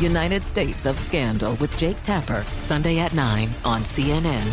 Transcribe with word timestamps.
United 0.00 0.42
States 0.42 0.86
of 0.86 0.98
Scandal 0.98 1.54
with 1.56 1.76
Jake 1.76 2.02
Tapper, 2.02 2.44
Sunday 2.62 3.00
at 3.00 3.12
9 3.12 3.50
on 3.64 3.82
CNN. 3.82 4.46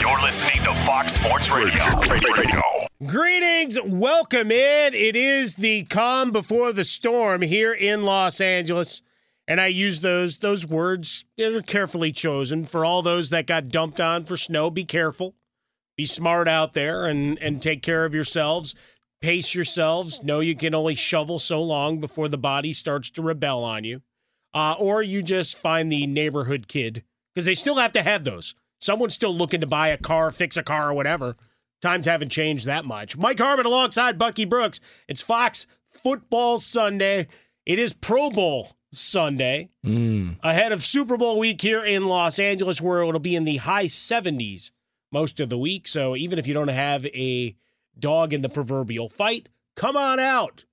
You're 0.00 0.20
listening 0.22 0.56
to 0.64 0.74
Fox 0.86 1.14
Sports 1.14 1.50
Radio. 1.50 1.84
Radio. 2.08 2.62
Greetings, 3.06 3.78
welcome 3.84 4.50
in. 4.50 4.94
It 4.94 5.14
is 5.14 5.56
the 5.56 5.84
calm 5.84 6.32
before 6.32 6.72
the 6.72 6.84
storm 6.84 7.42
here 7.42 7.72
in 7.72 8.02
Los 8.02 8.40
Angeles, 8.40 9.02
and 9.46 9.60
I 9.60 9.66
use 9.66 10.00
those 10.00 10.38
those 10.38 10.66
words. 10.66 11.26
They're 11.36 11.62
carefully 11.62 12.10
chosen 12.10 12.64
for 12.64 12.84
all 12.84 13.02
those 13.02 13.30
that 13.30 13.46
got 13.46 13.68
dumped 13.68 14.00
on 14.00 14.24
for 14.24 14.36
snow. 14.36 14.70
Be 14.70 14.84
careful, 14.84 15.34
be 15.96 16.06
smart 16.06 16.48
out 16.48 16.72
there, 16.72 17.06
and 17.06 17.38
and 17.38 17.60
take 17.60 17.82
care 17.82 18.04
of 18.04 18.14
yourselves. 18.14 18.74
Pace 19.20 19.54
yourselves. 19.54 20.22
Know 20.22 20.40
you 20.40 20.54
can 20.54 20.74
only 20.74 20.94
shovel 20.94 21.38
so 21.38 21.62
long 21.62 22.00
before 22.00 22.28
the 22.28 22.38
body 22.38 22.72
starts 22.72 23.10
to 23.10 23.22
rebel 23.22 23.64
on 23.64 23.84
you, 23.84 24.02
uh, 24.54 24.76
or 24.78 25.02
you 25.02 25.22
just 25.22 25.58
find 25.58 25.90
the 25.90 26.06
neighborhood 26.06 26.68
kid 26.68 27.02
because 27.34 27.46
they 27.46 27.54
still 27.54 27.76
have 27.76 27.92
to 27.92 28.02
have 28.02 28.24
those. 28.24 28.54
Someone's 28.80 29.14
still 29.14 29.34
looking 29.34 29.60
to 29.60 29.66
buy 29.66 29.88
a 29.88 29.96
car, 29.96 30.30
fix 30.30 30.56
a 30.56 30.62
car, 30.62 30.90
or 30.90 30.94
whatever. 30.94 31.36
Times 31.82 32.06
haven't 32.06 32.30
changed 32.30 32.66
that 32.66 32.84
much. 32.84 33.16
Mike 33.16 33.38
Harmon 33.38 33.66
alongside 33.66 34.18
Bucky 34.18 34.44
Brooks. 34.44 34.80
It's 35.08 35.22
Fox 35.22 35.66
Football 35.90 36.58
Sunday. 36.58 37.26
It 37.66 37.78
is 37.78 37.92
Pro 37.92 38.30
Bowl 38.30 38.70
Sunday 38.92 39.70
ahead 40.42 40.72
of 40.72 40.82
Super 40.82 41.16
Bowl 41.16 41.38
week 41.38 41.60
here 41.60 41.84
in 41.84 42.06
Los 42.06 42.38
Angeles, 42.38 42.80
where 42.80 43.02
it'll 43.02 43.20
be 43.20 43.36
in 43.36 43.44
the 43.44 43.58
high 43.58 43.86
70s 43.86 44.70
most 45.12 45.40
of 45.40 45.50
the 45.50 45.58
week. 45.58 45.86
So 45.88 46.16
even 46.16 46.38
if 46.38 46.46
you 46.46 46.54
don't 46.54 46.68
have 46.68 47.04
a 47.06 47.54
dog 48.00 48.32
in 48.32 48.42
the 48.42 48.48
proverbial 48.48 49.08
fight, 49.08 49.48
come 49.76 49.96
on 49.96 50.18
out 50.20 50.64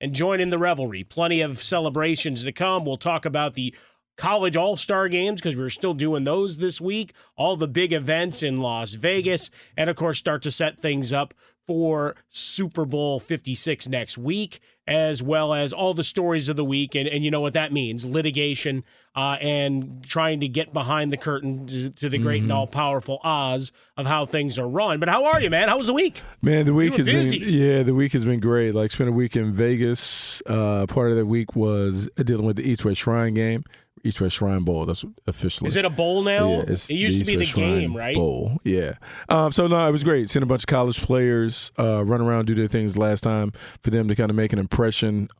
and 0.00 0.14
join 0.14 0.40
in 0.40 0.50
the 0.50 0.58
revelry. 0.58 1.04
Plenty 1.04 1.40
of 1.40 1.62
celebrations 1.62 2.44
to 2.44 2.52
come. 2.52 2.84
We'll 2.84 2.96
talk 2.96 3.24
about 3.24 3.54
the 3.54 3.74
college 4.16 4.56
all 4.56 4.76
star 4.76 5.08
games 5.08 5.40
because 5.40 5.56
we're 5.56 5.70
still 5.70 5.94
doing 5.94 6.24
those 6.24 6.58
this 6.58 6.80
week, 6.80 7.12
all 7.36 7.56
the 7.56 7.68
big 7.68 7.92
events 7.92 8.42
in 8.42 8.60
Las 8.60 8.94
Vegas, 8.94 9.50
and 9.76 9.88
of 9.88 9.96
course, 9.96 10.18
start 10.18 10.42
to 10.42 10.50
set 10.50 10.78
things 10.78 11.12
up 11.12 11.34
for 11.66 12.16
Super 12.28 12.84
Bowl 12.84 13.20
56 13.20 13.88
next 13.88 14.18
week, 14.18 14.60
as 14.86 15.22
well 15.22 15.54
as 15.54 15.72
all 15.72 15.94
the 15.94 16.02
stories 16.04 16.48
of 16.48 16.56
the 16.56 16.64
week. 16.64 16.94
And, 16.94 17.08
and 17.08 17.24
you 17.24 17.30
know 17.30 17.40
what 17.40 17.52
that 17.52 17.72
means 17.72 18.04
litigation 18.04 18.84
uh, 19.14 19.36
and 19.40 20.04
trying 20.04 20.40
to 20.40 20.48
get 20.48 20.72
behind 20.72 21.12
the 21.12 21.16
curtain 21.16 21.66
to, 21.66 21.90
to 21.90 22.08
the 22.08 22.18
great 22.18 22.42
and 22.42 22.52
all 22.52 22.66
powerful 22.66 23.20
Oz 23.22 23.72
of 23.96 24.06
how 24.06 24.24
things 24.24 24.58
are 24.58 24.68
run. 24.68 25.00
But 25.00 25.08
how 25.08 25.26
are 25.26 25.40
you, 25.40 25.50
man? 25.50 25.68
How 25.68 25.76
was 25.76 25.86
the 25.86 25.92
week? 25.92 26.22
Man, 26.40 26.66
the 26.66 26.74
week 26.74 26.94
has 26.94 27.06
busy. 27.06 27.38
been 27.38 27.48
yeah, 27.48 27.82
the 27.82 27.94
week 27.94 28.12
has 28.12 28.24
been 28.24 28.40
great. 28.40 28.74
Like 28.74 28.90
spent 28.90 29.08
a 29.08 29.12
week 29.12 29.36
in 29.36 29.52
Vegas. 29.52 30.42
Uh, 30.46 30.86
part 30.86 31.10
of 31.10 31.16
the 31.16 31.26
week 31.26 31.54
was 31.54 32.08
dealing 32.16 32.46
with 32.46 32.56
the 32.56 32.68
East 32.68 32.84
West 32.84 33.00
Shrine 33.00 33.34
game, 33.34 33.64
East 34.04 34.20
West 34.20 34.36
Shrine 34.36 34.64
Bowl. 34.64 34.86
That's 34.86 35.04
officially. 35.26 35.68
Is 35.68 35.76
it 35.76 35.84
a 35.84 35.90
bowl 35.90 36.22
now? 36.22 36.50
Yeah, 36.50 36.62
it 36.62 36.90
used 36.90 37.18
to 37.18 37.24
be 37.24 37.36
the 37.36 37.44
Shrine 37.44 37.80
game, 37.80 37.96
right? 37.96 38.16
Bowl. 38.16 38.58
Yeah. 38.64 38.94
Um, 39.28 39.52
so 39.52 39.66
no, 39.66 39.86
it 39.86 39.92
was 39.92 40.02
great. 40.02 40.30
Seeing 40.30 40.42
a 40.42 40.46
bunch 40.46 40.62
of 40.62 40.66
college 40.66 41.00
players 41.02 41.70
uh, 41.78 42.04
run 42.04 42.20
around 42.20 42.46
do 42.46 42.54
their 42.54 42.68
things 42.68 42.96
last 42.96 43.20
time 43.22 43.52
for 43.82 43.90
them 43.90 44.08
to 44.08 44.16
kind 44.16 44.30
of 44.30 44.36
make 44.36 44.52
an 44.52 44.58
impression 44.58 44.81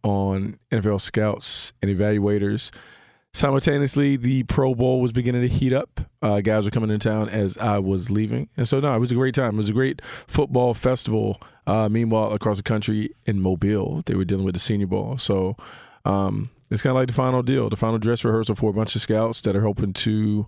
on 0.03 0.59
NFL 0.71 1.01
scouts 1.01 1.73
and 1.83 1.91
evaluators. 1.91 2.71
Simultaneously, 3.35 4.17
the 4.17 4.43
Pro 4.43 4.75
Bowl 4.75 5.01
was 5.01 5.11
beginning 5.11 5.41
to 5.41 5.49
heat 5.49 5.73
up. 5.73 6.03
Uh, 6.21 6.41
guys 6.41 6.67
were 6.67 6.71
coming 6.71 6.91
in 6.91 7.01
town 7.01 7.31
as 7.31 7.57
I 7.57 7.79
was 7.79 8.11
leaving, 8.11 8.49
and 8.59 8.69
so 8.69 8.79
no, 8.79 8.95
it 8.95 8.99
was 8.99 9.11
a 9.11 9.15
great 9.15 9.35
time. 9.35 9.55
It 9.55 9.57
was 9.57 9.71
a 9.71 9.73
great 9.73 10.03
football 10.27 10.75
festival. 10.75 11.41
Uh, 11.67 11.89
meanwhile, 11.89 12.33
across 12.33 12.59
the 12.59 12.63
country 12.63 13.15
in 13.25 13.41
Mobile, 13.41 14.03
they 14.05 14.15
were 14.15 14.27
dealing 14.27 14.45
with 14.45 14.55
the 14.55 14.61
Senior 14.61 14.87
Bowl. 14.87 15.17
So 15.17 15.57
um, 16.05 16.51
it's 16.71 16.83
kind 16.83 16.91
of 16.91 16.97
like 16.97 17.09
the 17.09 17.15
final 17.15 17.43
deal, 17.43 17.71
the 17.71 17.77
final 17.77 17.99
dress 17.99 18.23
rehearsal 18.23 18.55
for 18.55 18.71
a 18.71 18.75
bunch 18.75 18.95
of 18.95 19.01
scouts 19.01 19.41
that 19.43 19.57
are 19.57 19.63
hoping 19.63 19.95
to 19.95 20.47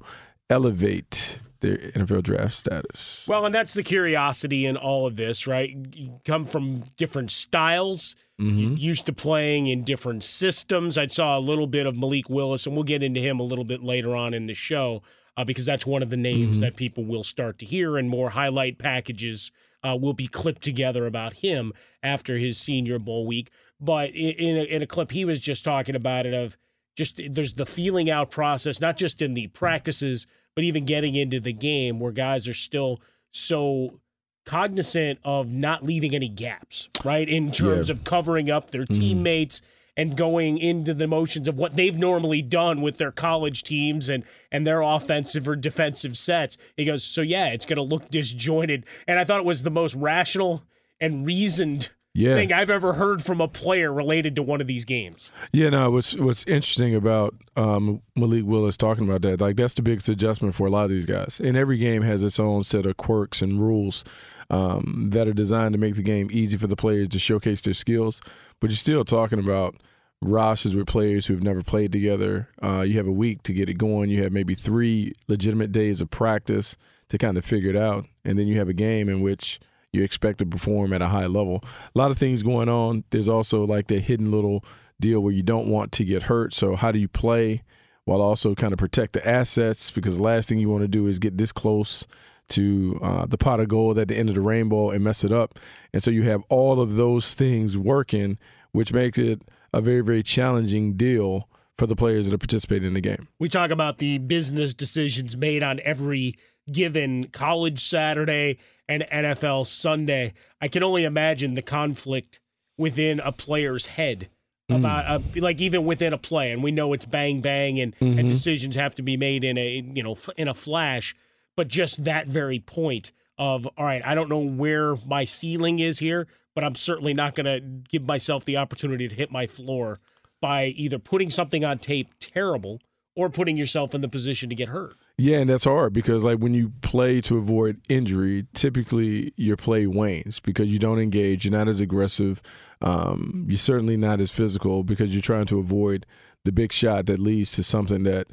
elevate 0.51 1.39
their 1.61 1.79
NFL 1.79 2.23
draft 2.23 2.55
status. 2.55 3.25
Well, 3.27 3.47
and 3.47 3.55
that's 3.55 3.75
the 3.75 3.83
curiosity 3.83 4.67
in 4.67 4.77
all 4.77 5.07
of 5.07 5.17
this, 5.17 5.47
right? 5.47 5.75
You 5.95 6.21
come 6.25 6.47
from 6.47 6.85
different 6.97 7.31
styles. 7.31 8.15
You 8.39 8.71
used 8.75 9.07
to 9.07 9.13
playing 9.13 9.69
in 9.69 9.85
different 9.85 10.25
systems. 10.25 10.99
I 10.99 11.07
saw 11.07 11.39
a 11.39 11.41
little 11.41 11.67
bit 11.69 11.87
of 11.87 11.97
Malik 11.97 12.29
Willis, 12.29 12.67
and 12.67 12.75
we'll 12.75 12.85
get 12.85 13.03
into 13.03 13.21
him 13.21 13.39
a 13.39 13.45
little 13.45 13.65
bit 13.65 13.83
later 13.83 14.17
on 14.17 14.35
in 14.35 14.47
the 14.47 14.55
show 14.55 15.03
uh, 15.37 15.45
because 15.45 15.67
that's 15.67 15.87
one 15.87 16.03
of 16.03 16.11
the 16.11 16.17
names 16.17 16.61
that 16.61 16.77
people 16.77 17.05
will 17.05 17.25
start 17.25 17.59
to 17.59 17.67
hear, 17.67 17.97
and 17.97 18.09
more 18.09 18.31
highlight 18.31 18.79
packages 18.79 19.53
uh, 19.83 19.97
will 20.01 20.15
be 20.15 20.27
clipped 20.27 20.63
together 20.63 21.07
about 21.07 21.35
him 21.35 21.73
after 22.03 22.37
his 22.39 22.59
Senior 22.59 22.99
Bowl 22.99 23.27
week. 23.27 23.51
But 23.81 24.11
in, 24.11 24.31
in, 24.31 24.57
a, 24.57 24.63
in 24.65 24.83
a 24.83 24.87
clip, 24.87 25.11
he 25.11 25.25
was 25.25 25.41
just 25.41 25.65
talking 25.65 25.95
about 25.95 26.27
it 26.27 26.35
of 26.35 26.57
just 26.97 27.21
there's 27.31 27.55
the 27.55 27.67
feeling 27.67 28.11
out 28.11 28.31
process, 28.31 28.81
not 28.81 28.97
just 28.97 29.21
in 29.21 29.35
the 29.35 29.49
practices, 29.49 30.27
but 30.55 30.65
even 30.65 30.85
getting 30.85 31.15
into 31.15 31.41
the 31.41 31.53
game 31.53 31.99
where 31.99 32.13
guys 32.13 32.49
are 32.49 32.55
still 32.55 33.01
so 33.33 34.01
cognizant 34.45 35.19
of 35.25 35.51
not 35.53 35.83
leaving 35.83 36.15
any 36.15 36.29
gaps, 36.29 36.89
right? 37.05 37.29
In 37.29 37.51
terms 37.51 37.89
Yeah. 37.89 37.95
of 37.95 38.05
covering 38.05 38.51
up 38.51 38.71
their 38.71 38.85
Mhm. 38.85 38.95
teammates 38.99 39.63
and 39.97 40.17
going 40.17 40.59
into 40.59 40.93
the 40.93 41.07
motions 41.07 41.47
of 41.49 41.57
what 41.57 41.77
they've 41.77 41.97
normally 41.97 42.43
done 42.43 42.81
with 42.83 42.99
their 42.99 43.13
college 43.13 43.63
teams 43.63 44.09
and 44.09 44.25
and 44.53 44.67
their 44.67 44.81
offensive 44.83 45.49
or 45.49 45.57
defensive 45.57 46.17
sets. 46.17 46.57
He 46.77 46.85
goes, 46.85 47.03
so 47.05 47.21
yeah, 47.23 47.49
it's 47.49 47.65
going 47.67 47.77
to 47.77 47.83
look 47.83 48.11
disjointed, 48.11 48.85
and 49.09 49.19
I 49.19 49.25
thought 49.25 49.39
it 49.41 49.47
was 49.47 49.63
the 49.63 49.71
most 49.71 49.95
rational 49.95 50.63
and 51.01 51.25
reasoned 51.27 51.91
Yeah. 52.17 52.35
thing 52.35 52.53
I've 52.53 52.71
ever 52.71 52.93
heard 52.93 53.23
from 53.23 53.41
a 53.41 53.49
player 53.49 53.93
related 53.93 54.37
to 54.37 54.43
one 54.43 54.61
of 54.61 54.69
these 54.69 54.85
games. 54.85 55.33
Yeah, 55.53 55.71
no. 55.71 55.91
What's 55.91 56.15
What's 56.15 56.45
interesting 56.45 56.95
about 56.95 57.35
um, 57.57 58.03
Malik 58.17 58.45
Willis 58.47 58.77
talking 58.77 59.05
about 59.05 59.23
that? 59.23 59.41
Like 59.41 59.57
that's 59.57 59.75
the 59.75 59.83
biggest 59.83 60.09
adjustment 60.09 60.55
for 60.55 60.67
a 60.67 60.71
lot 60.71 60.85
of 60.85 60.91
these 60.91 61.07
guys. 61.07 61.41
And 61.43 61.57
every 61.57 61.77
game 61.79 62.03
has 62.03 62.23
its 62.23 62.39
own 62.39 62.63
set 62.65 62.87
of 62.87 62.97
quirks 62.97 63.43
and 63.43 63.61
rules 63.61 64.05
um, 64.51 65.09
that 65.11 65.29
are 65.29 65.33
designed 65.33 65.73
to 65.73 65.79
make 65.79 65.97
the 65.97 66.03
game 66.03 66.29
easy 66.31 66.57
for 66.57 66.67
the 66.67 66.77
players 66.77 67.09
to 67.11 67.19
showcase 67.19 67.63
their 67.63 67.75
skills. 67.75 68.21
But 68.61 68.71
you're 68.71 68.77
still 68.77 69.05
talking 69.05 69.39
about 69.39 69.77
rosters 70.21 70.75
with 70.75 70.87
players 70.87 71.27
who've 71.27 71.43
never 71.43 71.63
played 71.63 71.93
together. 71.93 72.49
Uh, 72.63 72.81
you 72.81 72.97
have 72.97 73.07
a 73.07 73.13
week 73.13 73.43
to 73.45 73.53
get 73.53 73.69
it 73.69 73.75
going. 73.75 74.11
You 74.11 74.23
have 74.23 74.33
maybe 74.33 74.55
three 74.55 75.13
legitimate 75.29 75.73
days 75.73 76.01
of 76.01 76.11
practice 76.11 76.77
to 77.09 77.19
kind 77.19 77.37
of 77.37 77.45
figure 77.45 77.71
it 77.71 77.77
out, 77.77 78.07
and 78.25 78.39
then 78.39 78.47
you 78.47 78.59
have 78.59 78.69
a 78.69 78.75
game 78.75 79.09
in 79.09 79.21
which 79.21 79.61
you 79.93 80.03
expect 80.03 80.39
to 80.39 80.47
perform 80.47 80.93
at 80.93 81.03
a 81.03 81.09
high 81.09 81.27
level. 81.27 81.63
A 81.95 81.99
lot 81.99 82.11
of 82.11 82.19
things 82.19 82.43
going 82.43 82.69
on. 82.69 83.05
There's 83.11 83.29
also 83.29 83.65
like 83.65 83.87
that 83.89 84.03
hidden 84.03 84.31
little 84.31 84.65
deal 85.01 85.21
where 85.21 85.33
you 85.33 85.43
don't 85.43 85.69
want 85.69 85.93
to 85.93 86.05
get 86.05 86.25
hurt. 86.25 86.53
So 86.53 86.75
how 86.75 86.91
do 86.91 86.99
you 86.99 87.09
play 87.09 87.63
while 88.05 88.21
also 88.21 88.55
kind 88.55 88.73
of 88.73 88.79
protect 88.79 89.13
the 89.13 89.27
assets? 89.27 89.91
Because 89.91 90.17
the 90.17 90.23
last 90.23 90.49
thing 90.49 90.59
you 90.59 90.69
want 90.69 90.83
to 90.83 90.89
do 90.89 91.07
is 91.07 91.19
get 91.19 91.39
this 91.39 91.53
close 91.53 92.07
to 92.51 92.99
uh, 93.03 93.27
the 93.27 93.39
pot 93.39 93.61
of 93.61 93.69
gold 93.69 93.99
at 93.99 94.09
the 94.09 94.17
end 94.17 94.29
of 94.29 94.35
the 94.35 94.41
rainbow 94.41 94.91
and 94.91 95.03
mess 95.03 95.25
it 95.25 95.33
up. 95.33 95.59
And 95.93 96.03
so 96.03 96.11
you 96.11 96.23
have 96.25 96.43
all 96.49 96.81
of 96.81 96.97
those 96.97 97.35
things 97.35 97.77
working, 97.79 98.39
which 98.73 98.93
makes 98.93 99.19
it 99.19 99.43
a 99.73 99.81
very, 99.81 100.03
very 100.03 100.23
challenging 100.23 100.95
deal 100.95 101.49
for 101.79 101.87
the 101.87 101.97
players 101.97 102.27
that 102.27 102.35
are 102.35 102.39
participating 102.39 102.87
in 102.89 102.95
the 102.95 103.01
game. 103.01 103.29
We 103.41 103.49
talk 103.49 103.71
about 103.71 103.99
the 103.99 104.19
business 104.19 104.75
decisions 104.75 105.37
made 105.37 105.63
on 105.63 105.81
every 105.85 106.35
given 106.73 107.25
college 107.29 107.81
Saturday 107.81 108.59
and 108.89 109.05
NFL 109.11 109.67
Sunday. 109.67 110.35
I 110.61 110.69
can 110.69 110.83
only 110.83 111.05
imagine 111.05 111.55
the 111.55 111.63
conflict 111.63 112.41
within 112.79 113.21
a 113.21 113.33
player's 113.33 113.87
head 113.87 114.29
about 114.71 115.05
uh, 115.07 115.19
like 115.37 115.61
even 115.61 115.85
within 115.85 116.15
a 116.15 116.19
play 116.19 116.51
and 116.51 116.63
we 116.63 116.71
know 116.73 116.95
it's 116.95 117.05
bang 117.05 117.43
bang 117.43 117.79
and, 117.81 117.95
and 118.01 118.19
Mhm. 118.21 118.29
decisions 118.31 118.75
have 118.77 118.95
to 118.95 119.03
be 119.03 119.15
made 119.15 119.45
in 119.45 119.59
a 119.59 119.85
you 119.95 120.03
know 120.03 120.17
in 120.39 120.49
a 120.49 120.55
flash 120.55 121.15
but 121.57 121.69
just 121.69 122.05
that 122.05 122.27
very 122.27 122.59
point 122.59 123.13
of 123.39 123.67
all 123.77 123.85
right 123.85 124.05
I 124.05 124.15
don't 124.15 124.29
know 124.29 124.47
where 124.47 124.95
my 125.07 125.25
ceiling 125.25 125.79
is 125.79 125.99
here 125.99 126.27
but 126.55 126.65
I'm 126.65 126.75
certainly 126.75 127.15
not 127.15 127.35
going 127.35 127.47
to 127.47 127.61
give 127.61 128.07
myself 128.07 128.45
the 128.45 128.57
opportunity 128.57 129.09
to 129.09 129.15
hit 129.15 129.31
my 129.31 129.47
floor 129.47 129.99
by 130.41 130.67
either 130.67 130.99
putting 130.99 131.31
something 131.31 131.65
on 131.65 131.79
tape 131.79 132.11
terrible 132.21 132.81
or 133.17 133.29
putting 133.29 133.57
yourself 133.57 133.95
in 133.95 134.01
the 134.01 134.09
position 134.09 134.49
to 134.49 134.55
get 134.55 134.69
hurt. 134.69 134.95
Yeah, 135.17 135.39
and 135.39 135.49
that's 135.49 135.65
hard 135.65 135.93
because 135.93 136.25
like 136.25 136.39
when 136.39 136.55
you 136.55 136.73
play 136.81 137.21
to 137.23 137.39
avoid 137.39 137.81
injury, 137.89 138.47
typically 138.53 139.33
your 139.37 139.57
play 139.57 139.87
wanes 139.87 140.41
because 140.41 140.69
you 140.69 140.79
don't 140.79 140.99
engage. 140.99 141.45
You're 141.45 141.57
not 141.57 141.69
as 141.69 141.81
aggressive. 141.81 142.43
Um, 142.83 143.47
you're 143.49 143.59
certainly 143.59 143.97
not 143.97 144.21
as 144.21 144.33
physical 144.33 144.83
because 144.83 145.13
you're 145.13 145.23
trying 145.23 145.47
to 145.47 145.59
avoid 145.59 146.05
the 146.45 146.53
big 146.53 146.73
shot 146.73 147.07
that 147.07 147.21
leads 147.21 147.53
to 147.53 147.63
something 147.63 148.03
that 148.03 148.27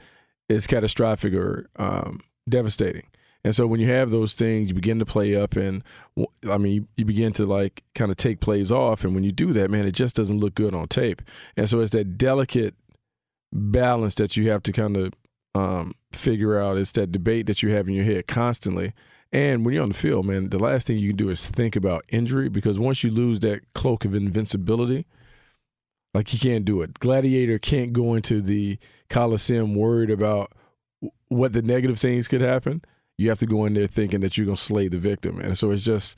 is 0.49 0.65
catastrophic 0.65 1.33
or 1.33 1.69
um, 1.75 2.21
devastating. 2.47 3.07
And 3.43 3.55
so 3.55 3.65
when 3.65 3.79
you 3.79 3.87
have 3.87 4.11
those 4.11 4.33
things, 4.33 4.69
you 4.69 4.75
begin 4.75 4.99
to 4.99 5.05
play 5.05 5.35
up, 5.35 5.55
and 5.55 5.83
I 6.47 6.57
mean, 6.57 6.87
you, 6.95 7.05
begin 7.05 7.33
to 7.33 7.45
like 7.45 7.83
kind 7.95 8.11
of 8.11 8.17
take 8.17 8.39
plays 8.39 8.71
off. 8.71 9.03
And 9.03 9.15
when 9.15 9.23
you 9.23 9.31
do 9.31 9.51
that, 9.53 9.71
man, 9.71 9.87
it 9.87 9.93
just 9.93 10.15
doesn't 10.15 10.39
look 10.39 10.53
good 10.53 10.75
on 10.75 10.87
tape. 10.87 11.23
And 11.57 11.67
so 11.67 11.79
it's 11.79 11.91
that 11.91 12.17
delicate 12.17 12.75
balance 13.51 14.15
that 14.15 14.37
you 14.37 14.51
have 14.51 14.61
to 14.63 14.71
kind 14.71 14.95
of 14.95 15.13
um, 15.55 15.95
figure 16.11 16.59
out. 16.59 16.77
It's 16.77 16.91
that 16.93 17.11
debate 17.11 17.47
that 17.47 17.63
you 17.63 17.71
have 17.71 17.87
in 17.87 17.95
your 17.95 18.05
head 18.05 18.27
constantly. 18.27 18.93
And 19.31 19.65
when 19.65 19.73
you're 19.73 19.83
on 19.83 19.89
the 19.89 19.95
field, 19.95 20.25
man, 20.25 20.49
the 20.49 20.59
last 20.59 20.85
thing 20.85 20.97
you 20.97 21.09
can 21.09 21.17
do 21.17 21.29
is 21.29 21.47
think 21.47 21.75
about 21.75 22.05
injury 22.09 22.49
because 22.49 22.77
once 22.77 23.03
you 23.03 23.09
lose 23.09 23.39
that 23.39 23.61
cloak 23.73 24.05
of 24.05 24.13
invincibility, 24.13 25.05
like 26.13 26.33
you 26.33 26.39
can't 26.39 26.65
do 26.65 26.81
it. 26.81 26.99
Gladiator 26.99 27.57
can't 27.57 27.93
go 27.93 28.13
into 28.13 28.41
the 28.41 28.77
Coliseum 29.09 29.73
worried 29.73 30.11
about 30.11 30.51
what 31.27 31.53
the 31.53 31.61
negative 31.61 31.99
things 31.99 32.27
could 32.27 32.41
happen. 32.41 32.81
You 33.17 33.29
have 33.29 33.39
to 33.39 33.45
go 33.45 33.65
in 33.65 33.73
there 33.73 33.87
thinking 33.87 34.21
that 34.21 34.37
you're 34.37 34.45
going 34.45 34.57
to 34.57 34.63
slay 34.63 34.87
the 34.87 34.97
victim. 34.97 35.39
And 35.39 35.57
so 35.57 35.71
it's 35.71 35.83
just, 35.83 36.17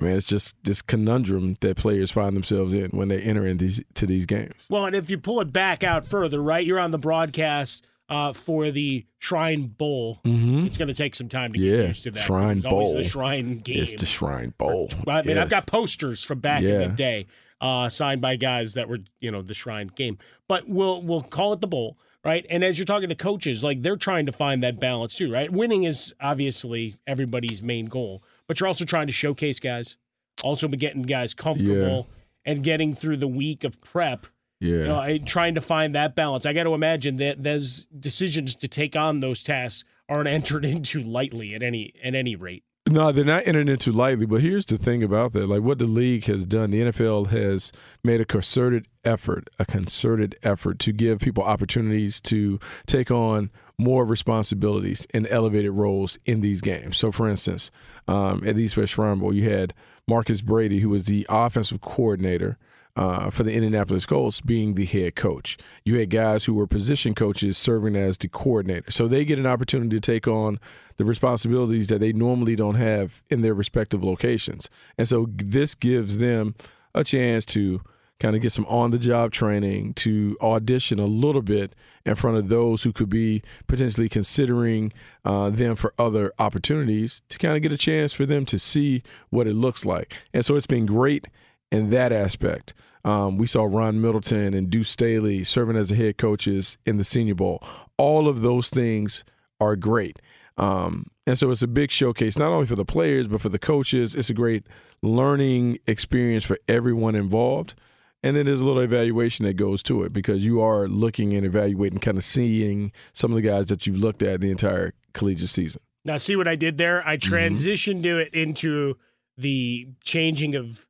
I 0.00 0.04
mean, 0.04 0.16
it's 0.16 0.26
just 0.26 0.54
this 0.62 0.82
conundrum 0.82 1.56
that 1.60 1.76
players 1.76 2.10
find 2.10 2.36
themselves 2.36 2.72
in 2.74 2.90
when 2.90 3.08
they 3.08 3.20
enter 3.20 3.46
into 3.46 3.64
these, 3.64 3.80
to 3.94 4.06
these 4.06 4.26
games. 4.26 4.54
Well, 4.68 4.86
and 4.86 4.94
if 4.94 5.10
you 5.10 5.18
pull 5.18 5.40
it 5.40 5.52
back 5.52 5.82
out 5.82 6.06
further, 6.06 6.40
right, 6.42 6.64
you're 6.64 6.78
on 6.78 6.90
the 6.92 6.98
broadcast 6.98 7.88
uh, 8.08 8.32
for 8.32 8.70
the 8.70 9.04
Shrine 9.18 9.62
Bowl. 9.66 10.20
Mm-hmm. 10.24 10.66
It's 10.66 10.76
going 10.76 10.88
to 10.88 10.94
take 10.94 11.16
some 11.16 11.28
time 11.28 11.52
to 11.54 11.58
Yeah, 11.58 11.78
get 11.78 11.86
used 11.88 12.02
to 12.04 12.10
that. 12.12 12.24
Shrine 12.24 12.60
Bowl. 12.60 12.94
the 12.94 13.02
Shrine 13.02 13.58
game. 13.58 13.82
It's 13.82 14.00
the 14.00 14.06
Shrine 14.06 14.54
Bowl. 14.56 14.88
I 15.08 15.22
mean, 15.22 15.38
I've 15.38 15.50
got 15.50 15.66
posters 15.66 16.22
from 16.22 16.38
back 16.38 16.62
in 16.62 16.78
the 16.78 16.88
day, 16.88 17.26
uh, 17.60 17.88
signed 17.88 18.20
by 18.20 18.36
guys 18.36 18.74
that 18.74 18.88
were, 18.88 18.98
you 19.18 19.32
know, 19.32 19.42
the 19.42 19.54
Shrine 19.54 19.88
game. 19.88 20.18
But 20.46 20.68
we'll 20.68 21.02
we'll 21.02 21.22
call 21.22 21.52
it 21.54 21.60
the 21.60 21.66
bowl, 21.66 21.96
right? 22.26 22.44
And 22.50 22.64
as 22.64 22.76
you're 22.76 22.86
talking 22.86 23.08
to 23.08 23.14
coaches, 23.14 23.62
like 23.62 23.82
they're 23.82 23.96
trying 23.96 24.26
to 24.26 24.32
find 24.32 24.62
that 24.64 24.80
balance 24.80 25.14
too, 25.14 25.32
right? 25.32 25.50
Winning 25.50 25.84
is 25.84 26.12
obviously 26.20 26.96
everybody's 27.06 27.62
main 27.62 27.86
goal, 27.86 28.22
but 28.48 28.58
you're 28.58 28.66
also 28.66 28.84
trying 28.84 29.06
to 29.06 29.12
showcase 29.12 29.60
guys, 29.60 29.96
also 30.42 30.66
be 30.66 30.76
getting 30.76 31.02
guys 31.02 31.34
comfortable 31.34 32.08
and 32.44 32.64
getting 32.64 32.94
through 32.96 33.18
the 33.18 33.28
week 33.28 33.62
of 33.62 33.80
prep. 33.80 34.26
Yeah. 34.58 34.74
You 34.74 34.84
know, 34.84 35.18
trying 35.18 35.54
to 35.54 35.60
find 35.60 35.94
that 35.94 36.16
balance. 36.16 36.46
I 36.46 36.52
got 36.52 36.64
to 36.64 36.74
imagine 36.74 37.16
that 37.16 37.44
those 37.44 37.84
decisions 37.84 38.54
to 38.56 38.68
take 38.68 38.96
on 38.96 39.20
those 39.20 39.42
tasks 39.42 39.84
aren't 40.08 40.28
entered 40.36 40.64
into 40.64 41.02
lightly 41.02 41.54
at 41.54 41.62
any 41.62 41.92
at 42.02 42.14
any 42.14 42.34
rate. 42.34 42.64
No, 42.88 43.10
they're 43.10 43.24
not 43.24 43.46
entering 43.46 43.66
into 43.66 43.90
lightly. 43.90 44.26
But 44.26 44.42
here's 44.42 44.66
the 44.66 44.78
thing 44.78 45.02
about 45.02 45.32
that: 45.32 45.48
like 45.48 45.62
what 45.62 45.78
the 45.78 45.86
league 45.86 46.24
has 46.26 46.46
done, 46.46 46.70
the 46.70 46.82
NFL 46.82 47.28
has 47.28 47.72
made 48.04 48.20
a 48.20 48.24
concerted 48.24 48.86
effort, 49.04 49.48
a 49.58 49.64
concerted 49.64 50.36
effort 50.44 50.78
to 50.80 50.92
give 50.92 51.18
people 51.18 51.42
opportunities 51.42 52.20
to 52.22 52.60
take 52.86 53.10
on 53.10 53.50
more 53.76 54.04
responsibilities 54.04 55.06
and 55.12 55.26
elevated 55.28 55.72
roles 55.72 56.18
in 56.26 56.40
these 56.40 56.60
games. 56.60 56.96
So, 56.96 57.10
for 57.10 57.28
instance, 57.28 57.70
um, 58.06 58.42
at 58.46 58.56
East 58.56 58.76
West 58.76 58.96
Bowl, 58.96 59.34
you 59.34 59.50
had 59.50 59.74
Marcus 60.06 60.40
Brady, 60.40 60.80
who 60.80 60.88
was 60.88 61.04
the 61.04 61.26
offensive 61.28 61.80
coordinator. 61.80 62.56
Uh, 62.96 63.28
for 63.28 63.42
the 63.42 63.52
Indianapolis 63.52 64.06
Colts 64.06 64.40
being 64.40 64.72
the 64.72 64.86
head 64.86 65.16
coach. 65.16 65.58
You 65.84 65.98
had 65.98 66.08
guys 66.08 66.46
who 66.46 66.54
were 66.54 66.66
position 66.66 67.14
coaches 67.14 67.58
serving 67.58 67.94
as 67.94 68.16
the 68.16 68.26
coordinator. 68.26 68.90
So 68.90 69.06
they 69.06 69.26
get 69.26 69.38
an 69.38 69.46
opportunity 69.46 69.94
to 69.96 70.00
take 70.00 70.26
on 70.26 70.58
the 70.96 71.04
responsibilities 71.04 71.88
that 71.88 72.00
they 72.00 72.14
normally 72.14 72.56
don't 72.56 72.76
have 72.76 73.20
in 73.28 73.42
their 73.42 73.52
respective 73.52 74.02
locations. 74.02 74.70
And 74.96 75.06
so 75.06 75.28
this 75.30 75.74
gives 75.74 76.16
them 76.16 76.54
a 76.94 77.04
chance 77.04 77.44
to 77.46 77.82
kind 78.18 78.34
of 78.34 78.40
get 78.40 78.52
some 78.52 78.64
on 78.64 78.92
the 78.92 78.98
job 78.98 79.30
training, 79.30 79.92
to 79.92 80.38
audition 80.40 80.98
a 80.98 81.04
little 81.04 81.42
bit 81.42 81.74
in 82.06 82.14
front 82.14 82.38
of 82.38 82.48
those 82.48 82.82
who 82.84 82.92
could 82.92 83.10
be 83.10 83.42
potentially 83.66 84.08
considering 84.08 84.90
uh, 85.22 85.50
them 85.50 85.76
for 85.76 85.92
other 85.98 86.32
opportunities, 86.38 87.20
to 87.28 87.36
kind 87.36 87.56
of 87.56 87.62
get 87.62 87.72
a 87.72 87.76
chance 87.76 88.14
for 88.14 88.24
them 88.24 88.46
to 88.46 88.58
see 88.58 89.02
what 89.28 89.46
it 89.46 89.54
looks 89.54 89.84
like. 89.84 90.14
And 90.32 90.44
so 90.44 90.56
it's 90.56 90.66
been 90.66 90.86
great 90.86 91.26
in 91.72 91.90
that 91.90 92.12
aspect. 92.12 92.74
Um, 93.04 93.38
we 93.38 93.46
saw 93.46 93.64
Ron 93.64 94.00
Middleton 94.00 94.52
and 94.54 94.68
Deuce 94.68 94.90
Staley 94.90 95.44
serving 95.44 95.76
as 95.76 95.90
the 95.90 95.94
head 95.96 96.18
coaches 96.18 96.76
in 96.84 96.96
the 96.96 97.04
Senior 97.04 97.34
Bowl. 97.36 97.62
All 97.96 98.28
of 98.28 98.42
those 98.42 98.68
things 98.68 99.24
are 99.60 99.76
great. 99.76 100.20
Um, 100.58 101.06
and 101.26 101.38
so 101.38 101.50
it's 101.50 101.62
a 101.62 101.66
big 101.68 101.90
showcase, 101.90 102.38
not 102.38 102.50
only 102.50 102.66
for 102.66 102.76
the 102.76 102.84
players, 102.84 103.28
but 103.28 103.40
for 103.40 103.48
the 103.48 103.58
coaches. 103.58 104.14
It's 104.14 104.30
a 104.30 104.34
great 104.34 104.66
learning 105.02 105.78
experience 105.86 106.44
for 106.44 106.58
everyone 106.68 107.14
involved. 107.14 107.74
And 108.22 108.34
then 108.36 108.46
there's 108.46 108.60
a 108.60 108.64
little 108.64 108.82
evaluation 108.82 109.44
that 109.46 109.54
goes 109.54 109.82
to 109.84 110.02
it 110.02 110.12
because 110.12 110.44
you 110.44 110.60
are 110.60 110.88
looking 110.88 111.32
and 111.34 111.46
evaluating, 111.46 111.98
kind 112.00 112.16
of 112.18 112.24
seeing 112.24 112.90
some 113.12 113.30
of 113.30 113.36
the 113.36 113.42
guys 113.42 113.68
that 113.68 113.86
you've 113.86 113.98
looked 113.98 114.22
at 114.22 114.40
the 114.40 114.50
entire 114.50 114.94
collegiate 115.12 115.48
season. 115.50 115.80
Now, 116.04 116.16
see 116.16 116.34
what 116.36 116.48
I 116.48 116.56
did 116.56 116.76
there? 116.78 117.06
I 117.06 117.16
Mm-hmm. 117.18 117.34
transitioned 117.34 118.04
it 118.04 118.34
into 118.34 118.96
the 119.36 119.88
changing 120.02 120.54
of, 120.56 120.88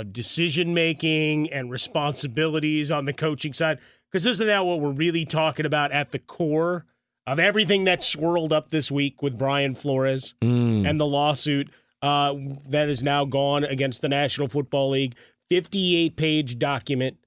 of 0.00 0.12
decision 0.12 0.74
making 0.74 1.52
and 1.52 1.70
responsibilities 1.70 2.90
on 2.90 3.04
the 3.04 3.12
coaching 3.12 3.52
side. 3.52 3.78
Because 4.10 4.26
isn't 4.26 4.46
that 4.46 4.64
what 4.64 4.80
we're 4.80 4.90
really 4.90 5.24
talking 5.24 5.66
about 5.66 5.92
at 5.92 6.10
the 6.12 6.18
core 6.18 6.86
of 7.26 7.38
everything 7.38 7.84
that 7.84 8.02
swirled 8.02 8.52
up 8.52 8.70
this 8.70 8.90
week 8.90 9.22
with 9.22 9.36
Brian 9.38 9.74
Flores 9.74 10.34
Mm. 10.42 10.88
and 10.88 10.98
the 10.98 11.06
lawsuit 11.06 11.68
uh, 12.00 12.34
that 12.68 12.88
is 12.88 13.02
now 13.02 13.24
gone 13.24 13.64
against 13.64 14.00
the 14.00 14.08
National 14.08 14.48
Football 14.48 14.90
League? 14.90 15.14
58 15.50 16.16
page 16.16 16.58
document. 16.58 17.18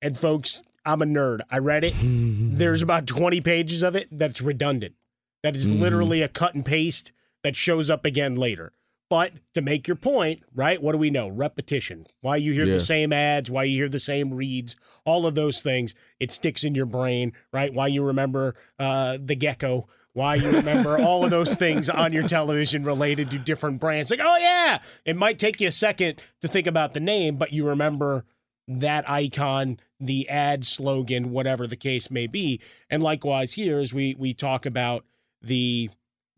And 0.00 0.16
folks, 0.16 0.62
I'm 0.86 1.02
a 1.02 1.06
nerd. 1.06 1.40
I 1.50 1.58
read 1.58 1.84
it. 1.84 1.94
There's 2.02 2.80
about 2.82 3.06
20 3.06 3.40
pages 3.40 3.82
of 3.82 3.96
it 3.96 4.08
that's 4.12 4.40
redundant. 4.40 4.94
That 5.42 5.56
is 5.56 5.66
Mm-hmm. 5.68 5.80
literally 5.82 6.22
a 6.22 6.28
cut 6.28 6.54
and 6.54 6.64
paste 6.64 7.12
that 7.42 7.56
shows 7.56 7.90
up 7.90 8.04
again 8.04 8.34
later. 8.36 8.72
But 9.10 9.32
to 9.54 9.60
make 9.60 9.88
your 9.88 9.96
point, 9.96 10.44
right? 10.54 10.80
What 10.80 10.92
do 10.92 10.98
we 10.98 11.10
know? 11.10 11.28
Repetition. 11.28 12.06
Why 12.20 12.36
you 12.36 12.52
hear 12.52 12.64
Yeah. 12.64 12.74
the 12.74 12.80
same 12.80 13.12
ads, 13.12 13.50
why 13.50 13.64
you 13.64 13.76
hear 13.76 13.88
the 13.88 13.98
same 13.98 14.32
reads, 14.32 14.76
all 15.04 15.26
of 15.26 15.34
those 15.34 15.60
things, 15.60 15.94
it 16.20 16.30
sticks 16.30 16.62
in 16.62 16.74
your 16.76 16.86
brain, 16.86 17.32
right? 17.52 17.74
Why 17.74 17.88
you 17.88 18.04
remember 18.04 18.54
uh, 18.78 19.18
the 19.20 19.34
gecko, 19.34 19.88
why 20.12 20.36
you 20.36 20.50
remember 20.50 20.96
all 21.02 21.24
of 21.24 21.30
those 21.30 21.56
things 21.56 21.90
on 21.90 22.12
your 22.12 22.22
television 22.22 22.84
related 22.84 23.32
to 23.32 23.38
different 23.40 23.80
brands. 23.80 24.10
Like, 24.12 24.20
oh, 24.22 24.36
yeah, 24.38 24.78
it 25.04 25.16
might 25.16 25.40
take 25.40 25.60
you 25.60 25.66
a 25.68 25.72
second 25.72 26.22
to 26.40 26.46
think 26.48 26.68
about 26.68 26.92
the 26.92 27.00
name, 27.00 27.36
but 27.36 27.52
you 27.52 27.66
remember 27.66 28.24
that 28.68 29.10
icon, 29.10 29.80
the 29.98 30.28
ad 30.28 30.64
slogan, 30.64 31.32
whatever 31.32 31.66
the 31.66 31.74
case 31.76 32.12
may 32.12 32.28
be. 32.28 32.60
And 32.88 33.02
likewise 33.02 33.54
here, 33.54 33.80
as 33.80 33.92
we 33.92 34.14
we 34.16 34.34
talk 34.34 34.64
about 34.66 35.04
the 35.42 35.90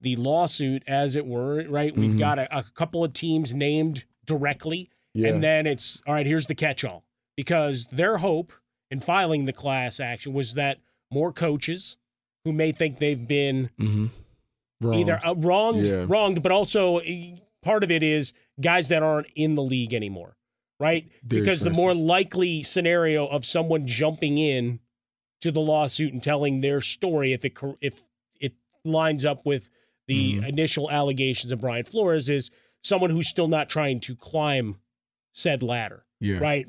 the 0.02 0.16
lawsuit, 0.16 0.82
as 0.86 1.16
it 1.16 1.26
were, 1.26 1.64
right? 1.68 1.96
We've 1.96 2.12
Mhm. 2.14 2.18
got 2.18 2.38
a, 2.38 2.58
a 2.58 2.62
couple 2.74 3.02
of 3.04 3.12
teams 3.12 3.54
named 3.54 4.04
directly, 4.26 4.90
Yeah. 5.14 5.28
and 5.28 5.42
then 5.42 5.66
it's 5.66 6.00
all 6.06 6.14
right. 6.14 6.26
Here's 6.26 6.46
the 6.46 6.54
catch-all, 6.54 7.04
because 7.36 7.86
their 7.86 8.18
hope 8.18 8.52
in 8.90 9.00
filing 9.00 9.44
the 9.46 9.52
class 9.52 9.98
action 10.00 10.32
was 10.32 10.54
that 10.54 10.78
more 11.10 11.32
coaches 11.32 11.96
who 12.44 12.52
may 12.52 12.72
think 12.72 12.98
they've 12.98 13.26
been 13.26 13.70
Mm-hmm. 13.80 14.06
Wrong. 14.80 14.98
either 14.98 15.20
uh, 15.24 15.34
wronged, 15.34 15.86
Yeah. 15.86 16.04
wronged, 16.08 16.42
but 16.42 16.50
also 16.52 16.98
uh, 16.98 17.36
part 17.62 17.84
of 17.84 17.90
it 17.90 18.02
is 18.02 18.32
guys 18.60 18.88
that 18.88 19.02
aren't 19.02 19.28
in 19.36 19.54
the 19.54 19.62
league 19.62 19.94
anymore, 19.94 20.36
right? 20.80 21.08
Very 21.22 21.40
because 21.42 21.60
the 21.60 21.70
more 21.70 21.94
likely 21.94 22.62
scenario 22.64 23.26
of 23.26 23.44
someone 23.46 23.86
jumping 23.86 24.38
in 24.38 24.80
to 25.40 25.52
the 25.52 25.60
lawsuit 25.60 26.12
and 26.12 26.22
telling 26.22 26.60
their 26.60 26.80
story, 26.80 27.32
if 27.32 27.44
it 27.44 27.52
if 27.80 28.04
it 28.40 28.54
lines 28.84 29.24
up 29.24 29.46
with 29.46 29.70
the 30.06 30.34
Mm-hmm. 30.34 30.44
initial 30.44 30.90
allegations 30.90 31.52
of 31.52 31.60
Brian 31.60 31.84
Flores, 31.84 32.28
is 32.28 32.50
someone 32.82 33.10
who's 33.10 33.28
still 33.28 33.48
not 33.48 33.68
trying 33.68 34.00
to 34.00 34.16
climb 34.16 34.76
said 35.32 35.62
ladder, 35.62 36.04
Yeah. 36.20 36.38
right? 36.38 36.66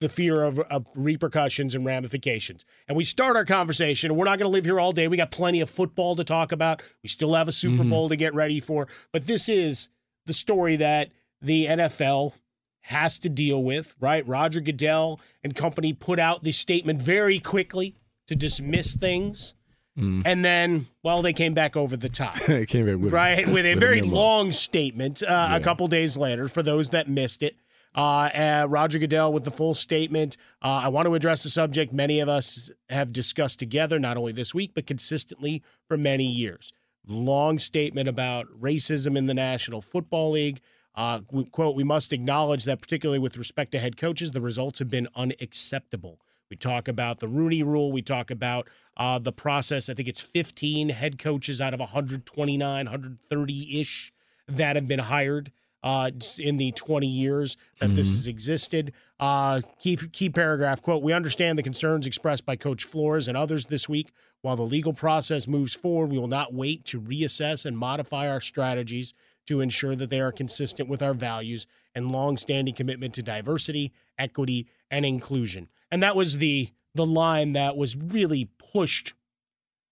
The 0.00 0.08
fear 0.08 0.42
of, 0.42 0.58
of 0.60 0.86
repercussions 0.94 1.74
and 1.74 1.84
ramifications. 1.84 2.64
And 2.88 2.96
we 2.96 3.04
start 3.04 3.36
our 3.36 3.44
conversation, 3.46 4.10
and 4.10 4.18
we're 4.18 4.26
not 4.26 4.38
going 4.38 4.48
to 4.50 4.52
live 4.52 4.64
here 4.66 4.78
all 4.78 4.92
day. 4.92 5.08
We 5.08 5.16
got 5.16 5.30
plenty 5.30 5.60
of 5.60 5.70
football 5.70 6.14
to 6.16 6.24
talk 6.24 6.52
about. 6.52 6.82
We 7.02 7.08
still 7.08 7.34
have 7.34 7.48
a 7.48 7.52
Super 7.52 7.84
Mhm. 7.84 7.90
Bowl 7.90 8.08
to 8.10 8.16
get 8.16 8.34
ready 8.34 8.60
for. 8.60 8.86
But 9.12 9.26
this 9.26 9.48
is 9.48 9.88
the 10.26 10.34
story 10.34 10.76
that 10.76 11.10
the 11.40 11.66
NFL 11.68 12.34
has 12.82 13.18
to 13.20 13.30
deal 13.30 13.62
with, 13.62 13.94
right? 13.98 14.26
Roger 14.28 14.60
Goodell 14.60 15.20
and 15.42 15.54
company 15.54 15.94
put 15.94 16.18
out 16.18 16.44
this 16.44 16.58
statement 16.58 17.00
very 17.00 17.38
quickly 17.38 17.94
to 18.26 18.36
dismiss 18.36 18.94
things. 18.94 19.54
Mm. 19.98 20.22
And 20.24 20.44
then, 20.44 20.86
well, 21.04 21.22
they 21.22 21.32
came 21.32 21.54
back 21.54 21.76
over 21.76 21.96
the 21.96 22.08
top. 22.08 22.36
It 22.48 22.68
came 22.68 22.86
back 22.86 22.96
with 23.02 23.12
right? 23.12 23.46
With 23.52 23.64
a 23.64 23.74
very 23.74 24.00
memo. 24.00 24.14
long 24.14 24.52
statement 24.52 25.22
uh, 25.22 25.50
a 25.52 25.60
couple 25.60 25.86
days 25.86 26.16
later 26.16 26.48
for 26.48 26.62
those 26.62 26.88
that 26.90 27.08
missed 27.08 27.42
it. 27.42 27.56
Uh, 27.96 28.28
uh, 28.34 28.66
roger 28.68 28.98
goodell 28.98 29.32
with 29.32 29.44
the 29.44 29.52
full 29.52 29.72
statement. 29.72 30.36
Uh, 30.60 30.82
i 30.82 30.88
want 30.88 31.06
to 31.06 31.14
address 31.14 31.44
the 31.44 31.48
subject 31.48 31.92
many 31.92 32.18
of 32.18 32.28
us 32.28 32.72
have 32.90 33.12
discussed 33.12 33.60
together 33.60 34.00
not 34.00 34.16
only 34.16 34.32
this 34.32 34.52
week 34.52 34.72
but 34.74 34.84
consistently 34.84 35.62
for 35.86 35.96
many 35.96 36.24
years. 36.26 36.72
Long 37.06 37.56
statement 37.60 38.08
about 38.08 38.46
racism 38.60 39.16
in 39.16 39.26
the 39.26 39.34
national 39.34 39.80
football 39.80 40.32
league. 40.32 40.58
Uh, 40.96 41.20
we- 41.30 41.44
quote 41.44 41.76
we 41.76 41.84
must 41.84 42.12
acknowledge 42.12 42.64
that 42.64 42.80
particularly 42.80 43.20
with 43.20 43.36
respect 43.36 43.70
to 43.70 43.78
head 43.78 43.96
coaches 43.96 44.32
the 44.32 44.40
results 44.40 44.80
have 44.80 44.90
been 44.90 45.06
unacceptable 45.14 46.18
we 46.50 46.56
talk 46.56 46.88
about 46.88 47.20
the 47.20 47.28
Rooney 47.28 47.62
Rule. 47.62 47.90
We 47.90 48.02
talk 48.02 48.30
about 48.30 48.68
uh, 48.96 49.18
the 49.18 49.32
process. 49.32 49.88
I 49.88 49.94
think 49.94 50.08
it's 50.08 50.20
15 50.20 50.90
head 50.90 51.18
coaches 51.18 51.60
out 51.60 51.74
of 51.74 51.80
129, 51.80 52.84
130 52.86 53.80
ish 53.80 54.12
that 54.48 54.76
have 54.76 54.86
been 54.86 55.00
hired 55.00 55.50
uh, 55.82 56.10
in 56.38 56.56
the 56.56 56.72
20 56.72 57.06
years 57.06 57.56
that 57.78 57.94
this 57.94 58.10
has 58.10 58.26
existed. 58.26 58.92
Uh, 59.20 59.60
key, 59.78 59.96
key 59.96 60.30
paragraph 60.30 60.80
quote 60.82 61.02
We 61.02 61.12
understand 61.12 61.58
the 61.58 61.62
concerns 61.62 62.06
expressed 62.06 62.46
by 62.46 62.56
Coach 62.56 62.84
Flores 62.84 63.28
and 63.28 63.36
others 63.36 63.66
this 63.66 63.88
week. 63.88 64.10
While 64.40 64.56
the 64.56 64.62
legal 64.62 64.92
process 64.92 65.46
moves 65.46 65.74
forward, 65.74 66.10
we 66.10 66.18
will 66.18 66.28
not 66.28 66.54
wait 66.54 66.84
to 66.86 67.00
reassess 67.00 67.66
and 67.66 67.76
modify 67.76 68.28
our 68.28 68.40
strategies 68.40 69.14
to 69.46 69.60
ensure 69.60 69.94
that 69.96 70.10
they 70.10 70.20
are 70.20 70.32
consistent 70.32 70.88
with 70.88 71.02
our 71.02 71.14
values 71.14 71.66
and 71.94 72.10
longstanding 72.10 72.74
commitment 72.74 73.14
to 73.14 73.22
diversity, 73.22 73.92
equity, 74.18 74.66
and 74.90 75.04
inclusion. 75.04 75.68
And 75.90 76.02
that 76.02 76.16
was 76.16 76.38
the 76.38 76.70
the 76.94 77.06
line 77.06 77.52
that 77.52 77.76
was 77.76 77.96
really 77.96 78.48
pushed 78.58 79.14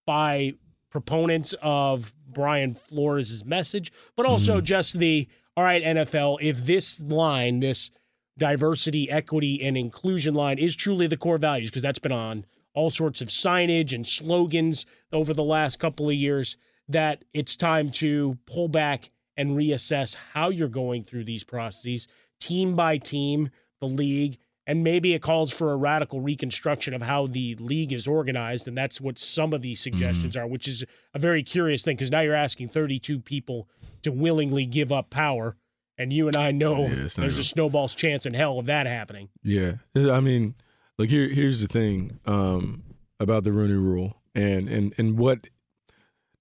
by 0.07 0.55
proponents 0.89 1.55
of 1.61 2.15
Brian 2.29 2.75
Flores' 2.75 3.45
message, 3.45 3.93
but 4.15 4.25
also 4.25 4.57
mm-hmm. 4.57 4.65
just 4.65 4.99
the 4.99 5.29
all 5.57 5.65
right, 5.65 5.83
NFL, 5.83 6.39
if 6.41 6.65
this 6.65 7.01
line, 7.01 7.61
this 7.61 7.91
diversity, 8.39 9.11
equity, 9.11 9.63
and 9.63 9.77
inclusion 9.77 10.35
line 10.35 10.59
is 10.59 10.75
truly 10.75 11.07
the 11.07 11.17
core 11.17 11.37
values, 11.37 11.69
because 11.69 11.83
that's 11.83 11.99
been 11.99 12.13
on 12.13 12.47
all 12.75 12.89
sorts 12.89 13.21
of 13.21 13.29
signage 13.29 13.93
and 13.93 14.07
slogans 14.07 14.87
over 15.13 15.35
the 15.35 15.45
last 15.45 15.79
couple 15.79 16.09
of 16.09 16.15
years, 16.15 16.57
that 16.89 17.25
it's 17.35 17.55
time 17.55 17.91
to 17.91 18.39
pull 18.47 18.67
back 18.67 19.11
and 19.37 19.53
reassess 19.53 20.17
how 20.33 20.49
you're 20.49 20.69
going 20.69 21.03
through 21.03 21.25
these 21.25 21.45
processes, 21.45 22.09
team 22.41 22.75
by 22.75 22.99
team, 22.99 23.51
the 23.81 23.89
league, 23.89 24.39
and 24.67 24.85
maybe 24.85 25.13
it 25.13 25.23
calls 25.23 25.53
for 25.53 25.73
a 25.73 25.77
radical 25.77 26.21
reconstruction 26.21 26.95
of 26.95 27.03
how 27.03 27.27
the 27.27 27.57
league 27.57 27.93
is 27.93 28.07
organized. 28.07 28.69
And 28.69 28.79
that's 28.79 29.01
what 29.01 29.19
some 29.19 29.53
of 29.53 29.61
these 29.61 29.81
suggestions 29.81 30.37
are, 30.37 30.47
which 30.47 30.69
is 30.69 30.85
a 31.15 31.19
very 31.19 31.43
curious 31.43 31.83
thing 31.83 31.97
because 31.97 32.11
now 32.13 32.21
you're 32.21 32.35
asking 32.35 32.69
32 32.69 33.21
people 33.21 33.69
to 34.03 34.13
willingly 34.13 34.67
give 34.67 34.93
up 34.93 35.11
power. 35.11 35.57
And 35.99 36.13
you 36.13 36.29
and 36.29 36.37
I 36.37 36.53
know 36.53 36.87
Yeah, 36.87 37.09
there's 37.17 37.39
a 37.39 37.45
snowball's 37.45 37.95
chance 37.95 38.25
in 38.25 38.35
hell 38.35 38.59
of 38.59 38.67
that 38.67 38.87
happening. 38.87 39.29
Yeah, 39.43 39.75
I 39.95 40.21
mean, 40.21 40.55
look 40.97 41.11
here. 41.11 41.29
Here's 41.29 41.61
the 41.61 41.69
thing 41.69 42.19
um, 42.25 42.83
about 43.21 43.45
the 43.45 43.53
Rooney 43.53 43.75
Rule 43.75 44.17
and 44.35 44.69
and 44.69 44.95
and 44.97 45.19
what 45.19 45.49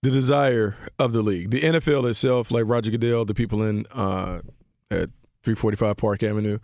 the 0.02 0.10
desire 0.10 0.76
of 0.98 1.14
the 1.14 1.22
league, 1.22 1.52
the 1.52 1.62
NFL 1.62 2.10
itself, 2.10 2.50
like 2.50 2.64
Roger 2.66 2.90
Goodell, 2.90 3.26
the 3.26 3.34
people 3.34 3.62
in 3.62 3.86
uh, 3.92 4.42
at 4.90 5.10
345 5.44 5.98
Park 5.98 6.24
Avenue, 6.24 6.58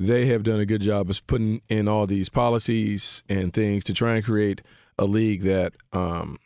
they 0.00 0.26
have 0.26 0.42
done 0.42 0.58
a 0.58 0.66
good 0.66 0.80
job 0.80 1.08
of 1.08 1.26
putting 1.26 1.60
in 1.68 1.86
all 1.86 2.06
these 2.06 2.28
policies 2.28 3.22
and 3.28 3.52
things 3.52 3.84
to 3.84 3.92
try 3.92 4.16
and 4.16 4.24
create 4.24 4.62
a 4.98 5.04
league 5.04 5.42
that 5.42 5.74
um, 5.92 6.38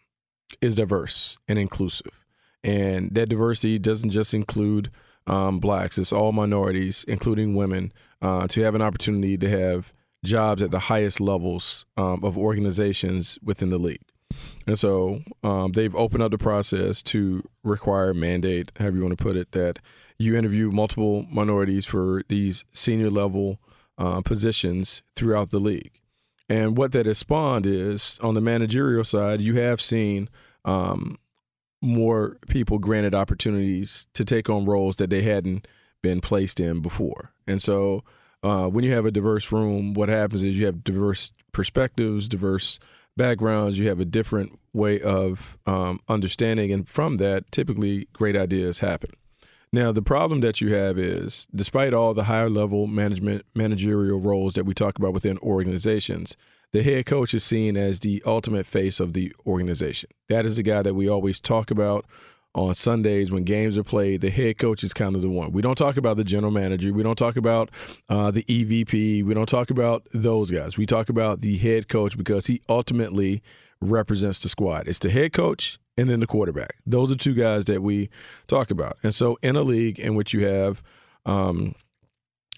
is 0.60 0.76
diverse 0.76 1.38
and 1.48 1.58
inclusive, 1.58 2.24
and 2.62 3.14
that 3.14 3.28
diversity 3.28 3.78
doesn't 3.78 4.10
just 4.10 4.34
include 4.34 4.90
um, 5.26 5.60
blacks; 5.60 5.96
it's 5.96 6.12
all 6.12 6.32
minorities, 6.32 7.04
including 7.08 7.54
women, 7.54 7.92
uh, 8.20 8.46
to 8.48 8.62
have 8.62 8.74
an 8.74 8.82
opportunity 8.82 9.38
to 9.38 9.48
have 9.48 9.92
jobs 10.24 10.62
at 10.62 10.70
the 10.70 10.78
highest 10.78 11.20
levels 11.20 11.86
um, 11.96 12.22
of 12.24 12.36
organizations 12.36 13.38
within 13.42 13.70
the 13.70 13.78
league. 13.78 14.00
And 14.66 14.78
so 14.78 15.20
um, 15.42 15.72
they've 15.72 15.94
opened 15.94 16.22
up 16.22 16.30
the 16.30 16.38
process 16.38 17.02
to 17.02 17.42
require, 17.62 18.14
mandate, 18.14 18.72
however 18.78 18.96
you 18.96 19.02
want 19.02 19.16
to 19.16 19.22
put 19.22 19.36
it, 19.36 19.52
that 19.52 19.78
you 20.18 20.36
interview 20.36 20.70
multiple 20.70 21.26
minorities 21.30 21.86
for 21.86 22.22
these 22.28 22.64
senior 22.72 23.10
level 23.10 23.58
uh, 23.98 24.20
positions 24.22 25.02
throughout 25.16 25.50
the 25.50 25.58
league. 25.58 26.00
And 26.48 26.76
what 26.76 26.92
that 26.92 27.06
has 27.06 27.18
spawned 27.18 27.66
is 27.66 28.18
on 28.22 28.34
the 28.34 28.40
managerial 28.40 29.04
side, 29.04 29.40
you 29.40 29.58
have 29.58 29.80
seen 29.80 30.28
um, 30.64 31.18
more 31.80 32.38
people 32.48 32.78
granted 32.78 33.14
opportunities 33.14 34.06
to 34.14 34.24
take 34.24 34.48
on 34.48 34.64
roles 34.64 34.96
that 34.96 35.10
they 35.10 35.22
hadn't 35.22 35.66
been 36.02 36.20
placed 36.20 36.60
in 36.60 36.80
before. 36.80 37.32
And 37.46 37.62
so 37.62 38.04
uh, 38.42 38.66
when 38.68 38.84
you 38.84 38.92
have 38.92 39.06
a 39.06 39.10
diverse 39.10 39.50
room, 39.50 39.94
what 39.94 40.08
happens 40.08 40.42
is 40.42 40.56
you 40.56 40.66
have 40.66 40.84
diverse 40.84 41.32
perspectives, 41.52 42.28
diverse 42.28 42.78
backgrounds, 43.16 43.78
you 43.78 43.88
have 43.88 44.00
a 44.00 44.04
different 44.04 44.58
way 44.72 45.00
of 45.00 45.56
um, 45.66 46.00
understanding. 46.08 46.72
And 46.72 46.88
from 46.88 47.16
that, 47.18 47.50
typically 47.52 48.08
great 48.12 48.36
ideas 48.36 48.80
happen. 48.80 49.10
Now, 49.72 49.90
the 49.90 50.02
problem 50.02 50.40
that 50.40 50.60
you 50.60 50.72
have 50.74 50.98
is 50.98 51.46
despite 51.54 51.92
all 51.92 52.14
the 52.14 52.24
higher 52.24 52.48
level 52.48 52.86
management, 52.86 53.44
managerial 53.54 54.20
roles 54.20 54.54
that 54.54 54.64
we 54.64 54.74
talk 54.74 54.98
about 54.98 55.12
within 55.12 55.38
organizations, 55.38 56.36
the 56.72 56.82
head 56.82 57.06
coach 57.06 57.34
is 57.34 57.44
seen 57.44 57.76
as 57.76 58.00
the 58.00 58.22
ultimate 58.24 58.66
face 58.66 59.00
of 59.00 59.12
the 59.12 59.32
organization. 59.46 60.10
That 60.28 60.46
is 60.46 60.56
the 60.56 60.62
guy 60.62 60.82
that 60.82 60.94
we 60.94 61.08
always 61.08 61.40
talk 61.40 61.70
about 61.70 62.04
on 62.54 62.74
Sundays 62.74 63.30
when 63.30 63.44
games 63.44 63.76
are 63.76 63.82
played. 63.82 64.20
The 64.20 64.30
head 64.30 64.58
coach 64.58 64.84
is 64.84 64.92
kind 64.92 65.16
of 65.16 65.22
the 65.22 65.28
one. 65.28 65.52
We 65.52 65.62
don't 65.62 65.76
talk 65.76 65.96
about 65.96 66.16
the 66.16 66.24
general 66.24 66.52
manager. 66.52 66.92
We 66.92 67.02
don't 67.02 67.18
talk 67.18 67.36
about 67.36 67.70
uh, 68.08 68.30
the 68.30 68.44
EVP. 68.44 69.24
We 69.24 69.34
don't 69.34 69.48
talk 69.48 69.70
about 69.70 70.06
those 70.12 70.50
guys. 70.50 70.76
We 70.76 70.86
talk 70.86 71.08
about 71.08 71.40
the 71.40 71.56
head 71.58 71.88
coach 71.88 72.16
because 72.16 72.46
he 72.46 72.60
ultimately 72.68 73.42
represents 73.80 74.38
the 74.38 74.48
squad. 74.48 74.86
It's 74.86 75.00
the 75.00 75.10
head 75.10 75.32
coach 75.32 75.78
and 75.96 76.08
then 76.08 76.20
the 76.20 76.26
quarterback. 76.26 76.76
Those 76.86 77.10
are 77.10 77.16
two 77.16 77.34
guys 77.34 77.64
that 77.66 77.82
we 77.82 78.08
talk 78.46 78.70
about. 78.70 78.98
And 79.02 79.14
so, 79.14 79.38
in 79.42 79.56
a 79.56 79.62
league 79.62 79.98
in 79.98 80.14
which 80.14 80.32
you 80.32 80.46
have 80.46 80.82
um, 81.26 81.74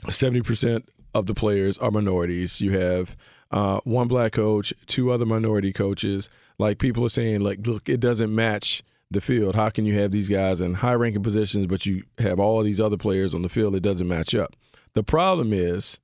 70% 0.04 0.84
of 1.14 1.26
the 1.26 1.34
players 1.34 1.78
are 1.78 1.90
minorities, 1.90 2.60
you 2.60 2.78
have 2.78 3.16
uh, 3.50 3.80
one 3.84 4.08
black 4.08 4.32
coach, 4.32 4.74
two 4.86 5.10
other 5.10 5.26
minority 5.26 5.72
coaches. 5.72 6.28
Like 6.58 6.78
people 6.78 7.04
are 7.04 7.10
saying, 7.10 7.40
like, 7.40 7.66
look, 7.66 7.88
it 7.88 8.00
doesn't 8.00 8.34
match 8.34 8.82
the 9.10 9.20
field. 9.20 9.54
How 9.54 9.70
can 9.70 9.84
you 9.84 9.98
have 9.98 10.10
these 10.10 10.28
guys 10.28 10.60
in 10.60 10.74
high 10.74 10.94
ranking 10.94 11.22
positions, 11.22 11.66
but 11.66 11.86
you 11.86 12.04
have 12.18 12.40
all 12.40 12.62
these 12.62 12.80
other 12.80 12.96
players 12.96 13.34
on 13.34 13.42
the 13.42 13.48
field? 13.48 13.74
that 13.74 13.80
doesn't 13.80 14.08
match 14.08 14.34
up. 14.34 14.56
The 14.94 15.02
problem 15.02 15.52
is 15.52 15.98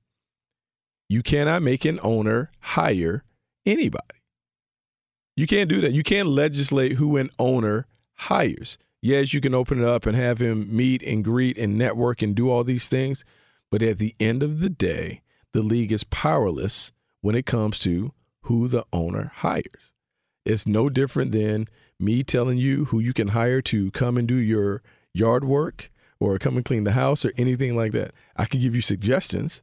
you 1.09 1.23
cannot 1.23 1.61
make 1.61 1.85
an 1.85 1.99
owner 2.03 2.51
hire 2.59 3.23
anybody. 3.65 4.03
You 5.35 5.47
can't 5.47 5.69
do 5.69 5.81
that. 5.81 5.93
You 5.93 6.03
can't 6.03 6.29
legislate 6.29 6.93
who 6.93 7.17
an 7.17 7.29
owner 7.39 7.87
hires. 8.15 8.77
Yes, 9.01 9.33
you 9.33 9.41
can 9.41 9.53
open 9.53 9.79
it 9.79 9.85
up 9.85 10.05
and 10.05 10.15
have 10.15 10.41
him 10.41 10.73
meet 10.73 11.03
and 11.03 11.23
greet 11.23 11.57
and 11.57 11.77
network 11.77 12.21
and 12.21 12.35
do 12.35 12.49
all 12.49 12.63
these 12.63 12.87
things. 12.87 13.25
But 13.71 13.83
at 13.83 13.97
the 13.97 14.15
end 14.19 14.43
of 14.43 14.59
the 14.59 14.69
day, 14.69 15.21
the 15.51 15.63
league 15.63 15.91
is 15.91 16.03
powerless 16.05 16.91
when 17.21 17.35
it 17.35 17.45
comes 17.45 17.79
to 17.79 18.13
who 18.43 18.67
the 18.67 18.85
owner 18.93 19.31
hires. 19.37 19.93
It's 20.45 20.67
no 20.67 20.89
different 20.89 21.31
than 21.31 21.67
me 22.03 22.23
telling 22.23 22.57
you 22.57 22.85
who 22.85 22.99
you 22.99 23.13
can 23.13 23.29
hire 23.29 23.61
to 23.63 23.91
come 23.91 24.17
and 24.17 24.27
do 24.27 24.35
your 24.35 24.81
yard 25.13 25.43
work 25.43 25.91
or 26.19 26.37
come 26.39 26.55
and 26.55 26.65
clean 26.65 26.83
the 26.83 26.91
house 26.91 27.25
or 27.25 27.33
anything 27.37 27.75
like 27.75 27.91
that. 27.91 28.11
I 28.35 28.45
can 28.45 28.59
give 28.59 28.75
you 28.75 28.81
suggestions, 28.81 29.61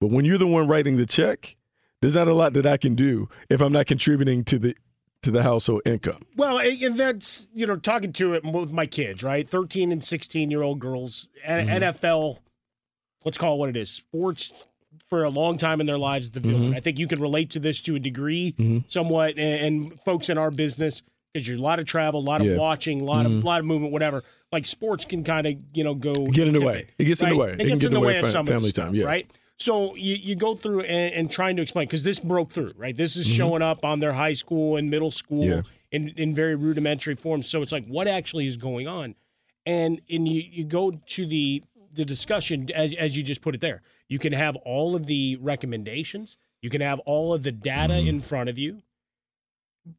but 0.00 0.10
when 0.10 0.24
you're 0.24 0.38
the 0.38 0.46
one 0.46 0.68
writing 0.68 0.96
the 0.96 1.06
check, 1.06 1.56
there's 2.00 2.14
not 2.14 2.28
a 2.28 2.34
lot 2.34 2.52
that 2.54 2.66
I 2.66 2.76
can 2.76 2.94
do 2.94 3.28
if 3.48 3.60
I'm 3.60 3.72
not 3.72 3.86
contributing 3.86 4.44
to 4.44 4.58
the 4.58 4.76
to 5.22 5.30
the 5.30 5.44
household 5.44 5.82
income. 5.86 6.22
Well, 6.36 6.58
and 6.58 6.96
that's 6.96 7.46
you 7.54 7.66
know 7.66 7.76
talking 7.76 8.12
to 8.14 8.34
it 8.34 8.44
with 8.44 8.72
my 8.72 8.86
kids, 8.86 9.22
right? 9.22 9.48
Thirteen 9.48 9.92
and 9.92 10.04
sixteen 10.04 10.50
year 10.50 10.62
old 10.62 10.80
girls, 10.80 11.28
mm-hmm. 11.46 11.68
NFL. 11.68 12.40
Let's 13.24 13.38
call 13.38 13.54
it 13.54 13.58
what 13.58 13.68
it 13.68 13.76
is. 13.76 13.90
Sports 13.90 14.52
for 15.08 15.22
a 15.24 15.30
long 15.30 15.58
time 15.58 15.80
in 15.80 15.86
their 15.86 15.96
lives 15.96 16.30
the 16.30 16.40
villain. 16.40 16.62
Mm-hmm. 16.62 16.76
I 16.76 16.80
think 16.80 16.98
you 16.98 17.06
can 17.06 17.20
relate 17.20 17.50
to 17.50 17.60
this 17.60 17.80
to 17.82 17.94
a 17.94 18.00
degree, 18.00 18.54
mm-hmm. 18.58 18.88
somewhat, 18.88 19.38
and, 19.38 19.92
and, 19.92 20.00
folks 20.00 20.28
in 20.28 20.38
our 20.38 20.50
business 20.50 21.02
because 21.32 21.48
you're 21.48 21.58
a 21.58 21.60
lot 21.60 21.78
of 21.78 21.86
travel, 21.86 22.20
a 22.20 22.22
lot 22.22 22.40
of 22.40 22.46
yeah. 22.46 22.56
watching, 22.56 23.00
a 23.00 23.04
lot 23.04 23.26
mm-hmm. 23.26 23.38
of 23.38 23.44
lot 23.44 23.60
of 23.60 23.66
movement, 23.66 23.92
whatever. 23.92 24.22
Like 24.50 24.66
sports 24.66 25.04
can 25.04 25.24
kind 25.24 25.46
of 25.46 25.54
you 25.72 25.84
know 25.84 25.94
go 25.94 26.26
get 26.26 26.48
in 26.48 26.54
the 26.54 26.60
way. 26.60 26.88
It 26.98 27.04
gets 27.04 27.22
right? 27.22 27.32
in 27.32 27.38
the 27.38 27.40
way. 27.40 27.50
It, 27.52 27.60
it 27.60 27.66
gets 27.66 27.84
in 27.84 27.92
the 27.92 28.00
way, 28.00 28.18
of 28.18 28.26
some 28.26 28.46
family 28.46 28.68
of 28.68 28.74
time, 28.74 28.92
stuff, 28.92 28.94
yeah. 28.94 29.06
right? 29.06 29.30
So 29.58 29.94
you, 29.94 30.16
you 30.16 30.34
go 30.34 30.56
through 30.56 30.80
and, 30.80 31.14
and 31.14 31.30
trying 31.30 31.56
to 31.56 31.62
explain 31.62 31.86
because 31.86 32.02
this 32.02 32.18
broke 32.18 32.50
through, 32.50 32.72
right? 32.76 32.96
This 32.96 33.16
is 33.16 33.26
mm-hmm. 33.26 33.36
showing 33.36 33.62
up 33.62 33.84
on 33.84 34.00
their 34.00 34.12
high 34.12 34.32
school 34.32 34.76
and 34.76 34.90
middle 34.90 35.10
school 35.10 35.44
yeah. 35.44 35.62
in, 35.92 36.08
in 36.16 36.34
very 36.34 36.56
rudimentary 36.56 37.14
forms. 37.14 37.48
So 37.48 37.62
it's 37.62 37.70
like, 37.70 37.86
what 37.86 38.08
actually 38.08 38.46
is 38.46 38.56
going 38.56 38.88
on? 38.88 39.14
And 39.64 40.00
and 40.10 40.26
you, 40.26 40.42
you 40.50 40.64
go 40.64 40.90
to 40.90 41.26
the 41.26 41.62
the 41.94 42.04
discussion 42.04 42.68
as, 42.74 42.94
as 42.94 43.16
you 43.16 43.22
just 43.22 43.42
put 43.42 43.54
it 43.54 43.60
there. 43.60 43.82
You 44.08 44.18
can 44.18 44.32
have 44.32 44.56
all 44.56 44.96
of 44.96 45.06
the 45.06 45.36
recommendations, 45.40 46.36
you 46.60 46.68
can 46.68 46.80
have 46.80 46.98
all 47.00 47.32
of 47.32 47.42
the 47.42 47.52
data 47.52 47.94
mm-hmm. 47.94 48.08
in 48.08 48.20
front 48.20 48.48
of 48.48 48.58
you, 48.58 48.82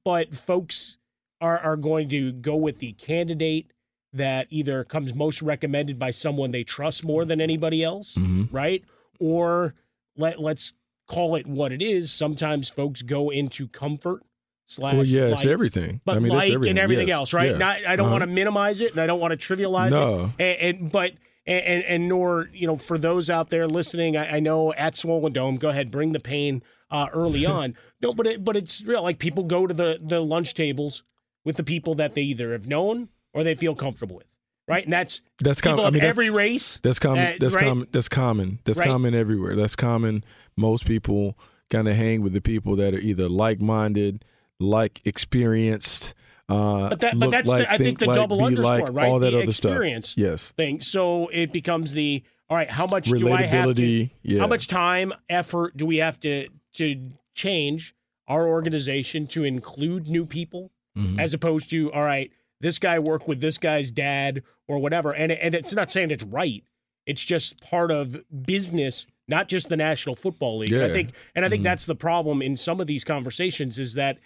but 0.04 0.34
folks 0.34 0.98
are, 1.42 1.60
are 1.60 1.78
going 1.78 2.10
to 2.10 2.32
go 2.32 2.56
with 2.56 2.80
the 2.80 2.94
candidate 2.94 3.72
that 4.14 4.48
either 4.50 4.84
comes 4.84 5.14
most 5.14 5.42
recommended 5.42 5.98
by 5.98 6.12
someone 6.12 6.52
they 6.52 6.64
trust 6.64 7.04
more 7.04 7.26
than 7.26 7.42
anybody 7.42 7.84
else, 7.84 8.16
mm-hmm. 8.16 8.56
right? 8.56 8.84
Or 9.20 9.74
let 10.16 10.40
let's 10.40 10.74
call 11.08 11.36
it 11.36 11.48
what 11.48 11.72
it 11.72 11.82
is. 11.82 12.12
Sometimes 12.12 12.70
folks 12.70 13.02
go 13.02 13.30
into 13.30 13.68
comfort 13.68 14.22
slash 14.68 14.94
well, 14.94 15.06
yeah, 15.06 15.24
like, 15.24 15.34
it's 15.34 15.46
everything. 15.46 16.02
But 16.06 16.18
I 16.18 16.20
mean, 16.20 16.32
like 16.32 16.52
everything. 16.52 16.72
and 16.72 16.80
everything 16.80 17.08
yes. 17.08 17.16
else, 17.16 17.34
right? 17.34 17.52
Yeah. 17.52 17.58
Not, 17.58 17.86
I 17.86 17.96
don't 17.96 18.06
uh-huh. 18.06 18.12
want 18.12 18.22
to 18.22 18.28
minimize 18.28 18.82
it 18.82 18.92
and 18.92 19.02
I 19.02 19.08
don't 19.08 19.20
want 19.20 19.40
to 19.40 19.56
trivialize 19.56 19.92
no. 19.92 20.32
it. 20.38 20.62
And, 20.62 20.82
and 20.82 20.92
but 20.92 21.14
and, 21.46 21.66
and, 21.66 21.84
and 21.84 22.08
nor 22.08 22.50
you 22.54 22.68
know 22.68 22.76
for 22.76 22.98
those 22.98 23.30
out 23.30 23.50
there 23.50 23.68
listening, 23.68 24.16
I, 24.16 24.38
I 24.38 24.40
know 24.40 24.74
at 24.74 24.96
Swollen 24.96 25.34
Dome, 25.34 25.58
go 25.58 25.70
ahead, 25.70 25.92
bring 25.92 26.14
the 26.14 26.20
pain 26.20 26.62
uh, 26.92 27.08
early 27.12 27.46
on. 27.48 27.76
no, 28.02 28.14
but 28.14 28.28
it, 28.28 28.44
but 28.44 28.56
it's 28.56 28.84
real. 28.84 29.02
Like 29.02 29.20
people 29.20 29.44
go 29.44 29.66
to 29.68 29.74
the 29.74 30.00
the 30.02 30.22
lunch 30.22 30.54
tables 30.54 31.04
with 31.44 31.58
the 31.58 31.64
people 31.64 31.94
that 31.96 32.14
they 32.14 32.22
either 32.22 32.52
have 32.54 32.68
known 32.68 33.10
or 33.34 33.44
they 33.44 33.56
feel 33.56 33.76
comfortable 33.76 34.18
with 34.18 34.28
right? 34.68 34.84
And 34.86 34.94
that's 34.94 35.22
that's 35.40 35.60
common. 35.62 35.84
I 35.86 35.90
mean, 35.90 36.04
every 36.04 36.30
race. 36.30 36.80
That's 36.84 37.00
common. 37.00 37.28
Uh, 37.28 37.34
that's 37.40 37.56
right? 37.56 37.66
common. 37.66 37.88
That's 37.92 38.10
common. 38.10 38.60
That's 38.64 38.80
Right. 38.80 38.88
common 38.88 39.14
everywhere. 39.14 39.56
That's 39.56 39.76
common. 39.76 40.24
Most 40.56 40.86
people 40.86 41.38
kind 41.70 41.88
of 41.88 41.96
hang 41.98 42.22
with 42.22 42.34
the 42.34 42.40
people 42.42 42.76
that 42.78 42.94
are 42.94 43.00
either 43.00 43.28
like-minded, 43.28 44.24
like 44.60 45.02
experienced. 45.06 46.14
Uh, 46.50 46.90
But 46.90 47.00
that, 47.02 47.20
but 47.20 47.32
that's 47.32 47.48
like, 47.50 47.68
the, 47.68 47.72
I 47.74 47.78
think 47.78 48.00
the 48.00 48.06
like, 48.06 48.16
double 48.16 48.44
underscore, 48.44 48.80
like, 48.88 48.94
right? 48.94 49.08
All 49.10 49.20
that 49.20 49.32
the 49.32 49.42
other 49.44 49.52
stuff. 49.52 49.72
experience 49.72 50.18
Yes. 50.18 50.54
thing. 50.56 50.82
So 50.82 51.28
it 51.30 51.52
becomes 51.52 51.94
the 51.94 52.24
all 52.50 52.58
right. 52.58 52.70
How 52.70 52.86
much 52.86 53.10
do 53.10 53.32
I 53.32 53.44
have 53.44 53.74
to? 53.76 54.10
Yeah. 54.22 54.40
How 54.40 54.48
much 54.48 54.68
time, 54.68 55.14
effort 55.30 55.76
do 55.76 55.86
we 55.86 55.98
have 55.98 56.20
to 56.22 56.48
to 56.76 57.12
change 57.34 57.96
our 58.28 58.48
organization 58.48 59.28
to 59.28 59.44
include 59.44 60.08
new 60.08 60.26
people, 60.26 60.72
Mhm. 60.98 61.20
as 61.20 61.34
opposed 61.34 61.70
to 61.72 61.92
all 61.92 62.04
right, 62.04 62.32
this 62.62 62.80
guy 62.80 63.00
worked 63.00 63.28
with 63.28 63.42
this 63.42 63.58
guy's 63.58 63.92
dad 63.92 64.44
or 64.68 64.80
whatever. 64.80 65.14
And 65.14 65.32
and 65.32 65.56
it's 65.56 65.74
not 65.74 65.92
saying 65.92 66.12
it's 66.12 66.24
right. 66.24 66.64
It's 67.06 67.24
just 67.26 67.60
part 67.62 67.92
of 67.92 68.24
business, 68.46 69.08
not 69.28 69.48
just 69.50 69.70
the 69.70 69.76
National 69.78 70.16
Football 70.16 70.60
League. 70.60 70.74
I 70.74 70.90
think, 70.90 71.10
and 71.36 71.44
I 71.46 71.50
think 71.50 71.62
Mhm. 71.62 71.66
that's 71.66 71.86
the 71.86 71.96
problem 71.96 72.42
in 72.42 72.56
some 72.56 72.80
of 72.80 72.88
these 72.88 73.04
conversations 73.04 73.78
is 73.80 73.96
that 73.96 74.20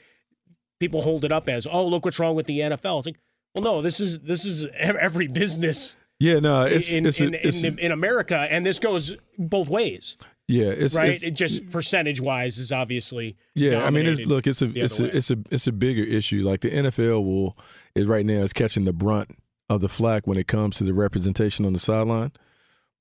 people 0.80 1.02
hold 1.02 1.26
it 1.26 1.32
up 1.32 1.50
as, 1.50 1.66
oh, 1.66 1.88
look 1.88 2.06
what's 2.06 2.20
wrong 2.20 2.36
with 2.36 2.46
the 2.46 2.60
NFL. 2.62 3.00
It's 3.00 3.08
like, 3.08 3.20
well, 3.56 3.64
no, 3.64 3.82
this 3.82 4.00
is 4.00 4.20
this 4.20 4.46
is 4.46 4.66
every 4.76 5.28
business 5.28 5.96
Yeah. 6.20 6.40
No. 6.40 6.64
It's 6.66 6.92
in 6.92 7.06
it's, 7.06 7.20
in, 7.20 7.34
it's 7.34 7.64
in, 7.64 7.80
in 7.80 7.92
America, 7.92 8.48
and 8.50 8.66
this 8.66 8.78
goes 8.80 9.16
both 9.38 9.70
ways, 9.70 10.18
yeah. 10.48 10.66
It's 10.66 10.96
right? 10.96 11.10
it's- 11.10 11.24
it 11.24 11.32
just 11.32 11.70
percentage 11.70 12.22
wise 12.22 12.58
is 12.58 12.72
obviously 12.72 13.36
Yeah, 13.54 13.84
I 13.84 13.90
mean, 13.92 14.06
it's 14.06 14.22
look, 14.22 14.48
it's 14.48 14.62
a 14.62 14.72
it's 14.84 15.00
a 15.00 15.16
it's 15.18 15.32
a 15.32 15.38
it's 15.52 15.68
a 15.68 15.72
bigger 15.72 16.04
issue. 16.04 16.44
Like 16.44 16.62
the 16.62 16.70
NFL 16.72 17.24
will 17.26 17.58
is 17.96 18.06
right 18.06 18.26
now 18.26 18.42
is 18.44 18.54
catching 18.54 18.86
the 18.86 18.94
brunt 18.94 19.32
of 19.70 19.82
the 19.82 19.90
flack 19.90 20.26
when 20.26 20.38
it 20.38 20.48
comes 20.48 20.78
to 20.78 20.84
the 20.84 20.94
representation 20.94 21.66
on 21.66 21.74
the 21.74 21.80
sideline. 21.80 22.32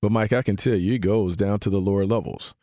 But 0.01 0.11
Mike, 0.11 0.33
I 0.33 0.41
can 0.41 0.57
tell 0.57 0.75
you, 0.75 0.93
it 0.93 0.99
goes 0.99 1.35
down 1.37 1.59
to 1.59 1.69
the 1.69 1.79
lower 1.81 2.05
levels. 2.05 2.53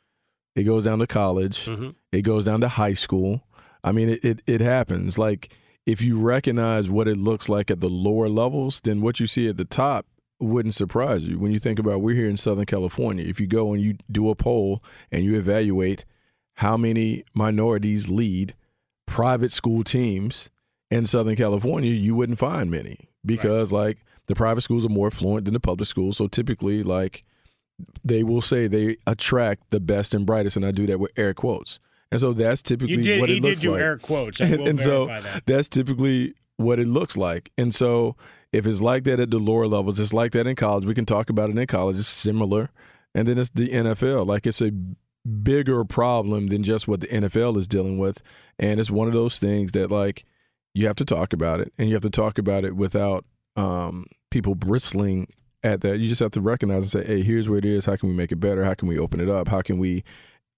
It 0.55 0.65
goes 0.65 0.85
down 0.85 1.01
to 1.01 1.07
college. 1.07 1.65
Mhm. 1.67 1.95
It 2.13 2.23
goes 2.23 2.45
down 2.45 2.61
to 2.61 2.69
high 2.69 2.95
school. 2.95 3.43
I 3.83 3.91
mean, 3.93 4.09
it, 4.11 4.25
it 4.25 4.43
it 4.47 4.61
happens. 4.61 5.19
Like 5.19 5.53
if 5.87 6.01
you 6.01 6.19
recognize 6.19 6.89
what 6.89 7.09
it 7.09 7.17
looks 7.17 7.49
like 7.49 7.71
at 7.71 7.81
the 7.81 7.89
lower 7.91 8.29
levels, 8.29 8.81
then 8.85 9.01
what 9.01 9.19
you 9.21 9.27
see 9.27 9.49
at 9.49 9.57
the 9.57 9.65
top 9.65 10.07
wouldn't 10.41 10.75
surprise 10.75 11.25
you. 11.25 11.39
When 11.39 11.53
you 11.53 11.59
think 11.59 11.79
about 11.79 12.01
we're 12.01 12.15
here 12.15 12.29
in 12.29 12.37
Southern 12.37 12.67
California, 12.67 13.25
if 13.25 13.41
you 13.41 13.47
go 13.47 13.73
and 13.73 13.83
you 13.83 13.97
do 14.11 14.31
a 14.31 14.35
poll 14.35 14.83
and 15.11 15.25
you 15.25 15.37
evaluate 15.39 16.05
how 16.55 16.77
many 16.77 17.25
minorities 17.35 18.09
lead 18.09 18.55
private 19.07 19.53
school 19.53 19.85
teams 19.85 20.51
in 20.91 21.07
Southern 21.07 21.37
California, 21.37 21.93
you 21.93 22.15
wouldn't 22.15 22.39
find 22.39 22.71
many 22.71 23.09
because 23.25 23.73
like 23.73 23.99
the 24.27 24.35
private 24.35 24.63
schools 24.63 24.85
are 24.85 24.91
more 24.91 25.09
affluent 25.09 25.45
than 25.45 25.55
the 25.55 25.61
public 25.61 25.89
schools. 25.89 26.17
So 26.17 26.29
typically, 26.29 26.83
like 26.83 27.25
they 28.05 28.23
will 28.23 28.43
say 28.43 28.67
they 28.67 28.97
attract 29.07 29.71
the 29.71 29.81
best 29.81 30.15
and 30.15 30.25
brightest, 30.27 30.57
and 30.57 30.65
I 30.65 30.71
do 30.71 30.87
that 30.87 31.01
with 31.01 31.13
air 31.17 31.35
quotes. 31.35 31.81
And 32.11 32.21
so 32.21 32.33
that's 32.33 32.63
typically 32.63 33.03
did, 33.03 33.21
what 33.21 33.29
he 33.29 33.39
it 33.39 33.43
did 33.43 33.49
looks 33.49 33.61
do 33.61 33.73
like. 33.73 33.83
air 33.83 33.99
quotes. 33.99 34.41
I 34.41 34.47
and, 34.47 34.59
will 34.59 34.69
and 34.69 34.81
so 34.81 35.07
that. 35.07 35.43
that's 35.47 35.69
typically 35.69 36.35
what 36.57 36.79
it 36.79 36.87
looks 36.87 37.17
like. 37.17 37.51
And 37.59 37.75
so 37.75 38.15
if 38.55 38.69
it's 38.69 38.81
like 38.81 39.03
that 39.03 39.19
at 39.19 39.33
the 39.33 39.39
lower 39.39 39.67
levels, 39.67 39.99
it's 39.99 40.13
like 40.13 40.31
that 40.33 40.47
in 40.47 40.55
college. 40.55 40.85
We 40.85 40.95
can 40.95 41.05
talk 41.05 41.29
about 41.29 41.51
it 41.51 41.59
in 41.59 41.67
college. 41.67 41.99
It's 41.99 42.07
similar. 42.07 42.71
And 43.13 43.27
then 43.27 43.37
it's 43.37 43.51
the 43.51 43.69
NFL. 43.69 44.27
Like 44.29 44.47
it's 44.47 44.63
a 44.63 44.71
bigger 45.43 45.85
problem 45.85 46.47
than 46.49 46.63
just 46.63 46.87
what 46.87 47.01
the 47.01 47.09
NFL 47.09 47.57
is 47.57 47.67
dealing 47.67 47.99
with. 47.99 48.23
And 48.57 48.79
it's 48.79 48.93
one 48.93 49.09
of 49.09 49.13
those 49.13 49.41
things 49.41 49.73
that 49.73 49.91
like 49.91 50.25
you 50.73 50.87
have 50.87 50.95
to 50.97 51.05
talk 51.05 51.33
about 51.33 51.61
it 51.61 51.73
and 51.79 51.89
you 51.89 51.97
have 51.97 52.03
to 52.03 52.11
talk 52.11 52.39
about 52.39 52.65
it 52.65 52.77
without 52.77 53.25
um, 53.57 54.07
people 54.31 54.55
bristling 54.55 55.27
at 55.65 55.81
that. 55.81 55.99
You 55.99 56.09
just 56.09 56.21
have 56.21 56.33
to 56.33 56.41
recognize 56.41 56.83
and 56.83 56.91
say, 56.93 57.05
hey, 57.05 57.23
here's 57.25 57.49
where 57.49 57.59
it 57.59 57.65
is. 57.65 57.87
How 57.87 57.97
can 57.97 58.09
we 58.09 58.15
make 58.15 58.31
it 58.31 58.37
better? 58.37 58.65
How 58.65 58.75
can 58.75 58.87
we 58.87 59.01
open 59.01 59.21
it 59.21 59.29
up? 59.29 59.49
How 59.49 59.63
can 59.63 59.79
we 59.79 60.05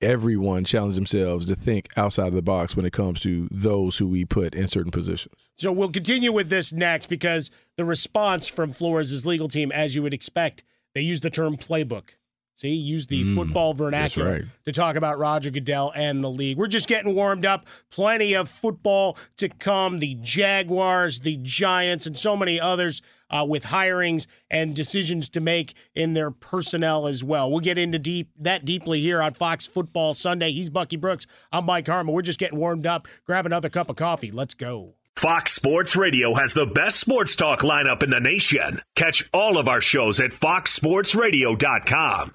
everyone 0.00 0.64
challenge 0.64 0.94
themselves 0.94 1.46
to 1.46 1.54
think 1.54 1.88
outside 1.96 2.28
of 2.28 2.34
the 2.34 2.42
box 2.42 2.76
when 2.76 2.86
it 2.86 2.92
comes 2.92 3.20
to 3.20 3.48
those 3.50 3.98
who 3.98 4.06
we 4.06 4.24
put 4.24 4.54
in 4.54 4.68
certain 4.68 4.90
positions. 4.90 5.48
So 5.56 5.72
we'll 5.72 5.90
continue 5.90 6.32
with 6.32 6.48
this 6.48 6.72
next 6.72 7.06
because 7.06 7.50
the 7.76 7.84
response 7.84 8.48
from 8.48 8.72
Flores' 8.72 9.24
legal 9.24 9.48
team, 9.48 9.72
as 9.72 9.94
you 9.94 10.02
would 10.02 10.14
expect, 10.14 10.64
they 10.94 11.00
use 11.00 11.20
the 11.20 11.30
term 11.30 11.56
playbook. 11.56 12.16
See, 12.58 12.70
use 12.70 13.06
the 13.06 13.22
Mm, 13.22 13.34
football 13.34 13.74
vernacular 13.74 14.32
right. 14.32 14.44
to 14.64 14.72
talk 14.72 14.96
about 14.96 15.18
Roger 15.18 15.50
Goodell 15.50 15.92
and 15.94 16.24
the 16.24 16.30
league. 16.30 16.56
We're 16.56 16.68
just 16.68 16.88
getting 16.88 17.14
warmed 17.14 17.44
up. 17.44 17.66
Plenty 17.90 18.32
of 18.32 18.48
football 18.48 19.18
to 19.36 19.50
come. 19.50 19.98
The 19.98 20.14
Jaguars, 20.22 21.20
the 21.20 21.36
Giants, 21.42 22.06
and 22.06 22.16
so 22.16 22.34
many 22.34 22.58
others 22.58 23.02
uh, 23.28 23.44
with 23.46 23.64
hirings 23.64 24.26
and 24.50 24.74
decisions 24.74 25.28
to 25.30 25.40
make 25.40 25.74
in 25.94 26.14
their 26.14 26.30
personnel 26.30 27.06
as 27.06 27.22
well. 27.22 27.50
We'll 27.50 27.60
get 27.60 27.76
into 27.76 27.98
deep 27.98 28.30
that 28.38 28.64
deeply 28.64 29.02
here 29.02 29.20
on 29.20 29.34
Fox 29.34 29.66
Football 29.66 30.14
Sunday. 30.14 30.50
He's 30.52 30.70
Bucky 30.70 30.96
Brooks. 30.96 31.26
I'm 31.52 31.66
Mike 31.66 31.86
Harmon. 31.86 32.14
We're 32.14 32.22
just 32.22 32.38
getting 32.38 32.58
warmed 32.58 32.86
up. 32.86 33.06
Grab 33.26 33.44
another 33.44 33.68
cup 33.68 33.90
of 33.90 33.96
coffee. 33.96 34.30
Let's 34.30 34.54
go. 34.54 34.94
Fox 35.14 35.52
Sports 35.52 35.94
Radio 35.96 36.32
has 36.34 36.54
the 36.54 36.64
best 36.66 37.00
sports 37.00 37.36
talk 37.36 37.60
lineup 37.60 38.02
in 38.02 38.08
the 38.10 38.20
nation. 38.20 38.80
Catch 38.94 39.28
all 39.34 39.58
of 39.58 39.68
our 39.68 39.80
shows 39.82 40.20
at 40.20 40.30
foxsportsradio.com. 40.30 42.34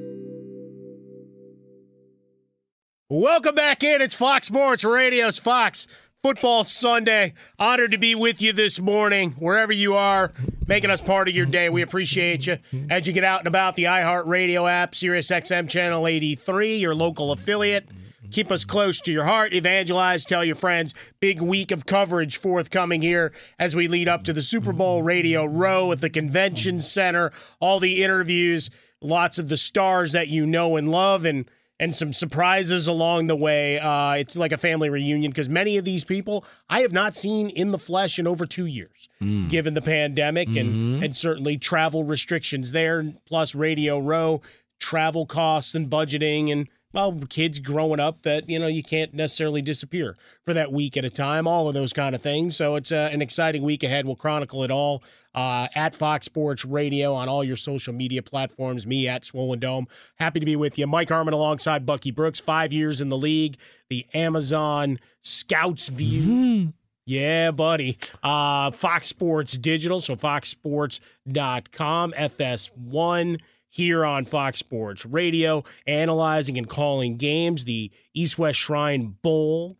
Welcome 3.13 3.55
back 3.55 3.83
in. 3.83 4.01
It's 4.01 4.15
Fox 4.15 4.47
Sports 4.47 4.85
Radio's 4.85 5.37
Fox 5.37 5.85
Football 6.23 6.63
Sunday. 6.63 7.33
Honored 7.59 7.91
to 7.91 7.97
be 7.97 8.15
with 8.15 8.41
you 8.41 8.53
this 8.53 8.79
morning, 8.79 9.31
wherever 9.31 9.73
you 9.73 9.95
are, 9.95 10.31
making 10.65 10.91
us 10.91 11.01
part 11.01 11.27
of 11.27 11.35
your 11.35 11.45
day. 11.45 11.67
We 11.67 11.81
appreciate 11.81 12.47
you. 12.47 12.55
As 12.89 13.05
you 13.05 13.11
get 13.11 13.25
out 13.25 13.41
and 13.41 13.49
about 13.49 13.75
the 13.75 13.83
iHeartRadio 13.83 14.71
app, 14.71 14.93
SiriusXM 14.93 15.67
Channel 15.67 16.07
83, 16.07 16.77
your 16.77 16.95
local 16.95 17.33
affiliate. 17.33 17.89
Keep 18.31 18.49
us 18.49 18.63
close 18.63 19.01
to 19.01 19.11
your 19.11 19.25
heart. 19.25 19.53
Evangelize, 19.53 20.23
tell 20.23 20.45
your 20.45 20.55
friends. 20.55 20.93
Big 21.19 21.41
week 21.41 21.71
of 21.71 21.85
coverage 21.85 22.37
forthcoming 22.37 23.01
here 23.01 23.33
as 23.59 23.75
we 23.75 23.89
lead 23.89 24.07
up 24.07 24.23
to 24.23 24.31
the 24.31 24.41
Super 24.41 24.71
Bowl 24.71 25.03
Radio 25.03 25.43
Row 25.43 25.91
at 25.91 25.99
the 25.99 26.09
Convention 26.09 26.79
Center. 26.79 27.33
All 27.59 27.81
the 27.81 28.05
interviews, 28.05 28.69
lots 29.01 29.37
of 29.37 29.49
the 29.49 29.57
stars 29.57 30.13
that 30.13 30.29
you 30.29 30.45
know 30.45 30.77
and 30.77 30.89
love, 30.89 31.25
and 31.25 31.51
and 31.81 31.95
some 31.95 32.13
surprises 32.13 32.87
along 32.87 33.25
the 33.25 33.35
way. 33.35 33.79
Uh, 33.79 34.13
it's 34.13 34.37
like 34.37 34.51
a 34.51 34.57
family 34.57 34.89
reunion 34.89 35.31
because 35.31 35.49
many 35.49 35.77
of 35.77 35.83
these 35.83 36.05
people 36.05 36.45
I 36.69 36.81
have 36.81 36.93
not 36.93 37.17
seen 37.17 37.49
in 37.49 37.71
the 37.71 37.79
flesh 37.79 38.19
in 38.19 38.27
over 38.27 38.45
two 38.45 38.67
years, 38.67 39.09
mm. 39.21 39.49
given 39.49 39.73
the 39.73 39.81
pandemic 39.81 40.47
mm-hmm. 40.47 40.59
and 40.59 41.03
and 41.03 41.17
certainly 41.17 41.57
travel 41.57 42.03
restrictions 42.03 42.71
there, 42.71 43.11
plus 43.25 43.55
Radio 43.55 43.99
Row, 43.99 44.41
travel 44.79 45.25
costs 45.25 45.73
and 45.73 45.89
budgeting 45.89 46.51
and 46.51 46.69
well, 46.93 47.17
kids 47.29 47.59
growing 47.59 47.99
up 47.99 48.23
that 48.23 48.49
you 48.49 48.59
know 48.59 48.67
you 48.67 48.83
can't 48.83 49.13
necessarily 49.13 49.61
disappear 49.61 50.17
for 50.45 50.53
that 50.53 50.71
week 50.71 50.97
at 50.97 51.05
a 51.05 51.09
time. 51.09 51.47
All 51.47 51.67
of 51.67 51.73
those 51.73 51.93
kind 51.93 52.15
of 52.15 52.21
things. 52.21 52.55
So 52.55 52.75
it's 52.75 52.91
uh, 52.91 53.09
an 53.11 53.21
exciting 53.21 53.63
week 53.63 53.83
ahead. 53.83 54.05
We'll 54.05 54.15
chronicle 54.15 54.63
it 54.63 54.71
all 54.71 55.03
uh, 55.33 55.67
at 55.75 55.95
Fox 55.95 56.25
Sports 56.25 56.65
Radio 56.65 57.13
on 57.13 57.29
all 57.29 57.43
your 57.43 57.55
social 57.55 57.93
media 57.93 58.21
platforms. 58.21 58.85
Me 58.85 59.07
at 59.07 59.25
Swollen 59.25 59.59
Dome. 59.59 59.87
Happy 60.15 60.39
to 60.39 60.45
be 60.45 60.55
with 60.55 60.77
you, 60.77 60.87
Mike 60.87 61.09
Harmon 61.09 61.33
alongside 61.33 61.85
Bucky 61.85 62.11
Brooks. 62.11 62.39
Five 62.39 62.73
years 62.73 63.01
in 63.01 63.09
the 63.09 63.17
league. 63.17 63.57
The 63.89 64.05
Amazon 64.13 64.99
Scouts 65.21 65.89
View. 65.89 66.21
Mm-hmm. 66.21 66.69
Yeah, 67.07 67.51
buddy. 67.51 67.97
Uh, 68.21 68.71
Fox 68.71 69.07
Sports 69.07 69.57
Digital, 69.57 69.99
so 69.99 70.15
foxsports.com, 70.15 72.13
FS1 72.13 73.39
here 73.71 74.05
on 74.05 74.25
Fox 74.25 74.59
Sports 74.59 75.05
Radio, 75.05 75.63
analyzing 75.87 76.57
and 76.57 76.69
calling 76.69 77.17
games. 77.17 77.63
The 77.63 77.89
East 78.13 78.37
West 78.37 78.59
Shrine 78.59 79.15
Bowl, 79.23 79.77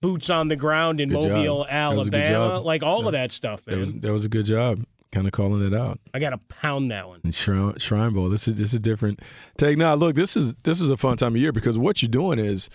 boots 0.00 0.30
on 0.30 0.48
the 0.48 0.56
ground 0.56 1.00
in 1.00 1.08
good 1.08 1.30
Mobile, 1.30 1.64
job. 1.64 1.66
Alabama, 1.70 2.60
like 2.60 2.82
all 2.82 3.00
that, 3.00 3.06
of 3.06 3.12
that 3.12 3.32
stuff, 3.32 3.66
man. 3.66 3.76
That 3.76 3.80
was, 3.80 3.94
that 3.94 4.12
was 4.12 4.24
a 4.24 4.28
good 4.28 4.46
job. 4.46 4.84
Kind 5.10 5.26
of 5.26 5.32
calling 5.32 5.64
it 5.64 5.74
out. 5.74 6.00
I 6.12 6.18
got 6.18 6.30
to 6.30 6.38
pound 6.38 6.90
that 6.90 7.08
one. 7.08 7.20
And 7.24 7.34
Shrine, 7.34 7.78
Shrine 7.78 8.12
Bowl. 8.12 8.28
This 8.28 8.46
is 8.46 8.56
this 8.56 8.74
is 8.74 8.80
different 8.80 9.20
take. 9.56 9.78
Now, 9.78 9.94
look, 9.94 10.16
this 10.16 10.36
is 10.36 10.54
this 10.64 10.80
is 10.80 10.90
a 10.90 10.96
fun 10.96 11.16
time 11.16 11.34
of 11.34 11.40
year 11.40 11.52
because 11.52 11.78
what 11.78 12.02
you're 12.02 12.10
doing 12.10 12.38
is 12.38 12.68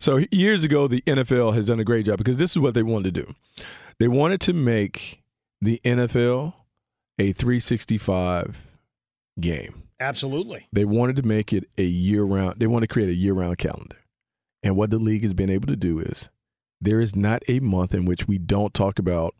so 0.00 0.24
years 0.32 0.64
ago 0.64 0.88
the 0.88 1.02
NFL 1.02 1.54
has 1.54 1.66
done 1.66 1.78
a 1.78 1.84
great 1.84 2.06
job 2.06 2.18
because 2.18 2.38
this 2.38 2.52
is 2.52 2.58
what 2.58 2.74
they 2.74 2.82
wanted 2.82 3.14
to 3.14 3.22
do. 3.22 3.34
They 4.00 4.08
wanted 4.08 4.40
to 4.42 4.52
make 4.52 5.22
the 5.60 5.80
NFL 5.84 6.54
a 7.18 7.32
365 7.32 8.62
game. 9.38 9.83
Absolutely. 10.00 10.68
They 10.72 10.84
wanted 10.84 11.16
to 11.16 11.22
make 11.22 11.52
it 11.52 11.68
a 11.78 11.84
year 11.84 12.24
round. 12.24 12.58
They 12.58 12.66
want 12.66 12.82
to 12.82 12.88
create 12.88 13.08
a 13.08 13.14
year 13.14 13.32
round 13.32 13.58
calendar. 13.58 13.96
And 14.62 14.76
what 14.76 14.90
the 14.90 14.98
league 14.98 15.22
has 15.22 15.34
been 15.34 15.50
able 15.50 15.66
to 15.68 15.76
do 15.76 16.00
is 16.00 16.30
there 16.80 17.00
is 17.00 17.14
not 17.14 17.42
a 17.48 17.60
month 17.60 17.94
in 17.94 18.04
which 18.04 18.26
we 18.26 18.38
don't 18.38 18.74
talk 18.74 18.98
about 18.98 19.34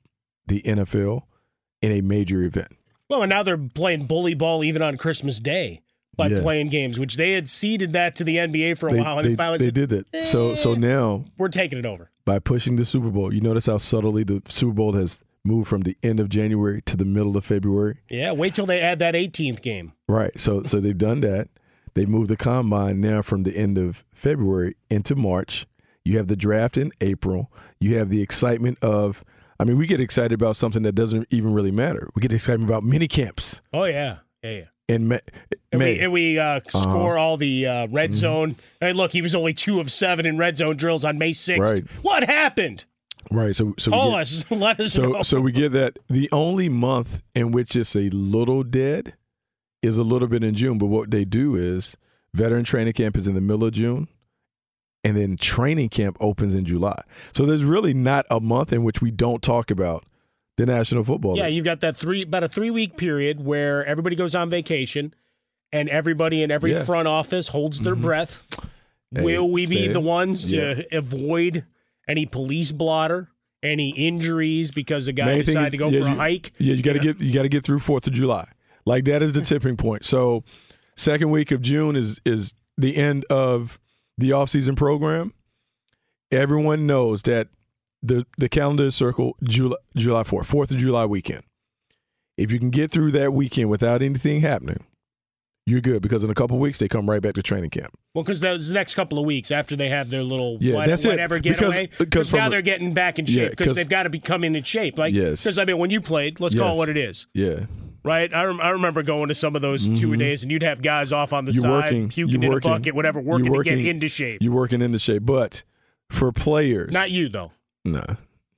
the 0.46 0.62
NFL 0.62 1.22
in 1.82 1.92
a 1.92 2.00
major 2.00 2.42
event. 2.42 2.76
Well, 3.08 3.22
and 3.22 3.30
now 3.30 3.42
they're 3.42 3.58
playing 3.58 4.06
bully 4.06 4.34
ball 4.34 4.64
even 4.64 4.82
on 4.82 4.96
Christmas 4.96 5.40
Day 5.40 5.82
by 6.16 6.28
yeah. 6.28 6.40
playing 6.40 6.68
games, 6.68 6.98
which 6.98 7.16
they 7.16 7.32
had 7.32 7.48
ceded 7.48 7.92
that 7.92 8.16
to 8.16 8.24
the 8.24 8.36
NBA 8.36 8.78
for 8.78 8.88
a 8.88 8.92
they, 8.92 9.00
while, 9.00 9.18
and 9.18 9.30
they, 9.30 9.34
finally 9.34 9.58
they 9.58 9.66
said, 9.66 9.74
did 9.74 9.88
that. 9.90 10.06
Eh, 10.14 10.24
so, 10.24 10.54
so 10.54 10.74
now 10.74 11.24
we're 11.36 11.48
taking 11.48 11.78
it 11.78 11.86
over 11.86 12.10
by 12.24 12.38
pushing 12.38 12.76
the 12.76 12.84
Super 12.84 13.10
Bowl. 13.10 13.32
You 13.32 13.40
notice 13.40 13.66
how 13.66 13.78
subtly 13.78 14.24
the 14.24 14.42
Super 14.48 14.72
Bowl 14.72 14.92
has 14.92 15.20
moved 15.44 15.68
from 15.68 15.82
the 15.82 15.96
end 16.02 16.20
of 16.20 16.28
January 16.28 16.80
to 16.82 16.96
the 16.96 17.04
middle 17.04 17.36
of 17.36 17.44
February. 17.44 17.98
Yeah, 18.08 18.32
wait 18.32 18.54
till 18.54 18.66
they 18.66 18.80
add 18.80 18.98
that 19.00 19.14
18th 19.14 19.60
game. 19.62 19.92
Right. 20.08 20.38
So 20.40 20.62
so 20.64 20.80
they've 20.80 20.96
done 20.96 21.20
that. 21.20 21.48
They 21.94 22.06
moved 22.06 22.28
the 22.30 22.36
combine 22.36 23.00
now 23.00 23.22
from 23.22 23.42
the 23.44 23.56
end 23.56 23.78
of 23.78 24.04
February 24.12 24.74
into 24.90 25.14
March. 25.14 25.66
You 26.04 26.16
have 26.18 26.26
the 26.28 26.36
draft 26.36 26.76
in 26.76 26.90
April. 27.00 27.50
You 27.78 27.96
have 27.98 28.08
the 28.08 28.20
excitement 28.22 28.78
of 28.82 29.22
I 29.60 29.64
mean, 29.64 29.78
we 29.78 29.86
get 29.86 30.00
excited 30.00 30.32
about 30.32 30.56
something 30.56 30.82
that 30.82 30.94
doesn't 30.94 31.28
even 31.30 31.52
really 31.54 31.70
matter. 31.70 32.10
We 32.16 32.20
get 32.22 32.32
excited 32.32 32.62
about 32.64 32.82
mini 32.82 33.06
camps. 33.08 33.60
Oh 33.72 33.84
yeah. 33.84 34.18
Yeah, 34.42 34.50
yeah. 34.50 34.64
in 34.88 35.08
May. 35.08 35.20
And 35.72 35.80
we, 35.82 35.98
and 36.00 36.12
we 36.12 36.38
uh, 36.38 36.60
score 36.68 37.16
all 37.16 37.36
the 37.36 37.66
uh, 37.66 37.86
red 37.88 38.10
Mm-hmm. 38.10 38.18
zone. 38.18 38.56
Hey, 38.80 38.92
look, 38.92 39.12
he 39.12 39.22
was 39.22 39.34
only 39.34 39.54
two 39.54 39.80
of 39.80 39.90
seven 39.90 40.26
in 40.26 40.36
red 40.38 40.56
zone 40.58 40.76
drills 40.76 41.04
on 41.04 41.16
May 41.18 41.30
6th. 41.32 41.58
Right. 41.58 41.80
What 42.02 42.24
happened? 42.24 42.84
Right. 43.30 43.54
So 43.54 43.74
so 43.78 43.90
we 43.90 43.96
Call 43.96 44.10
get- 44.12 44.20
us. 44.20 44.44
Let 44.50 44.80
us 44.80 44.92
So 44.92 45.02
know. 45.12 45.22
so 45.22 45.40
we 45.40 45.52
get 45.52 45.72
that 45.72 45.98
the 46.08 46.28
only 46.32 46.68
month 46.68 47.22
in 47.34 47.52
which 47.52 47.74
it's 47.76 47.94
a 47.96 48.10
little 48.10 48.62
dead 48.62 49.14
is 49.82 49.98
a 49.98 50.02
little 50.02 50.28
bit 50.28 50.42
in 50.44 50.54
June. 50.54 50.78
But 50.78 50.86
what 50.86 51.10
they 51.10 51.24
do 51.24 51.54
is 51.56 51.96
veteran 52.32 52.64
training 52.64 52.94
camp 52.94 53.16
is 53.16 53.28
in 53.28 53.34
the 53.34 53.40
middle 53.40 53.64
of 53.66 53.72
June, 53.74 54.08
and 55.02 55.16
then 55.16 55.36
training 55.36 55.88
camp 55.90 56.16
opens 56.20 56.54
in 56.54 56.64
July. 56.64 57.00
So 57.32 57.44
there's 57.46 57.64
really 57.64 57.94
not 57.94 58.26
a 58.30 58.40
month 58.40 58.72
in 58.72 58.82
which 58.84 59.00
we 59.02 59.10
don't 59.10 59.42
talk 59.42 59.70
about 59.70 60.04
the 60.56 60.66
National 60.66 61.02
Football 61.04 61.36
yeah, 61.36 61.46
League. 61.46 61.54
you've 61.56 61.64
got 61.64 61.80
that 61.80 61.96
three 61.96 62.22
about 62.22 62.44
a 62.44 62.48
three 62.48 62.70
week 62.70 62.96
period 62.96 63.44
where 63.44 63.84
everybody 63.84 64.14
goes 64.16 64.34
on 64.34 64.50
vacation, 64.50 65.12
and 65.72 65.88
everybody 65.88 66.42
in 66.42 66.50
every 66.50 66.70
Yeah. 66.70 66.78
Mm-hmm. 66.78 66.86
front 66.86 67.08
office 67.08 67.48
holds 67.48 67.80
their 67.80 67.96
breath. 67.96 68.42
Hey, 69.14 69.22
Will 69.22 69.48
we 69.50 69.66
be 69.66 69.86
the 69.88 70.00
ones 70.00 70.44
to 70.46 70.56
yeah. 70.90 70.98
avoid 70.98 71.64
any 72.08 72.26
police 72.26 72.72
blotter, 72.72 73.28
any 73.62 73.90
injuries 73.90 74.70
because 74.70 75.08
a 75.08 75.12
guy 75.12 75.26
Main 75.26 75.44
decided 75.44 75.66
is- 75.66 75.72
to 75.72 75.76
go 75.78 75.88
yeah, 75.88 76.00
for 76.00 76.06
a 76.06 76.14
hike? 76.14 76.52
Yeah, 76.58 76.74
you 76.74 76.82
got 76.82 76.94
to 76.94 76.98
get 76.98 77.20
you 77.20 77.32
got 77.32 77.42
to 77.42 77.48
get 77.48 77.64
through 77.64 77.80
Fourth 77.80 78.06
of 78.06 78.12
July. 78.12 78.48
Like 78.86 79.04
that 79.04 79.22
is 79.22 79.32
the 79.32 79.40
tipping 79.42 79.76
point. 79.76 80.04
So, 80.04 80.44
second 80.96 81.30
week 81.30 81.50
of 81.50 81.62
June 81.62 81.96
is 81.96 82.20
is 82.24 82.52
the 82.76 82.96
end 82.96 83.24
of 83.30 83.78
the 84.18 84.30
offseason 84.30 84.76
program. 84.76 85.32
Everyone 86.30 86.86
knows 86.86 87.22
that 87.22 87.48
the 88.02 88.26
the 88.38 88.48
calendar 88.48 88.86
is 88.86 88.94
circled 88.94 89.34
July 89.42 89.76
July 89.96 90.24
fourth, 90.24 90.46
Fourth 90.46 90.70
of 90.70 90.78
July 90.78 91.06
weekend. 91.06 91.42
If 92.36 92.50
you 92.50 92.58
can 92.58 92.70
get 92.70 92.90
through 92.90 93.12
that 93.12 93.32
weekend 93.32 93.70
without 93.70 94.02
anything 94.02 94.40
happening, 94.40 94.84
you're 95.66 95.80
good 95.80 96.02
because 96.02 96.22
in 96.24 96.30
a 96.30 96.34
couple 96.34 96.58
weeks 96.58 96.78
they 96.78 96.88
come 96.88 97.08
right 97.08 97.22
back 97.22 97.34
to 97.34 97.42
training 97.42 97.70
camp. 97.70 97.96
Well, 98.14 98.22
because 98.22 98.40
those 98.40 98.70
next 98.70 98.94
couple 98.94 99.18
of 99.18 99.24
weeks 99.24 99.50
after 99.50 99.76
they 99.76 99.88
have 99.88 100.10
their 100.10 100.22
little 100.22 100.58
Yeah, 100.60 100.74
what- 100.74 100.88
that's 100.88 101.04
it. 101.04 101.08
whatever 101.08 101.40
Because- 101.40 101.58
getaway, 101.74 101.86
because 101.86 101.98
because 102.28 102.32
now 102.32 102.46
a- 102.46 102.50
they're 102.50 102.62
getting 102.62 102.92
back 102.92 103.18
in 103.18 103.26
Yeah, 103.26 103.32
shape 103.34 103.50
because 103.50 103.66
'cause- 103.68 103.76
they've 103.76 103.88
got 103.88 104.02
to 104.04 104.10
be 104.10 104.18
coming 104.18 104.54
in 104.54 104.62
shape. 104.62 104.98
Like, 104.98 105.14
Yes. 105.14 105.42
because 105.42 105.58
I 105.58 105.64
mean, 105.64 105.78
when 105.78 105.90
you 105.90 106.00
played, 106.00 106.38
let's 106.40 106.54
call 106.54 106.74
it 106.74 106.78
what 106.78 106.88
it 106.90 106.96
is, 106.96 107.26
Yeah, 107.34 107.66
right? 108.04 108.32
I, 108.34 108.44
rem- 108.44 108.60
I 108.60 108.70
remember 108.70 109.02
going 109.02 109.28
to 109.28 109.34
some 109.34 109.56
of 109.56 109.62
those 109.62 109.88
two 109.88 110.14
days, 110.16 110.42
and 110.42 110.52
you'd 110.52 110.62
have 110.62 110.82
guys 110.82 111.12
off 111.12 111.32
on 111.32 111.44
the 111.46 111.52
Mm-hmm. 111.52 111.64
you're 111.64 111.80
side, 111.80 111.84
working, 111.92 112.08
puking 112.10 112.42
in 112.42 112.50
working, 112.50 112.70
a 112.70 112.74
bucket, 112.74 112.94
whatever, 112.94 113.20
you're 113.20 113.50
working, 113.50 113.76
to 113.76 113.82
get 113.82 113.90
into 113.94 114.08
shape. 114.08 114.42
You're 114.42 114.52
working 114.52 114.82
into 114.82 114.98
shape, 114.98 115.24
but 115.24 115.62
for 116.10 116.30
players, 116.30 116.92
Not 116.92 117.10
you 117.10 117.28
though. 117.30 117.52
Nah, 117.86 118.16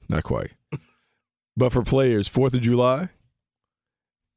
not 0.09 0.25
quite. 0.25 0.51
but 1.57 1.73
for 1.73 1.83
players, 1.83 2.27
Fourth 2.29 2.53
of 2.55 2.63
July, 2.63 3.11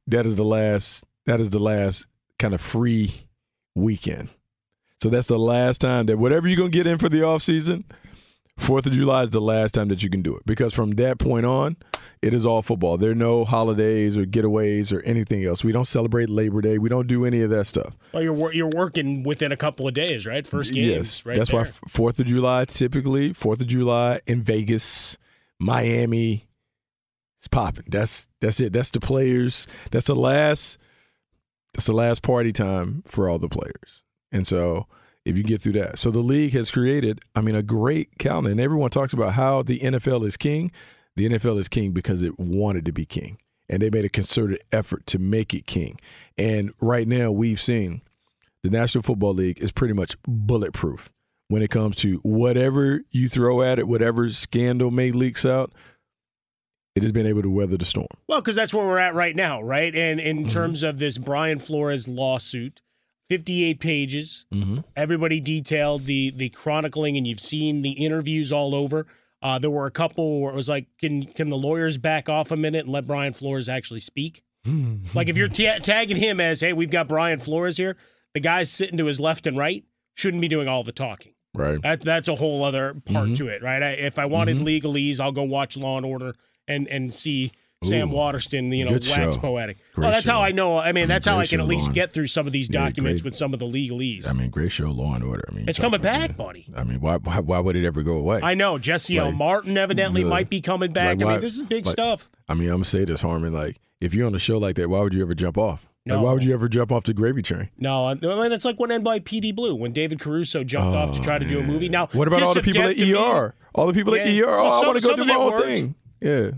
that 0.08 0.26
is 0.28 0.36
the 0.36 0.46
last. 0.46 1.04
That 1.26 1.40
is 1.42 1.50
the 1.52 1.60
last 1.60 2.08
kind 2.40 2.54
of 2.54 2.62
free 2.62 3.28
weekend. 3.76 4.30
So 5.04 5.10
that's 5.10 5.28
the 5.28 5.40
last 5.40 5.80
time 5.80 6.08
that 6.08 6.18
whatever 6.18 6.48
you're 6.48 6.58
gonna 6.58 6.70
get 6.70 6.88
in 6.88 6.98
for 6.98 7.08
the 7.10 7.24
off 7.24 7.44
season, 7.44 7.86
Fourth 8.58 8.86
of 8.86 8.92
July 8.92 9.24
is 9.24 9.30
the 9.30 9.40
last 9.40 9.72
time 9.74 9.88
that 9.88 10.04
you 10.04 10.10
can 10.10 10.22
do 10.22 10.36
it 10.36 10.46
because 10.46 10.74
from 10.74 10.92
that 10.96 11.18
point 11.18 11.46
on, 11.46 11.78
it 12.22 12.34
is 12.34 12.46
all 12.46 12.62
football. 12.62 12.98
There 12.98 13.12
are 13.12 13.16
no 13.16 13.46
holidays 13.46 14.18
or 14.18 14.26
getaways 14.26 14.92
or 14.92 15.02
anything 15.04 15.46
else. 15.46 15.64
We 15.64 15.72
don't 15.72 15.86
celebrate 15.86 16.30
Labor 16.30 16.60
Day. 16.60 16.78
We 16.78 16.90
don't 16.90 17.08
do 17.08 17.24
any 17.24 17.40
of 17.42 17.50
that 17.52 17.68
stuff. 17.68 17.96
Well, 18.14 18.22
you're 18.22 18.52
you're 18.52 18.68
working 18.76 19.24
within 19.24 19.54
a 19.54 19.56
couple 19.56 19.88
of 19.88 19.94
days, 19.94 20.26
right? 20.26 20.46
First 20.46 20.74
games, 20.74 20.88
Yes, 20.90 21.26
right 21.26 21.38
that's 21.38 21.52
there. 21.52 21.62
why 21.62 21.72
Fourth 21.88 22.20
of 22.20 22.26
July 22.28 22.66
typically 22.66 23.32
Fourth 23.32 23.62
of 23.62 23.68
July 23.68 24.20
in 24.28 24.42
Vegas, 24.44 25.16
Miami, 25.58 26.50
it's 27.40 27.48
popping. 27.48 27.86
That's 27.88 28.28
that's 28.42 28.60
it. 28.60 28.74
That's 28.74 28.90
the 28.92 29.00
players. 29.00 29.68
That's 29.92 30.08
the 30.08 30.16
last. 30.16 30.78
That's 31.74 31.86
the 31.86 31.94
last 31.94 32.22
party 32.22 32.52
time 32.52 33.04
for 33.06 33.30
all 33.30 33.40
the 33.40 33.50
players. 33.50 34.04
And 34.32 34.48
so 34.48 34.88
if 35.26 35.38
you 35.38 35.44
get 35.44 35.62
through 35.62 35.74
that, 35.74 36.00
so 36.00 36.12
the 36.12 36.20
league 36.20 36.54
has 36.54 36.72
created, 36.72 37.20
I 37.36 37.42
mean, 37.42 37.56
a 37.56 37.64
great 37.64 38.18
calendar. 38.18 38.52
And 38.52 38.60
everyone 38.60 38.90
talks 38.90 39.14
about 39.14 39.34
how 39.34 39.62
the 39.62 39.80
NFL 39.80 40.26
is 40.26 40.38
king. 40.38 40.72
The 41.16 41.30
NFL 41.30 41.60
is 41.60 41.68
king 41.68 41.92
because 41.92 42.22
it 42.22 42.40
wanted 42.40 42.86
to 42.86 42.92
be 42.92 43.06
king, 43.06 43.40
and 43.68 43.82
they 43.82 43.90
made 43.90 44.06
a 44.06 44.10
concerted 44.10 44.62
effort 44.72 45.06
to 45.08 45.20
make 45.20 45.54
it 45.54 45.68
king. 45.68 46.00
And 46.38 46.72
right 46.80 47.08
now, 47.08 47.30
we've 47.30 47.62
seen 47.62 48.02
the 48.64 48.70
National 48.70 49.02
Football 49.02 49.34
League 49.34 49.62
is 49.64 49.72
pretty 49.72 49.94
much 49.94 50.16
bulletproof 50.26 51.10
when 51.50 51.62
it 51.62 51.72
comes 51.72 51.98
to 51.98 52.18
whatever 52.18 53.02
you 53.12 53.28
throw 53.28 53.62
at 53.62 53.80
it, 53.80 53.88
whatever 53.88 54.30
scandal 54.30 54.92
may 54.92 55.12
leaks 55.12 55.46
out. 55.46 55.74
It 56.96 57.04
has 57.04 57.12
been 57.12 57.28
able 57.28 57.42
to 57.44 57.50
weather 57.50 57.78
the 57.78 57.86
storm. 57.86 58.08
Well, 58.28 58.42
because 58.42 58.56
that's 58.56 58.74
where 58.74 58.86
we're 58.86 58.98
at 58.98 59.14
right 59.16 59.36
now, 59.36 59.62
right? 59.62 59.96
And 59.96 60.20
in 60.20 60.40
Mm-hmm. 60.40 60.50
terms 60.50 60.84
of 60.84 61.00
this 61.00 61.18
Brian 61.18 61.60
Flores 61.60 62.08
lawsuit, 62.08 62.82
58 63.30 63.80
pages. 63.80 64.46
Mm-hmm. 64.54 64.80
Everybody 64.96 65.40
detailed 65.40 66.06
the 66.06 66.32
the 66.32 66.50
chronicling, 66.50 67.16
and 67.16 67.28
you've 67.28 67.40
seen 67.40 67.84
the 67.84 67.92
interviews 67.92 68.52
all 68.52 68.74
over. 68.74 69.06
Uh, 69.42 69.58
there 69.60 69.70
were 69.70 69.86
a 69.86 69.92
couple 69.92 70.42
where 70.42 70.52
it 70.52 70.56
was 70.56 70.68
like, 70.68 70.88
can 71.00 71.26
can 71.26 71.50
the 71.50 71.58
lawyers 71.58 71.98
back 71.98 72.28
off 72.28 72.52
a 72.52 72.58
minute 72.58 72.86
and 72.86 72.92
let 72.94 73.06
Brian 73.06 73.34
Flores 73.34 73.70
actually 73.70 74.00
speak? 74.02 74.44
like 75.16 75.30
if 75.30 75.38
you're 75.38 75.48
ta 75.48 75.78
tagging 75.82 76.18
him 76.18 76.40
as, 76.42 76.60
hey, 76.62 76.74
we've 76.74 76.92
got 76.92 77.08
Brian 77.08 77.40
Flores 77.40 77.78
here, 77.78 77.96
the 78.34 78.40
guys 78.42 78.70
sitting 78.70 78.98
to 78.98 79.06
his 79.06 79.20
left 79.20 79.48
and 79.48 79.58
right 79.58 79.84
shouldn't 80.16 80.42
be 80.42 80.48
doing 80.50 80.68
all 80.68 80.84
the 80.84 80.92
talking. 80.92 81.34
Right. 81.56 81.82
That 81.82 82.02
that's 82.02 82.28
a 82.28 82.36
whole 82.36 82.64
other 82.64 82.96
part 83.06 83.30
Mhm. 83.30 83.38
to 83.38 83.48
it, 83.48 83.64
right? 83.64 83.82
I, 83.82 83.90
if 83.92 84.20
I 84.20 84.26
wanted 84.26 84.58
Mhm. 84.58 84.64
legalese, 84.82 85.20
I'll 85.20 85.32
go 85.32 85.44
watch 85.44 85.78
Law 85.78 85.96
and 85.98 86.06
Order 86.06 86.36
and 86.70 86.88
and 86.88 87.14
see 87.14 87.52
Sam 87.84 88.12
Ooh, 88.12 88.16
Waterston, 88.16 88.72
you 88.74 88.84
know, 88.86 88.92
wax 88.92 89.06
show. 89.08 89.32
poetic. 89.34 89.78
Great 89.94 90.04
well, 90.04 90.12
that's 90.12 90.28
how. 90.28 90.42
I 90.42 90.52
know. 90.52 90.78
I 90.78 90.92
mean, 90.92 91.08
that's 91.08 91.26
how 91.26 91.40
I 91.40 91.46
can 91.46 91.62
at 91.62 91.66
least 91.68 91.94
get 91.94 92.12
through 92.12 92.28
some 92.28 92.46
of 92.46 92.52
these 92.54 92.70
Yeah, 92.70 92.82
documents 92.86 93.22
great. 93.22 93.30
with 93.32 93.36
some 93.38 93.54
of 93.54 93.60
the 93.60 93.66
legalese. 93.66 94.28
I 94.30 94.34
mean, 94.34 94.50
great 94.50 94.72
show, 94.74 94.88
Law 94.92 95.14
and 95.16 95.24
Order. 95.24 95.46
I 95.50 95.56
mean, 95.56 95.66
It's 95.68 95.80
coming 95.80 96.02
back, 96.02 96.36
buddy. 96.36 96.68
I 96.76 96.84
mean, 96.84 97.00
why, 97.00 97.16
why 97.18 97.40
why 97.40 97.60
would 97.60 97.76
it 97.78 97.86
ever 97.86 98.04
go 98.04 98.14
away? 98.16 98.42
I 98.44 98.54
know 98.54 98.78
Jesse 98.78 99.18
L. 99.18 99.32
Martin 99.32 99.78
evidently 99.78 100.24
the- 100.24 100.30
might 100.30 100.50
be 100.50 100.60
coming 100.62 100.92
back. 100.92 101.20
like, 101.20 101.26
I 101.28 101.32
mean, 101.34 101.40
this 101.42 101.56
is 101.56 101.64
big 101.64 101.86
like- 101.86 101.94
stuff. 101.94 102.30
I 102.50 102.54
mean, 102.54 102.68
I'm 102.68 102.76
gonna 102.76 102.84
say 102.86 103.06
this, 103.06 103.22
Harmon. 103.22 103.54
Like, 103.54 103.80
if 104.02 104.14
you're 104.14 104.28
on 104.28 104.36
a 104.36 104.40
show 104.40 104.58
like 104.58 104.76
that, 104.76 104.90
why 104.90 105.00
would 105.00 105.14
you 105.14 105.22
ever 105.22 105.34
jump 105.34 105.58
off? 105.58 105.86
Like, 106.06 106.18
No. 106.18 106.24
why 106.24 106.34
would 106.34 106.44
you 106.44 106.54
ever 106.54 106.68
jump 106.68 106.92
off 106.92 107.04
the 107.06 107.14
gravy 107.14 107.42
train? 107.44 107.70
No, 107.78 108.08
I 108.08 108.16
mean 108.16 108.52
it's 108.52 108.66
like 108.66 108.78
what 108.80 108.90
NYPD 108.90 109.56
Blue 109.56 109.76
when 109.76 109.94
David 109.94 110.20
Caruso 110.20 110.64
jumped 110.66 110.96
off 110.98 111.14
to 111.14 111.22
try 111.22 111.38
to 111.40 111.46
do 111.46 111.60
a 111.60 111.64
movie. 111.64 111.88
Now, 111.88 112.10
Oh, 112.14 112.18
What 112.18 112.28
about 112.28 112.42
all 112.44 112.54
the 112.54 112.62
people 112.62 112.82
at 112.84 113.00
ER? 113.00 113.54
All 113.76 113.88
the 113.88 113.94
people 113.94 114.16
at 114.16 114.26
ER. 114.28 114.46
Oh, 114.50 114.64
Well, 114.66 114.74
I 114.84 114.88
want 114.88 115.02
to 115.02 115.08
go 115.08 115.16
do 115.16 115.24
my 115.26 115.36
own 115.36 115.52
worked. 115.54 115.78
thing. 115.78 115.96
Yeah, 116.22 116.52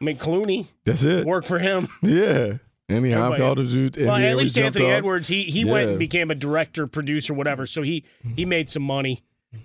I 0.00 0.04
mean, 0.04 0.16
Clooney 0.16 0.66
that's 0.84 1.02
it. 1.04 1.26
Work 1.26 1.44
for 1.44 1.58
him. 1.58 1.88
Yeah, 2.02 2.58
Anthony 2.88 3.12
Everybody- 3.14 3.42
Hopkins. 3.42 3.72
Dude, 3.72 3.96
Well, 3.98 4.16
at 4.16 4.36
least 4.36 4.58
Anthony 4.58 4.86
off. 4.86 4.92
Edwards, 4.92 5.28
he 5.28 5.42
he 5.42 5.64
went 5.64 5.90
and 5.90 5.98
became 5.98 6.30
a 6.30 6.34
director, 6.34 6.86
producer, 6.86 7.34
whatever. 7.34 7.66
So 7.66 7.82
he 7.82 8.04
he 8.36 8.44
made 8.44 8.68
some 8.70 8.82
money, 8.82 9.22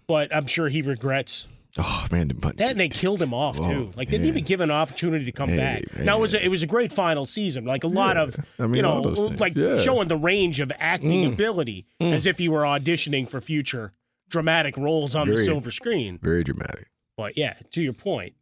but 0.07 0.33
I'm 0.35 0.45
sure 0.47 0.67
he 0.69 0.81
regrets 0.81 1.47
Oh 1.77 2.07
man, 2.09 2.29
but 2.39 2.55
that. 2.57 2.71
And 2.71 2.79
they 2.79 2.87
killed 2.87 3.21
him 3.21 3.33
off 3.33 3.57
too. 3.57 3.63
Oh, 3.63 3.93
Like 3.97 4.07
they 4.07 4.11
didn't 4.13 4.21
man. 4.21 4.27
even 4.29 4.43
give 4.45 4.61
him 4.61 4.69
an 4.69 4.75
opportunity 4.75 5.25
to 5.25 5.31
come 5.33 5.49
Hey, 5.49 5.57
back. 5.57 5.99
Now 5.99 6.17
it 6.17 6.21
was 6.21 6.33
a, 6.33 6.41
it 6.45 6.47
was 6.47 6.63
a 6.63 6.67
great 6.67 6.89
final 6.93 7.25
season. 7.25 7.65
Like 7.65 7.83
a 7.83 7.87
lot 7.87 8.15
Yeah. 8.15 8.21
of 8.23 8.37
I 8.59 8.63
mean, 8.67 8.75
you 8.75 8.81
know 8.83 9.01
like 9.01 9.55
Yeah. 9.57 9.75
showing 9.77 10.07
the 10.07 10.15
range 10.15 10.61
of 10.61 10.71
acting 10.79 11.23
Mm. 11.25 11.33
ability 11.33 11.85
Mm. 12.01 12.13
as 12.13 12.25
if 12.25 12.39
you 12.39 12.51
were 12.53 12.61
auditioning 12.61 13.27
for 13.29 13.41
future 13.41 13.91
dramatic 14.29 14.77
roles 14.77 15.15
on 15.15 15.27
the 15.27 15.37
silver 15.37 15.69
screen. 15.69 16.17
very 16.21 16.43
dramatic. 16.45 16.87
But 17.17 17.37
yeah, 17.37 17.55
to 17.71 17.81
your 17.81 17.93
point, 17.93 18.35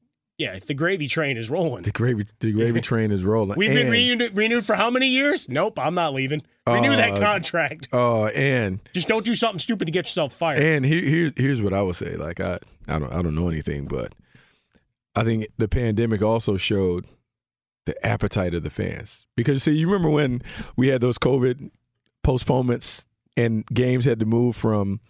yeah, 0.44 0.60
the 0.60 0.74
gravy 0.74 1.08
train 1.08 1.38
is 1.38 1.50
rolling. 1.50 1.84
The 1.84 1.92
gravy, 1.92 2.26
the 2.40 2.52
gravy 2.52 2.82
train 2.92 3.12
is 3.12 3.24
rolling. 3.24 3.58
We've 3.58 3.70
been 3.70 3.88
And- 3.88 3.92
renewed, 3.92 4.38
renewed 4.38 4.66
for 4.66 4.76
how 4.76 4.90
many 4.90 5.08
years? 5.08 5.48
Nope, 5.50 5.80
I'm 5.80 5.96
not 5.96 6.14
leaving. 6.14 6.42
Renew 6.68 6.96
that 6.96 7.14
Uh, 7.14 7.20
contract. 7.20 7.88
Oh, 7.92 8.28
and 8.54 8.80
Just 8.94 9.08
don't 9.08 9.26
do 9.26 9.36
something 9.36 9.60
stupid 9.60 9.86
to 9.86 9.92
get 9.92 10.06
yourself 10.06 10.34
fired. 10.34 10.62
And 10.62 10.86
here, 10.86 11.02
here's 11.04 11.32
here's 11.36 11.62
what 11.62 11.74
I 11.74 11.82
would 11.82 11.96
say. 11.96 12.16
Like 12.16 12.40
I, 12.40 12.60
I 12.88 13.00
don't 13.00 13.12
I 13.12 13.22
don't 13.22 13.36
know 13.36 13.50
anything, 13.50 13.86
but 13.88 14.14
I 15.16 15.24
think 15.24 15.48
the 15.58 15.68
pandemic 15.68 16.22
also 16.22 16.58
showed 16.58 17.06
the 17.86 17.96
appetite 18.06 18.54
of 18.54 18.64
the 18.64 18.70
fans. 18.70 19.26
Because 19.36 19.64
see, 19.64 19.74
you 19.74 19.88
remember 19.88 20.10
when 20.10 20.42
we 20.78 20.88
had 20.88 21.02
those 21.02 21.18
COVID 21.18 21.70
postponements 22.24 23.06
and 23.36 23.66
games 23.68 24.06
had 24.06 24.20
to 24.20 24.26
move 24.26 24.56
from 24.56 25.02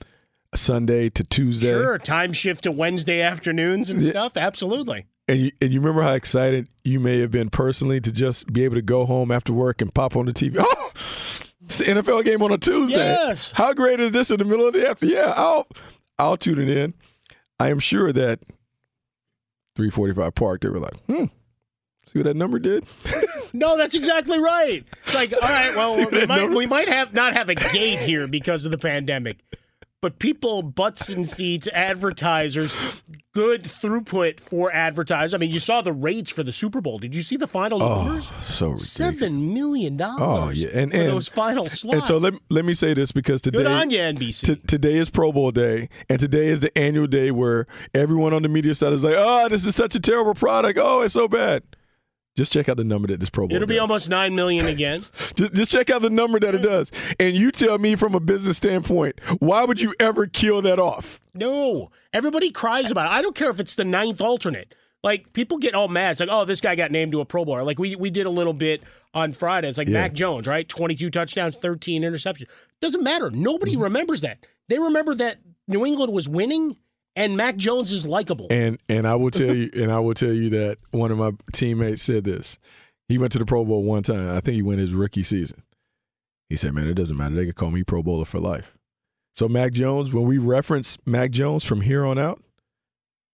Sunday 0.55 1.09
to 1.09 1.23
Tuesday. 1.23 1.69
Sure, 1.69 1.97
time 1.97 2.33
shift 2.33 2.63
to 2.63 2.71
Wednesday 2.71 3.21
afternoons 3.21 3.89
and 3.89 4.01
stuff. 4.01 4.35
Absolutely. 4.37 5.05
And 5.27 5.39
you, 5.39 5.51
and 5.61 5.71
you 5.71 5.79
remember 5.79 6.01
how 6.01 6.13
excited 6.13 6.67
you 6.83 6.99
may 6.99 7.19
have 7.19 7.31
been 7.31 7.49
personally 7.49 8.01
to 8.01 8.11
just 8.11 8.51
be 8.51 8.63
able 8.65 8.75
to 8.75 8.81
go 8.81 9.05
home 9.05 9.31
after 9.31 9.53
work 9.53 9.81
and 9.81 9.93
pop 9.93 10.15
on 10.15 10.25
the 10.25 10.33
TV. 10.33 10.57
Oh, 11.65 11.65
it's 11.65 11.79
an 11.79 11.97
NFL 11.97 12.25
game 12.25 12.41
on 12.41 12.51
a 12.51 12.57
Tuesday. 12.57 12.97
Yes. 12.97 13.53
How 13.53 13.73
great 13.73 13.99
is 14.01 14.11
this 14.11 14.29
in 14.29 14.37
the 14.37 14.43
middle 14.43 14.67
of 14.67 14.73
the 14.73 14.87
afternoon? 14.87 15.15
Yeah, 15.15 15.33
I'll 15.35 15.65
I'll 16.19 16.35
tune 16.35 16.59
it 16.59 16.69
in. 16.69 16.93
I 17.57 17.69
am 17.69 17.79
sure 17.79 18.11
that 18.11 18.41
345 19.77 20.35
Park, 20.35 20.61
they 20.61 20.69
were 20.69 20.79
like, 20.79 20.95
hmm, 21.05 21.25
see 22.05 22.19
what 22.19 22.25
that 22.25 22.35
number 22.35 22.59
did? 22.59 22.85
No, 23.55 23.77
that's 23.77 23.93
exactly 23.93 24.39
right. 24.39 24.83
It's 25.05 25.13
like, 25.13 25.31
all 25.31 25.39
right, 25.47 25.75
well, 25.75 25.95
we 26.11 26.25
might, 26.25 26.41
number? 26.41 26.57
we 26.57 26.65
might 26.65 26.89
have 26.89 27.13
not 27.13 27.33
have 27.35 27.49
a 27.49 27.55
gate 27.55 27.99
here 27.99 28.27
because 28.27 28.65
of 28.65 28.71
the 28.71 28.79
pandemic, 28.79 29.37
but 30.03 30.19
people 30.19 30.61
butts 30.61 31.07
and 31.09 31.25
seats, 31.25 31.67
advertisers, 31.73 32.75
good 33.33 33.63
throughput 33.63 34.39
for 34.41 34.69
advertisers. 34.73 35.33
I 35.33 35.37
mean, 35.37 35.49
you 35.49 35.59
saw 35.59 35.81
the 35.81 35.93
rates 35.93 36.29
for 36.29 36.43
the 36.43 36.51
Super 36.51 36.81
Bowl. 36.81 36.97
Did 36.99 37.15
you 37.15 37.21
see 37.21 37.37
the 37.37 37.47
final 37.47 37.81
Oh, 37.81 38.03
numbers? 38.03 38.25
so 38.41 38.67
ridiculous. 38.71 38.91
Seven 38.91 39.53
million 39.53 39.93
Oh 40.01 40.17
dollars. 40.19 40.63
oh 40.63 40.67
yeah, 40.67 40.77
and, 40.77 40.93
and 40.93 41.09
those 41.09 41.29
final 41.29 41.69
slots. 41.69 41.95
And 41.95 42.03
so 42.03 42.17
let 42.17 42.33
let 42.49 42.65
me 42.65 42.73
say 42.73 42.93
this 42.93 43.11
because 43.13 43.41
today 43.41 43.59
Good 43.59 43.67
on 43.67 43.89
you, 43.89 43.99
NBC. 43.99 44.45
t- 44.45 44.55
today 44.67 44.97
is 44.97 45.09
Pro 45.09 45.31
Bowl 45.31 45.51
day, 45.51 45.87
and 46.09 46.19
today 46.19 46.47
is 46.47 46.59
the 46.59 46.77
annual 46.77 47.07
day 47.07 47.31
where 47.31 47.65
everyone 47.95 48.33
on 48.33 48.43
the 48.43 48.49
media 48.49 48.75
side 48.75 48.91
is 48.93 49.03
like, 49.03 49.15
"Oh, 49.17 49.47
this 49.49 49.65
is 49.65 49.75
such 49.75 49.95
a 49.95 49.99
terrible 50.01 50.33
product. 50.33 50.77
Oh, 50.81 51.01
it's 51.01 51.13
so 51.13 51.27
bad." 51.29 51.63
Just 52.35 52.51
check 52.51 52.67
out 52.67 52.77
the 52.77 52.83
number 52.83 53.07
that 53.09 53.19
this 53.19 53.29
Pro 53.29 53.47
Bowl. 53.47 53.55
It'll 53.55 53.67
be 53.67 53.75
does. 53.75 53.81
almost 53.81 54.09
nine 54.09 54.33
million 54.33 54.65
again. 54.65 55.05
Just, 55.35 55.53
just 55.53 55.71
check 55.71 55.89
out 55.91 56.01
the 56.01 56.09
number 56.09 56.39
that 56.39 56.55
it 56.55 56.61
does, 56.63 56.91
and 57.19 57.35
you 57.35 57.51
tell 57.51 57.77
me 57.77 57.95
from 57.95 58.15
a 58.15 58.19
business 58.19 58.57
standpoint, 58.57 59.19
why 59.39 59.65
would 59.65 59.79
you 59.79 59.93
ever 59.99 60.25
kill 60.27 60.61
that 60.63 60.79
off? 60.79 61.19
No, 61.35 61.89
everybody 62.11 62.49
cries 62.51 62.89
about 62.91 63.05
it. 63.05 63.11
I 63.11 63.21
don't 63.21 63.35
care 63.35 63.49
if 63.49 63.59
it's 63.59 63.75
the 63.75 63.85
ninth 63.85 64.19
alternate. 64.21 64.73
Like 65.03 65.33
people 65.33 65.57
get 65.57 65.73
all 65.75 65.87
mad. 65.89 66.11
It's 66.11 66.19
like, 66.21 66.29
oh, 66.31 66.45
this 66.45 66.61
guy 66.61 66.75
got 66.75 66.89
named 66.91 67.11
to 67.11 67.19
a 67.21 67.25
Pro 67.25 67.43
Bowler. 67.45 67.63
Like 67.63 67.77
we 67.77 67.95
we 67.95 68.09
did 68.09 68.25
a 68.25 68.29
little 68.29 68.53
bit 68.53 68.83
on 69.13 69.33
Friday. 69.33 69.67
It's 69.69 69.77
like 69.77 69.87
Yeah. 69.89 70.01
Mac 70.01 70.13
Jones, 70.13 70.47
right? 70.47 70.67
Twenty 70.67 70.95
two 70.95 71.09
touchdowns, 71.09 71.57
thirteen 71.57 72.03
interceptions. 72.03 72.45
Doesn't 72.79 73.03
matter. 73.03 73.29
Nobody 73.29 73.73
Mm-hmm. 73.73 73.83
remembers 73.83 74.21
that. 74.21 74.45
They 74.69 74.79
remember 74.79 75.13
that 75.15 75.37
New 75.67 75.85
England 75.85 76.13
was 76.13 76.29
winning 76.29 76.77
and 77.15 77.37
Mac 77.37 77.57
Jones 77.57 77.91
is 77.91 78.05
likable. 78.05 78.47
And 78.49 78.79
and 78.89 79.07
I 79.07 79.15
will 79.15 79.31
tell 79.31 79.55
you, 79.55 79.69
and 79.73 79.91
I 79.91 79.99
will 79.99 80.13
tell 80.13 80.33
you 80.33 80.49
that 80.51 80.77
one 80.91 81.11
of 81.11 81.17
my 81.17 81.31
teammates 81.51 82.01
said 82.01 82.23
this. 82.23 82.57
He 83.09 83.17
went 83.17 83.31
to 83.33 83.39
the 83.39 83.45
Pro 83.45 83.65
Bowl 83.65 83.83
one 83.83 84.03
time. 84.03 84.29
I 84.29 84.39
think 84.39 84.55
he 84.55 84.61
went 84.61 84.79
his 84.79 84.93
rookie 84.93 85.23
season. 85.23 85.63
He 86.49 86.55
said, 86.55 86.73
"Man, 86.73 86.87
it 86.87 86.93
doesn't 86.93 87.17
matter. 87.17 87.35
They 87.35 87.45
could 87.45 87.55
call 87.55 87.71
me 87.71 87.83
Pro 87.83 88.01
Bowler 88.01 88.25
for 88.25 88.39
life." 88.39 88.77
So 89.35 89.47
Mac 89.47 89.73
Jones, 89.73 90.13
when 90.13 90.25
we 90.25 90.37
reference 90.37 90.97
Mac 91.05 91.31
Jones 91.31 91.63
from 91.63 91.81
here 91.81 92.05
on 92.05 92.17
out, 92.17 92.41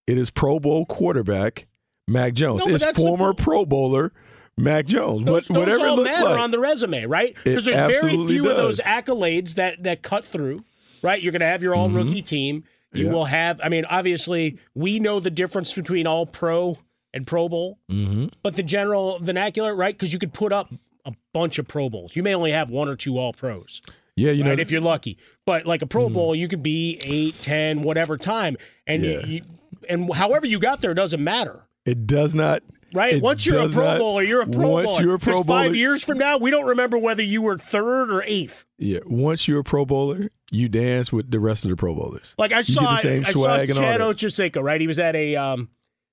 it 0.07 0.17
is 0.17 0.29
Pro 0.29 0.59
Bowl 0.59 0.85
quarterback 0.85 1.67
Mac 2.07 2.33
Jones. 2.33 2.65
No, 2.65 2.73
it's 2.73 2.83
that's 2.83 2.97
the- 2.97 3.03
former 3.03 3.33
Pro 3.33 3.65
Bowler 3.65 4.11
Mac 4.57 4.85
Jones. 4.85 5.25
those, 5.25 5.49
what, 5.49 5.59
whatever 5.59 5.79
those 5.79 5.87
all 5.87 5.99
it 5.99 6.03
looks 6.03 6.15
matter 6.15 6.29
like. 6.29 6.39
on 6.39 6.51
the 6.51 6.59
resume, 6.59 7.05
right? 7.05 7.35
Because 7.43 7.65
there's 7.65 7.77
very 7.77 8.27
few 8.27 8.49
of 8.49 8.57
those 8.57 8.79
accolades 8.79 9.55
that 9.55 9.83
that 9.83 10.01
cut 10.01 10.25
through, 10.25 10.63
right? 11.01 11.21
You're 11.21 11.31
going 11.31 11.41
to 11.41 11.47
have 11.47 11.63
your 11.63 11.75
all 11.75 11.87
mm-hmm. 11.87 11.97
rookie 11.97 12.21
team. 12.21 12.63
You 12.93 13.01
Mm-hmm. 13.05 13.07
Yeah. 13.07 13.13
will 13.13 13.25
have. 13.25 13.61
I 13.63 13.69
mean, 13.69 13.85
obviously, 13.85 14.57
we 14.73 14.99
know 14.99 15.19
the 15.19 15.29
difference 15.29 15.73
between 15.73 16.07
all 16.07 16.25
pro 16.25 16.77
and 17.13 17.25
Pro 17.27 17.47
Bowl, 17.49 17.79
mm-hmm. 17.91 18.27
but 18.43 18.55
the 18.55 18.63
general 18.63 19.19
vernacular, 19.19 19.75
right? 19.75 19.95
Because 19.95 20.11
you 20.13 20.19
could 20.19 20.33
put 20.33 20.51
up 20.53 20.71
a 21.05 21.13
bunch 21.33 21.59
of 21.59 21.67
Pro 21.67 21.89
Bowls. 21.89 22.15
You 22.15 22.23
may 22.23 22.35
only 22.35 22.51
have 22.51 22.69
one 22.69 22.87
or 22.87 22.95
two 22.95 23.17
All 23.17 23.33
Pros. 23.33 23.81
Yeah, 24.15 24.31
you 24.31 24.43
right, 24.43 24.55
know, 24.57 24.61
if 24.61 24.71
you're 24.71 24.81
lucky. 24.81 25.17
But 25.45 25.65
like 25.65 25.81
a 25.81 25.87
Pro 25.87 26.09
Bowl, 26.09 26.35
you 26.35 26.47
could 26.47 26.61
be 26.63 26.99
eight, 27.05 27.41
ten, 27.41 27.83
whatever 27.83 28.17
time, 28.17 28.57
and 28.85 29.03
Yeah. 29.03 29.25
you, 29.25 29.41
and 29.87 30.13
however 30.13 30.45
you 30.45 30.59
got 30.59 30.81
there 30.81 30.93
doesn't 30.93 31.23
matter. 31.23 31.61
it 31.85 32.05
does 32.05 32.35
not. 32.35 32.61
Right. 32.93 33.15
it 33.15 33.21
once 33.21 33.45
you're 33.45 33.59
a 33.59 33.69
Pro 33.69 33.83
not- 33.83 33.99
Bowler, 33.99 34.23
you're 34.23 34.41
a 34.41 34.47
Pro 34.47 34.69
once 34.69 34.87
Bowler. 34.87 35.01
You're 35.03 35.15
a 35.15 35.19
Pro 35.19 35.33
'Cause 35.33 35.45
five 35.45 35.75
years 35.75 36.03
from 36.03 36.17
now, 36.17 36.37
we 36.37 36.49
don't 36.51 36.65
remember 36.65 36.97
whether 36.97 37.21
you 37.23 37.41
were 37.41 37.57
third 37.57 38.11
or 38.11 38.23
eighth. 38.25 38.65
Yeah, 38.77 38.99
once 39.05 39.47
you're 39.47 39.59
a 39.59 39.63
Pro 39.63 39.85
Bowler, 39.85 40.29
you 40.51 40.67
dance 40.69 41.11
with 41.11 41.29
the 41.31 41.39
rest 41.39 41.63
of 41.65 41.69
the 41.69 41.75
Pro 41.75 41.93
Bowlers. 41.93 42.33
Like 42.37 42.51
I 42.51 42.61
saw, 42.61 42.95
the 42.95 43.01
same 43.01 43.25
I 43.25 43.31
saw 43.33 43.39
swag 43.41 43.69
and 43.69 43.77
all 43.79 43.83
Chad. 43.85 44.01
Ochocinco, 44.01 44.63
right? 44.63 44.81
He 44.81 44.87
was 44.87 44.99
at 44.99 45.15
a 45.15 45.35
um, 45.35 45.69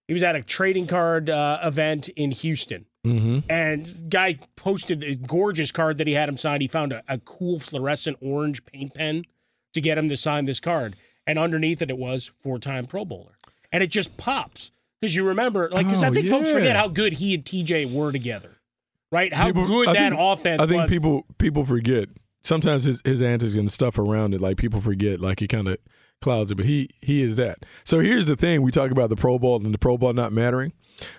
he 0.09 0.13
was 0.13 0.23
at 0.23 0.37
a 0.37 0.43
trading 0.43 0.87
card 0.87 1.31
uh, 1.31 1.59
event 1.65 2.09
in 2.11 2.31
Houston, 2.31 2.87
Mm-hmm. 3.07 3.51
and 3.51 4.11
guy 4.11 4.37
posted 4.57 5.05
a 5.05 5.15
gorgeous 5.15 5.71
card 5.71 5.99
that 5.99 6.07
he 6.09 6.13
had 6.15 6.29
him 6.29 6.37
sign. 6.37 6.61
He 6.61 6.67
found 6.69 6.93
a, 6.93 7.03
a 7.09 7.19
cool 7.19 7.59
fluorescent 7.61 8.17
orange 8.21 8.65
paint 8.67 8.95
pen 8.95 9.25
to 9.75 9.81
get 9.81 9.97
him 9.97 10.09
to 10.09 10.17
sign 10.17 10.45
this 10.45 10.59
card, 10.61 10.97
and 11.27 11.39
underneath 11.39 11.81
it, 11.83 11.91
it 11.91 11.99
was 11.99 12.33
four 12.41 12.59
time 12.59 12.85
Pro 12.87 13.05
Bowler, 13.05 13.39
and 13.73 13.83
it 13.83 13.89
just 13.91 14.17
pops 14.17 14.73
because 15.01 15.15
you 15.15 15.25
remember, 15.25 15.69
like, 15.71 15.87
because 15.87 16.03
I 16.03 16.09
Oh, 16.09 16.13
think 16.15 16.29
folks 16.29 16.51
forget 16.51 16.77
how 16.77 16.89
good 16.89 17.15
he 17.15 17.35
and 17.35 17.45
TJ 17.45 17.93
were 17.93 18.13
together, 18.13 18.57
right? 19.13 19.33
How 19.33 19.47
People- 19.47 19.67
good 19.67 19.89
I 19.89 19.93
that 19.95 20.11
think- 20.11 20.21
offense 20.21 20.63
I 20.63 20.67
think 20.67 20.83
was. 20.83 20.91
people 20.91 21.25
people 21.39 21.65
forget. 21.65 22.09
Sometimes 22.43 22.85
his, 22.85 23.01
his 23.05 23.21
antics 23.23 23.57
and 23.57 23.71
stuff 23.71 23.99
around 23.99 24.33
it, 24.35 24.41
like 24.41 24.57
people 24.57 24.81
forget, 24.81 25.21
like 25.21 25.41
he 25.41 25.49
kind 25.49 25.67
of 25.67 25.79
clouds 26.23 26.51
it. 26.53 26.55
But 26.55 26.65
he 26.67 26.91
he 27.03 27.21
is 27.23 27.35
that. 27.37 27.59
So 27.85 27.99
here's 28.01 28.27
the 28.27 28.37
thing: 28.37 28.63
we 28.63 28.71
talk 28.71 28.91
about 28.93 29.11
the 29.11 29.17
Pro 29.17 29.39
Bowl 29.39 29.57
and 29.57 29.75
the 29.75 29.79
Pro 29.79 29.99
Bowl 29.99 30.13
not 30.13 30.33
mattering. 30.33 30.73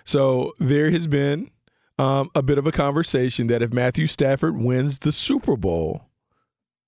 So 0.04 0.54
there 0.58 0.90
has 0.90 1.06
been 1.06 1.50
um, 1.98 2.30
a 2.34 2.42
bit 2.42 2.58
of 2.58 2.66
a 2.66 2.72
conversation 2.72 3.46
that 3.48 3.60
if 3.60 3.72
Matthew 3.72 4.06
Stafford 4.06 4.56
wins 4.56 5.00
the 5.00 5.12
Super 5.12 5.56
Bowl, 5.56 6.06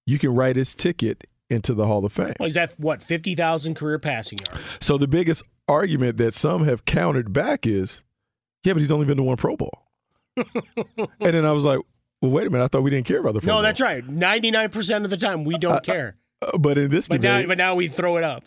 you 0.06 0.18
can 0.18 0.30
write 0.34 0.56
his 0.56 0.74
ticket 0.74 1.26
into 1.50 1.74
the 1.74 1.86
Hall 1.86 2.04
of 2.04 2.12
Fame. 2.12 2.34
well, 2.38 2.46
he's 2.48 2.56
at 2.56 2.72
what 2.78 3.02
fifty 3.02 3.34
thousand 3.34 3.74
career 3.74 3.98
passing 3.98 4.38
yards. 4.48 4.78
So 4.80 4.96
the 4.96 5.08
biggest 5.08 5.42
argument 5.68 6.16
that 6.18 6.32
some 6.34 6.64
have 6.64 6.84
countered 6.84 7.32
back 7.32 7.66
is, 7.66 8.02
yeah, 8.64 8.72
but 8.72 8.80
he's 8.80 8.90
only 8.90 9.06
been 9.06 9.16
to 9.18 9.22
one 9.22 9.36
Pro 9.36 9.56
Bowl. 9.56 9.82
and 10.36 11.08
then 11.20 11.44
I 11.44 11.52
was 11.52 11.64
like, 11.64 11.80
well, 12.22 12.30
wait 12.30 12.46
a 12.46 12.50
minute. 12.50 12.64
I 12.64 12.68
thought 12.68 12.82
we 12.82 12.90
didn't 12.90 13.06
care 13.06 13.18
about 13.20 13.34
the 13.34 13.40
Pro 13.40 13.46
Bowl. 13.48 13.54
No, 13.54 13.56
Bowl. 13.56 13.62
that's 13.62 13.80
right. 13.80 14.06
Ninety 14.06 14.50
nine 14.50 14.70
percent 14.70 15.04
of 15.04 15.10
the 15.10 15.16
time, 15.16 15.44
we 15.44 15.58
don't 15.58 15.82
care. 15.82 16.16
Uh, 16.42 16.56
but 16.56 16.78
in 16.78 16.90
this 16.90 17.08
But 17.08 17.20
now, 17.20 17.36
debate, 17.36 17.48
but 17.48 17.58
now 17.58 17.74
we 17.74 17.88
throw 17.88 18.16
it 18.16 18.24
up. 18.24 18.44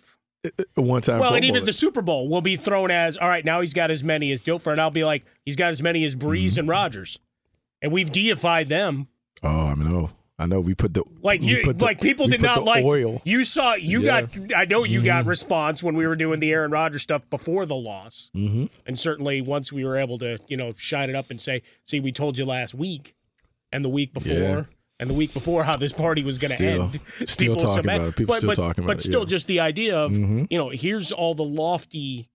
one 0.76 1.02
time. 1.02 1.20
Well, 1.20 1.30
Pro 1.30 1.36
and 1.38 1.46
even 1.46 1.60
Bowler. 1.60 1.66
the 1.68 1.74
Super 1.74 2.02
Bowl 2.02 2.28
will 2.28 2.42
be 2.42 2.56
thrown 2.56 2.90
as 2.92 3.18
all 3.18 3.28
right. 3.28 3.46
Now 3.46 3.62
he's 3.62 3.74
got 3.74 3.92
as 3.92 4.04
many 4.04 4.32
as 4.32 4.42
Dilfer, 4.42 4.72
and 4.72 4.82
I'll 4.82 4.90
be 4.92 5.04
like, 5.04 5.24
he's 5.46 5.56
got 5.56 5.70
as 5.70 5.82
many 5.82 6.04
as 6.04 6.16
Brees 6.16 6.44
Mm-hmm. 6.52 6.60
and 6.62 6.70
Rodgers, 6.70 7.20
and 7.82 7.92
we've 7.92 8.12
deified 8.12 8.70
them. 8.70 9.08
Oh, 9.44 9.48
I 9.68 9.76
know. 9.76 10.10
I 10.44 10.46
know. 10.46 10.60
We 10.60 10.74
put 10.76 10.94
the 10.94 11.04
Like 11.22 11.42
you, 11.42 11.74
the- 11.74 11.84
like 11.86 12.02
people 12.02 12.28
did 12.28 12.42
not 12.42 12.64
like 12.64 12.84
oil. 12.84 13.22
You 13.26 13.44
saw, 13.44 13.76
you 13.76 14.02
Yeah. 14.04 14.22
got. 14.24 14.54
I 14.56 14.66
know 14.66 14.84
you 14.84 15.02
got 15.02 15.26
response 15.26 15.82
when 15.82 15.96
we 15.96 16.06
were 16.06 16.16
doing 16.16 16.40
the 16.40 16.52
Aaron 16.52 16.72
Rodgers 16.72 17.02
stuff 17.02 17.30
before 17.30 17.66
the 17.66 17.76
loss, 17.76 18.30
Mm-hmm. 18.36 18.66
and 18.86 19.00
certainly 19.00 19.42
once 19.42 19.72
we 19.74 19.86
were 19.86 19.98
able 19.98 20.18
to, 20.20 20.38
you 20.48 20.58
know, 20.58 20.72
shine 20.76 21.10
it 21.10 21.16
up 21.16 21.32
and 21.32 21.40
say, 21.42 21.62
"See, 21.86 22.00
we 22.00 22.12
told 22.12 22.38
you 22.38 22.46
last 22.46 22.74
week, 22.76 23.16
and 23.72 23.84
the 23.86 23.90
week 23.90 24.14
before." 24.14 24.34
Yeah. 24.34 24.64
And 25.00 25.10
the 25.10 25.16
week 25.16 25.34
before, 25.34 25.64
how 25.64 25.76
this 25.76 25.92
party 25.92 26.24
was 26.24 26.38
going 26.38 26.56
to 26.56 26.64
end. 26.66 27.00
still 27.28 27.58
so 27.60 27.66
talking 27.66 27.80
about 27.86 28.02
it. 28.02 28.16
People 28.16 28.34
but, 28.36 28.38
still 28.38 28.48
but, 28.50 28.56
talking 28.56 28.84
about 28.84 28.88
But 28.94 28.98
it, 28.98 29.04
still, 29.04 29.22
yeah. 29.22 29.26
just 29.26 29.48
the 29.48 29.60
idea 29.60 29.98
of 29.98 30.12
Mhm. 30.12 30.48
you 30.50 30.58
know, 30.58 30.70
here's 30.70 31.12
all 31.12 31.34
the 31.34 31.44
lofty, 31.44 32.30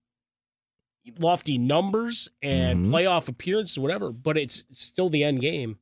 lofty 1.19 1.57
numbers 1.57 2.29
and 2.43 2.87
Mhm. 2.87 2.91
playoff 2.91 3.29
appearances, 3.29 3.79
whatever. 3.79 4.11
But 4.13 4.37
it's 4.37 4.65
still 4.73 5.09
the 5.09 5.25
end 5.25 5.41
game 5.41 5.79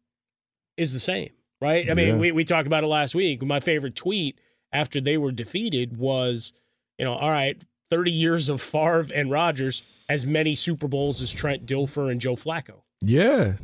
is 0.76 0.92
the 0.92 1.00
same, 1.00 1.30
right? 1.60 1.90
I 1.90 1.94
mean, 1.94 2.08
Yeah. 2.08 2.16
we 2.16 2.32
we 2.32 2.44
talked 2.44 2.66
about 2.66 2.84
it 2.84 2.88
last 2.88 3.14
week. 3.14 3.42
My 3.42 3.60
favorite 3.60 3.94
tweet 3.94 4.38
after 4.72 5.00
they 5.00 5.16
were 5.16 5.32
defeated 5.32 5.96
was, 5.96 6.52
you 6.98 7.04
know, 7.04 7.14
all 7.14 7.30
right, 7.30 7.62
thirty 7.90 8.10
years 8.10 8.48
of 8.48 8.60
Favre 8.60 9.06
and 9.14 9.30
Rodgers, 9.30 9.82
as 10.08 10.26
many 10.26 10.54
Super 10.54 10.88
Bowls 10.88 11.20
as 11.22 11.32
Trent 11.32 11.66
Dilfer 11.66 12.10
and 12.10 12.20
Joe 12.20 12.34
Flacco 12.34 12.82
Yeah, 13.02 13.54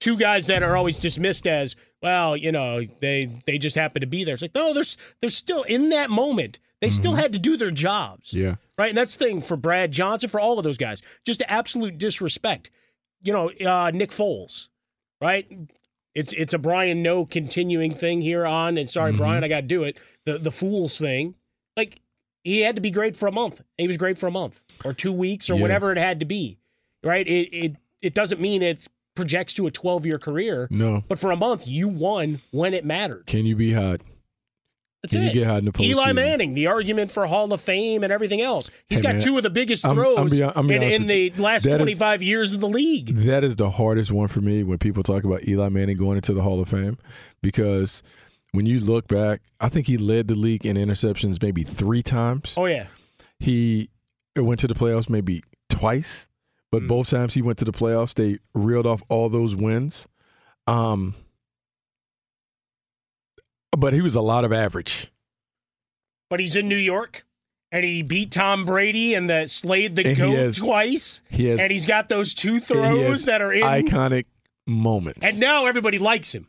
two 0.00 0.16
guys 0.16 0.46
that 0.48 0.62
are 0.62 0.76
always 0.76 0.98
dismissed 0.98 1.46
as 1.46 1.74
well 2.02 2.36
you 2.36 2.52
know 2.52 2.82
they 3.00 3.24
they 3.46 3.56
just 3.58 3.74
happen 3.74 4.00
to 4.00 4.06
be 4.06 4.22
there 4.24 4.34
it's 4.34 4.42
like 4.42 4.54
no 4.54 4.72
there's 4.74 4.96
there's 5.20 5.34
still 5.34 5.62
in 5.64 5.88
that 5.88 6.10
moment 6.10 6.58
they 6.82 6.90
still 6.90 7.14
had 7.14 7.32
to 7.32 7.38
do 7.38 7.56
their 7.56 7.70
jobs 7.70 8.28
Mm-hmm. 8.30 8.44
yeah. 8.44 8.54
right 8.78 8.90
and 8.90 8.98
that's 8.98 9.16
the 9.16 9.24
thing 9.24 9.40
for 9.40 9.56
brad 9.56 9.90
johnson 9.92 10.28
for 10.28 10.38
all 10.38 10.58
of 10.58 10.64
those 10.64 10.76
guys 10.76 11.02
just 11.24 11.42
absolute 11.48 11.96
disrespect 11.98 12.70
you 13.22 13.32
know 13.32 13.50
uh 13.66 13.90
nick 13.92 14.10
foles 14.10 14.68
right 15.20 15.50
it's 16.16 16.32
it's 16.32 16.52
a 16.54 16.58
brian 16.58 17.02
no 17.02 17.24
continuing 17.24 17.94
thing 17.94 18.20
here 18.22 18.44
on 18.46 18.76
and 18.78 18.90
sorry 18.90 19.12
Mhm. 19.12 19.18
brian 19.18 19.44
i 19.44 19.48
gotta 19.48 19.66
do 19.66 19.84
it 19.84 19.98
the 20.24 20.38
the 20.38 20.50
fools 20.50 20.98
thing 20.98 21.34
like 21.76 22.00
he 22.42 22.60
had 22.62 22.74
to 22.74 22.80
be 22.80 22.90
great 22.90 23.14
for 23.14 23.26
a 23.28 23.32
month 23.32 23.60
he 23.78 23.86
was 23.86 23.96
great 23.96 24.18
for 24.18 24.26
a 24.26 24.30
month 24.32 24.62
or 24.84 24.92
two 24.92 25.12
weeks 25.12 25.48
or 25.50 25.54
Yeah. 25.54 25.60
whatever 25.62 25.92
it 25.92 25.98
had 25.98 26.18
to 26.20 26.26
be 26.26 26.58
right 27.04 27.26
it 27.28 27.48
it 27.54 27.76
it 28.02 28.14
doesn't 28.14 28.40
mean 28.40 28.62
it 28.62 28.86
projects 29.14 29.54
to 29.54 29.66
a 29.66 29.70
12 29.70 30.04
year 30.06 30.18
career 30.18 30.68
No. 30.70 31.02
but 31.08 31.18
for 31.18 31.30
a 31.30 31.36
month, 31.36 31.66
you 31.66 31.88
won 31.88 32.42
when 32.50 32.74
it 32.74 32.84
mattered. 32.84 33.24
Can 33.26 33.46
you 33.46 33.56
be 33.56 33.72
hot? 33.72 34.02
That's 35.12 35.24
it. 35.24 35.34
you 35.34 35.40
get 35.40 35.46
hot 35.46 35.58
in 35.58 35.64
the 35.66 35.72
Eli? 35.82 36.12
Manning, 36.12 36.54
the 36.54 36.66
argument 36.68 37.10
for 37.10 37.26
Hall 37.26 37.52
of 37.52 37.60
Fame 37.60 38.02
and 38.04 38.12
everything 38.12 38.40
else. 38.40 38.70
He's 38.88 38.98
Hey, 38.98 39.02
got 39.02 39.12
man, 39.14 39.20
two 39.22 39.36
of 39.36 39.42
the 39.42 39.50
biggest 39.50 39.84
I'm- 39.84 39.96
throws 39.96 40.18
I'm 40.18 40.28
be- 40.28 40.42
I'm 40.42 40.66
be 40.66 40.74
in, 40.76 40.82
in 40.82 41.06
the 41.06 41.30
last 41.38 41.64
That 41.64 41.72
is- 41.72 41.78
25 41.78 42.22
years 42.22 42.52
of 42.52 42.60
the 42.60 42.68
league. 42.68 43.16
That 43.16 43.42
is 43.44 43.56
the 43.56 43.70
hardest 43.70 44.10
one 44.10 44.28
for 44.28 44.40
me 44.40 44.62
when 44.62 44.78
people 44.78 45.02
talk 45.02 45.24
about 45.24 45.46
Eli 45.48 45.68
Manning 45.68 45.96
going 45.96 46.16
into 46.16 46.32
the 46.34 46.42
Hall 46.42 46.60
of 46.60 46.68
Fame 46.68 46.98
because 47.42 48.02
when 48.52 48.66
you 48.66 48.80
look 48.80 49.06
back, 49.08 49.42
I 49.60 49.68
think 49.68 49.86
he 49.86 49.96
led 49.98 50.28
the 50.28 50.34
league 50.34 50.64
in 50.64 50.76
interceptions 50.76 51.42
maybe 51.42 51.62
three 51.62 52.02
times. 52.02 52.54
Oh, 52.56 52.66
yeah. 52.66 52.86
He 53.38 53.90
went 54.34 54.60
to 54.60 54.66
the 54.66 54.74
playoffs 54.74 55.10
maybe 55.10 55.42
twice, 55.68 56.26
but 56.72 56.82
Mm. 56.82 56.88
both 56.88 57.10
times 57.10 57.34
he 57.34 57.42
went 57.42 57.58
to 57.58 57.64
the 57.64 57.72
playoffs, 57.72 58.14
they 58.14 58.38
reeled 58.54 58.86
off 58.86 59.02
all 59.08 59.28
those 59.28 59.54
wins. 59.54 60.06
Um, 60.66 61.14
but 63.76 63.92
he 63.92 64.00
was 64.00 64.14
a 64.14 64.20
lot 64.20 64.44
of 64.44 64.52
average. 64.52 65.12
But 66.28 66.40
he's 66.40 66.56
in 66.56 66.68
New 66.68 66.76
York 66.76 67.24
and 67.70 67.84
he 67.84 68.02
beat 68.02 68.30
Tom 68.32 68.64
Brady 68.64 69.14
and 69.14 69.30
the 69.30 69.46
slayed 69.46 69.94
the 69.96 70.06
And 70.08 70.16
GOAT 70.16 70.36
has- 70.36 70.56
twice. 70.56 71.20
He 71.30 71.46
has 71.46 71.60
and 71.60 71.70
he's 71.70 71.86
got 71.86 72.08
those 72.08 72.34
two 72.34 72.58
throws 72.60 73.26
that 73.26 73.40
are 73.40 73.52
in. 73.52 73.62
iconic 73.62 74.24
moments. 74.66 75.20
and 75.22 75.38
now 75.38 75.66
everybody 75.66 75.98
likes 75.98 76.34
him. 76.34 76.48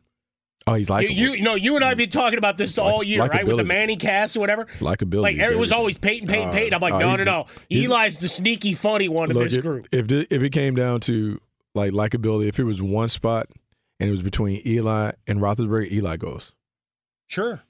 Oh, 0.65 0.73
he's 0.73 0.89
like 0.89 1.09
you, 1.09 1.31
you 1.33 1.41
know, 1.43 1.55
you 1.55 1.75
and 1.77 1.85
I 1.85 1.89
have 1.89 1.97
been 1.97 2.09
talking 2.09 2.37
about 2.37 2.57
this 2.57 2.77
all 2.77 3.01
year, 3.01 3.23
right? 3.25 3.45
With 3.47 3.55
the 3.55 3.63
ManningCast 3.63 4.35
or 4.35 4.41
whatever. 4.41 4.65
Likeability 4.65 5.21
Like 5.21 5.37
it 5.37 5.57
was 5.57 5.71
always 5.71 5.97
Peyton, 5.97 6.27
Peyton, 6.27 6.49
Uh, 6.49 6.51
Peyton. 6.51 6.73
I'm 6.73 6.81
like, 6.81 6.93
oh, 6.93 6.99
no, 6.99 7.15
no, 7.15 7.23
no. 7.23 7.45
Eli's 7.71 8.17
the 8.19 8.27
sneaky 8.27 8.73
funny 8.73 9.07
one 9.07 9.31
of 9.31 9.37
this 9.37 9.55
if, 9.55 9.63
group. 9.63 9.87
If 9.93 10.11
if 10.11 10.43
it 10.43 10.49
came 10.49 10.75
down 10.75 10.99
to 11.01 11.39
like 11.73 11.93
likability, 11.93 12.47
if 12.49 12.59
it 12.59 12.65
was 12.65 12.81
one 12.81 13.07
spot 13.07 13.47
and 13.99 14.09
it 14.09 14.11
was 14.11 14.21
between 14.21 14.61
Eli 14.67 15.11
and 15.25 15.39
Roethlisberger, 15.39 15.89
Eli 15.89 16.17
goes. 16.17 16.51
Sure. 17.27 17.61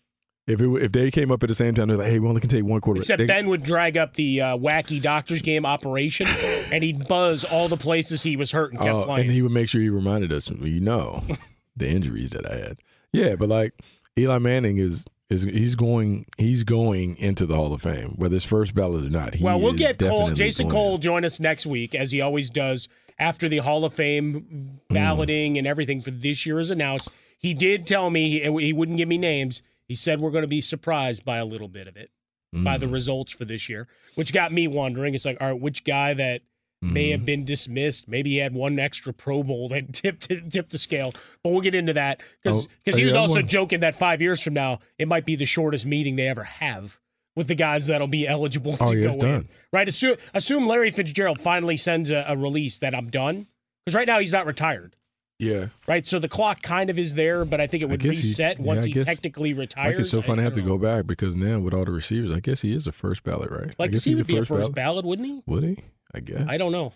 If 0.47 0.61
it, 0.61 0.69
if 0.81 0.91
they 0.93 1.11
came 1.11 1.29
up 1.29 1.43
at 1.43 1.49
the 1.49 1.55
same 1.55 1.75
time, 1.75 1.89
they're 1.89 1.97
like, 1.97 2.07
"Hey, 2.07 2.19
we 2.19 2.27
only 2.29 2.39
can 2.39 2.49
take 2.49 2.63
one 2.63 2.79
quarter." 2.79 2.99
Except 2.99 3.17
They- 3.19 3.25
Ben 3.25 3.49
would 3.49 3.63
drag 3.63 3.97
up 3.97 4.13
the 4.13 4.41
uh, 4.41 4.57
wacky 4.57 5.01
doctor's 5.01 5.41
game 5.41 5.65
operation, 5.65 6.25
and 6.27 6.81
he'd 6.83 7.05
buzz 7.07 7.43
all 7.43 7.67
the 7.67 7.75
places 7.75 8.23
he 8.23 8.37
was 8.37 8.53
hurt 8.53 8.71
and 8.71 8.79
kept 8.79 8.93
Oh, 8.93 9.03
playing. 9.03 9.23
and 9.27 9.31
he 9.31 9.41
would 9.41 9.51
make 9.51 9.67
sure 9.67 9.81
he 9.81 9.89
reminded 9.89 10.31
us, 10.31 10.49
well, 10.49 10.65
you 10.69 10.79
know, 10.79 11.21
the 11.75 11.89
injuries 11.89 12.29
that 12.29 12.49
I 12.49 12.55
had. 12.55 12.77
Yeah, 13.11 13.35
but 13.35 13.49
like 13.49 13.73
Eli 14.17 14.37
Manning 14.37 14.77
is 14.77 15.03
is 15.29 15.43
he's 15.43 15.75
going 15.75 16.25
he's 16.37 16.63
going 16.63 17.17
into 17.17 17.45
the 17.45 17.55
Hall 17.55 17.73
of 17.73 17.81
Fame, 17.81 18.13
whether 18.15 18.35
it's 18.37 18.45
first 18.45 18.73
ballot 18.73 19.03
or 19.05 19.09
not. 19.09 19.33
He 19.33 19.43
well, 19.43 19.59
we'll 19.59 19.73
get 19.73 19.99
Cole, 19.99 20.31
Jason 20.31 20.69
Cole 20.69 20.91
will 20.91 20.97
join 20.97 21.25
us 21.25 21.41
next 21.41 21.65
week, 21.65 21.93
as 21.93 22.11
he 22.11 22.21
always 22.21 22.49
does 22.49 22.87
after 23.19 23.49
the 23.49 23.57
Hall 23.57 23.83
of 23.83 23.93
Fame 23.93 24.79
balloting 24.89 25.57
and 25.57 25.67
everything 25.67 25.99
for 25.99 26.11
this 26.11 26.45
year 26.45 26.59
is 26.59 26.69
announced. 26.71 27.09
He 27.39 27.53
did 27.53 27.85
tell 27.88 28.09
me, 28.09 28.41
and 28.41 28.59
he 28.59 28.73
wouldn't 28.73 28.97
give 28.97 29.07
me 29.07 29.17
names. 29.17 29.61
He 29.88 29.95
said 29.95 30.19
we're 30.19 30.31
going 30.31 30.41
to 30.43 30.47
be 30.47 30.61
surprised 30.61 31.23
by 31.23 31.38
a 31.38 31.45
little 31.45 31.67
bit 31.67 31.88
of 31.88 31.95
it, 31.95 32.11
by 32.53 32.77
the 32.77 32.88
results 32.88 33.31
for 33.31 33.45
this 33.45 33.69
year, 33.69 33.88
which 34.15 34.33
got 34.33 34.51
me 34.51 34.67
wondering. 34.67 35.13
It's 35.13 35.25
like, 35.25 35.38
all 35.39 35.51
right, 35.51 35.61
which 35.61 35.83
guy 35.83 36.13
that 36.15 36.41
may 36.81 37.09
have 37.11 37.25
been 37.25 37.43
dismissed, 37.45 38.07
maybe 38.07 38.31
he 38.31 38.38
had 38.38 38.53
one 38.53 38.77
extra 38.79 39.11
Pro 39.13 39.43
Bowl 39.43 39.67
that 39.69 39.93
tipped 39.93 40.29
tipped 40.51 40.71
the 40.71 40.77
scale. 40.77 41.11
But 41.43 41.51
we'll 41.51 41.61
get 41.61 41.73
into 41.75 41.93
that 41.93 42.21
because 42.43 42.67
Oh, 42.88 42.91
he 42.97 43.05
was 43.05 43.15
also 43.15 43.35
wanna- 43.35 43.47
joking 43.47 43.79
that 43.79 43.95
five 43.95 44.21
years 44.21 44.41
from 44.41 44.53
now 44.53 44.79
it 44.99 45.07
might 45.07 45.25
be 45.25 45.35
the 45.35 45.45
shortest 45.45 45.85
meeting 45.85 46.15
they 46.17 46.27
ever 46.27 46.43
have 46.43 46.99
with 47.35 47.47
the 47.47 47.55
guys 47.55 47.88
that'll 47.88 48.07
be 48.07 48.27
eligible 48.27 48.75
to 48.77 48.83
Oh, 48.83 48.91
go 48.91 49.11
in. 49.13 49.19
done. 49.19 49.49
Right? 49.71 49.88
Assume, 49.88 50.17
assume 50.33 50.67
Larry 50.67 50.89
Fitzgerald 50.91 51.39
finally 51.39 51.77
sends 51.77 52.09
a, 52.11 52.25
a 52.27 52.35
release 52.35 52.79
that 52.79 52.93
I'm 52.95 53.09
done 53.09 53.47
because 53.85 53.95
right 53.95 54.07
now 54.07 54.19
he's 54.19 54.33
not 54.33 54.45
retired. 54.47 54.95
Yeah. 55.39 55.67
Right, 55.88 56.05
so 56.07 56.17
the 56.17 56.27
clock 56.27 56.63
kind 56.63 56.89
of 56.89 56.97
is 56.97 57.13
there, 57.13 57.45
but 57.45 57.61
I 57.61 57.67
think 57.67 57.83
it 57.83 57.89
would 57.89 57.99
guess 57.99 58.17
he- 58.17 58.23
reset 58.23 58.57
yeah, 58.59 58.65
once 58.65 58.85
he 58.85 58.91
guess- 58.93 59.05
technically 59.05 59.53
retires. 59.53 59.93
Like 59.93 59.99
it's 60.01 60.09
so 60.09 60.19
I- 60.19 60.23
fun 60.23 60.39
I 60.39 60.41
to 60.41 60.43
have 60.45 60.53
to 60.55 60.61
go 60.63 60.77
back 60.79 61.05
because 61.05 61.35
now 61.35 61.59
with 61.59 61.73
all 61.75 61.85
the 61.85 61.91
receivers, 61.91 62.35
I 62.35 62.39
guess 62.39 62.61
he 62.61 62.73
is 62.73 62.88
a 62.88 62.91
first 62.91 63.23
ballot, 63.23 63.51
right? 63.51 63.69
I 63.69 63.73
Like, 63.77 63.91
guess 63.91 64.03
he 64.03 64.11
he's 64.11 64.17
would 64.17 64.27
be 64.27 64.38
a 64.38 64.45
first 64.45 64.73
ballot, 64.73 65.05
wouldn't 65.05 65.27
he? 65.27 65.43
Would 65.45 65.63
he? 65.63 65.77
I 66.13 66.21
guess. 66.21 66.43
I 66.47 66.57
don't 66.57 66.71
know. 66.71 66.91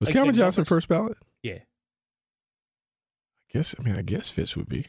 Was 0.00 0.08
Like 0.10 0.26
the 0.26 0.32
Johnson 0.32 0.60
numbers. 0.60 0.68
first 0.68 0.88
ballot? 0.88 1.16
Yeah. 1.42 1.54
I 3.48 3.52
guess. 3.52 3.74
I 3.78 3.82
mean, 3.82 3.96
I 3.96 4.02
guess 4.02 4.28
Fitz 4.28 4.56
would 4.56 4.68
be. 4.68 4.86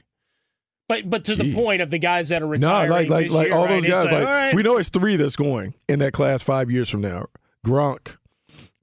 But 0.89 1.09
but 1.09 1.25
to 1.25 1.35
the 1.35 1.53
point 1.53 1.81
of 1.81 1.89
the 1.89 1.99
guys 1.99 2.29
that 2.29 2.41
are 2.41 2.45
No, 2.45 2.51
retiring 2.51 2.89
like 2.91 3.09
like 3.09 3.25
this 3.27 3.33
like 3.35 3.47
year, 3.47 3.55
all 3.57 3.65
right? 3.65 3.81
those 3.83 3.91
guys. 3.91 4.03
like, 4.05 4.11
Like, 4.13 4.25
right. 4.25 4.55
we 4.55 4.63
know 4.63 4.77
it's 4.77 4.89
three 4.89 5.15
that's 5.17 5.35
going 5.35 5.73
in 5.89 5.99
that 5.99 6.13
class 6.13 6.43
five 6.43 6.71
years 6.71 6.89
from 6.89 7.01
now. 7.01 7.27
Gronk, 7.65 8.15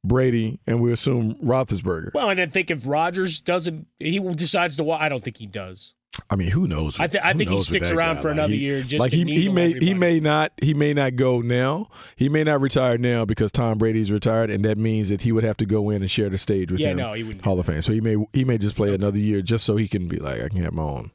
Brady, 0.05 0.61
and 0.67 0.81
we 0.81 0.93
assume 0.93 1.35
Roethlisberger. 1.43 2.13
Well, 2.15 2.29
and 2.31 2.39
I 2.41 2.47
think 2.47 2.71
if 2.71 2.87
Rodgers 2.87 3.41
doesn't, 3.41 3.87
he 3.99 4.19
decides 4.21 4.77
to. 4.77 4.91
I 4.93 5.09
don't 5.09 5.25
think 5.25 5.39
he 5.39 5.47
does. 5.47 5.95
I 6.31 6.37
mean, 6.37 6.51
who 6.53 6.69
knows? 6.69 7.01
I, 7.01 7.09
th- 7.09 7.25
I 7.25 7.33
Who 7.33 7.39
think 7.39 7.51
he 7.51 7.57
knows 7.57 7.69
with 7.69 7.77
sticks 7.77 7.91
around 7.91 8.17
guy? 8.17 8.23
for 8.23 8.29
Like, 8.29 8.35
another 8.37 8.53
he- 8.53 8.61
year. 8.61 8.83
Just 8.83 9.01
like 9.01 9.11
he 9.13 9.25
he 9.25 9.49
may 9.49 9.65
everybody. 9.71 9.87
he 9.87 9.95
may 9.95 10.21
not 10.21 10.53
he 10.63 10.73
may 10.73 10.95
not 10.95 11.17
go 11.17 11.41
now. 11.41 11.89
He 12.15 12.29
may 12.29 12.45
not 12.45 12.61
retire 12.61 12.97
now 12.99 13.25
because 13.25 13.51
Tom 13.51 13.79
Brady's 13.79 14.13
retired, 14.13 14.49
and 14.49 14.65
that 14.65 14.79
means 14.79 15.09
that 15.09 15.23
he 15.23 15.33
would 15.33 15.43
have 15.43 15.57
to 15.57 15.67
go 15.67 15.91
in 15.91 16.03
and 16.03 16.11
share 16.11 16.29
the 16.29 16.39
stage 16.39 16.71
with 16.71 16.81
Yeah, 16.81 16.91
him. 16.91 16.99
no, 16.99 17.15
he 17.15 17.25
wouldn't 17.25 17.45
Hall 17.45 17.59
of 17.59 17.67
Fame. 17.67 17.81
So 17.83 17.93
he 17.93 18.01
may 18.01 18.17
he 18.33 18.45
may 18.45 18.59
just 18.59 18.77
play 18.77 18.95
another 18.95 19.19
year 19.19 19.43
just 19.43 19.65
so 19.65 19.77
he 19.77 19.89
can 19.89 20.07
be 20.07 20.19
like 20.19 20.41
I 20.41 20.49
can 20.51 20.63
have 20.63 20.73
my 20.73 20.83
own 20.85 21.11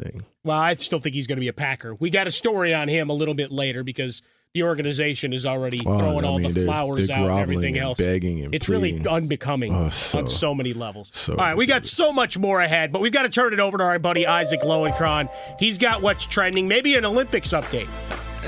thing. 0.00 0.24
Well, 0.44 0.56
I 0.58 0.74
still 0.74 1.00
think 1.00 1.14
he's 1.16 1.26
going 1.26 1.38
to 1.38 1.40
be 1.40 1.48
a 1.48 1.52
Packer. 1.52 1.94
We 1.96 2.10
got 2.10 2.28
a 2.28 2.30
story 2.30 2.72
on 2.74 2.86
him 2.86 3.10
a 3.10 3.14
little 3.14 3.34
bit 3.34 3.50
later 3.50 3.82
because 3.82 4.22
the 4.56 4.62
organization 4.62 5.34
is 5.34 5.44
already 5.44 5.82
Oh, 5.84 5.98
throwing 5.98 6.24
I 6.24 6.28
all 6.28 6.38
mean, 6.38 6.48
the 6.48 6.54
they're- 6.54 6.64
flowers 6.64 7.08
they're 7.08 7.16
out 7.16 7.18
and 7.20 7.26
groveling 7.26 7.42
everything 7.42 7.74
and 7.76 7.84
else. 7.84 7.98
begging 7.98 8.42
and 8.44 8.54
it's 8.54 8.70
really 8.70 8.98
unbecoming 9.06 9.74
Oh, 9.74 9.84
on 9.84 9.90
so- 9.90 10.24
so 10.24 10.54
many 10.54 10.72
levels. 10.72 11.12
so 11.14 11.32
all 11.34 11.38
right, 11.44 11.56
we 11.56 11.66
got 11.66 11.84
so 11.84 12.10
much 12.10 12.38
more 12.38 12.60
ahead, 12.62 12.90
but 12.90 13.02
we've 13.02 13.12
got 13.12 13.22
to 13.24 13.28
turn 13.28 13.52
it 13.52 13.60
over 13.60 13.76
to 13.76 13.84
our 13.84 13.98
buddy 13.98 14.26
Isaac 14.26 14.60
Lowenkron. 14.62 15.28
He's 15.60 15.76
got 15.76 16.00
what's 16.00 16.24
trending, 16.24 16.66
maybe 16.68 16.96
an 16.96 17.04
Olympics 17.04 17.50
update. 17.50 17.86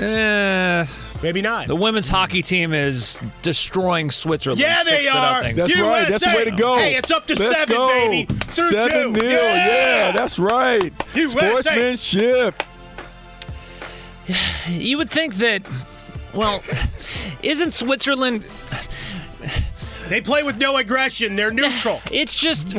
Uh, 0.01 0.87
maybe 1.21 1.41
not. 1.43 1.67
The 1.67 1.75
women's 1.75 2.07
hockey 2.07 2.41
team 2.41 2.73
is 2.73 3.19
destroying 3.43 4.09
Switzerland. 4.09 4.59
Yeah, 4.61 4.81
they 4.83 5.07
are. 5.07 5.41
nothing. 5.43 5.55
That's 5.57 5.79
right. 5.79 6.09
That's 6.09 6.23
the 6.25 6.29
way 6.35 6.45
to 6.45 6.51
go. 6.51 6.77
Hey, 6.77 6.95
it's 6.95 7.11
up 7.11 7.27
to 7.27 7.35
Let's 7.35 7.47
seven, 7.55 7.75
go. 7.75 7.87
baby. 7.89 8.23
Through 8.23 8.69
seven 8.71 9.13
two. 9.13 9.21
nil. 9.21 9.31
Yeah. 9.31 9.65
Yeah. 10.07 10.11
that's 10.13 10.39
right. 10.39 10.91
USA. 11.13 11.37
Sportsmanship. 11.61 12.63
You 14.69 14.97
would 14.99 15.09
think 15.09 15.35
that. 15.35 15.63
Well, 16.33 16.63
isn't 17.43 17.71
Switzerland? 17.73 18.45
They 20.07 20.21
play 20.21 20.41
with 20.41 20.57
no 20.57 20.77
aggression. 20.77 21.35
They're 21.35 21.51
neutral. 21.51 22.01
It's 22.11 22.33
just, 22.33 22.75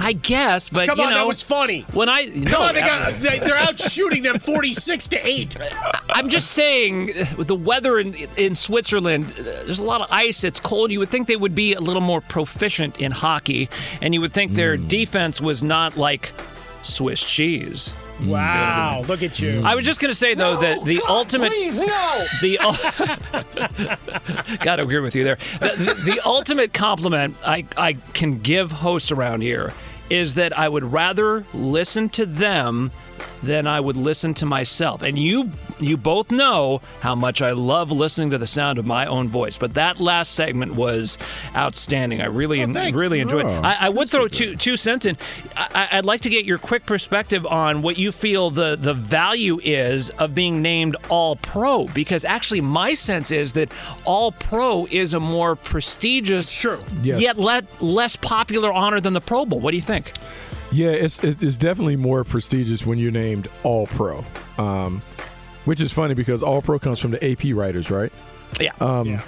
I 0.00 0.12
guess, 0.14 0.68
but 0.68 0.88
Come 0.88 0.98
you 0.98 1.04
know, 1.04 1.14
that 1.14 1.26
was 1.26 1.40
funny. 1.40 1.82
When 1.92 2.08
I 2.08 2.26
Come 2.26 2.42
no, 2.42 2.60
on, 2.62 2.74
they 2.74 2.80
got, 2.80 3.12
they, 3.20 3.38
they're 3.38 3.56
out 3.56 3.78
shooting 3.78 4.24
them 4.24 4.40
forty-six 4.40 5.06
to 5.08 5.26
eight. 5.26 5.56
I'm 6.10 6.28
just 6.28 6.50
saying, 6.50 7.12
with 7.36 7.46
the 7.46 7.54
weather 7.54 8.00
in 8.00 8.14
in 8.36 8.56
Switzerland, 8.56 9.32
uh, 9.38 9.42
there's 9.42 9.78
a 9.78 9.84
lot 9.84 10.00
of 10.00 10.08
ice. 10.10 10.42
It's 10.42 10.58
cold. 10.58 10.90
You 10.90 10.98
would 10.98 11.10
think 11.10 11.28
they 11.28 11.36
would 11.36 11.54
be 11.54 11.74
a 11.74 11.80
little 11.80 12.02
more 12.02 12.20
proficient 12.20 13.00
in 13.00 13.12
hockey, 13.12 13.68
and 14.00 14.12
you 14.12 14.20
would 14.20 14.32
think 14.32 14.52
their 14.52 14.76
Hmm. 14.76 14.88
defense 14.88 15.40
was 15.40 15.62
not 15.62 15.96
like 15.96 16.32
Swiss 16.82 17.22
cheese. 17.22 17.94
Wow, 18.24 19.00
mm. 19.02 19.08
look 19.08 19.22
at 19.22 19.40
you. 19.40 19.62
I 19.64 19.74
was 19.74 19.84
just 19.84 20.00
gonna 20.00 20.14
say 20.14 20.34
though 20.34 20.56
that 20.58 20.84
the 20.84 21.00
ultimate, 21.06 21.50
please, 21.50 21.78
no. 21.78 22.24
the 22.40 22.58
gotta 24.62 24.82
agree 24.82 25.00
with 25.00 25.14
you 25.14 25.24
there. 25.24 25.38
The, 25.60 25.94
the, 25.94 26.12
the 26.12 26.20
ultimate 26.24 26.72
compliment 26.72 27.36
I 27.44 27.64
I 27.76 27.94
can 28.14 28.38
give 28.38 28.70
hosts 28.70 29.12
around 29.12 29.42
here 29.42 29.72
is 30.10 30.34
that 30.34 30.56
I 30.58 30.68
would 30.68 30.84
rather 30.84 31.44
listen 31.54 32.08
to 32.10 32.26
them 32.26 32.90
than 33.42 33.66
I 33.66 33.80
would 33.80 33.96
listen 33.96 34.34
to 34.34 34.46
myself. 34.46 35.02
And 35.02 35.18
you 35.18 35.50
you 35.80 35.96
both 35.96 36.30
know 36.30 36.80
how 37.00 37.14
much 37.14 37.42
I 37.42 37.52
love 37.52 37.90
listening 37.90 38.30
to 38.30 38.38
the 38.38 38.46
sound 38.46 38.78
of 38.78 38.86
my 38.86 39.06
own 39.06 39.28
voice. 39.28 39.58
But 39.58 39.74
that 39.74 40.00
last 40.00 40.32
segment 40.34 40.74
was 40.74 41.18
outstanding. 41.56 42.20
I 42.20 42.26
really 42.26 42.64
really 42.64 43.20
enjoyed. 43.20 43.46
it. 43.46 43.48
Oh, 43.48 43.60
I, 43.62 43.76
I 43.80 43.88
would 43.88 44.08
throw 44.10 44.28
two 44.28 44.54
two 44.56 44.76
cents 44.76 45.06
in. 45.06 45.16
I, 45.56 45.88
I'd 45.92 46.04
like 46.06 46.22
to 46.22 46.30
get 46.30 46.44
your 46.44 46.58
quick 46.58 46.86
perspective 46.86 47.44
on 47.46 47.82
what 47.82 47.98
you 47.98 48.12
feel 48.12 48.50
the 48.50 48.76
the 48.76 48.94
value 48.94 49.58
is 49.62 50.10
of 50.10 50.34
being 50.34 50.62
named 50.62 50.96
All 51.08 51.36
Pro 51.36 51.86
because 51.88 52.24
actually 52.24 52.60
my 52.60 52.94
sense 52.94 53.30
is 53.30 53.52
that 53.54 53.72
All 54.04 54.32
Pro 54.32 54.86
is 54.90 55.14
a 55.14 55.20
more 55.20 55.56
prestigious, 55.56 56.48
sure, 56.48 56.78
Yes. 57.02 57.20
yet 57.20 57.38
le- 57.38 57.62
less 57.80 58.16
popular 58.16 58.72
honor 58.72 59.00
than 59.00 59.12
the 59.12 59.20
Pro 59.20 59.44
Bowl. 59.44 59.60
What 59.60 59.70
do 59.72 59.76
you 59.76 59.82
think? 59.82 60.12
Yeah, 60.72 60.90
it's 60.90 61.22
it's 61.22 61.56
definitely 61.58 61.96
more 61.96 62.24
prestigious 62.24 62.86
when 62.86 62.98
you're 62.98 63.12
named 63.12 63.48
All 63.62 63.86
Pro, 63.86 64.24
um, 64.58 65.02
which 65.64 65.80
is 65.80 65.92
funny 65.92 66.14
because 66.14 66.42
All 66.42 66.62
Pro 66.62 66.78
comes 66.78 66.98
from 66.98 67.10
the 67.10 67.24
AP 67.32 67.54
writers, 67.54 67.90
right? 67.90 68.12
Yeah. 68.60 68.72
Um, 68.80 69.20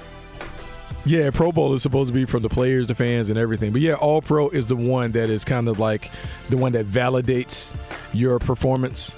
yeah. 1.04 1.30
Pro 1.30 1.52
Bowl 1.52 1.74
is 1.74 1.82
supposed 1.82 2.08
to 2.08 2.14
be 2.14 2.24
from 2.24 2.42
the 2.42 2.48
players, 2.48 2.86
the 2.88 2.94
fans, 2.94 3.28
and 3.28 3.38
everything. 3.38 3.72
But 3.72 3.82
yeah, 3.82 3.94
All 3.94 4.22
Pro 4.22 4.48
is 4.48 4.66
the 4.66 4.76
one 4.76 5.12
that 5.12 5.28
is 5.28 5.44
kind 5.44 5.68
of 5.68 5.78
like 5.78 6.10
the 6.48 6.56
one 6.56 6.72
that 6.72 6.86
validates 6.86 7.74
your 8.14 8.38
performance. 8.38 9.14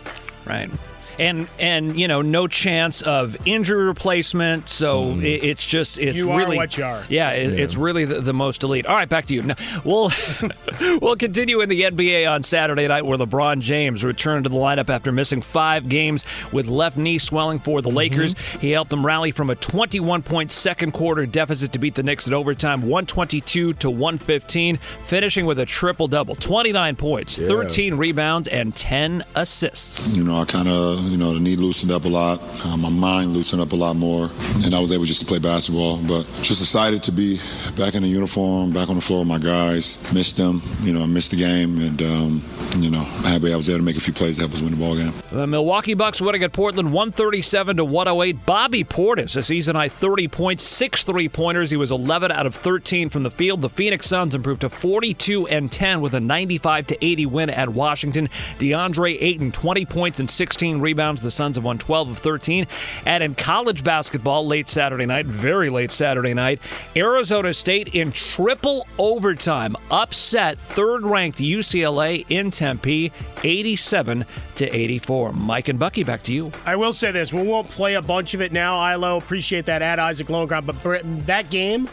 Right. 0.46 0.70
And 1.18 1.48
and 1.58 1.98
you 1.98 2.08
know 2.08 2.22
no 2.22 2.46
chance 2.46 3.02
of 3.02 3.36
injury 3.46 3.84
replacement, 3.84 4.68
so 4.68 5.06
mm-hmm. 5.06 5.24
it, 5.24 5.44
it's 5.44 5.66
just 5.66 5.98
it's 5.98 6.16
You 6.16 6.30
are 6.30 6.38
really 6.38 6.56
what 6.56 6.76
you 6.76 6.84
are. 6.84 7.04
Yeah, 7.08 7.30
it, 7.30 7.52
Yeah. 7.52 7.64
it's 7.64 7.76
really 7.76 8.04
the, 8.04 8.20
the 8.20 8.34
most 8.34 8.62
elite. 8.62 8.86
All 8.86 8.94
right, 8.94 9.08
back 9.08 9.26
to 9.26 9.34
you. 9.34 9.42
Now, 9.42 9.54
we'll 9.84 10.10
we'll 11.00 11.16
continue 11.16 11.60
in 11.60 11.68
the 11.68 11.82
NBA 11.82 12.30
on 12.30 12.42
Saturday 12.42 12.88
night, 12.88 13.04
where 13.04 13.18
LeBron 13.18 13.60
James 13.60 14.04
returned 14.04 14.44
to 14.44 14.50
the 14.50 14.56
lineup 14.56 14.88
after 14.88 15.12
missing 15.12 15.42
five 15.42 15.88
games 15.88 16.24
with 16.52 16.66
left 16.66 16.96
knee 16.96 17.18
swelling 17.18 17.58
for 17.58 17.82
the 17.82 17.88
mm-hmm. 17.88 17.96
Lakers. 17.96 18.34
He 18.60 18.70
helped 18.70 18.90
them 18.90 19.04
rally 19.04 19.30
from 19.30 19.50
a 19.50 19.54
21 19.54 20.22
point 20.22 20.52
second 20.52 20.92
quarter 20.92 21.26
deficit 21.26 21.72
to 21.72 21.78
beat 21.78 21.94
the 21.94 22.02
Knicks 22.02 22.26
in 22.26 22.34
overtime, 22.34 22.82
122 22.82 23.74
to 23.74 23.90
115, 23.90 24.76
finishing 25.06 25.46
with 25.46 25.58
a 25.58 25.66
triple 25.66 26.08
double, 26.08 26.34
29 26.34 26.96
points, 26.96 27.38
Yeah. 27.38 27.48
13 27.48 27.94
rebounds, 27.94 28.48
and 28.48 28.74
10 28.74 29.24
assists. 29.34 30.16
You 30.16 30.24
know, 30.24 30.40
I 30.40 30.44
kind 30.44 30.68
of 30.68 31.05
You 31.06 31.16
know, 31.16 31.34
the 31.34 31.40
knee 31.40 31.56
loosened 31.56 31.92
up 31.92 32.04
a 32.04 32.08
lot. 32.08 32.40
Uh, 32.64 32.76
my 32.76 32.88
mind 32.88 33.32
loosened 33.32 33.62
up 33.62 33.72
a 33.72 33.76
lot 33.76 33.94
more, 33.96 34.28
and 34.64 34.74
I 34.74 34.80
was 34.80 34.90
able 34.90 35.04
just 35.04 35.20
to 35.20 35.26
play 35.26 35.38
basketball. 35.38 35.98
But 35.98 36.26
just 36.42 36.60
excited 36.60 37.02
to 37.04 37.12
be 37.12 37.38
back 37.76 37.94
in 37.94 38.02
the 38.02 38.08
uniform, 38.08 38.72
back 38.72 38.88
on 38.88 38.96
the 38.96 39.00
floor 39.00 39.20
with 39.20 39.28
my 39.28 39.38
guys. 39.38 39.98
Missed 40.12 40.36
them. 40.36 40.62
You 40.82 40.92
know, 40.92 41.02
I 41.02 41.06
missed 41.06 41.30
the 41.30 41.36
game, 41.36 41.78
and 41.78 42.02
um, 42.02 42.44
you 42.78 42.90
know, 42.90 43.00
happy 43.00 43.52
I 43.52 43.56
was 43.56 43.70
able 43.70 43.78
to 43.78 43.84
make 43.84 43.96
a 43.96 44.00
few 44.00 44.12
plays 44.12 44.36
to 44.36 44.42
help 44.42 44.52
us 44.52 44.62
win 44.62 44.72
the 44.72 44.76
ball 44.76 44.96
game. 44.96 45.12
The 45.30 45.46
Milwaukee 45.46 45.94
Bucks 45.94 46.20
winning 46.20 46.42
at 46.42 46.52
Portland 46.52 46.92
137 46.92 47.76
to 47.76 47.84
108. 47.84 48.44
Bobby 48.44 48.84
Portis, 48.84 49.36
a 49.36 49.42
season 49.42 49.76
high 49.76 49.88
30 49.88 50.28
points, 50.28 50.64
six 50.64 51.04
three 51.04 51.28
pointers. 51.28 51.70
He 51.70 51.76
was 51.76 51.92
11 51.92 52.32
out 52.32 52.46
of 52.46 52.54
13 52.54 53.08
from 53.10 53.22
the 53.22 53.30
field. 53.30 53.60
The 53.60 53.68
Phoenix 53.70 54.06
Suns 54.06 54.34
improved 54.34 54.62
to 54.62 54.68
42 54.68 55.46
and 55.46 55.70
10 55.70 56.00
with 56.00 56.14
a 56.14 56.20
95 56.20 56.88
to 56.88 57.04
80 57.04 57.26
win 57.26 57.50
at 57.50 57.68
Washington. 57.68 58.28
DeAndre 58.58 59.16
Ayton 59.20 59.52
20 59.52 59.84
points 59.86 60.20
and 60.20 60.30
16 60.30 60.80
rebounds. 60.80 60.95
The 60.96 61.30
Suns 61.30 61.56
have 61.56 61.64
won 61.64 61.78
12 61.78 62.10
of 62.10 62.18
13. 62.18 62.66
And 63.04 63.22
in 63.22 63.34
college 63.34 63.84
basketball, 63.84 64.46
late 64.46 64.68
Saturday 64.68 65.06
night, 65.06 65.26
very 65.26 65.70
late 65.70 65.92
Saturday 65.92 66.34
night, 66.34 66.60
Arizona 66.96 67.52
State 67.52 67.94
in 67.94 68.12
triple 68.12 68.86
overtime 68.98 69.76
upset 69.90 70.58
third-ranked 70.58 71.38
UCLA 71.38 72.24
in 72.28 72.50
Tempe, 72.50 73.12
87 73.44 74.24
to 74.56 74.76
84. 74.76 75.32
Mike 75.34 75.68
and 75.68 75.78
Bucky, 75.78 76.02
back 76.02 76.22
to 76.24 76.32
you. 76.32 76.50
I 76.64 76.76
will 76.76 76.92
say 76.92 77.10
this: 77.12 77.32
we 77.32 77.42
won't 77.42 77.68
play 77.68 77.94
a 77.94 78.02
bunch 78.02 78.34
of 78.34 78.40
it 78.40 78.52
now. 78.52 78.92
Ilo, 78.92 79.18
appreciate 79.18 79.66
that 79.66 79.82
at 79.82 79.98
Isaac 79.98 80.28
Lowenkron, 80.28 80.64
but 80.64 81.26
that 81.26 81.50
game 81.50 81.88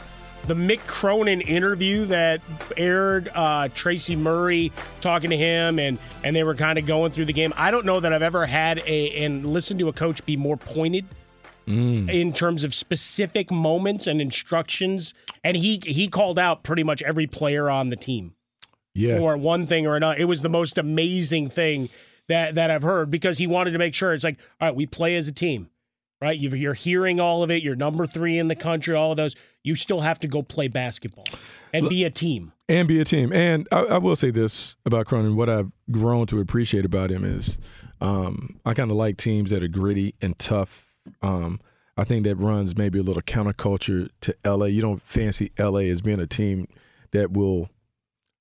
the 0.48 0.54
Mick 0.54 0.86
Cronin 0.88 1.42
interview 1.42 2.06
that 2.06 2.42
aired, 2.78 3.30
uh, 3.34 3.70
Tracy 3.74 4.16
Murray 4.16 4.72
talking 5.02 5.30
to 5.30 5.38
him, 5.38 5.80
and 5.80 5.98
and 6.24 6.36
they 6.36 6.44
were 6.44 6.56
kind 6.56 6.78
of 6.78 6.86
going 6.86 7.12
through 7.12 7.26
the 7.26 7.34
game. 7.34 7.54
I 7.56 7.72
don't 7.72 7.86
know 7.86 8.00
that 8.00 8.14
I've 8.14 8.22
ever 8.22 8.46
had 8.46 8.80
a 8.86 9.24
and 9.24 9.46
listened 9.46 9.80
to 9.80 9.88
a 9.88 9.94
coach 9.94 10.26
be 10.26 10.36
more 10.36 10.58
pointed 10.58 11.06
mm. 11.68 12.10
in 12.10 12.34
terms 12.34 12.64
of 12.64 12.74
specific 12.74 13.52
moments 13.52 14.08
and 14.08 14.22
instructions. 14.22 15.14
And 15.44 15.56
he 15.56 15.82
he 15.86 16.08
called 16.08 16.38
out 16.38 16.64
pretty 16.64 16.84
much 16.84 17.02
every 17.02 17.28
player 17.28 17.70
on 17.70 17.90
the 17.90 17.96
team 17.96 18.36
yeah. 18.94 19.18
for 19.18 19.38
one 19.38 19.66
thing 19.66 19.88
or 19.88 19.96
another. 19.96 20.20
It 20.20 20.26
was 20.26 20.42
the 20.42 20.50
most 20.50 20.78
amazing 20.78 21.50
thing 21.50 21.90
that 22.28 22.56
that 22.56 22.70
I've 22.70 22.84
heard 22.84 23.10
because 23.10 23.38
he 23.38 23.48
wanted 23.48 23.72
to 23.72 23.78
make 23.78 23.94
sure 23.94 24.14
it's 24.14 24.24
like, 24.24 24.40
all 24.60 24.68
right, 24.68 24.76
we 24.76 24.86
play 24.86 25.16
as 25.16 25.28
a 25.28 25.34
team 25.34 25.70
right? 26.24 26.40
You're 26.40 26.74
hearing 26.74 27.20
all 27.20 27.44
of 27.44 27.52
it. 27.52 27.64
You're 27.64 27.76
number 27.76 28.08
three 28.08 28.40
in 28.40 28.48
the 28.48 28.56
country, 28.56 28.96
all 28.96 29.12
of 29.12 29.18
those. 29.18 29.36
You 29.64 29.76
still 29.76 30.02
have 30.02 30.20
to 30.20 30.28
go 30.28 30.42
play 30.44 30.68
basketball 30.68 31.26
and 31.74 31.90
be 31.90 32.04
a 32.04 32.10
team. 32.10 32.52
And 32.68 32.88
be 32.88 33.00
a 33.00 33.06
team. 33.06 33.32
And 33.34 33.68
I, 33.72 33.80
I 33.80 33.98
will 33.98 34.16
say 34.16 34.30
this 34.30 34.76
about 34.86 35.08
Cronin. 35.08 35.36
What 35.36 35.50
I've 35.50 35.72
grown 35.92 36.28
to 36.28 36.40
appreciate 36.40 36.86
about 36.86 37.10
him 37.10 37.24
is 37.24 37.58
um, 38.02 38.60
I 38.66 38.74
kind 38.74 38.92
of 38.92 38.98
like 38.98 39.18
teams 39.18 39.50
that 39.52 39.64
are 39.64 39.68
gritty 39.68 40.16
and 40.22 40.38
tough. 40.38 40.98
Um, 41.22 41.62
I 41.96 42.04
think 42.04 42.24
that 42.26 42.36
runs 42.36 42.76
maybe 42.76 43.00
a 43.00 43.04
little 43.04 43.22
counterculture 43.22 44.10
to 44.22 44.36
LA. 44.46 44.66
You 44.66 44.82
don't 44.82 45.02
fancy 45.04 45.52
LA 45.58 45.82
as 45.82 46.02
being 46.02 46.20
a 46.20 46.28
team 46.28 46.68
that 47.12 47.32
will 47.32 47.70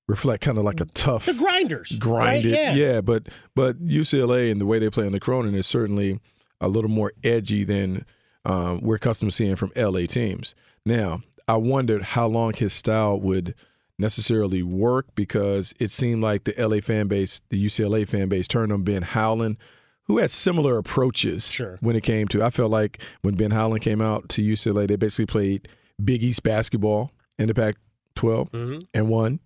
reflect 0.07 0.43
kind 0.43 0.57
of 0.57 0.65
like 0.65 0.81
a 0.81 0.85
tough 0.85 1.25
the 1.25 1.33
grinders 1.33 1.93
grinded 1.93 2.51
right? 2.51 2.59
yeah. 2.59 2.73
yeah 2.73 2.99
but 2.99 3.29
but 3.55 3.81
UCLA 3.81 4.51
and 4.51 4.59
the 4.59 4.65
way 4.65 4.77
they 4.77 4.89
play 4.89 5.05
on 5.05 5.13
the 5.13 5.19
Cronin 5.19 5.55
is 5.55 5.65
certainly 5.65 6.19
a 6.59 6.67
little 6.67 6.89
more 6.89 7.13
edgy 7.23 7.63
than 7.63 8.05
um, 8.45 8.81
we're 8.81 8.95
accustomed 8.95 9.31
to 9.31 9.35
seeing 9.35 9.55
from 9.55 9.71
LA 9.75 10.01
teams. 10.01 10.55
Now, 10.85 11.21
I 11.47 11.57
wondered 11.57 12.03
how 12.03 12.27
long 12.27 12.53
his 12.53 12.73
style 12.73 13.19
would 13.19 13.55
necessarily 13.97 14.63
work 14.63 15.07
because 15.15 15.73
it 15.79 15.91
seemed 15.91 16.21
like 16.21 16.43
the 16.43 16.53
LA 16.57 16.81
fan 16.81 17.07
base, 17.07 17.41
the 17.49 17.63
UCLA 17.63 18.07
fan 18.07 18.29
base, 18.29 18.47
turned 18.47 18.71
on 18.71 18.83
Ben 18.83 19.03
Howland, 19.03 19.57
who 20.03 20.17
had 20.17 20.31
similar 20.31 20.77
approaches 20.77 21.47
sure. 21.47 21.77
when 21.81 21.95
it 21.95 22.03
came 22.03 22.27
to. 22.29 22.43
I 22.43 22.49
felt 22.49 22.71
like 22.71 22.99
when 23.21 23.35
Ben 23.35 23.51
Howland 23.51 23.81
came 23.81 24.01
out 24.01 24.29
to 24.29 24.41
UCLA, 24.41 24.87
they 24.87 24.95
basically 24.95 25.25
played 25.25 25.67
Big 26.03 26.23
East 26.23 26.43
basketball 26.43 27.11
in 27.37 27.47
the 27.47 27.53
Pac 27.53 27.75
12 28.15 28.51
mm-hmm. 28.51 28.79
and 28.93 29.09
won. 29.09 29.39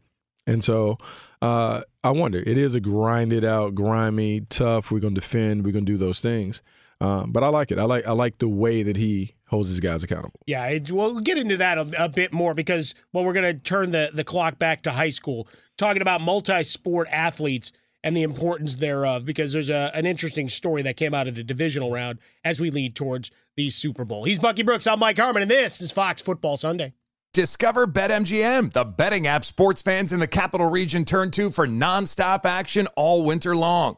And 0.47 0.63
so 0.63 0.97
uh, 1.41 1.81
I 2.03 2.11
wonder, 2.11 2.39
it 2.39 2.57
is 2.57 2.73
a 2.73 2.79
grinded 2.79 3.43
out, 3.43 3.75
grimy, 3.75 4.41
tough, 4.41 4.91
we're 4.91 4.99
going 4.99 5.13
to 5.13 5.21
defend, 5.21 5.65
we're 5.65 5.73
going 5.73 5.85
to 5.85 5.91
do 5.91 5.97
those 5.97 6.19
things. 6.19 6.61
Um, 6.99 7.31
but 7.31 7.43
I 7.43 7.49
like 7.49 7.71
it. 7.71 7.77
I 7.77 7.83
like 7.83 8.07
I 8.07 8.11
like 8.13 8.39
the 8.39 8.47
way 8.47 8.81
that 8.83 8.97
he 8.97 9.35
holds 9.47 9.69
his 9.69 9.79
guys 9.79 10.03
accountable. 10.03 10.39
Yeah, 10.47 10.65
it, 10.67 10.91
we'll 10.91 11.19
get 11.19 11.37
into 11.37 11.57
that 11.57 11.77
a, 11.77 12.05
a, 12.05 12.09
bit 12.09 12.33
more 12.33 12.53
because 12.53 12.95
well, 13.13 13.23
we're 13.23 13.33
going 13.33 13.55
to 13.55 13.61
turn 13.61 13.91
the 13.91 14.09
the 14.13 14.23
clock 14.23 14.57
back 14.57 14.81
to 14.83 14.91
high 14.91 15.09
school, 15.09 15.47
talking 15.77 16.01
about 16.01 16.21
multi-sport 16.21 17.07
athletes 17.11 17.71
and 18.03 18.17
the 18.17 18.23
importance 18.23 18.77
thereof. 18.77 19.25
Because 19.25 19.53
there's 19.53 19.69
a, 19.69 19.91
an 19.93 20.07
interesting 20.07 20.49
story 20.49 20.81
that 20.83 20.97
came 20.97 21.13
out 21.13 21.27
of 21.27 21.35
the 21.35 21.43
divisional 21.43 21.91
round 21.91 22.17
as 22.43 22.59
we 22.59 22.71
lead 22.71 22.95
towards 22.95 23.29
the 23.55 23.69
Super 23.69 24.03
Bowl. 24.03 24.23
He's 24.23 24.39
Bucky 24.39 24.63
Brooks. 24.63 24.87
I'm 24.87 24.99
Mike 24.99 25.19
Harmon, 25.19 25.43
and 25.43 25.51
this 25.51 25.81
is 25.81 25.91
Fox 25.91 26.23
Football 26.23 26.57
Sunday. 26.57 26.93
Discover 27.33 27.87
BetMGM, 27.87 28.73
the 28.73 28.85
betting 28.85 29.27
app 29.27 29.45
sports 29.45 29.83
fans 29.83 30.11
in 30.11 30.19
the 30.19 30.27
capital 30.27 30.71
region 30.71 31.05
turn 31.05 31.29
to 31.31 31.51
for 31.51 31.67
nonstop 31.67 32.45
action 32.45 32.87
all 32.95 33.23
winter 33.23 33.55
long. 33.55 33.97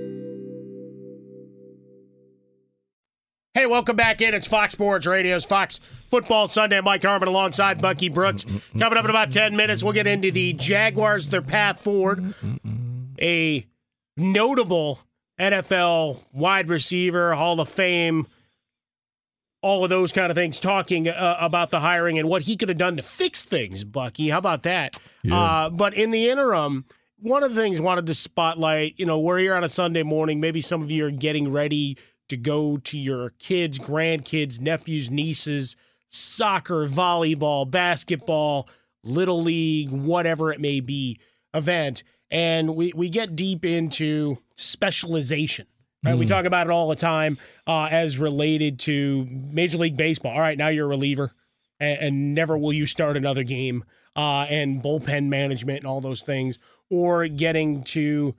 Hey, 3.53 3.65
welcome 3.65 3.97
back 3.97 4.21
in. 4.21 4.33
It's 4.33 4.47
Fox 4.47 4.71
Sports 4.71 5.05
Radio's 5.05 5.43
Fox 5.43 5.81
Football 6.07 6.47
Sunday. 6.47 6.79
Mike 6.79 7.03
Harmon 7.03 7.27
alongside 7.27 7.81
Bucky 7.81 8.07
Brooks. 8.07 8.45
Coming 8.79 8.97
up 8.97 9.03
in 9.03 9.09
about 9.09 9.29
10 9.29 9.57
minutes, 9.57 9.83
we'll 9.83 9.91
get 9.91 10.07
into 10.07 10.31
the 10.31 10.53
Jaguars, 10.53 11.27
their 11.27 11.41
path 11.41 11.81
forward. 11.81 12.33
A 13.21 13.67
notable 14.15 15.01
NFL 15.37 16.23
wide 16.31 16.69
receiver, 16.69 17.33
Hall 17.33 17.59
of 17.59 17.67
Fame, 17.67 18.25
all 19.61 19.83
of 19.83 19.89
those 19.89 20.13
kind 20.13 20.31
of 20.31 20.35
things, 20.35 20.57
talking 20.57 21.09
uh, 21.09 21.35
about 21.41 21.71
the 21.71 21.81
hiring 21.81 22.17
and 22.17 22.29
what 22.29 22.43
he 22.43 22.55
could 22.55 22.69
have 22.69 22.77
done 22.77 22.95
to 22.95 23.03
fix 23.03 23.43
things, 23.43 23.83
Bucky. 23.83 24.29
How 24.29 24.37
about 24.37 24.63
that? 24.63 24.95
Yeah. 25.23 25.37
Uh, 25.37 25.69
but 25.69 25.93
in 25.93 26.11
the 26.11 26.29
interim, 26.29 26.85
one 27.17 27.43
of 27.43 27.53
the 27.53 27.61
things 27.61 27.81
I 27.81 27.83
wanted 27.83 28.07
to 28.07 28.15
spotlight, 28.15 28.97
you 28.97 29.05
know, 29.05 29.19
we're 29.19 29.39
here 29.39 29.55
on 29.55 29.65
a 29.65 29.69
Sunday 29.69 30.03
morning. 30.03 30.39
Maybe 30.39 30.61
some 30.61 30.81
of 30.81 30.89
you 30.89 31.05
are 31.05 31.11
getting 31.11 31.51
ready 31.51 31.97
to 32.31 32.37
go 32.37 32.77
to 32.77 32.97
your 32.97 33.29
kids, 33.39 33.77
grandkids, 33.77 34.59
nephews, 34.59 35.11
nieces, 35.11 35.75
soccer, 36.09 36.87
volleyball, 36.87 37.69
basketball, 37.69 38.67
little 39.03 39.41
league, 39.41 39.91
whatever 39.91 40.51
it 40.51 40.59
may 40.59 40.79
be, 40.79 41.19
event. 41.53 42.03
And 42.29 42.75
we, 42.75 42.93
we 42.95 43.09
get 43.09 43.35
deep 43.35 43.65
into 43.65 44.37
specialization. 44.55 45.67
Right, 46.03 46.17
we 46.17 46.25
talk 46.25 46.45
about 46.45 46.65
it 46.65 46.71
all 46.71 46.89
the 46.89 46.95
time 46.95 47.37
uh, 47.67 47.89
as 47.91 48.17
related 48.17 48.79
to 48.79 49.27
Major 49.29 49.77
League 49.77 49.97
Baseball. 49.97 50.31
All 50.31 50.39
right, 50.39 50.57
now 50.57 50.69
you're 50.69 50.87
a 50.87 50.89
reliever, 50.89 51.31
and, 51.79 51.99
and 51.99 52.33
never 52.33 52.57
will 52.57 52.73
you 52.73 52.87
start 52.87 53.17
another 53.17 53.43
game, 53.43 53.83
uh, 54.15 54.47
and 54.49 54.81
bullpen 54.81 55.27
management 55.27 55.79
and 55.79 55.85
all 55.85 56.01
those 56.01 56.23
things, 56.23 56.57
or 56.89 57.27
getting 57.27 57.83
to 57.83 58.35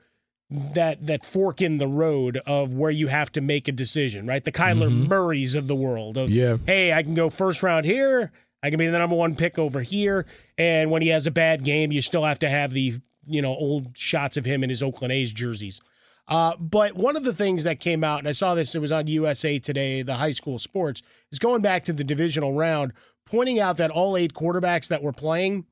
that 0.52 1.06
that 1.06 1.24
fork 1.24 1.62
in 1.62 1.78
the 1.78 1.86
road 1.86 2.38
of 2.46 2.74
where 2.74 2.90
you 2.90 3.06
have 3.08 3.32
to 3.32 3.40
make 3.40 3.68
a 3.68 3.72
decision. 3.72 4.26
Right, 4.26 4.44
the 4.44 4.52
Kyler 4.52 4.90
Murrays 5.08 5.54
of 5.54 5.68
the 5.68 5.74
world. 5.74 6.16
Of 6.16 6.30
Yeah. 6.30 6.58
hey, 6.66 6.92
I 6.92 7.02
can 7.02 7.14
go 7.14 7.30
first 7.30 7.62
round 7.62 7.84
here. 7.84 8.30
I 8.62 8.70
can 8.70 8.78
be 8.78 8.86
the 8.86 8.98
number 8.98 9.16
one 9.16 9.34
pick 9.34 9.58
over 9.58 9.80
here. 9.80 10.26
And 10.56 10.90
when 10.90 11.02
he 11.02 11.08
has 11.08 11.26
a 11.26 11.30
bad 11.30 11.64
game, 11.64 11.90
you 11.90 12.00
still 12.00 12.24
have 12.24 12.38
to 12.40 12.48
have 12.48 12.72
the 12.72 12.94
you 13.26 13.42
know 13.42 13.54
old 13.54 13.96
shots 13.96 14.36
of 14.36 14.44
him 14.44 14.62
in 14.62 14.70
his 14.70 14.82
Oakland 14.82 15.12
A's 15.12 15.32
jerseys. 15.32 15.80
Uh, 16.28 16.56
but 16.56 16.94
one 16.94 17.16
of 17.16 17.24
the 17.24 17.34
things 17.34 17.64
that 17.64 17.80
came 17.80 18.04
out, 18.04 18.20
and 18.20 18.28
I 18.28 18.32
saw 18.32 18.54
this, 18.54 18.74
it 18.74 18.80
was 18.80 18.92
on 18.92 19.08
USA 19.08 19.58
Today, 19.58 20.02
the 20.02 20.14
high 20.14 20.30
school 20.30 20.58
sports, 20.58 21.02
is 21.32 21.38
going 21.40 21.62
back 21.62 21.84
to 21.84 21.92
the 21.92 22.04
divisional 22.04 22.54
round, 22.54 22.92
pointing 23.26 23.58
out 23.58 23.76
that 23.78 23.90
all 23.90 24.16
eight 24.16 24.32
quarterbacks 24.32 24.88
that 24.88 25.02
were 25.02 25.12
playing 25.12 25.66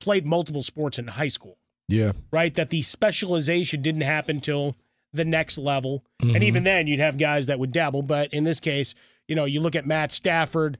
played 0.00 0.26
multiple 0.26 0.62
sports 0.62 0.98
in 0.98 1.06
high 1.06 1.28
school 1.28 1.58
Yeah. 1.88 2.12
right? 2.30 2.54
That 2.54 2.70
the 2.70 2.82
specialization 2.82 3.82
didn't 3.82 4.00
happen 4.02 4.40
till 4.40 4.76
the 5.12 5.24
next 5.24 5.58
level. 5.58 6.04
And 6.20 6.36
Mhm. 6.36 6.42
even 6.44 6.64
then, 6.64 6.86
you'd 6.86 7.00
have 7.00 7.18
guys 7.18 7.46
that 7.48 7.58
would 7.58 7.72
dabble. 7.72 8.02
But 8.02 8.32
in 8.32 8.44
this 8.44 8.60
case, 8.60 8.94
you 9.28 9.34
know, 9.36 9.44
you 9.44 9.60
look 9.60 9.76
at 9.76 9.86
Matt 9.86 10.10
Stafford 10.10 10.78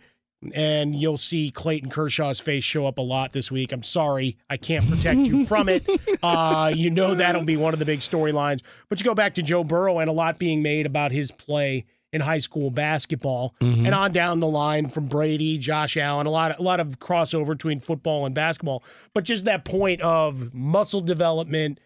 and 0.55 0.95
you'll 0.97 1.19
see 1.19 1.51
Clayton 1.51 1.91
Kershaw's 1.91 2.41
face 2.41 2.65
show 2.65 2.87
up 2.87 2.99
a 2.99 3.03
lot 3.03 3.33
this 3.33 3.51
week. 3.51 3.73
I'm 3.73 3.83
sorry, 3.83 4.37
I 4.51 4.57
can't 4.57 4.89
protect 4.89 5.21
you 5.21 5.45
from 5.47 5.69
it. 5.69 5.87
Uh, 6.23 6.73
you 6.75 6.89
know 6.91 7.15
that'll 7.17 7.45
be 7.45 7.57
one 7.57 7.73
of 7.75 7.79
the 7.81 7.85
big 7.85 7.99
storylines. 7.99 8.61
But 8.89 9.01
you 9.01 9.05
go 9.05 9.15
back 9.15 9.35
to 9.35 9.43
Joe 9.43 9.65
Burrow 9.65 9.99
and 9.99 10.09
a 10.09 10.13
lot 10.13 10.39
being 10.39 10.63
made 10.63 10.87
about 10.87 11.11
his 11.13 11.31
play 11.33 11.85
in 12.13 12.21
high 12.21 12.39
school 12.39 12.71
basketball 12.71 13.55
Mhm. 13.61 13.87
and 13.87 13.95
on 13.95 14.13
down 14.13 14.41
the 14.41 14.47
line 14.47 14.87
from 14.89 15.07
Brady, 15.07 15.57
Josh 15.59 15.97
Allen, 15.97 16.27
a 16.27 16.31
lot 16.31 16.51
of, 16.53 16.59
a 16.61 16.63
lot 16.63 16.79
of 16.81 16.99
crossover 16.99 17.49
between 17.49 17.79
football 17.79 18.27
and 18.27 18.35
basketball. 18.35 18.83
But 19.15 19.25
just 19.25 19.45
that 19.47 19.65
point 19.65 20.01
of 20.03 20.53
muscle 20.53 21.01
development, 21.01 21.79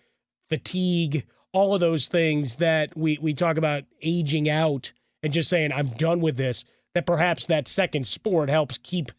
fatigue, 0.49 1.25
all 1.53 1.75
of 1.75 1.81
those 1.81 2.07
things 2.09 2.57
that 2.57 2.97
we 2.97 3.19
we 3.21 3.33
talk 3.35 3.57
about 3.57 3.85
aging 4.03 4.49
out 4.49 4.93
and 5.23 5.33
just 5.33 5.49
saying 5.49 5.73
I'm 5.73 5.89
done 5.89 6.21
with 6.21 6.37
this. 6.37 6.65
That 6.95 7.07
perhaps 7.07 7.47
that 7.47 7.69
second 7.69 8.07
sport 8.07 8.49
helps 8.49 8.79
keep 8.79 9.13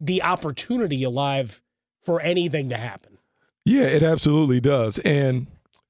the 0.00 0.22
opportunity 0.22 1.02
alive 1.02 1.62
for 2.02 2.20
anything 2.20 2.68
to 2.68 2.76
happen. 2.76 3.18
Yeah, 3.64 3.82
it 3.84 4.02
absolutely 4.02 4.60
does. 4.60 4.98
And 5.00 5.46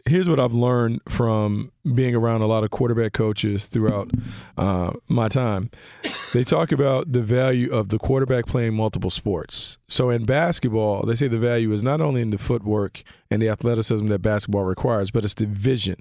here's 0.06 0.28
what 0.28 0.40
I've 0.40 0.52
learned 0.52 1.00
from 1.08 1.72
being 1.94 2.14
around 2.14 2.42
a 2.42 2.46
lot 2.46 2.64
of 2.64 2.70
quarterback 2.70 3.12
coaches 3.12 3.66
throughout 3.66 4.10
uh, 4.56 4.92
my 5.08 5.28
time. 5.28 5.70
They 6.32 6.44
talk 6.44 6.72
about 6.72 7.12
the 7.12 7.22
value 7.22 7.72
of 7.72 7.88
the 7.88 7.98
quarterback 7.98 8.46
playing 8.46 8.74
multiple 8.74 9.10
sports. 9.10 9.78
So 9.88 10.10
in 10.10 10.24
basketball, 10.24 11.04
they 11.04 11.14
say 11.14 11.28
the 11.28 11.38
value 11.38 11.72
is 11.72 11.82
not 11.82 12.00
only 12.00 12.22
in 12.22 12.30
the 12.30 12.38
footwork 12.38 13.02
and 13.30 13.42
the 13.42 13.48
athleticism 13.48 14.06
that 14.06 14.20
basketball 14.20 14.64
requires, 14.64 15.10
but 15.10 15.24
it's 15.24 15.34
the 15.34 15.46
vision. 15.46 16.00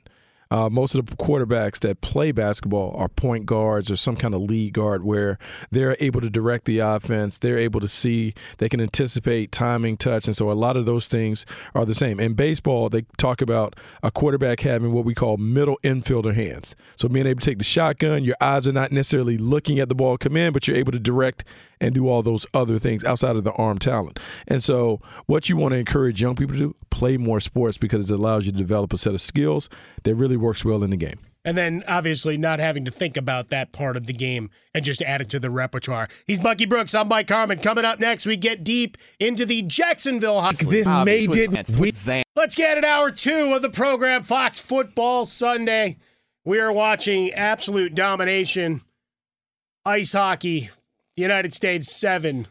Uh, 0.56 0.70
most 0.70 0.96
of 0.96 1.06
the 1.06 1.16
quarterbacks 1.18 1.82
that 1.82 2.00
play 2.00 2.32
basketball 2.32 2.96
are 2.96 3.10
point 3.10 3.46
guards 3.46 3.92
or 3.92 3.98
some 3.98 4.16
kind 4.16 4.34
of 4.34 4.40
lead 4.40 4.72
guard 4.72 5.04
where 5.04 5.38
they're 5.70 5.98
able 6.00 6.22
to 6.22 6.30
direct 6.30 6.64
the 6.64 6.80
offense. 6.80 7.38
They're 7.38 7.58
able 7.58 7.82
to 7.82 7.90
see, 7.90 8.34
they 8.58 8.70
can 8.70 8.80
anticipate 8.80 9.52
timing, 9.52 9.98
touch. 9.98 10.28
And 10.28 10.38
so 10.38 10.50
a 10.50 10.54
lot 10.54 10.78
of 10.78 10.86
those 10.86 11.10
things 11.10 11.46
are 11.74 11.84
the 11.84 11.94
same. 11.94 12.22
In 12.22 12.36
baseball, 12.36 12.88
they 12.88 13.02
talk 13.18 13.42
about 13.42 13.76
a 14.02 14.10
quarterback 14.12 14.62
having 14.62 14.94
what 14.94 15.04
we 15.04 15.14
call 15.14 15.36
middle 15.36 15.78
infielder 15.84 16.34
hands. 16.34 16.74
So 16.96 17.10
being 17.10 17.28
able 17.28 17.42
to 17.42 17.46
take 17.46 17.58
the 17.58 17.66
shotgun, 17.66 18.24
your 18.24 18.38
eyes 18.40 18.66
are 18.66 18.72
not 18.72 18.94
necessarily 18.94 19.38
looking 19.38 19.80
at 19.80 19.90
the 19.90 19.96
ball 19.96 20.18
come 20.18 20.38
in, 20.38 20.54
but 20.54 20.70
you're 20.70 20.78
able 20.78 20.94
to 20.94 21.00
direct 21.00 21.44
and 21.80 21.94
do 21.94 22.08
all 22.08 22.24
those 22.24 22.46
other 22.54 22.80
things 22.80 23.04
outside 23.04 23.36
of 23.36 23.44
the 23.44 23.52
arm 23.54 23.78
talent. 23.78 24.20
And 24.48 24.64
so 24.64 25.02
what 25.26 25.50
you 25.50 25.58
want 25.58 25.74
to 25.74 25.78
encourage 25.78 26.22
young 26.22 26.36
people 26.36 26.54
to 26.54 26.60
do, 26.60 26.76
play 26.90 27.18
more 27.18 27.40
sports 27.40 27.78
because 27.78 28.10
it 28.10 28.14
allows 28.14 28.46
you 28.46 28.52
to 28.52 28.58
develop 28.58 28.94
a 28.94 28.98
set 28.98 29.14
of 29.14 29.22
skills 29.22 29.70
that 30.04 30.16
really 30.16 30.38
works 30.38 30.64
well 30.64 30.84
in 30.84 30.90
the 30.90 30.98
game. 30.98 31.20
And 31.46 31.56
then 31.56 31.84
obviously 31.88 32.40
not 32.40 32.58
having 32.60 32.86
to 32.86 32.92
think 32.92 33.18
about 33.18 33.50
that 33.50 33.72
part 33.72 33.96
of 33.96 34.08
the 34.08 34.14
game 34.14 34.50
and 34.74 34.84
just 34.84 35.04
add 35.04 35.22
it 35.22 35.30
to 35.30 35.40
the 35.40 35.52
repertoire. 35.52 36.08
He's 36.26 36.40
Bucky 36.40 36.66
Brooks. 36.66 36.96
I'm 36.96 37.08
Mike 37.08 37.30
Harmon. 37.30 37.60
Coming 37.60 37.86
up 37.86 38.00
next, 38.00 38.26
we 38.26 38.36
get 38.36 38.64
deep 38.64 38.98
into 39.20 39.46
the 39.46 39.62
Jacksonville 39.62 40.42
Huskies. 40.42 40.68
This 40.68 40.88
made 41.06 41.30
it. 41.36 41.70
We, 41.78 41.92
Let's 42.36 42.56
get 42.56 42.80
it. 42.80 42.84
Hour 42.84 43.12
two 43.12 43.54
of 43.54 43.62
the 43.62 43.70
program, 43.70 44.24
Fox 44.24 44.60
Football 44.60 45.26
Sunday. 45.26 45.98
We 46.44 46.60
are 46.60 46.72
watching 46.72 47.32
absolute 47.32 47.94
domination. 47.94 48.82
Ice 49.86 50.14
hockey, 50.14 50.70
United 51.16 51.54
States 51.54 51.92
seven, 51.92 52.48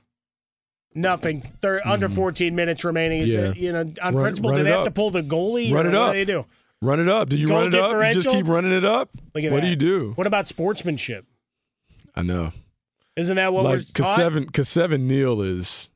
nothing. 0.95 1.41
Thir- 1.41 1.83
Under 1.85 2.09
14 2.09 2.55
minutes 2.55 2.85
remaining. 2.85 3.21
Is 3.23 3.35
Mm-hmm. 3.35 3.45
Yeah. 3.45 3.51
it, 3.51 3.57
you 3.57 3.73
know, 3.73 3.81
on 4.03 4.15
Run- 4.15 4.23
principle, 4.25 4.51
run 4.51 4.59
do 4.59 4.61
it 4.63 4.65
they 4.65 4.71
have 4.71 4.81
up. 4.81 4.85
to 4.87 4.91
pull 4.91 5.11
the 5.11 5.23
goalie? 5.23 5.73
Run 5.73 5.87
or 5.87 5.91
it 5.91 5.93
what 5.93 6.03
up. 6.03 6.13
do 6.13 6.19
they 6.19 6.25
do? 6.25 6.47
Run 6.83 7.01
it 7.01 7.09
up. 7.09 7.29
Do 7.29 7.37
you 7.37 7.47
Goal 7.47 7.59
run 7.59 7.67
it 7.69 7.75
up? 7.75 7.93
You 8.09 8.13
just 8.21 8.29
keep 8.29 8.47
running 8.47 8.73
it 8.73 8.85
up? 8.85 9.11
Look 9.35 9.45
at 9.45 9.51
what 9.53 9.59
that. 9.61 9.63
do 9.63 9.69
you 9.69 9.77
do? 9.77 10.13
What 10.17 10.27
about 10.27 10.47
sportsmanship? 10.47 11.25
I 12.15 12.23
know. 12.23 12.53
Isn't 13.17 13.37
that 13.37 13.53
what 13.53 13.65
like 13.65 13.79
we're 13.79 13.83
taught? 13.95 14.17
seven, 14.17 14.49
cause 14.51 14.69
seven 14.69 15.07
Neil 15.09 15.41
is, 15.41 15.89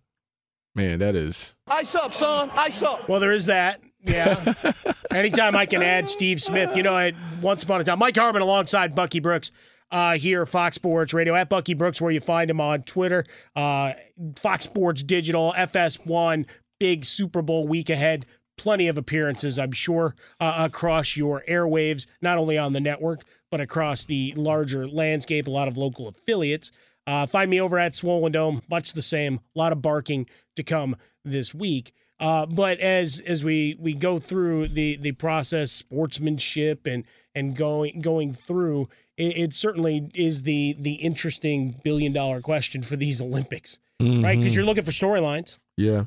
man, 0.75 1.01
that 1.01 1.15
is. 1.15 1.55
Ice 1.67 1.95
up, 1.95 2.13
son. 2.13 2.51
Ice 2.57 2.81
up. 2.83 3.09
Well, 3.09 3.21
there 3.21 3.33
is 3.33 3.47
that. 3.47 3.81
Yeah. 4.05 4.55
Anytime 5.11 5.57
I 5.57 5.67
can 5.67 5.83
add 5.83 6.09
Steve 6.09 6.41
Smith, 6.41 6.77
you 6.77 6.83
know, 6.85 6.95
I, 6.95 7.13
once 7.43 7.65
upon 7.65 7.81
a 7.81 7.85
time, 7.85 7.99
Mike 7.99 8.17
Harmon 8.17 8.41
alongside 8.41 8.95
Bucky 8.95 9.19
Brooks 9.21 9.51
uh, 9.91 10.15
here, 10.15 10.45
Fox 10.47 10.77
Sports 10.77 11.15
Radio 11.15 11.35
at 11.35 11.49
Bucky 11.49 11.75
Brooks, 11.75 12.01
where 12.01 12.11
you 12.11 12.21
find 12.21 12.51
him 12.51 12.61
on 12.61 12.83
Twitter, 12.83 13.25
uh, 13.57 13.93
Fox 14.37 14.65
Sports 14.65 15.03
Digital, 15.03 15.55
FS1, 15.57 16.47
big 16.79 17.05
Super 17.05 17.43
Bowl 17.43 17.67
week 17.67 17.91
ahead. 17.91 18.27
Plenty 18.57 18.89
of 18.89 18.99
appearances, 18.99 19.59
I'm 19.59 19.73
sure, 19.73 20.17
uh, 20.41 20.65
across 20.67 21.17
your 21.17 21.45
airwaves, 21.49 22.07
not 22.21 22.39
only 22.39 22.59
on 22.59 22.73
the 22.73 22.81
network, 22.81 23.23
but 23.51 23.61
across 23.61 24.05
the 24.05 24.35
larger 24.37 24.89
landscape, 24.89 25.47
a 25.47 25.51
lot 25.51 25.69
of 25.69 25.79
local 25.79 26.09
affiliates. 26.09 26.73
Uh, 27.07 27.27
find 27.27 27.51
me 27.51 27.61
over 27.61 27.79
at 27.79 27.95
Swollen 27.95 28.33
Dome, 28.33 28.61
much 28.69 28.93
the 28.93 29.01
same. 29.01 29.41
A 29.55 29.59
lot 29.59 29.73
of 29.73 29.81
barking 29.81 30.29
to 30.57 30.63
come 30.63 30.97
this 31.25 31.55
week. 31.55 31.93
Uh, 32.21 32.47
but 32.47 32.81
as 32.81 33.21
as 33.21 33.45
we 33.45 33.77
we 33.79 33.95
go 33.95 34.19
through 34.19 34.69
the 34.69 34.97
the 34.97 35.13
process, 35.13 35.71
sportsmanship 35.71 36.87
and 36.87 37.05
and 37.35 37.57
going 37.57 38.01
going 38.01 38.33
through, 38.33 38.89
it, 39.19 39.37
it 39.37 39.53
certainly 39.55 40.11
is 40.15 40.45
the 40.45 40.77
the 40.79 40.95
interesting 40.95 41.79
billion 41.85 42.13
dollar 42.15 42.41
question 42.41 42.83
for 42.83 42.97
these 42.97 43.21
Olympics, 43.21 43.79
right? 44.01 44.37
Because 44.39 44.55
you're 44.55 44.65
looking 44.65 44.85
for 44.85 44.91
storylines. 44.93 45.59
Yeah. 45.77 46.05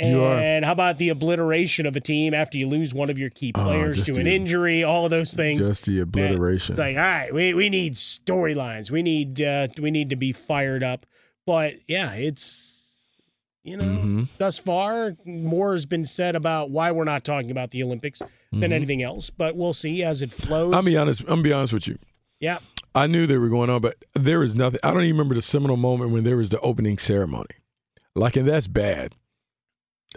And 0.00 0.64
how 0.64 0.70
about 0.70 0.98
the 0.98 1.08
obliteration 1.08 1.84
of 1.84 1.96
a 1.96 2.00
team 2.00 2.32
after 2.32 2.56
you 2.56 2.68
lose 2.68 2.94
one 2.94 3.10
of 3.10 3.18
your 3.18 3.30
key 3.30 3.50
Oh, 3.56 3.64
players 3.64 4.00
to 4.04 4.14
an 4.14 4.24
the- 4.24 4.34
injury? 4.36 4.84
All 4.84 5.04
of 5.04 5.10
those 5.10 5.34
things. 5.34 5.66
Just 5.66 5.86
the 5.86 5.98
obliteration. 6.00 6.74
It's 6.74 6.78
like, 6.78 6.94
all 6.96 7.02
right, 7.02 7.34
we, 7.34 7.52
we 7.52 7.68
need 7.68 7.94
storylines. 7.94 8.92
We 8.92 9.02
need 9.02 9.42
uh, 9.42 9.66
we 9.80 9.90
need 9.90 10.10
to 10.10 10.16
be 10.16 10.30
fired 10.32 10.84
up. 10.84 11.04
But 11.46 11.74
yeah, 11.88 12.14
it's 12.14 12.76
you 13.64 13.76
know, 13.76 13.84
Mhm. 13.84 14.36
thus 14.38 14.58
far 14.58 15.16
more 15.26 15.72
has 15.72 15.84
been 15.84 16.04
said 16.04 16.36
about 16.36 16.70
why 16.70 16.92
we're 16.92 17.02
not 17.04 17.24
talking 17.24 17.50
about 17.50 17.72
the 17.72 17.82
Olympics 17.82 18.20
than 18.52 18.70
Mhm. 18.70 18.72
anything 18.72 19.02
else. 19.02 19.30
But 19.30 19.56
we'll 19.56 19.72
see 19.74 20.04
as 20.04 20.22
it 20.22 20.32
flows. 20.32 20.72
I'll 20.74 20.82
be 20.84 20.96
honest. 20.96 21.22
I'm 21.26 21.42
be 21.42 21.52
honest 21.52 21.72
with 21.72 21.88
you. 21.88 21.98
Yeah. 22.40 22.58
I 22.94 23.06
knew 23.06 23.26
they 23.26 23.38
were 23.38 23.48
going 23.48 23.70
on, 23.70 23.80
but 23.80 23.96
there 24.14 24.42
is 24.42 24.54
nothing. 24.54 24.80
I 24.82 24.92
don't 24.92 25.02
even 25.02 25.16
remember 25.16 25.34
the 25.34 25.42
seminal 25.42 25.76
moment 25.76 26.10
when 26.10 26.24
there 26.24 26.36
was 26.36 26.50
the 26.50 26.60
opening 26.60 26.98
ceremony. 26.98 27.56
Like, 28.14 28.36
and 28.36 28.48
that's 28.48 28.66
bad. 28.66 29.14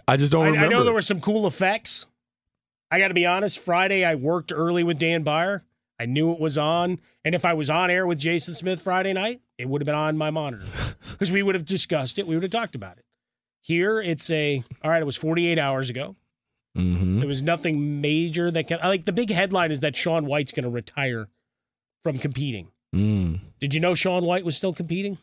I 0.07 0.17
just 0.17 0.31
don't 0.31 0.57
I, 0.57 0.65
I 0.65 0.67
know 0.67 0.83
there 0.83 0.93
were 0.93 1.01
some 1.01 1.19
cool 1.21 1.45
effects. 1.45 2.05
I 2.89 2.99
got 2.99 3.09
to 3.09 3.13
be 3.13 3.25
honest. 3.25 3.59
Friday, 3.59 4.03
I 4.05 4.15
worked 4.15 4.51
early 4.53 4.83
with 4.83 4.97
Dan 4.99 5.23
Beyer. 5.23 5.63
I 5.99 6.05
knew 6.05 6.31
it 6.31 6.39
was 6.39 6.57
on, 6.57 6.99
and 7.23 7.35
if 7.35 7.45
I 7.45 7.53
was 7.53 7.69
on 7.69 7.91
air 7.91 8.07
with 8.07 8.17
Jason 8.17 8.55
Smith 8.55 8.81
Friday 8.81 9.13
night, 9.13 9.41
it 9.59 9.69
would 9.69 9.81
have 9.81 9.85
been 9.85 9.93
on 9.93 10.17
my 10.17 10.31
monitor 10.31 10.65
because 11.11 11.31
we 11.31 11.43
would 11.43 11.53
have 11.53 11.65
discussed 11.65 12.17
it. 12.17 12.25
We 12.25 12.35
would 12.35 12.41
have 12.43 12.51
talked 12.51 12.73
about 12.73 12.97
it. 12.97 13.05
Here, 13.61 14.01
it's 14.01 14.27
a 14.31 14.63
all 14.83 14.89
right. 14.89 15.01
It 15.01 15.05
was 15.05 15.17
48 15.17 15.59
hours 15.59 15.91
ago. 15.91 16.15
Mhm. 16.75 17.19
There 17.19 17.27
was 17.27 17.43
nothing 17.43 18.01
major 18.01 18.49
that 18.49 18.67
can. 18.67 18.79
Like 18.79 19.05
the 19.05 19.11
big 19.11 19.29
headline 19.29 19.71
is 19.71 19.81
that 19.81 19.95
Shaun 19.95 20.25
White's 20.25 20.51
going 20.51 20.63
to 20.63 20.69
retire 20.69 21.27
from 22.03 22.17
competing. 22.17 22.69
Mm. 22.95 23.39
Did 23.59 23.73
you 23.73 23.79
know 23.79 23.95
Shaun 23.95 24.25
White 24.25 24.43
was 24.45 24.55
still 24.57 24.73
competing? 24.73 25.17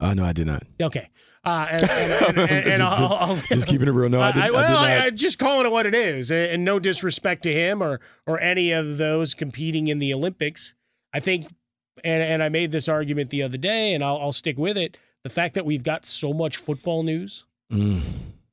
Uh, 0.00 0.14
no, 0.14 0.24
I 0.24 0.32
did 0.32 0.46
not. 0.46 0.62
Okay. 0.80 1.10
Uh, 1.44 1.66
and, 1.70 1.82
and, 1.82 2.12
and, 2.12 2.38
and, 2.38 2.50
and 2.50 2.78
just, 2.78 3.02
I'll, 3.02 3.12
I'll, 3.14 3.36
just 3.36 3.66
keeping 3.66 3.86
it 3.86 3.90
real. 3.90 4.08
No, 4.08 4.20
I, 4.20 4.32
did, 4.32 4.42
I, 4.42 4.50
well, 4.50 4.60
I 4.60 4.66
did 4.66 4.72
not. 4.72 5.06
I, 5.06 5.10
just 5.10 5.38
calling 5.38 5.66
it 5.66 5.72
what 5.72 5.86
it 5.86 5.94
is, 5.94 6.30
and 6.32 6.64
no 6.64 6.78
disrespect 6.78 7.42
to 7.42 7.52
him 7.52 7.82
or 7.82 8.00
or 8.26 8.40
any 8.40 8.72
of 8.72 8.96
those 8.96 9.34
competing 9.34 9.88
in 9.88 9.98
the 9.98 10.14
Olympics. 10.14 10.74
I 11.12 11.20
think, 11.20 11.48
and 12.02 12.22
and 12.22 12.42
I 12.42 12.48
made 12.48 12.70
this 12.72 12.88
argument 12.88 13.28
the 13.30 13.42
other 13.42 13.58
day, 13.58 13.92
and 13.94 14.02
I'll, 14.02 14.16
I'll 14.18 14.32
stick 14.32 14.56
with 14.56 14.78
it. 14.78 14.98
The 15.22 15.30
fact 15.30 15.54
that 15.54 15.66
we've 15.66 15.82
got 15.82 16.06
so 16.06 16.32
much 16.32 16.56
football 16.56 17.02
news 17.02 17.44
Mm. 17.70 18.02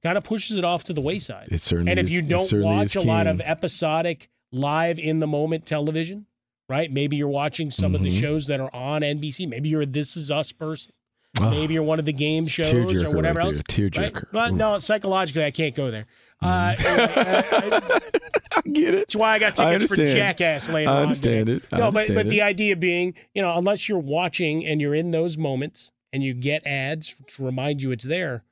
kind 0.04 0.18
of 0.18 0.24
pushes 0.24 0.58
it 0.58 0.64
off 0.64 0.84
to 0.86 0.94
the 0.94 1.02
wayside. 1.02 1.48
It 1.50 1.62
certainly 1.62 1.92
and 1.92 2.00
if 2.00 2.10
you 2.10 2.20
it 2.20 2.28
don't 2.28 2.52
watch 2.62 2.96
a 2.96 3.02
lot 3.02 3.26
of 3.26 3.42
episodic, 3.42 4.30
live 4.52 5.00
in 5.00 5.20
the 5.20 5.28
moment 5.28 5.66
television, 5.66 6.28
right? 6.70 6.92
Maybe 6.92 7.16
you're 7.18 7.28
watching 7.28 7.72
some 7.72 7.96
of 7.96 8.04
the 8.04 8.10
Mhm. 8.10 8.20
shows 8.20 8.48
that 8.48 8.60
are 8.60 8.74
on 8.74 9.02
NBC. 9.04 9.46
Maybe 9.46 9.70
you're 9.70 9.82
a 9.82 9.86
This 9.86 10.18
Is 10.18 10.32
Us 10.32 10.52
person. 10.52 10.94
Oh, 11.40 11.50
Maybe 11.50 11.76
you're 11.76 11.84
one 11.84 12.00
of 12.00 12.06
the 12.06 12.14
game 12.14 12.48
shows 12.48 13.04
or 13.04 13.12
whatever 13.12 13.40
right 13.40 13.46
else. 13.48 13.62
there, 13.70 13.86
right? 13.86 13.92
tearjerker. 14.14 14.26
Well, 14.34 14.54
no, 14.54 14.80
psychologically, 14.80 15.44
I 15.46 15.52
can't 15.52 15.76
go 15.76 15.92
there. 15.92 16.06
Uh, 16.42 16.76
I 16.80 18.62
get 18.72 18.94
it. 18.94 18.98
That's 18.98 19.16
why 19.16 19.34
I 19.36 19.40
got 19.40 19.60
I 19.60 19.74
tickets 19.78 19.94
for. 19.96 20.06
Jackass 20.06 20.70
later 20.70 20.90
I 20.90 20.94
on. 20.96 21.02
understand 21.04 21.48
today. 21.48 21.58
it. 21.66 21.74
I 21.74 21.78
no, 21.78 21.92
but 21.92 22.00
understand 22.10 22.16
but 22.16 22.30
the 22.30 22.40
it. 22.40 22.44
idea 22.44 22.76
being, 22.76 23.14
you 23.34 23.42
know, 23.42 23.56
unless 23.58 23.88
you're 23.88 24.00
watching 24.00 24.66
and 24.66 24.82
you're 24.82 24.96
in 24.96 25.12
those 25.12 25.38
moments 25.38 25.92
and 26.14 26.24
you 26.24 26.34
get 26.34 26.66
ads 26.66 27.16
to 27.28 27.44
remind 27.44 27.82
you 27.82 27.92
it's 27.92 28.04
there, 28.06 28.44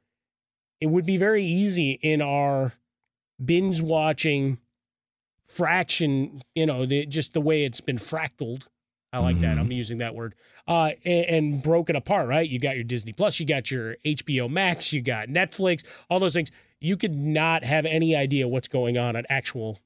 it 0.80 0.88
would 0.88 1.06
be 1.06 1.18
very 1.18 1.44
easy 1.44 1.92
in 2.02 2.22
our 2.22 2.74
binge 3.44 3.82
watching 3.82 4.60
fraction, 5.48 6.42
you 6.56 6.66
know, 6.66 6.86
the, 6.86 7.06
just 7.06 7.34
the 7.34 7.42
way 7.42 7.64
it's 7.66 7.82
been 7.82 7.98
fractaled. 7.98 8.68
I 9.14 9.20
like 9.20 9.40
that. 9.42 9.52
Mm-hmm. 9.52 9.60
I'm 9.62 9.72
using 9.72 10.00
that 10.00 10.14
word. 10.14 10.36
Uh, 10.68 10.92
and, 11.06 11.26
and 11.54 11.64
broken 11.64 11.96
apart, 11.96 12.28
right? 12.28 12.50
You 12.50 12.60
got 12.60 12.76
your 12.76 12.84
Disney 12.84 13.14
Plus, 13.14 13.40
you 13.40 13.46
got 13.46 13.72
your 13.72 13.96
HBO 14.06 14.50
Max, 14.50 14.92
you 14.92 15.02
got 15.02 15.30
Netflix, 15.30 15.86
all 16.10 16.20
those 16.20 16.34
things. 16.34 16.52
You 16.82 16.98
could 16.98 17.16
not 17.16 17.64
have 17.64 17.86
any 17.86 18.16
idea 18.16 18.48
what's 18.48 18.68
going 18.68 18.98
on 18.98 19.16
on 19.16 19.24
actual 19.30 19.80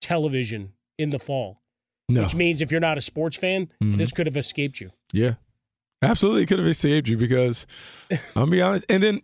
television 0.00 0.72
in 0.98 1.10
the 1.10 1.18
fall. 1.18 1.60
No. 2.08 2.22
Which 2.22 2.34
means 2.34 2.60
if 2.60 2.72
you're 2.72 2.80
not 2.80 2.98
a 2.98 3.00
sports 3.00 3.36
fan, 3.36 3.70
Mhm. 3.82 3.96
this 3.98 4.10
could 4.10 4.26
have 4.26 4.36
escaped 4.36 4.80
you. 4.80 4.90
Yeah, 5.12 5.34
absolutely 6.02 6.44
could 6.46 6.58
have 6.58 6.66
escaped 6.66 7.08
you 7.08 7.16
because 7.16 7.66
I'll 8.36 8.46
be 8.46 8.60
honest. 8.60 8.84
And 8.88 9.02
then, 9.02 9.22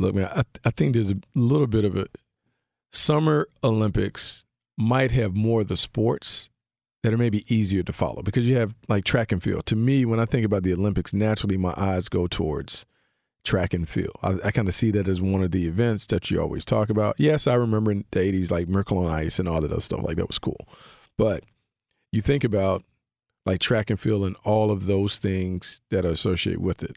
look, 0.00 0.14
man, 0.14 0.26
I, 0.34 0.42
I 0.64 0.70
think 0.70 0.94
there's 0.94 1.10
a 1.10 1.18
little 1.36 1.68
bit 1.68 1.84
of 1.84 1.96
a 1.96 2.06
summer 2.92 3.48
Olympics 3.62 4.44
might 4.80 5.10
have 5.12 5.34
more 5.34 5.60
of 5.60 5.68
the 5.68 5.76
sports 5.76 6.50
that 7.02 7.12
are 7.12 7.18
maybe 7.18 7.44
easier 7.54 7.82
to 7.82 7.92
follow 7.92 8.22
because 8.22 8.46
you 8.46 8.56
have 8.56 8.74
like 8.88 9.04
track 9.04 9.32
and 9.32 9.42
field. 9.42 9.66
To 9.66 9.76
me, 9.76 10.04
when 10.04 10.20
I 10.20 10.24
think 10.24 10.44
about 10.44 10.62
the 10.62 10.72
Olympics, 10.72 11.12
naturally 11.14 11.56
my 11.56 11.74
eyes 11.76 12.08
go 12.08 12.26
towards 12.26 12.84
track 13.44 13.72
and 13.72 13.88
field. 13.88 14.16
I, 14.22 14.36
I 14.44 14.50
kind 14.50 14.68
of 14.68 14.74
see 14.74 14.90
that 14.92 15.08
as 15.08 15.20
one 15.20 15.42
of 15.42 15.50
the 15.50 15.66
events 15.66 16.06
that 16.08 16.30
you 16.30 16.40
always 16.40 16.64
talk 16.64 16.90
about. 16.90 17.16
Yes, 17.18 17.46
I 17.46 17.54
remember 17.54 17.90
in 17.90 18.04
the 18.10 18.20
80s, 18.20 18.50
like 18.50 18.68
Miracle 18.68 18.98
on 18.98 19.10
Ice 19.10 19.38
and 19.38 19.48
all 19.48 19.60
that 19.60 19.70
other 19.70 19.80
stuff. 19.80 20.02
Like 20.02 20.16
that 20.18 20.26
was 20.26 20.38
cool. 20.38 20.66
But 21.16 21.44
you 22.12 22.20
think 22.20 22.44
about 22.44 22.84
like 23.46 23.60
track 23.60 23.88
and 23.88 23.98
field 23.98 24.24
and 24.24 24.36
all 24.44 24.70
of 24.70 24.86
those 24.86 25.16
things 25.16 25.80
that 25.90 26.04
are 26.04 26.10
associated 26.10 26.60
with 26.62 26.82
it. 26.82 26.96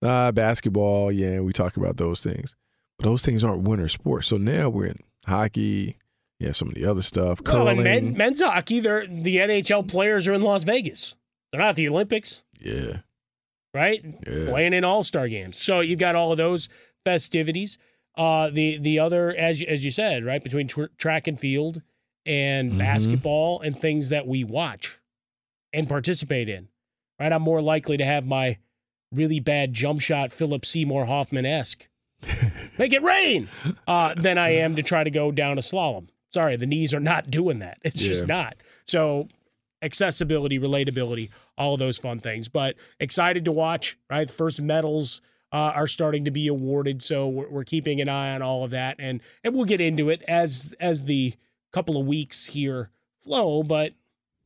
Uh, 0.00 0.32
basketball, 0.32 1.12
yeah, 1.12 1.40
we 1.40 1.52
talk 1.52 1.76
about 1.76 1.98
those 1.98 2.22
things. 2.22 2.56
But 2.98 3.04
those 3.04 3.22
things 3.22 3.44
aren't 3.44 3.62
winter 3.62 3.88
sports. 3.88 4.28
So 4.28 4.38
now 4.38 4.68
we're 4.68 4.86
in 4.86 5.00
hockey, 5.26 5.98
yeah, 6.42 6.52
some 6.52 6.68
of 6.68 6.74
the 6.74 6.84
other 6.84 7.02
stuff. 7.02 7.40
Well, 7.44 7.54
Curling. 7.66 7.78
and 7.78 7.84
men, 8.08 8.16
men's 8.16 8.42
hockey, 8.42 8.80
they're, 8.80 9.06
the 9.06 9.36
NHL 9.36 9.88
players 9.88 10.26
are 10.28 10.32
in 10.34 10.42
Las 10.42 10.64
Vegas. 10.64 11.14
They're 11.50 11.60
not 11.60 11.70
at 11.70 11.76
the 11.76 11.88
Olympics, 11.88 12.42
yeah. 12.60 12.98
right? 13.74 14.02
Yeah. 14.26 14.46
Playing 14.48 14.72
in 14.72 14.84
All 14.84 15.02
Star 15.02 15.28
games. 15.28 15.56
So 15.58 15.80
you've 15.80 15.98
got 15.98 16.14
all 16.16 16.32
of 16.32 16.38
those 16.38 16.68
festivities. 17.04 17.78
Uh, 18.16 18.50
the 18.50 18.76
the 18.78 18.98
other, 18.98 19.30
as 19.34 19.60
you, 19.60 19.66
as 19.68 19.84
you 19.84 19.90
said, 19.90 20.24
right 20.24 20.42
between 20.44 20.68
tr- 20.68 20.84
track 20.98 21.26
and 21.26 21.38
field 21.40 21.80
and 22.26 22.72
Mhm. 22.72 22.78
basketball 22.78 23.60
and 23.60 23.76
things 23.76 24.10
that 24.10 24.26
we 24.26 24.44
watch 24.44 24.98
and 25.72 25.88
participate 25.88 26.48
in, 26.48 26.68
right? 27.18 27.32
I'm 27.32 27.42
more 27.42 27.62
likely 27.62 27.96
to 27.96 28.04
have 28.04 28.26
my 28.26 28.58
really 29.12 29.40
bad 29.40 29.72
jump 29.72 30.00
shot, 30.00 30.30
Philip 30.30 30.64
Seymour 30.64 31.06
Hoffman 31.06 31.44
esque, 31.46 31.88
make 32.78 32.92
it 32.92 33.02
rain, 33.02 33.48
uh, 33.86 34.14
than 34.14 34.38
I 34.38 34.50
am 34.50 34.76
to 34.76 34.82
try 34.82 35.04
to 35.04 35.10
go 35.10 35.32
down 35.32 35.58
a 35.58 35.62
slalom. 35.62 36.08
Sorry, 36.32 36.56
the 36.56 36.66
knees 36.66 36.94
are 36.94 37.00
not 37.00 37.30
doing 37.30 37.58
that. 37.60 37.78
It's 37.84 38.02
just 38.02 38.26
not. 38.26 38.56
So 38.86 39.28
accessibility, 39.82 40.58
relatability, 40.58 41.30
all 41.58 41.74
of 41.74 41.78
those 41.78 41.98
fun 41.98 42.18
things. 42.20 42.48
But 42.48 42.76
excited 43.00 43.44
to 43.46 43.52
watch, 43.52 43.98
right? 44.10 44.26
The 44.26 44.32
first 44.32 44.60
medals 44.60 45.20
uh, 45.52 45.72
are 45.74 45.86
starting 45.86 46.24
to 46.24 46.30
be 46.30 46.46
awarded, 46.48 47.02
so 47.02 47.28
we're, 47.28 47.48
we're 47.48 47.64
keeping 47.64 48.00
an 48.00 48.08
eye 48.08 48.34
on 48.34 48.42
all 48.42 48.64
of 48.64 48.70
that, 48.70 48.96
and 48.98 49.20
and 49.44 49.54
we'll 49.54 49.66
get 49.66 49.80
into 49.80 50.08
it 50.08 50.22
as 50.26 50.74
as 50.80 51.04
the 51.04 51.34
couple 51.72 52.00
of 52.00 52.06
weeks 52.06 52.46
here 52.46 52.90
flow. 53.22 53.62
But 53.62 53.92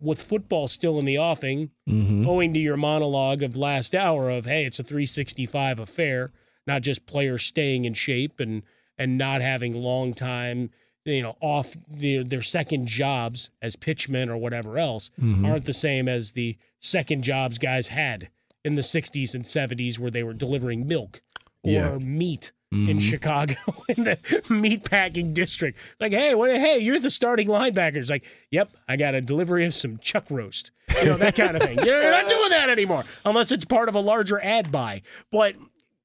with 0.00 0.20
football 0.20 0.66
still 0.68 0.98
in 0.98 1.04
the 1.04 1.18
offing, 1.18 1.70
Mhm. 1.88 2.26
owing 2.26 2.52
to 2.54 2.60
your 2.60 2.76
monologue 2.76 3.42
of 3.42 3.56
last 3.56 3.94
hour 3.94 4.28
of 4.30 4.46
hey, 4.46 4.64
it's 4.64 4.80
a 4.80 4.82
365 4.84 5.78
affair, 5.78 6.32
not 6.66 6.82
just 6.82 7.06
players 7.06 7.44
staying 7.44 7.84
in 7.84 7.94
shape 7.94 8.40
and 8.40 8.62
and 8.98 9.16
not 9.18 9.42
having 9.42 9.74
long 9.74 10.12
time 10.14 10.70
you 11.06 11.22
know 11.22 11.36
off 11.40 11.74
their 11.88 12.22
their 12.24 12.42
second 12.42 12.86
jobs 12.88 13.50
as 13.62 13.76
pitchmen 13.76 14.28
or 14.28 14.36
whatever 14.36 14.76
else 14.78 15.10
Mhm. 15.20 15.46
aren't 15.48 15.64
the 15.64 15.72
same 15.72 16.08
as 16.08 16.32
the 16.32 16.56
second 16.80 17.22
jobs 17.22 17.56
guys 17.58 17.88
had 17.88 18.28
in 18.64 18.74
the 18.74 18.82
60s 18.82 19.34
and 19.34 19.44
70s 19.46 19.98
where 19.98 20.10
they 20.10 20.22
were 20.24 20.34
delivering 20.34 20.86
milk 20.86 21.22
or 21.62 21.70
Yeah. 21.72 21.98
meat 21.98 22.52
in 22.72 22.98
Mhm. 22.98 23.00
Chicago 23.00 23.54
in 23.88 24.02
the 24.04 24.18
meat 24.50 24.82
packing 24.84 25.32
district. 25.32 25.78
Like, 26.00 26.12
hey, 26.12 26.34
what, 26.34 26.50
hey, 26.50 26.78
you're 26.78 26.98
the 26.98 27.12
starting 27.12 27.46
linebacker. 27.46 27.94
It's 27.96 28.10
like, 28.10 28.24
yep, 28.50 28.70
I 28.88 28.96
got 28.96 29.14
a 29.14 29.20
delivery 29.20 29.64
of 29.64 29.72
some 29.74 29.98
chuck 29.98 30.24
roast. 30.30 30.72
You 31.00 31.06
know, 31.06 31.16
that 31.16 31.36
kind 31.36 31.56
of 31.56 31.62
thing. 31.62 31.78
You're 31.84 32.10
not 32.10 32.26
doing 32.28 32.50
that 32.50 32.68
anymore 32.68 33.04
unless 33.24 33.52
it's 33.52 33.64
part 33.64 33.88
of 33.88 33.94
a 33.94 34.00
larger 34.00 34.42
ad 34.42 34.72
buy. 34.72 35.02
But 35.30 35.54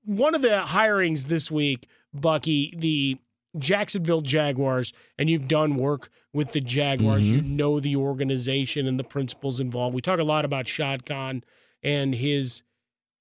one 0.05 0.35
of 0.35 0.43
the 0.43 0.63
hirings 0.67 1.23
this 1.25 1.49
week, 1.49 1.87
Bucky, 2.13 2.73
the 2.77 3.17
Jacksonville 3.57 4.21
Jaguars, 4.21 4.93
and 5.17 5.29
you've 5.29 5.47
done 5.47 5.75
work 5.75 6.09
with 6.33 6.53
the 6.53 6.61
Jaguars. 6.61 7.29
You 7.29 7.41
mm-hmm. 7.41 7.55
know 7.55 7.79
the 7.79 7.95
organization 7.95 8.87
and 8.87 8.99
the 8.99 9.03
principles 9.03 9.59
involved. 9.59 9.93
We 9.93 10.01
talk 10.01 10.19
a 10.19 10.23
lot 10.23 10.45
about 10.45 10.67
Shad 10.67 11.05
Khan 11.05 11.43
and 11.83 12.15
his 12.15 12.63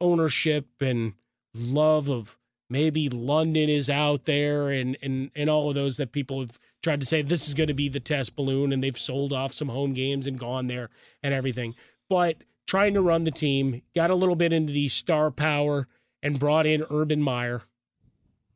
ownership 0.01 0.67
and 0.81 1.15
love 1.55 2.09
of 2.09 2.39
maybe 2.69 3.09
London 3.09 3.69
is 3.69 3.91
out 3.91 4.25
there 4.25 4.71
and 4.71 4.97
and 5.03 5.31
and 5.35 5.51
all 5.51 5.69
of 5.69 5.75
those 5.75 5.97
that 5.97 6.13
people 6.13 6.41
have 6.41 6.59
tried 6.83 7.01
to 7.01 7.07
say 7.07 7.21
this 7.21 7.49
is 7.49 7.55
going 7.55 7.67
to 7.67 7.75
be 7.75 7.89
the 7.89 8.01
test 8.01 8.37
balloon 8.37 8.73
and 8.73 8.83
they've 8.83 8.97
sold 8.97 9.33
off 9.33 9.53
some 9.53 9.69
home 9.69 9.93
games 9.93 10.27
and 10.27 10.39
gone 10.39 10.69
there 10.69 10.89
and 11.23 11.35
everything. 11.35 11.75
But 12.09 12.45
trying 12.67 12.95
to 12.95 13.03
run 13.03 13.25
the 13.25 13.31
team, 13.31 13.83
got 13.95 14.11
a 14.11 14.15
little 14.15 14.37
bit 14.37 14.53
into 14.53 14.73
the 14.73 14.89
star 14.89 15.31
power 15.31 15.89
and 16.23 16.39
brought 16.39 16.67
in 16.67 16.85
Urban 16.91 17.21
Meyer. 17.21 17.63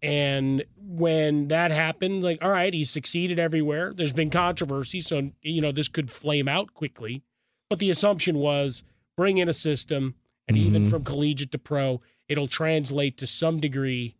And 0.05 0.62
when 0.76 1.48
that 1.48 1.70
happened, 1.70 2.22
like, 2.22 2.38
all 2.44 2.50
right, 2.50 2.74
he 2.74 2.84
succeeded 2.84 3.38
everywhere. 3.38 3.94
There's 3.94 4.12
been 4.12 4.28
controversy, 4.28 5.00
so 5.00 5.30
you 5.40 5.62
know 5.62 5.72
this 5.72 5.88
could 5.88 6.11
flame 6.11 6.46
out 6.46 6.74
quickly. 6.74 7.22
But 7.70 7.78
the 7.78 7.88
assumption 7.88 8.36
was 8.36 8.84
bring 9.16 9.38
in 9.38 9.48
a 9.48 9.55
system, 9.55 10.14
and 10.46 10.59
even 10.59 10.84
Mhm. 10.84 10.90
from 10.90 11.05
collegiate 11.05 11.52
to 11.52 11.59
pro, 11.59 12.02
it'll 12.28 12.46
translate 12.46 13.16
to 13.16 13.26
some 13.26 13.61
degree 13.61 14.14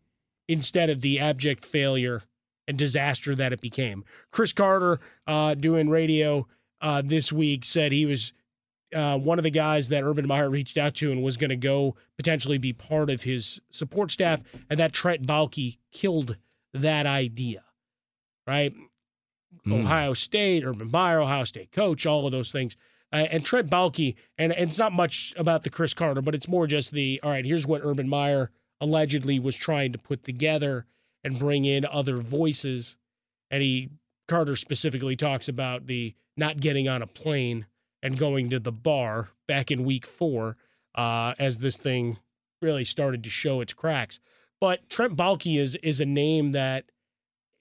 instead 0.49 0.89
of 0.89 1.03
the 1.03 1.19
abject 1.21 1.65
failure 1.67 2.23
and 2.67 2.79
disaster 2.79 3.35
that 3.35 3.53
it 3.53 3.61
became. 3.61 4.05
Cris 4.31 4.55
Carter, 4.55 5.01
uh, 5.27 5.55
doing 5.55 5.91
radio 5.91 6.47
uh, 6.81 7.03
this 7.03 7.31
week, 7.31 7.65
said 7.65 7.93
he 7.93 8.07
was 8.07 8.33
uh, 8.95 9.19
one 9.19 9.39
of 9.39 9.43
the 9.43 9.51
guys 9.51 9.89
that 9.89 10.05
Urban 10.05 10.27
Meyer 10.27 10.49
reached 10.49 10.79
out 10.79 10.95
to 10.97 11.13
and 11.13 11.23
was 11.23 11.37
going 11.37 11.51
to 11.51 11.57
go 11.57 11.97
potentially 12.17 12.59
be 12.59 12.73
part 12.73 13.11
of 13.11 13.23
his 13.23 13.61
support 13.71 14.11
staff, 14.11 14.41
and 14.71 14.79
that 14.79 14.93
Trent 14.93 15.27
Baalke 15.27 15.79
killed 15.93 16.37
that 16.73 17.07
idea, 17.07 17.63
right? 18.47 18.73
Mm. 19.67 19.85
Ohio 19.85 20.13
State, 20.13 20.65
Urban 20.65 20.91
Meyer, 20.91 21.21
Ohio 21.21 21.45
State 21.45 21.73
coach, 21.73 22.07
all 22.07 22.27
of 22.27 22.33
those 22.33 22.53
things. 22.53 22.77
Uh, 23.13 23.29
and 23.31 23.45
Trent 23.45 23.71
Baalke, 23.71 24.17
and, 24.39 24.53
and 24.53 24.69
it's 24.69 24.79
not 24.79 24.93
much 24.93 25.35
about 25.37 25.63
the 25.63 25.71
Cris 25.71 25.95
Carter, 25.95 26.21
but 26.21 26.35
it's 26.35 26.49
more 26.49 26.67
just 26.67 26.93
the 26.93 27.21
all 27.23 27.31
right, 27.31 27.45
here's 27.45 27.67
what 27.67 27.83
Urban 27.85 28.09
Meyer 28.09 28.51
allegedly 28.81 29.39
was 29.39 29.57
trying 29.57 29.93
to 29.93 29.99
put 29.99 30.25
together 30.25 30.87
and 31.23 31.39
bring 31.39 31.65
in 31.65 31.87
other 31.87 32.17
voices. 32.17 32.97
And 33.51 33.63
he, 33.63 33.91
Carter 34.27 34.57
specifically 34.57 35.17
talks 35.17 35.49
about 35.49 35.87
the 35.87 36.15
not 36.37 36.61
getting 36.61 36.89
on 36.89 37.03
a 37.03 37.07
plane 37.07 37.67
and 38.05 38.19
going 38.19 38.51
to 38.51 38.61
the 38.61 38.71
bar 38.71 39.31
back 39.49 39.73
in 39.73 39.83
week 39.83 40.07
four 40.07 40.55
uh, 40.95 41.35
as 41.39 41.59
this 41.59 41.77
thing 41.79 42.19
really 42.63 42.85
started 42.85 43.25
to 43.25 43.31
show 43.31 43.61
its 43.61 43.73
cracks. 43.73 44.21
But 44.61 44.89
Trent 44.89 45.17
Baalke 45.17 45.59
is 45.59 45.75
is 45.77 46.01
a 46.01 46.07
name 46.07 46.53
that 46.53 46.85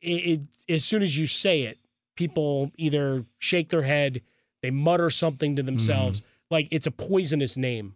it, 0.02 0.42
it 0.68 0.74
as 0.74 0.86
soon 0.86 1.02
as 1.02 1.18
you 1.18 1.26
say 1.26 1.64
it, 1.64 1.80
people 2.16 2.72
either 2.78 3.26
shake 3.40 3.70
their 3.70 3.82
head, 3.82 4.22
they 4.62 4.70
mutter 4.70 5.10
something 5.10 5.56
to 5.56 5.64
themselves, 5.64 6.22
like 6.52 6.68
it's 6.70 6.88
a 6.88 6.92
poisonous 6.92 7.58
name 7.58 7.96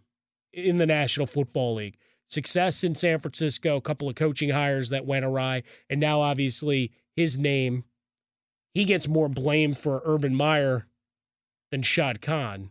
in 0.52 0.78
the 0.78 0.86
National 0.86 1.26
Football 1.26 1.74
League. 1.76 1.96
success 2.28 2.84
in 2.84 2.94
San 2.94 3.18
Francisco, 3.18 3.76
a 3.76 3.80
couple 3.80 4.08
of 4.08 4.14
coaching 4.14 4.50
hires 4.50 4.90
that 4.90 5.06
went 5.06 5.24
awry, 5.24 5.62
and 5.90 6.00
now 6.00 6.20
obviously 6.20 6.92
his 7.16 7.36
name, 7.36 7.84
he 8.74 8.84
gets 8.84 9.08
more 9.08 9.28
blame 9.28 9.74
for 9.74 10.02
Urban 10.04 10.34
Meyer 10.34 10.86
than 11.70 11.82
Shad 11.82 12.20
Khan. 12.22 12.70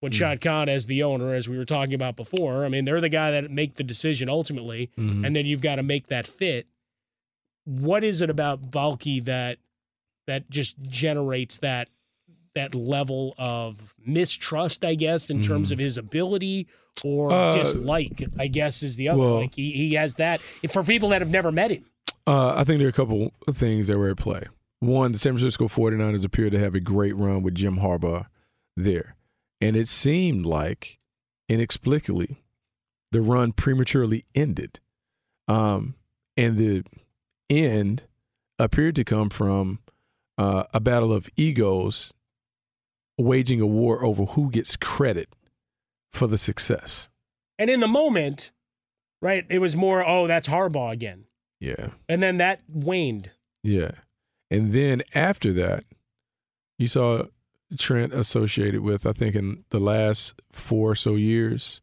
When 0.00 0.12
Hmm. 0.12 0.16
Shad 0.16 0.40
Khan, 0.40 0.68
as 0.68 0.86
the 0.86 1.02
owner, 1.02 1.34
as 1.34 1.48
we 1.48 1.56
were 1.56 1.64
talking 1.64 1.94
about 1.94 2.16
before, 2.16 2.64
I 2.64 2.68
mean, 2.68 2.84
they're 2.84 3.00
the 3.00 3.08
guy 3.08 3.30
that 3.30 3.50
make 3.50 3.74
the 3.74 3.84
decision 3.84 4.28
ultimately, 4.28 4.90
Mhm. 4.98 5.26
and 5.26 5.34
then 5.34 5.46
you've 5.46 5.60
got 5.62 5.76
to 5.76 5.82
make 5.82 6.08
that 6.08 6.26
fit. 6.26 6.66
What 7.64 8.04
is 8.04 8.20
it 8.20 8.30
about 8.30 8.70
Baalke 8.70 9.24
that 9.24 9.58
that 10.26 10.50
just 10.50 10.80
generates 10.82 11.58
that 11.58 11.88
that 12.54 12.74
level 12.74 13.34
of 13.38 13.94
mistrust, 14.04 14.82
I 14.84 14.94
guess, 14.94 15.28
in 15.30 15.42
terms 15.42 15.68
Mhm. 15.68 15.72
of 15.72 15.78
his 15.78 15.98
ability 15.98 16.66
or 17.04 17.30
Uh, 17.30 17.52
dislike, 17.52 18.24
I 18.38 18.46
guess 18.48 18.82
is 18.82 18.96
the 18.96 19.08
other. 19.10 19.20
well- 19.20 19.34
like 19.40 19.54
he, 19.54 19.72
he 19.72 19.94
has 19.94 20.14
that 20.16 20.40
for 20.70 20.82
people 20.82 21.10
that 21.10 21.20
have 21.20 21.30
never 21.30 21.52
met 21.52 21.70
him. 21.70 21.84
Uh, 22.26 22.54
I 22.56 22.64
think 22.64 22.78
there 22.78 22.86
are 22.86 22.90
a 22.90 22.94
couple 22.94 23.32
of 23.46 23.56
things 23.56 23.86
that 23.88 23.98
were 23.98 24.10
at 24.10 24.16
play. 24.16 24.44
One, 24.80 25.12
the 25.12 25.18
San 25.18 25.32
Francisco 25.32 25.68
49ers 25.68 26.24
appeared 26.24 26.52
to 26.52 26.58
have 26.58 26.74
a 26.74 26.80
great 26.80 27.16
run 27.16 27.42
with 27.42 27.54
Jim 27.54 27.78
Harbaugh 27.78 28.26
there. 28.76 29.16
And 29.60 29.74
it 29.74 29.88
seemed 29.88 30.44
like, 30.44 30.98
inexplicably, 31.48 32.42
the 33.12 33.22
run 33.22 33.52
prematurely 33.52 34.26
ended. 34.34 34.80
Um, 35.48 35.94
and 36.36 36.58
the 36.58 36.84
end 37.48 38.04
appeared 38.58 38.96
to 38.96 39.04
come 39.04 39.30
from 39.30 39.78
uh, 40.36 40.64
a 40.74 40.80
battle 40.80 41.12
of 41.12 41.30
egos 41.36 42.12
waging 43.18 43.60
a 43.60 43.66
war 43.66 44.04
over 44.04 44.24
who 44.24 44.50
gets 44.50 44.76
credit 44.76 45.30
for 46.12 46.26
the 46.26 46.36
success. 46.36 47.08
And 47.58 47.70
in 47.70 47.80
the 47.80 47.88
moment, 47.88 48.52
right, 49.22 49.46
it 49.48 49.60
was 49.60 49.74
more, 49.74 50.06
oh, 50.06 50.26
that's 50.26 50.48
Harbaugh 50.48 50.92
again. 50.92 51.24
Yeah. 51.60 51.88
And 52.08 52.22
then 52.22 52.36
that 52.36 52.60
waned. 52.68 53.30
Yeah. 53.62 53.92
And 54.50 54.72
then 54.72 55.02
after 55.14 55.52
that, 55.54 55.84
you 56.78 56.88
saw 56.88 57.24
Trent 57.78 58.12
associated 58.14 58.80
with, 58.82 59.06
I 59.06 59.12
think, 59.12 59.34
in 59.34 59.64
the 59.70 59.80
last 59.80 60.34
four 60.52 60.90
or 60.92 60.94
so 60.94 61.14
years, 61.16 61.80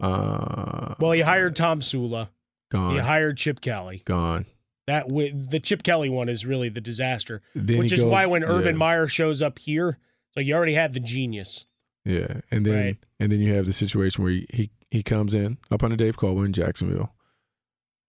uh, 0.00 0.94
Well, 1.00 1.12
he 1.12 1.20
hired 1.20 1.56
Tomsula. 1.56 2.28
gone. 2.70 2.92
He 2.94 2.98
hired 3.00 3.36
Chip 3.38 3.60
Kelly. 3.60 4.02
gone. 4.04 4.46
That 4.86 5.08
wi- 5.08 5.32
the 5.34 5.58
Chip 5.58 5.82
Kelly 5.82 6.08
one 6.08 6.28
is 6.28 6.46
really 6.46 6.68
the 6.68 6.80
disaster, 6.80 7.42
Then 7.56 7.78
which 7.78 7.92
is 7.92 8.02
goes- 8.02 8.12
why 8.12 8.26
when 8.26 8.44
Urban 8.44 8.74
yeah. 8.74 8.78
Meyer 8.78 9.08
shows 9.08 9.42
up 9.42 9.58
here, 9.58 9.98
so 10.32 10.38
you 10.40 10.54
already 10.54 10.74
have 10.74 10.92
the 10.92 11.00
genius. 11.00 11.66
Yeah. 12.04 12.40
And 12.52 12.64
then 12.64 12.74
Right. 12.84 12.96
and 13.18 13.32
then 13.32 13.40
you 13.40 13.52
have 13.54 13.66
the 13.66 13.72
situation 13.72 14.22
where 14.22 14.32
he, 14.32 14.46
he, 14.52 14.70
he 14.92 15.02
comes 15.02 15.34
in 15.34 15.58
up 15.72 15.82
under 15.82 15.96
Dave 15.96 16.16
Caldwell 16.16 16.44
in 16.44 16.52
Jacksonville. 16.52 17.12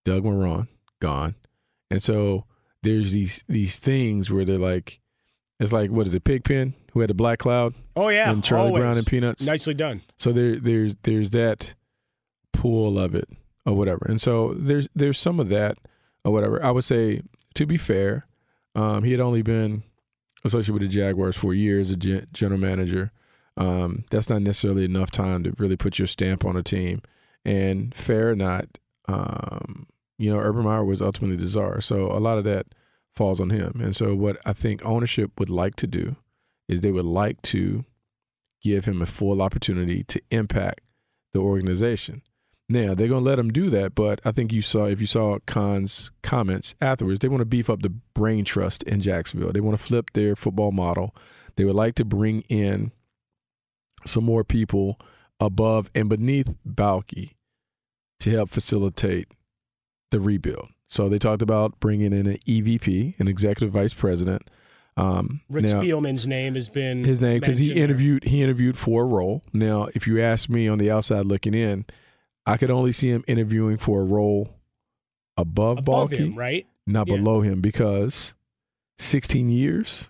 Doug 0.04 0.22
Marrone, 0.22 0.68
gone. 1.00 1.34
And 1.90 2.00
so 2.00 2.44
there's 2.82 3.12
these 3.12 3.42
these 3.48 3.78
things 3.78 4.30
where 4.30 4.44
they're 4.44 4.58
like 4.58 5.00
it's 5.60 5.72
like 5.72 5.90
what 5.90 6.06
is 6.06 6.14
it, 6.14 6.24
Pigpen, 6.24 6.74
who 6.92 7.00
had 7.00 7.10
the 7.10 7.14
black 7.14 7.40
cloud? 7.40 7.74
Oh 7.96 8.08
yeah, 8.08 8.30
And 8.30 8.44
Charlie 8.44 8.68
always. 8.68 8.80
Brown 8.80 8.96
and 8.96 9.06
Peanuts. 9.06 9.44
Nicely 9.44 9.74
done. 9.74 10.02
So 10.18 10.32
there 10.32 10.58
there's 10.60 10.94
there's 11.02 11.30
that 11.30 11.74
pool 12.52 12.98
of 12.98 13.14
it 13.14 13.28
or 13.66 13.74
whatever. 13.74 14.06
And 14.08 14.20
so 14.20 14.54
there's 14.56 14.88
there's 14.94 15.18
some 15.18 15.40
of 15.40 15.48
that 15.48 15.78
or 16.24 16.32
whatever. 16.32 16.62
I 16.64 16.70
would 16.70 16.84
say 16.84 17.22
to 17.54 17.66
be 17.66 17.76
fair, 17.76 18.26
um, 18.74 19.02
he 19.02 19.10
had 19.12 19.20
only 19.20 19.42
been 19.42 19.82
associated 20.44 20.74
with 20.74 20.82
the 20.82 20.88
Jaguars 20.88 21.36
for 21.36 21.52
years 21.54 21.88
as 21.88 21.94
a 21.94 21.96
gen- 21.96 22.26
general 22.32 22.60
manager. 22.60 23.10
Um, 23.56 24.04
that's 24.10 24.30
not 24.30 24.42
necessarily 24.42 24.84
enough 24.84 25.10
time 25.10 25.42
to 25.42 25.52
really 25.58 25.76
put 25.76 25.98
your 25.98 26.06
stamp 26.06 26.44
on 26.44 26.56
a 26.56 26.62
team. 26.62 27.02
And 27.44 27.92
fair 27.94 28.30
or 28.30 28.36
not, 28.36 28.78
um, 29.08 29.86
you 30.18 30.30
know, 30.30 30.40
Urban 30.40 30.64
Meyer 30.64 30.84
was 30.84 31.00
ultimately 31.00 31.36
the 31.36 31.46
czar. 31.46 31.80
So 31.80 32.06
a 32.06 32.18
lot 32.18 32.38
of 32.38 32.44
that 32.44 32.66
falls 33.14 33.40
on 33.40 33.50
him. 33.50 33.80
And 33.82 33.94
so 33.96 34.14
what 34.14 34.38
I 34.44 34.52
think 34.52 34.84
ownership 34.84 35.32
would 35.38 35.50
like 35.50 35.76
to 35.76 35.86
do 35.86 36.16
is 36.68 36.80
they 36.80 36.92
would 36.92 37.04
like 37.04 37.40
to 37.42 37.84
give 38.62 38.84
him 38.84 39.00
a 39.00 39.06
full 39.06 39.40
opportunity 39.40 40.02
to 40.04 40.20
impact 40.30 40.80
the 41.32 41.38
organization. 41.38 42.22
Now 42.68 42.94
they're 42.94 43.08
going 43.08 43.24
to 43.24 43.30
let 43.30 43.38
him 43.38 43.50
do 43.50 43.70
that, 43.70 43.94
but 43.94 44.20
I 44.24 44.32
think 44.32 44.52
you 44.52 44.60
saw 44.60 44.84
if 44.84 45.00
you 45.00 45.06
saw 45.06 45.38
Khan's 45.46 46.10
comments 46.22 46.74
afterwards, 46.80 47.20
they 47.20 47.28
want 47.28 47.40
to 47.40 47.46
beef 47.46 47.70
up 47.70 47.82
the 47.82 47.88
brain 47.88 48.44
trust 48.44 48.82
in 48.82 49.00
Jacksonville. 49.00 49.52
They 49.52 49.60
want 49.60 49.78
to 49.78 49.82
flip 49.82 50.10
their 50.12 50.36
football 50.36 50.72
model. 50.72 51.14
They 51.56 51.64
would 51.64 51.76
like 51.76 51.94
to 51.94 52.04
bring 52.04 52.42
in 52.42 52.92
some 54.04 54.24
more 54.24 54.44
people 54.44 55.00
above 55.40 55.90
and 55.94 56.08
beneath 56.08 56.54
Baalke 56.66 57.32
to 58.20 58.30
help 58.30 58.50
facilitate 58.50 59.28
the 60.10 60.20
rebuild. 60.20 60.68
So 60.88 61.08
they 61.08 61.18
talked 61.18 61.42
about 61.42 61.78
bringing 61.80 62.12
in 62.12 62.26
an 62.26 62.38
EVP, 62.46 63.18
an 63.20 63.28
executive 63.28 63.72
vice 63.72 63.92
president. 63.94 64.48
Um, 64.96 65.42
Rick 65.48 65.66
now- 65.66 65.82
Spielman's 65.82 66.26
name 66.26 66.54
has 66.54 66.68
been 66.68 67.04
his 67.04 67.20
name 67.20 67.40
because 67.40 67.58
he 67.58 67.72
interviewed 67.72 68.24
he 68.24 68.42
interviewed 68.42 68.76
for 68.76 69.02
a 69.02 69.06
role. 69.06 69.42
Now, 69.52 69.88
if 69.94 70.06
you 70.06 70.20
ask 70.20 70.48
me 70.48 70.66
on 70.66 70.78
the 70.78 70.90
outside 70.90 71.26
looking 71.26 71.54
in, 71.54 71.84
I 72.46 72.56
could 72.56 72.70
only 72.70 72.92
see 72.92 73.08
him 73.10 73.22
interviewing 73.28 73.76
for 73.78 74.00
a 74.00 74.04
role 74.04 74.54
above, 75.36 75.78
above 75.78 76.10
Baalke, 76.10 76.16
him, 76.18 76.34
right? 76.34 76.66
not 76.86 77.06
Yeah. 77.06 77.16
below 77.16 77.42
him, 77.42 77.60
because 77.60 78.34
sixteen 78.98 79.50
years, 79.50 80.08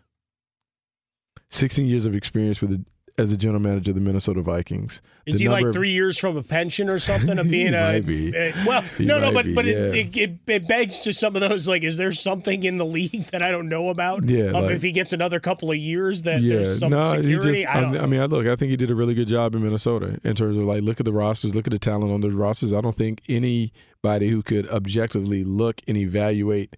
sixteen 1.51 1.87
years 1.87 2.07
of 2.07 2.15
experience 2.15 2.61
with 2.61 2.71
the, 2.71 2.85
as 3.19 3.31
the 3.31 3.37
general 3.37 3.61
manager 3.61 3.91
of 3.91 3.97
the 3.97 4.01
Minnesota 4.01 4.41
Vikings. 4.41 5.03
Is 5.27 5.39
he 5.41 5.49
like 5.49 5.73
three 5.73 5.91
years 5.91 6.17
from 6.17 6.37
a 6.37 6.43
pension 6.43 6.89
or 6.89 6.99
something 6.99 7.39
of 7.39 7.51
being 7.51 7.75
a? 7.75 7.93
might 7.93 8.07
be. 8.07 8.29
uh, 8.35 8.53
well, 8.65 8.83
He 8.83 9.05
no, 9.05 9.19
no, 9.19 9.33
but 9.33 9.45
be, 9.45 9.55
but 9.55 9.65
yeah. 9.67 9.73
it, 9.75 10.17
it, 10.17 10.39
it 10.47 10.69
begs 10.69 11.01
to 11.01 11.13
some 11.13 11.35
of 11.35 11.41
those 11.41 11.67
like, 11.69 11.83
is 11.83 11.97
there 11.97 12.13
something 12.13 12.65
in 12.65 12.79
the 12.79 12.85
league 12.87 13.25
that 13.33 13.43
I 13.43 13.51
don't 13.51 13.69
know 13.69 13.89
about? 13.91 14.29
Yeah, 14.29 14.53
like- 14.53 14.71
if 14.71 14.83
he 14.83 14.93
gets 14.93 15.13
another 15.13 15.41
couple 15.41 15.71
of 15.71 15.77
years, 15.77 16.23
that 16.23 16.41
yeah, 16.41 16.55
there's 16.55 16.79
some 16.79 16.91
no, 16.91 17.11
security. 17.11 17.65
just. 17.65 17.75
I. 17.75 17.81
I 17.99 18.07
mean, 18.07 18.21
I 18.21 18.27
look. 18.27 18.47
I 18.47 18.57
think 18.57 18.71
he 18.71 18.77
did 18.77 18.91
a 18.91 18.95
really 18.95 19.15
good 19.15 19.29
job 19.29 19.55
in 19.55 19.63
Minnesota 19.63 20.19
in 20.25 20.35
terms 20.37 20.57
of 20.57 20.63
like 20.65 20.83
look 20.83 21.01
at 21.01 21.05
the 21.05 21.13
rosters, 21.13 21.55
look 21.55 21.67
at 21.67 21.73
the 21.73 21.79
talent 21.79 22.13
on 22.13 22.21
the 22.21 22.31
rosters. 22.31 22.73
I 22.73 22.81
don't 22.81 22.97
think 22.97 23.21
anybody 23.29 24.29
who 24.31 24.43
could 24.43 24.69
objectively 24.71 25.43
look 25.45 25.81
and 25.89 25.97
evaluate 25.97 26.77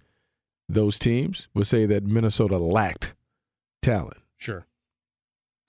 those 0.69 0.99
teams 0.99 1.49
would 1.55 1.67
say 1.67 1.85
that 1.87 2.05
Minnesota 2.05 2.57
lacked 2.59 3.13
talent. 3.83 4.17
sure. 4.39 4.67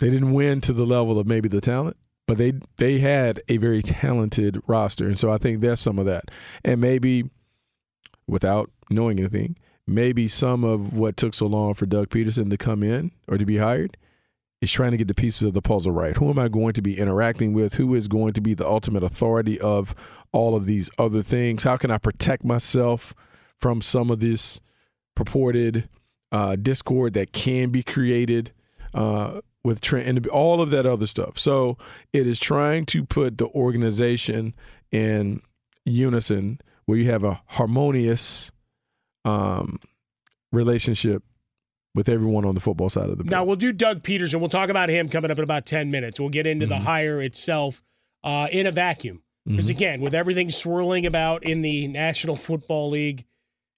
They 0.01 0.09
didn't 0.09 0.33
win 0.33 0.61
to 0.61 0.73
the 0.73 0.83
level 0.83 1.19
of 1.19 1.27
maybe 1.27 1.47
the 1.47 1.61
talent, 1.61 1.95
but 2.27 2.39
they 2.39 2.53
they 2.77 2.97
had 2.97 3.39
a 3.47 3.57
very 3.57 3.83
talented 3.83 4.59
roster, 4.65 5.07
and 5.07 5.19
so 5.19 5.31
I 5.31 5.37
think 5.37 5.61
that's 5.61 5.79
some 5.79 5.99
of 5.99 6.07
that. 6.07 6.31
And 6.65 6.81
maybe, 6.81 7.29
without 8.25 8.71
knowing 8.89 9.19
anything, 9.19 9.57
maybe 9.85 10.27
some 10.27 10.63
of 10.63 10.91
what 10.91 11.17
took 11.17 11.35
so 11.35 11.45
long 11.45 11.75
for 11.75 11.85
Doug 11.85 12.09
Pederson 12.09 12.49
to 12.49 12.57
come 12.57 12.81
in 12.81 13.11
or 13.27 13.37
to 13.37 13.45
be 13.45 13.57
hired 13.57 13.95
is 14.59 14.71
trying 14.71 14.89
to 14.89 14.97
get 14.97 15.07
the 15.07 15.13
pieces 15.13 15.43
of 15.43 15.53
the 15.53 15.61
puzzle 15.61 15.91
right. 15.91 16.17
Who 16.17 16.31
am 16.31 16.39
I 16.39 16.47
going 16.47 16.73
to 16.73 16.81
be 16.81 16.97
interacting 16.97 17.53
with? 17.53 17.75
Who 17.75 17.93
is 17.93 18.07
going 18.07 18.33
to 18.33 18.41
be 18.41 18.55
the 18.55 18.67
ultimate 18.67 19.03
authority 19.03 19.61
of 19.61 19.93
all 20.31 20.55
of 20.55 20.65
these 20.65 20.89
other 20.97 21.21
things? 21.21 21.61
How 21.61 21.77
can 21.77 21.91
I 21.91 21.99
protect 21.99 22.43
myself 22.43 23.13
from 23.59 23.81
some 23.81 24.09
of 24.09 24.19
this 24.19 24.59
purported 25.13 25.87
uh, 26.31 26.55
discord 26.55 27.13
that 27.13 27.33
can 27.33 27.69
be 27.69 27.83
created? 27.83 28.51
Uh, 28.95 29.41
with 29.63 29.79
Trent 29.81 30.07
and 30.07 30.25
all 30.27 30.61
of 30.61 30.71
that 30.71 30.85
other 30.85 31.07
stuff. 31.07 31.37
So 31.37 31.77
it 32.13 32.25
is 32.27 32.39
trying 32.39 32.85
to 32.87 33.05
put 33.05 33.37
the 33.37 33.47
organization 33.47 34.53
in 34.91 35.41
unison 35.85 36.59
where 36.85 36.97
you 36.97 37.11
have 37.11 37.23
a 37.23 37.41
harmonious 37.47 38.51
um, 39.25 39.79
relationship 40.51 41.23
with 41.93 42.07
everyone 42.09 42.45
on 42.45 42.55
the 42.55 42.61
football 42.61 42.89
side 42.89 43.09
of 43.09 43.17
the 43.17 43.23
ball. 43.23 43.31
Now 43.31 43.43
we'll 43.43 43.55
do 43.57 43.71
Doug 43.71 44.01
Pederson. 44.01 44.39
We'll 44.39 44.49
talk 44.49 44.69
about 44.69 44.89
him 44.89 45.09
coming 45.09 45.29
up 45.29 45.37
in 45.37 45.43
about 45.43 45.65
ten 45.65 45.91
minutes. 45.91 46.19
We'll 46.19 46.29
get 46.29 46.47
into 46.47 46.65
the 46.65 46.75
Mm-hmm. 46.75 46.83
hire 46.85 47.21
itself 47.21 47.83
uh, 48.23 48.47
in 48.51 48.65
a 48.67 48.71
vacuum 48.71 49.21
because 49.45 49.67
Mhm. 49.67 49.71
again, 49.71 50.01
with 50.01 50.13
everything 50.13 50.49
swirling 50.49 51.05
about 51.05 51.43
in 51.43 51.61
the 51.61 51.87
National 51.87 52.35
Football 52.35 52.89
League, 52.91 53.25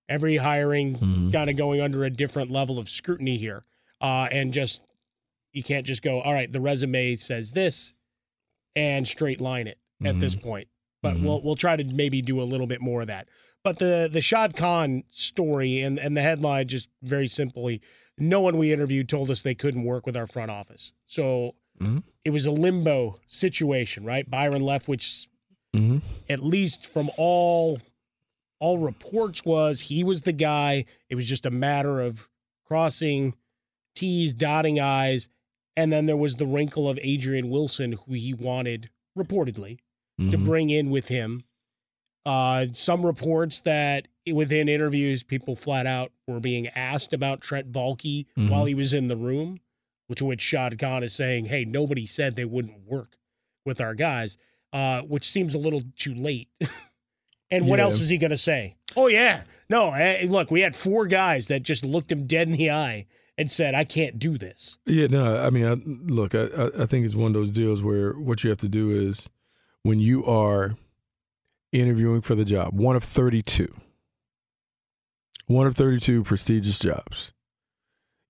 every 0.07 0.37
hiring 0.37 0.95
Mm-hmm. 0.95 1.31
kind 1.31 1.49
of 1.49 1.57
going 1.57 1.81
under 1.81 2.03
a 2.03 2.09
different 2.09 2.51
level 2.51 2.77
of 2.79 2.87
scrutiny 2.89 3.37
here, 3.37 3.63
uh, 4.01 4.27
and 4.31 4.53
just 4.53 4.81
you 5.53 5.63
can't 5.63 5.85
just 5.85 6.01
go, 6.01 6.19
all 6.21 6.33
right, 6.33 6.51
the 6.51 6.59
resume 6.61 7.15
says 7.15 7.51
this, 7.51 7.93
and 8.75 9.07
straight 9.07 9.39
line 9.39 9.67
it 9.67 9.79
at 10.03 10.19
this 10.19 10.35
Mm-hmm. 10.35 10.47
point. 10.47 10.67
But 11.01 11.19
we'll 11.19 11.41
we'll 11.41 11.55
try 11.57 11.75
to 11.75 11.83
maybe 11.83 12.21
do 12.21 12.41
a 12.41 12.43
little 12.43 12.65
bit 12.67 12.79
more 12.81 13.01
of 13.01 13.07
that. 13.07 13.27
But 13.63 13.77
the 13.79 14.09
the 14.11 14.21
Shad 14.21 14.55
Khan 14.55 15.03
story 15.09 15.81
and 15.81 15.99
and 15.99 16.15
the 16.15 16.21
headline 16.21 16.67
just 16.69 16.87
very 17.01 17.27
simply, 17.27 17.81
no 18.17 18.39
one 18.39 18.57
we 18.57 18.71
interviewed 18.71 19.09
told 19.09 19.29
us 19.29 19.41
they 19.41 19.53
couldn't 19.55 19.83
work 19.83 20.05
with 20.05 20.15
our 20.15 20.27
front 20.27 20.49
office. 20.49 20.93
So 21.05 21.55
Mhm. 21.81 22.03
it 22.23 22.29
was 22.29 22.45
a 22.45 22.51
limbo 22.51 23.19
situation, 23.27 24.05
right? 24.05 24.29
Byron 24.29 24.61
Leftwich, 24.61 25.27
Mhm. 25.75 26.01
at 26.29 26.39
least 26.41 26.87
from 26.87 27.11
all 27.17 27.79
all 28.59 28.77
reports, 28.77 29.43
was 29.43 29.81
he 29.89 30.05
was 30.05 30.21
the 30.21 30.31
guy. 30.31 30.85
It 31.09 31.15
was 31.15 31.27
just 31.27 31.45
a 31.45 31.51
matter 31.51 31.99
of 31.99 32.29
crossing 32.63 33.35
T's, 33.93 34.33
dotting 34.33 34.79
I's, 34.79 35.27
and 35.75 35.91
then 35.91 36.05
there 36.05 36.17
was 36.17 36.35
the 36.35 36.45
wrinkle 36.45 36.87
of 36.89 36.99
Adrian 37.01 37.49
Wilson, 37.49 37.93
who 37.93 38.13
he 38.13 38.33
wanted 38.33 38.89
reportedly 39.17 39.79
to 40.19 40.37
Mhm. 40.37 40.43
bring 40.45 40.69
in 40.69 40.89
with 40.89 41.07
him. 41.07 41.43
Uh, 42.25 42.67
some 42.71 43.05
reports 43.05 43.59
that 43.61 44.07
within 44.31 44.69
interviews, 44.69 45.23
people 45.23 45.55
flat 45.55 45.85
out 45.85 46.11
were 46.27 46.39
being 46.39 46.67
asked 46.69 47.11
about 47.13 47.41
Trent 47.41 47.71
Baalke 47.71 48.25
Mhm. 48.37 48.49
while 48.49 48.65
he 48.65 48.73
was 48.73 48.93
in 48.93 49.07
the 49.09 49.17
room, 49.17 49.59
which 50.07 50.21
which 50.21 50.41
Shad 50.41 50.79
Khan 50.79 51.03
is 51.03 51.13
saying, 51.13 51.45
"Hey, 51.45 51.65
nobody 51.65 52.05
said 52.05 52.35
they 52.35 52.45
wouldn't 52.45 52.85
work 52.85 53.17
with 53.65 53.81
our 53.81 53.93
guys," 53.93 54.37
uh, 54.71 55.01
which 55.01 55.25
seems 55.29 55.53
a 55.53 55.59
little 55.59 55.81
too 55.97 56.13
late. 56.15 56.47
and 57.51 57.67
what 57.67 57.79
Yeah. 57.79 57.83
else 57.85 57.99
is 57.99 58.09
he 58.09 58.17
going 58.17 58.31
to 58.31 58.37
say? 58.37 58.75
Oh 58.95 59.07
yeah, 59.07 59.43
no. 59.69 59.91
eh, 59.91 60.25
look, 60.27 60.49
we 60.49 60.61
had 60.61 60.75
four 60.75 61.05
guys 61.07 61.47
that 61.47 61.63
just 61.63 61.83
looked 61.83 62.11
him 62.11 62.25
dead 62.25 62.47
in 62.49 62.55
the 62.55 62.71
eye 62.71 63.05
and 63.43 63.51
said, 63.51 63.75
"I 63.75 63.83
can't 63.83 64.17
do 64.19 64.37
this." 64.37 64.77
Yeah, 64.85 65.07
no, 65.07 65.37
I 65.37 65.49
mean, 65.49 65.65
I, 65.65 65.75
look, 66.11 66.33
I, 66.35 66.47
I- 66.79 66.85
think 66.85 67.05
it's 67.05 67.15
one 67.15 67.27
of 67.27 67.33
those 67.33 67.51
deals 67.51 67.81
where 67.81 68.13
what 68.13 68.43
you 68.43 68.49
have 68.49 68.59
to 68.59 68.67
do 68.67 68.89
is 69.09 69.27
when 69.83 69.99
you 69.99 70.25
are 70.25 70.75
interviewing 71.71 72.21
for 72.21 72.35
the 72.35 72.45
job, 72.45 72.73
one 72.73 72.95
of 72.95 73.03
32, 73.03 73.73
one 75.47 75.67
of 75.67 75.75
32 75.75 76.23
prestigious 76.23 76.79
jobs, 76.79 77.31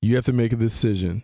you 0.02 0.16
have 0.16 0.26
to 0.26 0.34
make 0.34 0.52
a 0.54 0.58
decision. 0.58 1.24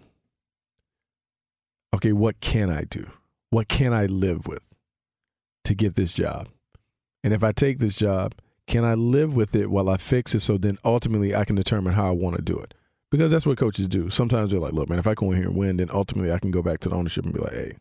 Okay, 1.93 2.11
what 2.13 2.39
can 2.39 2.69
I 2.69 2.83
do? 2.83 3.09
What 3.49 3.67
can 3.67 3.93
I 3.93 4.05
live 4.05 4.47
with 4.47 4.61
to 5.63 5.73
get 5.73 5.95
this 5.95 6.13
job? 6.13 6.47
And 7.23 7.33
if 7.33 7.43
I 7.43 7.51
take 7.51 7.79
this 7.79 7.95
job, 7.95 8.35
can 8.67 8.85
I 8.85 8.93
live 8.93 9.33
with 9.35 9.55
it 9.55 9.71
while 9.71 9.89
I 9.89 9.97
fix 9.97 10.35
it 10.35 10.41
so 10.41 10.57
then 10.57 10.77
ultimately 10.85 11.33
I 11.35 11.43
can 11.45 11.55
determine 11.55 11.93
how 11.93 12.07
I 12.07 12.11
want 12.11 12.35
to 12.35 12.41
do 12.41 12.57
it? 12.59 12.75
Because 13.12 13.32
that's 13.32 13.45
what 13.45 13.57
coaches 13.57 13.88
do. 13.88 14.10
Sometimes 14.10 14.51
they're 14.51 14.60
like, 14.60 14.74
look, 14.74 14.88
man, 14.89 14.99
if 14.99 15.07
I 15.07 15.16
go 15.16 15.32
in 15.32 15.38
here 15.38 15.47
and 15.47 15.55
win, 15.57 15.78
then 15.78 15.89
ultimately 15.91 16.32
I 16.32 16.38
can 16.39 16.51
go 16.51 16.62
back 16.62 16.80
to 16.82 16.89
the 16.89 16.95
ownership 16.95 17.26
and 17.26 17.34
be 17.34 17.39
like, 17.39 17.53
hey, 17.53 17.78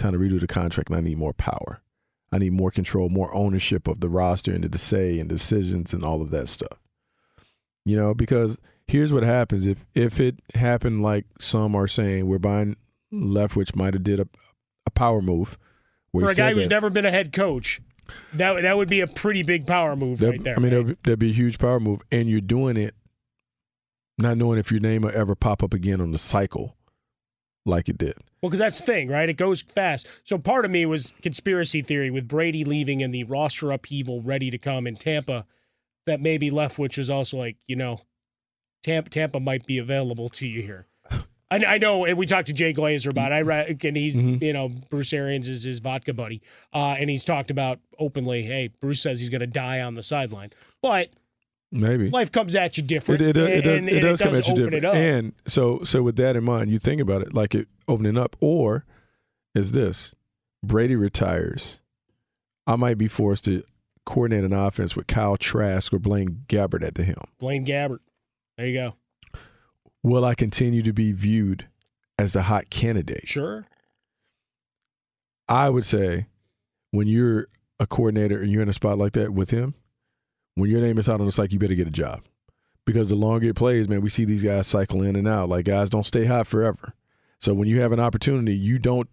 time 0.00 0.12
to 0.12 0.18
redo 0.18 0.40
the 0.40 0.46
contract 0.48 0.88
and 0.88 0.96
I 0.96 1.00
need 1.00 1.18
more 1.18 1.32
power. 1.32 1.80
I 2.32 2.38
need 2.38 2.52
more 2.52 2.70
control, 2.70 3.08
more 3.08 3.32
ownership 3.34 3.86
of 3.86 4.00
the 4.00 4.08
roster 4.08 4.52
and 4.52 4.64
the 4.64 4.78
say 4.78 5.18
and 5.20 5.28
decisions 5.28 5.92
and 5.92 6.04
all 6.04 6.20
of 6.22 6.30
that 6.30 6.48
stuff. 6.48 6.78
You 7.84 7.96
know, 7.96 8.12
because 8.14 8.56
here's 8.86 9.12
what 9.12 9.22
happens 9.22 9.66
if 9.66 9.84
if 9.94 10.20
it 10.20 10.40
happened 10.54 11.02
like 11.02 11.26
some 11.38 11.74
are 11.76 11.88
saying, 11.88 12.26
we're 12.26 12.38
buying 12.38 12.76
Leftwich 13.12 13.74
might 13.74 13.94
have 13.94 14.02
did 14.04 14.20
a, 14.20 14.28
a 14.86 14.90
power 14.90 15.20
move. 15.22 15.58
where 16.12 16.26
For 16.26 16.32
a 16.32 16.34
guy 16.34 16.54
who's 16.54 16.64
that. 16.66 16.70
never 16.74 16.90
been 16.90 17.04
a 17.04 17.10
head 17.10 17.32
coach, 17.32 17.80
that 18.34 18.62
that 18.62 18.76
would 18.76 18.88
be 18.88 19.00
a 19.00 19.06
pretty 19.06 19.42
big 19.42 19.66
power 19.66 19.96
move 19.96 20.18
That- 20.18 20.30
right 20.30 20.42
there. 20.42 20.56
I 20.56 20.60
mean, 20.60 20.72
right? 20.72 20.78
that'd, 20.82 20.86
be- 20.86 20.98
that'd 21.04 21.18
be 21.18 21.30
a 21.30 21.34
huge 21.34 21.58
power 21.58 21.80
move, 21.80 22.00
and 22.12 22.28
you're 22.28 22.40
doing 22.40 22.76
it 22.76 22.94
not 24.22 24.36
knowing 24.36 24.58
if 24.58 24.70
your 24.70 24.80
name 24.80 25.02
will 25.02 25.12
ever 25.14 25.34
pop 25.34 25.62
up 25.62 25.74
again 25.74 26.00
on 26.00 26.12
the 26.12 26.18
cycle 26.18 26.76
like 27.66 27.88
it 27.88 27.98
did. 27.98 28.14
Well, 28.40 28.48
because 28.48 28.58
that's 28.58 28.78
the 28.80 28.86
thing, 28.86 29.08
right? 29.08 29.28
It 29.28 29.36
goes 29.36 29.62
fast. 29.62 30.06
So 30.24 30.38
part 30.38 30.64
of 30.64 30.70
me 30.70 30.86
was 30.86 31.12
conspiracy 31.22 31.82
theory 31.82 32.10
with 32.10 32.26
Brady 32.26 32.64
leaving 32.64 33.02
and 33.02 33.14
the 33.14 33.24
roster 33.24 33.70
upheaval 33.70 34.22
ready 34.22 34.50
to 34.50 34.58
come 34.58 34.86
in 34.86 34.96
Tampa. 34.96 35.44
That 36.06 36.20
maybe 36.20 36.50
Leftwich 36.50 36.96
was 36.96 37.10
also 37.10 37.36
like, 37.36 37.56
you 37.66 37.76
know, 37.76 37.98
Tampa, 38.82 39.10
Tampa 39.10 39.38
might 39.40 39.66
be 39.66 39.76
available 39.78 40.28
to 40.30 40.46
you 40.48 40.62
here. 40.62 40.86
I, 41.50 41.56
I 41.66 41.78
know, 41.78 42.04
and 42.04 42.16
we 42.16 42.26
talked 42.26 42.46
to 42.46 42.52
Jay 42.54 42.72
Glazer 42.72 43.10
about. 43.10 43.32
It. 43.32 43.46
I 43.46 43.86
and 43.86 43.96
he's, 43.96 44.16
Mm-hmm. 44.16 44.42
you 44.42 44.52
know, 44.52 44.70
Bruce 44.88 45.12
Arians 45.12 45.48
is 45.48 45.64
his 45.64 45.80
vodka 45.80 46.14
buddy, 46.14 46.42
uh, 46.72 46.96
and 46.98 47.10
he's 47.10 47.24
talked 47.24 47.50
about 47.50 47.80
openly. 47.98 48.42
Hey, 48.42 48.70
Bruce 48.80 49.02
says 49.02 49.20
he's 49.20 49.28
going 49.28 49.40
to 49.40 49.46
die 49.46 49.80
on 49.80 49.94
the 49.94 50.02
sideline, 50.02 50.50
but 50.80 51.10
Maybe 51.72 52.10
life 52.10 52.32
comes 52.32 52.56
at 52.56 52.76
you 52.76 52.82
different. 52.82 53.22
It, 53.22 53.36
it, 53.36 53.50
it, 53.50 53.62
does- 53.62 53.78
and, 53.78 53.88
it 53.88 53.92
and 53.92 54.02
does 54.02 54.20
come 54.20 54.34
at 54.34 54.46
you 54.48 54.54
different. 54.54 54.84
And 54.84 55.32
so, 55.46 55.82
so 55.84 56.02
with 56.02 56.16
that 56.16 56.34
in 56.36 56.42
mind, 56.44 56.70
you 56.70 56.78
think 56.78 57.00
about 57.00 57.22
it 57.22 57.32
like 57.32 57.54
it 57.54 57.68
opening 57.86 58.18
up, 58.18 58.34
or 58.40 58.84
is 59.54 59.72
this 59.72 60.12
Brady 60.64 60.96
retires? 60.96 61.78
I 62.66 62.76
might 62.76 62.98
be 62.98 63.08
forced 63.08 63.44
to 63.46 63.62
coordinate 64.04 64.44
an 64.44 64.52
offense 64.52 64.96
with 64.96 65.06
Kyle 65.06 65.36
Trask 65.36 65.92
or 65.92 65.98
Blaine 66.00 66.44
Gabbert 66.48 66.82
at 66.84 66.94
the 66.96 67.04
helm. 67.04 67.24
Blaine 67.38 67.64
Gabbert. 67.64 68.00
There 68.56 68.66
you 68.66 68.74
go. 68.74 68.94
Will 70.02 70.24
I 70.24 70.34
continue 70.34 70.82
to 70.82 70.92
be 70.92 71.12
viewed 71.12 71.66
as 72.18 72.32
the 72.32 72.42
hot 72.42 72.70
candidate? 72.70 73.28
Sure. 73.28 73.66
I 75.48 75.68
would 75.68 75.84
say 75.84 76.26
when 76.90 77.06
you're 77.06 77.48
a 77.78 77.86
coordinator 77.86 78.40
and 78.40 78.50
you're 78.50 78.62
in 78.62 78.68
a 78.68 78.72
spot 78.74 78.98
like 78.98 79.12
that 79.12 79.32
with 79.32 79.50
him, 79.50 79.74
when 80.54 80.70
your 80.70 80.80
name 80.80 80.98
is 80.98 81.08
out 81.08 81.20
on 81.20 81.26
the 81.26 81.32
cycle, 81.32 81.52
you 81.54 81.58
better 81.58 81.74
get 81.74 81.88
a 81.88 81.92
job. 81.92 82.22
Because 82.86 83.08
the 83.10 83.14
longer 83.14 83.48
it 83.48 83.56
plays, 83.56 83.88
man, 83.88 84.00
we 84.00 84.10
see 84.10 84.24
these 84.24 84.42
guys 84.42 84.66
cycle 84.66 85.02
in 85.02 85.14
and 85.16 85.28
out. 85.28 85.48
Like 85.48 85.64
guys 85.66 85.90
don't 85.90 86.06
stay 86.06 86.24
hot 86.24 86.46
forever. 86.46 86.94
So 87.38 87.54
when 87.54 87.68
you 87.68 87.80
have 87.80 87.92
an 87.92 88.00
opportunity, 88.00 88.54
you 88.54 88.78
don't 88.78 89.08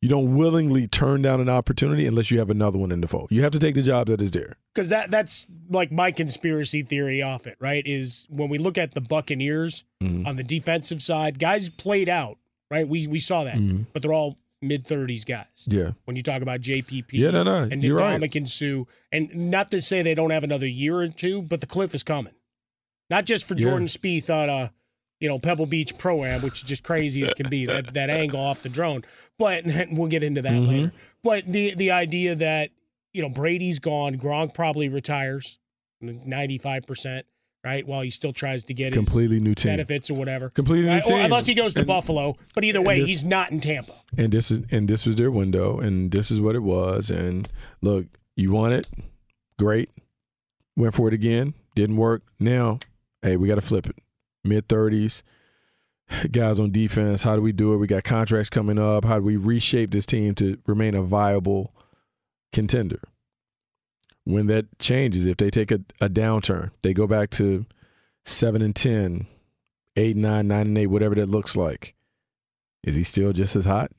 you 0.00 0.08
don't 0.10 0.36
willingly 0.36 0.86
turn 0.86 1.22
down 1.22 1.40
an 1.40 1.48
opportunity 1.48 2.06
unless 2.06 2.30
you 2.30 2.38
have 2.38 2.50
another 2.50 2.76
one 2.78 2.92
in 2.92 3.00
the 3.00 3.08
fold. 3.08 3.28
You 3.30 3.42
have 3.42 3.52
to 3.52 3.58
take 3.58 3.74
the 3.74 3.80
job 3.82 4.08
that 4.08 4.20
is 4.20 4.32
there. 4.32 4.56
because 4.74 4.90
that 4.90 5.10
that's 5.10 5.46
like 5.70 5.90
my 5.90 6.10
conspiracy 6.12 6.82
theory 6.82 7.22
off 7.22 7.46
it, 7.46 7.56
right? 7.60 7.82
Is 7.86 8.26
when 8.28 8.50
we 8.50 8.58
look 8.58 8.76
at 8.76 8.92
the 8.92 9.00
Buccaneers 9.00 9.84
Mhm. 10.02 10.26
on 10.26 10.36
the 10.36 10.42
defensive 10.44 11.00
side, 11.00 11.38
guys 11.38 11.70
played 11.70 12.08
out, 12.08 12.36
right? 12.70 12.86
We 12.86 13.06
we 13.06 13.18
saw 13.20 13.44
that, 13.44 13.56
Mhm. 13.56 13.86
but 13.94 14.02
they're 14.02 14.12
all 14.12 14.36
mid 14.66 14.86
thirties 14.86 15.24
guys. 15.24 15.66
Yeah. 15.66 15.92
When 16.04 16.16
you 16.16 16.22
talk 16.22 16.42
about 16.42 16.60
JPP, 16.60 17.12
Yeah, 17.12 17.30
no, 17.30 17.42
no, 17.42 17.62
and 17.70 17.82
you're 17.82 17.96
right. 17.98 18.20
And 18.36 18.48
Suh, 18.48 18.84
and 19.12 19.50
not 19.50 19.70
to 19.70 19.80
say 19.82 20.02
they 20.02 20.14
don't 20.14 20.30
have 20.30 20.44
another 20.44 20.66
year 20.66 20.96
or 20.98 21.08
two, 21.08 21.42
but 21.42 21.60
the 21.60 21.66
cliff 21.66 21.94
is 21.94 22.02
coming. 22.02 22.34
Not 23.10 23.26
just 23.26 23.46
for 23.46 23.54
Yeah. 23.54 23.62
Jordan 23.64 23.86
Spieth 23.86 24.30
on 24.30 24.48
a 24.48 24.72
you 25.20 25.28
know 25.28 25.38
Pebble 25.38 25.66
Beach 25.66 25.96
Pro 25.98 26.24
Am, 26.24 26.42
which 26.42 26.54
is 26.54 26.62
just 26.62 26.82
crazy 26.82 27.22
as 27.22 27.32
can 27.34 27.48
be 27.48 27.66
that 27.66 27.94
that 27.94 28.10
angle 28.10 28.40
off 28.40 28.62
the 28.62 28.68
drone. 28.68 29.02
But 29.38 29.64
we'll 29.92 30.08
get 30.08 30.22
into 30.22 30.42
that 30.42 30.52
Mhm. 30.52 30.68
later. 30.68 30.92
But 31.22 31.44
the 31.46 31.74
the 31.74 31.90
idea 31.92 32.34
that 32.34 32.70
you 33.12 33.22
know 33.22 33.28
Brady's 33.28 33.78
gone, 33.78 34.16
Gronk 34.16 34.54
probably 34.54 34.88
retires, 34.88 35.58
ninety 36.00 36.58
five 36.58 36.86
percent, 36.86 37.26
right? 37.64 37.86
While 37.86 38.02
he 38.02 38.10
still 38.10 38.32
tries 38.32 38.62
to 38.64 38.74
get 38.74 38.92
his 38.92 39.04
Completely 39.04 39.40
new 39.40 39.54
team. 39.54 39.72
benefits 39.72 40.10
or 40.10 40.14
whatever. 40.14 40.50
Completely 40.50 40.86
new 40.86 40.92
Right? 40.92 41.04
Or 41.06 41.08
team. 41.16 41.24
unless 41.24 41.46
he 41.46 41.54
goes 41.54 41.72
to 41.74 41.80
And- 41.80 41.86
Buffalo. 41.86 42.36
But 42.54 42.64
either 42.64 42.82
way, 42.82 43.00
this- 43.00 43.08
he's 43.08 43.24
not 43.24 43.50
in 43.50 43.60
Tampa. 43.60 43.94
And 44.16 44.32
this 44.32 44.50
is 44.50 44.64
and 44.70 44.86
this 44.88 45.06
was 45.06 45.16
their 45.16 45.30
window, 45.30 45.78
and 45.80 46.10
this 46.10 46.30
is 46.30 46.40
what 46.40 46.54
it 46.54 46.62
was. 46.62 47.10
And 47.10 47.48
look, 47.80 48.06
you 48.36 48.52
want 48.52 48.74
it, 48.74 48.86
great. 49.58 49.90
Went 50.76 50.94
for 50.94 51.08
it 51.08 51.14
again, 51.14 51.54
didn't 51.74 51.96
work. 51.96 52.22
Now, 52.40 52.78
hey, 53.22 53.36
we 53.36 53.48
got 53.48 53.54
to 53.56 53.60
flip 53.62 53.86
it. 53.86 53.96
Mid 54.44 54.68
thirties, 54.68 55.22
guys 56.30 56.60
on 56.60 56.70
defense. 56.70 57.22
How 57.22 57.34
do 57.36 57.42
we 57.42 57.52
do 57.52 57.72
it? 57.74 57.78
We 57.78 57.86
got 57.86 58.04
contracts 58.04 58.50
coming 58.50 58.78
up. 58.78 59.04
How 59.04 59.18
do 59.18 59.24
we 59.24 59.36
reshape 59.36 59.90
this 59.92 60.04
team 60.06 60.34
to 60.36 60.58
remain 60.66 60.94
a 60.94 61.02
viable 61.02 61.72
contender? 62.52 63.00
When 64.24 64.46
that 64.46 64.78
changes, 64.78 65.26
if 65.26 65.36
they 65.36 65.50
take 65.50 65.70
a, 65.70 65.80
a 66.00 66.08
downturn, 66.08 66.70
they 66.82 66.94
go 66.94 67.06
back 67.06 67.30
to 67.32 67.66
seven 68.24 68.62
and 68.62 68.74
10, 68.74 69.26
8, 69.96 70.16
9, 70.16 70.48
9 70.48 70.60
and 70.66 70.78
eight, 70.78 70.86
whatever 70.86 71.14
that 71.16 71.28
looks 71.28 71.54
like. 71.56 71.94
Is 72.82 72.96
he 72.96 73.04
still 73.04 73.32
just 73.32 73.54
as 73.54 73.66
hot? 73.66 73.90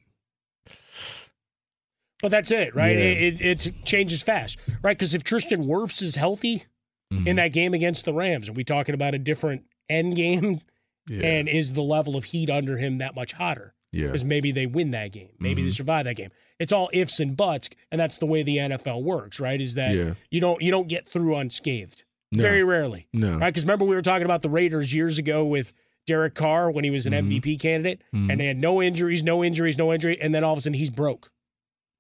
Well, 2.23 2.29
that's 2.29 2.51
it, 2.51 2.73
right? 2.75 2.95
Yeah. 2.97 3.03
It, 3.03 3.41
it, 3.41 3.67
it 3.67 3.85
changes 3.85 4.23
fast, 4.23 4.57
right? 4.81 4.97
Because 4.97 5.13
if 5.13 5.23
Tristan 5.23 5.65
Wirfs 5.65 6.01
is 6.01 6.15
healthy 6.15 6.65
Mm-hmm. 7.13 7.27
in 7.27 7.35
that 7.35 7.53
game 7.53 7.75
against 7.75 8.03
the 8.05 8.15
Rams, 8.15 8.49
are 8.49 8.53
we 8.53 8.63
talking 8.63 8.95
about 8.95 9.13
a 9.13 9.19
different 9.19 9.65
end 9.87 10.15
game? 10.15 10.59
Yeah. 11.07 11.23
And 11.23 11.47
is 11.47 11.73
the 11.73 11.83
level 11.83 12.15
of 12.15 12.23
heat 12.23 12.49
under 12.49 12.77
him 12.79 12.97
that 12.97 13.13
much 13.13 13.33
hotter? 13.33 13.74
Yeah. 13.95 14.07
Because 14.07 14.25
maybe 14.25 14.51
they 14.51 14.65
win 14.65 14.91
that 14.91 15.11
game. 15.11 15.29
Maybe 15.39 15.61
they 15.63 15.69
Mhm. 15.69 15.75
survive 15.75 16.05
that 16.05 16.15
game. 16.15 16.29
It's 16.59 16.73
all 16.73 16.89
ifs 16.93 17.19
and 17.19 17.35
buts, 17.37 17.69
and 17.91 17.99
that's 17.99 18.17
the 18.17 18.25
way 18.25 18.43
the 18.43 18.59
NFL 18.59 19.01
works, 19.03 19.39
right? 19.39 19.59
Is 19.59 19.75
that 19.75 19.95
Yeah. 19.95 20.13
you 20.29 20.41
don't 20.41 20.61
you 20.61 20.69
don't 20.71 20.87
get 20.87 21.07
through 21.07 21.35
unscathed. 21.35 22.03
No. 22.31 22.41
Very 22.41 22.63
rarely. 22.63 23.07
No. 23.13 23.37
Right? 23.37 23.49
Because 23.51 23.63
remember 23.63 23.85
we 23.85 23.95
were 23.95 24.01
talking 24.01 24.25
about 24.25 24.41
the 24.41 24.49
Raiders 24.49 24.93
years 24.93 25.17
ago 25.17 25.45
with 25.45 25.71
Derek 26.07 26.33
Carr 26.33 26.69
when 26.71 26.83
he 26.83 26.89
was 26.89 27.05
an 27.05 27.13
Mhm. 27.13 27.17
MVP 27.19 27.57
candidate, 27.57 28.01
Mhm. 28.13 28.31
and 28.31 28.39
they 28.39 28.45
had 28.47 28.59
no 28.59 28.81
injuries, 28.83 29.23
no 29.23 29.43
injuries, 29.43 29.77
no 29.77 29.93
injury, 29.93 30.19
and 30.19 30.35
then 30.35 30.43
all 30.43 30.51
of 30.53 30.59
a 30.59 30.61
sudden 30.61 30.77
he's 30.77 30.89
broke 30.89 31.31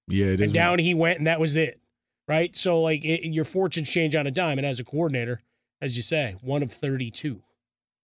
Yeah, 0.07 0.25
it 0.27 0.33
is. 0.35 0.41
and 0.41 0.53
down 0.53 0.79
he 0.79 0.93
went, 0.93 1.17
and 1.17 1.27
that 1.27 1.39
was 1.39 1.55
it. 1.55 1.79
Right? 2.27 2.55
So 2.57 2.81
like 2.81 3.05
it, 3.05 3.23
your 3.31 3.43
fortunes 3.45 3.89
change 3.89 4.15
on 4.15 4.25
a 4.27 4.31
dime, 4.31 4.57
and 4.57 4.65
as 4.65 4.79
a 4.79 4.83
coordinator, 4.83 5.41
as 5.81 5.95
you 5.95 6.03
say, 6.03 6.35
one 6.41 6.61
of 6.63 6.71
thirty-two. 6.71 7.35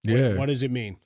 What- 0.04 0.18
Yeah. 0.18 0.36
What, 0.36 0.46
does 0.48 0.64
it 0.64 0.72
mean? 0.72 0.98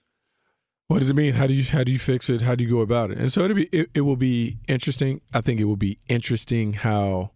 What 0.88 1.00
does 1.00 1.10
it 1.10 1.16
mean? 1.16 1.34
How 1.34 1.48
do 1.48 1.54
you 1.54 1.64
how 1.64 1.84
do 1.84 1.92
you 1.92 2.00
fix 2.00 2.30
it? 2.30 2.42
How 2.42 2.56
do 2.56 2.64
you 2.64 2.70
go 2.70 2.80
about 2.80 3.12
it? 3.12 3.18
And 3.18 3.32
so 3.32 3.44
it'll 3.44 3.56
be 3.56 3.70
it, 3.72 3.90
it 3.94 4.02
will 4.02 4.16
be 4.16 4.58
interesting. 4.68 5.22
I 5.34 5.42
think 5.42 5.60
it 5.60 5.66
will 5.66 5.76
be 5.76 5.98
interesting 6.08 6.74
how 6.74 7.32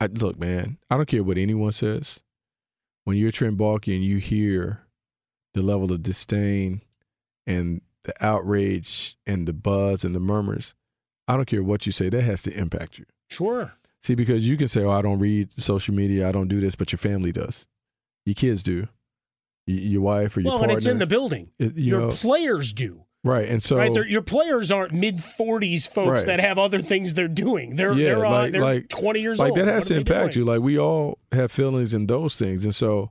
I 0.00 0.06
look, 0.06 0.38
man, 0.38 0.78
I 0.90 0.96
don't 0.96 1.06
care 1.06 1.22
what 1.22 1.38
anyone 1.38 1.72
says. 1.72 2.20
When 3.04 3.16
you're 3.16 3.32
Trent 3.32 3.58
Baalke 3.58 3.94
and 3.94 4.04
you 4.04 4.18
hear 4.18 4.82
the 5.54 5.62
level 5.62 5.92
of 5.92 6.02
disdain 6.02 6.82
and 7.46 7.82
the 8.04 8.14
outrage 8.24 9.16
and 9.26 9.46
the 9.46 9.52
buzz 9.52 10.04
and 10.04 10.14
the 10.14 10.20
murmurs, 10.20 10.74
I 11.28 11.36
don't 11.36 11.46
care 11.46 11.62
what 11.62 11.86
you 11.86 11.92
say, 11.92 12.08
that 12.08 12.22
has 12.22 12.42
to 12.42 12.56
impact 12.56 12.98
you. 12.98 13.04
Sure. 13.28 13.74
See, 14.02 14.14
because 14.16 14.48
you 14.48 14.56
can 14.56 14.66
say, 14.66 14.82
"Oh, 14.82 14.90
I 14.90 15.02
don't 15.02 15.20
read 15.20 15.52
social 15.52 15.94
media, 15.94 16.28
I 16.28 16.32
don't 16.32 16.48
do 16.48 16.60
this," 16.60 16.74
but 16.74 16.90
your 16.90 16.98
family 16.98 17.30
does. 17.30 17.66
Your 18.24 18.34
kids 18.34 18.62
do. 18.62 18.88
Your 19.66 20.02
wife 20.02 20.36
or 20.36 20.40
your 20.40 20.50
Well, 20.50 20.58
partner. 20.58 20.72
and 20.72 20.76
it's 20.78 20.86
in 20.86 20.98
the 20.98 21.06
building. 21.06 21.50
It- 21.58 21.76
you 21.76 21.90
Your 21.90 22.00
know- 22.02 22.08
players 22.08 22.72
do. 22.72 23.04
Right, 23.24 23.48
and 23.48 23.62
so 23.62 23.76
right, 23.76 23.94
your 24.08 24.22
players 24.22 24.72
aren't 24.72 24.92
mid 24.92 25.22
forties 25.22 25.86
folks 25.86 26.22
Right. 26.22 26.26
that 26.26 26.40
have 26.40 26.58
other 26.58 26.82
things 26.82 27.14
they're 27.14 27.28
doing. 27.28 27.76
They're 27.76 27.92
yeah, 27.92 28.04
they're 28.16 28.26
uh, 28.26 28.30
like, 28.30 28.52
they're 28.52 28.60
like 28.60 28.88
twenty 28.88 29.20
years 29.20 29.38
like 29.38 29.50
old. 29.50 29.58
Like 29.58 29.66
that 29.66 29.72
has 29.72 29.84
are 29.86 29.94
to 29.94 30.00
impact 30.00 30.34
you. 30.34 30.44
Like 30.44 30.60
we 30.60 30.76
all 30.76 31.18
have 31.30 31.52
feelings 31.52 31.94
in 31.94 32.08
those 32.08 32.34
things, 32.34 32.64
and 32.64 32.74
so 32.74 33.10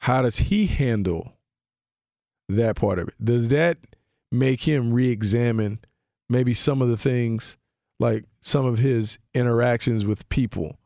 how 0.00 0.22
does 0.22 0.38
he 0.38 0.66
handle 0.66 1.34
that 2.48 2.74
part 2.74 2.98
of 2.98 3.06
it? 3.08 3.14
Does 3.24 3.48
that 3.48 3.78
make 4.32 4.62
him 4.66 4.92
re-examine 4.92 5.78
maybe 6.28 6.54
some 6.54 6.82
of 6.82 6.88
the 6.88 6.96
things, 6.96 7.56
like 8.00 8.24
some 8.40 8.66
of 8.66 8.78
his 8.80 9.18
interactions 9.32 10.04
with 10.04 10.28
people? 10.28 10.78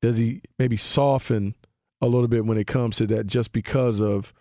Does 0.00 0.16
he 0.16 0.40
maybe 0.58 0.78
soften 0.78 1.54
a 2.00 2.06
little 2.06 2.28
bit 2.28 2.46
when 2.46 2.56
it 2.56 2.66
comes 2.66 2.96
to 2.96 3.06
that, 3.08 3.26
just 3.26 3.52
because 3.52 4.00
of 4.00 4.32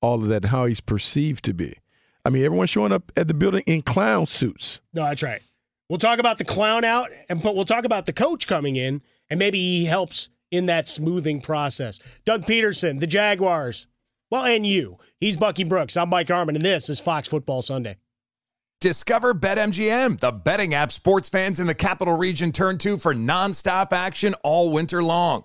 all 0.00 0.22
of 0.22 0.28
that, 0.28 0.46
how 0.46 0.66
he's 0.66 0.80
perceived 0.80 1.44
to 1.44 1.54
be? 1.54 1.78
I 2.24 2.30
mean, 2.30 2.44
everyone's 2.44 2.70
showing 2.70 2.92
up 2.92 3.10
at 3.16 3.28
the 3.28 3.34
building 3.34 3.62
in 3.66 3.82
clown 3.82 4.26
suits. 4.26 4.80
No, 4.92 5.04
that's 5.04 5.22
right. 5.22 5.42
We'll 5.88 5.98
talk 5.98 6.18
about 6.18 6.38
the 6.38 6.44
clown 6.44 6.84
out, 6.84 7.10
and 7.28 7.42
but 7.42 7.56
we'll 7.56 7.64
talk 7.64 7.84
about 7.84 8.06
the 8.06 8.12
coach 8.12 8.46
coming 8.46 8.76
in, 8.76 9.00
and 9.30 9.38
maybe 9.38 9.58
he 9.58 9.86
helps 9.86 10.28
in 10.50 10.66
that 10.66 10.88
smoothing 10.88 11.40
process. 11.40 11.98
Doug 12.24 12.44
Pederson, 12.44 13.00
the 13.00 13.06
Jaguars. 13.06 13.86
Well, 14.30 14.44
and 14.44 14.66
you. 14.66 14.98
He's 15.20 15.38
Bucky 15.38 15.64
Brooks. 15.64 15.96
I'm 15.96 16.10
Mike 16.10 16.28
Harmon, 16.28 16.56
and 16.56 16.64
this 16.64 16.90
is 16.90 17.00
Fox 17.00 17.28
Football 17.28 17.62
Sunday. 17.62 17.96
Discover 18.80 19.34
BetMGM, 19.34 20.20
the 20.20 20.30
betting 20.30 20.74
app 20.74 20.92
sports 20.92 21.28
fans 21.28 21.58
in 21.58 21.66
the 21.66 21.74
capital 21.74 22.16
region 22.16 22.52
turn 22.52 22.78
to 22.78 22.96
for 22.96 23.14
nonstop 23.14 23.92
action 23.92 24.34
all 24.44 24.70
winter 24.70 25.02
long. 25.02 25.44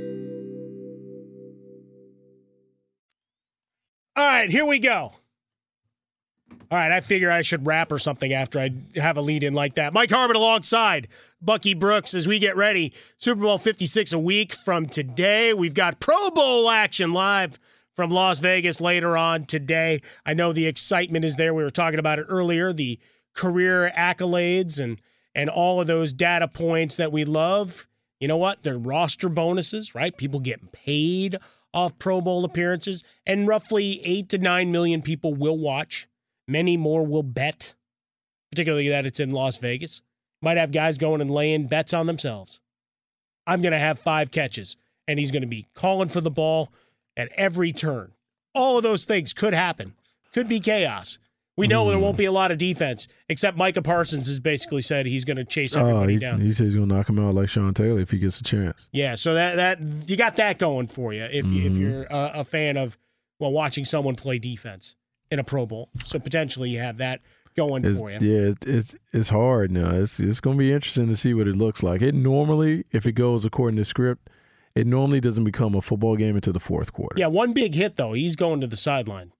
All 4.21 4.27
right, 4.27 4.51
here 4.51 4.67
we 4.67 4.77
go. 4.77 5.13
All 6.51 6.77
right, 6.77 6.91
I 6.91 7.01
figure 7.01 7.31
I 7.31 7.41
should 7.41 7.65
rap 7.65 7.91
or 7.91 7.97
something 7.97 8.31
after 8.31 8.59
I 8.59 8.69
have 8.95 9.17
a 9.17 9.21
lead 9.21 9.41
in 9.41 9.55
like 9.55 9.73
that. 9.75 9.93
Mike 9.93 10.11
Harmon 10.11 10.35
alongside 10.35 11.07
Bucky 11.41 11.73
Brooks 11.73 12.13
as 12.13 12.27
we 12.27 12.37
get 12.37 12.55
ready. 12.55 12.93
Super 13.17 13.41
Bowl 13.41 13.57
56 13.57 14.13
a 14.13 14.19
week 14.19 14.53
from 14.53 14.85
today. 14.85 15.55
We've 15.55 15.73
got 15.73 15.99
Pro 15.99 16.29
Bowl 16.29 16.69
action 16.69 17.13
live 17.13 17.57
from 17.95 18.11
Las 18.11 18.37
Vegas 18.37 18.79
later 18.79 19.17
on 19.17 19.45
today. 19.45 20.03
I 20.23 20.35
know 20.35 20.53
the 20.53 20.67
excitement 20.67 21.25
is 21.25 21.35
there. 21.35 21.55
We 21.55 21.63
were 21.63 21.71
talking 21.71 21.99
about 21.99 22.19
it 22.19 22.27
earlier, 22.29 22.71
the 22.71 22.99
career 23.33 23.91
accolades 23.97 24.79
and 24.79 25.01
and 25.33 25.49
all 25.49 25.81
of 25.81 25.87
those 25.87 26.13
data 26.13 26.47
points 26.47 26.97
that 26.97 27.11
we 27.11 27.25
love. 27.25 27.87
You 28.19 28.27
know 28.27 28.37
what? 28.37 28.61
They're 28.61 28.77
roster 28.77 29.29
bonuses, 29.29 29.95
right? 29.95 30.15
People 30.15 30.41
getting 30.41 30.67
paid 30.67 31.39
off 31.73 31.97
Pro 31.99 32.21
Bowl 32.21 32.45
appearances, 32.45 33.03
and 33.25 33.47
roughly 33.47 34.01
eight 34.03 34.29
to 34.29 34.37
nine 34.37 34.71
million 34.71 35.01
people 35.01 35.33
will 35.33 35.57
watch. 35.57 36.07
Many 36.47 36.77
more 36.77 37.05
will 37.05 37.23
bet, 37.23 37.73
particularly 38.51 38.89
that 38.89 39.05
it's 39.05 39.19
in 39.19 39.31
Las 39.31 39.57
Vegas. 39.57 40.01
Might 40.41 40.57
have 40.57 40.71
guys 40.71 40.97
going 40.97 41.21
and 41.21 41.31
laying 41.31 41.67
bets 41.67 41.93
on 41.93 42.07
themselves. 42.07 42.59
I'm 43.47 43.61
going 43.61 43.73
to 43.73 43.79
have 43.79 43.99
five 43.99 44.31
catches, 44.31 44.75
and 45.07 45.19
he's 45.19 45.31
going 45.31 45.41
to 45.41 45.47
be 45.47 45.67
calling 45.73 46.09
for 46.09 46.21
the 46.21 46.29
ball 46.31 46.71
at 47.15 47.31
every 47.35 47.71
turn. 47.71 48.11
All 48.53 48.77
of 48.77 48.83
those 48.83 49.05
things 49.05 49.33
could 49.33 49.53
happen. 49.53 49.93
Could 50.33 50.47
be 50.47 50.59
chaos. 50.59 51.19
We 51.57 51.67
know 51.67 51.89
there 51.89 51.99
won't 51.99 52.17
be 52.17 52.25
a 52.25 52.31
lot 52.31 52.51
of 52.51 52.57
defense, 52.57 53.07
except 53.29 53.57
Micah 53.57 53.81
Parsons 53.81 54.27
has 54.27 54.39
basically 54.39 54.81
said 54.81 55.05
he's 55.05 55.25
going 55.25 55.37
to 55.37 55.43
chase 55.43 55.75
Oh, 55.75 55.81
everybody 55.81 56.13
he, 56.13 56.19
down. 56.19 56.39
he 56.41 56.51
says 56.53 56.67
he's 56.67 56.75
gonna 56.75 56.87
knock 56.87 57.09
him 57.09 57.19
out 57.19 57.35
like 57.35 57.49
Sean 57.49 57.73
Taylor 57.73 57.99
if 57.99 58.09
he 58.09 58.17
gets 58.19 58.39
a 58.39 58.43
chance. 58.43 58.77
Yeah, 58.91 59.15
so 59.15 59.33
that 59.33 59.55
that 59.57 60.09
you 60.09 60.15
got 60.15 60.37
that 60.37 60.57
going 60.59 60.87
for 60.87 61.13
you 61.13 61.23
if 61.25 61.45
you 61.47 61.65
if 61.67 61.73
Mhm. 61.73 61.79
you're 61.79 62.03
a, 62.03 62.31
a 62.35 62.43
fan 62.45 62.77
of 62.77 62.97
well 63.39 63.51
watching 63.51 63.83
someone 63.85 64.15
play 64.15 64.39
defense 64.39 64.95
in 65.29 65.39
a 65.39 65.43
Pro 65.43 65.65
Bowl. 65.65 65.89
So 66.03 66.19
potentially 66.19 66.69
you 66.69 66.79
have 66.79 66.97
that 66.97 67.19
going 67.57 67.83
It's, 67.83 67.97
for 67.99 68.09
you. 68.09 68.17
yeah, 68.21 68.49
it, 68.51 68.65
it's 68.65 68.95
it's 69.11 69.29
hard 69.29 69.71
now. 69.71 69.89
It's 69.91 70.19
it's 70.21 70.39
gonna 70.39 70.57
be 70.57 70.71
interesting 70.71 71.09
to 71.09 71.17
see 71.17 71.33
what 71.33 71.47
it 71.47 71.57
looks 71.57 71.83
like. 71.83 72.01
It 72.01 72.15
normally, 72.15 72.85
if 72.91 73.05
it 73.05 73.11
goes 73.11 73.43
according 73.43 73.75
to 73.77 73.85
script, 73.85 74.29
it 74.73 74.87
normally 74.87 75.19
doesn't 75.19 75.43
become 75.43 75.75
a 75.75 75.81
football 75.81 76.15
game 76.15 76.35
until 76.35 76.53
the 76.53 76.59
fourth 76.61 76.93
quarter. 76.93 77.15
Yeah, 77.19 77.27
one 77.27 77.51
big 77.51 77.75
hit 77.75 77.97
though, 77.97 78.13
he's 78.13 78.37
going 78.37 78.61
to 78.61 78.67
the 78.67 78.77
sideline. 78.77 79.33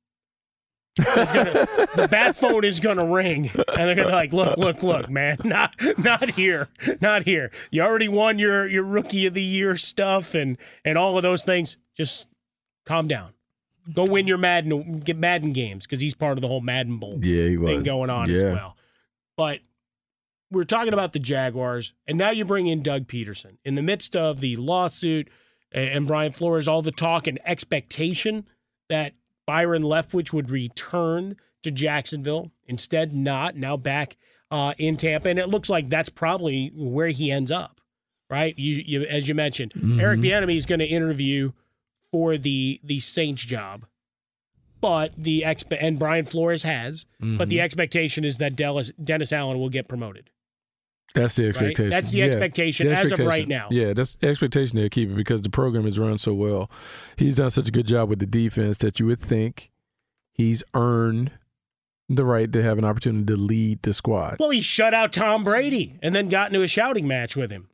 Gonna, 0.98 1.88
the 1.96 2.08
bat 2.12 2.36
phone 2.36 2.66
is 2.66 2.82
going 2.82 2.98
to 2.98 3.06
ring, 3.06 3.50
and 3.54 3.64
they're 3.66 3.96
going 3.96 3.98
to 3.98 4.06
be 4.08 4.12
like, 4.12 4.34
"Look, 4.34 4.58
look, 4.58 4.84
look, 4.84 5.10
man, 5.10 5.38
not 5.44 5.74
not 5.98 6.32
here, 6.32 6.68
not 7.00 7.24
here. 7.24 7.50
You 7.72 7.82
already 7.84 8.10
won 8.10 8.40
your 8.40 8.68
your 8.68 8.84
rookie 8.84 9.26
of 9.26 9.34
the 9.34 9.42
year 9.42 9.78
stuff 9.78 10.34
and 10.34 10.58
and 10.84 10.98
all 10.98 11.16
of 11.16 11.24
those 11.24 11.44
things. 11.44 11.78
Just 11.96 12.28
calm 12.86 13.08
down. 13.08 13.32
Go 13.94 14.06
win 14.06 14.28
your 14.28 14.38
Madden 14.38 15.00
get 15.00 15.18
Madden 15.18 15.54
games 15.54 15.86
because 15.86 16.02
he's 16.02 16.14
part 16.14 16.38
of 16.38 16.42
the 16.42 16.48
whole 16.48 16.62
Madden 16.62 16.98
Bowl 16.98 17.20
Yeah, 17.24 17.66
thing 17.66 17.84
going 17.84 18.10
on 18.10 18.30
as 18.30 18.44
well. 18.44 18.76
But 19.38 19.60
we're 20.52 20.64
talking 20.64 20.94
about 20.94 21.14
the 21.14 21.20
Jaguars, 21.20 21.94
and 22.06 22.18
now 22.18 22.32
you 22.32 22.44
bring 22.44 22.68
in 22.68 22.84
Doug 22.84 23.08
Pederson 23.08 23.58
in 23.64 23.76
the 23.76 23.82
midst 23.82 24.16
of 24.16 24.42
the 24.42 24.58
lawsuit 24.58 25.30
and 25.72 26.06
Brian 26.06 26.34
Flores, 26.34 26.68
all 26.68 26.82
the 26.82 26.92
talk 26.92 27.28
and 27.28 27.40
expectation 27.46 28.46
that 28.90 29.14
Byron 29.52 29.84
Leftwich 29.84 30.32
would 30.32 30.50
return 30.50 31.36
to 31.62 31.72
Jacksonville. 31.72 32.54
Instead, 32.68 33.14
not 33.14 33.58
now 33.58 33.76
back 33.76 34.16
uh, 34.50 34.74
in 34.78 34.96
Tampa, 34.96 35.28
and 35.28 35.38
it 35.38 35.50
looks 35.50 35.70
like 35.70 35.90
that's 35.90 36.08
probably 36.08 36.72
where 36.74 37.10
he 37.10 37.30
ends 37.34 37.52
up. 37.52 37.82
Right? 38.30 38.58
You, 38.58 38.82
you 38.86 39.02
as 39.04 39.28
you 39.28 39.36
mentioned, 39.36 39.74
Eric 40.00 40.20
Mhm. 40.22 40.24
Bieniemy 40.24 40.56
is 40.56 40.66
going 40.66 40.80
to 40.80 40.86
interview 40.86 41.52
for 42.14 42.38
the 42.38 42.80
the 42.82 43.02
Saints 43.02 43.44
job, 43.44 43.86
but 44.80 45.12
the 45.18 45.42
exp 45.46 45.76
and 45.78 46.00
Brian 46.00 46.24
Flores 46.24 46.64
has, 46.64 47.06
but 47.20 47.50
the 47.50 47.58
Mhm. 47.58 47.64
expectation 47.64 48.24
is 48.24 48.38
that 48.38 48.56
Dennis, 48.56 48.94
Dennis 49.04 49.34
Allen 49.34 49.60
will 49.60 49.68
get 49.70 49.90
promoted. 49.90 50.30
That's 51.14 51.36
the 51.36 51.44
Right? 51.44 51.50
expectation. 51.50 51.90
That's 51.90 52.12
the 52.12 52.18
Yeah, 52.20 52.26
expectation 52.26 52.88
the 52.88 52.94
as 52.98 53.12
of 53.12 53.20
right 53.20 53.48
now. 53.48 53.68
Yeah, 53.72 53.94
that's 53.94 54.16
the 54.16 54.28
expectation 54.30 54.78
they'll 54.78 54.90
keep 54.90 55.10
it 55.10 55.16
because 55.16 55.42
the 55.42 55.50
program 55.50 55.86
is 55.86 56.00
run 56.00 56.18
so 56.18 56.34
well. 56.34 56.70
He's 57.18 57.36
done 57.36 57.50
such 57.50 57.68
a 57.68 57.72
good 57.72 57.88
job 57.88 58.10
with 58.10 58.20
the 58.20 58.26
defense 58.26 58.78
that 58.80 59.00
you 59.00 59.06
would 59.08 59.20
think 59.20 59.70
he's 60.34 60.64
earned 60.74 61.32
the 62.10 62.26
right 62.26 62.52
to 62.52 62.62
have 62.64 62.78
an 62.78 62.86
opportunity 62.86 63.26
to 63.26 63.38
lead 63.38 63.82
the 63.84 63.94
squad. 63.94 64.38
Well, 64.40 64.50
he 64.50 64.62
shut 64.62 64.94
out 64.94 65.14
Tom 65.14 65.44
Brady 65.44 65.98
and 66.02 66.14
then 66.16 66.28
got 66.30 66.48
into 66.52 66.62
a 66.62 66.68
shouting 66.68 67.08
match 67.08 67.36
with 67.36 67.52
him. 67.52 67.68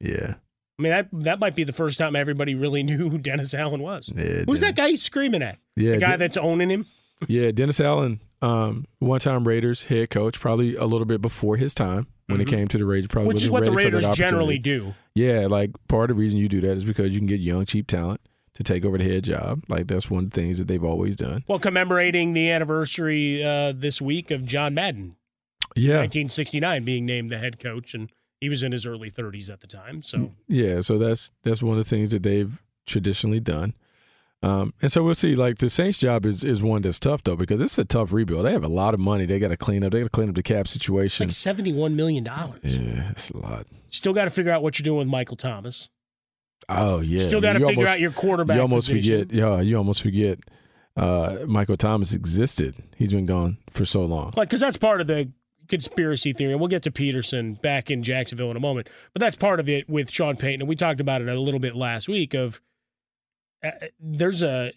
Yeah. 0.00 0.34
I 0.78 0.82
mean, 0.82 0.92
that 0.92 1.08
that 1.12 1.40
might 1.40 1.56
be 1.56 1.64
the 1.64 1.72
first 1.72 1.98
time 1.98 2.14
everybody 2.14 2.54
really 2.54 2.82
knew 2.84 3.08
who 3.10 3.18
Dennis 3.18 3.52
Allen 3.54 3.80
was. 3.82 4.12
Yeah, 4.14 4.22
Who's 4.24 4.44
Dennis. 4.46 4.60
that 4.60 4.76
guy 4.76 4.88
he's 4.90 5.02
screaming 5.02 5.42
at? 5.42 5.58
Yeah, 5.76 5.92
the 5.92 5.98
guy 5.98 6.10
Den- 6.10 6.18
that's 6.20 6.36
owning 6.36 6.70
him? 6.70 6.86
yeah, 7.26 7.50
Dennis 7.50 7.80
Allen, 7.80 8.20
um, 8.42 8.84
one 9.00 9.18
time 9.20 9.46
Raiders 9.48 9.84
head 9.84 10.10
coach, 10.10 10.38
probably 10.38 10.76
a 10.76 10.84
little 10.84 11.06
bit 11.06 11.20
before 11.20 11.56
his 11.56 11.74
time 11.74 12.06
when 12.28 12.38
Mhm. 12.38 12.42
it 12.42 12.48
came 12.48 12.68
to 12.68 12.78
the 12.78 12.84
Raiders. 12.84 13.08
Probably 13.08 13.28
Which 13.34 13.42
is 13.42 13.50
what 13.50 13.64
the 13.64 13.72
ready 13.72 13.90
for 13.90 13.96
that 14.00 14.06
Raiders 14.08 14.16
generally 14.16 14.58
do. 14.58 14.94
Yeah, 15.14 15.46
like 15.46 15.70
part 15.88 16.10
of 16.10 16.16
the 16.16 16.20
reason 16.22 16.38
you 16.38 16.48
do 16.48 16.60
that 16.60 16.76
is 16.76 16.84
because 16.84 17.12
you 17.12 17.18
can 17.18 17.26
get 17.26 17.40
young, 17.40 17.64
cheap 17.66 17.86
talent 17.86 18.20
to 18.54 18.62
take 18.62 18.84
over 18.84 18.96
the 18.98 19.04
head 19.04 19.24
job. 19.24 19.64
Like 19.68 19.86
that's 19.86 20.10
one 20.10 20.24
of 20.24 20.30
the 20.30 20.34
things 20.40 20.58
that 20.58 20.68
they've 20.68 20.84
always 20.84 21.16
done. 21.16 21.44
Well, 21.48 21.58
commemorating 21.58 22.32
the 22.34 22.50
anniversary 22.50 23.42
uh, 23.42 23.72
this 23.74 24.00
week 24.00 24.30
of 24.30 24.44
John 24.44 24.74
Madden, 24.74 25.16
Yeah, 25.76 25.96
1969, 25.98 26.84
being 26.84 27.04
named 27.06 27.30
the 27.30 27.38
head 27.38 27.58
coach, 27.58 27.94
and 27.94 28.10
he 28.40 28.48
was 28.48 28.62
in 28.62 28.72
his 28.72 28.86
early 28.86 29.10
30s 29.10 29.50
at 29.50 29.60
the 29.60 29.66
time. 29.66 30.02
So 30.02 30.30
yeah. 30.46 30.80
So 30.80 30.98
that's 30.98 31.30
that's 31.44 31.62
one 31.62 31.78
of 31.78 31.84
the 31.84 31.88
things 31.88 32.10
that 32.10 32.22
they've 32.22 32.60
traditionally 32.86 33.40
done. 33.40 33.74
Um, 34.42 34.72
and 34.80 34.92
so 34.92 35.02
we'll 35.02 35.16
see. 35.16 35.34
Like 35.34 35.58
the 35.58 35.68
Saints' 35.68 35.98
job 35.98 36.24
is 36.24 36.44
is 36.44 36.62
one 36.62 36.82
that's 36.82 37.00
tough 37.00 37.24
though 37.24 37.34
because 37.34 37.60
it's 37.60 37.76
a 37.78 37.84
tough 37.84 38.12
rebuild. 38.12 38.46
They 38.46 38.52
have 38.52 38.62
a 38.62 38.68
lot 38.68 38.94
of 38.94 39.00
money. 39.00 39.26
They 39.26 39.38
got 39.40 39.48
to 39.48 39.56
clean 39.56 39.82
up. 39.82 39.90
They 39.92 39.98
got 39.98 40.04
to 40.04 40.10
clean 40.10 40.28
up 40.28 40.36
the 40.36 40.42
cap 40.44 40.68
situation. 40.68 41.26
like 41.26 41.32
71 41.32 41.96
million 41.96 42.22
dollars. 42.22 42.60
yeah, 42.78 43.10
it's 43.10 43.30
a 43.30 43.36
lot. 43.36 43.66
Still 43.88 44.12
got 44.12 44.24
to 44.24 44.30
figure 44.30 44.52
out 44.52 44.62
what 44.62 44.78
you're 44.78 44.84
doing 44.84 44.98
with 44.98 45.08
Michael 45.08 45.36
Thomas. 45.36 45.88
Oh 46.68 47.00
yeah. 47.00 47.18
Still 47.20 47.40
got 47.40 47.54
to 47.54 47.58
figure 47.60 47.74
almost- 47.78 47.88
out 47.88 48.00
your 48.00 48.10
quarterback 48.12 48.56
You 48.56 48.62
almost 48.62 48.88
position. 48.88 49.22
forget. 49.28 49.36
Yeah, 49.36 49.60
you 49.60 49.76
almost 49.76 50.02
forget. 50.02 50.38
Uh, 50.96 51.38
Michael 51.46 51.76
Thomas 51.76 52.12
existed. 52.12 52.74
He's 52.96 53.12
been 53.12 53.26
gone 53.26 53.58
for 53.70 53.84
so 53.86 54.04
long. 54.04 54.32
Like, 54.36 54.48
because 54.48 54.60
that's 54.60 54.76
part 54.76 55.00
of 55.00 55.06
the 55.06 55.30
conspiracy 55.68 56.32
theory, 56.32 56.52
and 56.52 56.60
we'll 56.60 56.68
get 56.68 56.82
to 56.84 56.90
Pederson 56.90 57.60
back 57.60 57.90
in 57.90 58.02
Jacksonville 58.02 58.50
in 58.50 58.56
a 58.56 58.60
moment. 58.60 58.88
But 59.12 59.20
that's 59.20 59.36
part 59.36 59.60
of 59.60 59.68
it 59.68 59.88
with 59.88 60.10
Sean 60.10 60.34
Payton, 60.36 60.60
and 60.62 60.68
we 60.68 60.74
talked 60.76 61.00
about 61.00 61.22
it 61.22 61.28
a 61.28 61.38
little 61.40 61.60
bit 61.60 61.74
last 61.76 62.08
week. 62.08 62.34
Of 62.34 62.60
Uh, 63.62 63.68
uh, 63.68 63.86
there's 64.00 64.42
a 64.42 64.72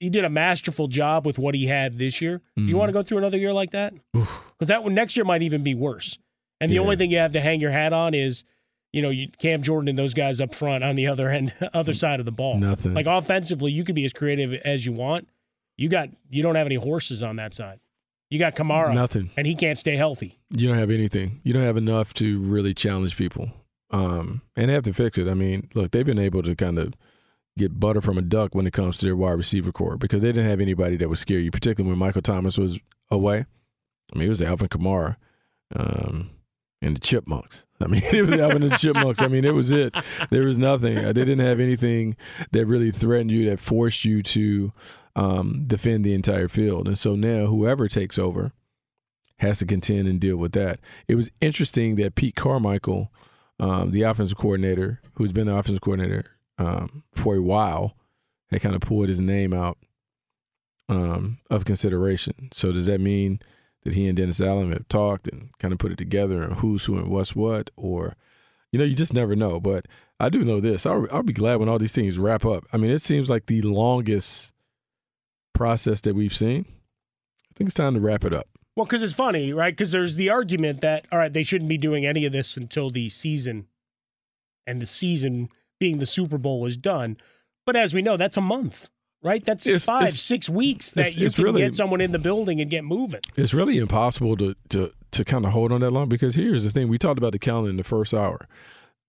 he 0.00 0.10
did 0.10 0.24
a 0.24 0.30
masterful 0.30 0.88
job 0.88 1.24
with 1.24 1.38
what 1.38 1.54
he 1.54 1.66
had 1.66 1.98
this 1.98 2.20
year. 2.20 2.38
Do 2.56 2.62
you 2.62 2.68
mm-hmm. 2.68 2.78
want 2.78 2.88
to 2.88 2.92
go 2.92 3.02
through 3.02 3.18
another 3.18 3.38
year 3.38 3.52
like 3.52 3.70
that? 3.70 3.94
Because 4.12 4.68
that 4.68 4.82
one 4.82 4.94
next 4.94 5.16
year 5.16 5.24
might 5.24 5.42
even 5.42 5.62
be 5.62 5.74
worse. 5.74 6.18
And 6.60 6.70
the 6.70 6.76
Yeah. 6.76 6.82
only 6.82 6.96
thing 6.96 7.10
you 7.10 7.18
have 7.18 7.32
to 7.32 7.40
hang 7.40 7.60
your 7.60 7.70
hat 7.70 7.92
on 7.92 8.12
is, 8.12 8.44
you 8.92 9.02
know, 9.02 9.10
you, 9.10 9.28
Cam 9.38 9.62
Jordan 9.62 9.88
and 9.88 9.98
those 9.98 10.12
guys 10.12 10.40
up 10.40 10.54
front 10.54 10.84
on 10.84 10.94
the 10.94 11.06
other 11.06 11.30
end, 11.30 11.54
other 11.72 11.92
side 11.94 12.20
of 12.20 12.26
the 12.26 12.32
ball. 12.32 12.58
Nothing. 12.58 12.94
Like 12.94 13.06
offensively, 13.06 13.72
you 13.72 13.84
could 13.84 13.94
be 13.94 14.04
as 14.04 14.12
creative 14.12 14.52
as 14.64 14.84
you 14.84 14.92
want. 14.92 15.28
You 15.76 15.88
got 15.88 16.10
you 16.28 16.42
don't 16.42 16.54
have 16.54 16.66
any 16.66 16.76
horses 16.76 17.22
on 17.22 17.36
that 17.36 17.54
side. 17.54 17.80
You 18.30 18.38
got 18.38 18.56
Kamara, 18.56 18.92
Nothing. 18.92 19.30
and 19.36 19.46
he 19.46 19.54
can't 19.54 19.78
stay 19.78 19.96
healthy. 19.96 20.38
You 20.56 20.68
don't 20.68 20.78
have 20.78 20.90
anything. 20.90 21.40
You 21.44 21.52
don't 21.52 21.62
have 21.62 21.76
enough 21.76 22.14
to 22.14 22.40
really 22.40 22.74
challenge 22.74 23.16
people. 23.16 23.50
Um, 23.90 24.42
and 24.56 24.68
they 24.68 24.74
have 24.74 24.82
to 24.84 24.92
fix 24.92 25.18
it. 25.18 25.28
I 25.28 25.34
mean, 25.34 25.68
look, 25.74 25.92
they've 25.92 26.06
been 26.06 26.18
able 26.18 26.42
to 26.42 26.56
kind 26.56 26.78
of 26.78 26.94
get 27.56 27.78
butter 27.78 28.00
from 28.00 28.18
a 28.18 28.22
duck 28.22 28.54
when 28.54 28.66
it 28.66 28.72
comes 28.72 28.98
to 28.98 29.06
their 29.06 29.16
wide 29.16 29.32
receiver 29.32 29.72
corps 29.72 29.96
because 29.96 30.22
they 30.22 30.28
didn't 30.28 30.48
have 30.48 30.60
anybody 30.60 30.96
that 30.96 31.08
would 31.08 31.18
scare 31.18 31.38
you, 31.38 31.50
particularly 31.50 31.90
when 31.90 31.98
Michael 31.98 32.22
Thomas 32.22 32.58
was 32.58 32.78
away. 33.10 33.46
I 34.12 34.18
mean, 34.18 34.26
it 34.26 34.30
was 34.30 34.42
Alvin 34.42 34.68
Kamara 34.68 35.16
um, 35.74 36.30
and 36.82 36.96
the 36.96 37.00
Chipmunks. 37.00 37.64
I 37.80 37.86
mean, 37.86 38.02
it 38.12 38.26
was 38.26 38.40
Alvin 38.40 38.62
and 38.62 38.72
the 38.72 38.76
Chipmunks. 38.76 39.22
I 39.22 39.28
mean, 39.28 39.44
it 39.44 39.54
was 39.54 39.70
it. 39.70 39.94
There 40.30 40.44
was 40.44 40.58
nothing. 40.58 40.94
They 40.94 41.12
didn't 41.12 41.40
have 41.40 41.60
anything 41.60 42.16
that 42.52 42.66
really 42.66 42.90
threatened 42.90 43.30
you, 43.30 43.48
that 43.50 43.60
forced 43.60 44.04
you 44.04 44.22
to 44.22 44.72
um, 45.16 45.64
defend 45.66 46.04
the 46.04 46.14
entire 46.14 46.48
field. 46.48 46.86
And 46.86 46.98
so 46.98 47.14
now, 47.14 47.46
whoever 47.46 47.88
takes 47.88 48.18
over 48.18 48.52
has 49.38 49.58
to 49.58 49.66
contend 49.66 50.08
and 50.08 50.20
deal 50.20 50.36
with 50.36 50.52
that. 50.52 50.80
It 51.08 51.16
was 51.16 51.30
interesting 51.40 51.96
that 51.96 52.14
Pete 52.14 52.36
Carmichael, 52.36 53.12
um, 53.58 53.90
the 53.90 54.02
offensive 54.02 54.38
coordinator, 54.38 55.00
who's 55.14 55.32
been 55.32 55.46
the 55.46 55.56
offensive 55.56 55.82
coordinator 55.82 56.33
um, 56.58 57.04
for 57.14 57.36
a 57.36 57.42
while, 57.42 57.96
had 58.50 58.62
kind 58.62 58.74
of 58.74 58.80
pulled 58.80 59.08
his 59.08 59.20
name 59.20 59.52
out 59.52 59.78
um, 60.88 61.38
of 61.50 61.64
consideration. 61.64 62.50
So 62.52 62.72
does 62.72 62.86
that 62.86 63.00
mean 63.00 63.40
that 63.84 63.94
he 63.94 64.06
and 64.06 64.16
Dennis 64.16 64.40
Allen 64.40 64.72
have 64.72 64.88
talked 64.88 65.28
and 65.28 65.50
kind 65.58 65.72
of 65.72 65.78
put 65.78 65.92
it 65.92 65.98
together 65.98 66.42
and 66.42 66.54
who's 66.54 66.84
who 66.84 66.96
and 66.98 67.08
what's 67.08 67.34
what? 67.34 67.70
Or, 67.76 68.16
you 68.72 68.78
know, 68.78 68.84
you 68.84 68.94
just 68.94 69.14
never 69.14 69.36
know. 69.36 69.60
But 69.60 69.86
I 70.20 70.28
do 70.28 70.44
know 70.44 70.60
this. 70.60 70.86
I'll, 70.86 71.06
I'll 71.12 71.22
be 71.22 71.32
glad 71.32 71.56
when 71.56 71.68
all 71.68 71.78
these 71.78 71.92
things 71.92 72.18
wrap 72.18 72.44
up. 72.44 72.64
I 72.72 72.76
mean, 72.76 72.90
it 72.90 73.02
seems 73.02 73.28
like 73.28 73.46
the 73.46 73.62
longest 73.62 74.52
process 75.54 76.00
that 76.02 76.14
we've 76.14 76.34
seen. 76.34 76.64
I 76.68 77.52
think 77.56 77.68
it's 77.68 77.74
time 77.74 77.94
to 77.94 78.00
wrap 78.00 78.24
it 78.24 78.32
up. 78.32 78.48
Well, 78.76 78.86
because 78.86 79.02
it's 79.02 79.14
funny, 79.14 79.52
right? 79.52 79.72
Because 79.72 79.92
there's 79.92 80.16
the 80.16 80.30
argument 80.30 80.80
that 80.80 81.06
all 81.12 81.18
right, 81.18 81.32
they 81.32 81.44
shouldn't 81.44 81.68
be 81.68 81.78
doing 81.78 82.04
any 82.04 82.24
of 82.24 82.32
this 82.32 82.56
until 82.56 82.90
the 82.90 83.08
season, 83.08 83.68
and 84.66 84.82
the 84.82 84.86
season 84.86 85.48
being 85.80 85.98
the 85.98 86.06
Super 86.06 86.38
Bowl 86.38 86.66
is 86.66 86.76
done. 86.76 87.16
But 87.66 87.76
as 87.76 87.94
we 87.94 88.02
know, 88.02 88.16
that's 88.16 88.36
a 88.36 88.40
month, 88.42 88.88
right? 89.22 89.44
That's 89.44 89.66
It's- 89.66 89.84
five, 89.84 90.02
it's- 90.04 90.20
six 90.20 90.48
weeks 90.48 90.92
that 90.92 91.06
it's- 91.08 91.16
you 91.16 91.30
can 91.30 91.44
really- 91.44 91.62
get 91.62 91.76
someone 91.76 92.00
in 92.00 92.12
the 92.12 92.18
building 92.18 92.60
and 92.60 92.68
get 92.70 92.84
moving. 92.84 93.20
It's 93.36 93.54
really 93.54 93.78
impossible 93.78 94.36
to 94.38 94.54
to 94.70 94.92
to 95.12 95.24
kind 95.24 95.44
of 95.46 95.52
hold 95.52 95.70
on 95.70 95.80
that 95.80 95.90
long 95.92 96.08
because 96.08 96.34
here's 96.34 96.64
the 96.64 96.70
thing: 96.70 96.88
we 96.88 96.98
talked 96.98 97.18
about 97.18 97.32
the 97.32 97.38
calendar 97.38 97.70
in 97.70 97.76
the 97.76 97.84
first 97.84 98.12
hour. 98.12 98.48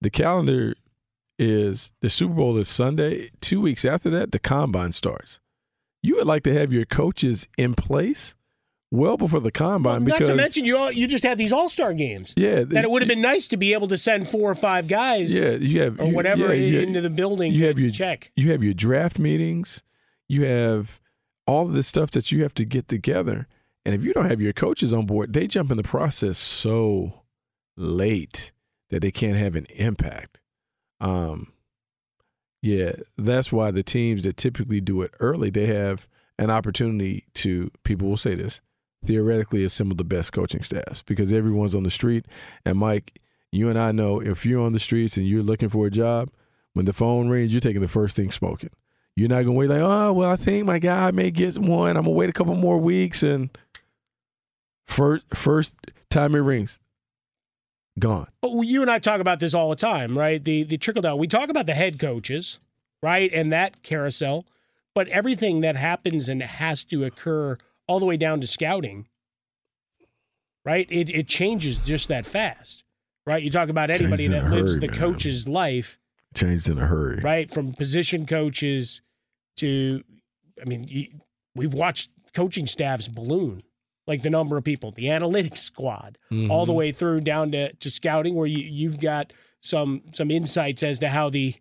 The 0.02 0.10
calendar 0.10 0.76
is 1.40 1.92
the 2.02 2.10
Super 2.10 2.34
Bowl 2.36 2.58
is 2.58 2.70
Sunday. 2.70 3.30
Two 3.42 3.60
weeks 3.60 3.84
after 3.86 4.10
that, 4.12 4.32
the 4.32 4.40
combine 4.40 4.92
starts. 4.92 5.40
You 6.02 6.16
would 6.18 6.28
like 6.28 6.44
to 6.44 6.54
have 6.54 6.72
your 6.72 6.86
coaches 6.86 7.48
in 7.58 7.74
place 7.74 8.36
well 8.96 9.18
before 9.18 9.40
the 9.40 9.52
combine 9.52 10.04
Not 10.04 10.20
because 10.20 10.30
to 10.30 10.36
mention, 10.36 10.66
you 10.66 10.78
all, 10.78 10.92
you 10.92 11.08
just 11.08 11.24
had 11.24 11.38
these 11.38 11.52
All 11.54 11.70
Star 11.70 11.94
games. 11.94 12.34
yeah, 12.38 12.64
That 12.64 12.84
it 12.84 12.90
would 12.92 13.02
have 13.02 13.10
been 13.10 13.22
nice 13.22 13.48
to 13.50 13.58
be 13.58 13.74
able 13.74 13.88
to 13.90 13.98
send 13.98 14.28
four 14.28 14.50
or 14.50 14.56
five 14.56 14.88
guys, 14.88 15.34
yeah 15.34 15.52
you 15.52 15.82
have 15.82 16.00
or 16.00 16.08
you- 16.08 16.14
whatever, 16.16 16.54
yeah, 16.56 16.80
you- 16.80 16.80
into 16.82 17.02
the 17.02 17.10
building. 17.10 17.52
you 17.54 17.66
have 17.66 17.78
your 17.80 17.92
check. 17.92 18.32
You 18.36 18.52
have 18.52 18.64
your 18.64 18.74
draft 18.74 19.20
meetings. 19.20 19.82
You 20.28 20.46
have 20.46 21.00
all 21.48 21.68
of 21.68 21.74
this 21.74 21.88
stuff 21.88 22.12
that 22.12 22.32
you 22.32 22.42
have 22.44 22.54
to 22.56 22.66
get 22.66 22.88
together. 22.88 23.48
And 23.86 23.94
if 23.94 24.04
you 24.04 24.14
don't 24.14 24.28
have 24.30 24.42
your 24.42 24.54
coaches 24.54 24.92
on 24.94 25.06
board, 25.06 25.34
they 25.34 25.46
jump 25.46 25.70
in 25.70 25.78
the 25.78 25.84
process 25.84 26.40
so 26.40 27.22
late 27.78 28.52
that 28.90 29.02
they 29.02 29.12
can't 29.12 29.38
have 29.38 29.56
an 29.56 29.66
impact. 29.76 30.40
Um, 31.00 31.52
yeah, 32.62 32.94
that's 33.18 33.52
why 33.52 33.70
the 33.72 33.84
teams 33.84 34.24
that 34.24 34.38
typically 34.38 34.82
do 34.82 35.02
it 35.04 35.14
early, 35.20 35.50
they 35.52 35.68
have 35.68 36.08
an 36.40 36.50
opportunity 36.50 37.26
to, 37.36 37.70
people 37.84 38.08
will 38.10 38.18
say 38.18 38.34
this, 38.34 38.60
theoretically 39.06 39.64
assemble 39.64 39.96
the 39.96 40.04
best 40.04 40.34
coaching 40.34 40.64
staffs 40.64 41.02
because 41.02 41.32
everyone's 41.32 41.76
on 41.76 41.84
the 41.84 41.92
street. 41.92 42.26
And 42.66 42.78
Mike, 42.78 43.20
you 43.52 43.70
and 43.70 43.80
I 43.80 43.92
know 43.92 44.20
if 44.20 44.46
you're 44.46 44.62
on 44.62 44.74
the 44.74 44.80
streets 44.80 45.18
and 45.18 45.28
you're 45.28 45.44
looking 45.44 45.70
for 45.70 45.88
a 45.88 45.92
job, 45.92 46.30
when 46.74 46.86
the 46.86 46.94
phone 46.94 47.30
rings, 47.30 47.54
you're 47.54 47.62
taking 47.62 47.82
the 47.82 47.88
first 47.88 48.16
thing 48.16 48.32
smoking. 48.32 48.70
You're 49.16 49.30
not 49.30 49.44
gonna 49.44 49.54
wait 49.54 49.70
like, 49.70 49.80
oh 49.80 50.12
well, 50.12 50.30
I 50.30 50.36
think 50.36 50.66
my 50.66 50.78
guy 50.78 51.10
may 51.12 51.32
get 51.32 51.58
one. 51.58 51.96
I'm 51.96 52.04
gonna 52.04 52.12
wait 52.12 52.30
a 52.30 52.34
couple 52.34 52.56
more 52.56 52.78
weeks 52.78 53.24
and 53.24 53.50
first 54.86 55.26
first 55.34 55.74
time 56.10 56.36
it 56.36 56.40
rings, 56.40 56.80
gone. 57.98 58.28
But 58.42 58.52
you 58.64 58.82
and 58.82 58.92
I 58.92 59.00
talk 59.00 59.22
about 59.22 59.40
this 59.40 59.54
all 59.54 59.70
the 59.70 59.78
time, 59.78 60.18
right? 60.18 60.44
The 60.44 60.64
the 60.64 60.78
trickle 60.78 61.02
down. 61.02 61.18
We 61.18 61.28
talk 61.28 61.48
about 61.48 61.66
the 61.66 61.74
head 61.74 61.98
coaches, 61.98 62.60
right, 63.02 63.32
and 63.34 63.54
that 63.54 63.84
carousel, 63.84 64.46
but 64.94 65.08
everything 65.08 65.62
that 65.62 65.78
happens 65.78 66.28
and 66.28 66.42
has 66.42 66.84
to 66.86 67.06
occur 67.06 67.58
all 67.88 68.00
the 68.00 68.06
way 68.06 68.18
down 68.18 68.42
to 68.42 68.48
scouting, 68.48 69.08
right? 70.64 70.88
It 70.90 71.10
it 71.10 71.28
changes 71.28 71.80
just 71.80 72.08
that 72.10 72.26
fast, 72.26 72.84
right? 73.26 73.42
You 73.42 73.50
talk 73.50 73.70
about 73.70 73.90
anybody 73.90 74.28
that 74.28 74.50
lives 74.50 74.72
hurry, 74.74 74.80
the 74.82 74.88
man. 74.88 74.98
coach's 75.00 75.48
life, 75.48 76.00
Changed 76.34 76.70
in 76.70 76.78
a 76.80 76.86
hurry. 76.88 77.22
right, 77.22 77.50
from 77.50 77.74
position 77.74 78.26
coaches 78.26 79.02
to, 79.58 80.04
I 80.62 80.66
mean, 80.66 80.86
you, 80.88 81.08
we've 81.56 81.74
watched 81.74 82.10
coaching 82.34 82.68
staffs 82.68 83.08
balloon, 83.08 83.62
like 84.08 84.22
the 84.22 84.30
number 84.30 84.58
of 84.58 84.64
people, 84.66 84.92
the 84.92 85.06
analytics 85.06 85.60
squad, 85.60 86.18
all 86.50 86.66
the 86.66 86.74
Mhm. 86.74 86.76
way 86.76 86.92
through 86.92 87.22
down 87.22 87.52
to, 87.52 87.72
to 87.74 87.90
scouting, 87.90 88.36
where 88.36 88.48
you, 88.48 88.60
you've 88.60 89.00
got 89.00 89.32
some 89.62 90.04
some 90.14 90.30
insights 90.32 90.84
as 90.84 91.00
to 91.00 91.10
how 91.10 91.30
the 91.30 91.56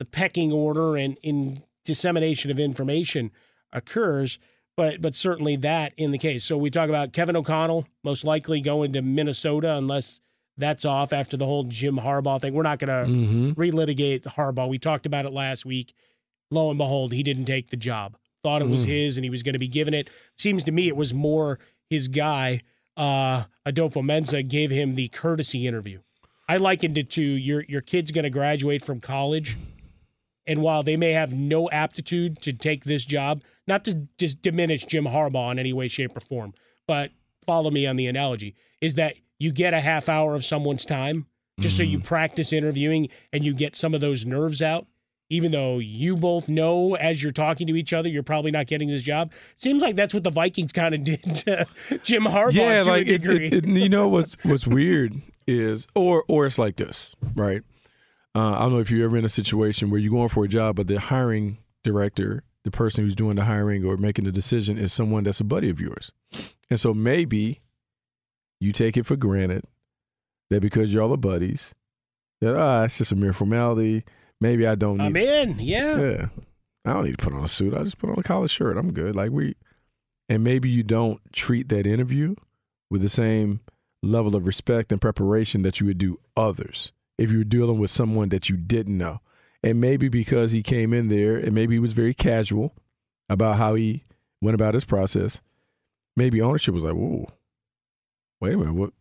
the 0.00 0.04
pecking 0.04 0.50
order 0.52 0.96
and 0.96 1.16
in 1.22 1.62
dissemination 1.84 2.50
of 2.50 2.58
information 2.58 3.30
occurs. 3.72 4.38
But 4.76 5.00
but 5.00 5.14
certainly 5.14 5.56
that 5.56 5.92
in 5.96 6.10
the 6.10 6.18
case. 6.18 6.44
So 6.44 6.56
we 6.58 6.70
talk 6.70 6.88
about 6.88 7.12
Kevin 7.12 7.36
O'Connell 7.36 7.86
most 8.02 8.24
likely 8.24 8.60
going 8.60 8.92
to 8.94 9.02
Minnesota 9.02 9.74
unless 9.76 10.20
that's 10.56 10.84
off 10.84 11.12
after 11.12 11.36
the 11.36 11.46
whole 11.46 11.64
Jim 11.64 11.96
Harbaugh 11.98 12.40
thing. 12.40 12.54
We're 12.54 12.62
not 12.62 12.78
going 12.78 12.88
to 12.88 13.10
Mm-hmm. 13.10 13.52
relitigate 13.60 14.22
the 14.22 14.30
Harbaugh. 14.30 14.68
We 14.68 14.78
talked 14.78 15.06
about 15.06 15.26
it 15.26 15.32
last 15.32 15.64
week. 15.64 15.92
Lo 16.50 16.70
and 16.70 16.78
behold, 16.78 17.12
he 17.12 17.22
didn't 17.22 17.46
take 17.46 17.70
the 17.70 17.76
job. 17.76 18.16
Thought 18.42 18.62
it 18.62 18.68
was 18.68 18.84
Mm. 18.84 18.88
his 18.88 19.16
and 19.16 19.24
he 19.24 19.30
was 19.30 19.42
going 19.42 19.54
to 19.54 19.58
be 19.58 19.68
given 19.68 19.94
it. 19.94 20.10
Seems 20.36 20.62
to 20.64 20.72
me 20.72 20.88
it 20.88 20.96
was 20.96 21.14
more 21.14 21.58
his 21.88 22.08
guy, 22.08 22.60
uh, 22.96 23.44
Adofo-Mensah 23.66 24.48
gave 24.48 24.70
him 24.70 24.94
the 24.94 25.08
courtesy 25.08 25.66
interview. 25.66 26.00
I 26.48 26.58
likened 26.58 26.98
it 26.98 27.10
to 27.10 27.22
your 27.22 27.62
your 27.68 27.80
kid's 27.80 28.10
going 28.12 28.24
to 28.24 28.30
graduate 28.30 28.82
from 28.82 29.00
college, 29.00 29.56
and 30.46 30.60
while 30.62 30.82
they 30.82 30.96
may 30.96 31.12
have 31.12 31.32
no 31.32 31.70
aptitude 31.70 32.40
to 32.42 32.52
take 32.52 32.84
this 32.84 33.04
job, 33.06 33.40
not 33.66 33.84
to 33.84 34.06
just 34.18 34.42
diminish 34.42 34.84
Jim 34.84 35.04
Harbaugh 35.04 35.52
in 35.52 35.58
any 35.58 35.72
way, 35.72 35.88
shape, 35.88 36.16
or 36.16 36.20
form, 36.20 36.52
but 36.86 37.10
follow 37.46 37.70
me 37.70 37.86
on 37.86 37.96
the 37.96 38.06
analogy, 38.06 38.54
is 38.80 38.96
that 38.96 39.14
you 39.38 39.52
get 39.52 39.74
a 39.74 39.80
half 39.80 40.08
hour 40.08 40.34
of 40.34 40.44
someone's 40.44 40.84
time 40.84 41.26
just 41.60 41.74
mm-hmm. 41.74 41.84
so 41.84 41.88
you 41.88 41.98
mm-hmm. 41.98 42.06
practice 42.06 42.52
interviewing 42.52 43.08
and 43.32 43.44
you 43.44 43.54
get 43.54 43.76
some 43.76 43.94
of 43.94 44.00
those 44.00 44.26
nerves 44.26 44.60
out 44.60 44.86
even 45.30 45.52
though 45.52 45.78
you 45.78 46.16
both 46.16 46.48
know 46.48 46.94
as 46.96 47.22
you're 47.22 47.32
talking 47.32 47.66
to 47.66 47.76
each 47.76 47.92
other, 47.92 48.08
you're 48.08 48.22
probably 48.22 48.50
not 48.50 48.66
getting 48.66 48.88
this 48.88 49.02
job. 49.02 49.32
Seems 49.56 49.80
like 49.80 49.96
that's 49.96 50.12
what 50.12 50.22
the 50.22 50.30
Vikings 50.30 50.72
kind 50.72 50.94
of 50.94 51.02
did 51.04 51.22
to 51.22 51.66
Jim 52.02 52.24
Harbaugh. 52.24 52.52
Yeah, 52.52 52.82
like. 52.82 53.06
It, 53.06 53.24
it, 53.26 53.64
you 53.64 53.88
know 53.88 54.08
what's 54.08 54.36
what's 54.44 54.66
weird 54.66 55.20
is, 55.46 55.86
or 55.94 56.24
or 56.28 56.46
it's 56.46 56.58
like 56.58 56.76
this, 56.76 57.14
right? 57.34 57.62
Uh, 58.34 58.52
I 58.52 58.58
don't 58.60 58.74
know 58.74 58.80
if 58.80 58.90
you're 58.90 59.04
ever 59.04 59.16
in 59.16 59.24
a 59.24 59.30
situation 59.30 59.90
where 59.90 60.00
you're 60.00 60.12
going 60.12 60.28
for 60.28 60.44
a 60.44 60.48
job, 60.48 60.76
but 60.76 60.88
the 60.88 60.98
hiring 60.98 61.58
director, 61.84 62.42
the 62.64 62.70
person 62.70 63.04
who's 63.04 63.14
doing 63.14 63.36
the 63.36 63.44
hiring 63.44 63.84
or 63.84 63.96
making 63.96 64.24
the 64.24 64.32
decision, 64.32 64.78
is 64.78 64.92
someone 64.92 65.24
that's 65.24 65.40
a 65.40 65.44
buddy 65.44 65.70
of 65.70 65.80
yours, 65.80 66.10
and 66.70 66.80
so 66.80 66.92
maybe 66.92 67.60
you 68.60 68.72
take 68.72 68.96
it 68.96 69.04
for 69.06 69.16
granted 69.16 69.64
that 70.50 70.60
because 70.60 70.92
you're 70.92 71.02
all 71.02 71.08
the 71.08 71.18
buddies, 71.18 71.74
that 72.40 72.56
ah, 72.56 72.84
it's 72.84 72.98
just 72.98 73.12
a 73.12 73.16
mere 73.16 73.32
formality 73.32 74.04
maybe 74.44 74.66
I 74.66 74.74
don't 74.74 74.98
need. 74.98 75.04
I'm 75.04 75.16
in. 75.16 75.58
Yeah. 75.58 76.00
Yeah. 76.00 76.26
I 76.84 76.92
don't 76.92 77.04
need 77.04 77.18
to 77.18 77.24
put 77.24 77.32
on 77.32 77.42
a 77.42 77.48
suit. 77.48 77.74
I 77.74 77.82
just 77.82 77.98
put 77.98 78.10
on 78.10 78.18
a 78.18 78.22
collar 78.22 78.46
shirt. 78.46 78.76
I'm 78.76 78.92
good. 78.92 79.16
Like 79.16 79.30
we, 79.30 79.56
and 80.28 80.44
maybe 80.44 80.68
you 80.68 80.82
don't 80.82 81.20
treat 81.32 81.68
that 81.70 81.86
interview 81.86 82.34
with 82.90 83.00
the 83.00 83.08
same 83.08 83.60
level 84.02 84.36
of 84.36 84.46
respect 84.46 84.92
and 84.92 85.00
preparation 85.00 85.62
that 85.62 85.80
you 85.80 85.86
would 85.86 85.98
do 85.98 86.20
others 86.36 86.92
if 87.16 87.32
you 87.32 87.38
were 87.38 87.44
dealing 87.44 87.78
with 87.78 87.90
someone 87.90 88.28
that 88.28 88.50
you 88.50 88.56
didn't 88.56 88.98
know. 88.98 89.20
And 89.64 89.80
maybe 89.80 90.08
because 90.08 90.52
he 90.52 90.62
came 90.62 90.92
in 90.92 91.08
there 91.08 91.36
and 91.36 91.52
maybe 91.52 91.74
he 91.74 91.78
was 91.78 91.92
very 91.92 92.14
casual 92.14 92.74
about 93.28 93.56
how 93.56 93.74
he 93.74 94.04
went 94.40 94.54
about 94.54 94.74
his 94.74 94.84
process, 94.84 95.40
maybe 96.16 96.40
ownership 96.40 96.74
was 96.74 96.84
like, 96.84 96.94
whoa, 96.94 97.26
wait 98.40 98.54
a 98.54 98.56
minute, 98.58 98.74
what 98.74 98.92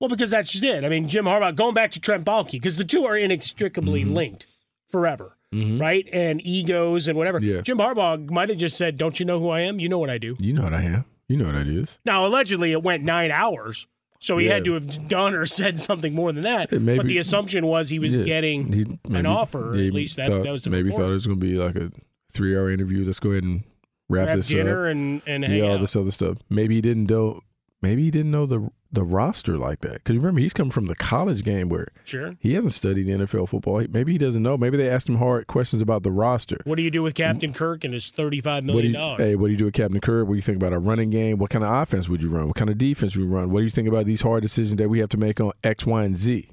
well, 0.00 0.08
because 0.08 0.30
that's 0.30 0.52
just 0.52 0.64
it. 0.64 0.84
I 0.84 0.88
mean, 0.88 1.08
Jim 1.08 1.24
Harbaugh, 1.24 1.54
going 1.54 1.74
back 1.74 1.92
to 1.92 2.00
Trent 2.00 2.24
Baalke, 2.24 2.52
because 2.52 2.76
the 2.76 2.84
two 2.84 3.06
are 3.06 3.16
inextricably 3.16 4.02
mm-hmm. 4.02 4.12
linked 4.12 4.46
forever, 4.88 5.36
mm-hmm. 5.54 5.80
right? 5.80 6.06
And 6.12 6.44
egos 6.44 7.08
and 7.08 7.16
whatever. 7.16 7.40
Yeah. 7.40 7.62
Jim 7.62 7.78
Harbaugh 7.78 8.30
might 8.30 8.50
have 8.50 8.58
just 8.58 8.76
said, 8.76 8.98
Don't 8.98 9.18
you 9.18 9.24
know 9.24 9.40
who 9.40 9.48
I 9.48 9.60
am? 9.60 9.80
You 9.80 9.88
know 9.88 9.98
what 9.98 10.10
I 10.10 10.18
do. 10.18 10.36
You 10.38 10.52
know 10.52 10.62
what 10.62 10.74
I 10.74 10.82
am. 10.82 11.04
You 11.28 11.38
know 11.38 11.46
what 11.46 11.54
that 11.54 11.66
is. 11.66 11.98
Now, 12.04 12.24
allegedly, 12.26 12.72
it 12.72 12.82
went 12.82 13.02
nine 13.02 13.30
hours. 13.30 13.86
So 14.20 14.38
he 14.38 14.46
yeah. 14.46 14.54
had 14.54 14.64
to 14.64 14.74
have 14.74 15.08
done 15.08 15.34
or 15.34 15.46
said 15.46 15.78
something 15.80 16.14
more 16.14 16.32
than 16.32 16.42
that. 16.42 16.72
Maybe, 16.72 16.96
but 16.96 17.06
the 17.06 17.18
assumption 17.18 17.66
was 17.66 17.88
he 17.88 17.98
was 17.98 18.16
yeah, 18.16 18.24
getting 18.24 18.72
he, 18.72 18.84
maybe, 18.84 19.18
an 19.18 19.26
offer. 19.26 19.74
at 19.74 19.92
least 19.92 20.16
that, 20.16 20.30
thought, 20.30 20.44
that 20.44 20.52
was 20.52 20.62
the 20.62 20.70
maybe 20.70 20.90
thought 20.90 21.10
it 21.10 21.14
was 21.14 21.26
going 21.26 21.40
to 21.40 21.46
be 21.46 21.54
like 21.54 21.76
a 21.76 21.90
three-hour 22.32 22.70
interview. 22.70 23.04
Let's 23.04 23.20
go 23.20 23.30
ahead 23.30 23.44
and 23.44 23.64
wrap, 24.08 24.28
wrap 24.28 24.36
this 24.36 24.48
dinner 24.48 24.86
up. 24.86 24.92
and 24.92 25.22
and 25.26 25.44
yeah, 25.44 25.64
all 25.64 25.74
out. 25.74 25.80
this 25.80 25.96
other 25.96 26.10
stuff. 26.10 26.38
Maybe 26.48 26.76
he 26.76 26.80
didn't 26.80 27.10
know. 27.10 27.40
Maybe 27.82 28.04
he 28.04 28.10
didn't 28.10 28.30
know 28.30 28.46
the 28.46 28.70
the 28.96 29.04
roster 29.04 29.56
like 29.56 29.80
that. 29.80 29.94
Because 29.94 30.16
remember, 30.16 30.40
he's 30.40 30.52
coming 30.52 30.72
from 30.72 30.86
the 30.86 30.96
college 30.96 31.44
game 31.44 31.68
where 31.68 31.88
sure 32.04 32.34
he 32.40 32.54
hasn't 32.54 32.72
studied 32.72 33.06
NFL 33.06 33.50
football. 33.50 33.84
Maybe 33.88 34.12
he 34.12 34.18
doesn't 34.18 34.42
know. 34.42 34.56
Maybe 34.56 34.76
they 34.76 34.88
asked 34.88 35.08
him 35.08 35.16
hard 35.16 35.46
questions 35.46 35.80
about 35.80 36.02
the 36.02 36.10
roster. 36.10 36.58
What 36.64 36.76
do 36.76 36.82
you 36.82 36.90
do 36.90 37.02
with 37.02 37.14
Captain 37.14 37.52
Kirk 37.52 37.84
and 37.84 37.94
his 37.94 38.10
thirty-five 38.10 38.64
million 38.64 38.92
dollars? 38.92 39.20
Hey, 39.20 39.36
what 39.36 39.46
do 39.46 39.52
you 39.52 39.58
do 39.58 39.66
with 39.66 39.74
Captain 39.74 40.00
Kirk? 40.00 40.26
What 40.26 40.32
do 40.32 40.36
you 40.36 40.42
think 40.42 40.56
about 40.56 40.72
a 40.72 40.78
running 40.78 41.10
game? 41.10 41.38
What 41.38 41.50
kind 41.50 41.64
of 41.64 41.72
offense 41.72 42.08
would 42.08 42.22
you 42.22 42.30
run? 42.30 42.48
What 42.48 42.56
kind 42.56 42.70
of 42.70 42.78
defense 42.78 43.14
would 43.14 43.22
you 43.22 43.28
run? 43.28 43.50
What 43.50 43.60
do 43.60 43.64
you 43.64 43.70
think 43.70 43.86
about 43.86 44.06
these 44.06 44.22
hard 44.22 44.42
decisions 44.42 44.76
that 44.76 44.88
we 44.88 44.98
have 44.98 45.10
to 45.10 45.18
make 45.18 45.40
on 45.40 45.52
X, 45.62 45.86
Y, 45.86 46.02
and 46.02 46.16
Z? 46.16 46.50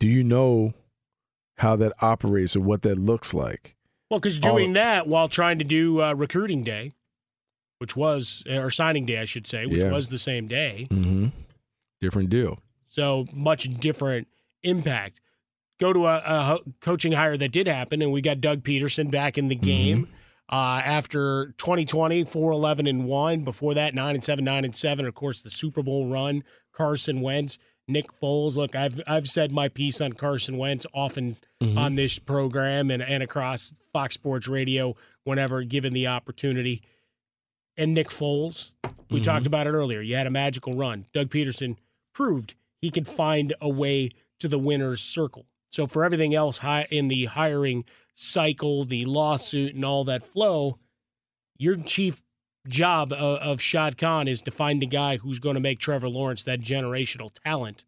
Do 0.00 0.08
you 0.08 0.24
know 0.24 0.72
how 1.58 1.76
that 1.76 1.92
operates 2.00 2.56
or 2.56 2.60
what 2.60 2.82
that 2.82 2.98
looks 2.98 3.32
like? 3.32 3.76
Well, 4.10 4.20
because 4.20 4.38
doing 4.38 4.70
of, 4.70 4.74
that 4.74 5.06
while 5.06 5.28
trying 5.28 5.58
to 5.58 5.64
do 5.64 6.02
uh, 6.02 6.14
recruiting 6.14 6.64
day 6.64 6.92
which 7.84 7.94
was 7.94 8.42
or 8.50 8.70
signing 8.70 9.04
day, 9.04 9.18
I 9.18 9.26
should 9.26 9.46
say, 9.46 9.66
which 9.66 9.84
yeah. 9.84 9.90
was 9.90 10.08
the 10.08 10.18
same 10.18 10.46
day. 10.46 10.88
Mm-hmm. 10.90 11.26
Different 12.00 12.30
deal. 12.30 12.60
So 12.88 13.26
much 13.30 13.64
different 13.78 14.26
impact. 14.62 15.20
Go 15.78 15.92
to 15.92 16.06
a, 16.06 16.16
a, 16.16 16.58
coaching 16.80 17.12
hire 17.12 17.36
that 17.36 17.52
did 17.52 17.66
happen, 17.66 18.00
and 18.00 18.10
we 18.10 18.22
got 18.22 18.40
Doug 18.40 18.62
Pederson 18.62 19.10
back 19.10 19.36
in 19.36 19.48
the 19.48 19.54
mm-hmm. 19.54 19.64
game. 19.66 20.06
Mm-hmm. 20.06 20.14
Uh, 20.48 20.80
after 20.82 21.52
2020, 21.58 22.24
4 22.24 22.52
11 22.52 22.86
and 22.86 23.04
1. 23.04 23.44
Before 23.44 23.74
that, 23.74 23.94
9 23.94 24.14
and 24.14 24.24
7, 24.24 24.42
9 24.42 24.64
and 24.64 24.74
7. 24.74 25.04
Of 25.04 25.14
course, 25.14 25.42
the 25.42 25.50
Super 25.50 25.82
Bowl 25.82 26.08
run. 26.08 26.42
Carson 26.72 27.20
Wentz, 27.20 27.58
Nick 27.86 28.06
Foles. 28.18 28.56
Look, 28.56 28.74
I've 28.74 28.98
I've 29.06 29.28
said 29.28 29.52
my 29.52 29.68
piece 29.68 30.00
on 30.00 30.14
Carson 30.14 30.56
Wentz 30.56 30.86
often 30.94 31.36
mm-hmm. 31.62 31.76
on 31.76 31.96
this 31.96 32.18
program 32.18 32.90
and, 32.90 33.02
and 33.02 33.22
across 33.22 33.74
Fox 33.92 34.14
Sports 34.14 34.48
Radio 34.48 34.96
whenever 35.24 35.62
given 35.64 35.92
the 35.92 36.06
opportunity 36.06 36.82
and 37.76 37.94
Nick 37.94 38.08
Foles. 38.08 38.74
We 38.82 38.90
mm-hmm. 38.90 39.22
talked 39.22 39.46
about 39.46 39.66
it 39.66 39.70
earlier. 39.70 40.00
You 40.00 40.16
had 40.16 40.26
a 40.26 40.30
magical 40.30 40.74
run. 40.74 41.06
Doug 41.12 41.30
Pederson 41.30 41.76
proved 42.12 42.54
he 42.80 42.90
could 42.90 43.06
find 43.06 43.54
a 43.60 43.68
way 43.68 44.10
to 44.40 44.48
the 44.48 44.58
winner's 44.58 45.00
circle. 45.00 45.46
So 45.70 45.86
for 45.86 46.04
everything 46.04 46.34
else 46.34 46.60
in 46.90 47.08
the 47.08 47.24
hiring 47.24 47.84
cycle, 48.14 48.84
the 48.84 49.04
lawsuit, 49.06 49.74
and 49.74 49.84
all 49.84 50.04
that 50.04 50.22
flow, 50.22 50.78
your 51.56 51.76
chief 51.76 52.22
job 52.68 53.12
of, 53.12 53.60
Shad 53.60 53.98
Khan 53.98 54.28
is 54.28 54.40
to 54.42 54.50
find 54.50 54.82
a 54.82 54.86
guy 54.86 55.16
who's 55.16 55.38
going 55.38 55.54
to 55.54 55.60
make 55.60 55.78
Trevor 55.78 56.08
Lawrence 56.08 56.44
that 56.44 56.60
generational 56.60 57.32
talent. 57.44 57.84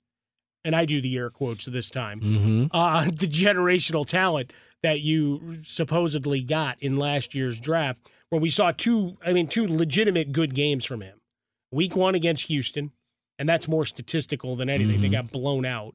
And 0.65 0.75
I 0.75 0.85
do 0.85 1.01
the 1.01 1.17
air 1.17 1.31
quotes 1.31 1.67
this 1.67 1.91
time. 1.91 2.21
Mm-hmm. 2.21 2.67
Uh, 2.73 3.05
the 3.05 3.29
generational 3.29 4.05
talent 4.05 4.53
that 4.83 5.01
you 5.01 5.59
supposedly 5.63 6.43
got 6.43 6.77
in 6.81 6.97
last 6.97 7.35
year's 7.35 7.61
draft 7.61 8.01
where 8.31 8.41
we 8.41 8.51
saw 8.51 8.73
two, 8.73 9.17
I 9.25 9.33
mean, 9.33 9.47
two 9.47 9.67
legitimate 9.67 10.33
good 10.33 10.55
games 10.55 10.85
from 10.85 11.01
him. 11.01 11.21
Week 11.71 11.97
one 11.97 12.15
against 12.15 12.47
Houston, 12.47 12.93
and 13.39 13.49
that's 13.49 13.69
more 13.69 13.85
statistical 13.85 14.57
than 14.57 14.69
anything. 14.69 14.95
Mm-hmm. 14.95 15.03
They 15.03 15.09
got 15.09 15.33
blown 15.33 15.67
out 15.67 15.95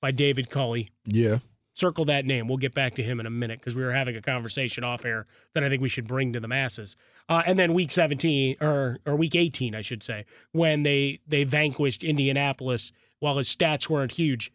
by 0.00 0.10
David 0.10 0.50
Culley. 0.50 0.90
Yeah. 1.04 1.38
Circle 1.74 2.06
that 2.06 2.24
name. 2.24 2.48
We'll 2.48 2.56
get 2.56 2.74
back 2.74 2.94
to 2.94 3.02
him 3.02 3.20
in 3.20 3.26
a 3.26 3.30
minute 3.30 3.60
because 3.60 3.76
we 3.76 3.84
were 3.84 3.92
having 3.92 4.16
a 4.16 4.22
conversation 4.22 4.82
off 4.82 5.04
air 5.04 5.26
that 5.54 5.62
I 5.62 5.68
think 5.68 5.80
we 5.80 5.88
should 5.88 6.08
bring 6.08 6.32
to 6.32 6.40
the 6.40 6.48
masses. 6.48 6.96
Uh, 7.28 7.42
and 7.46 7.58
then 7.58 7.72
week 7.72 7.92
17 7.92 8.56
or 8.60 8.98
or 9.06 9.14
week 9.14 9.36
18, 9.36 9.74
I 9.76 9.82
should 9.82 10.02
say, 10.02 10.24
when 10.50 10.82
they 10.82 11.20
they 11.26 11.44
vanquished 11.44 12.02
Indianapolis 12.02 12.90
while 13.20 13.36
his 13.38 13.54
stats 13.54 13.88
weren't 13.88 14.12
huge, 14.12 14.52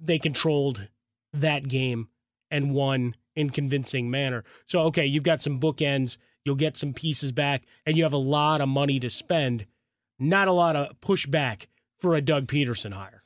they 0.00 0.18
controlled 0.18 0.88
that 1.34 1.68
game 1.68 2.08
and 2.50 2.74
won 2.74 3.14
in 3.36 3.50
convincing 3.50 4.10
manner. 4.10 4.42
So 4.66 4.80
okay, 4.84 5.04
you've 5.04 5.22
got 5.24 5.42
some 5.42 5.60
bookends 5.60 6.16
You'll 6.44 6.56
get 6.56 6.76
some 6.76 6.94
pieces 6.94 7.32
back, 7.32 7.62
and 7.84 7.96
you 7.96 8.04
have 8.04 8.12
a 8.12 8.18
lot 8.18 8.60
of 8.60 8.68
money 8.68 8.98
to 9.00 9.10
spend. 9.10 9.66
Not 10.18 10.48
a 10.48 10.52
lot 10.52 10.76
of 10.76 11.00
pushback 11.00 11.66
for 11.98 12.14
a 12.14 12.20
Doug 12.20 12.46
Pederson 12.46 12.92
hire. 12.92 13.22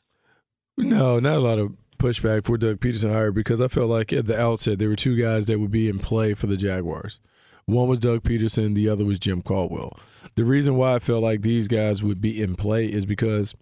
No, 0.76 1.20
not 1.20 1.36
a 1.36 1.40
lot 1.40 1.58
of 1.58 1.76
pushback 1.98 2.44
for 2.44 2.58
Doug 2.58 2.80
Pederson 2.80 3.12
hire 3.12 3.30
because 3.30 3.60
I 3.60 3.68
felt 3.68 3.88
like 3.90 4.12
at 4.12 4.26
the 4.26 4.38
outset 4.38 4.78
there 4.78 4.88
were 4.88 4.96
two 4.96 5.16
guys 5.16 5.46
that 5.46 5.60
would 5.60 5.70
be 5.70 5.88
in 5.88 5.98
play 5.98 6.34
for 6.34 6.46
the 6.46 6.56
Jaguars. 6.56 7.20
One 7.66 7.88
was 7.88 8.00
Doug 8.00 8.22
Pederson, 8.22 8.74
the 8.74 8.88
other 8.88 9.04
was 9.04 9.20
Jim 9.20 9.40
Caldwell. 9.40 9.96
The 10.34 10.44
reason 10.44 10.76
why 10.76 10.94
I 10.94 10.98
felt 10.98 11.22
like 11.22 11.42
these 11.42 11.68
guys 11.68 12.02
would 12.02 12.20
be 12.20 12.42
in 12.42 12.56
play 12.56 12.86
is 12.86 13.06
because 13.06 13.54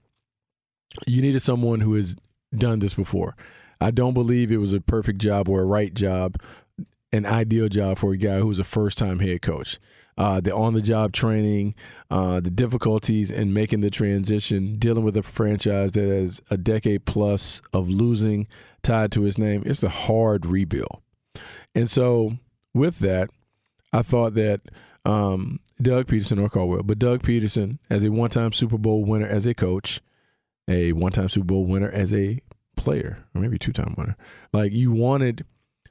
you 1.07 1.21
needed 1.21 1.41
someone 1.41 1.81
who 1.81 1.95
has 1.95 2.17
done 2.57 2.79
this 2.79 2.95
before. 2.95 3.37
I 3.81 3.91
don't 3.91 4.15
believe 4.15 4.51
it 4.51 4.59
was 4.59 4.73
a 4.73 4.81
perfect 4.81 5.19
job 5.19 5.49
or 5.49 5.61
a 5.61 5.67
right 5.67 5.93
job 5.93 6.37
an 7.13 7.27
ideal 7.27 7.69
job 7.69 7.99
for 7.99 8.13
a 8.13 8.17
guy 8.17 8.39
who's 8.39 8.59
a 8.59 8.65
first 8.65 8.99
time 8.99 9.19
head 9.19 9.43
coach. 9.43 9.79
Uh, 10.19 10.39
the 10.41 10.55
on 10.55 10.75
the 10.75 10.83
job 10.83 11.13
training, 11.13 11.75
uh, 12.11 12.41
the 12.41 12.51
difficulties 12.51 13.31
in 13.31 13.55
making 13.55 13.81
the 13.81 13.91
transition, 13.91 14.77
dealing 14.79 15.03
with 15.03 15.17
a 15.17 15.23
franchise 15.23 15.93
that 15.93 16.09
has 16.09 16.43
a 16.51 16.59
decade 16.59 17.07
plus 17.07 17.63
of 17.73 17.89
losing 17.89 18.47
tied 18.83 19.11
to 19.13 19.23
his 19.23 19.39
name. 19.39 19.63
It's 19.65 19.83
a 19.83 19.89
hard 19.89 20.45
rebuild. 20.45 21.01
And 21.75 21.89
so, 21.89 22.37
with 22.75 22.99
that, 22.99 23.31
I 23.93 24.03
thought 24.03 24.35
that 24.35 24.61
um, 25.05 25.61
Doug 25.81 26.07
Pederson 26.07 26.43
or 26.43 26.49
Caldwell, 26.49 26.83
but 26.83 26.99
Doug 26.99 27.23
Pederson, 27.23 27.79
as 27.89 28.05
a 28.05 28.11
one 28.11 28.31
time 28.31 28.53
Super 28.53 28.79
Bowl 28.79 29.05
winner 29.05 29.27
as 29.27 29.47
a 29.47 29.55
coach, 29.55 30.01
a 30.69 30.93
one 30.93 31.13
time 31.13 31.29
Super 31.29 31.47
Bowl 31.47 31.65
winner 31.65 31.91
as 31.91 32.13
a 32.13 32.41
player, 32.77 33.25
or 33.35 33.41
maybe 33.41 33.59
two 33.59 33.73
time 33.73 33.95
winner, 33.97 34.17
like 34.53 34.73
you 34.73 34.93
wanted 34.93 35.45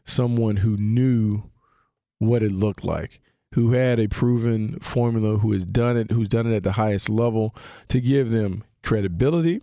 someone 0.09 0.57
who 0.57 0.77
knew 0.77 1.43
what 2.19 2.43
it 2.43 2.51
looked 2.51 2.83
like, 2.83 3.19
who 3.53 3.71
had 3.71 3.99
a 3.99 4.07
proven 4.07 4.79
formula, 4.79 5.37
who 5.37 5.51
has 5.53 5.65
done 5.65 5.97
it, 5.97 6.11
who's 6.11 6.27
done 6.27 6.51
it 6.51 6.55
at 6.55 6.63
the 6.63 6.73
highest 6.73 7.09
level 7.09 7.55
to 7.87 7.99
give 7.99 8.29
them 8.29 8.63
credibility. 8.83 9.61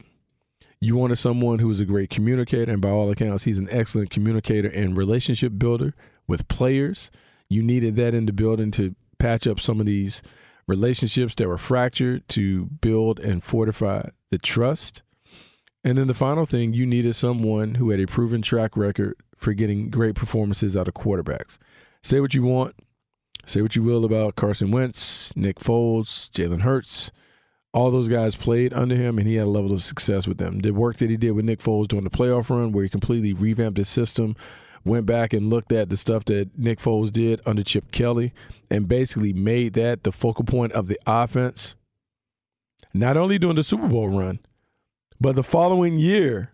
You 0.81 0.97
wanted 0.97 1.17
someone 1.17 1.59
who 1.59 1.69
was 1.69 1.81
a 1.81 1.85
great 1.85 2.11
communicator, 2.11 2.73
and 2.73 2.83
by 2.83 2.91
all 2.91 3.11
accounts, 3.11 3.45
he's 3.45 3.59
an 3.59 3.69
excellent 3.71 4.11
communicator 4.11 4.69
and 4.69 4.97
relationship 4.97 5.53
builder 5.57 5.95
with 6.27 6.49
players. 6.49 7.11
You 7.49 7.63
needed 7.63 7.97
that 7.97 8.15
in 8.15 8.27
the 8.27 8.33
building 8.33 8.71
to 8.73 8.95
patch 9.19 9.47
up 9.47 9.61
some 9.61 9.81
of 9.81 9.87
these 9.87 10.23
relationships 10.69 11.35
that 11.37 11.49
were 11.49 11.59
fractured 11.59 12.29
to 12.29 12.67
build 12.67 13.21
and 13.21 13.43
fortify 13.43 14.09
the 14.31 14.39
trust. 14.39 15.03
And 15.85 15.97
then 15.97 16.09
the 16.09 16.15
final 16.15 16.45
thing, 16.45 16.73
you 16.73 16.85
needed 16.85 17.15
someone 17.15 17.77
who 17.77 17.91
had 17.91 18.01
a 18.01 18.07
proven 18.07 18.43
track 18.43 18.77
record 18.77 19.15
for 19.47 19.55
getting 19.55 19.91
great 19.91 20.17
performances 20.17 20.77
out 20.77 20.89
of 20.89 20.95
quarterbacks. 20.95 21.57
Say 22.03 22.21
what 22.21 22.35
you 22.35 22.43
want 22.43 22.75
Say 23.47 23.63
what 23.63 23.77
you 23.77 23.83
will 23.85 24.05
about 24.05 24.35
Carson 24.35 24.73
Wentz, 24.73 25.33
Nick 25.37 25.61
Foles, 25.61 26.29
Jalen 26.31 26.63
Hurts. 26.63 27.13
All 27.73 27.93
those 27.93 28.09
guys 28.09 28.35
played 28.35 28.75
under 28.75 28.97
him, 28.97 29.19
and 29.19 29.29
he 29.29 29.37
had 29.37 29.47
a 29.47 29.51
level 29.51 29.73
of 29.73 29.85
success 29.85 30.27
with 30.27 30.39
them. 30.39 30.59
The 30.59 30.73
work 30.73 30.97
that 30.97 31.11
he 31.11 31.17
did 31.17 31.31
with 31.31 31.45
Nick 31.45 31.61
Foles 31.61 31.87
during 31.87 32.03
the 32.03 32.11
playoff 32.11 32.51
run, 32.51 32.73
where 32.73 32.83
he 32.83 32.91
completely 32.91 33.33
revamped 33.33 33.79
his 33.79 33.89
system, 33.89 34.35
went 34.85 35.07
back 35.07 35.33
and 35.33 35.49
looked 35.49 35.71
at 35.71 35.91
the 35.91 35.97
stuff 35.97 36.25
that 36.25 36.59
Nick 36.59 36.81
Foles 36.81 37.13
did 37.13 37.41
under 37.47 37.63
Chip 37.63 37.93
Kelly, 37.93 38.33
and 38.69 38.89
basically 38.89 39.33
made 39.33 39.75
that 39.75 40.03
the 40.03 40.11
focal 40.11 40.45
point 40.45 40.73
of 40.73 40.89
the 40.89 40.99
offense. 41.07 41.77
Not 42.93 43.17
only 43.17 43.39
during 43.39 43.57
the 43.57 43.63
Super 43.63 43.87
Bowl 43.87 44.09
run, 44.09 44.41
but 45.21 45.37
the 45.37 45.45
following 45.45 46.01
year, 46.01 46.51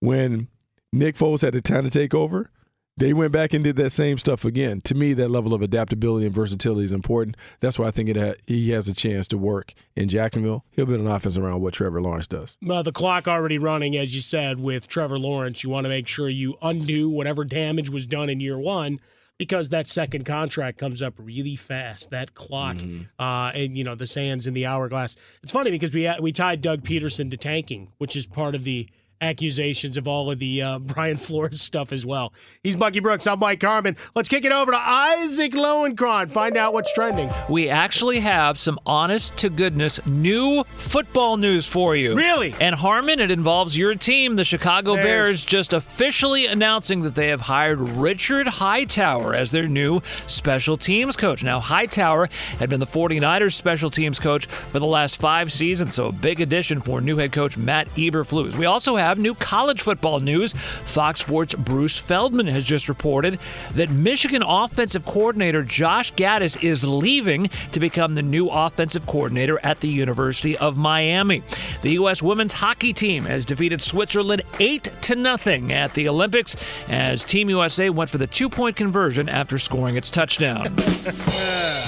when 0.00 0.48
Nick 0.92 1.16
Foles 1.16 1.42
had 1.42 1.54
the 1.54 1.60
time 1.60 1.84
to 1.84 1.90
take 1.90 2.14
over, 2.14 2.50
they 2.96 3.12
went 3.12 3.32
back 3.32 3.54
and 3.54 3.64
did 3.64 3.76
that 3.76 3.90
same 3.90 4.18
stuff 4.18 4.44
again. 4.44 4.80
To 4.82 4.94
me, 4.94 5.14
that 5.14 5.30
level 5.30 5.54
of 5.54 5.62
adaptability 5.62 6.26
and 6.26 6.34
versatility 6.34 6.84
is 6.84 6.92
important. 6.92 7.36
That's 7.60 7.78
why 7.78 7.86
I 7.86 7.90
think 7.90 8.08
it 8.08 8.16
ha- 8.16 8.34
he 8.46 8.70
has 8.70 8.88
a 8.88 8.92
chance 8.92 9.26
to 9.28 9.38
work 9.38 9.72
in 9.96 10.08
Jacksonville. 10.08 10.64
He'll 10.72 10.86
build 10.86 11.00
an 11.00 11.06
offense 11.06 11.36
around 11.36 11.62
what 11.62 11.74
Trevor 11.74 12.02
Lawrence 12.02 12.26
does. 12.26 12.56
Well, 12.62 12.82
the 12.82 12.92
clock 12.92 13.28
already 13.28 13.58
running, 13.58 13.96
as 13.96 14.14
you 14.14 14.20
said, 14.20 14.60
with 14.60 14.86
Trevor 14.86 15.18
Lawrence. 15.18 15.62
You 15.62 15.70
want 15.70 15.84
to 15.84 15.88
make 15.88 16.08
sure 16.08 16.28
you 16.28 16.56
undo 16.60 17.08
whatever 17.08 17.44
damage 17.44 17.88
was 17.88 18.04
done 18.06 18.28
in 18.28 18.40
year 18.40 18.58
one 18.58 19.00
because 19.38 19.70
that 19.70 19.88
second 19.88 20.26
contract 20.26 20.76
comes 20.76 21.00
up 21.00 21.14
really 21.16 21.56
fast. 21.56 22.10
That 22.10 22.34
clock, 22.34 22.76
mm-hmm. 22.76 23.04
uh, 23.18 23.52
and 23.52 23.78
you 23.78 23.84
know 23.84 23.94
the 23.94 24.06
sands 24.06 24.46
in 24.46 24.52
the 24.52 24.66
hourglass. 24.66 25.16
It's 25.42 25.52
funny 25.52 25.70
because 25.70 25.94
we 25.94 26.12
we 26.20 26.32
tied 26.32 26.60
Doug 26.60 26.82
Pederson 26.82 27.30
to 27.30 27.38
tanking, 27.38 27.92
which 27.96 28.16
is 28.16 28.26
part 28.26 28.54
of 28.54 28.64
the 28.64 28.86
accusations 29.20 29.96
of 29.96 30.08
all 30.08 30.30
of 30.30 30.38
the 30.38 30.62
uh, 30.62 30.78
Brian 30.80 31.16
Flores 31.16 31.60
stuff 31.60 31.92
as 31.92 32.06
well. 32.06 32.32
He's 32.62 32.76
Bucky 32.76 33.00
Brooks. 33.00 33.26
I'm 33.26 33.38
Mike 33.38 33.62
Harmon. 33.62 33.96
Let's 34.14 34.28
kick 34.28 34.44
it 34.44 34.52
over 34.52 34.72
to 34.72 34.78
Isaac 34.78 35.52
Lowenkron. 35.52 36.30
Find 36.30 36.56
out 36.56 36.72
what's 36.72 36.92
trending. 36.92 37.30
We 37.48 37.68
actually 37.68 38.20
have 38.20 38.58
some 38.58 38.78
honest 38.86 39.36
to 39.38 39.50
goodness 39.50 40.04
new 40.06 40.64
football 40.64 41.36
news 41.36 41.66
for 41.66 41.94
you. 41.96 42.14
Really? 42.14 42.54
And 42.60 42.74
Harmon, 42.74 43.20
it 43.20 43.30
involves 43.30 43.76
your 43.76 43.94
team, 43.94 44.36
the 44.36 44.44
Chicago 44.44 44.94
Bears, 44.94 45.04
Bears 45.04 45.44
just 45.44 45.72
officially 45.72 46.46
announcing 46.46 47.02
that 47.02 47.14
they 47.14 47.28
have 47.28 47.40
hired 47.40 47.80
Richard 47.80 48.46
Hightower 48.46 49.34
as 49.34 49.50
their 49.50 49.68
new 49.68 50.00
special 50.26 50.76
teams 50.76 51.16
coach. 51.16 51.42
Now, 51.42 51.60
Hightower 51.60 52.28
had 52.58 52.70
been 52.70 52.80
the 52.80 52.86
49ers 52.86 53.54
special 53.54 53.90
teams 53.90 54.18
coach 54.18 54.46
for 54.46 54.78
the 54.78 54.86
last 54.86 55.18
five 55.18 55.52
seasons, 55.52 55.94
so 55.94 56.06
a 56.06 56.12
big 56.12 56.40
addition 56.40 56.80
for 56.80 57.00
new 57.00 57.16
head 57.16 57.32
coach 57.32 57.56
Matt 57.56 57.88
Eberflus. 57.90 58.56
We 58.56 58.66
also 58.66 58.96
have 58.96 59.09
have 59.10 59.18
new 59.18 59.34
college 59.34 59.82
football 59.82 60.20
news. 60.20 60.52
Fox 60.52 61.20
Sports' 61.20 61.54
Bruce 61.54 61.98
Feldman 61.98 62.46
has 62.46 62.64
just 62.64 62.88
reported 62.88 63.38
that 63.74 63.90
Michigan 63.90 64.42
offensive 64.42 65.04
coordinator 65.04 65.64
Josh 65.64 66.12
Gattis 66.14 66.62
is 66.62 66.84
leaving 66.84 67.48
to 67.72 67.80
become 67.80 68.14
the 68.14 68.22
new 68.22 68.48
offensive 68.48 69.06
coordinator 69.06 69.58
at 69.64 69.80
the 69.80 69.88
University 69.88 70.56
of 70.58 70.76
Miami. 70.76 71.42
The 71.82 71.90
U.S. 71.92 72.22
women's 72.22 72.52
hockey 72.52 72.92
team 72.92 73.24
has 73.24 73.44
defeated 73.44 73.82
Switzerland 73.82 74.42
8 74.60 74.90
to 75.02 75.16
nothing 75.16 75.72
at 75.72 75.92
the 75.94 76.08
Olympics 76.08 76.54
as 76.88 77.24
Team 77.24 77.50
USA 77.50 77.90
went 77.90 78.10
for 78.10 78.18
the 78.18 78.28
two 78.28 78.48
point 78.48 78.76
conversion 78.76 79.28
after 79.28 79.58
scoring 79.58 79.96
its 79.96 80.10
touchdown. 80.10 80.78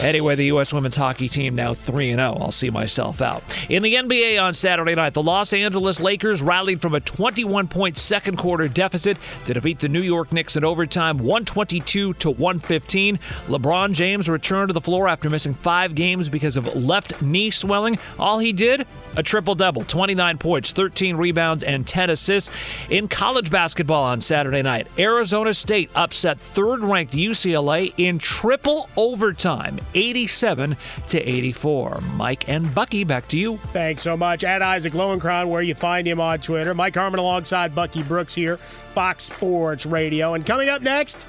anyway, 0.02 0.34
the 0.34 0.46
U.S. 0.46 0.72
women's 0.72 0.96
hockey 0.96 1.28
team 1.28 1.54
now 1.54 1.72
3 1.72 2.10
0. 2.10 2.36
I'll 2.40 2.50
see 2.50 2.70
myself 2.70 3.22
out. 3.22 3.44
In 3.70 3.84
the 3.84 3.94
NBA 3.94 4.42
on 4.42 4.54
Saturday 4.54 4.96
night, 4.96 5.14
the 5.14 5.22
Los 5.22 5.52
Angeles 5.52 6.00
Lakers 6.00 6.42
rallied 6.42 6.80
from 6.80 6.96
a 6.96 7.00
21 7.16 7.68
point 7.68 7.96
second 7.98 8.38
quarter 8.38 8.68
deficit 8.68 9.18
to 9.44 9.54
defeat 9.54 9.78
the 9.78 9.88
New 9.88 10.00
York 10.00 10.32
Knicks 10.32 10.56
in 10.56 10.64
overtime 10.64 11.18
122 11.18 12.14
to 12.14 12.30
115. 12.30 13.18
LeBron 13.46 13.92
James 13.92 14.28
returned 14.28 14.68
to 14.70 14.72
the 14.72 14.80
floor 14.80 15.08
after 15.08 15.28
missing 15.28 15.54
five 15.54 15.94
games 15.94 16.28
because 16.28 16.56
of 16.56 16.74
left 16.74 17.20
knee 17.20 17.50
swelling. 17.50 17.98
All 18.18 18.38
he 18.38 18.52
did, 18.52 18.86
a 19.16 19.22
triple 19.22 19.54
double 19.54 19.84
29 19.84 20.38
points, 20.38 20.72
13 20.72 21.16
rebounds, 21.16 21.62
and 21.62 21.86
10 21.86 22.10
assists. 22.10 22.50
In 22.88 23.08
college 23.08 23.50
basketball 23.50 24.04
on 24.04 24.20
Saturday 24.20 24.62
night, 24.62 24.86
Arizona 24.98 25.52
State 25.52 25.90
upset 25.94 26.40
third 26.40 26.82
ranked 26.82 27.12
UCLA 27.12 27.92
in 27.98 28.18
triple 28.18 28.88
overtime 28.96 29.78
87 29.94 30.76
to 31.10 31.20
84. 31.20 32.00
Mike 32.16 32.48
and 32.48 32.74
Bucky, 32.74 33.04
back 33.04 33.28
to 33.28 33.38
you. 33.38 33.58
Thanks 33.72 34.02
so 34.02 34.16
much. 34.16 34.44
At 34.44 34.62
Isaac 34.62 34.94
Lowenkron, 34.94 35.48
where 35.48 35.62
you 35.62 35.74
find 35.74 36.06
him 36.06 36.20
on 36.20 36.40
Twitter. 36.40 36.74
Mike 36.74 36.94
Harmon 37.02 37.18
alongside 37.18 37.74
Bucky 37.74 38.04
Brooks 38.04 38.32
here, 38.32 38.58
Fox 38.58 39.24
Sports 39.24 39.86
Radio. 39.86 40.34
And 40.34 40.46
coming 40.46 40.68
up 40.68 40.82
next, 40.82 41.26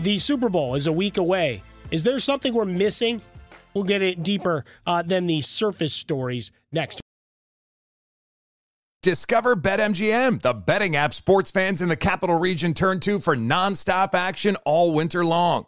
the 0.00 0.18
Super 0.18 0.48
Bowl 0.48 0.74
is 0.74 0.88
a 0.88 0.92
week 0.92 1.16
away. 1.16 1.62
Is 1.92 2.02
there 2.02 2.18
something 2.18 2.52
we're 2.52 2.64
missing? 2.64 3.22
We'll 3.72 3.84
get 3.84 4.02
it 4.02 4.24
deeper 4.24 4.64
uh, 4.84 5.02
than 5.02 5.28
the 5.28 5.42
surface 5.42 5.94
stories 5.94 6.50
next. 6.72 7.00
Discover 9.04 9.54
BetMGM, 9.54 10.42
the 10.42 10.54
betting 10.54 10.96
app 10.96 11.14
sports 11.14 11.52
fans 11.52 11.80
in 11.80 11.88
the 11.88 11.94
capital 11.94 12.36
region 12.36 12.74
turn 12.74 12.98
to 13.00 13.20
for 13.20 13.36
nonstop 13.36 14.12
action 14.12 14.56
all 14.64 14.92
winter 14.92 15.24
long. 15.24 15.67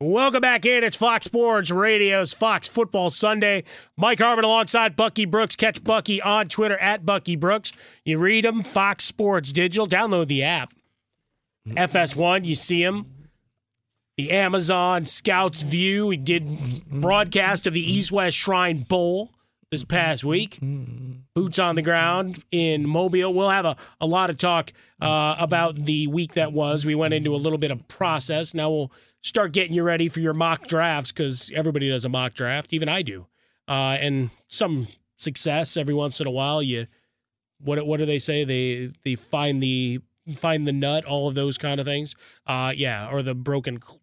Welcome 0.00 0.42
back 0.42 0.64
in. 0.64 0.84
It's 0.84 0.94
Fox 0.94 1.24
Sports 1.24 1.72
Radio's 1.72 2.32
Fox 2.32 2.68
Football 2.68 3.10
Sunday. 3.10 3.64
Mike 3.96 4.20
Harmon 4.20 4.44
alongside 4.44 4.94
Bucky 4.94 5.24
Brooks. 5.24 5.56
Catch 5.56 5.82
Bucky 5.82 6.22
on 6.22 6.46
Twitter 6.46 6.78
at 6.78 7.04
Bucky 7.04 7.34
Brooks. 7.34 7.72
You 8.04 8.18
read 8.18 8.44
him, 8.44 8.62
Fox 8.62 9.06
Sports 9.06 9.50
Digital. 9.50 9.88
Download 9.88 10.28
the 10.28 10.44
app. 10.44 10.72
FS1, 11.66 12.44
you 12.44 12.54
see 12.54 12.80
him. 12.80 13.06
The 14.16 14.30
Amazon 14.30 15.04
Scouts 15.04 15.62
View. 15.62 16.06
We 16.06 16.16
did 16.16 16.80
broadcast 16.88 17.66
of 17.66 17.72
the 17.72 17.80
East 17.80 18.12
West 18.12 18.36
Shrine 18.36 18.84
Bowl 18.84 19.30
this 19.72 19.82
past 19.82 20.22
week. 20.24 20.60
Boots 21.34 21.58
on 21.58 21.74
the 21.74 21.82
ground 21.82 22.44
in 22.52 22.88
Mobile. 22.88 23.34
We'll 23.34 23.50
have 23.50 23.64
a, 23.64 23.76
a 24.00 24.06
lot 24.06 24.30
of 24.30 24.36
talk 24.38 24.72
uh, 25.00 25.34
about 25.40 25.86
the 25.86 26.06
week 26.06 26.34
that 26.34 26.52
was. 26.52 26.86
We 26.86 26.94
went 26.94 27.14
into 27.14 27.34
a 27.34 27.36
little 27.36 27.58
bit 27.58 27.72
of 27.72 27.86
process. 27.88 28.54
Now 28.54 28.70
we'll 28.70 28.92
start 29.22 29.52
getting 29.52 29.74
you 29.74 29.82
ready 29.82 30.08
for 30.08 30.20
your 30.20 30.34
mock 30.34 30.66
drafts 30.66 31.12
because 31.12 31.52
everybody 31.54 31.88
does 31.88 32.04
a 32.04 32.08
mock 32.08 32.34
draft. 32.34 32.72
Even 32.72 32.88
I 32.88 33.02
do. 33.02 33.26
Uh, 33.66 33.96
and 34.00 34.30
some 34.48 34.88
success 35.16 35.76
every 35.76 35.94
once 35.94 36.20
in 36.20 36.26
a 36.26 36.30
while. 36.30 36.62
You 36.62 36.86
what 37.60 37.84
what 37.86 37.98
do 37.98 38.06
they 38.06 38.18
say? 38.18 38.44
They 38.44 38.90
they 39.04 39.14
find 39.14 39.62
the 39.62 40.00
find 40.36 40.66
the 40.66 40.72
nut, 40.72 41.04
all 41.04 41.28
of 41.28 41.34
those 41.34 41.58
kind 41.58 41.80
of 41.80 41.86
things. 41.86 42.14
Uh, 42.46 42.72
yeah, 42.74 43.10
or 43.10 43.22
the 43.22 43.34
broken 43.34 43.80
cl- 43.82 44.00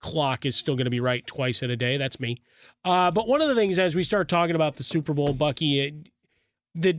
clock 0.00 0.46
is 0.46 0.56
still 0.56 0.76
going 0.76 0.86
to 0.86 0.90
be 0.90 1.00
right 1.00 1.26
twice 1.26 1.62
in 1.62 1.70
a 1.70 1.76
day. 1.76 1.96
That's 1.96 2.20
me. 2.20 2.38
Uh, 2.84 3.10
but 3.10 3.28
one 3.28 3.42
of 3.42 3.48
the 3.48 3.54
things 3.54 3.78
as 3.78 3.94
we 3.94 4.02
start 4.02 4.28
talking 4.28 4.54
about 4.54 4.76
the 4.76 4.82
Super 4.82 5.12
Bowl, 5.12 5.32
Bucky, 5.32 5.80
it, 5.80 5.94
the 6.74 6.98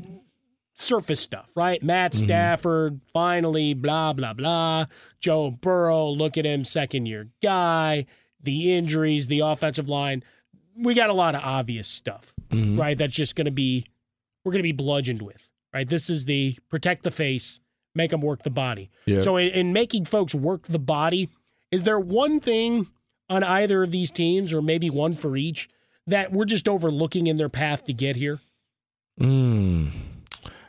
surface 0.77 1.19
stuff, 1.19 1.51
right? 1.55 1.81
Matt 1.83 2.11
Mm-hmm. 2.13 2.25
Stafford 2.25 3.01
finally, 3.13 3.73
blah 3.73 4.13
blah 4.13 4.33
blah. 4.33 4.85
Joe 5.19 5.51
Burrow, 5.51 6.09
look 6.09 6.37
at 6.37 6.45
him, 6.45 6.63
second 6.63 7.05
year 7.07 7.27
guy. 7.41 8.05
The 8.41 8.75
injuries, 8.77 9.27
the 9.27 9.39
offensive 9.41 9.89
line. 9.89 10.23
We 10.77 10.93
got 10.93 11.09
a 11.09 11.13
lot 11.13 11.33
of 11.35 11.41
obvious 11.43 11.87
stuff, 11.87 12.33
Mhm. 12.51 12.77
right? 12.79 12.97
That's 12.97 13.13
just 13.13 13.35
going 13.35 13.45
to 13.45 13.51
be 13.51 13.85
we're 14.45 14.51
going 14.51 14.59
to 14.59 14.63
be 14.63 14.71
bludgeoned 14.71 15.21
with, 15.21 15.49
right? 15.73 15.87
This 15.87 16.09
is 16.09 16.25
the 16.25 16.55
protect 16.69 17.03
the 17.03 17.11
face, 17.11 17.59
make 17.95 18.11
them 18.11 18.21
work 18.21 18.43
the 18.43 18.49
body. 18.51 18.89
Yeah. 19.05 19.19
So 19.19 19.35
in, 19.37 19.47
in 19.49 19.73
making 19.73 20.05
folks 20.05 20.33
work 20.35 20.63
the 20.67 20.79
body, 20.79 21.29
is 21.71 21.83
there 21.83 21.99
one 21.99 22.39
thing 22.39 22.87
on 23.29 23.43
either 23.43 23.83
of 23.83 23.91
these 23.91 24.11
teams, 24.11 24.53
or 24.53 24.61
maybe 24.61 24.89
one 24.89 25.13
for 25.13 25.35
each, 25.35 25.67
that 26.05 26.31
we're 26.31 26.45
just 26.45 26.69
overlooking 26.69 27.27
in 27.27 27.35
their 27.35 27.49
path 27.49 27.83
to 27.85 27.93
get 27.93 28.15
here? 28.15 28.39
Mm. 29.19 29.91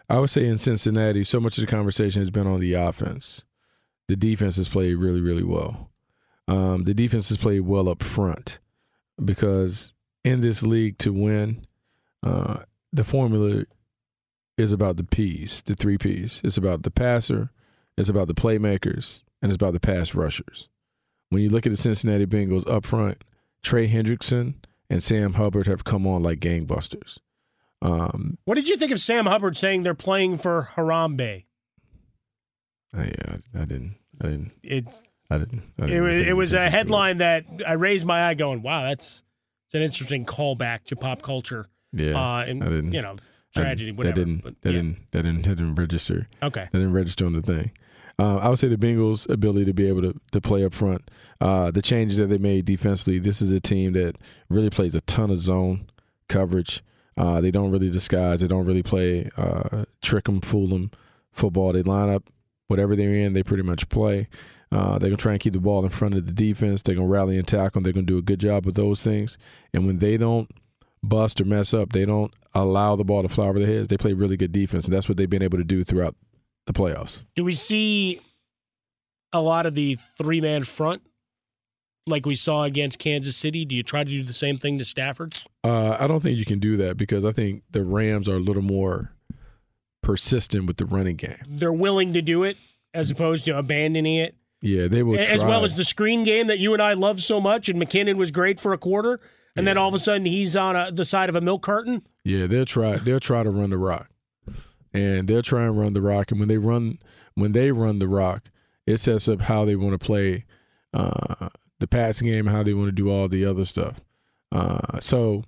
I 0.09 0.19
would 0.19 0.31
say 0.31 0.47
in 0.47 0.59
Cincinnati, 0.59 1.25
so 1.25 1.39
much 1.39 1.59
of 1.59 1.63
the 1.63 1.71
conversation 1.71 2.23
has 2.23 2.31
been 2.31 2.47
on 2.47 2.61
the 2.61 2.75
offense. 2.75 3.43
The 4.09 4.17
defense 4.17 4.57
has 4.57 4.69
played 4.69 4.95
really, 4.95 5.21
really 5.21 5.43
well. 5.43 5.91
Um, 6.47 6.85
the 6.85 6.95
defense 6.95 7.29
has 7.29 7.37
played 7.37 7.61
well 7.61 7.89
up 7.89 8.03
front 8.03 8.59
because 9.23 9.93
in 10.25 10.41
this 10.41 10.63
league 10.63 10.97
to 10.99 11.13
win, 11.13 11.67
uh, 12.23 12.61
the 12.93 13.05
formula 13.05 13.65
is 14.57 14.73
about 14.73 14.97
the 14.97 15.05
P's, 15.05 15.61
the 15.63 15.75
three 15.75 15.99
P's. 15.99 16.41
It's 16.43 16.57
about 16.57 16.83
the 16.83 16.91
passer, 16.91 17.51
it's 17.99 18.09
about 18.09 18.29
the 18.29 18.35
playmakers, 18.35 19.23
and 19.43 19.53
it's 19.53 19.57
about 19.57 19.75
the 19.75 19.81
pass 19.81 20.15
rushers. 20.15 20.69
When 21.29 21.43
you 21.43 21.51
look 21.51 21.67
at 21.67 21.71
the 21.71 21.77
Cincinnati 21.77 22.25
Bengals 22.25 22.69
up 22.69 22.87
front, 22.87 23.23
Trey 23.63 23.89
Hendrickson 23.89 24.55
and 24.89 25.03
Sam 25.03 25.35
Hubbard 25.35 25.67
have 25.67 25.85
come 25.85 26.07
on 26.07 26.23
like 26.23 26.41
gangbusters. 26.41 27.19
Um, 27.81 28.39
What 28.45 28.55
did 28.57 28.69
you 28.69 28.77
think 28.77 28.91
of 28.93 29.01
Sam 29.01 29.27
Hubbard 29.27 29.57
saying 29.57 29.83
they're 29.83 29.95
playing 29.95 30.39
for 30.39 30.69
Harambe? 30.75 31.45
I, 32.95 33.05
yeah, 33.05 33.37
I 33.55 33.65
didn't. 33.65 33.97
I 34.21 34.27
didn't. 34.29 34.53
It's 34.63 35.03
I 35.31 35.39
didn't. 35.39 35.63
I 35.79 35.85
it, 35.85 35.89
didn't 35.89 36.03
was- 36.05 36.13
think 36.15 36.27
it 36.29 36.33
was 36.35 36.55
a 36.55 36.71
headline 36.71 37.19
that 37.19 37.45
I 37.67 37.73
raised 37.75 38.07
my 38.07 38.27
eye, 38.29 38.35
going, 38.35 38.63
"Wow, 38.63 38.83
that's 38.85 39.23
it's 39.67 39.75
an 39.75 39.83
interesting 39.83 40.25
callback 40.25 40.85
to 40.85 40.97
pop 40.97 41.23
culture." 41.23 41.67
Yeah, 41.93 42.15
uh, 42.19 42.45
and 42.45 42.63
I 42.65 42.67
didn't. 42.69 42.93
you 42.93 43.03
know, 43.03 43.17
I- 43.57 43.61
tragedy, 43.61 43.93
whatever. 43.93 44.15
That 44.15 44.25
didn't. 44.25 44.43
but, 44.43 44.55
that 44.63 44.71
yeah. 44.71 44.77
didn't. 44.77 44.97
That 45.13 45.23
didn't. 45.23 45.43
That 45.43 45.55
didn't 45.57 45.75
register. 45.75 46.29
Okay. 46.43 46.63
That 46.73 46.79
didn't 46.79 46.95
register 46.95 47.27
on 47.27 47.35
the 47.35 47.43
thing. 47.43 47.71
Uh, 48.19 48.39
I 48.39 48.49
would 48.49 48.59
say 48.59 48.67
the 48.67 48.77
Bengals' 48.77 49.29
ability 49.31 49.67
to 49.67 49.73
be 49.75 49.87
able 49.87 50.03
to 50.03 50.19
to 50.33 50.41
play 50.41 50.65
up 50.65 50.73
front, 50.75 51.09
uh, 51.41 51.71
the 51.71 51.83
changes 51.83 52.17
that 52.17 52.27
they 52.29 52.39
made 52.39 52.65
defensively. 52.65 53.19
This 53.21 53.41
is 53.43 53.53
a 53.53 53.61
team 53.61 53.93
that 53.93 54.17
really 54.49 54.71
plays 54.71 54.95
a 54.95 55.01
ton 55.03 55.31
of 55.31 55.37
zone 55.39 55.89
coverage. 56.29 56.83
Uh, 57.19 57.41
they 57.41 57.51
don't 57.51 57.71
really 57.73 57.91
disguise. 57.91 58.41
They 58.41 58.47
don't 58.47 58.65
really 58.65 58.83
play 58.83 59.29
uh, 59.37 59.85
trick 60.01 60.25
them, 60.25 60.41
fool 60.41 60.69
them 60.69 60.93
football. 61.33 61.73
They 61.73 61.83
line 61.83 62.09
up 62.09 62.31
whatever 62.69 62.95
they're 62.95 63.15
in. 63.15 63.33
They 63.33 63.43
pretty 63.43 63.65
much 63.65 63.89
play. 63.89 64.29
Uh, 64.71 64.99
they're 64.99 65.11
gonna 65.11 65.17
try 65.17 65.33
and 65.33 65.41
keep 65.41 65.55
the 65.55 65.61
ball 65.61 65.85
in 65.85 65.91
front 65.91 66.15
of 66.15 66.27
the 66.27 66.33
defense. 66.33 66.83
They're 66.83 66.95
gonna 66.95 67.09
rally 67.09 67.39
and 67.39 67.49
tackle. 67.49 67.83
They're 67.83 67.93
gonna 67.93 68.07
do 68.07 68.19
a 68.19 68.23
good 68.23 68.39
job 68.39 68.65
with 68.65 68.77
those 68.77 69.03
things. 69.03 69.37
And 69.73 69.87
when 69.87 69.99
they 69.99 70.17
don't 70.17 70.51
bust 71.03 71.41
or 71.41 71.45
mess 71.45 71.75
up, 71.75 71.93
they 71.93 72.05
don't 72.05 72.33
allow 72.55 72.95
the 72.95 73.05
ball 73.05 73.23
to 73.23 73.29
fly 73.29 73.47
over 73.47 73.59
their 73.59 73.69
heads. 73.69 73.89
They 73.89 73.97
play 73.97 74.13
really 74.13 74.37
good 74.37 74.53
defense, 74.53 74.85
and 74.85 74.95
that's 74.95 75.09
what 75.09 75.17
they've 75.17 75.29
been 75.29 75.43
able 75.43 75.59
to 75.59 75.65
do 75.65 75.85
throughout 75.85 76.15
the 76.67 76.73
playoffs. 76.73 77.23
Do 77.35 77.45
we 77.45 77.55
see 77.55 78.21
a 79.33 79.41
lot 79.41 79.67
of 79.67 79.75
the 79.75 79.99
three 80.19 80.41
man 80.41 80.65
front 80.65 81.03
like 82.09 82.27
we 82.27 82.37
saw 82.37 82.65
against 82.65 82.99
Kansas 82.99 83.37
City? 83.37 83.65
Do 83.65 83.77
you 83.77 83.83
try 83.83 84.05
to 84.05 84.11
do 84.11 84.23
the 84.23 84.33
same 84.33 84.59
thing 84.59 84.79
to 84.79 84.85
Stafford's? 84.85 85.45
Uh, 85.65 85.97
I 85.99 86.07
don't 86.07 86.21
think 86.21 86.39
you 86.39 86.45
can 86.45 86.59
do 86.59 86.77
that 86.79 86.97
because 86.97 87.25
I 87.25 87.33
think 87.33 87.63
the 87.71 87.83
Rams 87.83 88.29
are 88.29 88.37
a 88.37 88.41
little 88.41 88.63
more 88.63 89.13
persistent 90.03 90.67
with 90.67 90.77
the 90.79 90.87
running 90.87 91.17
game. 91.17 91.39
They're 91.49 91.73
willing 91.73 92.15
to 92.15 92.23
do 92.23 92.45
it 92.45 92.57
as 92.95 93.11
opposed 93.11 93.45
to 93.47 93.59
abandoning 93.59 94.17
it. 94.17 94.35
Yeah, 94.61 94.89
they 94.89 95.03
will. 95.03 95.19
as 95.19 95.43
try. 95.43 95.51
well 95.51 95.65
as 95.65 95.75
the 95.75 95.85
screen 95.85 96.25
game 96.25 96.49
that 96.49 96.59
you 96.59 96.73
and 96.73 96.83
I 96.83 96.95
love 96.95 97.21
so 97.21 97.41
much, 97.41 97.69
and 97.69 97.81
McKinnon 97.81 98.17
was 98.17 98.31
great 98.31 98.59
for 98.59 98.73
a 98.73 98.79
quarter, 98.79 99.21
and 99.55 99.67
then 99.67 99.79
all 99.79 99.89
of 99.89 99.95
a 99.95 99.99
sudden 99.99 100.25
he's 100.25 100.57
on 100.57 100.75
a, 100.75 100.91
the 100.91 101.05
side 101.05 101.29
of 101.29 101.37
a 101.37 101.41
milk 101.41 101.63
carton. 101.63 102.03
Yeah, 102.25 102.47
they'll 102.47 102.65
try. 102.65 102.97
They'll 102.97 103.21
try 103.21 103.45
to 103.45 103.51
run 103.51 103.71
the 103.71 103.79
rock, 103.79 104.11
and 104.93 105.29
they'll 105.29 105.43
try 105.43 105.65
and 105.65 105.79
run 105.79 105.93
the 105.93 106.03
rock. 106.03 106.31
And 106.33 106.41
when 106.41 106.49
they 106.49 106.59
run, 106.59 106.99
when 107.35 107.53
they 107.53 107.71
run 107.71 108.01
the 108.01 108.09
rock, 108.09 108.45
it 108.87 108.99
sets 108.99 109.29
up 109.29 109.43
how 109.43 109.65
they 109.65 109.77
want 109.77 109.93
to 109.93 110.05
play 110.05 110.45
uh, 110.93 111.51
the 111.81 111.87
passing 111.87 112.31
game, 112.31 112.47
how 112.47 112.63
they 112.63 112.75
want 112.75 112.89
to 112.89 112.93
do 112.93 113.11
all 113.11 113.29
the 113.29 113.45
other 113.45 113.65
stuff. 113.65 114.01
Uh, 114.51 115.01
so 115.01 115.45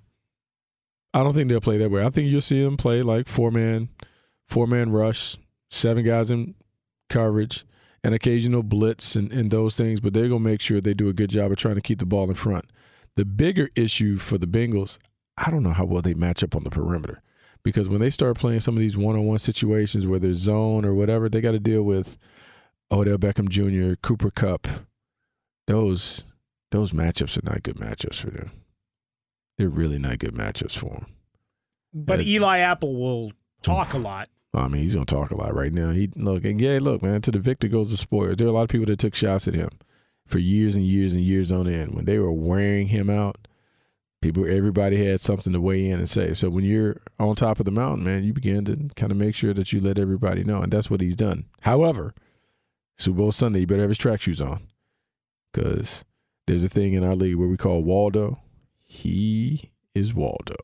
I 1.13 1.23
don't 1.23 1.33
think 1.33 1.49
they'll 1.49 1.61
play 1.61 1.77
that 1.77 1.91
way. 1.91 2.05
I 2.05 2.09
think 2.09 2.29
you'll 2.29 2.41
see 2.41 2.63
them 2.63 2.77
play 2.77 3.01
like 3.01 3.27
four 3.27 3.51
man, 3.51 3.89
four 4.47 4.67
man 4.67 4.91
rush, 4.91 5.37
seven 5.69 6.05
guys 6.05 6.31
in 6.31 6.55
coverage, 7.09 7.65
and 8.03 8.15
occasional 8.15 8.63
blitz 8.63 9.15
and, 9.15 9.31
and 9.31 9.51
those 9.51 9.75
things. 9.75 9.99
But 9.99 10.13
they're 10.13 10.29
gonna 10.29 10.39
make 10.39 10.61
sure 10.61 10.79
they 10.79 10.93
do 10.93 11.09
a 11.09 11.13
good 11.13 11.29
job 11.29 11.51
of 11.51 11.57
trying 11.57 11.75
to 11.75 11.81
keep 11.81 11.99
the 11.99 12.05
ball 12.05 12.29
in 12.29 12.35
front. 12.35 12.65
The 13.15 13.25
bigger 13.25 13.69
issue 13.75 14.17
for 14.17 14.37
the 14.37 14.47
Bengals, 14.47 14.97
I 15.37 15.51
don't 15.51 15.63
know 15.63 15.73
how 15.73 15.85
well 15.85 16.01
they 16.01 16.13
match 16.13 16.43
up 16.43 16.55
on 16.55 16.63
the 16.63 16.69
perimeter 16.69 17.21
because 17.63 17.89
when 17.89 17.99
they 17.99 18.09
start 18.09 18.37
playing 18.37 18.61
some 18.61 18.75
of 18.75 18.79
these 18.79 18.97
one-on-one 18.97 19.37
situations 19.37 20.07
where 20.07 20.19
there's 20.19 20.37
zone 20.37 20.85
or 20.85 20.93
whatever, 20.93 21.29
they 21.29 21.41
got 21.41 21.51
to 21.51 21.59
deal 21.59 21.83
with 21.83 22.17
Odell 22.91 23.17
Beckham 23.17 23.49
Jr., 23.49 23.95
Cooper 24.01 24.31
Kupp. 24.31 24.67
Those 25.71 26.25
those 26.71 26.91
matchups 26.91 27.37
are 27.37 27.49
not 27.49 27.63
good 27.63 27.77
matchups 27.77 28.15
for 28.15 28.31
them. 28.31 28.51
They're 29.57 29.69
really 29.69 29.99
not 29.99 30.19
good 30.19 30.33
matchups 30.33 30.77
for 30.77 30.89
them. 30.89 31.05
But. 31.93 32.21
Eli 32.21 32.59
Apple 32.59 32.95
will 32.95 33.33
talk 33.61 33.93
a 33.93 33.97
lot. 33.97 34.29
I 34.53 34.67
mean, 34.67 34.81
he's 34.81 34.93
gonna 34.93 35.05
talk 35.05 35.31
a 35.31 35.35
lot 35.35 35.53
right 35.53 35.71
now. 35.71 35.91
He 35.91 36.09
look 36.15 36.43
and 36.43 36.59
yeah, 36.59 36.79
look, 36.81 37.01
man. 37.01 37.21
To 37.21 37.31
the 37.31 37.39
victor 37.39 37.67
goes 37.67 37.89
the 37.89 37.97
spoiler. 37.97 38.35
There 38.35 38.47
are 38.47 38.49
a 38.49 38.53
lot 38.53 38.63
of 38.63 38.69
people 38.69 38.87
that 38.87 38.99
took 38.99 39.15
shots 39.15 39.47
at 39.47 39.53
him 39.53 39.69
for 40.27 40.39
years 40.39 40.75
and 40.75 40.85
years 40.85 41.13
and 41.13 41.21
years 41.21 41.51
on 41.51 41.67
end. 41.67 41.93
When 41.93 42.05
they 42.05 42.19
were 42.19 42.31
wearing 42.33 42.87
him 42.87 43.09
out, 43.09 43.47
people, 44.21 44.45
everybody 44.45 45.05
had 45.05 45.21
something 45.21 45.53
to 45.53 45.61
weigh 45.61 45.89
in 45.89 45.99
and 45.99 46.09
say. 46.09 46.33
So 46.33 46.49
when 46.49 46.65
you're 46.65 47.01
on 47.17 47.35
top 47.35 47.59
of 47.59 47.65
the 47.65 47.71
mountain, 47.71 48.03
man, 48.03 48.23
you 48.23 48.33
begin 48.33 48.65
to 48.65 48.89
kind 48.95 49.11
of 49.11 49.17
make 49.17 49.35
sure 49.35 49.53
that 49.53 49.71
you 49.71 49.79
let 49.79 49.97
everybody 49.97 50.43
know, 50.43 50.61
and 50.61 50.71
that's 50.71 50.89
what 50.89 51.01
he's 51.01 51.15
done. 51.15 51.45
However, 51.61 52.13
Super 52.97 53.17
Bowl 53.17 53.31
Sunday, 53.31 53.61
you 53.61 53.67
better 53.67 53.81
have 53.81 53.89
his 53.89 53.97
track 53.97 54.21
shoes 54.21 54.41
on, 54.41 54.67
because 55.51 56.03
there's 56.47 56.63
a 56.63 56.69
thing 56.69 56.93
in 56.93 57.03
our 57.03 57.15
league 57.15 57.35
where 57.35 57.47
we 57.47 57.57
call 57.57 57.81
Waldo. 57.81 58.39
He 58.83 59.71
is 59.95 60.13
Waldo, 60.13 60.55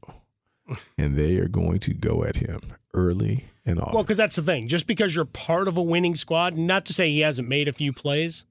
and 0.98 1.16
they 1.16 1.38
are 1.38 1.48
going 1.48 1.80
to 1.80 1.94
go 1.94 2.24
at 2.24 2.38
him 2.38 2.62
early 2.94 3.46
and 3.66 3.80
often. 3.80 3.94
Well, 3.94 4.04
because 4.04 4.18
that's 4.18 4.36
the 4.36 4.42
thing. 4.42 4.68
Just 4.68 4.88
because 4.88 5.16
you're 5.16 5.26
part 5.26 5.68
of 5.68 5.78
a 5.78 5.82
winning 5.82 6.16
squad, 6.16 6.58
not 6.58 6.86
to 6.86 6.94
say 6.94 7.10
he 7.10 7.22
hasn't 7.22 7.48
made 7.48 7.68
a 7.68 7.74
few 7.74 7.94
plays, 7.94 8.46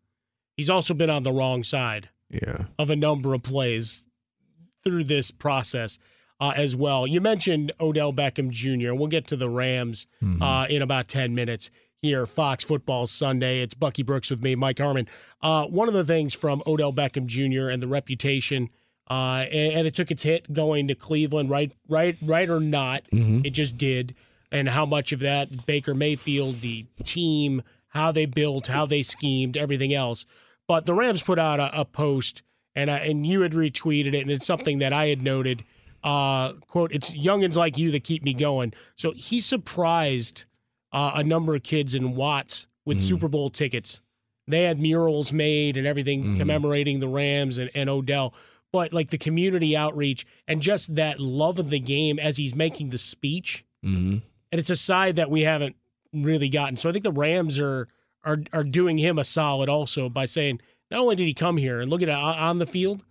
he's 0.57 0.71
also 0.71 0.95
been 0.95 1.11
on 1.11 1.25
the 1.25 1.33
wrong 1.33 1.63
side 1.63 2.09
yeah. 2.31 2.65
of 2.79 2.91
a 2.91 2.97
number 2.97 3.35
of 3.35 3.43
plays 3.43 4.07
through 4.85 5.05
this 5.05 5.31
process 5.31 5.99
uh, 6.41 6.53
as 6.55 6.77
well. 6.77 7.07
You 7.07 7.21
mentioned 7.21 7.73
Odell 7.81 8.13
Beckham 8.13 8.51
Jr. 8.51 8.95
We'll 8.95 9.09
get 9.09 9.27
to 9.29 9.37
the 9.37 9.49
Rams 9.51 10.07
Mm-hmm. 10.23 10.43
uh, 10.43 10.67
in 10.67 10.83
about 10.83 11.09
10 11.09 11.35
minutes 11.35 11.71
here. 12.07 12.25
Fox 12.25 12.63
Football 12.65 13.07
Sunday. 13.07 13.61
It's 13.61 13.75
Bucky 13.75 14.03
Brooks 14.03 14.31
with 14.31 14.43
me, 14.43 14.55
Mike 14.55 14.79
Harmon. 14.79 15.09
Uh, 15.43 15.67
one 15.67 15.89
of 15.89 15.95
the 15.95 16.05
things 16.05 16.35
from 16.35 16.63
Odell 16.67 16.93
Beckham 16.93 17.27
Jr. 17.27 17.69
and 17.69 17.83
the 17.83 17.89
reputation, 17.89 18.71
uh, 19.11 19.45
and, 19.51 19.73
and 19.79 19.87
it 19.87 19.95
took 19.95 20.11
its 20.11 20.23
hit 20.23 20.53
going 20.53 20.89
to 20.89 20.95
Cleveland, 20.95 21.51
right, 21.51 21.73
right, 21.89 22.17
right 22.23 22.49
or 22.49 22.61
not, 22.61 23.03
Mhm. 23.13 23.45
it 23.45 23.51
just 23.51 23.77
did. 23.77 24.15
And 24.53 24.69
how 24.69 24.87
much 24.87 25.11
of 25.13 25.21
that 25.21 25.67
Baker 25.67 25.95
Mayfield, 25.95 26.61
the 26.61 26.87
team, 27.05 27.63
how 27.89 28.13
they 28.13 28.27
built, 28.27 28.69
how 28.69 28.87
they 28.87 29.03
schemed, 29.03 29.57
everything 29.57 29.93
else. 29.93 30.25
But 30.69 30.87
the 30.87 30.95
Rams 30.95 31.23
put 31.23 31.39
out 31.39 31.59
a, 31.61 31.81
a 31.81 31.85
post, 31.85 32.43
and 32.75 32.89
uh, 32.89 32.95
and 33.03 33.27
you 33.27 33.41
had 33.43 33.53
retweeted 33.53 34.15
it, 34.15 34.21
and 34.23 34.31
it's 34.31 34.47
something 34.47 34.79
that 34.79 34.93
I 34.93 35.09
had 35.09 35.23
noted. 35.23 35.65
Uh, 36.05 36.53
quote: 36.69 36.93
It's 36.93 37.11
youngins 37.17 37.57
like 37.57 37.79
you 37.79 37.91
that 37.91 38.05
keep 38.05 38.23
me 38.23 38.35
going. 38.35 38.73
So 38.97 39.13
he 39.13 39.41
surprised 39.41 40.45
uh, 40.93 41.13
a 41.17 41.25
number 41.25 41.55
of 41.55 41.63
kids 41.63 41.95
in 41.95 42.15
Watts 42.15 42.67
with 42.85 43.01
Super 43.01 43.29
Bowl 43.29 43.51
tickets. 43.51 44.01
They 44.47 44.63
had 44.63 44.81
murals 44.81 45.33
made 45.33 45.77
and 45.77 45.87
everything 45.87 46.37
commemorating 46.39 47.01
the 47.01 47.09
Rams 47.09 47.59
and, 47.59 47.71
and 47.75 47.91
Odell. 47.91 48.33
but 48.73 48.93
like 48.93 49.11
the 49.11 49.19
community 49.19 49.77
outreach 49.77 50.27
and 50.47 50.61
just 50.61 50.95
that 50.97 51.19
love 51.19 51.59
of 51.59 51.71
the 51.71 51.81
game 51.81 52.19
as 52.19 52.37
he's 52.37 52.55
making 52.55 52.91
the 52.91 52.99
speech. 52.99 53.65
Mm-hmm. 53.85 54.19
And 54.53 54.59
it's 54.59 54.71
a 54.71 54.77
side 54.77 55.17
that 55.17 55.31
we 55.31 55.43
haven't 55.43 55.77
really 56.13 56.49
gotten. 56.49 56.77
So 56.77 56.89
I 56.89 56.93
think 56.93 57.05
the 57.05 57.13
Rams 57.13 57.59
are 57.59 57.89
are 58.25 58.39
are 58.53 58.65
doing 58.65 58.99
him 58.99 59.19
a 59.19 59.25
solid 59.25 59.69
also 59.69 60.09
by 60.09 60.27
saying 60.27 60.61
not 60.91 61.01
only 61.01 61.17
did 61.17 61.25
he 61.25 61.35
come 61.35 61.57
here 61.57 61.81
and 61.81 61.91
look 61.91 62.03
at 62.03 62.09
it 62.09 62.15
on 62.15 62.59
the 62.59 62.67
field, 62.67 63.05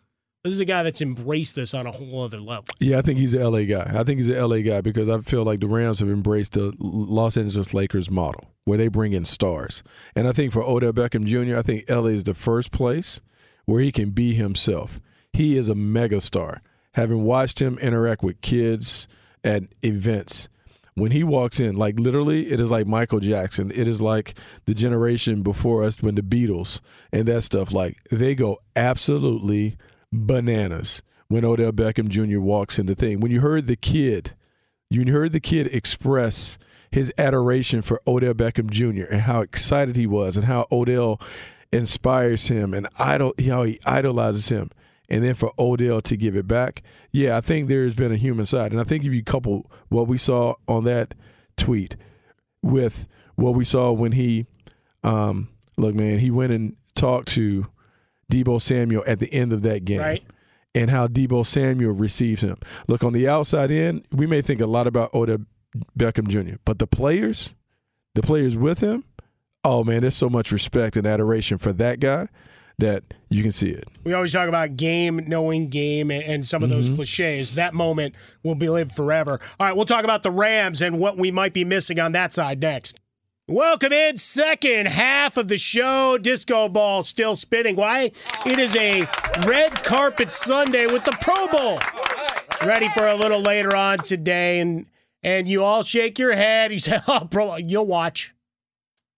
this 0.46 0.54
is 0.54 0.60
a 0.60 0.66
guy 0.66 0.84
that's 0.84 1.02
embraced 1.02 1.56
this 1.56 1.74
on 1.74 1.88
a 1.88 1.92
whole 1.92 2.22
other 2.24 2.40
level. 2.40 2.66
Yeah, 2.80 3.00
I 3.00 3.02
think 3.02 3.18
he's 3.18 3.34
an 3.34 3.42
LA 3.42 3.64
guy. 3.64 3.92
I 3.96 4.04
think 4.04 4.20
he's 4.20 4.30
an 4.30 4.40
LA 4.40 4.60
guy 4.60 4.80
because 4.80 5.10
I 5.10 5.20
feel 5.22 5.44
like 5.44 5.60
the 5.60 5.68
Rams 5.68 6.02
have 6.02 6.10
embraced 6.10 6.54
the 6.54 6.72
Los 6.78 7.36
Angeles 7.36 7.74
Lakers 7.74 8.12
model 8.12 8.46
where 8.64 8.78
they 8.78 8.88
bring 8.88 9.14
in 9.14 9.26
stars. 9.26 9.82
And 10.16 10.28
I 10.28 10.34
think 10.34 10.54
for 10.54 10.62
Odell 10.62 10.94
Beckham 10.94 11.26
Jr., 11.26 11.58
I 11.58 11.64
think 11.64 11.90
LA 11.90 12.10
is 12.10 12.26
the 12.26 12.36
first 12.36 12.72
place 12.72 13.22
where 13.66 13.82
he 13.82 13.92
can 13.92 14.12
be 14.12 14.36
himself. 14.36 15.02
He 15.34 15.58
is 15.58 15.68
a 15.68 15.74
megastar. 15.74 16.60
Having 16.94 17.24
watched 17.24 17.60
him 17.60 17.80
interact 17.80 18.22
with 18.22 18.40
kids 18.42 19.08
at 19.44 19.64
events, 19.82 20.48
when 20.94 21.12
he 21.12 21.24
walks 21.24 21.60
in, 21.60 21.76
like 21.76 22.00
literally, 22.00 22.52
it 22.52 22.62
is 22.62 22.70
like 22.70 22.86
Michael 22.86 23.20
Jackson. 23.20 23.72
It 23.72 23.88
is 23.88 24.00
like 24.00 24.38
the 24.66 24.76
generation 24.76 25.42
before 25.42 25.84
us 25.84 26.02
when 26.02 26.16
the 26.16 26.22
Beatles 26.22 26.80
and 27.12 27.28
that 27.28 27.42
stuff. 27.42 27.72
Like 27.72 27.98
they 28.12 28.36
go 28.36 28.60
absolutely 28.76 29.76
bananas 30.16 31.02
when 31.28 31.46
Odell 31.46 31.72
Beckham 31.72 32.08
Jr. 32.08 32.40
walks 32.40 32.80
in 32.80 32.86
the 32.86 32.96
thing. 32.96 33.20
When 33.20 33.32
you 33.32 33.42
heard 33.42 33.68
the 33.68 33.76
kid, 33.76 34.36
you 34.90 35.12
heard 35.12 35.34
the 35.34 35.40
kid 35.40 35.68
express 35.68 36.58
his 36.92 37.12
adoration 37.18 37.82
for 37.82 38.02
Odell 38.08 38.34
Beckham 38.34 38.70
Jr. 38.70 39.06
and 39.12 39.22
how 39.22 39.42
excited 39.42 39.96
he 39.96 40.08
was 40.08 40.38
and 40.38 40.46
how 40.46 40.68
Odell 40.72 41.20
inspires 41.72 42.48
him 42.48 42.74
and 42.74 42.88
idol 42.98 43.34
how 43.48 43.64
he 43.64 43.80
idolizes 43.86 44.50
him 44.50 44.72
and 45.10 45.24
then 45.24 45.36
for 45.36 45.52
Odell 45.60 46.02
to 46.02 46.16
give 46.16 46.36
it 46.36 46.48
back. 46.48 46.82
Yeah, 47.12 47.38
I 47.38 47.42
think 47.42 47.68
there's 47.68 47.94
been 47.94 48.12
a 48.12 48.18
human 48.18 48.46
side. 48.46 48.72
And 48.72 48.82
I 48.82 48.84
think 48.84 49.04
if 49.04 49.14
you 49.14 49.24
couple 49.24 49.70
what 49.90 50.08
we 50.08 50.18
saw 50.18 50.56
on 50.68 50.84
that 50.86 51.14
tweet 51.58 51.96
with 52.62 53.08
what 53.36 53.56
we 53.56 53.66
saw 53.66 53.92
when 53.92 54.14
he, 54.14 54.46
um, 55.04 55.50
look, 55.78 55.96
man, 55.96 56.20
he 56.20 56.32
went 56.32 56.54
and 56.54 56.76
talked 56.96 57.28
to 57.30 57.68
Deebo 58.32 58.62
Samuel 58.62 59.04
at 59.06 59.20
the 59.20 59.32
end 59.34 59.54
of 59.54 59.62
that 59.64 59.86
game. 59.86 60.00
Right. 60.00 60.24
And 60.74 60.90
how 60.90 61.08
Deebo 61.08 61.46
Samuel 61.46 61.94
receives 61.94 62.42
him. 62.42 62.58
Look, 62.88 63.04
on 63.04 63.14
the 63.14 63.28
outside 63.30 63.72
in, 63.72 64.04
we 64.12 64.28
may 64.28 64.42
think 64.42 64.60
a 64.60 64.66
lot 64.66 64.88
about 64.88 65.14
Odell 65.14 65.40
Beckham 65.98 66.28
Jr., 66.28 66.56
but 66.66 66.80
the 66.80 66.88
players, 66.88 67.54
the 68.14 68.22
players 68.22 68.58
with 68.58 68.80
him, 68.80 69.06
oh 69.64 69.84
man, 69.84 70.02
there's 70.02 70.16
so 70.16 70.30
much 70.30 70.52
respect 70.52 70.98
and 70.98 71.08
adoration 71.08 71.58
for 71.58 71.74
that 71.74 72.00
guy 72.00 72.28
that 72.78 73.04
you 73.30 73.42
can 73.42 73.52
see 73.52 73.70
it. 73.70 73.88
We 74.04 74.14
always 74.14 74.34
talk 74.34 74.50
about 74.50 74.76
game, 74.76 75.24
knowing 75.28 75.70
game, 75.70 76.12
and 76.12 76.46
some 76.46 76.62
of 76.62 76.70
those 76.70 76.88
mm-hmm. 76.88 76.96
cliches. 76.96 77.54
That 77.54 77.74
moment 77.74 78.16
will 78.44 78.56
be 78.56 78.70
lived 78.70 78.92
forever. 78.92 79.40
All 79.60 79.68
right, 79.68 79.76
we'll 79.76 79.86
talk 79.86 80.04
about 80.04 80.24
the 80.24 80.32
Rams 80.32 80.82
and 80.82 81.00
what 81.00 81.18
we 81.18 81.32
might 81.32 81.54
be 81.54 81.64
missing 81.64 82.00
on 82.00 82.12
that 82.14 82.34
side 82.34 82.62
next. 82.62 83.00
Welcome 83.48 83.94
in, 83.94 84.18
second 84.18 84.88
half 84.88 85.38
of 85.38 85.50
the 85.50 85.60
show. 85.60 86.18
Disco 86.18 86.68
ball 86.68 87.04
still 87.04 87.36
spinning. 87.36 87.76
Why? 87.76 88.12
It 88.44 88.58
is 88.58 88.76
a 88.76 89.02
red 89.46 89.84
carpet 89.84 90.34
Sunday 90.34 90.88
with 90.88 91.06
the 91.06 91.16
Pro 91.22 91.46
Bowl. 91.50 91.78
Ready 92.68 92.90
for 92.90 93.06
a 93.06 93.14
little 93.14 93.40
later 93.40 93.76
on 93.76 94.00
today, 94.00 94.62
and 94.62 94.88
and 95.22 95.48
you 95.48 95.64
all 95.64 95.84
shake 95.84 96.18
your 96.18 96.36
head. 96.36 96.72
You 96.72 96.80
say, 96.80 96.98
"Oh, 97.08 97.28
Pro, 97.30 97.58
you'll 97.58 97.86
watch." 97.86 98.34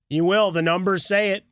You 0.09 0.25
will. 0.25 0.51
The 0.51 0.61
numbers 0.61 1.07
say 1.07 1.29
it 1.29 1.45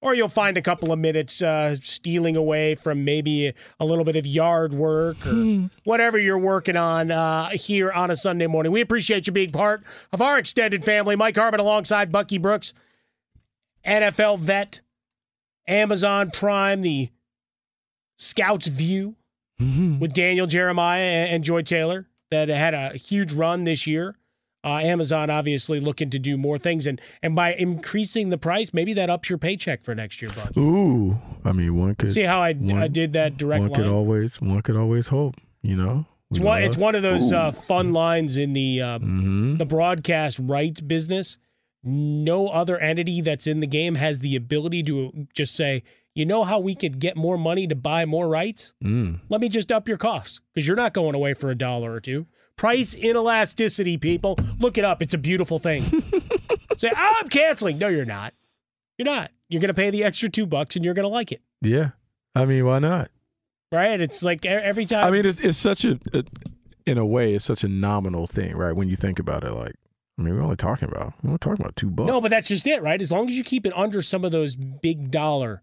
or 0.00 0.14
you'll 0.14 0.28
find 0.28 0.56
a 0.56 0.62
couple 0.62 0.92
of 0.92 0.98
minutes 0.98 1.42
uh, 1.42 1.74
stealing 1.74 2.36
away 2.36 2.74
from 2.74 3.04
maybe 3.04 3.52
a 3.80 3.84
little 3.84 4.04
bit 4.04 4.16
of 4.16 4.26
yard 4.26 4.72
work 4.72 5.26
or 5.26 5.30
hmm. 5.30 5.66
whatever 5.84 6.18
you're 6.18 6.38
working 6.38 6.76
on 6.76 7.10
uh, 7.10 7.48
here 7.48 7.90
on 7.90 8.10
a 8.10 8.16
Sunday 8.16 8.46
morning. 8.46 8.70
We 8.70 8.80
appreciate 8.80 9.26
you 9.26 9.32
being 9.32 9.50
part 9.50 9.82
of 10.12 10.22
our 10.22 10.38
extended 10.38 10.84
family. 10.84 11.16
Mike 11.16 11.36
Harmon 11.36 11.60
alongside 11.60 12.12
Bucky 12.12 12.38
Brooks, 12.38 12.72
NFL 13.84 14.38
vet, 14.38 14.80
Amazon 15.66 16.30
Prime, 16.30 16.82
the 16.82 17.08
Scouts 18.16 18.68
View 18.68 19.16
mm-hmm. 19.60 19.98
with 19.98 20.12
Daniel 20.12 20.46
Jeremiah 20.46 21.26
and 21.26 21.42
Joy 21.42 21.62
Taylor 21.62 22.06
that 22.30 22.48
had 22.48 22.74
a 22.74 22.90
huge 22.90 23.32
run 23.32 23.64
this 23.64 23.86
year. 23.86 24.16
Uh, 24.64 24.78
Amazon 24.78 25.30
obviously 25.30 25.78
looking 25.78 26.10
to 26.10 26.18
do 26.18 26.36
more 26.36 26.58
things, 26.58 26.86
and 26.86 27.00
and 27.22 27.36
by 27.36 27.54
increasing 27.54 28.30
the 28.30 28.38
price, 28.38 28.74
maybe 28.74 28.92
that 28.94 29.08
ups 29.08 29.30
your 29.30 29.38
paycheck 29.38 29.84
for 29.84 29.94
next 29.94 30.20
year, 30.20 30.32
Buck. 30.34 30.56
Ooh, 30.56 31.16
I 31.44 31.52
mean, 31.52 31.76
one 31.76 31.94
could 31.94 32.12
see 32.12 32.22
how 32.22 32.42
I, 32.42 32.54
one, 32.54 32.76
I 32.76 32.88
did 32.88 33.12
that 33.12 33.36
direct. 33.36 33.60
One 33.60 33.70
line. 33.70 33.80
could 33.80 33.90
always 33.90 34.40
one 34.40 34.62
could 34.62 34.76
always 34.76 35.08
hope, 35.08 35.36
you 35.62 35.76
know. 35.76 36.06
It's 36.30 36.40
one, 36.40 36.62
it's 36.62 36.76
one 36.76 36.94
of 36.94 37.02
those 37.02 37.32
uh, 37.32 37.52
fun 37.52 37.92
lines 37.92 38.36
in 38.36 38.52
the 38.52 38.82
uh, 38.82 38.98
mm-hmm. 38.98 39.56
the 39.56 39.64
broadcast 39.64 40.38
rights 40.42 40.80
business. 40.80 41.38
No 41.84 42.48
other 42.48 42.76
entity 42.78 43.20
that's 43.20 43.46
in 43.46 43.60
the 43.60 43.66
game 43.66 43.94
has 43.94 44.18
the 44.18 44.34
ability 44.34 44.82
to 44.82 45.28
just 45.32 45.54
say, 45.54 45.84
you 46.14 46.26
know 46.26 46.42
how 46.42 46.58
we 46.58 46.74
could 46.74 46.98
get 46.98 47.16
more 47.16 47.38
money 47.38 47.68
to 47.68 47.76
buy 47.76 48.04
more 48.04 48.28
rights? 48.28 48.74
Mm. 48.84 49.20
Let 49.28 49.40
me 49.40 49.48
just 49.48 49.70
up 49.70 49.88
your 49.88 49.96
costs 49.96 50.40
because 50.52 50.66
you're 50.66 50.76
not 50.76 50.92
going 50.92 51.14
away 51.14 51.32
for 51.32 51.48
a 51.50 51.54
dollar 51.54 51.92
or 51.92 52.00
two. 52.00 52.26
Price 52.58 52.94
inelasticity, 52.94 53.98
people. 54.00 54.36
Look 54.58 54.76
it 54.76 54.84
up. 54.84 55.00
It's 55.00 55.14
a 55.14 55.18
beautiful 55.18 55.58
thing. 55.58 55.84
Say, 56.76 56.90
oh, 56.94 57.14
I'm 57.20 57.28
canceling. 57.28 57.78
No, 57.78 57.88
you're 57.88 58.04
not. 58.04 58.34
You're 58.98 59.06
not. 59.06 59.30
You're 59.48 59.60
going 59.60 59.68
to 59.68 59.74
pay 59.74 59.90
the 59.90 60.04
extra 60.04 60.28
two 60.28 60.44
bucks 60.44 60.76
and 60.76 60.84
you're 60.84 60.94
going 60.94 61.04
to 61.04 61.08
like 61.08 61.32
it. 61.32 61.40
Yeah. 61.62 61.90
I 62.34 62.44
mean, 62.44 62.66
why 62.66 62.80
not? 62.80 63.10
Right? 63.72 64.00
It's 64.00 64.22
like 64.22 64.44
every 64.44 64.84
time. 64.84 65.06
I 65.06 65.10
mean, 65.10 65.24
it's, 65.24 65.40
it's 65.40 65.56
such 65.56 65.84
a, 65.84 65.98
a, 66.12 66.24
in 66.84 66.98
a 66.98 67.06
way, 67.06 67.34
it's 67.34 67.44
such 67.44 67.64
a 67.64 67.68
nominal 67.68 68.26
thing, 68.26 68.56
right? 68.56 68.72
When 68.72 68.88
you 68.88 68.96
think 68.96 69.18
about 69.18 69.44
it, 69.44 69.52
like, 69.52 69.74
I 70.18 70.22
mean, 70.22 70.34
we're 70.34 70.42
only 70.42 70.56
talking 70.56 70.88
about, 70.88 71.14
we're 71.22 71.30
only 71.30 71.38
talking 71.38 71.60
about 71.60 71.76
two 71.76 71.90
bucks. 71.90 72.08
No, 72.08 72.20
but 72.20 72.30
that's 72.30 72.48
just 72.48 72.66
it, 72.66 72.82
right? 72.82 73.00
As 73.00 73.12
long 73.12 73.28
as 73.28 73.36
you 73.36 73.44
keep 73.44 73.66
it 73.66 73.76
under 73.76 74.02
some 74.02 74.24
of 74.24 74.32
those 74.32 74.56
big 74.56 75.10
dollar 75.10 75.62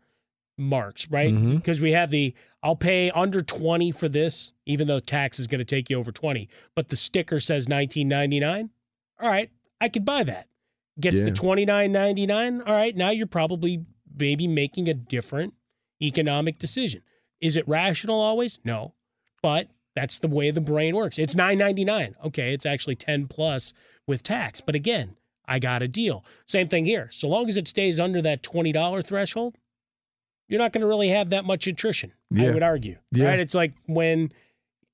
marks, 0.58 1.10
right? 1.12 1.34
Mm-hmm. 1.34 1.56
Because 1.58 1.82
we 1.82 1.92
have 1.92 2.10
the 2.10 2.34
I'll 2.66 2.76
pay 2.76 3.12
under 3.12 3.44
20 3.44 3.92
for 3.92 4.10
this, 4.10 4.52
even 4.66 4.88
though 4.88 5.00
tax 5.00 5.40
is 5.40 5.46
going 5.46 5.60
to 5.60 5.66
take 5.66 5.92
you 5.92 6.00
over 6.00 6.12
20. 6.12 6.50
But 6.74 6.88
the 6.88 6.96
sticker 6.96 7.40
says 7.40 7.68
19.99. 7.68 8.70
All 9.20 9.30
right, 9.30 9.52
I 9.80 9.88
could 9.88 10.04
buy 10.04 10.24
that. 10.24 10.48
Gets 11.00 11.20
yeah. 11.20 11.26
to 11.26 11.32
29.99. 11.32 12.68
All 12.68 12.74
right, 12.74 12.96
now 12.96 13.12
you're 13.12 13.28
probably 13.28 13.86
maybe 14.18 14.48
making 14.48 14.90
a 14.90 14.96
different 14.96 15.54
economic 16.02 16.58
decision. 16.58 17.04
Is 17.40 17.56
it 17.56 17.68
rational 17.68 18.20
always? 18.20 18.58
No. 18.64 18.96
But 19.44 19.68
that's 19.96 20.18
the 20.18 20.28
way 20.28 20.50
the 20.50 20.60
brain 20.60 20.96
works. 20.96 21.20
It's 21.20 21.36
9.99. 21.36 22.16
Okay, 22.26 22.52
it's 22.52 22.66
actually 22.66 22.96
10 22.96 23.28
plus 23.28 23.74
with 24.08 24.24
tax. 24.24 24.60
But 24.60 24.74
again, 24.74 25.18
I 25.48 25.60
got 25.60 25.84
a 25.84 25.88
deal. 25.88 26.26
Same 26.48 26.68
thing 26.68 26.86
here. 26.86 27.10
So 27.12 27.28
long 27.28 27.48
as 27.48 27.58
it 27.58 27.68
stays 27.68 28.00
under 28.00 28.24
that 28.24 28.42
$20 28.42 29.06
threshold, 29.06 29.60
you're 30.48 30.60
not 30.60 30.74
going 30.74 30.82
to 30.82 30.88
really 30.88 31.10
have 31.10 31.30
that 31.30 31.46
much 31.46 31.68
attrition. 31.68 32.14
Yeah. 32.32 32.50
I 32.50 32.52
would 32.52 32.64
argue. 32.64 32.98
Yeah. 33.12 33.26
Right? 33.26 33.40
It's 33.40 33.56
like 33.56 33.74
when 33.88 34.32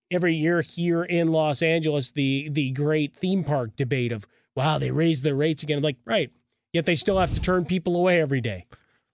every 0.09 0.35
year 0.35 0.61
here 0.61 1.03
in 1.03 1.31
Los 1.31 1.61
Angeles, 1.61 2.11
the 2.11 2.49
the 2.49 2.71
great 2.71 3.15
theme 3.15 3.43
park 3.43 3.75
debate 3.75 4.11
of 4.11 4.25
wow, 4.55 4.77
they 4.77 4.91
raised 4.91 5.23
their 5.23 5.35
rates 5.35 5.63
again. 5.63 5.77
I'm 5.77 5.83
like, 5.83 5.97
right. 6.05 6.29
Yet 6.73 6.85
they 6.85 6.95
still 6.95 7.19
have 7.19 7.33
to 7.33 7.41
turn 7.41 7.65
people 7.65 7.95
away 7.95 8.21
every 8.21 8.41
day. 8.41 8.65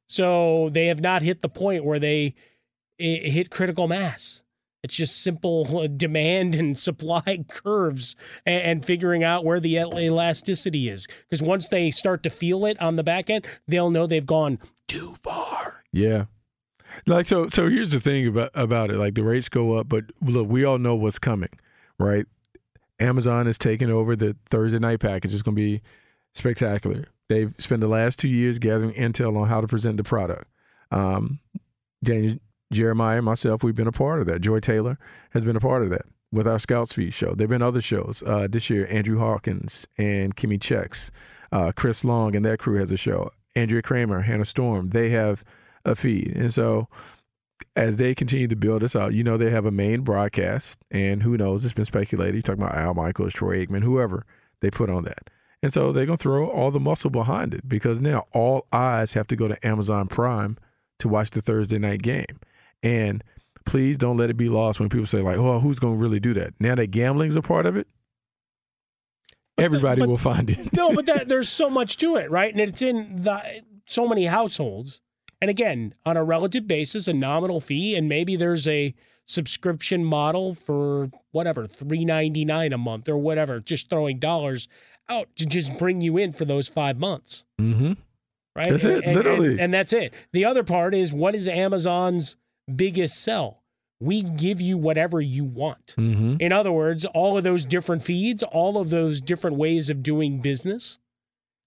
So 0.07 0.69
they 0.71 0.87
have 0.87 1.01
not 1.01 1.21
hit 1.21 1.41
the 1.41 1.49
point 1.49 1.83
where 1.83 1.99
they 1.99 2.35
eh, 2.99 3.29
hit 3.29 3.49
critical 3.49 3.87
mass. 3.87 4.43
It's 4.83 4.95
just 4.95 5.21
simple 5.21 5.67
uh, 5.77 5.87
demand 5.87 6.55
and 6.55 6.77
supply 6.79 7.43
curves 7.49 8.15
and, 8.45 8.63
and 8.63 8.85
figuring 8.85 9.23
out 9.23 9.43
where 9.43 9.59
the 9.59 9.77
elasticity 9.77 10.89
is. 10.89 11.07
Because 11.07 11.41
once 11.41 11.67
they 11.67 11.91
start 11.91 12.23
to 12.23 12.29
feel 12.29 12.65
it 12.65 12.79
on 12.81 12.95
the 12.95 13.03
back 13.03 13.29
end, 13.29 13.45
they'll 13.67 13.89
know 13.89 14.07
they've 14.07 14.25
gone 14.25 14.59
too 14.87 15.13
far. 15.15 15.83
Yeah. 15.97 16.25
Like 17.05 17.25
so 17.25 17.49
so 17.49 17.67
here's 17.69 17.91
the 17.91 17.99
thing 17.99 18.27
about 18.27 18.51
about 18.53 18.91
it. 18.91 18.97
Like 18.97 19.15
the 19.15 19.23
rates 19.23 19.49
go 19.49 19.77
up, 19.77 19.89
but 19.89 20.05
look, 20.21 20.47
we 20.47 20.63
all 20.63 20.77
know 20.77 20.95
what's 20.95 21.19
coming, 21.19 21.49
right? 21.99 22.25
Amazon 22.99 23.47
is 23.47 23.57
taking 23.57 23.89
over 23.89 24.15
the 24.15 24.35
Thursday 24.49 24.79
night 24.79 24.99
package. 24.99 25.33
It's 25.33 25.41
gonna 25.41 25.55
be 25.55 25.81
spectacular. 26.33 27.05
They've 27.29 27.53
spent 27.57 27.81
the 27.81 27.87
last 27.87 28.19
two 28.19 28.29
years 28.29 28.57
gathering 28.57 28.93
intel 28.93 29.37
on 29.37 29.49
how 29.49 29.59
to 29.59 29.67
present 29.67 29.97
the 29.97 30.03
product. 30.03 30.45
Um, 30.91 31.39
Daniel 32.03 32.37
Jeremiah, 32.71 33.21
myself, 33.21 33.63
we've 33.63 33.75
been 33.75 33.87
a 33.87 33.91
part 33.91 34.21
of 34.21 34.27
that. 34.27 34.39
Joy 34.39 34.59
Taylor 34.59 34.97
has 35.31 35.43
been 35.43 35.55
a 35.55 35.59
part 35.59 35.83
of 35.83 35.89
that 35.89 36.05
with 36.31 36.47
our 36.47 36.59
Scouts 36.59 36.93
Feed 36.93 37.13
show. 37.13 37.33
There 37.33 37.45
have 37.45 37.49
been 37.49 37.61
other 37.61 37.81
shows 37.81 38.23
uh, 38.25 38.47
this 38.49 38.69
year. 38.69 38.87
Andrew 38.89 39.19
Hawkins 39.19 39.87
and 39.97 40.35
Kimmy 40.35 40.61
Checks, 40.61 41.11
uh, 41.51 41.71
Chris 41.75 42.05
Long 42.05 42.35
and 42.35 42.45
that 42.45 42.59
crew 42.59 42.77
has 42.77 42.91
a 42.91 42.97
show. 42.97 43.31
Andrea 43.55 43.81
Kremer, 43.81 44.21
Hannah 44.21 44.45
Storm, 44.45 44.89
they 44.89 45.09
have 45.09 45.43
a 45.87 45.95
feed. 45.95 46.33
And 46.35 46.53
so 46.53 46.87
as 47.75 47.95
they 47.97 48.13
continue 48.13 48.47
to 48.47 48.55
build 48.55 48.81
this 48.81 48.95
out, 48.95 49.13
you 49.13 49.23
know, 49.23 49.37
they 49.37 49.49
have 49.49 49.65
a 49.65 49.71
main 49.71 50.01
broadcast, 50.01 50.79
and 50.91 51.23
who 51.23 51.37
knows, 51.37 51.65
it's 51.65 51.73
been 51.73 51.85
speculated. 51.85 52.35
You're 52.35 52.41
talking 52.43 52.61
about 52.61 52.77
Al 52.77 52.93
Michaels, 52.93 53.33
Troy 53.33 53.65
Aikman, 53.65 53.83
whoever 53.83 54.25
they 54.61 54.69
put 54.69 54.89
on 54.89 55.03
that. 55.05 55.29
And 55.63 55.73
so 55.73 55.91
they're 55.91 56.05
going 56.05 56.17
to 56.17 56.21
throw 56.21 56.47
all 56.49 56.69
the 56.69 56.79
muscle 56.79 57.09
behind 57.09 57.53
it 57.53 57.67
because 57.67 57.99
now 57.99 58.25
all 58.31 58.67
eyes 58.71 59.13
have 59.13 59.27
to 59.27 59.35
go 59.35 59.47
to 59.47 59.67
Amazon 59.67 60.07
Prime 60.07 60.57
to 60.99 61.07
watch 61.07 61.31
the 61.31 61.41
Thursday 61.41 61.79
night 61.79 62.03
game. 62.03 62.39
And 62.83 63.23
please 63.65 63.97
don't 63.97 64.17
let 64.17 64.29
it 64.29 64.37
be 64.37 64.49
lost 64.49 64.79
when 64.79 64.89
people 64.89 65.07
say 65.07 65.21
like, 65.21 65.37
"Oh, 65.37 65.59
who's 65.59 65.79
going 65.79 65.95
to 65.95 66.01
really 66.01 66.19
do 66.19 66.33
that?" 66.35 66.53
Now 66.59 66.75
that 66.75 66.91
gambling's 66.91 67.35
a 67.35 67.41
part 67.41 67.65
of 67.65 67.75
it, 67.75 67.87
everybody 69.57 70.01
but- 70.01 70.09
will 70.09 70.17
find 70.17 70.49
it. 70.49 70.73
no, 70.73 70.93
but 70.93 71.07
that, 71.07 71.27
there's 71.27 71.49
so 71.49 71.69
much 71.69 71.97
to 71.97 72.15
it, 72.17 72.29
right? 72.29 72.51
And 72.51 72.61
it's 72.61 72.81
in 72.83 73.23
the 73.23 73.63
so 73.87 74.07
many 74.07 74.25
households. 74.25 75.01
And 75.41 75.49
again, 75.49 75.93
on 76.05 76.17
a 76.17 76.23
relative 76.23 76.67
basis, 76.67 77.07
a 77.07 77.13
nominal 77.13 77.59
fee, 77.59 77.95
and 77.95 78.09
maybe 78.09 78.35
there's 78.35 78.67
a 78.67 78.93
subscription 79.25 80.03
model 80.03 80.55
for 80.55 81.11
whatever 81.31 81.65
three 81.65 82.05
ninety 82.05 82.45
nine 82.45 82.73
a 82.73 82.77
month 82.77 83.07
or 83.09 83.17
whatever, 83.17 83.59
just 83.59 83.89
throwing 83.89 84.19
dollars 84.19 84.67
out 85.09 85.27
to 85.35 85.45
just 85.45 85.77
bring 85.77 86.01
you 86.01 86.17
in 86.17 86.31
for 86.31 86.45
those 86.45 86.67
five 86.67 86.97
months, 86.97 87.45
mm-hmm. 87.59 87.93
right? 88.55 88.69
That's 88.69 88.83
it, 88.83 88.95
And- 88.97 89.03
and- 89.05 89.15
literally. 89.15 89.51
and, 89.51 89.59
and 89.59 89.73
that's 89.73 89.93
it. 89.93 90.13
The 90.33 90.45
other 90.45 90.63
part 90.63 90.93
is 90.95 91.13
what 91.13 91.35
is 91.35 91.47
Amazon's 91.47 92.35
biggest 92.73 93.21
sell? 93.21 93.63
We 93.99 94.21
give 94.21 94.61
you 94.61 94.77
whatever 94.77 95.21
you 95.21 95.43
want. 95.43 95.95
Mm-hmm. 95.97 96.35
In 96.39 96.51
other 96.51 96.71
words, 96.71 97.03
all 97.05 97.37
of 97.37 97.43
those 97.43 97.65
different 97.65 98.01
feeds, 98.03 98.43
all 98.43 98.77
of 98.77 98.89
those 98.91 99.19
different 99.21 99.57
ways 99.57 99.89
of 99.89 100.03
doing 100.03 100.39
business, 100.39 100.99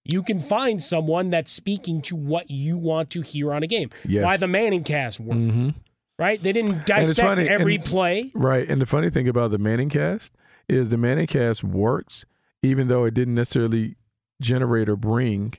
you 0.03 0.23
can 0.23 0.39
find 0.39 0.81
someone 0.81 1.29
that's 1.29 1.51
speaking 1.51 2.01
to 2.03 2.15
what 2.15 2.49
you 2.49 2.77
want 2.77 3.09
to 3.11 3.21
hear 3.21 3.53
on 3.53 3.63
a 3.63 3.67
game. 3.67 3.89
Yes. 4.05 4.23
Why 4.23 4.37
the 4.37 4.47
ManningCast 4.47 5.19
worked, 5.19 5.39
Mm-hmm. 5.41 5.69
right? 6.17 6.41
They 6.41 6.51
didn't 6.51 6.85
dissect 6.85 7.19
funny, 7.27 7.47
every 7.47 7.75
and- 7.75 7.85
play. 7.85 8.31
Right. 8.33 8.67
And 8.69 8.81
the 8.81 8.85
funny 8.85 9.09
thing 9.09 9.27
about 9.27 9.51
the 9.51 9.59
ManningCast 9.59 10.31
is 10.67 10.89
the 10.89 10.95
ManningCast 10.97 11.63
works 11.63 12.25
even 12.63 12.87
though 12.87 13.05
it 13.05 13.13
didn't 13.15 13.33
necessarily 13.35 13.95
generate 14.39 14.87
or 14.87 14.95
bring 14.95 15.53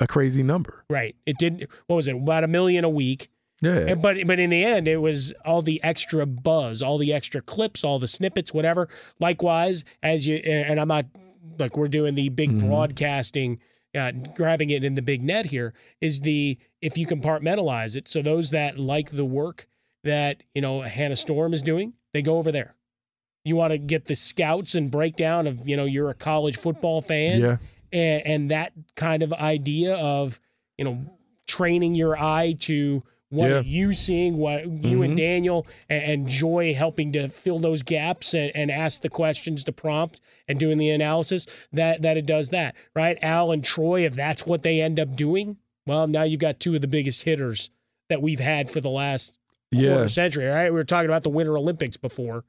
a 0.00 0.06
crazy 0.06 0.42
number. 0.42 0.84
Right. 0.90 1.16
It 1.26 1.38
didn't. 1.38 1.64
what 1.86 1.96
was 1.96 2.08
it? 2.08 2.16
About 2.16 2.44
a 2.44 2.48
million 2.48 2.84
a 2.84 2.90
week. 2.90 3.30
Yeah. 3.62 3.76
And, 3.76 4.02
but 4.02 4.16
but 4.26 4.38
in 4.40 4.50
the 4.50 4.64
end, 4.64 4.88
it 4.88 4.96
was 4.98 5.32
all 5.44 5.62
the 5.62 5.82
extra 5.84 6.26
buzz, 6.26 6.82
all 6.82 6.98
the 6.98 7.12
extra 7.12 7.40
clips, 7.40 7.84
all 7.84 7.98
the 7.98 8.08
snippets, 8.08 8.52
whatever. 8.52 8.88
Likewise, 9.20 9.84
as 10.02 10.26
you 10.26 10.36
and 10.36 10.80
I'm 10.80 10.88
not 10.88 11.06
like 11.58 11.76
we're 11.76 11.88
doing 11.88 12.16
the 12.16 12.28
big 12.28 12.50
Mhm. 12.58 12.66
broadcasting, 12.66 13.60
uh, 13.94 14.12
grabbing 14.34 14.70
it 14.70 14.84
in 14.84 14.94
the 14.94 15.02
big 15.02 15.22
net 15.22 15.46
here 15.46 15.74
is 16.00 16.20
the 16.20 16.58
if 16.80 16.96
you 16.96 17.06
compartmentalize 17.06 17.94
it. 17.96 18.08
So 18.08 18.22
those 18.22 18.50
that 18.50 18.78
like 18.78 19.10
the 19.10 19.24
work 19.24 19.66
that 20.04 20.42
you 20.54 20.62
know 20.62 20.82
Hannah 20.82 21.16
Storm 21.16 21.52
is 21.52 21.62
doing, 21.62 21.94
they 22.12 22.22
go 22.22 22.38
over 22.38 22.50
there. 22.52 22.74
You 23.44 23.56
want 23.56 23.72
to 23.72 23.78
get 23.78 24.04
the 24.06 24.14
scouts 24.14 24.74
and 24.74 24.90
breakdown 24.90 25.46
of 25.46 25.68
you 25.68 25.76
know 25.76 25.84
you're 25.84 26.10
a 26.10 26.14
college 26.14 26.56
football 26.56 27.02
fan, 27.02 27.40
Yeah. 27.40 27.56
and, 27.92 28.26
and 28.26 28.50
that 28.50 28.72
kind 28.94 29.22
of 29.22 29.32
idea 29.32 29.94
of 29.96 30.40
you 30.78 30.84
know 30.84 31.04
training 31.46 31.94
your 31.94 32.16
eye 32.16 32.54
to 32.60 33.02
what 33.32 33.48
Yeah. 33.50 33.56
are 33.56 33.62
you 33.62 33.94
seeing 33.94 34.36
what 34.36 34.64
you 34.84 35.02
and 35.02 35.14
Mhm. 35.14 35.16
daniel 35.16 35.66
and, 35.88 36.02
and 36.04 36.28
joy 36.28 36.74
helping 36.74 37.12
to 37.12 37.28
fill 37.28 37.58
those 37.58 37.82
gaps 37.82 38.34
and, 38.34 38.52
and 38.54 38.70
ask 38.70 39.00
the 39.00 39.08
questions 39.08 39.64
to 39.64 39.72
prompt 39.72 40.20
and 40.46 40.58
doing 40.60 40.76
the 40.76 40.90
analysis 40.90 41.46
that 41.72 42.02
that 42.02 42.16
it 42.18 42.26
does 42.26 42.50
that 42.50 42.74
right 42.94 43.16
al 43.22 43.50
and 43.50 43.64
troy 43.64 44.04
if 44.04 44.14
that's 44.14 44.46
what 44.46 44.62
they 44.62 44.80
end 44.82 45.00
up 45.00 45.16
doing 45.16 45.56
well 45.86 46.06
now 46.06 46.22
you've 46.24 46.40
got 46.40 46.60
two 46.60 46.74
of 46.74 46.82
the 46.82 46.86
biggest 46.86 47.22
hitters 47.24 47.70
that 48.10 48.20
we've 48.20 48.40
had 48.40 48.68
for 48.68 48.80
the 48.82 48.90
last 48.90 49.34
Yeah. 49.70 49.92
quarter 49.94 50.08
century 50.10 50.44
right 50.46 50.70
we 50.70 50.76
were 50.76 50.84
talking 50.84 51.08
about 51.08 51.22
the 51.22 51.30
winter 51.30 51.56
olympics 51.56 51.96
before 51.96 52.44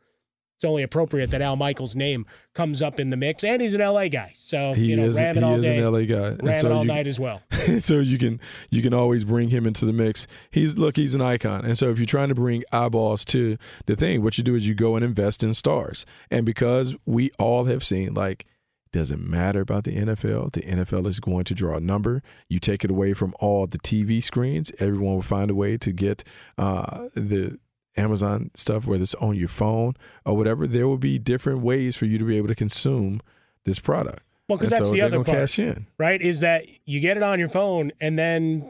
it's 0.63 0.69
only 0.69 0.83
appropriate 0.83 1.29
that 1.31 1.41
al 1.41 1.57
michaels 1.57 1.93
name 1.93 2.25
comes 2.53 2.81
up 2.81 2.97
in 2.99 3.09
the 3.09 3.17
mix 3.17 3.43
and 3.43 3.61
he's 3.61 3.75
an 3.75 3.81
la 3.81 4.07
guy 4.07 4.31
so 4.33 4.73
He 4.73 4.85
you 4.85 4.95
know 4.95 5.07
is, 5.07 5.17
ram 5.17 5.37
it 5.37 5.43
all 5.43 5.55
is 5.55 5.65
day 5.65 5.77
an 5.77 5.91
LA 5.91 6.01
guy. 6.01 6.37
Ram 6.41 6.61
so 6.61 6.67
it 6.67 6.71
all 6.71 6.83
you- 6.83 6.87
night 6.87 7.05
as 7.05 7.19
well 7.19 7.41
so 7.81 7.99
you 7.99 8.17
can 8.17 8.39
you 8.69 8.81
can 8.81 8.93
always 8.93 9.25
bring 9.25 9.49
him 9.49 9.65
into 9.65 9.85
the 9.85 9.93
mix. 9.93 10.25
He's 10.51 10.77
look, 10.77 10.95
he's 10.95 11.15
an 11.15 11.21
icon. 11.21 11.65
And 11.65 11.77
so 11.77 11.89
if 11.89 11.97
you're 11.99 12.05
trying 12.05 12.29
to 12.29 12.35
bring 12.35 12.63
eyeballs 12.71 13.25
to 13.25 13.57
the 13.85 13.95
thing, 13.95 14.23
what 14.23 14.37
you 14.37 14.43
do 14.43 14.55
is 14.55 14.67
you 14.67 14.75
go 14.75 14.95
and 14.95 15.03
invest 15.03 15.43
in 15.43 15.53
stars. 15.53 16.05
And 16.31 16.45
because 16.45 16.95
we 17.05 17.31
all 17.39 17.65
have 17.65 17.83
seen 17.83 18.13
like 18.13 18.45
doesn't 18.93 19.27
matter 19.27 19.59
about 19.59 19.83
the 19.83 19.95
NFL. 19.97 20.53
The 20.53 20.61
NFL 20.61 21.07
is 21.07 21.19
going 21.19 21.45
to 21.45 21.55
draw 21.55 21.77
a 21.77 21.79
number. 21.79 22.21
You 22.47 22.59
take 22.59 22.85
it 22.85 22.91
away 22.91 23.13
from 23.13 23.33
all 23.39 23.65
the 23.65 23.79
TV 23.79 24.23
screens. 24.23 24.71
Everyone 24.79 25.15
will 25.15 25.21
find 25.21 25.49
a 25.49 25.55
way 25.55 25.77
to 25.77 25.91
get 25.91 26.23
uh, 26.57 27.07
the 27.15 27.57
Amazon 27.95 28.51
stuff, 28.55 28.85
whether 28.85 29.03
it's 29.03 29.15
on 29.15 29.35
your 29.35 29.47
phone 29.47 29.95
or 30.25 30.35
whatever. 30.35 30.67
There 30.67 30.87
will 30.87 30.97
be 30.97 31.19
different 31.19 31.59
ways 31.59 31.95
for 31.95 32.05
you 32.05 32.17
to 32.17 32.25
be 32.25 32.37
able 32.37 32.47
to 32.47 32.55
consume 32.55 33.21
this 33.65 33.79
product. 33.79 34.21
Well, 34.47 34.57
because 34.57 34.71
that's 34.71 34.87
so 34.87 34.93
the 34.93 35.01
other 35.01 35.23
part, 35.23 35.37
cash 35.37 35.59
in. 35.59 35.87
right? 35.97 36.21
Is 36.21 36.41
that 36.41 36.65
you 36.85 36.99
get 36.99 37.17
it 37.17 37.23
on 37.23 37.39
your 37.39 37.49
phone, 37.49 37.91
and 38.01 38.19
then 38.19 38.69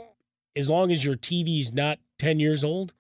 as 0.56 0.70
long 0.70 0.92
as 0.92 1.04
your 1.04 1.16
TV's 1.16 1.74
not 1.74 2.00
ten 2.20 2.40
years 2.40 2.64
old, 2.64 2.94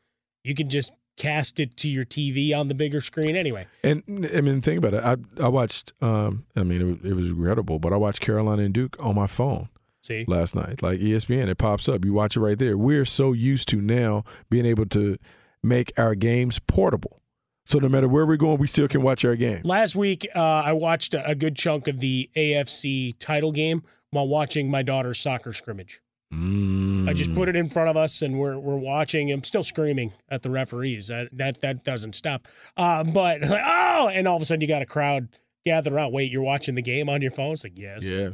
you 0.43 0.55
can 0.55 0.69
just 0.69 0.91
cast 1.15 1.59
it 1.59 1.77
to 1.77 1.89
your 1.89 2.03
TV 2.03 2.57
on 2.57 2.67
the 2.67 2.73
bigger 2.73 2.99
screen 2.99 3.35
anyway. 3.35 3.67
And 3.83 4.01
I 4.35 4.41
mean, 4.41 4.61
think 4.61 4.83
about 4.83 4.93
it. 4.95 5.03
I 5.03 5.43
I 5.43 5.47
watched. 5.49 5.93
Um, 6.01 6.45
I 6.55 6.63
mean, 6.63 6.81
it 6.81 6.85
was, 6.85 7.11
it 7.11 7.13
was 7.15 7.31
regrettable, 7.31 7.79
but 7.79 7.93
I 7.93 7.97
watched 7.97 8.21
Carolina 8.21 8.63
and 8.63 8.73
Duke 8.73 8.95
on 8.99 9.13
my 9.15 9.27
phone 9.27 9.69
See, 10.01 10.25
last 10.27 10.55
night. 10.55 10.81
Like 10.81 10.99
ESPN, 10.99 11.47
it 11.47 11.57
pops 11.57 11.87
up. 11.87 12.03
You 12.03 12.13
watch 12.13 12.35
it 12.35 12.39
right 12.41 12.57
there. 12.57 12.77
We're 12.77 13.05
so 13.05 13.33
used 13.33 13.67
to 13.69 13.77
now 13.81 14.25
being 14.49 14.65
able 14.65 14.85
to 14.87 15.17
make 15.63 15.91
our 15.97 16.13
games 16.15 16.59
portable. 16.59 17.21
So 17.65 17.79
no 17.79 17.87
matter 17.87 18.09
where 18.09 18.25
we're 18.25 18.35
going, 18.35 18.57
we 18.57 18.67
still 18.67 18.87
can 18.89 19.01
watch 19.01 19.23
our 19.23 19.35
game. 19.37 19.61
last 19.63 19.95
week 19.95 20.27
uh, 20.35 20.39
I 20.39 20.73
watched 20.73 21.13
a, 21.13 21.25
a 21.25 21.33
good 21.33 21.55
chunk 21.55 21.87
of 21.87 21.99
the 22.01 22.29
AFC 22.35 23.15
title 23.19 23.51
game 23.53 23.83
while 24.11 24.27
watching 24.27 24.69
my 24.69 24.81
daughter's 24.83 25.19
soccer 25.19 25.53
scrimmage. 25.53 26.01
Mm. 26.33 27.07
I 27.07 27.13
just 27.13 27.33
put 27.35 27.47
it 27.47 27.55
in 27.55 27.69
front 27.69 27.89
of 27.89 27.95
us, 27.97 28.21
and 28.23 28.39
we're 28.39 28.57
we're 28.57 28.75
watching. 28.77 29.31
I'm 29.31 29.43
still 29.43 29.61
screaming 29.63 30.13
at 30.29 30.41
the 30.41 30.49
referees. 30.49 31.07
That 31.07 31.29
that 31.33 31.61
that 31.61 31.83
doesn't 31.83 32.13
stop. 32.15 32.47
Uh, 32.75 33.03
but 33.03 33.41
like, 33.41 33.63
oh, 33.65 34.09
and 34.11 34.27
all 34.27 34.35
of 34.35 34.41
a 34.41 34.45
sudden 34.45 34.59
you 34.61 34.67
got 34.67 34.81
a 34.81 34.85
crowd 34.87 35.27
gather 35.65 35.93
around. 35.95 36.11
Wait, 36.11 36.31
you're 36.31 36.41
watching 36.41 36.73
the 36.75 36.81
game 36.81 37.07
on 37.07 37.21
your 37.21 37.29
phone? 37.31 37.53
It's 37.53 37.63
like 37.63 37.77
yes. 37.77 38.09
Yeah. 38.09 38.29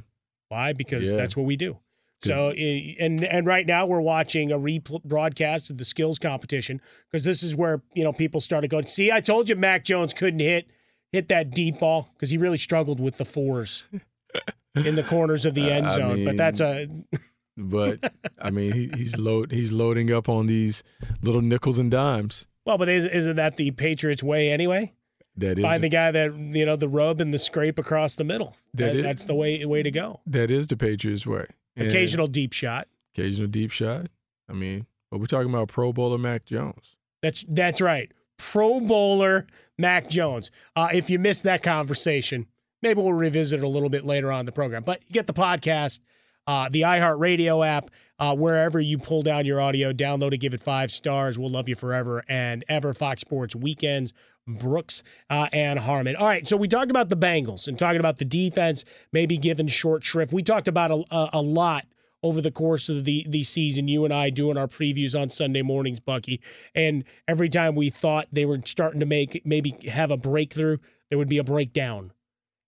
Why? 0.48 0.72
Because 0.74 1.12
Yeah. 1.12 1.18
that's 1.18 1.36
what 1.36 1.46
we 1.46 1.56
do. 1.58 1.78
So 2.22 2.50
eh, 2.56 2.96
and 3.00 3.24
and 3.24 3.46
right 3.46 3.66
now 3.66 3.86
we're 3.86 4.02
watching 4.02 4.52
a 4.52 4.58
rebroadcast 4.60 5.70
of 5.72 5.78
the 5.78 5.86
skills 5.86 6.20
competition 6.20 6.82
because 7.10 7.24
this 7.24 7.44
is 7.44 7.56
where 7.56 7.82
you 7.94 8.04
know 8.04 8.12
people 8.14 8.42
started 8.42 8.70
going. 8.70 8.88
See, 8.88 9.12
I 9.12 9.22
told 9.22 9.50
you 9.50 9.56
Mac 9.56 9.84
Jones 9.86 10.14
couldn't 10.14 10.40
hit 10.42 10.70
hit 11.12 11.30
that 11.30 11.52
deep 11.52 11.80
ball 11.80 12.10
because 12.14 12.30
he 12.30 12.38
really 12.38 12.58
struggled 12.58 13.00
with 13.00 13.18
the 13.18 13.26
fours 13.26 13.86
in 14.76 14.96
the 14.96 15.04
corners 15.04 15.46
of 15.46 15.54
the 15.56 15.72
end 15.72 15.88
I 15.88 15.96
zone. 15.96 16.26
but 16.26 16.38
that's 16.38 16.60
a 16.60 16.88
But 17.58 18.14
I 18.42 18.52
mean, 18.52 18.72
he, 18.74 18.90
he's 18.96 19.18
load 19.18 19.52
he's 19.52 19.72
loading 19.72 20.12
up 20.12 20.30
on 20.30 20.48
these 20.48 20.84
little 21.22 21.42
nickels 21.42 21.78
and 21.80 21.90
dimes. 21.92 22.48
well, 22.66 22.78
but 22.78 22.88
is, 22.90 23.06
isn't 23.06 23.36
that 23.38 23.58
the 23.58 23.72
Patriots 23.72 24.24
way 24.24 24.52
anyway? 24.52 24.94
That 25.36 25.58
is 25.60 25.64
Find 25.64 25.82
the, 25.84 25.88
the 25.88 25.94
guy 25.94 26.12
that 26.12 26.36
you 26.36 26.66
know 26.66 26.76
the 26.76 26.88
rub 26.90 27.20
and 27.22 27.34
the 27.34 27.40
scrape 27.40 27.80
across 27.80 28.16
the 28.16 28.24
middle. 28.26 28.56
That 28.74 28.88
That- 28.88 28.96
is- 28.98 29.04
that's 29.04 29.26
the 29.26 29.36
way 29.36 29.64
way 29.66 29.84
to 29.84 29.92
go. 29.92 30.20
that 30.28 30.52
is 30.52 30.68
the 30.68 30.76
Patriots 30.78 31.26
way. 31.26 31.48
And 31.80 31.90
Occasional 31.90 32.28
deep 32.28 32.54
shot. 32.54 32.88
occasional 33.16 33.48
deep 33.48 33.72
shot. 33.72 34.08
I 34.50 34.54
mean, 34.54 34.86
but 35.12 35.20
we're 35.20 35.26
talking 35.28 35.50
about 35.50 35.68
Pro 35.70 35.94
Bowler 35.94 36.18
Mac 36.18 36.46
Jones. 36.46 36.96
That's 37.22 37.44
that's 37.48 37.82
right. 37.82 38.12
Pro 38.38 38.80
Bowler 38.80 39.46
Mac 39.78 40.10
Jones. 40.10 40.52
Uh, 40.76 40.90
if 40.94 41.10
you 41.10 41.20
missed 41.20 41.44
that 41.44 41.62
conversation, 41.64 42.46
maybe 42.82 43.02
we'll 43.02 43.14
revisit 43.14 43.60
it 43.60 43.64
a 43.64 43.68
little 43.68 43.90
bit 43.90 44.06
later 44.06 44.32
on 44.32 44.46
the 44.46 44.52
program. 44.52 44.84
But 44.84 45.02
you 45.08 45.14
get 45.14 45.28
the 45.28 45.34
podcast, 45.34 46.00
uh, 46.48 46.70
the 46.70 46.82
iHeartRadio 46.82 47.66
app, 47.66 47.90
uh, 48.18 48.36
wherever 48.36 48.80
you 48.80 48.98
pull 48.98 49.22
down 49.22 49.46
your 49.46 49.62
audio, 49.62 49.94
download 49.94 50.34
it, 50.34 50.40
give 50.40 50.54
it 50.54 50.62
five 50.62 50.92
stars. 50.92 51.38
We'll 51.38 51.52
love 51.52 51.70
you 51.70 51.76
forever 51.76 52.24
and 52.28 52.64
ever. 52.68 52.94
Fox 52.94 53.22
Sports 53.22 53.56
Weekends, 53.56 54.14
Brooks 54.48 55.04
uh, 55.30 55.48
and 55.54 55.80
Harmon. 55.80 56.16
All 56.16 56.26
right, 56.26 56.46
so 56.46 56.58
we 56.58 56.68
talked 56.68 56.92
about 56.92 57.10
the 57.10 57.18
Bengals 57.18 57.68
and 57.68 57.78
talking 57.78 58.00
about 58.00 58.18
the 58.18 58.26
defense, 58.26 58.84
maybe 59.14 59.38
given 59.38 59.68
short 59.68 60.04
shrift. 60.04 60.34
We 60.34 60.44
talked 60.44 60.68
about 60.68 60.92
a, 60.92 61.04
a, 61.12 61.30
a 61.34 61.42
lot 61.42 61.86
over 62.22 62.42
the 62.42 62.52
course 62.52 62.90
of 62.90 63.06
the 63.06 63.26
the 63.30 63.44
season. 63.44 63.88
You 63.88 64.06
and 64.06 64.14
I 64.14 64.30
doing 64.30 64.58
our 64.58 64.68
previews 64.68 65.20
on 65.20 65.30
Sunday 65.30 65.62
mornings, 65.62 66.00
Bucky, 66.00 66.42
and 66.76 67.04
every 67.28 67.50
time 67.50 67.76
we 67.76 67.90
thought 67.90 68.28
they 68.32 68.46
were 68.46 68.60
starting 68.66 69.00
to 69.00 69.06
make 69.06 69.46
maybe 69.46 69.72
have 69.88 70.12
a 70.12 70.18
breakthrough, 70.18 70.78
there 71.10 71.18
would 71.18 71.30
be 71.30 71.38
a 71.38 71.44
breakdown. 71.44 72.12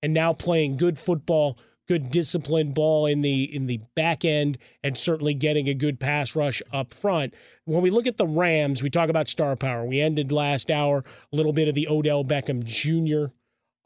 And 0.03 0.13
now 0.13 0.33
playing 0.33 0.77
good 0.77 0.97
football, 0.97 1.59
good 1.87 2.09
disciplined 2.09 2.73
ball 2.73 3.05
in 3.05 3.21
the 3.21 3.43
in 3.43 3.67
the 3.67 3.79
back 3.95 4.23
end, 4.23 4.57
and 4.83 4.97
certainly 4.97 5.33
getting 5.33 5.67
a 5.67 5.73
good 5.73 5.99
pass 5.99 6.35
rush 6.35 6.61
up 6.71 6.93
front. 6.93 7.33
When 7.65 7.81
we 7.81 7.89
look 7.89 8.07
at 8.07 8.17
the 8.17 8.27
Rams, 8.27 8.81
we 8.81 8.89
talk 8.89 9.09
about 9.09 9.27
star 9.27 9.55
power. 9.55 9.85
We 9.85 9.99
ended 9.99 10.31
last 10.31 10.71
hour 10.71 11.03
a 11.31 11.35
little 11.35 11.53
bit 11.53 11.67
of 11.67 11.75
the 11.75 11.87
Odell 11.87 12.23
Beckham 12.23 12.63
Jr. 12.63 13.33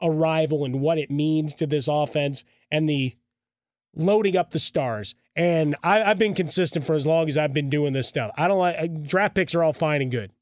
arrival 0.00 0.64
and 0.64 0.80
what 0.80 0.98
it 0.98 1.10
means 1.10 1.54
to 1.54 1.66
this 1.66 1.88
offense 1.88 2.44
and 2.70 2.88
the 2.88 3.16
loading 3.96 4.36
up 4.36 4.50
the 4.50 4.58
stars. 4.58 5.14
And 5.34 5.74
I, 5.82 6.02
I've 6.02 6.18
been 6.18 6.34
consistent 6.34 6.86
for 6.86 6.94
as 6.94 7.06
long 7.06 7.28
as 7.28 7.36
I've 7.36 7.52
been 7.52 7.70
doing 7.70 7.92
this 7.92 8.06
stuff. 8.06 8.30
I 8.36 8.48
don't 8.48 8.58
like 8.58 9.06
draft 9.06 9.34
picks 9.34 9.54
are 9.54 9.62
all 9.62 9.72
fine 9.72 10.02
and 10.02 10.10
good, 10.10 10.32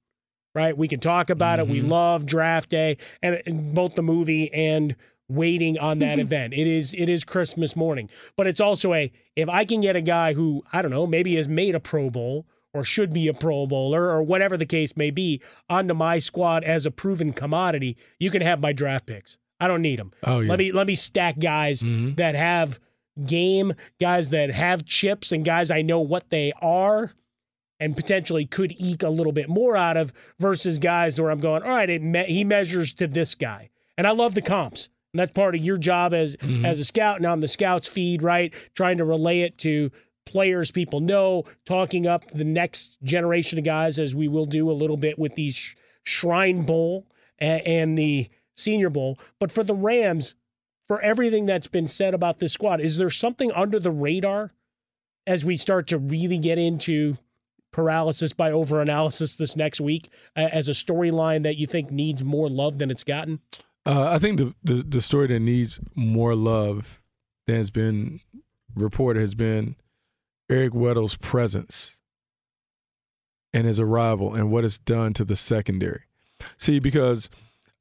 right? 0.55 0.76
We 0.76 0.89
can 0.89 1.01
talk 1.01 1.31
about 1.31 1.60
it. 1.60 1.68
We 1.68 1.81
mm-hmm. 1.81 1.89
love 1.89 2.26
draft 2.26 2.68
day 2.68 2.98
and, 3.22 3.40
and 3.47 3.74
both 3.74 3.94
the 3.94 4.02
movie 4.02 4.52
and 4.52 4.97
waiting 5.28 5.78
on 5.78 5.98
that 6.01 6.18
event. 6.18 6.52
It 6.55 6.66
is 6.66 6.94
it 6.94 7.09
is 7.09 7.24
Christmas 7.24 7.74
morning, 7.76 8.10
but 8.36 8.46
it's 8.46 8.60
also 8.60 8.92
a 8.94 9.10
if 9.36 9.48
I 9.48 9.64
can 9.64 9.80
get 9.80 9.96
a 9.96 10.01
guy 10.02 10.34
who 10.34 10.62
I 10.72 10.82
don't 10.82 10.90
know 10.90 11.06
maybe 11.06 11.34
has 11.36 11.48
made 11.48 11.74
a 11.74 11.80
Pro 11.80 12.10
Bowl 12.10 12.46
or 12.72 12.84
should 12.84 13.12
be 13.12 13.28
a 13.28 13.34
Pro 13.34 13.66
Bowler 13.66 14.10
or 14.10 14.22
whatever 14.22 14.56
the 14.56 14.66
case 14.66 14.96
may 14.96 15.10
be 15.10 15.40
onto 15.70 15.94
my 15.94 16.18
squad 16.18 16.64
as 16.64 16.84
a 16.86 16.90
proven 16.90 17.32
commodity, 17.32 17.96
you 18.18 18.30
can 18.30 18.42
have 18.42 18.60
my 18.60 18.72
draft 18.72 19.06
picks. 19.06 19.38
I 19.60 19.68
don't 19.68 19.82
need 19.82 19.98
them. 20.01 20.10
Oh, 20.24 20.40
yeah. 20.40 20.51
Let 20.51 20.59
me 20.59 20.72
let 20.72 20.86
me 20.86 20.94
stack 20.96 21.38
guys 21.38 21.82
Mhm. 21.82 22.16
that 22.16 22.34
have 22.34 22.80
game, 23.26 23.72
guys 24.01 24.30
that 24.30 24.51
have 24.51 24.84
chips, 24.84 25.30
and 25.32 25.44
guys 25.44 25.70
I 25.70 25.82
know 25.82 26.01
what 26.01 26.30
they 26.30 26.52
are, 26.60 27.12
and 27.80 27.96
potentially 27.96 28.44
could 28.44 28.74
eke 28.76 29.05
a 29.05 29.09
little 29.09 29.32
bit 29.32 29.48
more 29.48 29.76
out 29.76 29.96
of 29.96 30.12
versus 30.40 30.78
guys 30.78 31.20
where 31.20 31.30
I'm 31.30 31.38
going, 31.38 31.62
all 31.62 31.70
right, 31.76 31.88
it 31.88 32.02
me- 32.02 32.24
he 32.24 32.42
measures 32.44 32.92
to 32.94 33.06
this 33.06 33.34
guy, 33.36 33.70
and 33.96 34.06
I 34.06 34.10
love 34.10 34.34
the 34.34 34.42
comps. 34.42 34.88
And 35.15 35.20
that's 35.20 35.32
part 35.32 35.55
of 35.55 35.65
your 35.65 35.77
job 35.77 36.12
as 36.12 36.35
Mhm. 36.36 36.65
as 36.66 36.81
a 36.81 36.85
scout 36.85 37.19
and 37.19 37.27
on 37.27 37.39
the 37.39 37.47
scouts 37.47 37.86
feed, 37.86 38.20
right? 38.20 38.53
Trying 38.74 38.99
to 38.99 39.05
relay 39.05 39.43
it 39.43 39.57
to 39.59 39.93
players 40.27 40.73
people 40.73 40.99
know, 40.99 41.45
talking 41.65 42.05
up 42.05 42.28
the 42.32 42.43
next 42.45 42.99
generation 43.05 43.57
of 43.57 43.65
guys, 43.65 43.97
as 44.01 44.12
we 44.12 44.27
will 44.27 44.45
do 44.47 44.69
a 44.69 44.73
little 44.73 44.97
bit 44.97 45.16
with 45.16 45.36
these 45.36 45.55
Sh- 45.55 45.77
Shrine 46.03 46.62
Bowl 46.66 47.07
and, 47.39 47.62
and 47.65 47.99
the 47.99 48.28
Senior 48.57 48.91
Bowl. 48.91 49.16
But 49.39 49.53
for 49.53 49.62
the 49.62 49.74
Rams, 49.74 50.35
for 50.89 51.01
everything 51.01 51.47
that's 51.47 51.69
been 51.69 51.86
said 51.86 52.12
about 52.12 52.41
this 52.41 52.53
squad, 52.53 52.81
is 52.81 52.97
there 52.97 53.09
something 53.11 53.53
under 53.53 53.78
the 53.78 53.93
radar 53.93 54.53
as 55.28 55.45
we 55.45 55.57
start 55.57 55.86
to 55.89 55.99
really 55.99 56.39
get 56.39 56.59
into 56.59 57.15
paralysis 57.73 58.32
by 58.32 58.51
overanalysis 58.51 59.36
this 59.36 59.55
next 59.57 59.81
week 59.81 60.09
uh, 60.36 60.49
as 60.51 60.69
a 60.69 60.73
storyline 60.73 61.45
that 61.45 61.57
you 61.57 61.66
think 61.69 61.93
needs 61.93 62.24
more 62.24 62.49
love 62.51 62.78
than 62.78 62.91
it's 62.91 63.05
gotten? 63.05 63.39
Uh, 63.86 64.11
I 64.11 64.19
think 64.19 64.39
the, 64.39 64.55
the 64.62 64.82
the 64.82 65.02
story 65.02 65.27
that 65.28 65.40
needs 65.40 65.78
more 65.94 66.35
love 66.35 67.01
than 67.47 67.56
has 67.56 67.70
been 67.70 68.20
reported 68.74 69.20
has 69.20 69.35
been 69.35 69.77
Eric 70.48 70.74
Weddle's 70.74 71.16
presence 71.16 71.97
and 73.52 73.66
his 73.66 73.78
arrival 73.78 74.35
and 74.35 74.51
what 74.51 74.65
it's 74.65 74.78
done 74.78 75.12
to 75.15 75.24
the 75.24 75.36
secondary. 75.36 76.02
See, 76.59 76.78
because 76.78 77.31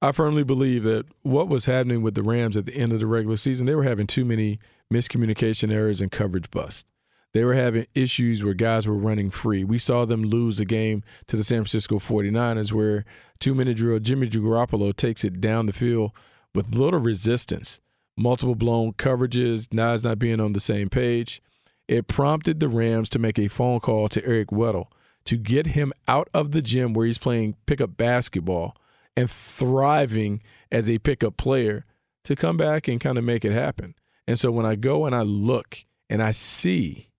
I 0.01 0.11
firmly 0.11 0.43
believe 0.43 0.83
that 0.83 1.05
what 1.21 1.47
was 1.47 1.65
happening 1.65 2.01
with 2.01 2.15
the 2.15 2.23
Rams 2.23 2.57
at 2.57 2.65
the 2.65 2.75
end 2.75 2.93
of 2.93 2.99
the 2.99 3.07
regular 3.07 3.37
season, 3.37 3.65
they 3.65 3.75
were 3.75 3.83
having 3.83 4.05
too 4.05 4.25
many 4.25 4.59
miscommunication 4.91 5.71
errors 5.71 6.01
and 6.01 6.11
coverage 6.11 6.51
busts. 6.51 6.85
They 7.33 7.43
were 7.43 7.55
having 7.55 7.87
issues 7.95 8.43
where 8.43 8.53
guys 8.53 8.85
were 8.85 8.93
running 8.93 9.31
free. 9.31 9.63
We 9.63 9.79
saw 9.79 10.05
them 10.05 10.23
lose 10.23 10.59
a 10.59 10.65
game 10.65 11.03
to 11.27 11.35
the 11.35 11.43
San 11.43 11.59
Francisco 11.59 11.97
49ers 11.97 12.71
where 12.71 13.05
two 13.39 13.55
minute 13.55 13.77
drill 13.77 13.99
Jimmy 13.99 14.29
Garoppolo 14.29 14.95
takes 14.95 15.23
it 15.23 15.41
down 15.41 15.65
the 15.65 15.73
field 15.73 16.11
with 16.53 16.75
little 16.75 16.99
resistance, 16.99 17.79
multiple 18.15 18.55
blown 18.55 18.93
coverages, 18.93 19.75
guys 19.75 20.03
not 20.03 20.19
being 20.19 20.39
on 20.39 20.53
the 20.53 20.59
same 20.59 20.89
page. 20.89 21.41
It 21.87 22.07
prompted 22.07 22.59
the 22.59 22.67
Rams 22.67 23.09
to 23.09 23.19
make 23.19 23.39
a 23.39 23.47
phone 23.47 23.79
call 23.79 24.09
to 24.09 24.25
Eric 24.25 24.49
Weddle 24.49 24.87
to 25.25 25.37
get 25.37 25.67
him 25.67 25.91
out 26.07 26.29
of 26.33 26.51
the 26.51 26.61
gym 26.61 26.93
where 26.93 27.07
he's 27.07 27.17
playing 27.17 27.55
pickup 27.65 27.97
basketball 27.97 28.75
and 29.17 29.29
thriving 29.29 30.41
as 30.71 30.89
a 30.89 30.99
pickup 30.99 31.37
player 31.37 31.85
to 32.23 32.35
come 32.35 32.57
back 32.57 32.87
and 32.87 33.01
kind 33.01 33.17
of 33.17 33.23
make 33.23 33.43
it 33.43 33.51
happen. 33.51 33.95
And 34.27 34.39
so 34.39 34.51
when 34.51 34.65
I 34.65 34.75
go 34.75 35.05
and 35.05 35.15
I 35.15 35.21
look 35.21 35.85
and 36.09 36.21
I 36.21 36.31
see 36.31 37.09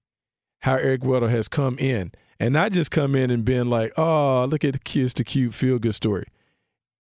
how 0.65 0.77
Eric 0.77 1.03
Weddle 1.03 1.29
has 1.29 1.47
come 1.47 1.79
in 1.79 2.11
and 2.41 2.55
not 2.55 2.73
just 2.73 2.91
come 2.91 3.15
in 3.15 3.31
and 3.31 3.45
been 3.45 3.69
like, 3.69 3.93
oh, 3.99 4.47
look 4.47 4.65
at 4.65 4.73
the 4.73 4.79
kids, 4.79 5.13
the 5.13 5.23
cute 5.23 5.53
feel 5.53 5.79
good 5.79 5.95
story. 5.95 6.27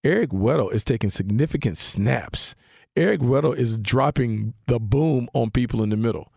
Eric 0.05 0.31
Weddle 0.31 0.71
is 0.71 0.85
taking 0.85 1.09
significant 1.09 1.79
snaps. 1.79 2.55
Eric 2.95 3.23
Weddle 3.23 3.57
is 3.57 3.79
dropping 3.79 4.53
the 4.67 4.79
boom 4.79 5.31
on 5.33 5.51
people 5.51 5.83
in 5.83 5.89
the 5.89 5.97
middle. 5.97 6.31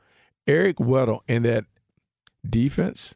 Eric 0.47 0.77
Weddle 0.77 1.19
and 1.27 1.43
that 1.43 1.65
defense 2.49 3.13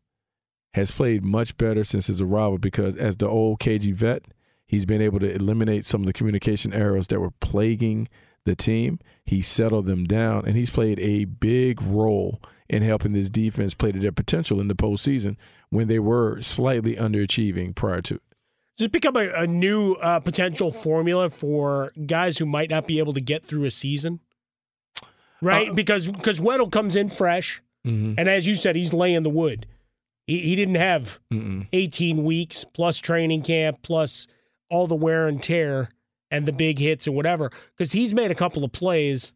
has 0.73 0.91
played 0.91 1.23
much 1.23 1.55
better 1.55 1.85
since 1.85 2.07
his 2.07 2.19
arrival 2.19 2.57
because 2.57 2.97
as 2.97 3.15
the 3.15 3.29
old 3.29 3.59
KG 3.61 3.93
vet, 3.93 4.25
he's 4.67 4.85
been 4.85 5.01
able 5.01 5.19
to 5.19 5.33
eliminate 5.33 5.85
some 5.85 6.01
of 6.01 6.07
the 6.07 6.13
communication 6.13 6.73
errors 6.73 7.07
that 7.07 7.21
were 7.21 7.31
plaguing 7.39 8.09
the 8.43 8.57
team. 8.57 8.99
He 9.23 9.41
settled 9.41 9.85
them 9.85 10.03
down 10.03 10.45
and 10.45 10.57
he's 10.57 10.69
played 10.69 10.99
a 10.99 11.23
big 11.23 11.81
role 11.81 12.41
in 12.71 12.81
helping 12.81 13.11
this 13.13 13.29
defense 13.29 13.73
play 13.75 13.91
to 13.91 13.99
their 13.99 14.11
potential 14.11 14.59
in 14.59 14.67
the 14.67 14.73
postseason 14.73 15.35
when 15.69 15.87
they 15.87 15.99
were 15.99 16.41
slightly 16.41 16.95
underachieving 16.95 17.75
prior 17.75 18.01
to. 18.01 18.19
Does 18.77 18.85
it 18.85 18.91
become 18.91 19.17
a, 19.17 19.29
a 19.33 19.45
new 19.45 19.93
uh, 19.95 20.19
potential 20.21 20.71
formula 20.71 21.29
for 21.29 21.91
guys 22.07 22.37
who 22.37 22.45
might 22.45 22.69
not 22.69 22.87
be 22.87 22.97
able 22.99 23.13
to 23.13 23.21
get 23.21 23.45
through 23.45 23.65
a 23.65 23.71
season? 23.71 24.21
Right? 25.41 25.69
Uh, 25.69 25.73
because 25.73 26.07
because 26.07 26.39
Weddle 26.39 26.71
comes 26.71 26.95
in 26.95 27.09
fresh, 27.09 27.61
Mhm. 27.85 28.15
and 28.17 28.29
as 28.29 28.47
you 28.47 28.53
said, 28.55 28.75
he's 28.75 28.93
laying 28.93 29.23
the 29.23 29.29
wood. 29.29 29.65
He, 30.27 30.39
he 30.39 30.55
didn't 30.55 30.75
have 30.75 31.19
Mm-mm. 31.33 31.67
18 31.73 32.23
weeks 32.23 32.63
plus 32.63 32.99
training 32.99 33.41
camp 33.41 33.79
plus 33.81 34.27
all 34.69 34.87
the 34.87 34.95
wear 34.95 35.27
and 35.27 35.41
tear 35.41 35.89
and 36.29 36.45
the 36.45 36.53
big 36.53 36.77
hits 36.79 37.07
and 37.07 37.15
whatever 37.15 37.51
because 37.75 37.91
he's 37.91 38.13
made 38.13 38.31
a 38.31 38.35
couple 38.35 38.63
of 38.63 38.71
plays. 38.71 39.33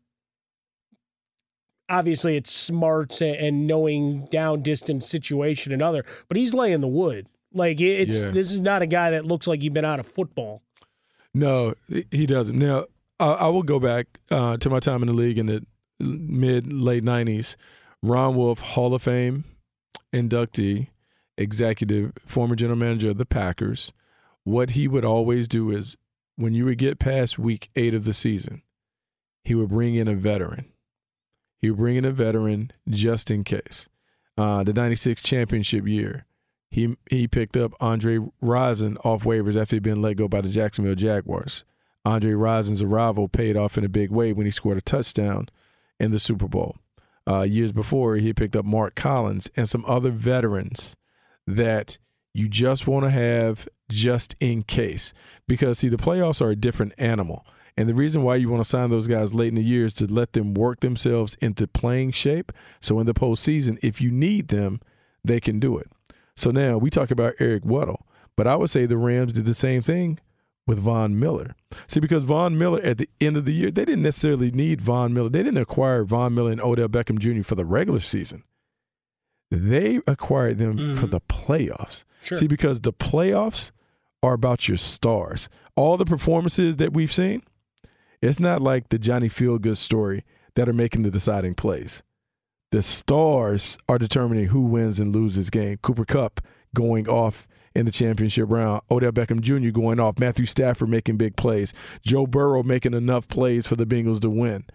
Obviously, 1.90 2.36
it's 2.36 2.52
smarts 2.52 3.22
and- 3.22 3.68
knowing 3.68 4.26
down 4.32 4.62
distance 4.64 5.08
situation 5.08 5.72
and 5.72 5.82
other, 5.82 6.04
but 6.28 6.38
he's 6.38 6.54
laying 6.54 6.82
the 6.82 6.88
wood. 6.88 7.28
Like 7.54 7.80
it's 7.80 8.24
Yeah. 8.24 8.30
this 8.32 8.52
is 8.52 8.60
not 8.60 8.82
a 8.82 8.88
guy 8.88 9.12
that 9.12 9.26
looks 9.26 9.48
like 9.48 9.62
he's 9.62 9.72
been 9.72 9.86
out 9.86 10.00
of 10.00 10.08
football. 10.08 10.62
No, 11.34 11.76
he 12.12 12.26
doesn't. 12.26 12.58
Now, 12.58 12.86
I, 13.20 13.32
I 13.34 13.48
will 13.50 13.64
go 13.64 13.80
back 13.80 14.20
uh, 14.32 14.58
to 14.58 14.70
my 14.70 14.80
time 14.80 15.02
in 15.04 15.08
the 15.08 15.14
league 15.14 15.38
in 15.38 15.46
the 15.46 15.64
mid 16.00 16.74
late 16.74 17.04
'90s. 17.04 17.56
Ron 18.02 18.36
Wolf, 18.36 18.60
Hall 18.60 18.94
of 18.94 19.02
Fame 19.04 19.46
inductee, 20.14 20.88
executive, 21.38 22.14
former 22.26 22.56
general 22.56 22.78
manager 22.78 23.10
of 23.10 23.18
the 23.18 23.26
Packers. 23.26 23.92
What 24.44 24.72
he 24.72 24.88
would 24.88 25.04
always 25.06 25.48
do 25.48 25.72
is, 25.72 25.98
when 26.36 26.54
you 26.54 26.66
would 26.66 26.78
get 26.78 27.00
past 27.00 27.40
week 27.40 27.70
eight 27.76 27.94
of 27.94 28.06
the 28.06 28.14
season, 28.14 28.62
he 29.44 29.56
would 29.56 29.70
bring 29.70 29.96
in 29.96 30.08
a 30.08 30.16
veteran. 30.16 30.66
He 31.62 31.70
would 31.70 31.78
bring 31.78 31.96
in 31.96 32.06
a 32.06 32.12
veteran 32.12 32.72
just 32.90 33.32
in 33.32 33.44
case. 33.44 33.88
Uh, 34.38 34.64
the 34.64 34.74
'96 34.74 35.24
championship 35.24 35.88
year, 35.88 36.26
he 36.70 36.96
he 37.10 37.28
picked 37.28 37.56
up 37.56 37.74
Andre 37.80 38.20
Rison 38.44 38.98
off 39.06 39.24
waivers 39.24 39.56
after 39.60 39.76
he'd 39.76 39.84
been 39.84 40.02
let 40.02 40.18
go 40.18 40.28
by 40.28 40.42
the 40.42 40.50
Jacksonville 40.50 40.96
Jaguars. 40.96 41.64
Andre 42.06 42.32
Rison's 42.32 42.82
arrival 42.82 43.28
paid 43.28 43.58
off 43.58 43.78
in 43.78 43.84
a 43.84 43.90
big 43.90 44.12
way 44.12 44.32
when 44.32 44.46
he 44.46 44.52
scored 44.52 44.78
a 44.78 44.82
touchdown 44.82 45.50
in 46.00 46.12
the 46.12 46.20
Super 46.20 46.48
Bowl. 46.48 46.78
Uh, 47.28 47.42
years 47.42 47.72
before, 47.72 48.18
he 48.18 48.34
picked 48.34 48.56
up 48.56 48.66
Mark 48.66 48.94
Collins 48.94 49.50
and 49.56 49.68
some 49.68 49.84
other 49.88 50.12
veterans 50.12 50.96
that 51.48 51.98
you 52.34 52.48
just 52.48 52.86
want 52.86 53.06
to 53.06 53.10
have 53.10 53.68
just 53.90 54.36
in 54.40 54.62
case. 54.64 55.14
Because, 55.48 55.80
see, 55.80 55.90
the 55.90 55.98
playoffs 55.98 56.42
are 56.42 56.52
a 56.52 56.56
different 56.56 56.94
animal. 56.98 57.46
And 57.78 57.90
the 57.90 57.94
reason 57.94 58.24
why 58.24 58.38
you 58.38 58.50
want 58.50 58.64
to 58.64 58.70
sign 58.70 58.90
those 58.90 59.08
guys 59.08 59.34
late 59.34 59.50
in 59.50 59.56
the 59.56 59.64
year 59.64 59.86
is 59.86 59.94
to 59.96 60.06
let 60.06 60.34
them 60.34 60.54
work 60.54 60.80
themselves 60.80 61.36
into 61.42 61.68
playing 61.68 62.12
shape. 62.12 62.52
So 62.80 63.00
in 63.00 63.06
the 63.06 63.14
postseason, 63.14 63.78
if 63.82 64.00
you 64.00 64.12
need 64.12 64.48
them, 64.48 64.80
they 65.24 65.40
can 65.40 65.60
do 65.60 65.78
it. 65.78 65.92
So 66.38 66.52
now 66.52 66.78
we 66.78 66.90
talk 66.90 67.12
about 67.12 67.36
Eric 67.40 67.64
Weddle, 67.64 68.02
but 68.38 68.48
I 68.48 68.56
would 68.56 68.70
say 68.70 68.86
the 68.86 68.98
Rams 68.98 69.34
did 69.34 69.46
the 69.46 69.54
same 69.54 69.82
thing 69.82 70.20
with 70.68 70.80
Von 70.80 71.20
Miller. 71.20 71.56
See, 71.88 72.00
because 72.00 72.24
Von 72.24 72.58
Miller 72.58 72.82
at 72.82 72.98
the 72.98 73.10
end 73.22 73.38
of 73.38 73.46
the 73.46 73.54
year, 73.54 73.72
they 73.72 73.86
didn't 73.86 74.04
necessarily 74.04 74.52
need 74.52 74.82
Von 74.82 75.14
Miller. 75.14 75.30
They 75.30 75.44
didn't 75.44 75.62
acquire 75.62 76.04
Von 76.04 76.34
Miller 76.34 76.52
and 76.52 76.62
Odell 76.62 76.88
Beckham 76.88 77.20
Jr. 77.20 77.44
for 77.44 77.56
the 77.56 77.66
regular 77.66 78.00
season. 78.00 78.44
They 79.52 80.00
acquired 80.08 80.58
them 80.58 80.78
for 80.96 81.04
mm-hmm. 81.04 81.12
the 81.12 81.22
playoffs. 81.22 82.04
Sure. 82.22 82.38
See, 82.38 82.48
because 82.48 82.82
the 82.82 82.94
playoffs 82.94 83.72
are 84.24 84.34
about 84.34 84.68
your 84.68 84.78
stars. 84.78 85.50
All 85.76 85.98
the 85.98 86.06
performances 86.06 86.78
that 86.78 86.94
we've 86.94 87.12
seen, 87.12 87.44
it's 88.22 88.40
not 88.40 88.62
like 88.62 88.90
the 88.90 89.00
Johnny 89.00 89.30
Feelgood 89.30 89.78
story 89.78 90.24
that 90.56 90.70
are 90.70 90.74
making 90.74 91.04
the 91.04 91.12
deciding 91.12 91.56
plays. 91.56 92.04
The 92.72 92.82
stars 92.82 93.78
are 93.88 93.98
determining 93.98 94.48
who 94.48 94.62
wins 94.62 95.00
and 95.00 95.14
loses 95.14 95.50
game. 95.50 95.78
Cooper 95.82 96.06
Kupp 96.06 96.42
going 96.74 97.08
off 97.08 97.48
in 97.74 97.86
the 97.86 97.92
championship 97.92 98.50
round. 98.50 98.82
Odell 98.90 99.12
Beckham 99.12 99.42
Jr. 99.42 99.70
going 99.70 100.00
off. 100.00 100.20
Matthew 100.20 100.46
Stafford 100.46 100.90
making 100.90 101.18
big 101.18 101.36
plays. 101.36 101.74
Joe 102.04 102.26
Burrow 102.26 102.64
making 102.64 102.94
enough 102.94 103.28
plays 103.28 103.68
for 103.68 103.76
the 103.76 103.86
Bengals 103.86 104.22
to 104.22 104.30
win. 104.30 104.66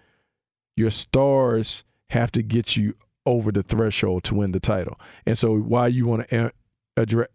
Your 0.76 0.90
stars 0.90 1.84
have 2.10 2.30
to 2.32 2.42
get 2.42 2.76
you 2.76 2.94
over 3.26 3.52
the 3.52 3.62
threshold 3.62 4.24
to 4.24 4.34
win 4.34 4.52
the 4.52 4.60
title. 4.60 4.98
And 5.26 5.36
so, 5.36 5.56
why 5.56 5.88
you 5.88 6.06
want 6.06 6.28
to 6.28 6.52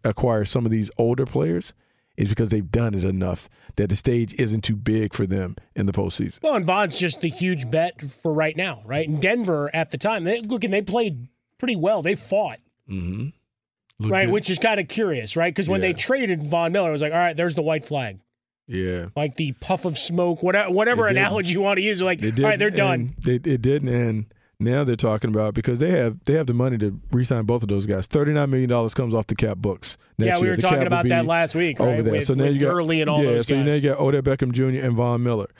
acquire 0.04 0.44
some 0.44 0.64
of 0.64 0.72
these 0.72 0.90
older 0.98 1.26
players 1.26 1.72
is 2.16 2.28
because 2.28 2.48
they've 2.50 2.70
done 2.70 2.94
it 2.94 3.04
enough 3.04 3.48
that 3.76 3.90
the 3.90 3.96
stage 3.96 4.34
isn't 4.34 4.62
too 4.62 4.76
big 4.76 5.12
for 5.12 5.26
them 5.26 5.56
in 5.74 5.86
the 5.86 5.92
postseason. 5.92 6.42
Well, 6.42 6.54
and 6.54 6.64
Von's 6.64 6.98
just 6.98 7.20
the 7.20 7.28
huge 7.28 7.70
bet 7.70 8.00
for 8.00 8.32
right 8.32 8.56
now, 8.56 8.82
right? 8.86 9.06
In 9.06 9.20
Denver 9.20 9.70
at 9.74 9.90
the 9.90 9.98
time, 9.98 10.24
they 10.24 10.40
look 10.40 10.64
and 10.64 10.72
they 10.72 10.82
played 10.82 11.28
pretty 11.58 11.76
well. 11.76 12.02
They 12.02 12.14
fought, 12.14 12.58
Mm-hmm. 12.88 14.10
right? 14.10 14.30
Which 14.30 14.50
is 14.50 14.58
kind 14.58 14.78
of 14.80 14.88
curious, 14.88 15.36
right? 15.36 15.52
Because 15.52 15.68
when 15.68 15.80
Yeah. 15.80 15.88
they 15.88 15.92
traded 15.94 16.42
Von 16.42 16.72
Miller, 16.72 16.90
it 16.90 16.92
was 16.92 17.02
like, 17.02 17.12
all 17.12 17.18
right, 17.18 17.36
there's 17.36 17.54
the 17.54 17.62
white 17.62 17.84
flag, 17.84 18.18
Yeah. 18.66 19.06
like 19.16 19.36
the 19.36 19.52
puff 19.52 19.84
of 19.84 19.98
smoke, 19.98 20.42
whatever, 20.42 20.70
whatever 20.70 21.06
analogy 21.06 21.52
you 21.52 21.60
want 21.60 21.78
to 21.78 21.82
use. 21.82 22.00
Like, 22.00 22.22
all 22.22 22.30
right, 22.44 22.58
they're 22.58 22.70
done. 22.70 23.14
They, 23.24 23.34
it 23.36 23.62
didn't 23.62 23.88
end 23.88 24.26
Now 24.58 24.84
they're 24.84 24.96
talking 24.96 25.28
about 25.28 25.52
because 25.52 25.78
they 25.78 25.90
have 25.90 26.18
they 26.24 26.32
have 26.34 26.46
the 26.46 26.54
money 26.54 26.78
to 26.78 26.98
re-sign 27.12 27.44
both 27.44 27.62
of 27.62 27.68
those 27.68 27.84
guys. 27.84 28.06
Thirty 28.06 28.32
nine 28.32 28.48
million 28.50 28.70
dollars 28.70 28.94
comes 28.94 29.12
off 29.12 29.26
the 29.26 29.34
cap 29.34 29.58
books. 29.58 29.98
Next 30.16 30.28
yeah, 30.28 30.36
we 30.38 30.42
year. 30.46 30.52
were 30.52 30.56
The 30.56 30.62
talking 30.62 30.86
about 30.86 31.08
that 31.08 31.26
last 31.26 31.54
week, 31.54 31.78
over 31.78 31.90
right? 31.90 32.02
there. 32.04 32.12
With, 32.14 32.26
so 32.26 32.34
now 32.34 32.44
you 32.44 32.58
got 32.60 32.70
Gurley 32.72 33.02
and 33.02 33.10
all 33.10 33.22
yeah, 33.22 33.32
those 33.32 33.46
so 33.46 33.62
now 33.62 33.74
you 33.74 33.80
got 33.82 34.00
Odell 34.00 34.22
Beckham 34.22 34.52
Jr. 34.52 34.84
and 34.86 34.96
Von 34.96 35.22
Miller. 35.22 35.50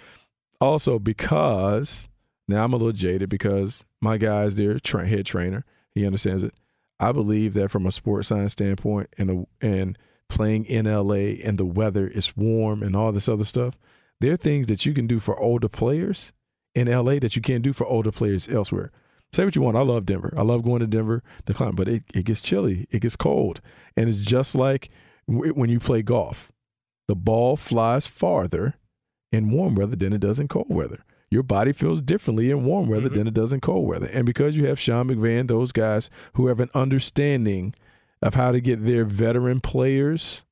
Also 0.60 0.98
because 0.98 2.08
now 2.48 2.64
I'm 2.64 2.72
a 2.72 2.76
little 2.76 2.92
jaded 2.92 3.28
because 3.28 3.84
my 4.00 4.16
guy's 4.16 4.56
their 4.56 4.78
tra- 4.78 5.06
head 5.06 5.26
trainer. 5.26 5.64
He 5.94 6.06
understands 6.06 6.42
it. 6.42 6.54
I 6.98 7.12
believe 7.12 7.52
that 7.54 7.70
from 7.70 7.84
a 7.86 7.92
sports 7.92 8.28
science 8.28 8.52
standpoint 8.52 9.10
and 9.18 9.28
the, 9.28 9.46
and 9.66 9.98
playing 10.30 10.64
in 10.64 10.86
LA 10.86 11.36
and 11.44 11.58
the 11.58 11.66
weather 11.66 12.06
is 12.08 12.34
warm 12.34 12.82
and 12.82 12.96
all 12.96 13.12
this 13.12 13.28
other 13.28 13.44
stuff, 13.44 13.74
there 14.20 14.32
are 14.32 14.36
things 14.36 14.66
that 14.68 14.86
you 14.86 14.94
can 14.94 15.06
do 15.06 15.20
for 15.20 15.38
older 15.38 15.68
players 15.68 16.32
in 16.76 16.88
LA 16.88 17.18
that 17.18 17.34
you 17.34 17.42
can't 17.42 17.62
do 17.62 17.72
for 17.72 17.86
older 17.86 18.12
players 18.12 18.46
elsewhere. 18.48 18.92
Say 19.32 19.44
what 19.44 19.56
you 19.56 19.62
want. 19.62 19.76
I 19.76 19.80
love 19.80 20.06
Denver. 20.06 20.32
I 20.36 20.42
love 20.42 20.62
going 20.62 20.80
to 20.80 20.86
Denver 20.86 21.22
to 21.46 21.54
climb, 21.54 21.74
but 21.74 21.88
it, 21.88 22.04
it 22.14 22.26
gets 22.26 22.42
chilly. 22.42 22.86
It 22.90 23.00
gets 23.00 23.16
cold. 23.16 23.60
And 23.96 24.08
it's 24.08 24.20
just 24.20 24.54
like 24.54 24.90
w- 25.28 25.54
when 25.54 25.70
you 25.70 25.80
play 25.80 26.02
golf. 26.02 26.52
The 27.08 27.16
ball 27.16 27.56
flies 27.56 28.06
farther 28.06 28.74
in 29.32 29.50
warm 29.50 29.74
weather 29.74 29.96
than 29.96 30.12
it 30.12 30.20
does 30.20 30.38
in 30.38 30.48
cold 30.48 30.66
weather. 30.68 31.02
Your 31.30 31.42
body 31.42 31.72
feels 31.72 32.02
differently 32.02 32.50
in 32.50 32.64
warm 32.64 32.88
weather 32.88 33.06
mm-hmm. 33.06 33.18
than 33.18 33.26
it 33.26 33.34
does 33.34 33.52
in 33.52 33.60
cold 33.60 33.88
weather. 33.88 34.06
And 34.12 34.26
because 34.26 34.56
you 34.56 34.66
have 34.66 34.78
Sean 34.78 35.08
McVay, 35.08 35.40
and 35.40 35.48
those 35.48 35.72
guys 35.72 36.10
who 36.34 36.48
have 36.48 36.60
an 36.60 36.70
understanding 36.74 37.74
of 38.22 38.34
how 38.34 38.52
to 38.52 38.60
get 38.60 38.84
their 38.84 39.04
veteran 39.04 39.60
players 39.60 40.42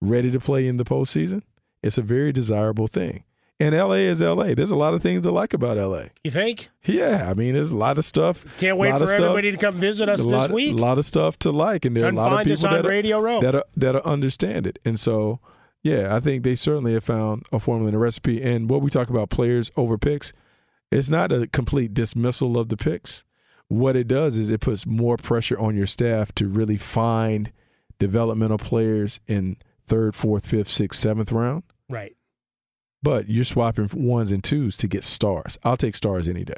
ready 0.00 0.30
to 0.30 0.40
play 0.40 0.66
in 0.66 0.76
the 0.76 0.84
postseason, 0.84 1.42
it's 1.82 1.98
a 1.98 2.02
very 2.02 2.32
desirable 2.32 2.88
thing. 2.88 3.24
And 3.60 3.76
LA 3.76 3.96
is 4.08 4.22
LA. 4.22 4.54
There's 4.54 4.70
a 4.70 4.76
lot 4.76 4.94
of 4.94 5.02
things 5.02 5.22
to 5.22 5.30
like 5.30 5.52
about 5.52 5.76
LA. 5.76 6.04
You 6.24 6.30
think? 6.30 6.70
Yeah, 6.86 7.28
I 7.30 7.34
mean, 7.34 7.54
there's 7.54 7.72
a 7.72 7.76
lot 7.76 7.98
of 7.98 8.06
stuff. 8.06 8.46
Can't 8.58 8.78
wait 8.78 8.90
for 8.98 9.06
stuff- 9.06 9.20
everybody 9.20 9.50
to 9.52 9.58
come 9.58 9.74
visit 9.74 10.08
us 10.08 10.24
this 10.24 10.48
week. 10.48 10.78
A 10.78 10.80
lot 10.82 10.98
of 10.98 11.04
stuff 11.04 11.38
to 11.40 11.50
like, 11.52 11.84
and 11.84 11.94
there 11.94 12.06
are 12.06 12.10
a 12.10 12.12
lot 12.12 12.32
of 12.32 12.46
people 12.46 12.70
that 12.70 12.86
are, 12.86 12.88
Radio 12.88 13.20
Row. 13.20 13.40
that 13.42 13.54
are 13.54 13.64
that 13.76 13.94
are 13.94 14.06
understand 14.06 14.66
it. 14.66 14.78
And 14.86 14.98
so, 14.98 15.40
yeah, 15.82 16.16
I 16.16 16.20
think 16.20 16.42
they 16.42 16.54
certainly 16.54 16.94
have 16.94 17.04
found 17.04 17.44
a 17.52 17.58
formula 17.60 17.88
and 17.88 17.96
a 17.96 17.98
recipe. 17.98 18.42
And 18.42 18.70
what 18.70 18.80
we 18.80 18.88
talk 18.90 19.10
about 19.10 19.28
players 19.28 19.70
over 19.76 19.98
picks, 19.98 20.32
it's 20.90 21.10
not 21.10 21.30
a 21.30 21.46
complete 21.46 21.92
dismissal 21.92 22.58
of 22.58 22.70
the 22.70 22.78
picks. 22.78 23.24
What 23.68 23.94
it 23.94 24.08
does 24.08 24.38
is 24.38 24.48
it 24.48 24.60
puts 24.60 24.86
more 24.86 25.16
pressure 25.18 25.58
on 25.58 25.76
your 25.76 25.86
staff 25.86 26.32
to 26.36 26.48
really 26.48 26.78
find 26.78 27.52
developmental 27.98 28.58
players 28.58 29.20
in 29.28 29.58
third, 29.86 30.16
fourth, 30.16 30.46
fifth, 30.46 30.70
sixth, 30.70 30.98
seventh 30.98 31.30
round. 31.30 31.62
Right. 31.88 32.16
But 33.02 33.28
you're 33.30 33.44
swapping 33.44 33.88
ones 33.94 34.30
and 34.32 34.44
twos 34.44 34.76
to 34.78 34.86
get 34.88 35.04
stars. 35.04 35.58
I'll 35.64 35.76
take 35.76 35.96
stars 35.96 36.28
any 36.28 36.44
day. 36.44 36.54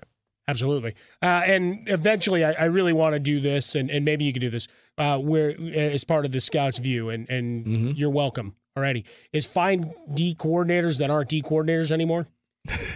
Absolutely. 0.49 0.95
Uh, 1.23 1.27
and 1.47 1.89
eventually, 1.89 2.45
I, 2.45 2.53
I 2.53 2.65
really 2.65 2.93
want 2.93 3.15
to 3.15 3.21
do 3.21 3.41
this, 3.41 3.77
and, 3.77 3.89
and 3.91 4.05
maybe 4.05 4.25
you 4.25 4.33
can 4.33 4.41
do 4.41 4.51
this, 4.51 4.67
uh, 4.99 5.17
where 5.19 5.55
as 5.75 6.03
part 6.03 6.25
of 6.25 6.33
the 6.33 6.41
scouts 6.41 6.79
view, 6.79 7.11
and, 7.11 7.29
and 7.31 7.65
Mm-hmm. 7.67 7.91
you're 7.95 8.11
welcome 8.11 8.57
already, 8.77 9.05
is 9.33 9.47
find 9.47 9.93
D 10.13 10.35
coordinators 10.35 10.99
that 10.99 11.11
aren't 11.11 11.29
D 11.29 11.43
coordinators 11.43 11.93
anymore 11.93 12.27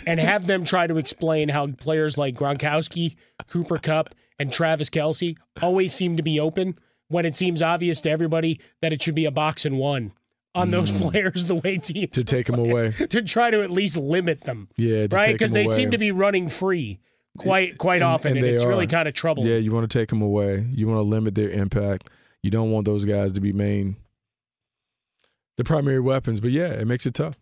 and 0.07 0.19
have 0.19 0.47
them 0.49 0.65
try 0.65 0.87
to 0.89 0.97
explain 0.97 1.49
how 1.49 1.69
players 1.69 2.19
like 2.19 2.35
Gronkowski, 2.35 3.15
Cooper 3.49 3.79
Kupp, 3.79 4.15
and 4.39 4.53
Travis 4.53 4.91
Kelce 4.91 5.37
always 5.63 5.93
seem 5.95 6.17
to 6.17 6.23
be 6.23 6.41
open 6.41 6.77
when 7.09 7.25
it 7.25 7.37
seems 7.37 7.63
obvious 7.63 8.01
to 8.03 8.11
everybody 8.11 8.61
that 8.83 8.93
it 8.93 9.03
should 9.03 9.15
be 9.15 9.25
a 9.25 9.31
box 9.31 9.65
and 9.65 9.79
one 9.79 10.13
on 10.57 10.71
those 10.71 10.91
players 11.01 11.45
the 11.45 11.55
way 11.55 11.77
teams. 11.79 12.13
To 12.13 12.25
take 12.25 12.47
them 12.47 12.59
away. 12.59 12.91
to 13.11 13.23
try 13.23 13.51
to 13.51 13.63
at 13.63 13.71
least 13.71 13.97
limit 13.97 14.43
them. 14.43 14.69
Yeah, 14.77 15.07
to 15.07 15.17
right? 15.17 15.33
Because 15.33 15.53
they 15.53 15.65
away. 15.65 15.75
seem 15.75 15.91
to 15.93 15.99
be 15.99 16.11
running 16.11 16.49
free 16.49 16.99
quite 17.39 17.79
quite 17.79 18.03
often, 18.03 18.33
and, 18.33 18.43
they 18.43 18.51
it's 18.51 18.65
really 18.65 18.87
kind 18.87 19.07
of 19.07 19.15
troubling. 19.15 19.47
Yeah, 19.47 19.57
you 19.57 19.73
want 19.73 19.89
to 19.89 19.99
take 19.99 20.09
them 20.09 20.23
away. 20.23 20.67
You 20.71 20.89
want 20.89 20.99
to 20.99 21.03
limit 21.03 21.35
their 21.35 21.51
impact. 21.51 22.09
You 22.43 22.51
don't 22.51 22.71
want 22.71 22.87
those 22.87 23.05
guys 23.05 23.33
to 23.35 23.41
be 23.41 23.53
main, 23.53 23.97
the 25.57 25.65
primary 25.65 26.01
weapons. 26.01 26.41
But 26.41 26.51
yeah, 26.51 26.69
it 26.69 26.87
makes 26.87 27.07
it 27.07 27.15
tough. 27.15 27.37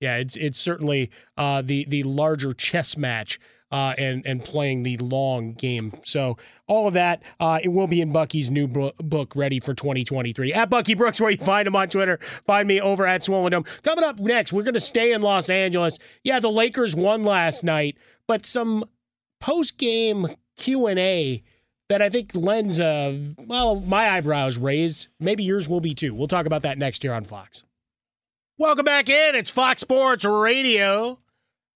Yeah, 0.00 0.16
it's 0.16 0.36
it's 0.36 0.58
certainly 0.58 1.10
uh, 1.36 1.62
the 1.62 1.84
the 1.88 2.04
larger 2.04 2.54
chess 2.54 2.96
match 2.96 3.38
uh, 3.70 3.94
and 3.98 4.26
and 4.26 4.44
playing 4.44 4.82
the 4.82 4.96
long 4.98 5.52
game. 5.52 5.92
So 6.02 6.36
all 6.66 6.88
of 6.88 6.94
that 6.94 7.22
uh, 7.38 7.60
it 7.62 7.68
will 7.68 7.86
be 7.86 8.00
in 8.00 8.12
Bucky's 8.12 8.50
new 8.50 8.66
book, 8.66 9.34
ready 9.34 9.60
for 9.60 9.74
2023. 9.74 10.52
At 10.52 10.70
Bucky 10.70 10.94
Brooks, 10.94 11.20
where 11.20 11.30
you 11.30 11.38
find 11.38 11.66
him 11.66 11.76
on 11.76 11.88
Twitter. 11.88 12.18
Find 12.18 12.66
me 12.66 12.80
over 12.80 13.06
at 13.06 13.24
Swollen 13.24 13.52
Dome. 13.52 13.64
Coming 13.82 14.04
up 14.04 14.18
next, 14.18 14.52
we're 14.52 14.62
going 14.62 14.74
to 14.74 14.80
stay 14.80 15.12
in 15.12 15.22
Los 15.22 15.50
Angeles. 15.50 15.98
Yeah, 16.24 16.40
the 16.40 16.50
Lakers 16.50 16.94
won 16.94 17.22
last 17.22 17.64
night, 17.64 17.96
but 18.26 18.46
some 18.46 18.84
post 19.40 19.78
game 19.78 20.28
Q 20.56 20.86
and 20.86 20.98
A. 20.98 21.42
That 21.88 22.00
I 22.00 22.08
think 22.08 22.36
lends, 22.36 22.78
uh, 22.78 23.18
well, 23.36 23.80
my 23.80 24.10
eyebrows 24.10 24.56
raised. 24.56 25.08
Maybe 25.18 25.42
yours 25.42 25.68
will 25.68 25.80
be 25.80 25.92
too. 25.92 26.14
We'll 26.14 26.28
talk 26.28 26.46
about 26.46 26.62
that 26.62 26.78
next 26.78 27.02
year 27.02 27.12
on 27.12 27.24
Fox. 27.24 27.64
Welcome 28.58 28.84
back 28.84 29.08
in. 29.08 29.34
It's 29.34 29.50
Fox 29.50 29.80
Sports 29.80 30.24
Radio 30.24 31.18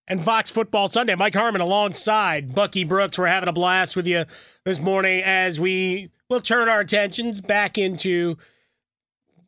and 0.09 0.23
Fox 0.23 0.51
Football 0.51 0.89
Sunday. 0.89 1.15
Mike 1.15 1.35
Harmon 1.35 1.61
alongside 1.61 2.55
Bucky 2.55 2.85
Brooks. 2.85 3.19
We're 3.19 3.27
having 3.27 3.49
a 3.49 3.53
blast 3.53 3.97
with 3.97 4.07
you 4.07 4.25
this 4.65 4.81
morning 4.81 5.23
as 5.25 5.59
we 5.59 6.11
will 6.29 6.41
turn 6.41 6.69
our 6.69 6.81
attentions 6.81 7.41
back 7.41 7.79
into 7.79 8.37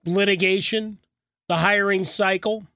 litigation, 0.05 0.99
the 1.49 1.57
hiring 1.57 2.05
cycle. 2.05 2.67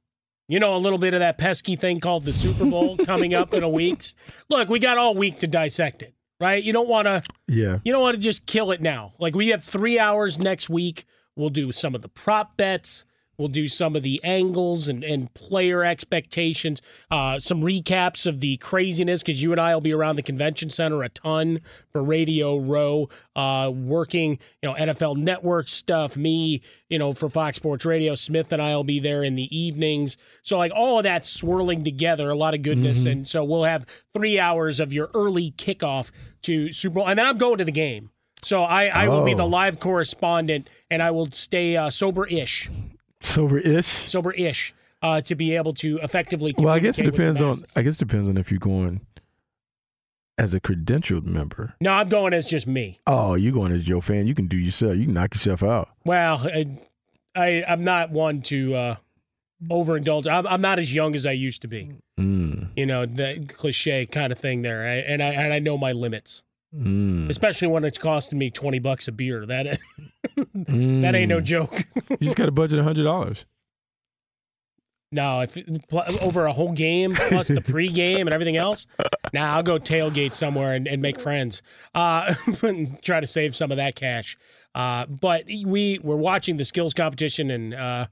You 0.48 0.58
know, 0.58 0.76
a 0.76 0.78
little 0.78 0.98
bit 0.98 1.14
of 1.14 1.20
that 1.20 1.38
pesky 1.38 1.76
thing 1.76 2.00
called 2.00 2.24
the 2.24 2.32
Super 2.32 2.64
Bowl 2.66 2.96
coming 3.04 3.34
up 3.34 3.54
in 3.54 3.62
a 3.62 3.68
week. 3.68 4.02
Look, 4.48 4.68
we 4.68 4.80
got 4.80 4.98
all 4.98 5.14
week 5.14 5.38
to 5.40 5.46
dissect 5.46 6.02
it, 6.02 6.12
right? 6.40 6.62
You 6.62 6.72
don't 6.72 6.88
want 6.88 7.06
to 7.06 7.22
Yeah. 7.46 7.78
you 7.84 7.92
don't 7.92 8.02
want 8.02 8.16
to 8.16 8.22
just 8.22 8.46
kill 8.46 8.72
it 8.72 8.80
now. 8.80 9.12
Like 9.20 9.36
we 9.36 9.48
have 9.48 9.62
three 9.62 9.98
hours 9.98 10.40
next 10.40 10.68
week. 10.68 11.04
We'll 11.36 11.50
do 11.50 11.70
some 11.70 11.94
of 11.94 12.02
the 12.02 12.08
prop 12.08 12.56
bets. 12.56 13.04
We'll 13.40 13.48
do 13.48 13.66
some 13.66 13.96
of 13.96 14.02
the 14.04 14.20
angles 14.22 14.86
and, 14.86 15.02
and 15.02 15.32
player 15.34 15.82
expectations, 15.84 16.80
uh, 17.10 17.38
some 17.40 17.62
recaps 17.62 18.26
of 18.26 18.40
the 18.40 18.56
craziness 18.58 19.22
because 19.22 19.42
you 19.42 19.50
and 19.52 19.60
I 19.60 19.74
will 19.74 19.80
be 19.80 19.92
around 19.92 20.16
the 20.16 20.22
convention 20.22 20.70
center 20.70 21.02
a 21.02 21.08
ton 21.08 21.58
for 21.90 22.02
Radio 22.04 22.58
Row, 22.58 23.08
uh, 23.34 23.72
working, 23.74 24.38
you 24.62 24.68
know, 24.68 24.74
NFL 24.74 25.16
Network 25.16 25.68
stuff. 25.68 26.16
Me, 26.16 26.60
you 26.88 26.98
know, 26.98 27.12
for 27.12 27.28
Fox 27.28 27.56
Sports 27.56 27.84
Radio. 27.84 28.14
Smith 28.14 28.52
and 28.52 28.60
I 28.60 28.76
will 28.76 28.84
be 28.84 29.00
there 29.00 29.24
in 29.24 29.34
the 29.34 29.48
evenings. 29.56 30.16
So 30.42 30.58
like 30.58 30.72
all 30.74 30.98
of 30.98 31.04
that 31.04 31.24
swirling 31.24 31.82
together, 31.82 32.28
a 32.30 32.34
lot 32.34 32.54
of 32.54 32.62
goodness. 32.62 33.04
Mhm. 33.04 33.10
And 33.12 33.28
so 33.28 33.42
we'll 33.42 33.64
have 33.64 33.86
three 34.14 34.38
hours 34.38 34.78
of 34.80 34.92
your 34.92 35.10
early 35.14 35.52
kickoff 35.52 36.10
to 36.42 36.72
Super 36.72 36.94
Bowl, 36.96 37.08
and 37.08 37.18
then 37.18 37.26
I'm 37.26 37.38
going 37.38 37.58
to 37.58 37.64
the 37.64 37.72
game. 37.72 38.10
So 38.42 38.62
I, 38.62 38.86
I 38.86 39.08
will 39.08 39.22
be 39.24 39.34
the 39.34 39.42
Oh. 39.44 39.46
live 39.48 39.78
correspondent, 39.80 40.68
and 40.90 41.02
I 41.02 41.10
will 41.10 41.26
stay 41.30 41.76
uh, 41.76 41.90
sober-ish, 41.90 42.70
Sober-ish. 43.20 43.86
sober-ish, 44.10 44.74
uh, 45.02 45.20
to 45.22 45.34
be 45.34 45.54
able 45.56 45.72
to 45.74 45.98
effectively. 45.98 46.54
Well, 46.58 46.68
I 46.74 46.78
guess 46.78 46.98
it 46.98 47.04
communicate 47.04 47.28
with 47.28 47.38
the 47.38 47.44
depends 47.44 47.72
on. 47.72 47.80
I 47.80 47.82
guess 47.82 47.94
it 47.96 47.98
depends 48.00 48.28
on 48.28 48.36
if 48.36 48.50
you're 48.50 48.58
going 48.60 49.00
as 50.38 50.54
a 50.54 50.60
credentialed 50.60 51.24
member. 51.24 51.74
No, 51.80 51.92
I'm 51.92 52.08
going 52.08 52.32
as 52.32 52.46
just 52.46 52.66
me. 52.66 52.96
Oh, 53.06 53.34
you 53.34 53.52
going 53.52 53.72
as 53.72 53.84
Joe 53.84 54.00
fan? 54.00 54.26
You 54.26 54.34
can 54.34 54.46
do 54.46 54.56
yourself. 54.56 54.96
You 54.96 55.04
can 55.04 55.14
knock 55.14 55.34
yourself 55.34 55.62
out. 55.62 55.90
Well, 56.04 56.38
I, 56.44 56.64
I 57.36 57.64
I'm 57.68 57.84
not 57.84 58.10
one 58.10 58.40
to 58.42 58.74
uh, 58.74 58.96
overindulge. 59.68 60.26
I'm, 60.26 60.46
I'm 60.46 60.60
not 60.62 60.78
as 60.78 60.92
young 60.94 61.14
as 61.14 61.26
I 61.26 61.32
used 61.32 61.60
to 61.62 61.68
be. 61.68 61.90
Mm, 62.18 62.68
You 62.76 62.86
know, 62.86 63.04
the 63.06 63.44
cliche 63.54 64.06
kind 64.06 64.32
of 64.32 64.38
thing 64.38 64.62
there, 64.62 64.82
I, 64.82 64.94
and 64.96 65.22
I 65.22 65.28
and 65.32 65.52
I 65.52 65.58
know 65.58 65.76
my 65.76 65.92
limits, 65.92 66.42
mm, 66.74 67.28
especially 67.28 67.68
when 67.68 67.84
it's 67.84 67.98
costing 67.98 68.38
me 68.38 68.50
twenty 68.50 68.78
bucks 68.78 69.08
a 69.08 69.12
beer. 69.12 69.46
That 69.46 69.78
that 70.36 71.14
ain't 71.14 71.28
no 71.28 71.40
mm. 71.40 71.44
joke. 71.44 71.82
You 72.10 72.26
just 72.26 72.36
got 72.36 72.46
to 72.46 72.52
budget 72.52 72.78
a 72.78 72.82
hundred 72.82 73.04
dollars. 73.04 73.46
No, 75.12 75.40
if 75.40 75.58
pl- 75.88 76.04
over 76.20 76.46
a 76.46 76.52
whole 76.52 76.72
game 76.72 77.14
plus 77.14 77.48
the 77.48 77.60
pregame 77.60 78.20
and 78.20 78.30
everything 78.30 78.56
else, 78.56 78.86
now 79.32 79.56
I'll 79.56 79.62
go 79.62 79.78
tailgate 79.78 80.34
somewhere 80.34 80.74
and, 80.74 80.86
and 80.86 81.02
make 81.02 81.18
friends. 81.18 81.62
Uh, 81.94 82.34
and 82.62 83.02
try 83.02 83.18
to 83.18 83.26
save 83.26 83.56
some 83.56 83.72
of 83.72 83.78
that 83.78 83.96
cash. 83.96 84.36
Uh, 84.72 85.06
but 85.06 85.46
we 85.46 85.98
we're 86.02 86.14
watching 86.14 86.58
the 86.58 86.64
skills 86.64 86.94
competition 86.94 87.50
and 87.50 87.74
uh, 87.74 88.06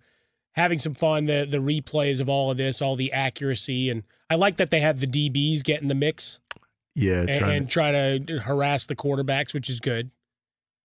having 0.53 0.81
some 0.81 0.95
fun. 0.95 1.27
The 1.27 1.47
the 1.49 1.59
replays 1.59 2.21
of 2.21 2.29
all 2.29 2.51
of 2.51 2.57
this, 2.57 2.83
all 2.83 2.97
the 2.97 3.13
accuracy, 3.13 3.91
and 3.91 4.03
I 4.29 4.35
like 4.35 4.57
that 4.57 4.71
they 4.71 4.81
have 4.81 4.99
the 4.99 5.07
DBs 5.07 5.63
get 5.63 5.81
in 5.81 5.87
the 5.87 5.95
mix 5.95 6.41
Yeah, 6.99 7.21
and, 7.21 7.31
and 7.31 7.71
try 7.71 7.93
to 7.93 8.41
harass 8.41 8.87
the 8.87 8.97
quarterbacks, 8.97 9.55
which 9.55 9.71
is 9.71 9.79
good. 9.79 10.11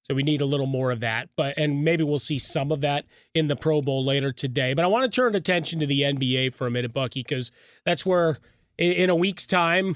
So 0.04 0.14
we 0.14 0.22
need 0.22 0.42
a 0.42 0.46
little 0.46 0.68
more 0.68 0.92
of 0.92 1.00
that, 1.00 1.30
but 1.36 1.58
and 1.58 1.84
maybe 1.84 2.04
we'll 2.04 2.20
see 2.20 2.38
some 2.38 2.72
of 2.72 2.82
that 2.82 3.06
in 3.34 3.48
the 3.48 3.56
Pro 3.56 3.82
Bowl 3.82 4.06
later 4.06 4.32
today. 4.32 4.74
But 4.74 4.86
I 4.86 4.90
want 4.90 5.06
to 5.06 5.16
turn 5.16 5.34
attention 5.34 5.80
to 5.80 5.86
the 5.88 6.02
NBA 6.02 6.54
for 6.54 6.68
a 6.68 6.72
minute, 6.72 6.94
Bucky, 6.94 7.22
because 7.22 7.52
that's 7.84 8.06
where 8.06 8.38
in, 8.78 8.92
in 8.92 9.10
a 9.10 9.16
week's 9.16 9.48
time, 9.48 9.96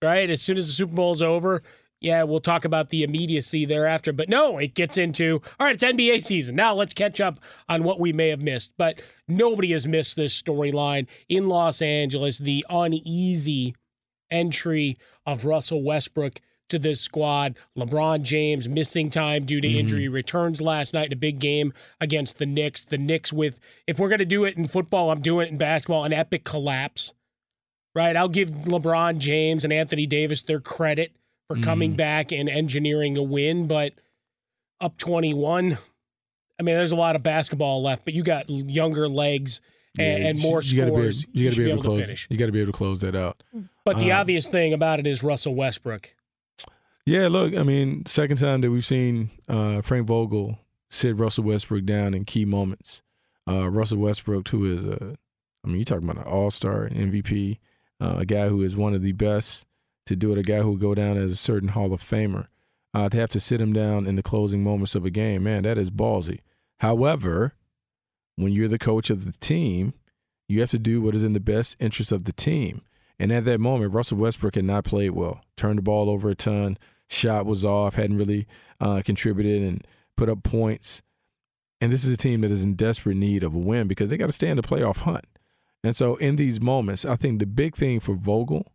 right? 0.00 0.30
As 0.30 0.42
soon 0.42 0.58
as 0.58 0.66
the 0.66 0.72
Super 0.74 0.94
Bowl's 0.94 1.22
over, 1.22 1.62
yeah, 2.00 2.22
we'll 2.22 2.40
talk 2.40 2.64
about 2.64 2.90
the 2.90 3.02
immediacy 3.02 3.64
thereafter. 3.64 4.12
But 4.12 4.28
no, 4.28 4.58
it 4.58 4.74
gets 4.74 4.96
into 4.96 5.40
all 5.58 5.66
right. 5.66 5.74
It's 5.74 5.82
NBA 5.82 6.22
season 6.22 6.54
now. 6.54 6.74
Let's 6.74 6.94
catch 6.94 7.20
up 7.20 7.40
on 7.68 7.82
what 7.82 7.98
we 7.98 8.12
may 8.12 8.28
have 8.28 8.42
missed. 8.42 8.74
But 8.76 9.02
nobody 9.26 9.72
has 9.72 9.86
missed 9.86 10.14
this 10.14 10.40
storyline 10.40 11.08
in 11.28 11.48
Los 11.48 11.82
Angeles. 11.82 12.38
The 12.38 12.64
uneasy 12.70 13.74
entry 14.30 14.96
of 15.26 15.44
Russell 15.44 15.82
Westbrook 15.82 16.40
to 16.68 16.78
this 16.78 17.00
squad. 17.00 17.56
LeBron 17.76 18.22
James 18.22 18.68
missing 18.68 19.08
time 19.10 19.44
due 19.44 19.60
to 19.60 19.66
Mm-hmm. 19.68 19.78
injury 19.78 20.08
returns 20.08 20.60
last 20.60 20.92
night 20.94 21.06
in 21.06 21.12
a 21.12 21.16
big 21.16 21.38
game 21.40 21.72
against 22.00 22.38
the 22.38 22.46
Knicks. 22.46 22.84
The 22.84 22.98
Knicks 22.98 23.32
with 23.32 23.58
if 23.86 23.98
we're 23.98 24.08
going 24.10 24.18
to 24.18 24.24
do 24.26 24.44
it 24.44 24.56
in 24.58 24.66
football, 24.68 25.10
I'm 25.10 25.20
doing 25.20 25.46
it 25.46 25.50
in 25.52 25.58
basketball, 25.58 26.04
an 26.04 26.12
epic 26.12 26.44
collapse. 26.44 27.14
Right? 27.94 28.14
I'll 28.16 28.28
give 28.28 28.50
LeBron 28.50 29.18
James 29.18 29.64
and 29.64 29.72
Anthony 29.72 30.06
Davis 30.06 30.42
their 30.42 30.60
credit 30.60 31.12
for 31.48 31.56
coming 31.56 31.94
Mhm. 31.94 31.96
back 31.96 32.32
and 32.32 32.48
engineering 32.48 33.16
a 33.16 33.22
win, 33.22 33.66
but 33.66 33.94
up 34.80 34.96
21 34.98 35.78
I 36.60 36.64
mean, 36.64 36.74
there's 36.74 36.90
a 36.92 36.96
lot 36.96 37.14
of 37.16 37.22
basketball 37.22 37.82
left, 37.82 38.04
but 38.04 38.14
you 38.14 38.24
got 38.24 38.50
younger 38.50 39.08
legs 39.08 39.60
and, 39.98 40.22
Yeah, 40.22 40.28
and 40.30 40.38
more 40.40 40.62
you 40.62 40.76
gotta 40.80 40.92
be. 40.92 41.12
You 41.32 41.48
got 41.48 41.54
to 41.56 41.62
be 41.64 41.70
able, 41.70 41.82
to 41.82 41.88
close. 41.88 42.00
finish. 42.00 42.26
You 42.30 42.36
got 42.36 42.46
to 42.46 42.52
be 42.52 42.60
able 42.60 42.72
to 42.72 42.76
close 42.76 43.00
that 43.00 43.14
out. 43.16 43.42
But 43.84 43.98
the 43.98 44.12
Uh, 44.12 44.20
obvious 44.20 44.48
thing 44.48 44.72
about 44.72 44.98
it 45.00 45.06
is 45.06 45.22
Russell 45.22 45.54
Westbrook. 45.54 46.14
Yeah, 47.06 47.28
look, 47.28 47.54
I 47.56 47.62
mean, 47.62 48.04
second 48.06 48.36
time 48.36 48.60
that 48.60 48.70
we've 48.70 48.84
seen 48.84 49.30
uh, 49.48 49.80
Frank 49.80 50.06
Vogel 50.06 50.58
sit 50.90 51.16
Russell 51.16 51.44
Westbrook 51.44 51.84
down 51.84 52.12
in 52.14 52.24
key 52.24 52.44
moments. 52.44 53.02
Uh, 53.48 53.68
Russell 53.70 53.98
Westbrook, 53.98 54.48
who 54.48 54.70
is 54.76 54.84
a, 54.86 55.16
I 55.64 55.68
mean, 55.68 55.76
you're 55.76 55.84
talking 55.84 56.08
about 56.08 56.22
an 56.26 56.30
All 56.30 56.50
Star, 56.50 56.86
MVP, 56.88 57.58
uh, 58.00 58.16
a 58.18 58.26
guy 58.26 58.48
who 58.48 58.62
is 58.62 58.76
one 58.76 58.94
of 58.94 59.00
the 59.02 59.12
best 59.12 59.64
to 60.04 60.16
do 60.16 60.32
it, 60.32 60.38
a 60.38 60.42
guy 60.42 60.58
who 60.58 60.68
will 60.68 60.76
go 60.76 60.94
down 60.94 61.16
as 61.16 61.32
a 61.32 61.36
certain 61.36 61.70
Hall 61.70 61.92
of 61.94 62.02
Famer. 62.02 62.48
Uh, 62.94 63.08
to 63.08 63.16
have 63.18 63.28
to 63.30 63.38
sit 63.40 63.60
him 63.60 63.72
down 63.72 64.06
in 64.06 64.16
the 64.16 64.22
closing 64.22 64.64
moments 64.64 64.94
of 64.94 65.04
a 65.04 65.10
game, 65.10 65.44
man, 65.44 65.62
that 65.62 65.76
is 65.76 65.90
ballsy. 65.90 66.40
However, 66.80 67.54
when 68.38 68.52
you're 68.52 68.68
the 68.68 68.78
coach 68.78 69.10
of 69.10 69.24
the 69.24 69.32
team, 69.38 69.94
you 70.48 70.60
have 70.60 70.70
to 70.70 70.78
do 70.78 71.02
what 71.02 71.14
is 71.14 71.24
in 71.24 71.32
the 71.32 71.40
best 71.40 71.76
interest 71.78 72.12
of 72.12 72.24
the 72.24 72.32
team. 72.32 72.82
And 73.18 73.32
at 73.32 73.44
that 73.46 73.58
moment, 73.58 73.92
Russell 73.92 74.18
Westbrook 74.18 74.54
had 74.54 74.64
not 74.64 74.84
played 74.84 75.10
well. 75.10 75.40
Turned 75.56 75.78
the 75.78 75.82
ball 75.82 76.08
over 76.08 76.30
a 76.30 76.34
ton. 76.34 76.78
Shot 77.08 77.46
was 77.46 77.64
off. 77.64 77.96
Hadn't 77.96 78.16
really 78.16 78.46
uh, 78.80 79.02
contributed 79.04 79.62
and 79.62 79.86
put 80.16 80.28
up 80.28 80.42
points. 80.42 81.02
And 81.80 81.92
this 81.92 82.04
is 82.04 82.10
a 82.10 82.16
team 82.16 82.42
that 82.42 82.50
is 82.50 82.64
in 82.64 82.74
desperate 82.74 83.16
need 83.16 83.42
of 83.42 83.54
a 83.54 83.58
win 83.58 83.88
because 83.88 84.08
they 84.08 84.16
got 84.16 84.26
to 84.26 84.32
stay 84.32 84.48
in 84.48 84.56
the 84.56 84.62
playoff 84.62 84.98
hunt. 84.98 85.24
And 85.82 85.96
so, 85.96 86.16
in 86.16 86.36
these 86.36 86.60
moments, 86.60 87.04
I 87.04 87.16
think 87.16 87.38
the 87.38 87.46
big 87.46 87.76
thing 87.76 88.00
for 88.00 88.14
Vogel 88.14 88.72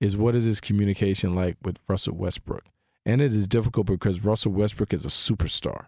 is 0.00 0.16
what 0.16 0.34
is 0.34 0.44
his 0.44 0.60
communication 0.60 1.34
like 1.34 1.56
with 1.62 1.76
Russell 1.88 2.16
Westbrook. 2.16 2.64
And 3.06 3.20
it 3.20 3.32
is 3.32 3.46
difficult 3.46 3.86
because 3.86 4.24
Russell 4.24 4.52
Westbrook 4.52 4.92
is 4.92 5.04
a 5.04 5.08
superstar. 5.08 5.86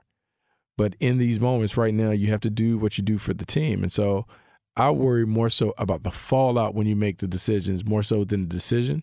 But 0.77 0.95
in 1.01 1.19
these 1.19 1.41
moments 1.41 1.77
right 1.77 1.95
now, 1.95 2.11
you 2.11 2.29
have 2.29 2.41
to 2.43 2.51
do 2.51 2.77
what 2.79 2.99
you 2.99 3.05
do 3.05 3.19
for 3.19 3.33
the 3.33 3.47
team. 3.47 3.83
And 3.83 3.91
so 3.91 4.27
I 4.77 4.91
worry 4.91 5.27
more 5.27 5.49
so 5.49 5.73
about 5.79 6.03
the 6.03 6.11
fallout 6.11 6.75
when 6.75 6.87
you 6.87 6.97
make 6.97 7.19
the 7.19 7.29
decisions, 7.29 7.85
more 7.85 8.03
so 8.03 8.25
than 8.25 8.43
the 8.43 8.55
decision. 8.55 9.03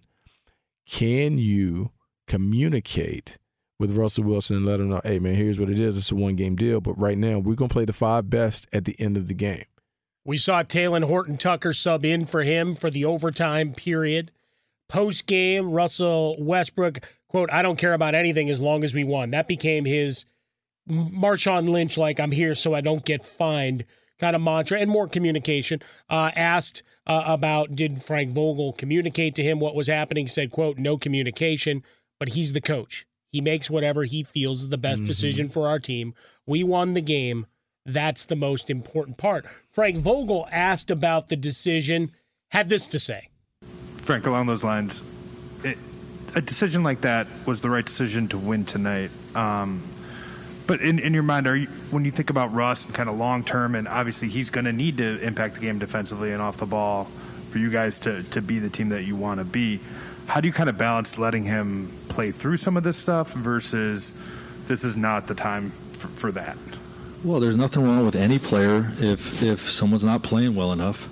Can 0.87 1.37
you 1.37 1.91
communicate 2.27 3.37
with 3.79 3.97
Russell 3.97 4.23
Wilson 4.23 4.55
and 4.55 4.65
let 4.65 4.79
him 4.79 4.89
know, 4.89 5.01
hey, 5.03 5.19
man, 5.19 5.35
here's 5.35 5.59
what 5.59 5.69
it 5.69 5.79
is. 5.79 5.97
It's 5.97 6.11
a 6.11 6.15
one 6.15 6.35
game 6.35 6.55
deal. 6.55 6.79
But 6.79 6.93
right 6.93 7.17
now, 7.17 7.39
we're 7.39 7.55
going 7.55 7.69
to 7.69 7.73
play 7.73 7.85
the 7.85 7.93
five 7.93 8.29
best 8.29 8.67
at 8.71 8.85
the 8.85 8.95
end 8.99 9.17
of 9.17 9.27
the 9.27 9.33
game. 9.33 9.65
We 10.25 10.37
saw 10.37 10.63
Talen 10.63 11.03
Horton 11.03 11.37
Tucker 11.37 11.73
sub 11.73 12.05
in 12.05 12.25
for 12.25 12.43
him 12.43 12.75
for 12.75 12.89
the 12.89 13.03
overtime 13.03 13.73
period. 13.73 14.31
Post 14.87 15.27
game, 15.27 15.71
Russell 15.71 16.37
Westbrook, 16.39 16.99
quote, 17.27 17.51
I 17.51 17.61
don't 17.61 17.77
care 17.77 17.93
about 17.93 18.15
anything 18.15 18.49
as 18.49 18.61
long 18.61 18.83
as 18.83 18.93
we 18.93 19.03
won. 19.03 19.31
That 19.31 19.47
became 19.47 19.85
his 19.85 20.23
Marshawn 20.89 21.69
Lynch, 21.69 21.97
like, 21.97 22.19
I'm 22.19 22.31
here 22.31 22.55
so 22.55 22.73
I 22.73 22.81
don't 22.81 23.03
get 23.05 23.25
fined 23.25 23.85
kind 24.19 24.35
of 24.35 24.41
mantra 24.41 24.79
and 24.79 24.89
more 24.89 25.07
communication. 25.07 25.81
Uh, 26.09 26.31
asked 26.35 26.83
uh, 27.07 27.23
about 27.25 27.75
did 27.75 28.03
Frank 28.03 28.31
Vogel 28.31 28.73
communicate 28.73 29.35
to 29.35 29.43
him 29.43 29.59
what 29.59 29.75
was 29.75 29.87
happening, 29.87 30.27
said, 30.27 30.51
quote, 30.51 30.77
no 30.77 30.97
communication, 30.97 31.83
but 32.19 32.29
he's 32.29 32.53
the 32.53 32.61
coach. 32.61 33.05
He 33.31 33.41
makes 33.41 33.69
whatever 33.69 34.03
he 34.03 34.23
feels 34.23 34.61
is 34.61 34.69
the 34.69 34.77
best 34.77 35.01
Mm-hmm. 35.01 35.07
decision 35.07 35.49
for 35.49 35.67
our 35.67 35.79
team. 35.79 36.13
We 36.45 36.63
won 36.63 36.93
the 36.93 37.01
game. 37.01 37.47
That's 37.85 38.25
the 38.25 38.35
most 38.35 38.69
important 38.69 39.17
part. 39.17 39.45
Frank 39.71 39.97
Vogel 39.97 40.47
asked 40.51 40.91
about 40.91 41.29
the 41.29 41.35
decision, 41.35 42.11
had 42.51 42.69
this 42.69 42.87
to 42.87 42.99
say. 42.99 43.29
Frank, 43.97 44.25
along 44.25 44.45
those 44.45 44.63
lines, 44.63 45.01
it, 45.63 45.77
a 46.35 46.41
decision 46.41 46.83
like 46.83 47.01
that 47.01 47.27
was 47.45 47.61
the 47.61 47.69
right 47.69 47.85
decision 47.85 48.27
to 48.29 48.37
win 48.37 48.63
tonight. 48.63 49.11
Um, 49.35 49.81
but 50.65 50.81
in, 50.81 50.99
in 50.99 51.13
your 51.13 51.23
mind, 51.23 51.47
are 51.47 51.55
you, 51.55 51.67
when 51.91 52.05
you 52.05 52.11
think 52.11 52.29
about 52.29 52.53
Russ 52.53 52.85
and 52.85 52.93
kind 52.93 53.09
of 53.09 53.15
long 53.15 53.43
term, 53.43 53.75
and 53.75 53.87
obviously 53.87 54.29
he's 54.29 54.49
going 54.49 54.65
to 54.65 54.73
need 54.73 54.97
to 54.97 55.19
impact 55.21 55.55
the 55.55 55.61
game 55.61 55.79
defensively 55.79 56.31
and 56.31 56.41
off 56.41 56.57
the 56.57 56.65
ball 56.65 57.07
for 57.49 57.59
you 57.59 57.69
guys 57.69 57.99
to, 57.99 58.23
to 58.23 58.41
be 58.41 58.59
the 58.59 58.69
team 58.69 58.89
that 58.89 59.03
you 59.03 59.15
want 59.15 59.39
to 59.39 59.43
be, 59.43 59.79
how 60.25 60.41
do 60.41 60.47
you 60.47 60.53
kind 60.53 60.69
of 60.69 60.77
balance 60.77 61.17
letting 61.17 61.43
him 61.43 61.91
play 62.07 62.31
through 62.31 62.57
some 62.57 62.77
of 62.77 62.83
this 62.83 62.97
stuff 62.97 63.33
versus 63.33 64.13
this 64.67 64.83
is 64.83 64.95
not 64.95 65.27
the 65.27 65.35
time 65.35 65.71
for, 65.97 66.07
for 66.07 66.31
that? 66.31 66.57
Well, 67.23 67.39
there's 67.39 67.55
nothing 67.55 67.83
wrong 67.83 68.05
with 68.05 68.15
any 68.15 68.37
player 68.37 68.91
if 68.99 69.41
if 69.41 69.69
someone's 69.69 70.03
not 70.03 70.23
playing 70.23 70.55
well 70.55 70.73
enough, 70.73 71.09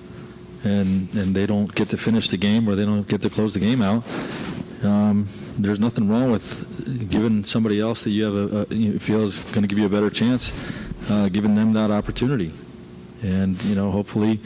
and 0.65 1.13
and 1.13 1.33
they 1.33 1.45
don't 1.45 1.73
get 1.73 1.89
to 1.89 1.97
finish 1.97 2.27
the 2.27 2.37
game 2.37 2.67
or 2.67 2.75
they 2.75 2.83
don't 2.83 3.07
get 3.07 3.21
to 3.21 3.29
close 3.29 3.53
the 3.53 3.61
game 3.61 3.81
out. 3.81 4.03
Um, 4.83 5.29
there's 5.63 5.79
nothing 5.79 6.09
wrong 6.09 6.31
with 6.31 7.09
giving 7.09 7.43
somebody 7.43 7.79
else 7.79 8.03
that 8.03 8.11
you 8.11 8.23
have 8.25 8.35
a, 8.35 8.67
a 8.71 8.75
you 8.75 8.99
feel 8.99 9.21
is 9.21 9.43
going 9.51 9.61
to 9.61 9.67
give 9.67 9.77
you 9.79 9.85
a 9.85 9.89
better 9.89 10.09
chance, 10.09 10.53
uh, 11.09 11.29
giving 11.29 11.55
them 11.55 11.73
that 11.73 11.91
opportunity, 11.91 12.51
and 13.21 13.61
you 13.63 13.75
know 13.75 13.91
hopefully 13.91 14.39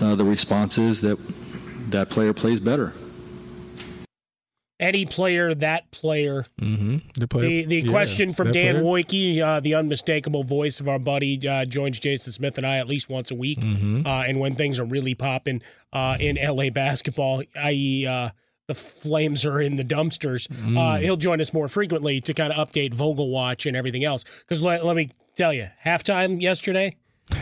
uh, 0.00 0.14
the 0.14 0.24
response 0.24 0.78
is 0.78 1.00
that 1.00 1.18
that 1.90 2.10
player 2.10 2.32
plays 2.32 2.60
better. 2.60 2.92
Any 4.80 5.06
player, 5.06 5.54
that 5.56 5.90
player. 5.90 6.46
Mm-hmm. 6.60 6.98
The, 7.18 7.26
player, 7.26 7.48
The, 7.48 7.64
the 7.64 7.80
yeah, 7.80 7.90
question 7.90 8.32
from 8.32 8.48
that 8.48 8.52
Dan 8.52 8.74
player. 8.76 8.84
Woike, 8.84 9.40
uh, 9.40 9.58
the 9.58 9.74
unmistakable 9.74 10.44
voice 10.44 10.78
of 10.78 10.88
our 10.88 11.00
buddy, 11.00 11.46
uh, 11.48 11.64
joins 11.64 11.98
Jason 11.98 12.32
Smith 12.32 12.58
and 12.58 12.66
I 12.66 12.78
at 12.78 12.86
least 12.86 13.08
once 13.10 13.32
a 13.32 13.34
week. 13.34 13.58
Mhm. 13.58 14.06
Uh, 14.06 14.24
and 14.28 14.38
when 14.38 14.54
things 14.54 14.78
are 14.78 14.84
really 14.84 15.16
popping 15.16 15.62
uh, 15.92 16.16
in 16.20 16.36
LA 16.40 16.70
basketball, 16.70 17.42
i.e., 17.56 18.06
uh, 18.06 18.30
the 18.68 18.74
Flames 18.74 19.44
are 19.46 19.60
in 19.60 19.76
the 19.76 19.82
dumpsters, 19.84 20.48
uh, 20.50 20.54
Mm. 20.98 21.00
he'll 21.00 21.16
join 21.16 21.40
us 21.40 21.52
more 21.54 21.68
frequently 21.68 22.20
to 22.20 22.34
kind 22.34 22.52
of 22.52 22.68
update 22.68 22.92
Vogel 22.94 23.30
Watch 23.30 23.64
and 23.66 23.74
everything 23.76 24.04
else. 24.04 24.24
Because 24.40 24.62
let, 24.62 24.84
let 24.84 24.94
me 24.94 25.10
tell 25.34 25.52
you, 25.54 25.68
halftime 25.84 26.40
yesterday, 26.40 26.94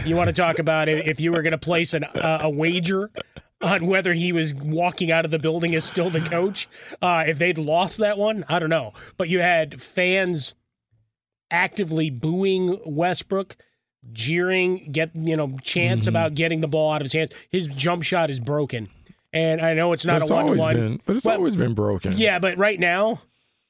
you 0.05 0.15
want 0.17 0.29
to 0.29 0.33
talk 0.33 0.59
about 0.61 0.89
if 0.89 1.21
you 1.21 1.33
were 1.33 1.43
going 1.43 1.51
to 1.51 1.59
place 1.59 1.95
an, 1.95 2.05
uh, 2.05 2.39
a 2.43 2.49
wager 2.51 3.11
on 3.61 3.87
whether 3.87 4.13
he 4.13 4.31
was 4.33 4.55
walking 4.55 5.11
out 5.11 5.25
of 5.25 5.33
the 5.33 5.39
building 5.41 5.75
as 5.75 5.85
still 5.85 6.11
the 6.11 6.21
coach. 6.21 6.69
Uh, 7.03 7.25
if 7.27 7.39
they'd 7.39 7.59
lost 7.59 7.99
that 7.99 8.17
one, 8.19 8.45
I 8.49 8.61
don't 8.61 8.71
know. 8.71 8.93
But 9.17 9.29
you 9.29 9.41
had 9.41 9.81
fans 9.81 10.55
actively 11.51 12.09
booing 12.11 12.79
Westbrook, 12.87 13.57
jeering, 14.13 14.91
get 14.93 15.11
you 15.17 15.37
know 15.37 15.57
chants 15.63 16.05
Mm-hmm. 16.07 16.11
about 16.11 16.35
getting 16.37 16.61
the 16.61 16.69
ball 16.69 16.93
out 16.93 17.01
of 17.01 17.07
his 17.07 17.13
hands. 17.15 17.33
His 17.51 17.67
jump 17.67 18.05
shot 18.05 18.31
is 18.31 18.39
broken, 18.39 18.89
and 19.33 19.61
I 19.61 19.75
know 19.75 19.93
it's 19.93 20.05
not 20.07 20.23
it's 20.23 20.31
a 20.31 20.35
one 20.35 20.47
to 20.47 20.53
one, 20.59 21.01
but 21.07 21.17
it's 21.17 21.27
always 21.27 21.57
been 21.57 21.75
broken. 21.75 22.13
Yeah, 22.17 22.39
but 22.39 22.57
right 22.59 22.79
now, 22.79 23.21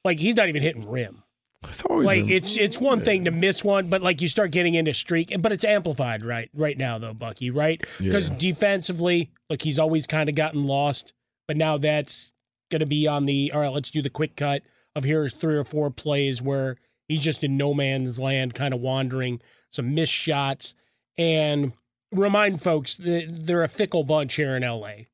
like 0.05 0.19
he's 0.19 0.35
not 0.35 0.49
even 0.49 0.61
hitting 0.61 0.89
rim. 0.89 1.23
It's 1.67 1.81
always 1.83 2.05
Like 2.05 2.25
been, 2.25 2.33
it's 2.35 2.55
it's 2.55 2.79
one 2.79 3.01
thing 3.01 3.25
to 3.25 3.31
miss 3.31 3.63
one, 3.63 3.87
but 3.89 4.01
like 4.01 4.21
you 4.21 4.27
start 4.27 4.51
getting 4.51 4.75
into 4.75 4.93
streak, 4.93 5.33
but 5.39 5.51
it's 5.51 5.65
amplified 5.65 6.23
right 6.23 6.49
right 6.53 6.77
now 6.77 6.97
though, 6.97 7.13
Bucky, 7.13 7.49
right? 7.49 7.83
Because 7.99 8.29
Yeah. 8.29 8.35
defensively, 8.37 9.31
like 9.49 9.61
he's 9.61 9.79
always 9.79 10.07
kind 10.07 10.29
of 10.29 10.35
gotten 10.35 10.65
lost, 10.65 11.13
but 11.47 11.57
now 11.57 11.77
that's 11.77 12.31
going 12.69 12.79
to 12.81 12.85
be 12.85 13.07
on 13.07 13.25
the 13.25 13.51
all 13.53 13.61
right. 13.61 13.71
Let's 13.73 13.89
do 13.89 14.01
the 14.01 14.09
quick 14.09 14.35
cut 14.35 14.61
of 14.95 15.03
here's 15.03 15.33
three 15.33 15.55
or 15.55 15.63
four 15.63 15.89
plays 15.89 16.41
where 16.41 16.77
he's 17.07 17.23
just 17.23 17.43
in 17.43 17.57
no 17.57 17.73
man's 17.73 18.19
land, 18.19 18.53
kind 18.53 18.73
of 18.73 18.79
wandering, 18.79 19.41
some 19.71 19.93
missed 19.95 20.13
shots, 20.13 20.75
and 21.17 21.73
remind 22.11 22.61
folks 22.61 22.95
that 22.95 23.27
they're 23.45 23.63
a 23.63 23.67
fickle 23.67 24.03
bunch 24.03 24.35
here 24.35 24.55
in 24.55 24.63
L.A. 24.63 25.07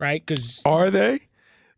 Right? 0.00 0.24
Because 0.24 0.62
are 0.64 0.90
they? 0.90 1.20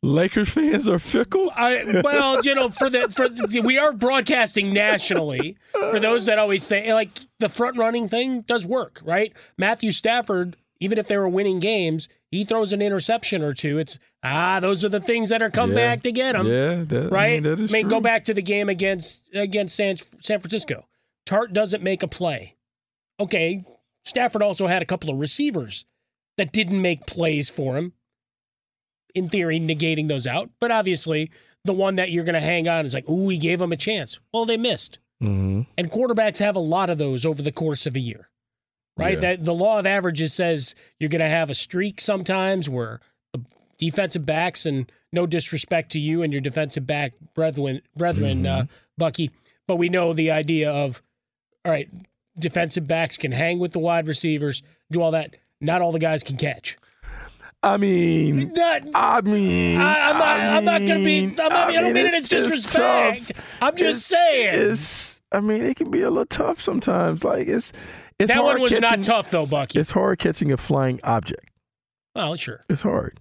Lakers 0.05 0.49
fans 0.49 0.89
are 0.89 0.99
fickle. 0.99 1.53
I, 1.55 2.01
well, 2.03 2.41
you 2.43 2.55
know, 2.57 2.69
for 2.71 2.91
the 2.91 3.09
for 3.09 3.29
the, 3.29 3.61
we 3.61 3.79
are 3.79 3.93
broadcasting 3.93 4.73
nationally. 4.73 5.57
For 5.73 6.01
those 6.01 6.27
that 6.27 6.39
always 6.41 6.67
think 6.67 6.89
like 6.89 7.11
the 7.39 7.49
front 7.49 7.77
running 7.77 8.09
thing 8.09 8.41
does 8.43 8.67
work, 8.67 9.01
right? 9.05 9.33
Matthew 9.57 9.93
Stafford, 9.93 10.57
even 10.81 10.99
if 10.99 11.07
they 11.07 11.17
were 11.17 11.29
winning 11.29 11.61
games, 11.61 12.09
he 12.33 12.45
throws 12.45 12.73
an 12.73 12.83
interception 12.83 13.43
or 13.43 13.55
two. 13.55 13.79
It's 13.79 14.01
ah, 14.25 14.59
those 14.59 14.85
are 14.85 14.89
the 14.89 15.01
things 15.01 15.29
that 15.29 15.41
are 15.41 15.51
come 15.51 15.71
Yeah. 15.71 15.77
back 15.77 16.03
to 16.03 16.11
get 16.11 16.35
him. 16.35 16.47
Yeah, 16.49 16.83
that, 16.85 17.05
I 17.05 17.15
right. 17.15 17.33
mean, 17.35 17.43
that 17.45 17.61
is 17.61 17.71
I 17.73 17.79
mean, 17.79 17.89
go 17.89 18.01
back 18.01 18.25
to 18.25 18.35
the 18.35 18.43
game 18.43 18.69
against 18.69 19.23
against 19.33 19.77
San 19.77 19.97
San 20.21 20.41
Francisco. 20.41 20.89
Tart 21.27 21.53
doesn't 21.53 21.83
make 21.83 22.03
a 22.03 22.09
play. 22.09 22.57
Okay, 23.21 23.65
Stafford 24.05 24.43
also 24.43 24.67
had 24.67 24.83
a 24.83 24.87
couple 24.87 25.11
of 25.11 25.19
receivers 25.21 25.85
that 26.39 26.51
didn't 26.51 26.83
make 26.83 27.07
plays 27.07 27.51
for 27.51 27.77
him. 27.77 27.93
In 29.15 29.29
theory, 29.29 29.61
negating 29.61 30.09
those 30.09 30.27
out, 30.27 30.51
but 30.61 30.71
obviously 30.71 31.31
the 31.65 31.73
one 31.73 31.97
that 31.97 32.11
you're 32.11 32.25
going 32.25 32.35
to 32.35 32.41
hang 32.41 32.67
on 32.67 32.85
is 32.87 32.95
like, 32.95 33.09
ooh, 33.09 33.25
we 33.25 33.37
gave 33.39 33.59
them 33.59 33.73
a 33.73 33.77
chance. 33.77 34.19
Well, 34.33 34.47
they 34.47 34.57
missed, 34.57 34.99
Mm-hmm. 35.23 35.63
and 35.79 35.91
quarterbacks 35.91 36.39
have 36.39 36.57
a 36.57 36.61
lot 36.61 36.91
of 36.91 36.99
those 36.99 37.25
over 37.25 37.43
the 37.43 37.53
course 37.53 37.87
of 37.87 37.95
a 37.95 38.01
year, 38.01 38.29
right? 38.97 39.15
Yeah. 39.15 39.37
That 39.37 39.45
the 39.45 39.55
law 39.55 39.79
of 39.79 39.87
averages 39.87 40.33
says 40.35 40.75
you're 40.99 41.11
going 41.11 41.21
to 41.21 41.29
have 41.29 41.49
a 41.49 41.55
streak 41.55 42.01
sometimes 42.01 42.69
where 42.69 42.99
the 43.33 43.41
defensive 43.79 44.27
backs, 44.27 44.67
and 44.67 44.91
no 45.13 45.27
disrespect 45.27 45.93
to 45.93 46.01
you 46.01 46.23
and 46.23 46.33
your 46.33 46.41
defensive 46.43 46.89
back 46.89 47.13
brethren, 47.35 47.83
brethren, 47.97 48.45
uh, 48.47 48.67
Bucky, 48.99 49.31
but 49.69 49.77
we 49.77 49.89
know 49.89 50.13
the 50.13 50.33
idea 50.33 50.73
of 50.73 51.01
all 51.65 51.71
right, 51.71 51.89
defensive 52.37 52.89
backs 52.89 53.17
can 53.17 53.31
hang 53.31 53.61
with 53.61 53.71
the 53.71 53.79
wide 53.79 54.09
receivers, 54.09 54.63
do 54.91 55.01
all 55.03 55.13
that. 55.13 55.37
Not 55.61 55.81
all 55.83 55.93
the 55.93 56.01
guys 56.01 56.25
can 56.25 56.37
catch. 56.37 56.77
I 57.65 57.77
mean, 57.77 58.53
Not, 58.55 58.83
I 58.95 59.21
mean, 59.21 59.81
I, 59.81 60.11
am 60.11 60.19
not. 60.19 60.27
I 60.27 60.57
I'm 60.57 60.65
not 60.65 60.79
going 60.85 60.99
to 60.99 61.05
be. 61.05 61.25
I'm 61.27 61.35
not, 61.37 61.53
I, 61.53 61.73
don't 61.73 61.93
mean 61.93 61.97
it 61.99 62.07
as 62.07 62.15
it's 62.25 62.29
just 62.29 62.51
disrespect. 62.53 63.37
tough. 63.37 63.47
I'm 63.61 63.77
just 63.77 64.13
It's- 64.13 64.23
saying 64.53 64.73
It's. 64.73 65.21
I 65.31 65.41
mean, 65.41 65.63
it 65.63 65.77
can 65.77 65.91
be 65.91 66.03
a 66.03 66.11
little 66.11 66.27
tough 66.27 66.61
sometimes. 66.61 67.23
Like 67.25 67.47
it's. 67.49 67.73
It's 68.19 68.33
that 68.33 68.43
one 68.43 68.61
was 68.61 68.73
catching, 68.77 69.01
not 69.01 69.05
tough 69.05 69.31
though, 69.31 69.47
Bucky. 69.47 69.79
It's 69.79 69.93
hard 69.93 70.19
catching 70.19 70.51
a 70.53 70.57
flying 70.57 71.01
object. 71.05 71.49
Well, 72.15 72.37
sure. 72.37 72.65
It's 72.69 72.83
hard. 72.83 73.19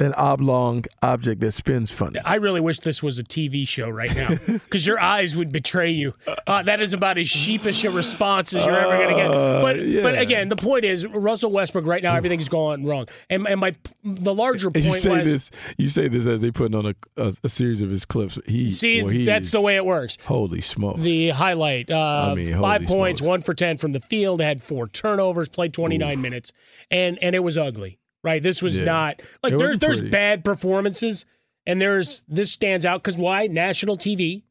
An 0.00 0.14
oblong 0.14 0.84
object 1.02 1.40
that 1.42 1.52
spins 1.52 1.90
funny. 1.90 2.18
I 2.24 2.36
really 2.36 2.60
wish 2.60 2.78
this 2.78 3.02
was 3.02 3.18
a 3.18 3.22
TV 3.22 3.68
show 3.68 3.88
right 3.90 4.14
now 4.14 4.30
because 4.46 4.86
your 4.86 4.98
eyes 4.98 5.36
would 5.36 5.52
betray 5.52 5.90
you. 5.90 6.14
Uh, 6.46 6.62
that 6.62 6.80
is 6.80 6.94
about 6.94 7.18
as 7.18 7.28
sheepish 7.28 7.84
a 7.84 7.90
response 7.90 8.54
as 8.54 8.64
you're 8.64 8.74
ever 8.74 8.96
going 8.96 9.10
to 9.10 9.14
get. 9.14 9.30
Uh, 9.30 9.60
But 9.60 9.86
yeah. 9.86 10.02
but 10.02 10.18
again, 10.18 10.48
the 10.48 10.56
point 10.56 10.84
is 10.86 11.06
Russell 11.06 11.52
Westbrook 11.52 11.84
right 11.86 12.02
now 12.02 12.14
everything's 12.16 12.48
going 12.48 12.86
wrong. 12.86 13.08
And 13.28 13.46
and 13.46 13.60
my 13.60 13.74
the 14.02 14.34
larger 14.34 14.70
point 14.70 14.86
you 14.86 14.94
say 14.94 15.10
was 15.10 15.24
this. 15.30 15.50
You 15.76 15.88
say 15.90 16.08
this 16.08 16.26
as 16.26 16.40
they 16.40 16.50
putting 16.50 16.74
on 16.74 16.86
a, 16.86 16.94
a, 17.22 17.34
a 17.44 17.48
series 17.50 17.82
of 17.82 17.90
his 17.90 18.04
clips. 18.06 18.38
He 18.46 18.70
see 18.70 19.02
boy, 19.02 19.08
he 19.10 19.24
that's 19.26 19.46
is- 19.46 19.52
the 19.52 19.60
way 19.60 19.76
it 19.76 19.84
works. 19.84 20.16
Holy 20.24 20.62
smoke! 20.62 20.96
The 20.96 21.28
highlight: 21.28 21.90
uh, 21.90 22.30
I 22.32 22.34
mean, 22.34 22.58
five 22.58 22.84
points, 22.86 23.20
smokes. 23.20 23.28
one 23.28 23.42
for 23.42 23.52
ten 23.54 23.76
from 23.76 23.92
the 23.92 24.00
field, 24.00 24.40
had 24.40 24.62
four 24.62 24.88
turnovers, 24.88 25.48
played 25.50 25.74
twenty 25.74 25.98
nine 25.98 26.20
minutes, 26.22 26.52
and 26.90 27.18
and 27.22 27.36
it 27.36 27.40
was 27.40 27.58
ugly. 27.58 27.98
Right, 28.22 28.42
this 28.42 28.60
was 28.62 28.78
Yeah. 28.78 28.84
not 28.84 29.22
like 29.42 29.54
It 29.54 29.58
there's 29.58 29.78
there's 29.78 29.98
pretty. 29.98 30.10
bad 30.10 30.44
performances, 30.44 31.24
and 31.66 31.80
there's 31.80 32.22
this 32.28 32.52
stands 32.52 32.84
out 32.84 33.02
because 33.02 33.16
why 33.18 33.46
national 33.46 33.96
TV, 33.96 34.42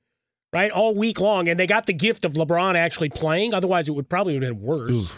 right, 0.52 0.72
all 0.72 0.96
week 0.96 1.20
long, 1.20 1.48
and 1.48 1.60
they 1.60 1.68
got 1.68 1.86
the 1.86 1.94
gift 1.94 2.26
of 2.26 2.34
LeBron 2.34 2.76
actually 2.76 3.10
playing. 3.10 3.54
Otherwise, 3.54 3.88
it 3.88 3.92
would 3.92 4.10
probably 4.10 4.34
have 4.34 4.42
been 4.42 4.62
worse. 4.62 5.14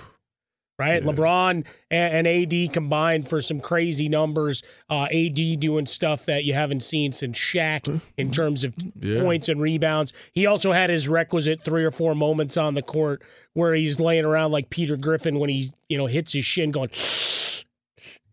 Right, 0.80 1.04
LeBron 1.04 1.64
and, 1.92 2.26
and 2.26 2.28
AD 2.28 2.74
combined 2.74 3.28
for 3.28 3.40
some 3.40 3.60
crazy 3.60 4.10
numbers. 4.10 4.64
Uh, 4.90 5.04
AD 5.14 5.60
doing 5.60 5.86
stuff 5.86 6.26
that 6.26 6.44
you 6.44 6.54
haven't 6.56 6.82
seen 6.82 7.12
since 7.12 7.38
Shaq 7.38 8.02
in 8.18 8.32
terms 8.32 8.64
of 8.64 8.74
Yeah. 9.00 9.22
points 9.22 9.48
and 9.48 9.62
rebounds. 9.62 10.12
He 10.34 10.48
also 10.48 10.72
had 10.72 10.90
his 10.90 11.08
requisite 11.08 11.62
three 11.62 11.86
or 11.86 11.92
four 11.92 12.16
moments 12.16 12.58
on 12.58 12.74
the 12.74 12.82
court 12.82 13.22
where 13.54 13.76
he's 13.76 14.00
laying 14.00 14.26
around 14.26 14.52
like 14.54 14.72
Peter 14.72 14.98
Griffin 14.98 15.38
when 15.38 15.52
he 15.52 15.72
you 15.88 16.00
know 16.00 16.08
hits 16.08 16.34
his 16.34 16.46
shin, 16.46 16.72
going. 16.72 16.90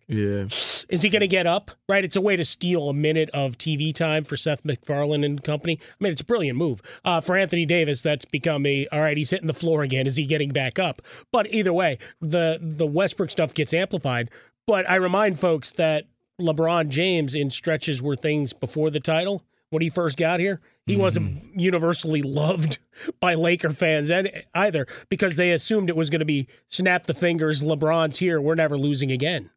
Yeah. 0.09 0.45
Is 0.89 1.03
he 1.03 1.11
going 1.11 1.21
to 1.21 1.29
get 1.29 1.47
up? 1.47 1.71
Right, 1.87 2.03
it's 2.03 2.17
a 2.17 2.21
way 2.21 2.35
to 2.35 2.45
steal 2.45 2.89
a 2.89 2.95
minute 2.95 3.29
of 3.35 3.59
TV 3.59 3.95
time 3.95 4.25
for 4.25 4.37
Seth 4.37 4.65
MacFarlane 4.65 5.23
and 5.23 5.43
company. 5.45 5.79
I 5.83 5.95
mean, 6.01 6.13
it's 6.13 6.23
a 6.23 6.25
brilliant 6.25 6.57
move 6.57 6.81
uh, 7.05 7.21
for 7.21 7.37
Anthony 7.37 7.67
Davis. 7.67 8.01
That's 8.01 8.25
become 8.25 8.65
a 8.65 8.87
all 8.91 9.01
right. 9.01 9.17
He's 9.17 9.31
hitting 9.31 9.47
the 9.47 9.53
floor 9.53 9.83
again. 9.83 10.07
Is 10.07 10.17
he 10.17 10.25
getting 10.25 10.51
back 10.51 10.79
up? 10.79 11.03
But 11.31 11.53
either 11.53 11.75
way, 11.75 11.99
the 12.23 12.59
the 12.61 12.87
Westbrook 12.87 13.31
stuff 13.31 13.53
gets 13.53 13.75
amplified. 13.75 14.31
But 14.67 14.89
I 14.89 14.97
remind 14.97 15.39
folks 15.39 15.73
that 15.73 16.05
LeBron 16.41 16.89
James 16.89 17.35
in 17.35 17.51
stretches 17.51 18.01
were 18.01 18.17
things 18.17 18.53
before 18.53 18.91
the 18.91 19.01
title 19.01 19.45
when 19.71 19.83
he 19.83 19.91
first 19.91 20.17
got 20.17 20.41
here. 20.41 20.61
He 20.87 20.97
wasn't 20.97 21.61
universally 21.61 22.23
loved 22.23 22.79
by 23.21 23.35
Laker 23.35 23.69
fans 23.69 24.11
and 24.11 24.31
either 24.55 24.87
because 25.11 25.37
they 25.37 25.53
assumed 25.53 25.91
it 25.91 25.97
was 25.97 26.09
going 26.09 26.21
to 26.21 26.25
be 26.25 26.49
snap 26.69 27.05
the 27.05 27.13
fingers. 27.13 27.63
LeBron's 27.63 28.19
here. 28.19 28.41
We're 28.41 28.55
never 28.55 28.79
losing 28.79 29.13
again. 29.13 29.51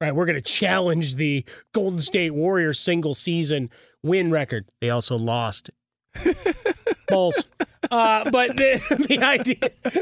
Right, 0.00 0.14
we're 0.14 0.26
going 0.26 0.36
to 0.36 0.40
challenge 0.40 1.16
the 1.16 1.44
Golden 1.74 1.98
State 1.98 2.30
Warriors 2.30 2.78
single 2.78 3.14
season 3.14 3.68
win 4.02 4.30
record. 4.30 4.66
They 4.80 4.90
also 4.90 5.16
lost. 5.16 5.70
Bulls. 7.08 7.44
Uh, 7.90 8.30
but 8.30 8.56
the, 8.56 9.06
the 9.08 9.18
idea, 9.24 9.56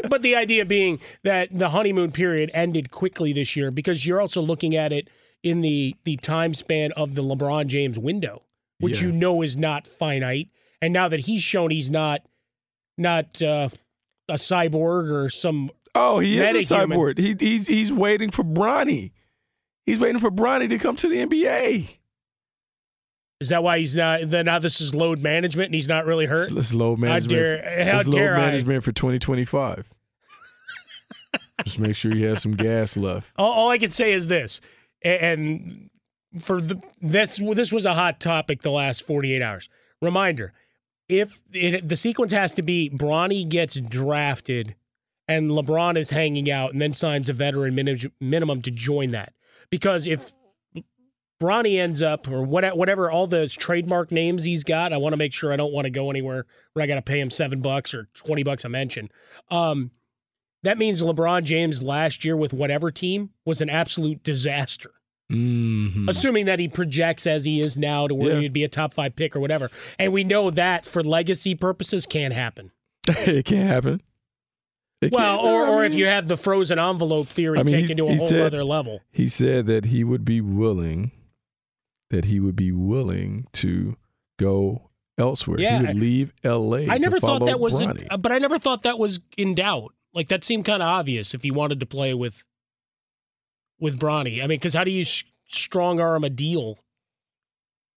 but 0.08 0.22
the 0.22 0.34
idea 0.36 0.64
being 0.64 1.00
that 1.24 1.48
the 1.50 1.68
honeymoon 1.70 2.10
period 2.10 2.50
ended 2.52 2.90
quickly 2.90 3.32
this 3.32 3.56
year 3.56 3.70
because 3.70 4.06
you're 4.06 4.20
also 4.20 4.42
looking 4.42 4.74
at 4.76 4.92
it 4.92 5.08
in 5.42 5.60
the 5.60 5.94
the 6.04 6.16
time 6.16 6.52
span 6.54 6.92
of 6.92 7.14
the 7.14 7.22
LeBron 7.22 7.66
James 7.68 7.98
window, 7.98 8.42
which 8.80 9.00
Yeah. 9.00 9.06
you 9.08 9.12
know 9.12 9.42
is 9.42 9.56
not 9.56 9.86
finite. 9.86 10.48
And 10.82 10.92
now 10.92 11.08
that 11.08 11.20
he's 11.20 11.42
shown 11.42 11.70
he's 11.70 11.90
not 11.90 12.22
not 12.98 13.40
uh, 13.40 13.68
a 14.28 14.34
cyborg 14.34 15.10
or 15.10 15.28
some 15.28 15.70
Oh, 15.94 16.18
he 16.18 16.38
is 16.40 16.70
a 16.70 16.74
cyborg. 16.74 17.18
He, 17.18 17.36
he's 17.38 17.66
he's 17.68 17.92
waiting 17.92 18.30
for 18.30 18.42
Bronny. 18.42 19.12
He's 19.86 19.98
waiting 20.00 20.20
for 20.20 20.30
Bronny 20.30 20.68
to 20.68 20.78
come 20.78 20.96
to 20.96 21.08
the 21.08 21.24
NBA. 21.24 21.88
Is 23.40 23.50
that 23.50 23.62
why 23.62 23.78
he's 23.78 23.94
not? 23.94 24.20
Then 24.24 24.46
now 24.46 24.58
this 24.58 24.80
is 24.80 24.94
load 24.94 25.20
management, 25.20 25.66
and 25.66 25.74
he's 25.74 25.88
not 25.88 26.06
really 26.06 26.26
hurt. 26.26 26.50
Let's 26.50 26.74
load 26.74 26.98
management. 26.98 27.32
How 27.32 27.38
dare- 27.38 27.84
how 27.92 27.98
load 27.98 28.12
dare 28.12 28.36
I? 28.36 28.38
management 28.46 28.82
for 28.82 28.92
2025. 28.92 29.90
Just 31.64 31.78
make 31.78 31.94
sure 31.94 32.12
he 32.12 32.22
has 32.22 32.42
some 32.42 32.52
gas 32.52 32.96
left. 32.96 33.32
All, 33.36 33.52
all 33.52 33.68
I 33.70 33.78
can 33.78 33.90
say 33.90 34.12
is 34.12 34.26
this, 34.26 34.60
and 35.02 35.90
for 36.40 36.60
the 36.60 36.82
this 37.00 37.36
this 37.54 37.72
was 37.72 37.86
a 37.86 37.94
hot 37.94 38.20
topic 38.20 38.62
the 38.62 38.70
last 38.70 39.06
48 39.06 39.42
hours. 39.42 39.68
Reminder: 40.00 40.52
if 41.08 41.42
it, 41.52 41.86
the 41.88 41.96
sequence 41.96 42.32
has 42.32 42.54
to 42.54 42.62
be 42.62 42.90
Bronny 42.90 43.46
gets 43.48 43.78
drafted 43.78 44.74
and 45.28 45.50
LeBron 45.50 45.96
is 45.96 46.10
hanging 46.10 46.50
out 46.50 46.72
and 46.72 46.80
then 46.80 46.92
signs 46.92 47.28
a 47.28 47.32
veteran 47.32 47.74
minimum 48.20 48.62
to 48.62 48.70
join 48.70 49.10
that, 49.10 49.32
because 49.70 50.06
if 50.06 50.32
Bronny 51.40 51.78
ends 51.78 52.00
up 52.00 52.28
or 52.30 52.42
what, 52.42 52.76
whatever 52.76 53.10
all 53.10 53.26
those 53.26 53.54
trademark 53.54 54.10
names 54.10 54.44
he's 54.44 54.64
got, 54.64 54.92
I 54.92 54.96
want 54.96 55.12
to 55.12 55.16
make 55.18 55.34
sure 55.34 55.52
I 55.52 55.56
don't 55.56 55.72
want 55.72 55.84
to 55.84 55.90
go 55.90 56.08
anywhere 56.10 56.46
where 56.72 56.82
I 56.82 56.86
got 56.86 56.94
to 56.94 57.02
pay 57.02 57.20
him 57.20 57.30
seven 57.30 57.60
bucks 57.60 57.92
or 57.94 58.08
twenty 58.14 58.42
bucks 58.42 58.64
a 58.64 58.68
mention. 58.70 59.10
Um, 59.50 59.90
that 60.62 60.78
means 60.78 61.02
LeBron 61.02 61.44
James 61.44 61.82
last 61.82 62.24
year 62.24 62.36
with 62.36 62.52
whatever 62.54 62.90
team 62.90 63.30
was 63.44 63.60
an 63.60 63.68
absolute 63.68 64.22
disaster. 64.22 64.90
Mhm. 65.30 66.08
Assuming 66.08 66.46
that 66.46 66.58
he 66.58 66.68
projects 66.68 67.26
as 67.26 67.44
he 67.44 67.60
is 67.60 67.76
now 67.76 68.06
to 68.06 68.14
where 68.14 68.34
Yeah. 68.34 68.40
he'd 68.40 68.52
be 68.52 68.64
a 68.64 68.68
top 68.68 68.92
five 68.92 69.14
pick 69.16 69.34
or 69.36 69.40
whatever. 69.40 69.70
And 69.98 70.12
we 70.12 70.24
know 70.24 70.50
that 70.50 70.86
for 70.86 71.02
legacy 71.02 71.54
purposes 71.54 72.06
can't 72.06 72.32
happen. 72.32 72.70
it 73.08 73.44
can't 73.44 73.68
happen. 73.68 74.00
It 75.02 75.12
well, 75.12 75.36
can't- 75.38 75.46
or, 75.46 75.64
I 75.66 75.68
or 75.68 75.84
if 75.84 75.94
you 75.94 76.06
have 76.06 76.26
the 76.28 76.36
frozen 76.36 76.78
envelope 76.78 77.28
theory 77.28 77.58
I 77.58 77.62
mean, 77.62 77.74
taken 77.74 77.96
to 77.98 78.08
a 78.08 78.16
whole 78.16 78.28
said- 78.28 78.40
other 78.46 78.64
level. 78.64 79.02
He 79.12 79.28
said 79.28 79.66
that 79.66 79.86
he 79.86 80.04
would 80.04 80.24
be 80.24 80.40
willing, 80.40 81.10
that 82.10 82.24
he 82.24 82.40
would 82.40 82.56
be 82.56 82.72
willing 82.72 83.46
to 83.54 83.96
go 84.38 84.90
elsewhere. 85.18 85.60
Yeah, 85.60 85.78
he 85.78 85.86
would 85.86 85.90
I- 85.96 85.98
leave 85.98 86.32
L.A. 86.44 86.88
I 86.88 86.98
never 86.98 87.20
thought 87.20 87.44
that 87.46 87.60
was, 87.60 87.80
Bronny. 87.80 88.06
Uh, 88.10 88.16
but 88.16 88.32
I 88.32 88.38
never 88.38 88.58
thought 88.58 88.82
that 88.84 88.98
was 88.98 89.20
in 89.36 89.54
doubt. 89.54 89.92
Like 90.14 90.28
that 90.28 90.44
seemed 90.44 90.64
kind 90.64 90.82
of 90.82 90.88
obvious 90.88 91.34
if 91.34 91.42
he 91.42 91.50
wanted 91.50 91.80
to 91.80 91.86
play 91.86 92.14
with 92.14 92.42
with 93.78 93.98
Bronny. 94.00 94.38
I 94.38 94.46
mean, 94.46 94.48
because 94.58 94.72
how 94.72 94.84
do 94.84 94.90
you 94.90 95.04
sh- 95.04 95.24
strong 95.48 96.00
arm 96.00 96.24
a 96.24 96.30
deal 96.30 96.78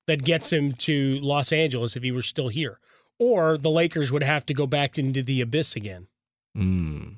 that 0.07 0.25
gets 0.25 0.51
him 0.51 0.73
to 0.73 1.19
Los 1.21 1.53
Angeles 1.53 1.95
if 1.95 2.03
he 2.03 2.11
were 2.11 2.21
still 2.21 2.49
here? 2.49 2.79
Or 3.19 3.57
the 3.57 3.69
Lakers 3.69 4.11
would 4.11 4.23
have 4.23 4.45
to 4.47 4.53
go 4.53 4.67
back 4.67 4.97
into 4.99 5.23
the 5.23 5.39
abyss 5.39 5.77
again, 5.77 6.07
Mm. 6.59 7.17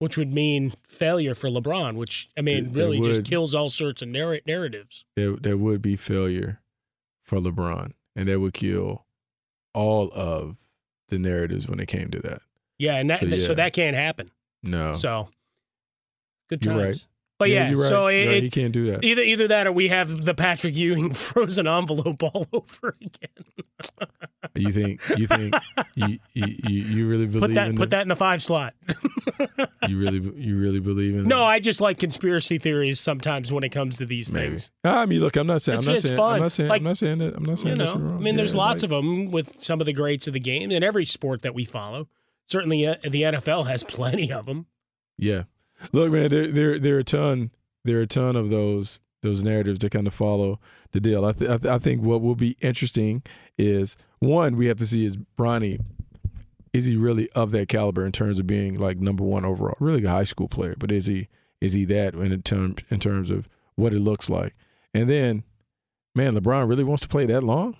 which 0.00 0.16
would 0.18 0.32
mean 0.32 0.72
failure 0.86 1.34
for 1.34 1.48
LeBron. 1.48 1.94
Which 1.96 2.28
I 2.36 2.40
mean, 2.42 2.56
It- 2.56 2.64
it 2.66 2.70
really 2.74 3.00
just 3.00 3.24
kills 3.24 3.54
all 3.54 3.68
sorts 3.70 4.02
of 4.02 4.08
narr- 4.08 4.40
narratives. 4.46 5.04
There, 5.16 5.36
there 5.36 5.56
would 5.56 5.80
be 5.80 5.96
failure 5.96 6.60
for 7.22 7.38
LeBron, 7.38 7.92
and 8.16 8.28
that 8.28 8.40
would 8.40 8.54
kill 8.54 9.06
all 9.72 10.10
of 10.12 10.56
the 11.08 11.18
narratives 11.18 11.68
when 11.68 11.78
it 11.80 11.86
came 11.86 12.10
to 12.10 12.20
that. 12.20 12.40
Yeah, 12.78 12.96
and 12.96 13.08
that 13.08 13.20
So, 13.20 13.38
so, 13.38 13.54
that 13.54 13.72
can't 13.72 13.96
happen. 13.96 14.30
No, 14.62 14.92
So 14.92 15.28
good 16.48 16.64
You're 16.64 16.74
times. 16.74 17.02
right. 17.04 17.13
But 17.44 17.50
yeah, 17.50 17.70
you're 17.70 17.80
right. 17.80 17.88
so 17.88 18.06
it, 18.08 18.26
right. 18.26 18.42
he 18.42 18.50
can't 18.50 18.72
do 18.72 18.90
that. 18.90 19.04
Either 19.04 19.22
either 19.22 19.48
that 19.48 19.66
or 19.66 19.72
we 19.72 19.88
have 19.88 20.24
the 20.24 20.34
Patrick 20.34 20.76
Ewing 20.76 21.12
frozen 21.14 21.66
envelope 21.66 22.22
all 22.22 22.46
over 22.52 22.96
again. 23.00 23.80
You 24.54 24.70
think? 24.70 25.00
You 25.16 25.26
think? 25.26 25.54
you, 25.94 26.18
you, 26.32 26.46
you 26.64 26.76
you 26.82 27.08
really 27.08 27.26
believe 27.26 27.40
Put 27.42 27.54
that 27.54 27.68
in 27.68 27.76
put 27.76 27.90
that 27.90 28.02
in 28.02 28.08
the 28.08 28.16
five 28.16 28.42
slot. 28.42 28.74
You 29.88 29.98
really 29.98 30.20
you 30.36 30.56
really 30.58 30.80
believe 30.80 31.14
in? 31.14 31.24
no, 31.24 31.44
I 31.44 31.60
just 31.60 31.80
like 31.80 31.98
conspiracy 31.98 32.58
theories 32.58 33.00
sometimes 33.00 33.52
when 33.52 33.64
it 33.64 33.70
comes 33.70 33.98
to 33.98 34.06
these 34.06 34.32
Maybe. 34.32 34.48
things. 34.50 34.70
I 34.84 35.06
mean, 35.06 35.20
look, 35.20 35.36
I'm 35.36 35.46
not 35.46 35.62
saying. 35.62 35.78
It's- 35.78 35.86
I'm 35.88 35.92
not 35.94 35.98
it's 35.98 36.08
saying. 36.08 36.16
fun. 36.18 36.34
I'm 36.34 36.40
not 36.42 36.52
saying. 36.52 36.68
Like, 36.68 36.80
I'm 36.82 36.86
not 36.86 36.98
saying 36.98 37.18
that. 37.18 37.34
I'm 37.36 37.44
not 37.44 37.58
saying 37.58 37.76
You 37.76 37.84
know. 37.84 37.94
I 37.94 38.20
mean, 38.20 38.36
there's 38.36 38.52
Yeah, 38.54 38.58
lots 38.60 38.82
like- 38.82 38.90
of 38.92 39.04
them 39.04 39.30
with 39.30 39.60
some 39.60 39.80
of 39.80 39.86
the 39.86 39.92
greats 39.92 40.26
of 40.26 40.32
the 40.34 40.40
game 40.40 40.70
in 40.70 40.82
every 40.82 41.04
sport 41.04 41.42
that 41.42 41.54
we 41.54 41.64
follow. 41.64 42.08
Certainly, 42.46 42.86
uh, 42.86 42.96
the 43.02 43.22
NFL 43.22 43.66
has 43.66 43.82
plenty 43.84 44.30
of 44.32 44.46
them. 44.46 44.66
Yeah. 45.18 45.44
Look, 45.92 46.12
man, 46.12 46.28
there 46.28 46.50
there 46.50 46.78
there 46.78 46.96
are 46.96 47.00
a 47.00 47.04
ton 47.04 47.50
there 47.84 47.98
are 47.98 48.02
a 48.02 48.06
ton 48.06 48.36
of 48.36 48.50
those 48.50 49.00
those 49.22 49.42
narratives 49.42 49.78
that 49.80 49.90
kind 49.90 50.06
of 50.06 50.14
follow 50.14 50.60
the 50.92 51.00
deal. 51.00 51.24
I 51.24 51.32
th- 51.32 51.50
I, 51.50 51.56
th- 51.58 51.72
I 51.72 51.78
think 51.78 52.02
what 52.02 52.20
will 52.20 52.34
be 52.34 52.56
interesting 52.60 53.22
is 53.56 53.96
one 54.18 54.56
we 54.56 54.66
have 54.66 54.76
to 54.78 54.86
see 54.86 55.04
is 55.04 55.16
Bronny 55.16 55.80
is 56.72 56.84
he 56.84 56.96
really 56.96 57.30
of 57.30 57.52
that 57.52 57.68
caliber 57.68 58.04
in 58.04 58.12
terms 58.12 58.38
of 58.38 58.46
being 58.46 58.74
like 58.74 58.98
number 58.98 59.24
one 59.24 59.44
overall, 59.44 59.76
really 59.80 60.04
a 60.04 60.10
high 60.10 60.24
school 60.24 60.48
player, 60.48 60.74
but 60.78 60.90
is 60.92 61.06
he 61.06 61.28
is 61.60 61.72
he 61.72 61.84
that 61.86 62.14
in 62.14 62.42
terms 62.42 62.82
in 62.90 63.00
terms 63.00 63.30
of 63.30 63.48
what 63.76 63.94
it 63.94 64.00
looks 64.00 64.28
like? 64.28 64.54
And 64.92 65.08
then, 65.08 65.44
man, 66.14 66.36
LeBron 66.36 66.68
really 66.68 66.84
wants 66.84 67.02
to 67.02 67.08
play 67.08 67.26
that 67.26 67.42
long. 67.42 67.76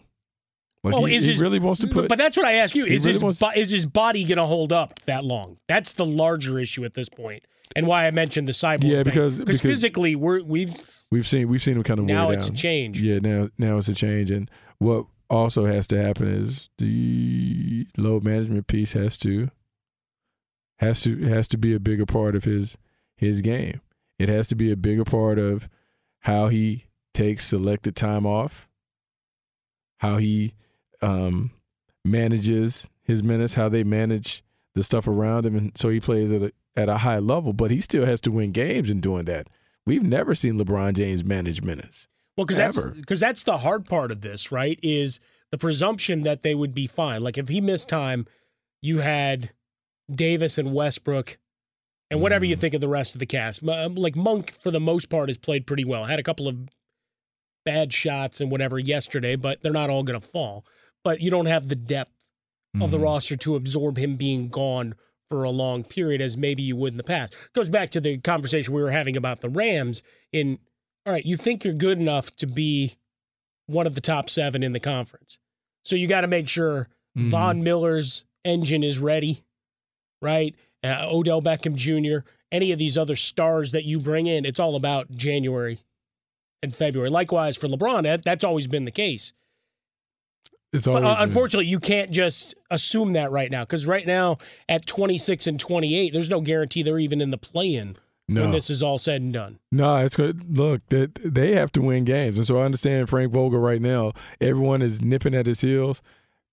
Like 0.82 0.94
well, 0.94 1.04
he, 1.04 1.14
is 1.14 1.24
he 1.24 1.32
his, 1.32 1.40
really 1.40 1.58
wants 1.58 1.80
to 1.80 1.86
put. 1.86 2.08
But 2.08 2.18
that's 2.18 2.36
what 2.36 2.46
I 2.46 2.54
ask 2.56 2.76
you: 2.76 2.84
is 2.84 3.04
really 3.04 3.14
his 3.14 3.22
wants- 3.22 3.42
is 3.56 3.70
his 3.70 3.86
body 3.86 4.24
going 4.24 4.38
to 4.38 4.46
hold 4.46 4.72
up 4.72 5.00
that 5.00 5.24
long? 5.24 5.56
That's 5.66 5.92
the 5.92 6.04
larger 6.04 6.58
issue 6.58 6.84
at 6.84 6.94
this 6.94 7.08
point, 7.08 7.42
and 7.76 7.86
why 7.86 8.06
I 8.06 8.10
mentioned 8.10 8.48
the 8.48 8.52
cyborg. 8.52 8.84
Yeah, 8.84 8.96
thing. 8.96 9.04
because- 9.04 9.38
because- 9.38 9.60
physically 9.60 10.14
we're 10.16 10.42
we've 10.42 10.74
We've 11.10 11.26
seen 11.26 11.48
we've 11.48 11.62
seen 11.62 11.76
him 11.76 11.82
kind 11.84 12.00
of 12.00 12.06
Now 12.06 12.30
it's 12.30 12.48
a 12.48 12.52
change. 12.52 13.00
Yeah, 13.00 13.18
now 13.20 13.48
now 13.58 13.78
it's 13.78 13.88
a 13.88 13.94
change, 13.94 14.30
and 14.30 14.50
what 14.78 15.06
also 15.30 15.64
has 15.64 15.86
to 15.88 16.02
happen 16.02 16.26
is 16.28 16.70
the 16.78 17.86
load 17.96 18.24
management 18.24 18.66
piece 18.66 18.92
has 18.94 19.16
to 19.18 19.50
has 20.78 21.02
to 21.02 21.16
has 21.24 21.46
to 21.48 21.56
be 21.56 21.72
a 21.74 21.78
bigger 21.80 22.06
part 22.06 22.34
of 22.34 22.44
his 22.44 22.76
his 23.16 23.40
game. 23.42 23.80
It 24.18 24.28
has 24.28 24.48
to 24.48 24.54
be 24.56 24.72
a 24.72 24.76
bigger 24.76 25.04
part 25.04 25.38
of 25.38 25.68
how 26.20 26.48
he 26.48 26.86
takes 27.12 27.46
selected 27.46 27.94
time 27.94 28.26
off, 28.26 28.68
how 29.98 30.16
he 30.16 30.54
um, 31.00 31.50
manages 32.04 32.90
his 33.02 33.22
minutes, 33.22 33.54
how 33.54 33.68
they 33.68 33.84
manage 33.84 34.42
the 34.74 34.82
stuff 34.82 35.06
around 35.06 35.46
him, 35.46 35.54
and 35.56 35.76
so 35.76 35.90
he 35.90 36.00
plays 36.00 36.32
at 36.32 36.42
a 36.42 36.52
at 36.76 36.88
a 36.88 36.98
high 36.98 37.18
level. 37.18 37.52
But 37.52 37.70
he 37.70 37.80
still 37.80 38.06
has 38.06 38.20
to 38.22 38.30
win 38.30 38.52
games 38.52 38.90
in 38.90 39.00
doing 39.00 39.24
that. 39.26 39.48
We've 39.86 40.02
never 40.02 40.34
seen 40.34 40.58
LeBron 40.58 40.94
James 40.94 41.24
manage 41.24 41.62
minutes. 41.62 42.06
Well, 42.36 42.46
because 42.46 42.56
that's 42.56 42.80
because 42.80 43.20
that's 43.20 43.44
the 43.44 43.58
hard 43.58 43.86
part 43.86 44.10
of 44.10 44.20
this, 44.22 44.50
right? 44.50 44.78
Is 44.82 45.20
the 45.52 45.58
presumption 45.58 46.22
that 46.22 46.42
they 46.42 46.54
would 46.54 46.74
be 46.74 46.86
fine. 46.86 47.22
Like 47.22 47.38
if 47.38 47.48
he 47.48 47.60
missed 47.60 47.88
time, 47.88 48.26
you 48.82 48.98
had 48.98 49.50
Davis 50.12 50.58
and 50.58 50.74
Westbrook, 50.74 51.38
and 52.10 52.20
whatever 52.20 52.44
Mm. 52.44 52.48
you 52.48 52.56
think 52.56 52.74
of 52.74 52.80
the 52.80 52.88
rest 52.88 53.14
of 53.14 53.18
the 53.20 53.26
cast. 53.26 53.62
Um, 53.66 53.94
Like 53.94 54.16
Monk, 54.16 54.56
for 54.60 54.70
the 54.70 54.80
most 54.80 55.08
part, 55.10 55.28
has 55.28 55.38
played 55.38 55.66
pretty 55.66 55.84
well. 55.84 56.04
Had 56.06 56.18
a 56.18 56.22
couple 56.24 56.48
of 56.48 56.56
bad 57.64 57.92
shots 57.92 58.40
and 58.40 58.50
whatever 58.50 58.78
yesterday, 58.78 59.36
but 59.36 59.62
they're 59.62 59.72
not 59.72 59.88
all 59.90 60.02
going 60.02 60.20
to 60.20 60.26
fall. 60.26 60.64
But 61.02 61.20
you 61.20 61.30
don't 61.30 61.46
have 61.46 61.68
the 61.68 61.76
depth 61.76 62.26
of 62.80 62.90
the 62.90 62.98
Mhm. 62.98 63.02
roster 63.04 63.36
to 63.36 63.54
absorb 63.56 63.96
him 63.96 64.16
being 64.16 64.48
gone 64.48 64.94
for 65.30 65.44
a 65.44 65.50
long 65.50 65.84
period 65.84 66.20
as 66.20 66.36
maybe 66.36 66.62
you 66.62 66.76
would 66.76 66.92
in 66.92 66.96
the 66.96 67.02
past. 67.02 67.34
Goes 67.54 67.70
back 67.70 67.90
to 67.90 68.00
the 68.00 68.18
conversation 68.18 68.74
we 68.74 68.82
were 68.82 68.90
having 68.90 69.16
about 69.16 69.40
the 69.40 69.48
Rams 69.48 70.02
in 70.32 70.58
all 71.06 71.12
right, 71.12 71.24
you 71.26 71.36
think 71.36 71.64
you're 71.64 71.74
good 71.74 71.98
enough 71.98 72.34
to 72.36 72.46
be 72.46 72.96
one 73.66 73.86
of 73.86 73.94
the 73.94 74.00
top 74.00 74.30
7 74.30 74.62
in 74.62 74.72
the 74.72 74.80
conference. 74.80 75.38
So 75.84 75.96
you 75.96 76.06
got 76.06 76.22
to 76.22 76.26
make 76.26 76.48
sure 76.48 76.88
Mhm. 77.16 77.28
Von 77.28 77.62
Miller's 77.62 78.24
engine 78.44 78.82
is 78.82 78.98
ready, 78.98 79.44
right? 80.22 80.54
Uh, 80.82 81.06
Odell 81.10 81.40
Beckham 81.42 81.74
Jr., 81.76 82.26
any 82.50 82.72
of 82.72 82.78
these 82.78 82.98
other 82.98 83.16
stars 83.16 83.72
that 83.72 83.84
you 83.84 83.98
bring 84.00 84.26
in, 84.26 84.44
it's 84.44 84.58
all 84.60 84.76
about 84.76 85.10
January 85.10 85.78
and 86.62 86.74
February. 86.74 87.10
Likewise 87.10 87.56
for 87.56 87.68
LeBron, 87.68 88.02
that, 88.04 88.24
that's 88.24 88.44
always 88.44 88.66
been 88.66 88.84
the 88.84 88.90
case. 88.90 89.32
But 90.82 91.04
uh, 91.04 91.16
unfortunately, 91.20 91.66
you 91.66 91.78
can't 91.78 92.10
just 92.10 92.54
assume 92.70 93.12
that 93.12 93.30
right 93.30 93.50
now 93.50 93.62
because 93.62 93.86
right 93.86 94.06
now 94.06 94.38
at 94.68 94.86
26 94.86 95.46
and 95.46 95.60
28, 95.60 96.12
there's 96.12 96.30
no 96.30 96.40
guarantee 96.40 96.82
they're 96.82 96.98
even 96.98 97.20
in 97.20 97.30
the 97.30 97.38
play-in 97.38 97.96
No. 98.28 98.42
when 98.42 98.50
this 98.50 98.70
is 98.70 98.82
all 98.82 98.98
said 98.98 99.20
and 99.22 99.32
done. 99.32 99.58
No, 99.70 99.96
it's 99.98 100.16
good. 100.16 100.56
Look, 100.56 100.80
they, 100.88 101.06
they 101.24 101.52
have 101.52 101.70
to 101.72 101.82
win 101.82 102.04
games, 102.04 102.38
and 102.38 102.46
so 102.46 102.58
I 102.58 102.64
understand 102.64 103.08
Frank 103.08 103.32
Vogel 103.32 103.60
right 103.60 103.80
now. 103.80 104.12
Everyone 104.40 104.82
is 104.82 105.00
nipping 105.00 105.34
at 105.34 105.46
his 105.46 105.60
heels. 105.60 106.02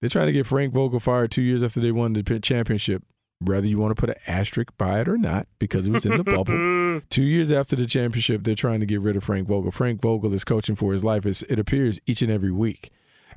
They're 0.01 0.09
trying 0.09 0.27
to 0.27 0.33
get 0.33 0.47
Frank 0.47 0.73
Vogel 0.73 0.99
fired 0.99 1.31
two 1.31 1.41
years 1.43 1.63
after 1.63 1.79
they 1.79 1.91
won 1.91 2.13
the 2.13 2.39
championship. 2.39 3.03
Whether 3.43 3.65
you 3.65 3.79
want 3.79 3.95
to 3.95 3.99
put 3.99 4.11
an 4.11 4.17
asterisk 4.27 4.69
by 4.77 5.01
it 5.01 5.07
or 5.09 5.17
not, 5.17 5.47
because 5.57 5.87
it 5.87 5.91
was 5.91 6.05
in 6.05 6.15
the 6.15 6.23
bubble. 6.23 7.01
Two 7.09 7.23
years 7.23 7.51
after 7.51 7.75
the 7.75 7.87
championship, 7.87 8.43
they're 8.43 8.53
trying 8.53 8.81
to 8.81 8.85
get 8.85 9.01
rid 9.01 9.15
of 9.15 9.23
Frank 9.23 9.47
Vogel. 9.47 9.71
Frank 9.71 9.99
Vogel 9.99 10.31
is 10.35 10.43
coaching 10.43 10.75
for 10.75 10.93
his 10.93 11.03
life. 11.03 11.25
It's, 11.25 11.41
it 11.43 11.57
appears 11.57 11.99
each 12.05 12.21
and 12.21 12.31
every 12.31 12.51
week. 12.51 12.91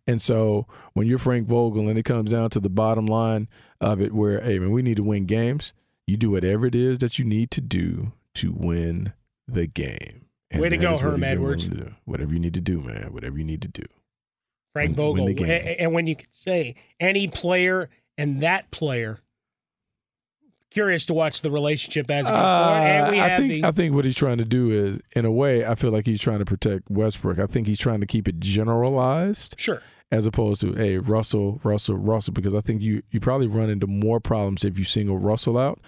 And 0.06 0.20
so 0.20 0.66
when 0.92 1.06
you're 1.06 1.18
Frank 1.18 1.46
Vogel 1.48 1.88
and 1.88 1.98
it 1.98 2.04
comes 2.04 2.30
down 2.30 2.50
to 2.50 2.60
the 2.60 2.68
bottom 2.68 3.06
line 3.06 3.48
of 3.80 4.00
it, 4.00 4.12
where, 4.12 4.40
hey, 4.40 4.58
man, 4.58 4.70
we 4.70 4.82
need 4.82 4.96
to 4.98 5.02
win 5.02 5.24
games, 5.26 5.72
you 6.06 6.16
do 6.16 6.30
whatever 6.30 6.66
it 6.66 6.74
is 6.74 6.98
that 6.98 7.18
you 7.18 7.24
need 7.24 7.50
to 7.52 7.60
do 7.62 8.12
to 8.34 8.52
win 8.52 9.12
the 9.48 9.66
game. 9.66 10.26
And 10.50 10.60
Way 10.60 10.68
to 10.68 10.76
go, 10.76 10.98
Herm 10.98 11.20
he's 11.22 11.30
been 11.30 11.42
willing 11.42 11.60
Edwards. 11.62 11.68
Whatever 12.04 12.32
you 12.34 12.38
need 12.38 12.54
to 12.54 12.60
do, 12.60 12.80
man. 12.80 13.12
Whatever 13.12 13.38
you 13.38 13.44
need 13.44 13.62
to 13.62 13.68
do. 13.68 13.82
Frank 14.74 14.96
Win- 14.96 15.14
win 15.14 15.36
Vogel. 15.36 15.46
A- 15.50 15.80
And 15.80 15.92
when 15.94 16.06
you 16.06 16.16
could 16.16 16.32
say 16.34 16.74
any 17.00 17.26
player 17.28 17.88
and 18.18 18.40
that 18.42 18.70
player, 18.70 19.18
curious 20.70 21.06
to 21.06 21.14
watch 21.14 21.40
the 21.42 21.50
relationship 21.50 22.10
as 22.10 22.26
it 22.26 22.30
goes 22.30 22.52
forward. 22.52 22.78
And 22.82 23.12
we 23.14 23.20
Uh, 23.20 23.24
I 23.24 23.28
have 23.28 23.40
think 23.40 23.62
the 23.62 23.68
I 23.68 23.72
think 23.72 23.94
what 23.94 24.04
he's 24.04 24.16
trying 24.16 24.38
to 24.38 24.44
do 24.44 24.70
is, 24.70 24.98
in 25.16 25.24
a 25.24 25.30
way, 25.32 25.64
I 25.64 25.74
feel 25.76 25.90
like 25.90 26.04
he's 26.06 26.20
trying 26.20 26.40
to 26.40 26.44
protect 26.44 26.90
Westbrook. 26.90 27.38
I 27.38 27.46
think 27.46 27.66
he's 27.66 27.78
trying 27.78 28.00
to 28.00 28.06
keep 28.06 28.28
it 28.28 28.40
generalized, 28.40 29.54
sure. 29.58 29.80
As 30.10 30.26
opposed 30.26 30.60
to 30.60 30.74
hey 30.74 30.98
Russell, 30.98 31.60
Russell, 31.64 31.96
Russell, 31.96 32.32
because 32.32 32.54
I 32.54 32.60
think 32.60 32.82
you 32.82 33.02
you 33.10 33.20
probably 33.20 33.46
run 33.46 33.70
into 33.70 33.86
more 33.86 34.20
problems 34.20 34.64
if 34.64 34.78
you 34.78 34.84
single 34.84 35.18
Russell 35.18 35.58
out, 35.58 35.80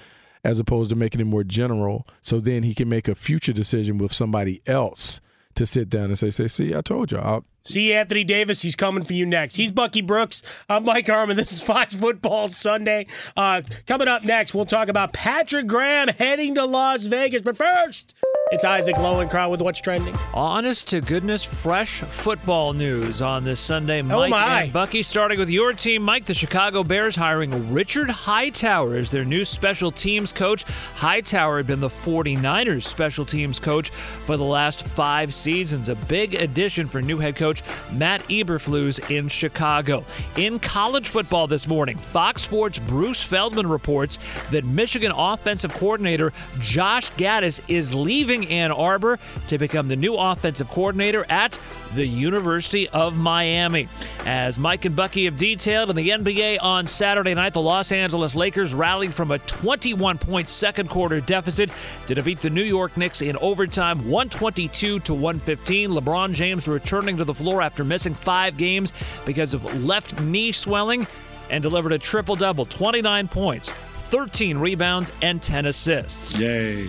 as 0.44 0.58
opposed 0.58 0.90
to 0.90 0.96
making 0.96 1.20
it 1.20 1.24
more 1.24 1.44
general. 1.44 2.06
So 2.20 2.40
then 2.40 2.62
he 2.62 2.74
can 2.74 2.88
make 2.88 3.08
a 3.08 3.14
future 3.14 3.52
decision 3.52 3.98
with 3.98 4.12
somebody 4.12 4.62
else 4.66 5.20
to 5.54 5.66
sit 5.66 5.88
down 5.88 6.06
and 6.06 6.18
say, 6.18 6.30
say, 6.30 6.48
see, 6.48 6.74
I 6.74 6.82
told 6.82 7.10
you, 7.10 7.18
I'll, 7.18 7.44
See 7.66 7.92
Anthony 7.92 8.22
Davis. 8.22 8.62
He's 8.62 8.76
coming 8.76 9.02
for 9.02 9.14
you 9.14 9.26
next. 9.26 9.56
He's 9.56 9.72
Bucky 9.72 10.00
Brooks. 10.00 10.40
I'm 10.68 10.84
Mike 10.84 11.08
Harmon. 11.08 11.36
This 11.36 11.50
is 11.50 11.60
Fox 11.62 11.96
Football 11.96 12.46
Sunday. 12.46 13.08
Uh, 13.36 13.62
coming 13.88 14.06
up 14.06 14.22
next, 14.22 14.54
we'll 14.54 14.66
talk 14.66 14.88
about 14.88 15.12
Patrick 15.12 15.66
Graham 15.66 16.06
heading 16.06 16.54
to 16.54 16.64
Las 16.64 17.08
Vegas. 17.08 17.42
But 17.42 17.56
first, 17.56 18.14
it's 18.52 18.64
Isaac 18.64 18.94
Lowenkron 18.94 19.50
with 19.50 19.60
what's 19.60 19.80
trending. 19.80 20.14
Honest 20.32 20.86
to 20.90 21.00
goodness, 21.00 21.42
fresh 21.42 21.98
football 22.02 22.72
news 22.74 23.20
on 23.20 23.42
this 23.42 23.58
Sunday. 23.58 23.98
Oh, 23.98 24.04
Mike 24.04 24.26
Oh, 24.26 24.28
my. 24.28 24.62
and 24.62 24.72
Bucky, 24.72 25.02
starting 25.02 25.40
with 25.40 25.48
your 25.48 25.72
team, 25.72 26.02
Mike. 26.02 26.26
The 26.26 26.32
Chicago 26.34 26.84
Bears 26.84 27.16
hiring 27.16 27.72
Richard 27.72 28.08
Hightower 28.08 28.94
as 28.94 29.10
their 29.10 29.24
new 29.24 29.44
special 29.44 29.90
teams 29.90 30.30
coach. 30.32 30.62
Hightower 30.94 31.56
had 31.56 31.66
been 31.66 31.80
the 31.80 31.88
49ers 31.88 32.84
special 32.84 33.24
teams 33.24 33.58
coach 33.58 33.90
for 33.90 34.36
the 34.36 34.44
last 34.44 34.86
five 34.86 35.34
seasons. 35.34 35.88
A 35.88 35.96
big 35.96 36.34
addition 36.34 36.86
for 36.86 37.02
new 37.02 37.18
head 37.18 37.34
coach 37.34 37.64
Matt 37.94 38.22
Eberflus 38.28 39.10
in 39.10 39.26
Chicago. 39.26 40.04
In 40.36 40.60
college 40.60 41.08
football 41.08 41.48
this 41.48 41.66
morning, 41.66 41.98
Fox 41.98 42.42
Sports' 42.42 42.78
Bruce 42.78 43.20
Feldman 43.20 43.66
reports 43.68 44.20
that 44.52 44.64
Michigan 44.64 45.10
offensive 45.10 45.74
coordinator 45.74 46.32
Josh 46.60 47.10
Gattis 47.14 47.60
is 47.66 47.92
leaving 47.92 48.35
Ann 48.44 48.72
Arbor 48.72 49.18
to 49.48 49.58
become 49.58 49.88
the 49.88 49.96
new 49.96 50.14
offensive 50.14 50.68
coordinator 50.68 51.24
at 51.30 51.58
the 51.94 52.06
University 52.06 52.88
of 52.90 53.16
Miami. 53.16 53.88
As 54.26 54.58
Mike 54.58 54.84
and 54.84 54.94
Bucky 54.94 55.24
have 55.24 55.36
detailed 55.36 55.90
in 55.90 55.96
the 55.96 56.10
NBA 56.10 56.58
on 56.60 56.86
Saturday 56.86 57.34
night, 57.34 57.52
the 57.52 57.60
Los 57.60 57.92
Angeles 57.92 58.34
Lakers 58.34 58.74
rallied 58.74 59.14
from 59.14 59.30
a 59.30 59.38
21 59.38 60.18
point 60.18 60.48
second 60.48 60.90
quarter 60.90 61.20
deficit 61.20 61.70
to 62.06 62.14
defeat 62.14 62.40
the 62.40 62.50
New 62.50 62.62
York 62.62 62.96
Knicks 62.96 63.22
in 63.22 63.36
overtime 63.38 63.98
122 64.08 65.00
to 65.00 65.14
115. 65.14 65.90
LeBron 65.90 66.32
James 66.32 66.68
returning 66.68 67.16
to 67.16 67.24
the 67.24 67.34
floor 67.34 67.62
after 67.62 67.84
missing 67.84 68.14
five 68.14 68.56
games 68.56 68.92
because 69.24 69.54
of 69.54 69.84
left 69.84 70.20
knee 70.20 70.52
swelling 70.52 71.06
and 71.50 71.62
delivered 71.62 71.92
a 71.92 71.98
triple 71.98 72.36
double 72.36 72.66
29 72.66 73.28
points, 73.28 73.70
13 73.70 74.58
rebounds, 74.58 75.10
and 75.22 75.42
10 75.42 75.66
assists. 75.66 76.38
Yay. 76.38 76.88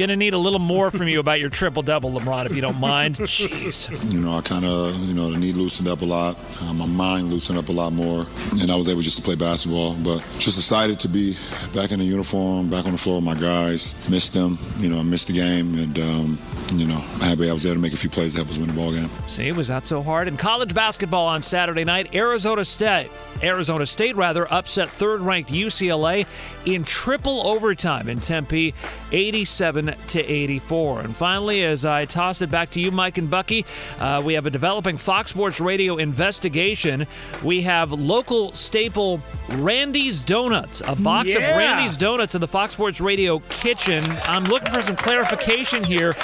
G- 0.00 0.06
Gonna 0.06 0.16
need 0.16 0.32
a 0.32 0.38
little 0.38 0.58
more 0.58 0.90
from 0.90 1.08
you 1.08 1.20
about 1.20 1.40
your 1.40 1.50
triple 1.50 1.82
double, 1.82 2.10
LeBron, 2.12 2.46
if 2.46 2.54
you 2.54 2.62
don't 2.62 2.80
mind. 2.80 3.16
Jeez. 3.18 3.90
You 4.10 4.18
know, 4.20 4.34
I 4.34 4.40
kind 4.40 4.64
of, 4.64 4.96
you 5.00 5.12
know, 5.12 5.30
the 5.30 5.38
knee 5.38 5.52
loosened 5.52 5.88
up 5.88 6.00
a 6.00 6.06
lot. 6.06 6.38
Uh, 6.62 6.72
my 6.72 6.86
mind 6.86 7.30
loosened 7.30 7.58
up 7.58 7.68
a 7.68 7.72
lot 7.72 7.92
more. 7.92 8.26
And 8.60 8.70
I 8.72 8.76
was 8.76 8.88
able 8.88 9.02
just 9.02 9.16
to 9.18 9.22
play 9.22 9.34
basketball. 9.34 9.94
But 9.96 10.24
just 10.38 10.56
excited 10.56 10.98
to 11.00 11.08
be 11.08 11.36
back 11.74 11.92
in 11.92 11.98
the 11.98 12.06
uniform, 12.06 12.70
back 12.70 12.86
on 12.86 12.92
the 12.92 12.98
floor 12.98 13.16
with 13.16 13.24
my 13.24 13.34
guys. 13.34 13.94
Missed 14.08 14.32
them. 14.32 14.58
You 14.78 14.88
know, 14.88 14.98
I 14.98 15.02
missed 15.02 15.26
the 15.26 15.34
game. 15.34 15.78
And, 15.78 15.98
um, 15.98 16.38
you 16.72 16.86
know, 16.86 16.96
I'm 16.96 17.20
happy 17.20 17.50
I 17.50 17.52
was 17.52 17.66
able 17.66 17.74
to 17.74 17.80
make 17.82 17.92
a 17.92 17.98
few 17.98 18.08
plays 18.08 18.32
to 18.32 18.38
help 18.38 18.48
us 18.48 18.56
win 18.56 18.68
the 18.68 18.72
ball 18.72 18.92
game. 18.92 19.10
See, 19.28 19.52
was 19.52 19.68
that 19.68 19.84
so 19.84 20.02
hard? 20.02 20.28
In 20.28 20.38
college 20.38 20.72
basketball 20.72 21.26
on 21.26 21.42
Saturday 21.42 21.84
night, 21.84 22.14
Arizona 22.14 22.64
State, 22.64 23.10
Arizona 23.42 23.86
State 23.86 24.16
rather, 24.16 24.50
upset 24.52 24.88
third-ranked 24.88 25.50
UCLA 25.50 26.26
in 26.64 26.84
triple 26.84 27.46
overtime 27.46 28.08
in 28.08 28.20
Tempe, 28.20 28.74
87 29.12 29.94
to 30.08 30.20
84. 30.20 31.00
And 31.00 31.16
finally, 31.16 31.62
as 31.64 31.84
I 31.84 32.04
toss 32.04 32.42
it 32.42 32.50
back 32.50 32.70
to 32.70 32.80
you, 32.80 32.90
Mike 32.90 33.18
and 33.18 33.30
Bucky, 33.30 33.64
uh, 33.98 34.22
we 34.24 34.34
have 34.34 34.46
a 34.46 34.50
developing 34.50 34.98
Fox 34.98 35.30
Sports 35.30 35.60
Radio 35.60 35.96
investigation. 35.96 37.06
We 37.42 37.62
have 37.62 37.92
local 37.92 38.52
staple 38.52 39.20
Randy's 39.48 40.20
Donuts, 40.20 40.82
a 40.86 40.94
box 40.94 41.34
of 41.34 41.42
Randy's 41.42 41.96
Donuts 41.96 42.34
in 42.34 42.40
the 42.40 42.48
Fox 42.48 42.72
Sports 42.72 43.00
Radio 43.00 43.38
kitchen. 43.48 44.02
I'm 44.24 44.44
looking 44.44 44.72
for 44.72 44.82
some 44.82 44.96
clarification 44.96 45.82
here. 45.84 46.14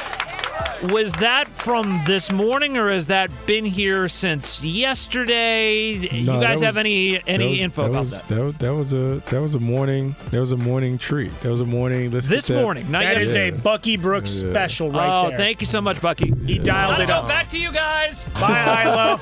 Was 0.93 1.13
that 1.15 1.49
from 1.49 2.01
this 2.07 2.31
morning, 2.33 2.77
or 2.77 2.91
has 2.91 3.07
that 3.07 3.31
been 3.47 3.65
here 3.65 4.09
since 4.09 4.63
yesterday? 4.63 5.93
you 5.95 6.27
guys 6.27 6.61
that 6.61 6.67
have 6.67 6.75
was- 6.75 6.81
any 6.81 7.21
any 7.27 7.51
was- 7.51 7.59
info 7.61 7.87
about 7.87 8.01
was, 8.03 8.11
that? 8.11 8.29
That 8.29 8.43
was, 8.45 8.57
that 8.59 8.75
was 8.75 8.93
a 8.93 9.31
that 9.31 9.41
was 9.43 9.55
a 9.55 9.59
morning 9.61 10.15
that 10.31 10.41
was 10.41 10.53
a 10.53 10.57
morning 10.57 10.99
treat. 10.99 11.39
That 11.41 11.51
was 11.51 11.61
a 11.61 11.65
morning. 11.67 12.11
Let's 12.11 12.29
This 12.29 12.49
get 12.49 12.55
that- 12.55 12.63
morning, 12.63 12.91
not 12.91 13.03
That 13.03 13.23
is 13.23 13.35
a 13.37 13.51
Bucky 13.51 13.97
Brooks 13.97 14.43
Yeah. 14.43 14.51
special 14.51 14.91
right 14.91 15.25
oh, 15.27 15.29
there. 15.31 15.39
thank 15.39 15.61
you 15.61 15.67
so 15.67 15.81
much, 15.81 16.01
Bucky. 16.01 16.33
He 16.45 16.59
dialed 16.59 17.01
it 17.01 17.11
up. 17.11 17.27
Back 17.29 17.49
to 17.51 17.59
you 17.59 17.73
guys. 17.73 18.25
Bye, 18.41 18.83
Hilo. 18.83 19.17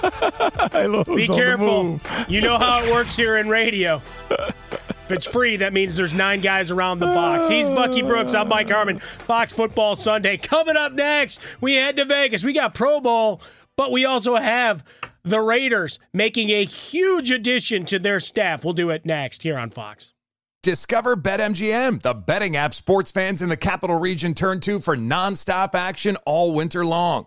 Hilo's 0.71 1.07
Be 1.07 1.13
on 1.13 1.17
the 1.17 1.27
careful. 1.35 2.01
You 2.29 2.41
know 2.41 2.59
how 2.59 2.83
it 2.83 2.93
works 2.93 3.17
here 3.17 3.37
in 3.37 3.49
radio. 3.49 4.01
If 5.05 5.13
it's 5.13 5.27
free, 5.27 5.59
that 5.59 5.75
means 5.75 5.97
there's 5.97 6.15
nine 6.15 6.41
guys 6.41 6.71
around 6.71 6.99
the 6.99 7.07
box. 7.07 7.47
He's 7.47 7.69
Bucky 7.69 8.01
Brooks. 8.01 8.35
I'm 8.35 8.49
Mike 8.49 8.71
Harmon. 8.71 8.99
Fox 8.99 9.53
Football 9.53 9.97
Sunday. 9.97 10.39
Coming 10.39 10.79
up 10.79 10.93
next, 10.95 11.61
we 11.61 11.75
head 11.75 11.97
to 11.97 12.07
Vegas. 12.07 12.43
We 12.43 12.55
got 12.55 12.73
Pro 12.73 13.01
Bowl, 13.01 13.43
but 13.77 13.93
we 13.93 14.07
also 14.07 14.37
have 14.37 14.83
the 15.23 15.43
Raiders 15.43 15.99
making 16.15 16.49
a 16.49 16.65
huge 16.65 17.31
addition 17.31 17.85
to 17.85 17.99
their 17.99 18.19
staff. 18.19 18.65
We'll 18.65 18.73
do 18.73 18.89
it 18.89 19.05
next 19.05 19.43
here 19.43 19.59
on 19.59 19.69
Fox. 19.69 20.15
Discover 20.63 21.17
BetMGM, 21.17 22.01
the 22.01 22.15
betting 22.15 22.57
app 22.57 22.73
sports 22.73 23.11
fans 23.11 23.43
in 23.43 23.51
the 23.51 23.59
capital 23.59 24.01
region 24.01 24.33
turn 24.33 24.61
to 24.61 24.81
for 24.81 24.97
nonstop 24.97 25.75
action 25.75 26.17
all 26.25 26.55
winter 26.55 26.83
long. 26.83 27.27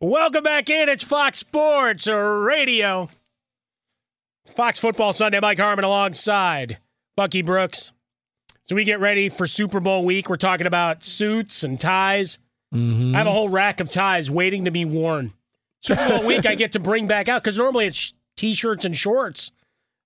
Welcome 0.00 0.44
back 0.44 0.70
in. 0.70 0.88
It's 0.88 1.02
Fox 1.02 1.40
Sports 1.40 2.06
Radio. 2.06 3.08
Fox 4.46 4.78
Football 4.78 5.12
Sunday. 5.12 5.40
Mike 5.40 5.58
Harmon 5.58 5.84
alongside 5.84 6.78
Bucky 7.16 7.42
Brooks. 7.42 7.92
So 8.64 8.76
we 8.76 8.84
get 8.84 9.00
ready 9.00 9.28
for 9.28 9.46
Super 9.46 9.80
Bowl 9.80 10.04
week. 10.04 10.28
We're 10.28 10.36
talking 10.36 10.66
about 10.68 11.02
suits 11.02 11.64
and 11.64 11.80
ties. 11.80 12.38
Mm-hmm. 12.72 13.14
I 13.14 13.18
have 13.18 13.26
a 13.26 13.32
whole 13.32 13.48
rack 13.48 13.80
of 13.80 13.90
ties 13.90 14.30
waiting 14.30 14.66
to 14.66 14.70
be 14.70 14.84
worn. 14.84 15.32
Super 15.80 16.08
Bowl 16.08 16.24
week, 16.24 16.46
I 16.46 16.54
get 16.54 16.72
to 16.72 16.80
bring 16.80 17.06
back 17.06 17.28
out 17.28 17.42
because 17.42 17.56
normally 17.58 17.86
it's 17.86 18.12
t-shirts 18.36 18.84
and 18.84 18.96
shorts. 18.96 19.50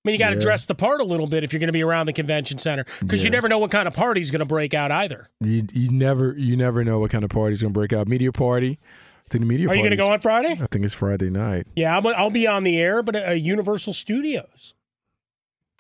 I 0.05 0.09
mean, 0.09 0.15
you 0.15 0.19
got 0.19 0.31
to 0.31 0.37
Yeah. 0.37 0.43
dress 0.43 0.67
the 0.67 0.75
part 0.75 1.01
a 1.01 1.05
little 1.05 1.27
bit 1.27 1.45
if 1.45 1.53
you're 1.53 1.61
going 1.61 1.69
to 1.69 1.73
be 1.73 1.83
around 1.83 2.07
the 2.07 2.13
convention 2.13 2.59
center 2.59 2.85
because 3.01 3.23
you 3.23 3.31
never 3.31 3.49
know 3.49 3.59
what 3.59 3.71
kind 3.71 3.87
of 3.87 3.95
party's 3.95 4.31
going 4.31 4.41
to 4.41 4.47
break 4.47 4.75
out 4.75 4.91
either. 4.91 5.29
You, 5.41 5.67
you 5.73 5.91
never 5.91 6.35
you 6.37 6.57
never 6.57 6.83
know 6.83 6.99
what 6.99 7.11
kind 7.11 7.25
of 7.25 7.31
party's 7.31 7.61
gonna 7.63 7.73
break 7.73 7.93
out. 7.93 8.09
Media 8.09 8.33
party. 8.33 8.79
I 9.33 9.37
think 9.41 9.43
the 9.45 9.47
media. 9.49 9.67
Are 9.71 9.75
you 9.75 9.81
going 9.81 9.91
to 9.93 9.97
go 9.97 10.13
on 10.13 10.21
Friday? 10.21 10.53
I 10.61 10.67
think 10.71 10.85
it's 10.85 10.93
Friday 10.93 11.31
night. 11.31 11.67
Yeah, 11.75 11.97
I'll, 11.97 12.07
I'll 12.09 12.29
be 12.31 12.47
on 12.47 12.65
the 12.65 12.79
air, 12.79 13.03
but 13.03 13.17
at 13.17 13.41
Universal 13.41 13.95
Studios. 13.95 14.75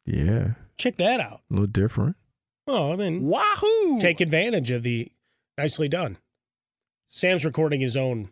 Yeah, 0.07 0.53
Check 0.79 0.97
that 0.97 1.20
out. 1.20 1.43
a 1.51 1.53
little 1.53 1.66
different. 1.66 2.16
Oh, 2.66 2.93
I 2.95 2.97
mean, 2.97 3.24
wahoo! 3.24 3.99
Take 4.01 4.23
advantage 4.23 4.70
of 4.70 4.83
the 4.83 5.12
nicely 5.59 5.87
done. 5.89 6.16
Sam's 7.09 7.45
recording 7.45 7.83
his 7.83 7.95
own 7.95 8.31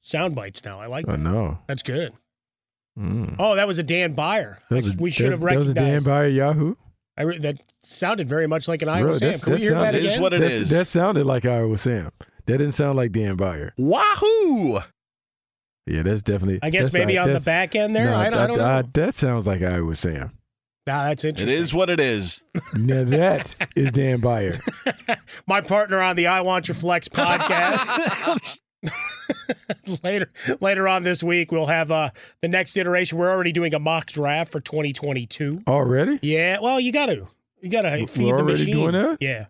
sound 0.00 0.36
bites 0.36 0.64
now. 0.64 0.78
I 0.80 0.86
like 0.86 1.08
I 1.08 1.12
that. 1.12 1.18
know. 1.20 1.58
That's 1.66 1.82
good. 1.82 2.12
Mm. 2.96 3.34
Oh, 3.40 3.56
that 3.56 3.66
was 3.66 3.80
a 3.80 3.82
Dan 3.82 4.12
Beyer. 4.12 4.60
That 4.70 4.76
was 4.76 4.94
a- 4.94 4.98
we 4.98 5.10
should 5.10 5.32
have 5.32 5.40
that 5.40 5.44
recognized. 5.46 5.76
That 5.76 5.82
was 5.92 6.06
a 6.06 6.08
Dan 6.08 6.14
by 6.14 6.26
Yahoo. 6.26 6.74
I 7.18 7.22
re- 7.22 7.38
that 7.38 7.60
sounded 7.80 8.28
very 8.28 8.46
much 8.46 8.68
like 8.68 8.82
an 8.82 8.88
Iowa 8.88 9.06
Bro, 9.06 9.12
Sam. 9.14 9.26
that's- 9.28 9.42
Can 9.44 9.54
we 9.54 9.58
hear 9.60 9.70
that 9.74 9.80
sounded- 9.80 9.98
again? 9.98 10.04
that's- 10.04 10.20
what 10.22 10.32
it 10.34 10.42
is. 10.42 10.70
That 10.70 10.86
sounded 10.86 11.26
like 11.26 11.44
Iowa 11.46 11.76
Sam. 11.78 12.10
That 12.46 12.58
didn't 12.58 12.72
sound 12.72 12.96
like 12.96 13.12
Dan 13.12 13.36
Beyer. 13.36 13.72
Wahoo! 13.76 14.78
Yeah, 15.86 16.02
that's 16.02 16.22
definitely. 16.22 16.58
I 16.62 16.70
guess 16.70 16.86
that's- 16.86 17.06
maybe 17.06 17.18
on 17.18 17.32
the 17.32 17.40
back 17.40 17.74
end 17.76 17.94
there. 17.94 18.06
No, 18.06 18.16
I, 18.16 18.30
don't- 18.30 18.38
I 18.40 18.46
don't 18.46 18.58
know. 18.58 18.82
that 18.94 19.14
sounds 19.14 19.46
like 19.46 19.62
Iowa 19.62 19.94
Sam. 19.94 20.32
Nah, 20.86 21.04
that's 21.08 21.24
interesting. 21.24 21.48
It 21.56 21.60
is 21.60 21.74
what 21.74 21.90
it 21.90 21.98
is. 21.98 22.42
Now 22.74 23.02
that 23.04 23.56
is 23.74 23.90
Dan 23.90 24.20
Beyer. 24.20 24.54
My 25.48 25.60
partner 25.60 26.00
on 26.00 26.14
the 26.14 26.28
I 26.28 26.42
Want 26.42 26.68
Your 26.68 26.76
Flex 26.76 27.08
podcast. 27.12 28.40
later, 30.04 30.30
later 30.60 30.86
on 30.86 31.02
this 31.02 31.22
week, 31.24 31.50
we'll 31.50 31.66
have 31.66 31.90
uh, 31.90 32.10
the 32.40 32.46
next 32.48 32.76
iteration. 32.76 33.18
We're 33.18 33.30
already 33.32 33.50
doing 33.50 33.74
a 33.74 33.80
mock 33.80 34.06
draft 34.06 34.52
for 34.52 34.60
2022. 34.60 35.62
Already? 35.66 36.20
Yeah, 36.22 36.58
well, 36.60 36.78
you 36.78 36.92
got 36.92 37.06
to. 37.06 37.26
You 37.60 37.68
got 37.70 37.82
to 37.82 37.90
We're 38.00 38.06
feed 38.06 38.26
the 38.26 38.30
already 38.32 38.52
machine. 38.52 38.74
doing 38.76 38.92
that? 38.92 39.18
Yeah. 39.20 39.46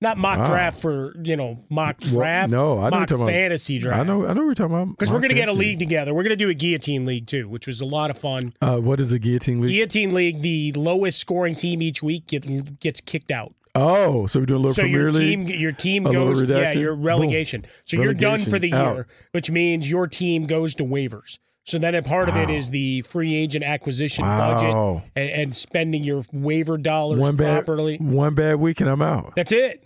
Not 0.00 0.16
mock 0.16 0.38
Wow. 0.38 0.46
draft 0.46 0.80
for 0.80 1.12
you 1.24 1.36
know 1.36 1.64
mock 1.70 1.98
draft. 1.98 2.50
no, 2.52 2.78
I 2.78 2.84
know 2.84 2.90
mock 2.90 2.92
you're 2.92 3.06
talking 3.06 3.14
about. 3.24 3.26
fantasy 3.32 3.78
draft. 3.80 3.98
I 3.98 4.02
know. 4.04 4.24
I 4.26 4.32
know 4.32 4.42
what 4.42 4.46
you're 4.46 4.54
talking 4.54 4.76
about. 4.76 4.88
because 4.96 5.12
we're 5.12 5.18
going 5.18 5.30
to 5.30 5.34
get 5.34 5.48
a 5.48 5.52
league 5.52 5.80
together. 5.80 6.14
We're 6.14 6.22
going 6.22 6.30
to 6.30 6.36
do 6.36 6.48
a 6.50 6.54
guillotine 6.54 7.04
league 7.04 7.26
too, 7.26 7.48
which 7.48 7.66
was 7.66 7.80
a 7.80 7.84
lot 7.84 8.10
of 8.10 8.16
fun. 8.16 8.52
Uh, 8.62 8.76
what 8.76 9.00
is 9.00 9.12
a 9.12 9.18
guillotine 9.18 9.60
league? 9.60 9.70
Guillotine 9.70 10.14
league, 10.14 10.40
the 10.40 10.72
lowest 10.74 11.18
scoring 11.18 11.56
team 11.56 11.82
each 11.82 12.00
week 12.02 12.28
get, 12.28 12.78
gets 12.78 13.00
kicked 13.00 13.32
out. 13.32 13.54
Oh, 13.74 14.26
so 14.28 14.40
we're 14.40 14.46
doing 14.46 14.58
a 14.58 14.62
little 14.62 14.74
so 14.74 14.82
Premier 14.82 15.02
your 15.02 15.12
team, 15.12 15.42
your 15.46 15.72
team 15.72 16.04
goes, 16.04 16.42
yeah, 16.44 16.72
your 16.72 16.94
Boom. 16.96 17.04
relegation. 17.04 17.64
So 17.84 17.96
you're 18.00 18.14
done 18.14 18.44
for 18.44 18.58
the 18.58 18.72
out. 18.72 18.94
year, 18.94 19.06
which 19.32 19.50
means 19.50 19.88
your 19.90 20.06
team 20.06 20.44
goes 20.44 20.74
to 20.76 20.84
waivers. 20.84 21.38
So 21.64 21.78
then 21.78 21.94
a 21.94 22.02
part 22.02 22.28
of 22.30 22.36
it 22.36 22.48
is 22.48 22.70
the 22.70 23.02
free 23.02 23.34
agent 23.34 23.62
acquisition 23.62 24.24
Wow. 24.24 24.54
budget 24.54 25.10
and, 25.16 25.30
and 25.42 25.54
spending 25.56 26.02
your 26.02 26.24
waiver 26.32 26.78
dollars 26.78 27.20
One 27.20 27.36
bad, 27.36 27.66
properly. 27.66 27.98
one 27.98 28.34
bad 28.34 28.56
week 28.56 28.80
and 28.80 28.88
I'm 28.88 29.02
out. 29.02 29.34
That's 29.36 29.52
it. 29.52 29.84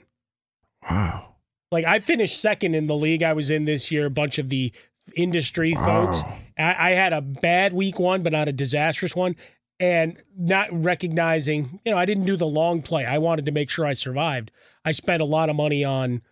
Wow. 0.88 1.34
Like 1.70 1.84
I 1.84 2.00
finished 2.00 2.40
second 2.40 2.74
in 2.74 2.86
the 2.86 2.96
league 2.96 3.22
I 3.22 3.32
was 3.32 3.50
in 3.50 3.64
this 3.64 3.90
year. 3.90 4.06
A 4.06 4.10
bunch 4.10 4.38
of 4.38 4.48
the 4.48 4.72
industry 5.16 5.74
folks. 5.74 6.22
I, 6.58 6.74
I 6.78 6.90
had 6.90 7.12
a 7.12 7.20
bad 7.20 7.72
week 7.72 7.98
one, 7.98 8.22
but 8.22 8.32
not 8.32 8.48
a 8.48 8.52
disastrous 8.52 9.16
one. 9.16 9.36
And 9.80 10.16
not 10.38 10.68
recognizing, 10.70 11.80
you 11.84 11.90
know, 11.90 11.98
I 11.98 12.04
didn't 12.04 12.24
do 12.24 12.36
the 12.36 12.46
long 12.46 12.82
play. 12.82 13.04
I 13.04 13.18
wanted 13.18 13.46
to 13.46 13.52
make 13.52 13.68
sure 13.68 13.84
I 13.84 13.94
survived. 13.94 14.52
I 14.84 14.92
spent 14.92 15.22
a 15.22 15.24
lot 15.24 15.50
of 15.50 15.56
money 15.56 15.84
on 15.84 16.22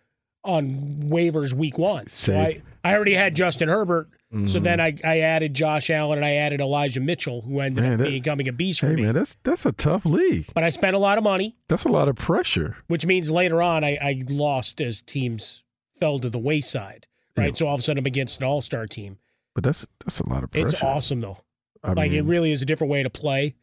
on 0.43 0.67
waivers 1.03 1.53
week 1.53 1.77
one. 1.77 2.07
So 2.07 2.35
I, 2.35 2.61
I 2.83 2.95
already 2.95 3.13
had 3.13 3.35
Justin 3.35 3.67
Herbert. 3.69 4.09
So 4.31 4.59
Mhm. 4.59 4.63
then 4.63 4.79
I, 4.79 4.95
I 5.03 5.19
added 5.19 5.53
Josh 5.53 5.89
Allen 5.89 6.17
and 6.17 6.25
I 6.25 6.35
added 6.35 6.61
Elijah 6.61 7.01
Mitchell, 7.01 7.41
who 7.41 7.59
ended 7.59 7.83
Man, 7.83 7.93
up 7.93 7.99
that- 7.99 8.11
becoming 8.11 8.47
a 8.47 8.53
beast 8.53 8.79
for 8.79 8.87
Hey 8.87 8.95
me. 8.95 9.01
man, 9.01 9.13
that's 9.13 9.35
that's 9.43 9.65
a 9.65 9.73
tough 9.73 10.05
league. 10.05 10.45
But 10.53 10.63
I 10.63 10.69
spent 10.69 10.95
a 10.95 10.99
lot 10.99 11.17
of 11.17 11.23
money 11.25 11.57
That's 11.67 11.83
a 11.83 11.89
lot 11.89 12.07
of 12.07 12.15
pressure. 12.15 12.77
which 12.87 13.05
means 13.05 13.29
later 13.29 13.61
on 13.61 13.83
I, 13.83 13.97
I 14.01 14.23
lost 14.29 14.79
as 14.79 15.01
teams 15.01 15.63
fell 15.95 16.17
to 16.19 16.29
the 16.29 16.39
wayside. 16.39 17.07
Right. 17.35 17.57
So 17.57 17.67
all 17.67 17.73
of 17.73 17.81
a 17.81 17.83
sudden 17.83 17.99
I'm 17.99 18.05
against 18.05 18.39
an 18.39 18.47
all 18.47 18.61
star 18.61 18.87
team. 18.87 19.17
But 19.53 19.65
that's 19.65 19.85
that's 20.05 20.21
a 20.21 20.29
lot 20.29 20.43
of 20.45 20.51
pressure. 20.51 20.67
It's 20.67 20.81
awesome 20.81 21.19
though. 21.19 21.39
I 21.83 21.91
like 21.93 22.11
it 22.13 22.21
really 22.21 22.53
is 22.53 22.61
a 22.61 22.65
different 22.65 22.91
way 22.91 23.03
to 23.03 23.09
play 23.09 23.55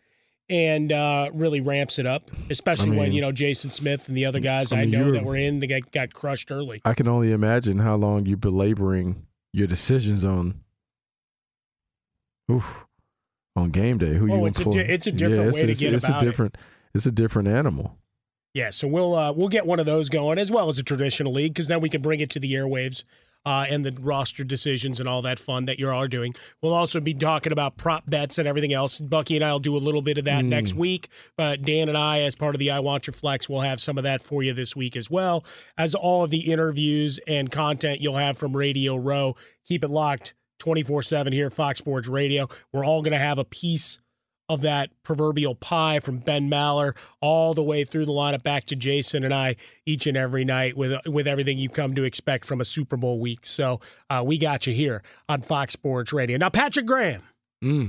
and 0.51 0.93
uh, 0.93 1.31
really 1.33 1.61
ramps 1.61 1.99
it 1.99 2.05
up, 2.07 2.31
especially 2.51 2.93
I 2.97 2.99
when, 2.99 3.13
you 3.13 3.21
know, 3.21 3.33
Jason 3.33 3.71
Smith 3.71 4.09
and 4.09 4.17
the 4.17 4.25
other 4.27 4.41
guys 4.41 4.73
I 4.73 4.81
I, 4.81 4.85
know 4.87 5.13
that 5.13 5.23
were 5.25 5.37
in, 5.37 5.61
they 5.61 5.67
got, 5.67 5.93
got 5.93 6.13
crushed 6.15 6.51
early. 6.51 6.81
I 6.87 6.95
can 6.95 7.07
only 7.07 7.33
imagine 7.33 7.79
how 7.79 7.97
long 7.97 8.25
you're 8.27 8.39
belaboring 8.39 9.27
your 9.53 9.67
decisions 9.67 10.25
on. 10.25 10.61
Oof, 12.51 12.87
on 13.55 13.71
game 13.71 13.99
day, 13.99 14.15
who 14.15 14.31
Oh, 14.31 14.37
you 14.37 14.47
it's 14.47 14.61
a 14.61 14.65
gonna 14.65 14.85
di- 14.85 14.93
it's 14.93 15.07
a 15.07 15.13
different 15.13 15.51
Yeah, 15.51 15.53
way 15.53 15.63
to 15.67 15.71
it's, 15.73 15.81
get 15.81 15.93
it's 15.95 16.05
about 16.05 16.23
a 16.23 16.27
it. 16.27 16.31
different, 16.31 16.57
It's 16.95 17.07
a 17.07 17.13
different 17.13 17.49
animal. 17.49 17.99
Yeah, 18.55 18.71
so 18.71 18.89
we'll 18.89 19.15
uh, 19.15 19.33
we'll 19.33 19.49
get 19.49 19.67
one 19.67 19.79
of 19.79 19.87
those 19.87 20.09
going 20.09 20.39
as 20.39 20.51
well 20.51 20.69
as 20.69 20.79
a 20.79 20.83
traditional 20.83 21.33
league 21.33 21.53
because 21.53 21.69
then 21.69 21.81
we 21.81 21.89
can 21.91 22.01
bring 22.01 22.21
it 22.21 22.31
to 22.31 22.41
the 22.41 22.53
airwaves 22.55 23.05
uh, 23.47 23.67
and 23.69 23.85
the 23.85 23.97
roster 24.01 24.45
decisions 24.45 25.01
and 25.01 25.09
all 25.09 25.23
that 25.23 25.39
fun 25.39 25.65
that 25.67 25.79
you 25.79 25.89
are 25.89 25.93
all 25.93 26.07
doing. 26.07 26.35
We'll 26.63 26.75
also 26.75 27.01
be 27.01 27.15
talking 27.15 27.53
about 27.53 27.77
prop 27.77 28.09
bets 28.09 28.39
and 28.39 28.47
everything 28.47 28.73
else. 28.73 29.01
Bucky 29.01 29.37
and 29.37 29.45
I 29.45 29.53
will 29.53 29.59
do 29.61 29.77
a 29.77 29.79
little 29.79 30.03
bit 30.03 30.19
of 30.19 30.25
that 30.27 30.45
Mm. 30.45 30.49
next 30.49 30.75
week, 30.75 31.09
but 31.37 31.63
Dan 31.63 31.89
and 31.89 31.97
I, 31.97 32.21
as 32.21 32.35
part 32.35 32.55
of 32.55 32.59
the 32.59 32.71
I 32.71 32.81
Want 32.81 33.07
Your 33.07 33.15
Flex, 33.15 33.49
will 33.49 33.61
have 33.63 33.81
some 33.81 33.97
of 33.99 34.05
that 34.05 34.23
for 34.23 34.43
you 34.43 34.53
this 34.53 34.77
week 34.77 34.97
as 34.97 35.11
well 35.11 35.45
as 35.77 35.95
all 35.95 36.25
of 36.25 36.31
the 36.31 36.51
interviews 36.53 37.19
and 37.27 37.51
content 37.51 38.01
you'll 38.01 38.17
have 38.17 38.37
from 38.37 38.57
Radio 38.57 38.97
Row. 38.97 39.35
Keep 39.67 39.85
it 39.85 39.91
locked 39.91 40.35
24 40.59 41.03
7 41.05 41.33
here 41.33 41.47
at 41.47 41.53
Fox 41.53 41.79
Sports 41.79 42.09
Radio. 42.09 42.49
We're 42.73 42.85
all 42.85 43.03
going 43.03 43.13
to 43.13 43.19
have 43.19 43.39
a 43.39 43.45
piece 43.45 44.01
of 44.49 44.63
that 44.63 44.91
proverbial 45.03 45.55
pie 45.55 46.01
from 46.01 46.19
Ben 46.19 46.49
Maller 46.51 46.97
all 47.21 47.55
the 47.55 47.63
way 47.63 47.85
through 47.85 48.07
the 48.07 48.13
lineup 48.13 48.43
back 48.43 48.65
to 48.67 48.77
Jason 48.77 49.25
and 49.25 49.35
I 49.35 49.57
each 49.87 50.07
and 50.07 50.17
every 50.17 50.45
night 50.45 50.77
with 50.77 51.07
with 51.07 51.27
everything 51.27 51.59
you've 51.59 51.73
come 51.73 51.95
to 51.95 52.05
expect 52.05 52.45
from 52.45 52.61
a 52.61 52.65
Super 52.65 52.97
Bowl 52.97 53.19
week. 53.19 53.47
So 53.47 53.81
uh, 54.09 54.23
we 54.25 54.39
got 54.39 54.67
you 54.67 54.73
here 54.73 55.03
on 55.29 55.43
Fox 55.43 55.73
Sports 55.75 56.13
Radio. 56.13 56.39
Now 56.39 56.51
Patrick 56.51 56.87
Graham. 56.87 57.23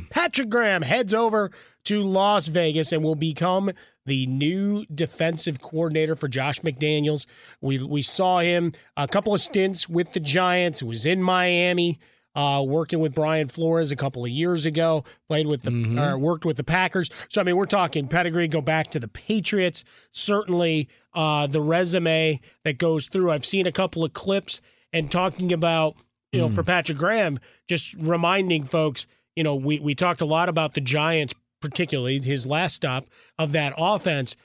Patrick 0.09 0.49
Graham 0.49 0.81
heads 0.81 1.13
over 1.13 1.51
to 1.85 2.01
Las 2.01 2.47
Vegas 2.47 2.91
and 2.91 3.03
will 3.03 3.13
become 3.13 3.69
the 4.07 4.25
new 4.25 4.83
defensive 4.87 5.61
coordinator 5.61 6.15
for 6.15 6.27
Josh 6.27 6.59
McDaniels. 6.61 7.27
We 7.61 7.77
we 7.77 8.01
saw 8.01 8.39
him 8.39 8.73
a 8.97 9.07
couple 9.07 9.33
of 9.33 9.41
stints 9.41 9.87
with 9.87 10.11
the 10.13 10.19
Giants. 10.19 10.79
He 10.79 10.85
was 10.87 11.05
in 11.05 11.21
Miami, 11.21 11.99
uh, 12.39 12.61
working 12.61 12.99
with 12.99 13.13
Brian 13.13 13.47
Flores 13.47 13.91
a 13.91 13.95
couple 13.95 14.23
of 14.23 14.31
years 14.31 14.65
ago. 14.65 15.03
Played 15.27 15.47
with 15.47 15.63
the 15.63 15.99
or 15.99 16.17
worked 16.17 16.45
with 16.45 16.57
the 16.57 16.63
Packers. 16.63 17.09
So 17.29 17.41
I 17.41 17.43
mean, 17.43 17.57
we're 17.57 17.65
talking 17.65 18.07
pedigree. 18.07 18.47
Go 18.47 18.61
back 18.61 18.91
to 18.91 18.99
the 18.99 19.07
Patriots. 19.07 19.83
Certainly, 20.11 20.87
uh, 21.13 21.47
the 21.47 21.61
resume 21.61 22.39
that 22.63 22.77
goes 22.77 23.07
through. 23.07 23.31
I've 23.31 23.45
seen 23.45 23.67
a 23.67 23.71
couple 23.71 24.03
of 24.03 24.13
clips 24.13 24.61
and 24.93 25.11
talking 25.11 25.51
about 25.51 25.95
you 26.31 26.39
know 26.39 26.49
for 26.49 26.63
Patrick 26.63 26.97
Graham, 26.97 27.39
just 27.67 27.93
reminding 27.95 28.63
folks 28.63 29.07
you 29.39 29.43
know, 29.43 29.55
we, 29.55 29.79
we 29.79 29.95
talked 29.95 30.19
a 30.19 30.25
lot 30.25 30.49
about 30.49 30.73
the 30.73 30.81
Giants, 30.81 31.33
particularly 31.61 32.19
his 32.19 32.45
last 32.45 32.75
stop 32.75 33.05
of 33.37 33.53
that 33.53 33.73
offense, 33.77 34.35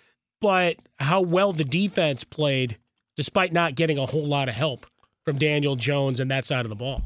but 0.40 0.76
how 1.00 1.20
well 1.20 1.52
the 1.52 1.64
defense 1.64 2.22
played 2.22 2.78
despite 3.16 3.52
not 3.52 3.74
getting 3.74 3.98
a 3.98 4.06
whole 4.06 4.24
lot 4.24 4.48
of 4.48 4.54
help 4.54 4.86
from 5.24 5.36
Daniel 5.36 5.74
Jones 5.74 6.20
and 6.20 6.30
that 6.30 6.44
side 6.44 6.64
of 6.64 6.68
the 6.68 6.76
ball. 6.76 7.02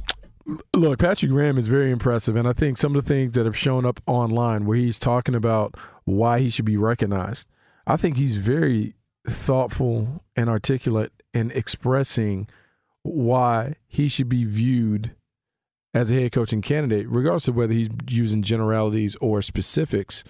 Look, 0.75 1.01
Patrick 1.01 1.31
Graham 1.31 1.59
is 1.59 1.69
very 1.69 1.91
impressive, 1.91 2.35
and 2.35 2.49
I 2.49 2.53
think 2.53 2.79
some 2.79 2.97
of 2.97 3.05
the 3.05 3.09
things 3.09 3.35
that 3.35 3.45
have 3.45 3.57
shown 3.57 3.85
up 3.85 4.01
online 4.07 4.65
where 4.65 4.79
he's 4.79 4.99
talking 4.99 5.35
about 5.35 5.75
why 6.05 6.41
he 6.41 6.49
should 6.49 6.65
be 6.65 6.79
recognized, 6.79 7.47
I 7.87 7.97
think 7.97 8.17
he's 8.17 8.37
very 8.37 8.95
thoughtful 9.29 10.25
and 10.35 10.49
articulate 10.49 11.13
in 11.35 11.51
expressing 11.51 12.49
why 13.03 13.75
he 13.87 14.09
should 14.09 14.29
be 14.29 14.45
viewed 14.45 15.15
as 15.93 16.11
a 16.11 16.15
head 16.15 16.33
coaching 16.33 16.63
candidate, 16.63 17.07
regardless 17.09 17.49
of 17.49 17.57
whether 17.57 17.73
he's 17.73 17.89
using 18.09 18.43
generalities 18.43 19.17
or 19.21 19.43
specifics. 19.43 20.25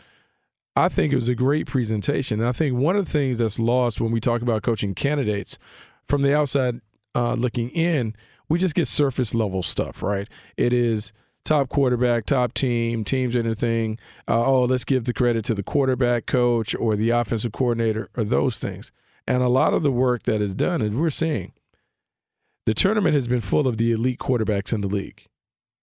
I 0.74 0.88
think 0.88 1.12
it 1.12 1.16
was 1.16 1.28
a 1.28 1.34
great 1.34 1.66
presentation. 1.66 2.40
And 2.40 2.48
I 2.48 2.52
think 2.52 2.76
one 2.76 2.96
of 2.96 3.04
the 3.04 3.10
things 3.10 3.38
that's 3.38 3.58
lost 3.58 4.00
when 4.00 4.12
we 4.12 4.20
talk 4.20 4.42
about 4.42 4.62
coaching 4.62 4.94
candidates 4.94 5.58
from 6.08 6.22
the 6.22 6.34
outside 6.34 6.80
uh, 7.14 7.34
looking 7.34 7.70
in, 7.70 8.14
we 8.48 8.58
just 8.58 8.74
get 8.74 8.88
surface 8.88 9.34
level 9.34 9.62
stuff, 9.62 10.02
right? 10.02 10.28
It 10.56 10.72
is 10.72 11.12
top 11.44 11.68
quarterback, 11.68 12.26
top 12.26 12.54
team, 12.54 13.04
teams 13.04 13.34
anything. 13.34 13.98
Uh, 14.26 14.44
oh, 14.44 14.64
let's 14.64 14.84
give 14.84 15.04
the 15.04 15.12
credit 15.12 15.44
to 15.46 15.54
the 15.54 15.62
quarterback 15.62 16.26
coach 16.26 16.74
or 16.74 16.96
the 16.96 17.10
offensive 17.10 17.52
coordinator 17.52 18.10
or 18.16 18.24
those 18.24 18.58
things. 18.58 18.92
And 19.26 19.42
a 19.42 19.48
lot 19.48 19.74
of 19.74 19.82
the 19.82 19.92
work 19.92 20.22
that 20.24 20.40
is 20.40 20.54
done, 20.54 20.80
and 20.80 21.00
we're 21.00 21.10
seeing, 21.10 21.52
the 22.66 22.74
tournament 22.74 23.14
has 23.14 23.28
been 23.28 23.40
full 23.40 23.66
of 23.66 23.76
the 23.76 23.92
elite 23.92 24.18
quarterbacks 24.18 24.72
in 24.72 24.80
the 24.80 24.88
league, 24.88 25.26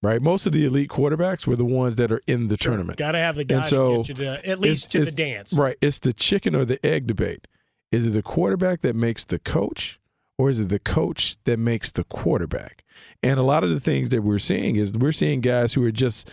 right? 0.01 0.21
Most 0.21 0.45
of 0.45 0.53
the 0.53 0.65
elite 0.65 0.89
quarterbacks 0.89 1.47
were 1.47 1.55
the 1.55 1.65
ones 1.65 1.95
that 1.95 2.11
are 2.11 2.21
in 2.27 2.47
the 2.47 2.57
tournament. 2.57 2.97
Got 2.97 3.11
to 3.11 3.19
have 3.19 3.35
the 3.35 3.43
guy 3.43 3.57
And 3.57 3.65
so 3.65 3.85
to 3.85 3.97
get 3.97 4.09
you 4.09 4.25
to, 4.25 4.49
at 4.49 4.59
least 4.59 4.91
to 4.91 5.05
the 5.05 5.11
dance. 5.11 5.55
Right. 5.57 5.77
It's 5.81 5.99
the 5.99 6.13
chicken 6.13 6.55
or 6.55 6.65
the 6.65 6.83
egg 6.85 7.07
debate. 7.07 7.47
Is 7.91 8.05
it 8.05 8.11
the 8.11 8.23
quarterback 8.23 8.81
that 8.81 8.95
makes 8.95 9.23
the 9.23 9.39
coach, 9.39 9.99
or 10.37 10.49
is 10.49 10.59
it 10.59 10.69
the 10.69 10.79
coach 10.79 11.37
that 11.45 11.57
makes 11.57 11.91
the 11.91 12.03
quarterback? 12.03 12.83
And 13.23 13.39
a 13.39 13.43
lot 13.43 13.63
of 13.63 13.69
the 13.69 13.79
things 13.79 14.09
that 14.09 14.23
we're 14.23 14.39
seeing 14.39 14.75
is 14.75 14.93
we're 14.93 15.11
seeing 15.11 15.41
guys 15.41 15.73
who 15.73 15.83
are 15.83 15.91
just 15.91 16.27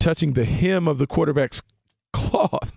touching 0.00 0.34
the 0.34 0.44
hem 0.44 0.86
of 0.86 0.98
the 0.98 1.06
quarterback's 1.06 1.62
cloth, 2.12 2.72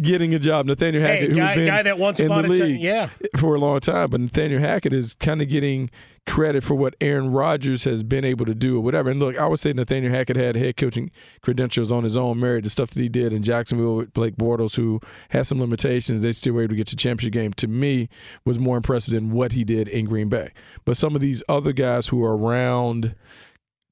getting 0.00 0.34
a 0.34 0.38
job. 0.38 0.66
Nathaniel 0.66 1.02
Hey, 1.02 1.20
Hackett, 1.20 1.36
guy- 1.36 1.46
who's 1.46 1.56
been 1.56 1.66
guy 1.66 1.82
that 1.82 1.98
once 1.98 2.20
in 2.20 2.28
the 2.28 2.42
league 2.42 2.80
yeah. 2.80 3.08
for 3.36 3.54
a 3.54 3.58
long 3.58 3.80
time, 3.80 4.10
but 4.10 4.20
Nathaniel 4.20 4.60
Hackett 4.60 4.92
is 4.92 5.14
kind 5.14 5.40
of 5.40 5.48
getting 5.48 5.90
credit 6.26 6.64
for 6.64 6.74
what 6.74 6.94
Aaron 7.00 7.32
Rodgers 7.32 7.84
has 7.84 8.02
been 8.02 8.24
able 8.24 8.46
to 8.46 8.54
do 8.54 8.78
or 8.78 8.80
whatever. 8.80 9.10
And 9.10 9.20
look, 9.20 9.36
I 9.36 9.46
would 9.46 9.60
say 9.60 9.72
Nathaniel 9.72 10.12
Hackett 10.12 10.36
had 10.36 10.56
head 10.56 10.76
coaching 10.76 11.10
credentials 11.42 11.92
on 11.92 12.02
his 12.02 12.16
own 12.16 12.40
merit. 12.40 12.64
The 12.64 12.70
stuff 12.70 12.90
that 12.90 13.00
he 13.00 13.08
did 13.08 13.32
in 13.32 13.42
Jacksonville 13.42 13.96
with 13.96 14.14
Blake 14.14 14.36
Bortles, 14.36 14.76
who 14.76 15.00
had 15.30 15.46
some 15.46 15.60
limitations, 15.60 16.22
they 16.22 16.32
still 16.32 16.54
were 16.54 16.62
able 16.62 16.70
to 16.70 16.76
get 16.76 16.86
to 16.88 16.96
the 16.96 17.00
championship 17.00 17.32
game. 17.34 17.52
To 17.54 17.68
me, 17.68 18.08
was 18.44 18.58
more 18.58 18.76
impressive 18.76 19.12
than 19.12 19.30
what 19.32 19.52
he 19.52 19.64
did 19.64 19.88
in 19.88 20.06
Green 20.06 20.28
Bay. 20.28 20.50
But 20.84 20.96
some 20.96 21.14
of 21.14 21.20
these 21.20 21.42
other 21.48 21.72
guys 21.72 22.08
who 22.08 22.24
are 22.24 22.36
around 22.36 23.14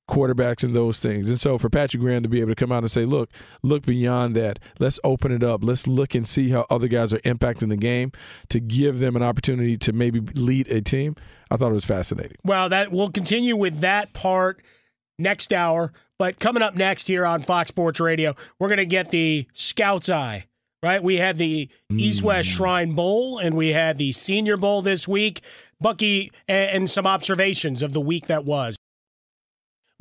quarterbacks 0.09 0.65
and 0.65 0.75
those 0.75 0.99
things. 0.99 1.29
And 1.29 1.41
so 1.41 1.59
for 1.59 1.71
Patrick 1.71 2.01
Graham 2.01 2.23
to 2.23 2.29
be 2.29 2.41
able 2.41 2.51
to 2.51 2.57
come 2.57 2.73
out 2.73 2.83
and 2.83 2.91
say, 2.91 3.05
look, 3.05 3.31
look 3.63 3.87
beyond 3.87 4.35
that. 4.37 4.59
Let's 4.79 4.99
open 5.05 5.33
it 5.33 5.43
up. 5.43 5.63
Let's 5.63 5.87
look 5.87 6.15
and 6.15 6.27
see 6.27 6.51
how 6.51 6.67
other 6.71 6.89
guys 6.89 7.13
are 7.13 7.21
impacting 7.21 7.69
the 7.69 7.77
game 7.77 8.13
to 8.51 8.61
give 8.61 8.99
them 8.99 9.17
an 9.17 9.23
opportunity 9.23 9.77
to 9.79 9.93
maybe 9.93 10.21
lead 10.21 10.69
a 10.69 10.81
team. 10.81 11.17
I 11.51 11.57
thought 11.57 11.71
it 11.71 11.75
was 11.75 11.85
fascinating. 11.85 12.37
Well, 12.45 12.69
that 12.69 12.93
we'll 12.93 13.11
continue 13.11 13.57
with 13.57 13.81
that 13.81 14.13
part 14.13 14.63
next 15.19 15.53
hour. 15.53 15.93
But 16.19 16.39
coming 16.39 16.63
up 16.63 16.75
next 16.77 17.09
here 17.09 17.27
on 17.27 17.41
Fox 17.41 17.69
Sports 17.69 18.01
Radio, 18.01 18.35
we're 18.59 18.69
going 18.69 18.79
to 18.79 18.87
get 18.87 19.11
the 19.11 19.47
Scouts 19.55 20.09
Eye. 20.09 20.47
Right, 20.85 21.01
we 21.01 21.17
had 21.17 21.39
the 21.39 21.69
East 21.93 22.23
mm. 22.23 22.25
West 22.25 22.49
Shrine 22.49 22.97
Bowl 22.97 23.39
and 23.39 23.55
we 23.55 23.73
had 23.73 23.99
the 23.99 24.11
Senior 24.11 24.57
Bowl 24.57 24.83
this 24.83 25.07
week. 25.07 25.41
Bucky 25.81 26.33
and 26.49 26.91
some 26.91 27.07
observations 27.07 27.85
of 27.85 27.93
the 27.93 28.01
week 28.01 28.27
that 28.27 28.45
was. 28.45 28.77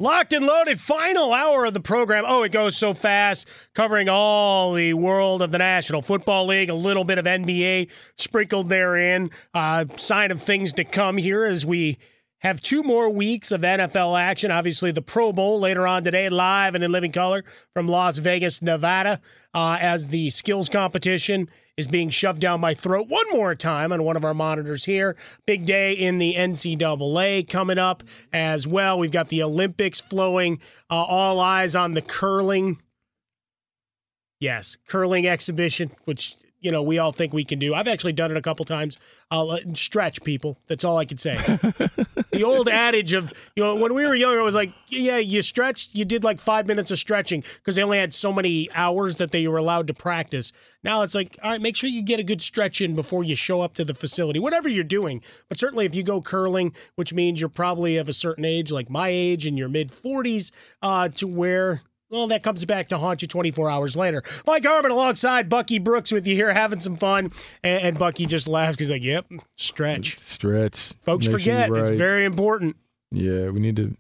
Locked 0.02 0.34
and 0.34 0.44
loaded, 0.44 0.80
final 0.80 1.32
hour 1.32 1.66
of 1.66 1.76
the 1.76 1.80
program. 1.80 2.24
Oh, 2.26 2.42
it 2.42 2.52
goes 2.52 2.76
so 2.76 2.92
fast, 2.92 3.48
covering 3.76 4.10
all 4.10 4.74
the 4.74 4.96
world 4.96 5.44
of 5.44 5.52
the 5.52 5.60
National 5.60 6.02
Football 6.02 6.48
League, 6.48 6.72
a 6.72 6.74
little 6.74 7.04
bit 7.04 7.20
of 7.20 7.26
NBA 7.26 7.92
sprinkled 8.18 8.68
therein. 8.68 9.30
Uh, 9.54 9.86
sign 9.98 10.32
of 10.32 10.42
things 10.42 10.74
to 10.74 10.84
come 10.84 11.18
here 11.18 11.46
as 11.46 11.68
we 11.68 12.00
have 12.40 12.62
two 12.62 12.82
more 12.82 13.12
weeks 13.12 13.52
of 13.52 13.62
NFL 13.62 14.20
action. 14.20 14.50
Obviously, 14.50 14.92
the 14.92 15.04
Pro 15.04 15.32
Bowl 15.32 15.60
later 15.60 15.86
on 15.86 16.04
today, 16.04 16.30
live 16.30 16.74
and 16.74 16.84
in 16.84 16.92
living 16.92 17.12
color 17.12 17.44
from 17.76 17.88
Las 17.88 18.18
Vegas, 18.18 18.60
Nevada, 18.64 19.22
uh, 19.54 19.78
as 19.80 20.08
the 20.08 20.32
skills 20.32 20.68
competition 20.68 21.48
is 21.78 21.88
being 21.88 22.10
shoved 22.10 22.42
down 22.42 22.60
my 22.60 22.74
throat 22.74 23.08
one 23.08 23.26
more 23.32 23.56
time 23.56 23.92
on 23.92 24.04
one 24.04 24.16
of 24.18 24.24
our 24.24 24.34
monitors 24.34 24.86
here. 24.86 25.16
Big 25.46 25.66
day 25.66 25.94
in 25.94 26.18
the 26.18 26.36
NCAA 26.36 27.50
coming 27.50 27.78
up 27.78 28.04
as 28.34 28.68
well. 28.68 29.00
We've 29.00 29.12
got 29.12 29.30
the 29.30 29.44
Olympics 29.44 30.02
flowing. 30.02 30.60
Uh, 30.90 30.96
all 30.96 31.40
eyes 31.40 31.76
on 31.76 31.94
the 31.94 32.02
curling. 32.02 32.82
Yes, 34.40 34.76
curling 34.88 35.28
exhibition, 35.28 35.92
which 36.06 36.36
you 36.62 36.72
know 36.72 36.82
we 36.82 37.00
all 37.00 37.12
think 37.12 37.34
we 37.34 37.44
can 37.44 37.60
do. 37.60 37.74
I've 37.74 37.88
actually 37.88 38.14
done 38.14 38.32
it 38.32 38.38
a 38.38 38.42
couple 38.42 38.64
times. 38.66 38.98
I'll 39.30 39.52
uh, 39.52 39.60
stretch 39.74 40.24
people. 40.24 40.58
That's 40.68 40.86
all 40.86 40.98
I 40.98 41.06
can 41.06 41.18
say. 41.18 41.36
the 42.32 42.44
old 42.46 42.70
adage 42.70 43.14
of 43.14 43.52
you 43.56 43.64
know 43.64 43.76
when 43.76 43.94
we 43.94 44.06
were 44.06 44.16
younger, 44.16 44.40
it 44.40 44.44
was 44.44 44.56
like 44.56 44.72
yeah, 44.88 45.18
you 45.18 45.42
stretched, 45.42 45.96
you 45.96 46.06
did 46.06 46.24
like 46.24 46.40
five 46.40 46.68
minutes 46.68 46.92
of 46.92 47.00
stretching 47.00 47.44
because 47.58 47.76
they 47.76 47.84
only 47.84 47.98
had 47.98 48.14
so 48.14 48.32
many 48.32 48.70
hours 48.74 49.16
that 49.16 49.32
they 49.32 49.48
were 49.48 49.58
allowed 49.58 49.88
to 49.88 49.94
practice. 49.94 50.54
Now 50.84 51.02
it's 51.02 51.16
like 51.16 51.38
all 51.44 51.52
right, 51.52 51.62
make 51.62 51.76
sure 51.76 51.90
you 51.90 52.04
get 52.04 52.20
a 52.20 52.24
good 52.24 52.42
stretch 52.42 52.80
in 52.80 52.96
before 52.96 53.24
you 53.24 53.36
show 53.36 53.62
up 53.62 53.74
to 53.76 53.86
the 53.86 53.94
facility, 53.94 54.40
whatever 54.40 54.70
you're 54.70 54.84
doing. 54.84 55.22
But 55.50 55.60
certainly 55.60 55.86
if 55.86 55.96
you 55.96 56.04
go 56.04 56.22
curling, 56.22 56.74
which 56.96 57.14
means 57.14 57.40
you're 57.40 57.50
probably 57.50 57.98
of 57.98 58.08
a 58.08 58.14
certain 58.14 58.46
age, 58.46 58.72
like 58.72 58.90
my 58.90 59.10
age, 59.10 59.46
in 59.46 59.58
your 59.58 59.70
mid 59.70 59.90
40s, 59.90 60.52
uh, 60.82 61.10
to 61.10 61.28
where 61.28 61.82
well, 62.12 62.28
that 62.28 62.44
comes 62.44 62.64
back 62.66 62.90
to 62.90 62.98
haunt 62.98 63.22
you 63.22 63.28
24 63.28 63.70
hours 63.70 63.96
later. 63.96 64.22
Mike 64.46 64.66
Harmon 64.66 64.92
alongside 64.92 65.48
Bucky 65.48 65.80
Brooks 65.80 66.12
with 66.12 66.28
you 66.28 66.36
here 66.36 66.54
having 66.54 66.82
some 66.82 66.98
fun. 66.98 67.32
And, 67.64 67.82
and 67.82 68.00
Bucky 68.00 68.26
just 68.26 68.48
laughed. 68.48 68.80
He's 68.80 68.92
like, 68.92 69.04
yep, 69.04 69.26
stretch. 69.56 70.20
Stretch. 70.20 70.94
Folks 71.02 71.26
Make 71.28 71.32
forget. 71.32 71.68
Sure 71.68 71.78
It's 71.78 71.92
very 71.92 72.26
important. 72.26 72.76
Yeah, 73.12 73.50
we 73.50 73.60
need 73.60 73.78
to 73.78 73.96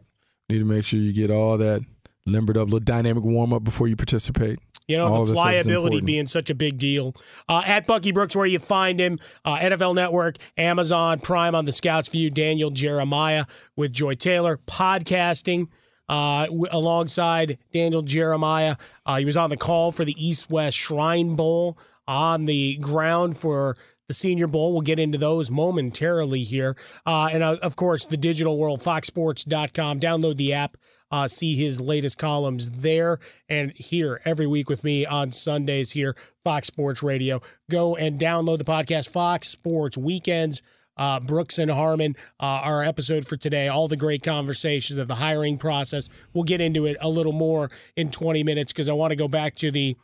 need 0.49 0.59
to 0.59 0.65
make 0.65 0.83
sure 0.83 0.99
you 0.99 1.13
get 1.13 1.31
all 1.31 1.57
that 1.57 1.81
limbered 2.25 2.57
up, 2.57 2.65
little 2.65 2.79
dynamic 2.79 3.23
warm 3.23 3.53
up 3.53 3.63
before 3.63 3.87
you 3.87 3.95
participate. 3.95 4.59
You 4.87 4.97
know, 4.97 5.07
All 5.07 5.25
the 5.25 5.31
this 5.31 5.39
stuff 5.39 5.53
is 5.53 5.63
pliability 5.63 6.01
being 6.01 6.27
such 6.27 6.49
a 6.49 6.55
big 6.55 6.77
deal. 6.77 7.15
Uh, 7.47 7.63
at 7.65 7.87
Bucky 7.87 8.11
Brooks, 8.11 8.35
where 8.35 8.45
you 8.45 8.59
find 8.59 8.99
him, 8.99 9.19
uh, 9.45 9.57
NFL 9.57 9.95
Network, 9.95 10.35
Amazon 10.57 11.19
Prime 11.19 11.55
on 11.55 11.63
the 11.63 11.71
Scouts 11.71 12.09
View, 12.09 12.29
Daniel 12.29 12.71
Jeremiah 12.71 13.45
with 13.77 13.93
Joy 13.93 14.15
Taylor, 14.15 14.57
podcasting 14.67 15.67
uh, 16.11 16.45
alongside 16.71 17.57
Daniel 17.73 18.01
Jeremiah. 18.01 18.75
Uh, 19.05 19.17
he 19.17 19.25
was 19.25 19.37
on 19.37 19.49
the 19.49 19.55
call 19.55 19.93
for 19.93 20.03
the 20.03 20.15
East 20.23 20.51
West 20.51 20.75
Shrine 20.77 21.35
Bowl 21.35 21.77
on 22.05 22.43
the 22.43 22.75
ground 22.77 23.37
for 23.37 23.77
the 24.09 24.13
Senior 24.13 24.47
Bowl. 24.47 24.73
We'll 24.73 24.81
get 24.81 24.99
into 24.99 25.17
those 25.17 25.49
momentarily 25.49 26.41
here. 26.41 26.75
Uh, 27.05 27.29
and 27.31 27.41
uh, 27.41 27.55
of 27.63 27.77
course, 27.77 28.07
the 28.07 28.17
digital 28.17 28.57
world, 28.57 28.81
foxsports.com. 28.81 30.01
Download 30.01 30.35
the 30.35 30.51
app. 30.51 30.75
Uh, 31.11 31.29
see 31.29 31.55
his 31.55 31.79
latest 31.79 32.17
columns 32.17 32.69
there 32.71 33.19
and 33.47 33.71
here 33.75 34.19
every 34.25 34.47
week 34.47 34.69
with 34.69 34.83
me 34.83 35.05
on 35.05 35.31
Sundays 35.31 35.91
here, 35.91 36.15
Fox 36.43 36.67
Sports 36.67 37.01
Radio. 37.01 37.41
Go 37.69 37.95
and 37.95 38.19
download 38.19 38.57
the 38.57 38.65
podcast, 38.65 39.09
Fox 39.09 39.47
Sports 39.47 39.97
Weekends. 39.97 40.61
Uh, 40.97 41.19
Brooks 41.19 41.57
and 41.57 41.71
Harmon, 41.71 42.15
uh, 42.39 42.43
our 42.43 42.83
episode 42.83 43.27
for 43.27 43.37
today, 43.37 43.67
all 43.67 43.87
the 43.87 43.97
great 43.97 44.23
conversations 44.23 44.99
of 44.99 45.07
the 45.07 45.15
hiring 45.15 45.57
process. 45.57 46.09
We'll 46.33 46.43
get 46.43 46.61
into 46.61 46.85
it 46.85 46.97
a 47.01 47.09
little 47.09 47.31
more 47.33 47.71
in 47.95 48.11
20 48.11 48.43
minutes 48.43 48.73
because 48.73 48.89
I 48.89 48.93
want 48.93 49.11
to 49.11 49.15
go 49.15 49.27
back 49.27 49.55
to 49.57 49.71
the 49.71 49.95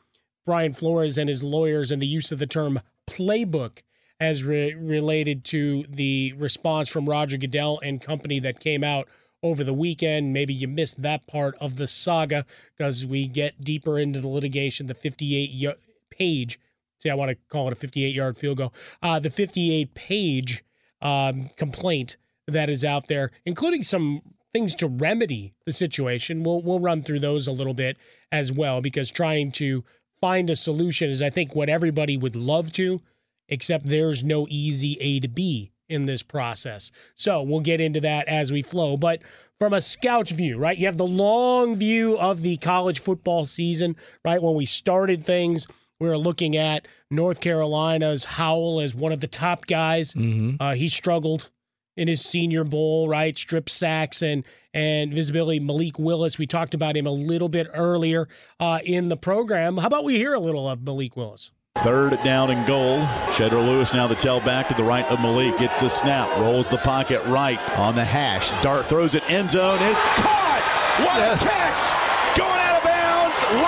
Brian 0.45 0.73
Flores 0.73 1.17
and 1.17 1.27
his 1.29 1.43
lawyers 1.43 1.91
and 1.91 2.01
the 2.01 2.07
use 2.07 2.31
of 2.31 2.39
the 2.39 2.47
term 2.47 2.79
playbook 3.09 3.81
as 4.19 4.43
re- 4.43 4.73
related 4.73 5.43
to 5.45 5.85
the 5.89 6.33
response 6.37 6.89
from 6.89 7.07
Roger 7.07 7.37
Goodell 7.37 7.79
and 7.83 8.01
company 8.01 8.39
that 8.39 8.59
came 8.59 8.83
out 8.83 9.07
over 9.43 9.63
the 9.63 9.73
weekend. 9.73 10.33
Maybe 10.33 10.53
you 10.53 10.67
missed 10.67 11.01
that 11.01 11.27
part 11.27 11.55
of 11.59 11.75
the 11.75 11.85
saga 11.87 12.45
because 12.75 13.05
we 13.05 13.27
get 13.27 13.61
deeper 13.61 13.99
into 13.99 14.19
the 14.19 14.27
litigation, 14.27 14.87
the 14.87 14.93
58 14.93 15.51
y- 15.53 15.75
page. 16.09 16.59
See, 16.99 17.09
I 17.09 17.15
want 17.15 17.29
to 17.29 17.37
call 17.49 17.67
it 17.67 17.73
a 17.73 17.75
58 17.75 18.15
yard 18.15 18.37
field 18.37 18.57
goal. 18.57 18.73
Uh, 19.03 19.19
the 19.19 19.29
58 19.29 19.93
page 19.93 20.63
um, 21.01 21.49
complaint 21.57 22.17
that 22.47 22.69
is 22.69 22.83
out 22.83 23.07
there, 23.07 23.31
including 23.45 23.83
some 23.83 24.21
things 24.53 24.75
to 24.75 24.87
remedy 24.87 25.53
the 25.65 25.71
situation. 25.71 26.43
We'll 26.43 26.61
we'll 26.61 26.79
run 26.79 27.01
through 27.01 27.19
those 27.19 27.47
a 27.47 27.51
little 27.51 27.73
bit 27.73 27.97
as 28.31 28.51
well 28.51 28.81
because 28.81 29.11
trying 29.11 29.51
to 29.53 29.83
find 30.19 30.49
a 30.49 30.55
solution 30.55 31.09
is 31.09 31.21
I 31.21 31.29
think 31.29 31.55
what 31.55 31.69
everybody 31.69 32.17
would 32.17 32.35
love 32.35 32.71
to, 32.73 33.01
except 33.49 33.85
there's 33.85 34.23
no 34.23 34.47
easy 34.49 34.97
A 34.99 35.19
to 35.19 35.27
B 35.27 35.71
in 35.89 36.05
this 36.05 36.23
process. 36.23 36.91
So 37.15 37.41
we'll 37.41 37.61
get 37.61 37.81
into 37.81 38.01
that 38.01 38.27
as 38.27 38.51
we 38.51 38.61
flow. 38.61 38.97
But 38.97 39.21
from 39.59 39.73
a 39.73 39.81
scout's 39.81 40.31
view, 40.31 40.57
right? 40.57 40.77
You 40.77 40.85
have 40.85 40.97
the 40.97 41.07
long 41.07 41.75
view 41.75 42.17
of 42.17 42.41
the 42.41 42.57
college 42.57 42.99
football 42.99 43.45
season, 43.45 43.95
right? 44.23 44.41
When 44.41 44.55
we 44.55 44.65
started 44.65 45.23
things, 45.23 45.67
we 45.99 46.07
were 46.09 46.17
looking 46.17 46.55
at 46.57 46.87
North 47.09 47.39
Carolina's 47.39 48.23
Howell 48.23 48.81
as 48.81 48.93
one 48.93 49.11
of 49.11 49.19
the 49.19 49.27
top 49.27 49.65
guys. 49.67 50.15
Uh, 50.59 50.73
he 50.75 50.87
struggled 50.89 51.49
in 51.95 52.07
his 52.07 52.21
senior 52.23 52.63
bowl, 52.63 53.07
right? 53.09 53.37
Strip 53.37 53.69
sacks 53.69 54.21
and 54.21 54.43
and 54.73 55.11
visibility. 55.11 55.59
Malik 55.59 55.97
Willis, 55.97 56.37
we 56.37 56.45
talked 56.45 56.75
about 56.75 56.95
him 56.95 57.07
a 57.07 57.11
little 57.11 57.49
bit 57.49 57.67
earlier 57.73 58.27
uh, 58.59 58.79
in 58.83 59.09
the 59.09 59.17
program. 59.17 59.77
How 59.77 59.87
about 59.87 60.03
we 60.05 60.17
hear 60.17 60.33
a 60.35 60.39
little 60.39 60.69
of 60.69 60.83
Malik 60.83 61.17
Willis? 61.17 61.51
Third 61.83 62.17
down 62.23 62.49
and 62.51 62.65
goal. 62.67 62.99
Shedro 63.33 63.63
Louis 63.65 63.91
now 63.93 64.07
the 64.07 64.15
tailback 64.15 64.67
to 64.67 64.73
the 64.75 64.83
right 64.83 65.05
of 65.05 65.19
Malik. 65.19 65.57
Gets 65.57 65.81
the 65.81 65.89
snap, 65.89 66.27
rolls 66.39 66.69
the 66.69 66.77
pocket 66.77 67.23
right 67.25 67.59
on 67.77 67.95
the 67.95 68.05
hash. 68.05 68.49
Dart 68.63 68.85
throws 68.87 69.15
it 69.15 69.23
end 69.29 69.49
zone. 69.51 69.81
It 69.81 69.95
caught. 70.15 70.63
What 70.99 71.19
a 71.19 71.37
catch! 71.43 72.37
Going 72.37 72.49
out 72.49 72.77
of 72.77 72.83
bounds. 72.83 73.63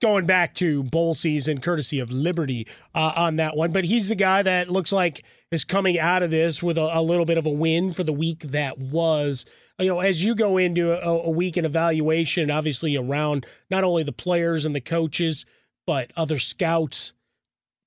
Going 0.00 0.26
back 0.26 0.54
to 0.54 0.82
bowl 0.82 1.14
season, 1.14 1.60
courtesy 1.60 2.00
of 2.00 2.10
Liberty 2.10 2.66
uh, 2.94 3.12
on 3.16 3.36
that 3.36 3.56
one. 3.56 3.72
But 3.72 3.84
he's 3.84 4.08
the 4.08 4.14
guy 4.14 4.42
that 4.42 4.70
looks 4.70 4.92
like 4.92 5.24
is 5.50 5.64
coming 5.64 5.98
out 5.98 6.22
of 6.22 6.30
this 6.30 6.62
with 6.62 6.78
a, 6.78 6.98
a 6.98 7.02
little 7.02 7.26
bit 7.26 7.38
of 7.38 7.46
a 7.46 7.50
win 7.50 7.92
for 7.92 8.02
the 8.02 8.12
week 8.12 8.40
that 8.40 8.78
was. 8.78 9.44
You 9.78 9.88
know, 9.88 10.00
as 10.00 10.22
you 10.22 10.34
go 10.34 10.58
into 10.58 10.92
a, 10.92 11.22
a 11.24 11.30
week 11.30 11.56
in 11.56 11.64
evaluation, 11.64 12.50
obviously 12.50 12.96
around 12.96 13.46
not 13.70 13.84
only 13.84 14.02
the 14.02 14.12
players 14.12 14.64
and 14.64 14.74
the 14.74 14.80
coaches, 14.80 15.46
but 15.86 16.12
other 16.16 16.38
scouts, 16.38 17.12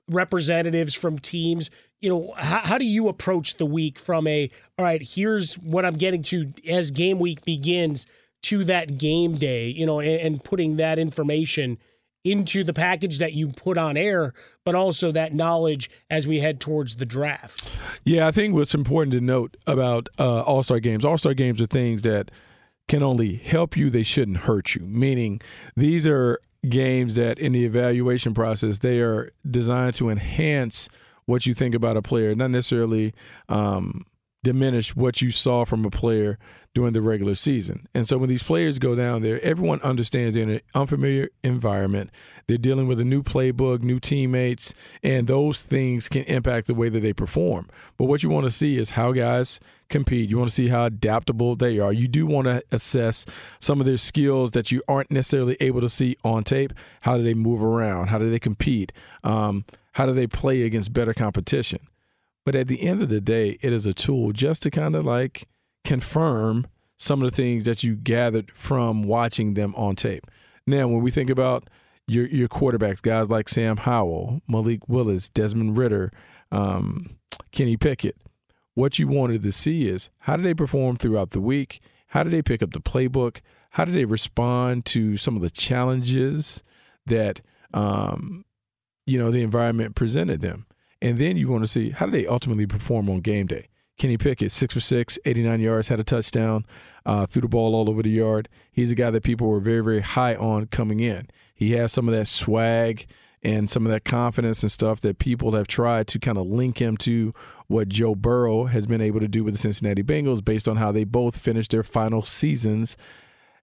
representatives 0.09 0.95
from 0.95 1.19
teams. 1.19 1.69
You 2.01 2.09
know, 2.09 2.33
how, 2.35 2.59
how 2.59 2.77
do 2.77 2.85
you 2.85 3.07
approach 3.07 3.55
the 3.55 3.65
week 3.65 3.97
from 3.97 4.27
a, 4.27 4.49
all 4.77 4.85
right, 4.85 5.01
here's 5.01 5.55
what 5.55 5.85
I'm 5.85 5.95
getting 5.95 6.23
to 6.23 6.51
as 6.67 6.91
game 6.91 7.19
week 7.19 7.45
begins 7.45 8.07
to 8.43 8.63
that 8.65 8.97
game 8.97 9.35
day, 9.35 9.67
you 9.67 9.85
know, 9.85 9.99
and, 9.99 10.19
and 10.19 10.43
putting 10.43 10.75
that 10.77 10.99
information 10.99 11.77
into 12.23 12.63
the 12.63 12.73
package 12.73 13.19
that 13.19 13.33
you 13.33 13.49
put 13.49 13.77
on 13.77 13.97
air, 13.97 14.33
but 14.63 14.75
also 14.75 15.11
that 15.11 15.33
knowledge 15.33 15.89
as 16.09 16.25
we 16.25 16.39
head 16.39 16.59
towards 16.59 16.95
the 16.95 17.05
draft. 17.05 17.67
Yeah, 18.05 18.27
I 18.27 18.31
think 18.31 18.53
what's 18.53 18.73
important 18.73 19.11
to 19.13 19.21
note 19.21 19.57
about 19.67 20.07
uh, 20.17 20.41
All 20.41 20.63
Star 20.63 20.79
games, 20.79 21.03
All 21.03 21.17
Star 21.17 21.33
games 21.33 21.61
are 21.61 21.65
things 21.65 22.01
that 22.03 22.31
can 22.87 23.03
only 23.03 23.35
help 23.35 23.75
you, 23.75 23.89
they 23.89 24.03
shouldn't 24.03 24.37
hurt 24.37 24.75
you. 24.75 24.85
Meaning, 24.85 25.41
these 25.75 26.05
are 26.07 26.39
games 26.69 27.15
that 27.15 27.39
in 27.39 27.51
the 27.51 27.65
evaluation 27.65 28.33
process, 28.33 28.79
they 28.79 28.99
are 28.99 29.31
designed 29.49 29.95
to 29.95 30.09
enhance 30.09 30.87
what 31.25 31.45
you 31.45 31.53
think 31.53 31.75
about 31.75 31.97
a 31.97 32.01
player, 32.01 32.35
not 32.35 32.51
necessarily 32.51 33.13
um, 33.49 34.05
diminish 34.43 34.95
what 34.95 35.21
you 35.21 35.31
saw 35.31 35.65
from 35.65 35.85
a 35.85 35.89
player 35.89 36.37
during 36.73 36.93
the 36.93 37.01
regular 37.01 37.35
season. 37.35 37.87
And 37.93 38.07
so 38.07 38.17
when 38.17 38.29
these 38.29 38.43
players 38.43 38.79
go 38.79 38.95
down 38.95 39.21
there, 39.21 39.39
everyone 39.41 39.79
understands 39.81 40.33
they're 40.33 40.43
in 40.43 40.49
an 40.49 40.61
unfamiliar 40.73 41.29
environment. 41.43 42.09
They're 42.47 42.57
dealing 42.57 42.87
with 42.87 42.99
a 42.99 43.05
new 43.05 43.23
playbook, 43.23 43.81
new 43.81 43.99
teammates, 43.99 44.73
and 45.01 45.27
those 45.27 45.61
things 45.61 46.09
can 46.09 46.23
impact 46.23 46.67
the 46.67 46.73
way 46.73 46.89
that 46.89 46.99
they 46.99 47.13
perform. 47.13 47.69
But 47.97 48.05
what 48.05 48.23
you 48.23 48.29
want 48.29 48.45
to 48.45 48.51
see 48.51 48.77
is 48.77 48.91
how 48.91 49.11
guys 49.11 49.59
compete. 49.89 50.29
You 50.29 50.37
want 50.37 50.49
to 50.49 50.55
see 50.55 50.67
how 50.67 50.85
adaptable 50.85 51.55
they 51.55 51.79
are. 51.79 51.93
You 51.93 52.07
do 52.07 52.25
want 52.25 52.45
to 52.47 52.63
assess 52.71 53.25
some 53.59 53.79
of 53.79 53.85
their 53.85 53.97
skills 53.97 54.51
that 54.51 54.71
you 54.71 54.81
aren't 54.87 55.11
necessarily 55.11 55.55
able 55.59 55.81
to 55.81 55.89
see 55.89 56.17
on 56.23 56.43
tape. 56.43 56.73
How 57.01 57.17
do 57.17 57.23
they 57.23 57.35
move 57.35 57.63
around? 57.63 58.07
How 58.07 58.17
do 58.17 58.29
they 58.29 58.39
compete? 58.39 58.91
Um, 59.23 59.65
how 59.93 60.07
do 60.07 60.13
they 60.13 60.27
play 60.27 60.63
against 60.63 60.91
better 60.91 61.13
competition? 61.13 61.79
But 62.45 62.55
at 62.55 62.67
the 62.67 62.81
end 62.81 63.01
of 63.01 63.09
the 63.09 63.21
day, 63.21 63.57
it 63.61 63.71
is 63.71 63.85
a 63.85 63.93
tool 63.93 64.31
just 64.31 64.63
to 64.63 64.71
kind 64.71 64.95
of 64.95 65.05
like 65.05 65.47
confirm 65.83 66.67
some 66.97 67.21
of 67.21 67.29
the 67.29 67.35
things 67.35 67.63
that 67.65 67.83
you 67.83 67.95
gathered 67.95 68.51
from 68.53 69.03
watching 69.03 69.53
them 69.53 69.73
on 69.75 69.95
tape. 69.95 70.27
Now, 70.65 70.87
when 70.87 71.01
we 71.01 71.11
think 71.11 71.29
about 71.29 71.69
your 72.07 72.27
your 72.27 72.47
quarterbacks, 72.47 73.01
guys 73.01 73.29
like 73.29 73.49
Sam 73.49 73.77
Howell, 73.77 74.41
Malik 74.47 74.87
Willis, 74.87 75.29
Desmond 75.29 75.77
Ridder, 75.77 76.11
um, 76.51 77.17
Kenny 77.51 77.77
Pickett. 77.77 78.17
What 78.75 78.97
you 78.97 79.07
wanted 79.07 79.43
to 79.43 79.51
see 79.51 79.87
is 79.87 80.09
how 80.19 80.35
did 80.35 80.45
they 80.45 80.53
perform 80.53 80.95
throughout 80.95 81.29
the 81.29 81.41
week? 81.41 81.79
How 82.07 82.23
did 82.23 82.33
they 82.33 82.41
pick 82.41 82.63
up 82.63 82.73
the 82.73 82.81
playbook? 82.81 83.41
How 83.71 83.85
did 83.85 83.93
they 83.95 84.05
respond 84.05 84.85
to 84.85 85.17
some 85.17 85.35
of 85.35 85.41
the 85.41 85.49
challenges 85.49 86.63
that 87.05 87.41
um, 87.73 88.45
you 89.05 89.19
know 89.19 89.31
the 89.31 89.43
environment 89.43 89.95
presented 89.95 90.41
them? 90.41 90.65
And 91.03 91.17
then 91.17 91.35
you 91.35 91.49
want 91.49 91.65
to 91.65 91.67
see 91.67 91.89
how 91.89 92.05
do 92.05 92.13
they 92.13 92.25
ultimately 92.25 92.65
perform 92.65 93.09
on 93.09 93.19
game 93.19 93.45
day. 93.45 93.67
Kenny 93.97 94.17
Pickett, 94.17 94.53
six 94.53 94.73
for 94.73 94.79
six, 94.79 95.19
89 95.25 95.59
yards, 95.59 95.89
had 95.89 95.99
a 95.99 96.03
touchdown, 96.03 96.65
uh, 97.05 97.25
threw 97.25 97.41
the 97.41 97.49
ball 97.49 97.75
all 97.75 97.89
over 97.89 98.01
the 98.01 98.09
yard. 98.09 98.47
He's 98.71 98.89
a 98.89 98.95
guy 98.95 99.11
that 99.11 99.21
people 99.21 99.47
were 99.47 99.59
very, 99.59 99.83
very 99.83 99.99
high 99.99 100.33
on 100.35 100.67
coming 100.67 101.01
in. 101.01 101.27
He 101.53 101.73
has 101.73 101.91
some 101.91 102.07
of 102.07 102.15
that 102.15 102.27
swag 102.27 103.05
and 103.43 103.69
some 103.69 103.85
of 103.85 103.91
that 103.91 104.05
confidence 104.05 104.63
and 104.63 104.71
stuff 104.71 105.01
that 105.01 105.19
people 105.19 105.51
have 105.51 105.67
tried 105.67 106.07
to 106.07 106.19
kind 106.19 106.37
of 106.37 106.47
link 106.47 106.81
him 106.81 106.95
to 106.97 107.33
what 107.67 107.89
Joe 107.89 108.15
Burrow 108.15 108.65
has 108.65 108.85
been 108.85 109.01
able 109.01 109.19
to 109.19 109.27
do 109.27 109.43
with 109.43 109.55
the 109.55 109.57
Cincinnati 109.57 110.03
Bengals 110.03 110.43
based 110.43 110.69
on 110.69 110.77
how 110.77 110.93
they 110.93 111.03
both 111.03 111.37
finished 111.37 111.71
their 111.71 111.83
final 111.83 112.23
seasons 112.23 112.95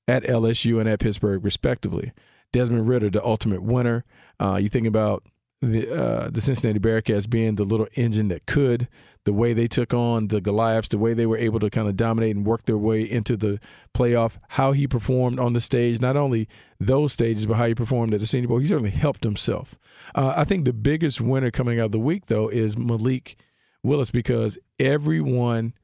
at 0.07 0.25
LSU 0.25 0.79
and 0.79 0.87
at 0.91 1.01
Pittsburgh, 1.01 1.43
respectively. 1.43 2.13
Desmond 2.53 2.87
Ridder, 2.87 3.09
the 3.09 3.25
ultimate 3.25 3.63
winner. 3.63 4.05
Uh, 4.39 4.57
you 4.57 4.69
think 4.69 4.87
about 4.87 5.25
the 5.63 5.93
uh, 5.93 6.31
the 6.31 6.41
Cincinnati 6.41 6.79
Bearcats 6.79 7.29
being 7.29 7.57
the 7.57 7.65
little 7.65 7.87
engine 7.95 8.29
that 8.29 8.47
could, 8.47 8.89
the 9.25 9.33
way 9.33 9.53
they 9.53 9.67
took 9.67 9.93
on 9.93 10.29
the 10.29 10.41
Goliaths, 10.41 10.89
the 10.89 10.99
way 10.99 11.13
they 11.13 11.27
were 11.27 11.37
able 11.37 11.61
to 11.61 11.69
kind 11.69 11.87
of 11.87 11.97
dominate 11.97 12.35
and 12.35 12.47
work 12.47 12.65
their 12.65 12.79
way 12.79 13.03
into 13.03 13.37
the 13.37 13.61
playoff, 13.95 14.33
how 14.49 14.73
he 14.73 14.87
performed 14.87 15.39
on 15.39 15.53
the 15.53 15.61
stage, 15.61 16.01
not 16.01 16.17
only 16.17 16.49
those 16.79 17.13
stages, 17.13 17.45
but 17.47 17.55
how 17.55 17.67
he 17.67 17.75
performed 17.75 18.15
at 18.15 18.21
the 18.21 18.27
Senior 18.27 18.49
Bowl. 18.49 18.59
He 18.59 18.67
certainly 18.67 18.91
helped 18.91 19.23
himself. 19.25 19.79
Uh, 20.15 20.33
I 20.35 20.45
think 20.45 20.65
the 20.65 20.73
biggest 20.73 21.21
winner 21.21 21.51
coming 21.51 21.79
out 21.79 21.87
of 21.87 21.93
the 21.93 21.99
week, 21.99 22.27
though, 22.27 22.49
is 22.49 22.79
Malik 22.79 23.37
Willis 23.83 24.11
because 24.11 24.59
everyone 24.79 25.75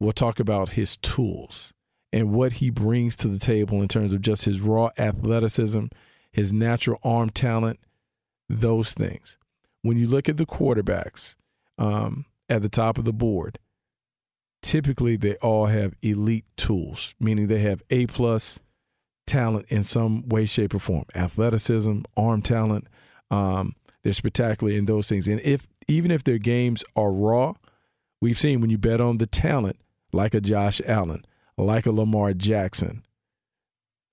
will 0.00 0.12
talk 0.12 0.40
about 0.40 0.70
his 0.70 0.96
tools 0.96 1.72
and 2.12 2.32
what 2.32 2.54
he 2.54 2.70
brings 2.70 3.16
to 3.16 3.28
the 3.28 3.38
table 3.38 3.82
in 3.82 3.88
terms 3.88 4.14
of 4.14 4.22
just 4.22 4.46
his 4.46 4.60
raw 4.60 4.90
athleticism, 4.96 5.86
his 6.32 6.52
natural 6.52 6.98
arm 7.02 7.28
talent 7.28 7.80
those 8.48 8.92
things. 8.92 9.38
When 9.82 9.96
you 9.96 10.06
look 10.06 10.28
at 10.28 10.36
the 10.36 10.46
quarterbacks 10.46 11.34
um, 11.78 12.26
at 12.48 12.62
the 12.62 12.68
top 12.68 12.98
of 12.98 13.04
the 13.04 13.12
board, 13.12 13.58
typically 14.62 15.16
they 15.16 15.36
all 15.36 15.66
have 15.66 15.94
elite 16.02 16.46
tools, 16.56 17.14
meaning 17.20 17.46
they 17.46 17.60
have 17.60 17.82
A 17.90 18.06
plus 18.06 18.58
talent 19.26 19.66
in 19.68 19.82
some 19.82 20.28
way, 20.28 20.46
shape, 20.46 20.74
or 20.74 20.78
form. 20.78 21.04
Athleticism, 21.14 22.00
arm 22.16 22.42
talent. 22.42 22.86
Um, 23.30 23.74
they're 24.02 24.12
spectacular 24.12 24.72
in 24.72 24.86
those 24.86 25.08
things. 25.08 25.28
And 25.28 25.40
if 25.40 25.66
even 25.88 26.10
if 26.10 26.24
their 26.24 26.38
games 26.38 26.84
are 26.94 27.12
raw, 27.12 27.54
we've 28.20 28.38
seen 28.38 28.60
when 28.60 28.70
you 28.70 28.78
bet 28.78 29.00
on 29.00 29.18
the 29.18 29.26
talent, 29.26 29.76
like 30.12 30.34
a 30.34 30.40
Josh 30.40 30.80
Allen, 30.86 31.24
like 31.56 31.86
a 31.86 31.92
Lamar 31.92 32.32
Jackson. 32.32 33.04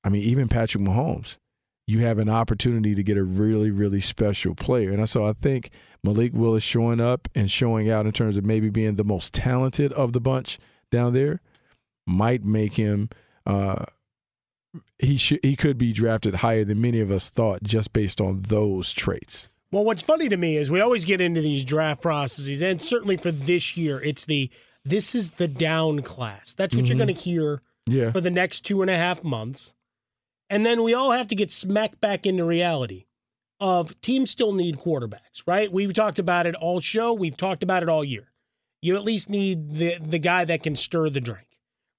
I 0.04 0.10
mean, 0.10 0.24
even 0.24 0.50
Patrick 0.50 0.84
Mahomes 0.84 1.38
you 1.86 2.00
have 2.00 2.18
an 2.18 2.30
opportunity 2.30 2.96
to 2.96 3.04
get 3.04 3.18
a 3.18 3.24
really, 3.24 3.70
really 3.70 4.00
special 4.00 4.56
player. 4.56 4.92
And 4.92 5.10
so 5.10 5.26
I 5.26 5.34
think 5.34 5.70
Malik 6.04 6.32
Willis 6.34 6.64
showing 6.64 7.02
up 7.02 7.28
and 7.36 7.52
showing 7.52 7.90
out 7.90 8.06
in 8.06 8.12
terms 8.12 8.38
of 8.38 8.46
maybe 8.46 8.70
being 8.70 8.96
the 8.96 9.04
most 9.04 9.34
talented 9.34 9.92
of 9.94 10.14
the 10.14 10.22
bunch 10.22 10.60
down 10.92 11.14
there 11.14 11.42
might 12.06 12.44
make 12.44 12.76
him. 12.76 13.10
Uh, 13.46 13.86
he 14.98 15.18
should 15.18 15.40
he 15.44 15.56
could 15.56 15.78
be 15.78 15.94
drafted 15.94 16.36
higher 16.36 16.66
than 16.66 16.82
many 16.82 17.00
of 17.00 17.12
us 17.12 17.30
thought 17.30 17.64
just 17.64 17.94
based 17.94 18.20
on 18.20 18.44
those 18.44 18.92
traits. 18.92 19.50
Well, 19.72 19.84
what's 19.84 20.02
funny 20.02 20.30
to 20.30 20.38
me 20.38 20.58
is 20.58 20.72
we 20.72 20.82
always 20.82 21.04
get 21.04 21.20
into 21.20 21.42
these 21.42 21.66
draft 21.66 22.02
processes, 22.02 22.62
and 22.62 22.82
certainly 22.82 23.18
for 23.18 23.32
this 23.32 23.76
year, 23.76 24.02
it's 24.02 24.26
the 24.26 24.50
this 24.86 25.16
is 25.16 25.32
the 25.32 25.48
down 25.48 26.02
class. 26.02 26.54
That's 26.54 26.76
what 26.76 26.86
mm-hmm. 26.86 26.98
you're 26.98 27.06
going 27.06 27.16
to 27.16 27.22
hear 27.22 27.62
yeah. 27.86 28.12
for 28.12 28.22
the 28.22 28.30
next 28.30 28.62
two 28.62 28.82
and 28.82 28.90
a 28.90 28.96
half 28.96 29.24
months. 29.24 29.74
And 30.54 30.64
then 30.64 30.84
we 30.84 30.94
all 30.94 31.10
have 31.10 31.30
to 31.30 31.36
get 31.36 31.52
smacked 31.52 32.00
back 32.00 32.28
into 32.28 32.46
reality 32.46 33.06
of 33.60 34.00
teams 34.02 34.30
still 34.30 34.54
need 34.54 34.78
quarterbacks, 34.78 35.42
right? 35.48 35.72
We've 35.72 35.96
talked 35.96 36.20
about 36.20 36.46
it 36.46 36.54
all 36.54 36.80
show. 36.80 37.12
We've 37.12 37.36
talked 37.36 37.64
about 37.64 37.82
it 37.82 37.90
all 37.90 38.04
year. 38.04 38.32
You 38.80 38.96
at 38.96 39.04
least 39.04 39.32
need 39.32 39.72
the 39.72 39.98
the 39.98 40.20
guy 40.20 40.46
that 40.46 40.62
can 40.62 40.76
stir 40.76 41.10
the 41.10 41.22
drink, 41.22 41.48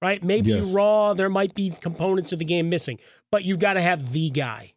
right? 0.01 0.23
Maybe 0.23 0.51
yes. 0.51 0.67
raw, 0.67 1.13
there 1.13 1.29
might 1.29 1.53
be 1.53 1.71
components 1.81 2.31
of 2.31 2.39
the 2.39 2.45
game 2.45 2.69
missing, 2.69 2.99
but 3.29 3.43
you've 3.43 3.59
got 3.59 3.73
to 3.73 3.81
have 3.81 4.13
the 4.13 4.29
guy 4.29 4.71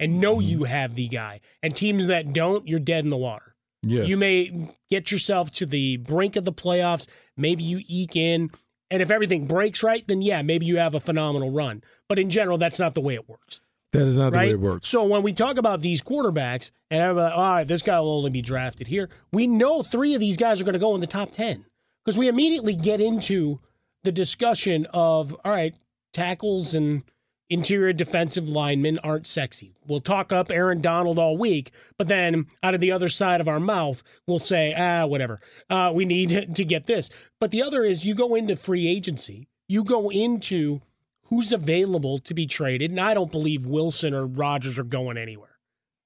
and 0.00 0.20
know 0.20 0.34
mm-hmm. 0.34 0.48
you 0.48 0.64
have 0.64 0.96
the 0.96 1.06
guy. 1.06 1.40
And 1.62 1.76
teams 1.76 2.08
that 2.08 2.32
don't, 2.32 2.66
you're 2.66 2.80
dead 2.80 3.04
in 3.04 3.10
the 3.10 3.16
water. 3.16 3.54
Yes. 3.84 4.08
You 4.08 4.16
may 4.16 4.74
get 4.90 5.12
yourself 5.12 5.52
to 5.52 5.66
the 5.66 5.98
brink 5.98 6.34
of 6.34 6.44
the 6.44 6.52
playoffs. 6.52 7.06
Maybe 7.36 7.62
you 7.62 7.80
eke 7.86 8.16
in 8.16 8.50
and 8.90 9.02
if 9.02 9.10
everything 9.10 9.46
breaks 9.46 9.82
right, 9.82 10.06
then 10.06 10.22
yeah, 10.22 10.42
maybe 10.42 10.66
you 10.66 10.78
have 10.78 10.94
a 10.94 11.00
phenomenal 11.00 11.50
run. 11.50 11.82
But 12.08 12.18
in 12.18 12.30
general, 12.30 12.58
that's 12.58 12.78
not 12.78 12.94
the 12.94 13.00
way 13.00 13.14
it 13.14 13.28
works. 13.28 13.60
That 13.92 14.02
is 14.02 14.16
not 14.16 14.32
right? 14.32 14.32
the 14.32 14.38
way 14.38 14.50
it 14.50 14.60
works. 14.60 14.88
So 14.88 15.04
when 15.04 15.22
we 15.22 15.32
talk 15.32 15.56
about 15.56 15.80
these 15.80 16.00
quarterbacks, 16.00 16.70
and 16.90 17.02
I'm 17.02 17.16
like, 17.16 17.32
all 17.32 17.52
right, 17.52 17.66
this 17.66 17.82
guy 17.82 17.98
will 18.00 18.16
only 18.16 18.30
be 18.30 18.42
drafted 18.42 18.86
here, 18.86 19.08
we 19.32 19.46
know 19.46 19.82
three 19.82 20.14
of 20.14 20.20
these 20.20 20.36
guys 20.36 20.60
are 20.60 20.64
going 20.64 20.74
to 20.74 20.78
go 20.78 20.94
in 20.94 21.00
the 21.00 21.06
top 21.06 21.30
10 21.32 21.64
because 22.04 22.16
we 22.16 22.28
immediately 22.28 22.74
get 22.74 23.00
into 23.00 23.60
the 24.04 24.12
discussion 24.12 24.86
of, 24.92 25.36
all 25.44 25.52
right, 25.52 25.74
tackles 26.12 26.74
and 26.74 27.04
interior 27.50 27.92
defensive 27.92 28.48
linemen 28.48 28.98
aren't 29.00 29.26
sexy. 29.26 29.74
We'll 29.86 30.00
talk 30.00 30.32
up 30.32 30.50
Aaron 30.50 30.80
Donald 30.80 31.18
all 31.18 31.36
week, 31.36 31.72
but 31.98 32.08
then 32.08 32.46
out 32.62 32.74
of 32.74 32.80
the 32.80 32.92
other 32.92 33.08
side 33.08 33.40
of 33.40 33.48
our 33.48 33.60
mouth, 33.60 34.02
we'll 34.26 34.38
say, 34.38 34.72
ah, 34.78 35.04
whatever. 35.04 35.40
Uh, 35.68 35.90
we 35.92 36.04
need 36.04 36.54
to 36.54 36.64
get 36.64 36.86
this. 36.86 37.10
But 37.40 37.50
the 37.50 37.62
other 37.62 37.84
is 37.84 38.06
you 38.06 38.14
go 38.14 38.34
into 38.36 38.56
free 38.56 38.86
agency, 38.86 39.48
you 39.68 39.84
go 39.84 40.10
into 40.10 40.80
who's 41.24 41.52
available 41.52 42.18
to 42.20 42.34
be 42.34 42.46
traded, 42.46 42.90
and 42.90 43.00
I 43.00 43.14
don't 43.14 43.32
believe 43.32 43.66
Wilson 43.66 44.14
or 44.14 44.26
Rodgers 44.26 44.78
are 44.78 44.84
going 44.84 45.18
anywhere. 45.18 45.58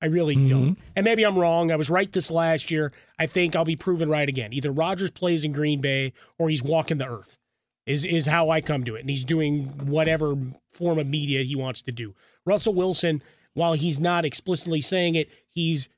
I 0.03 0.07
really 0.07 0.37
mm-hmm. 0.37 0.49
don't. 0.49 0.79
And 0.97 1.05
maybe 1.05 1.25
I'm 1.25 1.39
wrong. 1.39 1.71
I 1.71 1.77
was 1.77 1.89
right 1.89 2.13
this 2.13 2.31
last 2.31 2.71
year. 2.71 2.93
I 3.19 3.27
think 3.27 3.57
I'll 3.57 3.65
be 3.65 3.77
proven 3.77 4.11
right 4.11 4.29
again. 4.29 4.53
Either 4.53 4.71
Rodgers 4.71 5.11
plays 5.11 5.45
in 5.45 5.53
Green 5.53 5.81
Bay 5.81 6.13
or 6.39 6.51
he's 6.51 6.63
walking 6.63 6.99
the 6.99 7.09
earth 7.09 7.39
is 7.87 8.05
is 8.05 8.27
how 8.27 8.51
I 8.51 8.61
come 8.61 8.85
to 8.85 8.97
it. 8.97 9.01
And 9.01 9.11
he's 9.11 9.25
doing 9.25 9.65
whatever 9.87 10.37
form 10.73 10.99
of 10.99 11.07
media 11.07 11.43
he 11.43 11.57
wants 11.57 11.83
to 11.83 11.93
do. 11.93 12.15
Russell 12.45 12.75
Wilson, 12.75 13.23
while 13.55 13.75
he's 13.75 14.01
not 14.01 14.25
explicitly 14.25 14.81
saying 14.81 15.15
it, 15.15 15.29
he's 15.49 15.89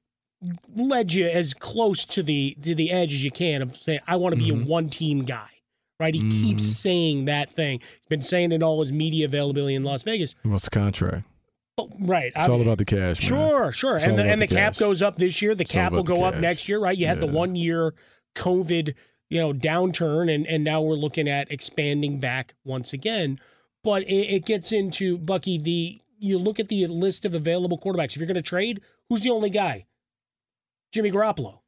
led 0.74 1.12
you 1.12 1.26
as 1.26 1.54
close 1.54 2.04
to 2.04 2.22
the 2.22 2.56
to 2.62 2.74
the 2.74 2.90
edge 2.90 3.12
as 3.14 3.24
you 3.24 3.30
can 3.30 3.62
of 3.62 3.76
saying 3.76 4.00
I 4.06 4.16
want 4.16 4.34
to 4.34 4.38
be 4.38 4.50
mm-hmm. 4.50 4.62
a 4.62 4.66
one 4.66 4.88
team 4.88 5.20
guy. 5.20 5.48
Right? 5.98 6.14
He 6.14 6.20
mm-hmm. 6.20 6.44
keeps 6.44 6.66
saying 6.66 7.24
that 7.24 7.50
thing. 7.50 7.78
He's 7.80 8.06
been 8.10 8.20
saying 8.20 8.52
it 8.52 8.62
all 8.62 8.80
his 8.80 8.92
media 8.92 9.24
availability 9.24 9.74
in 9.74 9.82
Las 9.82 10.02
Vegas. 10.02 10.34
What's 10.42 10.64
the 10.64 10.70
contract? 10.70 11.26
Oh, 11.78 11.88
right. 12.00 12.32
It's 12.36 12.48
I 12.48 12.52
all 12.52 12.60
about 12.60 12.76
the 12.76 12.84
cash. 12.84 13.18
Sure, 13.18 13.64
man. 13.64 13.72
sure. 13.72 13.96
It's 13.96 14.04
and 14.04 14.18
the, 14.18 14.24
and 14.24 14.42
the, 14.42 14.46
the 14.46 14.54
cap 14.54 14.76
goes 14.76 15.00
up 15.00 15.16
this 15.16 15.40
year. 15.40 15.54
The 15.54 15.62
it's 15.62 15.72
cap 15.72 15.92
will 15.92 16.02
go 16.02 16.24
up 16.24 16.34
next 16.36 16.68
year, 16.68 16.78
right? 16.78 16.96
You 16.96 17.06
had 17.06 17.18
yeah. 17.18 17.26
the 17.26 17.32
one 17.32 17.54
year 17.54 17.94
COVID 18.34 18.94
you 19.28 19.40
know 19.40 19.52
downturn 19.52 20.32
and 20.32 20.46
and 20.46 20.64
now 20.64 20.80
we're 20.80 20.94
looking 20.94 21.28
at 21.28 21.50
expanding 21.50 22.18
back 22.18 22.54
once 22.64 22.92
again 22.92 23.38
but 23.82 24.02
it, 24.02 24.34
it, 24.34 24.44
gets 24.44 24.72
into 24.72 25.18
bucky 25.18 25.58
the 25.58 26.00
you 26.18 26.38
look 26.38 26.58
at 26.58 26.68
the 26.68 26.86
list 26.86 27.24
of 27.24 27.34
available 27.34 27.78
quarterbacks 27.78 28.10
if 28.10 28.18
you're 28.18 28.26
going 28.26 28.34
to 28.34 28.42
trade 28.42 28.80
who's 29.08 29.22
the 29.22 29.30
only 29.30 29.50
guy 29.50 29.86
jimmy 30.92 31.10
garoppolo 31.10 31.60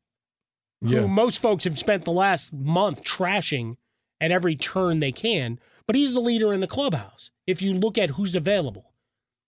yeah. 0.80 1.00
who 1.00 1.08
most 1.08 1.40
folks 1.40 1.64
have 1.64 1.78
spent 1.78 2.04
the 2.04 2.12
last 2.12 2.52
month 2.52 3.02
trashing 3.02 3.76
at 4.20 4.32
every 4.32 4.56
turn 4.56 5.00
they 5.00 5.12
can 5.12 5.58
but 5.86 5.96
he's 5.96 6.12
the 6.12 6.20
leader 6.20 6.52
in 6.52 6.60
the 6.60 6.66
clubhouse 6.66 7.30
if 7.46 7.62
you 7.62 7.74
look 7.74 7.98
at 7.98 8.10
who's 8.10 8.34
available 8.34 8.92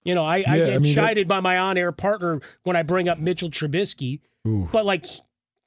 you 0.04 0.14
know 0.14 0.24
i, 0.24 0.38
yeah, 0.38 0.52
I 0.52 0.58
get 0.58 0.74
I 0.74 0.78
mean, 0.78 0.94
chided 0.94 1.26
that... 1.26 1.34
by 1.34 1.40
my 1.40 1.58
on-air 1.58 1.92
partner 1.92 2.40
when 2.64 2.76
i 2.76 2.82
bring 2.82 3.08
up 3.08 3.18
mitchell 3.18 3.50
trubisky 3.50 4.20
Ooh. 4.46 4.68
but 4.72 4.84
like 4.84 5.06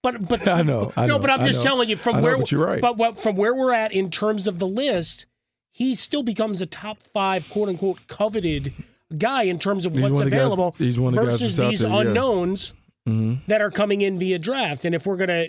but 0.04 0.28
but 0.28 0.48
I 0.48 0.62
know, 0.62 0.94
I 0.96 1.08
no, 1.08 1.16
know, 1.16 1.20
but 1.20 1.32
I'm 1.32 1.44
just 1.44 1.64
telling 1.64 1.90
you 1.90 1.96
from 1.96 2.18
know, 2.18 2.22
where 2.22 2.38
but 2.38 2.52
you're 2.52 2.64
right. 2.64 2.82
But 2.82 2.98
what, 2.98 3.18
from 3.18 3.36
where 3.36 3.56
we're 3.56 3.74
at 3.74 3.92
in 3.92 4.12
terms 4.12 4.46
of 4.46 4.60
the 4.60 4.68
list, 4.68 5.26
he 5.72 5.96
still 5.96 6.22
becomes 6.22 6.62
a 6.62 6.68
top 6.68 7.02
five 7.02 7.50
quote 7.50 7.70
unquote 7.70 8.06
coveted 8.08 8.74
guy 9.18 9.44
in 9.44 9.58
terms 9.58 9.86
of 9.86 9.94
he's 9.94 10.02
what's 10.02 10.20
available 10.20 10.72
guys, 10.72 10.80
he's 10.80 11.00
one 11.00 11.16
versus 11.16 11.56
the 11.56 11.70
these 11.70 11.82
there, 11.82 11.92
unknowns 11.92 12.74
mm-hmm. 13.08 13.36
that 13.48 13.62
are 13.62 13.72
coming 13.72 14.02
in 14.02 14.20
via 14.20 14.38
draft. 14.38 14.86
And 14.86 14.94
if 14.94 15.08
we're 15.08 15.18
gonna 15.18 15.48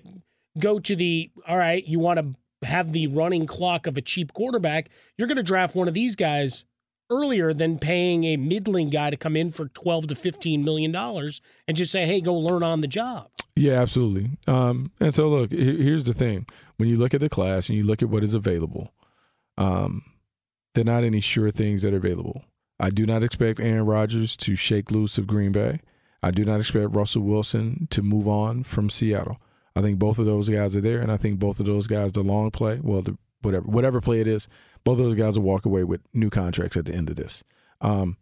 go 0.58 0.78
to 0.78 0.96
the 0.96 1.30
all 1.46 1.58
right, 1.58 1.84
you 1.84 1.98
want 1.98 2.20
to 2.20 2.66
have 2.66 2.92
the 2.92 3.08
running 3.08 3.46
clock 3.46 3.86
of 3.86 3.96
a 3.96 4.00
cheap 4.00 4.32
quarterback, 4.32 4.88
you're 5.18 5.28
gonna 5.28 5.42
draft 5.42 5.74
one 5.74 5.88
of 5.88 5.94
these 5.94 6.16
guys 6.16 6.64
earlier 7.14 7.52
than 7.52 7.78
paying 7.78 8.24
a 8.24 8.36
middling 8.36 8.90
guy 8.90 9.10
to 9.10 9.16
come 9.16 9.36
in 9.36 9.50
for 9.50 9.68
12 9.68 10.08
to 10.08 10.14
15 10.14 10.64
million 10.64 10.92
dollars 10.92 11.40
and 11.68 11.76
just 11.76 11.92
say 11.92 12.06
hey 12.06 12.20
go 12.20 12.34
learn 12.34 12.62
on 12.62 12.80
the 12.80 12.88
job. 12.88 13.28
Yeah 13.56 13.80
absolutely. 13.80 14.30
Um, 14.46 14.90
and 15.00 15.14
so 15.14 15.28
look 15.28 15.50
here's 15.52 16.04
the 16.04 16.14
thing. 16.14 16.46
When 16.76 16.88
you 16.88 16.96
look 16.96 17.14
at 17.14 17.20
the 17.20 17.28
class 17.28 17.68
and 17.68 17.78
you 17.78 17.84
look 17.84 18.02
at 18.02 18.08
what 18.08 18.24
is 18.24 18.34
available 18.34 18.92
um, 19.56 20.02
there 20.74 20.82
are 20.82 20.84
not 20.84 21.04
any 21.04 21.20
sure 21.20 21.50
things 21.50 21.82
that 21.82 21.94
are 21.94 21.98
available. 21.98 22.44
I 22.80 22.90
do 22.90 23.06
not 23.06 23.22
expect 23.22 23.60
aaron 23.60 23.86
rodgers 23.86 24.36
to 24.38 24.56
shake 24.56 24.90
loose 24.90 25.18
of 25.18 25.26
green 25.26 25.52
bay. 25.52 25.80
I 26.22 26.30
do 26.30 26.44
not 26.44 26.60
expect 26.60 26.94
Russell 26.94 27.22
Wilson 27.22 27.86
to 27.90 28.02
move 28.02 28.26
on 28.26 28.64
from 28.64 28.90
Seattle. 28.90 29.38
I 29.76 29.82
think 29.82 29.98
both 29.98 30.18
of 30.18 30.26
those 30.26 30.48
guys 30.48 30.74
are 30.74 30.80
there, 30.80 31.00
and 31.00 31.10
I 31.12 31.16
think 31.16 31.38
both 31.38 31.60
of 31.60 31.66
those 31.66 31.86
guys, 31.86 32.12
the 32.12 32.22
long 32.22 32.50
play, 32.50 32.80
well, 32.82 33.02
the, 33.02 33.16
whatever 33.42 33.66
whatever 33.66 34.00
play 34.00 34.20
it 34.20 34.26
is, 34.26 34.48
both 34.84 34.98
of 34.98 35.04
those 35.04 35.14
guys 35.14 35.38
will 35.38 35.44
walk 35.44 35.64
away 35.66 35.84
with 35.84 36.00
new 36.12 36.30
contracts 36.30 36.76
at 36.76 36.84
the 36.84 36.94
end 36.94 37.10
of 37.10 37.16
this. 37.16 37.42
Um, 37.80 38.16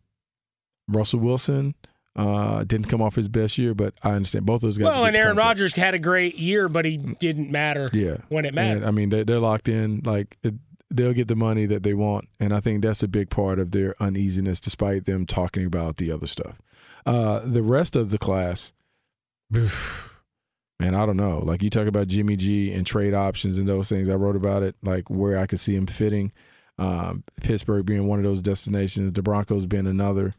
Russell 0.89 1.21
Wilson 1.21 1.75
uh, 2.15 2.65
didn't 2.65 2.87
come 2.87 3.01
off 3.01 3.17
his 3.17 3.29
best 3.29 3.59
year, 3.59 3.75
but 3.75 3.95
I 4.03 4.13
understand 4.13 4.47
both 4.47 4.61
those 4.61 4.79
guys. 4.79 4.87
Well, 4.87 5.05
and 5.05 5.17
Aaron 5.17 5.37
Rodgers 5.37 5.75
had 5.75 5.95
a 5.95 5.99
great 5.99 6.37
year, 6.37 6.69
but 6.69 6.85
he 6.85 6.97
didn't 6.97 7.51
matter. 7.51 7.89
Yeah, 7.93 8.19
when 8.29 8.45
it 8.45 8.55
mattered. 8.55 8.79
And, 8.79 8.87
I 8.87 8.91
mean, 8.91 9.11
they, 9.11 9.25
they're 9.25 9.39
locked 9.39 9.69
in. 9.69 10.03
Like 10.05 10.37
it, 10.43 10.55
they'll 10.91 11.15
get 11.15 11.29
the 11.29 11.37
money 11.37 11.67
that 11.67 11.83
they 11.83 11.95
want, 11.95 12.29
and 12.39 12.55
I 12.55 12.61
think 12.61 12.83
that's 12.83 13.03
a 13.03 13.09
big 13.09 13.31
part 13.31 13.59
of 13.59 13.71
their 13.71 13.95
uneasiness, 14.01 14.61
despite 14.61 15.07
them 15.07 15.27
talking 15.27 15.65
about 15.65 15.97
the 15.97 16.11
other 16.13 16.27
stuff. 16.27 16.61
Uh, 17.07 17.41
the 17.45 17.63
rest 17.63 17.97
of 17.97 18.11
the 18.11 18.19
class, 18.19 18.73
man, 19.51 20.95
I 20.95 21.07
don't 21.07 21.17
know. 21.17 21.39
Like 21.39 21.63
you 21.63 21.71
talk 21.71 21.87
about 21.87 22.09
Jimmy 22.09 22.37
G 22.37 22.73
and 22.73 22.87
trade 22.87 23.15
options 23.15 23.59
and 23.59 23.67
those 23.67 23.89
things. 23.89 24.11
I 24.11 24.15
wrote 24.15 24.37
about 24.37 24.63
it, 24.63 24.77
like 24.83 25.09
where 25.09 25.39
I 25.39 25.47
could 25.47 25.61
see 25.61 25.75
him 25.75 25.87
fitting. 25.87 26.31
Um, 26.78 27.25
Pittsburgh 27.41 27.86
being 27.86 28.07
one 28.07 28.18
of 28.18 28.25
those 28.25 28.42
destinations, 28.42 29.12
the 29.12 29.23
Broncos 29.23 29.67
being 29.67 29.86
another. 29.86 30.34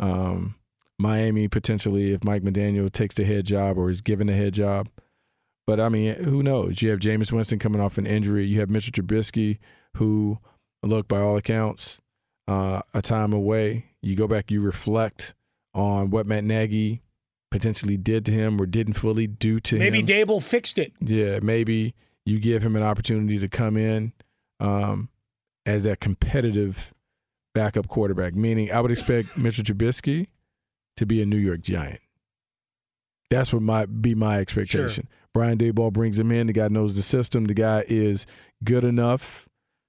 Um, 0.00 0.56
Miami 0.98 1.48
potentially 1.48 2.12
if 2.12 2.24
Mike 2.24 2.42
McDaniel 2.42 2.90
takes 2.90 3.14
the 3.14 3.24
head 3.24 3.46
job 3.46 3.78
or 3.78 3.88
is 3.88 4.00
given 4.00 4.26
the 4.26 4.34
head 4.34 4.54
job. 4.54 4.88
But 5.66 5.80
I 5.80 5.88
mean, 5.88 6.14
who 6.24 6.42
knows? 6.42 6.82
You 6.82 6.90
have 6.90 6.98
Jameis 6.98 7.30
Winston 7.30 7.58
coming 7.58 7.80
off 7.80 7.98
an 7.98 8.06
injury. 8.06 8.46
You 8.46 8.60
have 8.60 8.70
Mitchell 8.70 8.92
Trubisky, 8.92 9.58
who, 9.96 10.38
look, 10.82 11.06
by 11.08 11.20
all 11.20 11.36
accounts, 11.36 12.00
uh, 12.48 12.80
a 12.94 13.02
time 13.02 13.32
away. 13.32 13.86
You 14.02 14.16
go 14.16 14.26
back, 14.26 14.50
you 14.50 14.60
reflect 14.60 15.34
on 15.74 16.10
what 16.10 16.26
Matt 16.26 16.44
Nagy 16.44 17.02
potentially 17.50 17.96
did 17.96 18.24
to 18.26 18.32
him 18.32 18.60
or 18.60 18.66
didn't 18.66 18.94
fully 18.94 19.26
do 19.26 19.60
to 19.60 19.78
maybe 19.78 20.00
him. 20.00 20.06
Maybe 20.06 20.24
Daboll 20.24 20.42
fixed 20.42 20.78
it. 20.78 20.92
Yeah, 21.00 21.38
maybe 21.42 21.94
you 22.24 22.40
give 22.40 22.62
him 22.62 22.74
an 22.74 22.82
opportunity 22.82 23.38
to 23.38 23.48
come 23.48 23.76
in 23.76 24.12
um, 24.60 25.08
as 25.68 25.84
that 25.84 26.00
competitive 26.00 26.94
backup 27.54 27.88
quarterback. 27.88 28.34
Meaning, 28.34 28.72
I 28.72 28.80
would 28.80 28.90
expect 28.90 29.36
Mitchell 29.36 29.64
Trubisky 29.64 30.28
to 30.96 31.04
be 31.04 31.20
a 31.20 31.26
New 31.26 31.36
York 31.36 31.60
Giant. 31.60 32.00
That's 33.30 33.52
what 33.52 33.60
might 33.60 34.00
be 34.00 34.14
my 34.14 34.38
expectation. 34.38 34.88
Sure. 34.88 35.18
Brian 35.34 35.58
Daboll 35.58 35.92
brings 35.92 36.18
him 36.18 36.32
in. 36.32 36.46
The 36.46 36.54
guy 36.54 36.68
knows 36.68 36.96
the 36.96 37.02
system. 37.02 37.44
The 37.44 37.54
guy 37.54 37.84
is 37.86 38.24
good 38.64 38.82
enough 38.82 39.46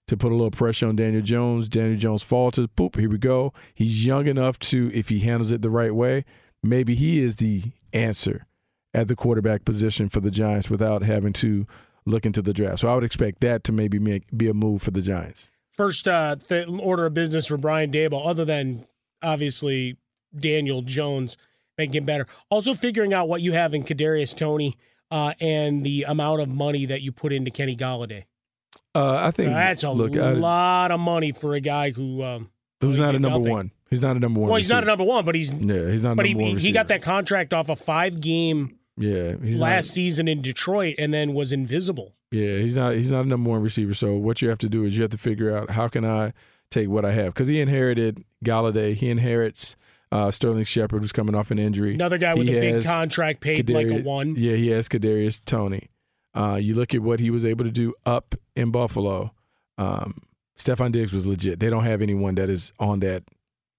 to 0.09 0.17
put 0.17 0.33
a 0.33 0.35
little 0.35 0.51
pressure 0.51 0.87
on 0.87 0.97
Daniel 0.97 1.21
Jones. 1.21 1.69
Daniel 1.69 1.97
Jones 1.97 2.23
falters. 2.23 2.67
Boop, 2.67 2.99
here 2.99 3.09
we 3.09 3.17
go. 3.17 3.53
He's 3.73 4.05
young 4.05 4.27
enough 4.27 4.59
to, 4.59 4.91
if 4.93 5.07
he 5.07 5.19
handles 5.19 5.51
it 5.51 5.61
the 5.61 5.69
right 5.69 5.95
way, 5.95 6.25
maybe 6.61 6.93
he 6.93 7.23
is 7.23 7.37
the 7.37 7.71
answer 7.93 8.45
at 8.93 9.07
the 9.07 9.15
quarterback 9.15 9.63
position 9.63 10.09
for 10.09 10.19
the 10.19 10.31
Giants 10.31 10.69
without 10.69 11.03
having 11.03 11.31
to 11.33 11.65
look 12.05 12.25
into 12.25 12.41
the 12.41 12.53
draft. 12.53 12.79
So 12.79 12.89
I 12.89 12.95
would 12.95 13.03
expect 13.05 13.39
that 13.41 13.63
to 13.63 13.71
maybe 13.71 13.99
make, 13.99 14.25
be 14.35 14.49
a 14.49 14.53
move 14.53 14.81
for 14.81 14.91
the 14.91 15.01
Giants. 15.01 15.49
First 15.79 16.09
uh, 16.09 16.35
th- 16.35 16.67
order 16.67 17.05
of 17.05 17.13
business 17.13 17.47
for 17.47 17.55
Brian 17.55 17.89
Daboll, 17.89 18.27
other 18.27 18.43
than 18.43 18.85
obviously 19.21 19.95
Daniel 20.37 20.81
Jones 20.81 21.37
making 21.77 22.03
better. 22.03 22.27
Also 22.49 22.73
figuring 22.73 23.13
out 23.13 23.29
what 23.29 23.39
you 23.39 23.53
have 23.53 23.73
in 23.73 23.83
Kadarius 23.83 24.37
Toney 24.37 24.75
uh, 25.09 25.35
and 25.39 25.81
the 25.85 26.03
amount 26.03 26.41
of 26.41 26.49
money 26.49 26.85
that 26.87 27.01
you 27.01 27.13
put 27.13 27.31
into 27.31 27.49
Kenny 27.49 27.77
Golladay. 27.77 28.25
Uh, 28.93 29.15
I 29.27 29.31
think 29.31 29.51
that's 29.51 29.83
a 29.83 29.91
look, 29.91 30.13
lot 30.13 30.91
I, 30.91 30.95
of 30.95 30.99
money 30.99 31.31
for 31.31 31.53
a 31.53 31.61
guy 31.61 31.91
who 31.91 32.23
um, 32.23 32.49
who's 32.81 32.99
not 32.99 33.15
a 33.15 33.19
number 33.19 33.39
nothing. 33.39 33.53
one. 33.53 33.71
He's 33.89 34.01
not 34.01 34.17
a 34.17 34.19
number 34.19 34.41
one. 34.41 34.49
Well, 34.49 34.57
he's 34.57 34.65
receiver. 34.65 34.81
not 34.81 34.83
a 34.83 34.87
number 34.87 35.05
one, 35.05 35.23
but 35.23 35.33
he's 35.33 35.49
yeah, 35.49 35.89
he's 35.89 36.03
not. 36.03 36.17
but 36.17 36.25
he, 36.25 36.55
he 36.55 36.73
got 36.73 36.89
that 36.89 37.03
contract 37.03 37.53
off 37.53 37.69
a 37.69 37.77
five 37.77 38.19
game 38.19 38.77
yeah 38.97 39.35
last 39.39 39.59
not, 39.59 39.85
season 39.85 40.27
in 40.27 40.41
Detroit, 40.41 40.95
and 40.97 41.13
then 41.13 41.33
was 41.33 41.53
invisible. 41.53 42.15
Yeah, 42.31 42.57
he's 42.59 42.75
not. 42.75 42.93
He's 42.95 43.11
not 43.11 43.25
a 43.25 43.27
number 43.27 43.49
one 43.49 43.61
receiver. 43.61 43.93
So 43.93 44.15
what 44.15 44.41
you 44.41 44.49
have 44.49 44.59
to 44.59 44.69
do 44.69 44.85
is 44.85 44.95
you 44.95 45.01
have 45.01 45.11
to 45.11 45.17
figure 45.17 45.55
out 45.55 45.71
how 45.71 45.87
can 45.87 46.05
I 46.05 46.33
take 46.69 46.89
what 46.89 47.05
I 47.05 47.11
have 47.13 47.33
because 47.33 47.47
he 47.47 47.59
inherited 47.59 48.23
Golladay. 48.45 48.95
He 48.95 49.09
inherits 49.09 49.75
uh, 50.11 50.31
Sterling 50.31 50.63
Shepard, 50.63 51.01
who's 51.01 51.11
coming 51.11 51.35
off 51.35 51.51
an 51.51 51.59
injury. 51.59 51.93
Another 51.95 52.17
guy 52.17 52.33
with 52.33 52.47
he 52.47 52.57
a 52.57 52.61
big 52.61 52.85
contract 52.85 53.41
paid 53.41 53.65
Kadarius, 53.65 53.91
like 53.91 54.01
a 54.01 54.03
one. 54.03 54.35
Yeah, 54.35 54.55
he 54.55 54.69
has 54.69 54.87
Kadarius 54.87 55.43
Toney. 55.43 55.89
Uh, 56.35 56.55
you 56.61 56.75
look 56.75 56.93
at 56.93 57.01
what 57.01 57.19
he 57.19 57.31
was 57.31 57.43
able 57.43 57.65
to 57.65 57.71
do 57.71 57.93
up 58.05 58.35
in 58.55 58.71
Buffalo. 58.71 59.33
Um, 59.77 60.21
Stefon 60.57 60.91
Diggs 60.91 61.13
was 61.13 61.25
legit. 61.25 61.59
They 61.59 61.69
don't 61.69 61.85
have 61.85 62.01
anyone 62.01 62.35
that 62.35 62.49
is 62.49 62.73
on 62.79 62.99
that 62.99 63.23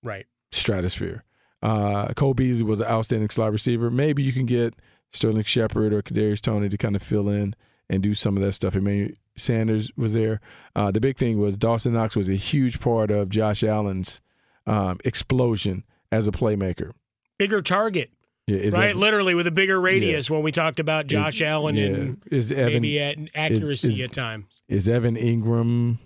right 0.03 0.27
stratosphere. 0.51 1.25
Uh, 1.63 2.09
Cole 2.15 2.35
Beasley 2.35 2.65
was 2.65 2.81
an 2.81 2.87
outstanding 2.87 3.29
slot 3.29 3.53
receiver. 3.53 3.91
Maybe 3.91 4.23
you 4.23 4.33
can 4.33 4.47
get 4.47 4.75
Sterling 5.13 5.45
Shepard 5.45 5.93
or 5.93 6.03
Kadarius 6.03 6.41
Toney 6.41 6.69
to 6.69 6.79
kind 6.79 6.97
of 6.97 7.03
fill 7.03 7.29
in 7.29 7.55
and 7.91 8.03
do 8.03 8.15
some 8.15 8.37
of 8.37 8.43
that 8.43 8.53
stuff. 8.53 8.77
I 8.77 8.79
mean, 8.79 9.17
Sanders 9.37 9.91
was 9.97 10.15
there. 10.15 10.41
Uh, 10.75 10.91
the 10.91 11.01
big 11.01 11.19
thing 11.19 11.39
was 11.39 11.59
Dawson 11.59 11.93
Knox 11.93 12.17
was 12.17 12.31
a 12.31 12.37
huge 12.37 12.81
part 12.81 13.11
of 13.11 13.29
Josh 13.29 13.63
Allen's 13.63 14.21
um, 14.67 14.99
explosion 15.05 15.85
as 16.13 16.29
a 16.29 16.33
playmaker. 16.33 16.93
Bigger 17.39 17.61
target. 17.61 18.11
Yeah, 18.47 18.71
right, 18.73 18.97
literally 18.97 19.35
with 19.35 19.47
a 19.47 19.51
bigger 19.51 19.81
radius 19.81 20.29
yeah. 20.29 20.35
when 20.35 20.43
we 20.43 20.51
talked 20.51 20.81
about 20.81 21.07
Josh 21.07 21.37
is, 21.37 21.43
Allen 21.43 21.77
yeah. 21.77 21.87
and 21.87 22.23
is 22.31 22.51
Evan, 22.51 22.75
maybe 22.75 22.99
at 22.99 23.17
accuracy 23.35 23.93
is, 23.93 23.99
is, 23.99 24.05
at 24.05 24.13
times. 24.13 24.63
Is 24.69 24.89
Evan 24.89 25.15
Engram 25.15 25.99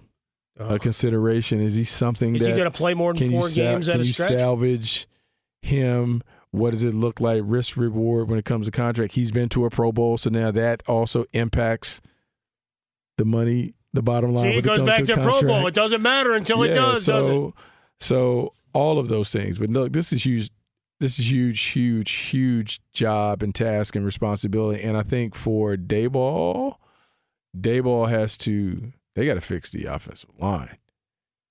a 0.59 0.79
consideration? 0.79 1.61
Is 1.61 1.75
he 1.75 1.85
something 1.85 2.35
is 2.35 2.43
that 2.43 2.51
he 2.51 2.57
going 2.57 2.71
to 2.71 2.77
play 2.77 2.93
more 2.93 3.15
than 3.15 3.31
four 3.31 3.49
games 3.49 3.89
at 3.89 4.01
a 4.01 4.05
stretch? 4.05 4.29
Can 4.29 4.35
you 4.35 4.39
salvage 4.39 5.09
him? 5.63 6.23
What 6.55 6.71
does 6.71 6.85
it 6.85 6.95
look 6.95 7.21
like 7.21 7.43
risk 7.45 7.77
reward 7.77 8.31
when 8.31 8.39
it 8.39 8.45
comes 8.45 8.67
to 8.67 8.71
contract? 8.71 9.15
He's 9.15 9.33
been 9.33 9.49
to 9.49 9.65
a 9.65 9.71
Pro 9.71 9.91
Bowl, 9.91 10.17
so 10.17 10.31
now 10.31 10.53
that 10.53 10.85
also 10.87 11.25
impacts 11.33 12.01
the 13.19 13.25
money, 13.25 13.75
the 13.93 14.03
bottom 14.03 14.33
line. 14.33 14.53
See, 14.53 14.59
it 14.59 14.63
goes 14.63 14.81
it 14.81 14.87
back 14.87 15.01
to, 15.01 15.17
to 15.17 15.21
Pro 15.21 15.43
Bowl. 15.43 15.67
It 15.67 15.75
doesn't 15.75 16.01
matter 16.01 16.33
until 16.33 16.63
it 16.63 16.75
does, 16.75 17.07
so, 17.07 17.13
does 17.13 17.27
it? 17.27 17.55
So 17.99 18.53
all 18.73 19.01
of 19.01 19.09
those 19.09 19.31
things. 19.31 19.59
But 19.59 19.71
look, 19.71 19.93
this 19.93 20.13
is 20.13 20.25
huge. 20.25 20.51
This 21.01 21.19
is 21.19 21.29
huge, 21.29 21.61
huge, 21.61 22.13
huge 22.13 22.81
job 22.93 23.43
and 23.43 23.53
task 23.53 23.97
and 23.97 24.05
responsibility. 24.05 24.81
And 24.81 24.97
I 24.97 25.03
think 25.03 25.35
for 25.35 25.75
Daboll, 25.75 26.77
Daboll 27.59 28.09
has 28.09 28.39
to. 28.39 28.93
They 29.17 29.27
got 29.27 29.35
to 29.35 29.41
fix 29.41 29.71
the 29.71 29.87
offensive 29.87 30.31
line 30.39 30.79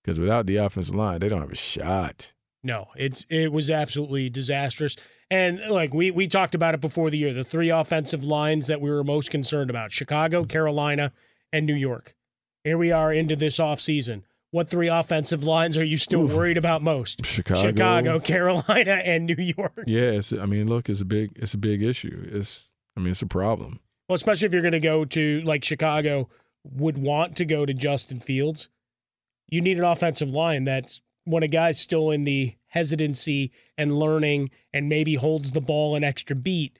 because 0.01 0.17
without 0.17 0.45
the 0.45 0.56
offensive 0.56 0.95
line, 0.95 1.19
they 1.19 1.27
don't 1.27 1.41
have 1.41 1.51
a 1.51 1.56
shot. 1.56 2.33
No, 2.64 2.88
it's 2.95 3.25
it 3.30 3.51
was 3.51 3.69
absolutely 3.69 4.30
disastrous. 4.30 4.95
And 5.30 5.59
like 5.69 5.93
we 5.93 6.11
we 6.11 6.27
talked 6.27 6.56
about 6.56 6.74
it 6.74 6.82
before 6.82 7.09
the 7.09 7.17
year, 7.17 7.33
the 7.33 7.43
three 7.43 7.69
offensive 7.69 8.24
lines 8.24 8.67
that 8.67 8.80
we 8.80 8.90
were 8.90 9.03
most 9.03 9.32
concerned 9.32 9.69
about: 9.69 9.92
Chicago, 9.92 10.45
Carolina, 10.45 11.11
and 11.51 11.66
New 11.66 11.75
York. 11.75 12.16
Here 12.64 12.77
we 12.77 12.92
are 12.92 13.11
into 13.11 13.35
this 13.35 13.58
offseason. 13.58 14.24
What 14.51 14.69
three 14.69 14.88
offensive 14.88 15.43
lines 15.43 15.77
are 15.77 15.83
you 15.83 15.98
still 15.98 16.30
Ooh. 16.30 16.38
worried 16.38 16.58
about 16.58 16.83
most? 16.83 17.25
Chicago, 17.25 17.59
Chicago, 17.59 18.19
Carolina, 18.22 19.01
and 19.03 19.25
New 19.25 19.35
York. 19.58 19.83
Yes, 19.88 20.32
I 20.32 20.45
mean, 20.45 20.67
look, 20.67 20.90
it's 20.90 21.01
a 21.01 21.06
big, 21.06 21.32
it's 21.35 21.56
a 21.56 21.58
big 21.58 21.82
issue. 21.82 22.30
It's, 22.32 22.72
I 22.95 23.00
mean, 23.00 23.09
it's 23.09 23.24
a 23.24 23.27
problem. 23.27 23.80
Well, 24.08 24.16
especially 24.16 24.45
if 24.45 24.53
you're 24.53 24.61
going 24.61 24.74
to 24.74 24.80
go 24.80 25.06
to 25.06 25.42
like 25.42 25.64
Chicago, 25.64 26.30
would 26.64 26.98
want 26.98 27.35
to 27.38 27.45
go 27.45 27.66
to 27.66 27.74
Justin 27.74 28.19
Fields. 28.19 28.69
You 29.50 29.59
need 29.59 29.77
an 29.80 29.83
offensive 29.83 30.30
line 30.30 30.66
that's 30.66 31.01
when 31.26 31.43
a 31.43 31.48
guy's 31.48 31.80
still 31.80 32.11
in 32.11 32.24
the 32.24 32.56
hesitancy 32.68 33.52
and 33.77 33.98
learning, 33.98 34.50
and 34.74 34.90
maybe 34.90 35.16
holds 35.16 35.52
the 35.52 35.61
ball 35.61 35.95
an 35.95 36.03
extra 36.03 36.35
beat. 36.35 36.80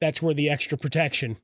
That's 0.00 0.20
where 0.20 0.34
the 0.34 0.50
extra 0.50 0.76
protection 0.76 1.38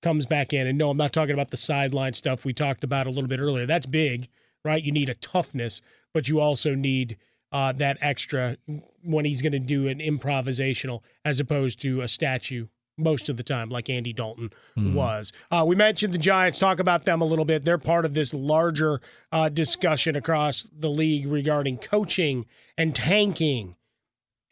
comes 0.00 0.26
back 0.26 0.52
in. 0.52 0.66
And 0.66 0.78
no, 0.78 0.90
I'm 0.90 0.96
not 0.96 1.12
talking 1.12 1.34
about 1.34 1.50
the 1.50 1.56
sideline 1.56 2.14
stuff 2.14 2.44
we 2.44 2.52
talked 2.52 2.84
about 2.84 3.06
a 3.06 3.10
little 3.10 3.28
bit 3.28 3.40
earlier. 3.40 3.66
That's 3.66 3.86
big 3.86 4.28
right? 4.64 4.82
You 4.82 4.92
need 4.92 5.08
a 5.08 5.14
toughness, 5.14 5.82
but 6.12 6.28
you 6.28 6.40
also 6.40 6.74
need 6.74 7.16
uh, 7.52 7.72
that 7.72 7.98
extra 8.00 8.56
when 9.02 9.24
he's 9.24 9.42
going 9.42 9.52
to 9.52 9.58
do 9.58 9.88
an 9.88 9.98
improvisational 9.98 11.00
as 11.24 11.40
opposed 11.40 11.80
to 11.82 12.02
a 12.02 12.08
statue 12.08 12.66
most 13.00 13.28
of 13.28 13.36
the 13.36 13.42
time, 13.42 13.68
like 13.68 13.90
Andy 13.90 14.12
Dalton 14.12 14.50
mm. 14.76 14.94
was. 14.94 15.32
Uh, 15.50 15.64
we 15.66 15.76
mentioned 15.76 16.14
the 16.14 16.18
Giants. 16.18 16.58
Talk 16.58 16.80
about 16.80 17.04
them 17.04 17.20
a 17.20 17.24
little 17.24 17.44
bit. 17.44 17.64
They're 17.64 17.78
part 17.78 18.04
of 18.04 18.14
this 18.14 18.32
larger 18.32 19.00
uh, 19.32 19.48
discussion 19.48 20.16
across 20.16 20.66
the 20.72 20.90
league 20.90 21.26
regarding 21.26 21.78
coaching 21.78 22.46
and 22.76 22.94
tanking 22.94 23.76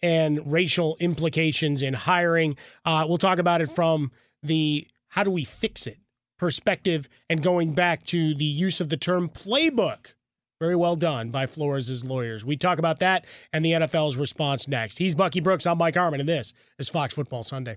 and 0.02 0.50
racial 0.50 0.96
implications 1.00 1.82
in 1.82 1.94
hiring. 1.94 2.56
Uh, 2.84 3.04
we'll 3.08 3.18
talk 3.18 3.38
about 3.38 3.60
it 3.60 3.70
from 3.70 4.12
the 4.42 4.86
how 5.08 5.24
do 5.24 5.30
we 5.30 5.44
fix 5.44 5.86
it 5.86 5.98
perspective 6.38 7.08
and 7.28 7.42
going 7.42 7.72
back 7.72 8.04
to 8.04 8.34
the 8.34 8.44
use 8.44 8.80
of 8.80 8.88
the 8.88 8.96
term 8.96 9.28
playbook. 9.28 10.14
Very 10.60 10.76
well 10.76 10.96
done 10.96 11.30
by 11.30 11.46
Flores' 11.46 12.04
lawyers. 12.04 12.44
We 12.44 12.56
talk 12.56 12.78
about 12.78 12.98
that 13.00 13.26
and 13.52 13.64
the 13.64 13.72
NFL's 13.72 14.16
response 14.16 14.66
next. 14.66 14.98
He's 14.98 15.14
Bucky 15.14 15.40
Brooks. 15.40 15.66
I'm 15.66 15.78
Mike 15.78 15.94
Harmon, 15.94 16.20
and 16.20 16.28
this 16.28 16.52
is 16.78 16.88
Fox 16.88 17.14
Football 17.14 17.42
Sunday. 17.44 17.76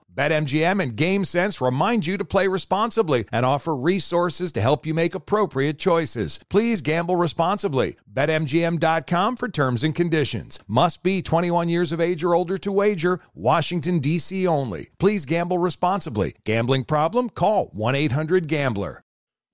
BetMGM 0.13 0.83
and 0.83 0.95
GameSense 0.97 1.65
remind 1.65 2.05
you 2.05 2.17
to 2.17 2.25
play 2.25 2.47
responsibly 2.47 3.25
and 3.31 3.45
offer 3.45 3.75
resources 3.75 4.51
to 4.51 4.61
help 4.61 4.85
you 4.85 4.93
make 4.93 5.15
appropriate 5.15 5.79
choices. 5.79 6.39
Please 6.49 6.81
gamble 6.81 7.15
responsibly. 7.15 7.95
BetMGM.com 8.11 9.37
for 9.37 9.47
terms 9.47 9.83
and 9.83 9.95
conditions. 9.95 10.59
Must 10.67 11.01
be 11.01 11.21
21 11.21 11.69
years 11.69 11.91
of 11.91 12.01
age 12.01 12.23
or 12.23 12.35
older 12.35 12.57
to 12.57 12.71
wager. 12.71 13.21
Washington, 13.33 13.99
D.C. 13.99 14.45
only. 14.45 14.89
Please 14.99 15.25
gamble 15.25 15.59
responsibly. 15.59 16.35
Gambling 16.43 16.83
problem? 16.83 17.29
Call 17.29 17.67
1 17.73 17.95
800 17.95 18.47
Gambler. 18.47 19.03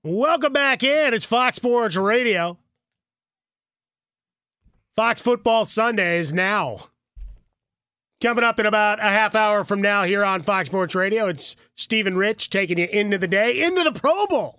Welcome 0.04 0.52
back 0.52 0.82
in. 0.82 1.14
It's 1.14 1.24
Fox 1.24 1.56
Sports 1.56 1.96
Radio. 1.96 2.58
Fox 4.96 5.22
Football 5.22 5.64
Sundays 5.64 6.32
now. 6.32 6.76
Coming 8.20 8.42
up 8.42 8.58
in 8.58 8.66
about 8.66 8.98
a 8.98 9.02
half 9.02 9.36
hour 9.36 9.62
from 9.62 9.80
now 9.80 10.02
here 10.02 10.24
on 10.24 10.42
Fox 10.42 10.68
Sports 10.68 10.96
Radio, 10.96 11.28
it's 11.28 11.54
Stephen 11.76 12.16
Rich 12.16 12.50
taking 12.50 12.76
you 12.76 12.86
into 12.86 13.16
the 13.16 13.28
day, 13.28 13.62
into 13.62 13.84
the 13.84 13.92
Pro 13.92 14.26
Bowl. 14.26 14.58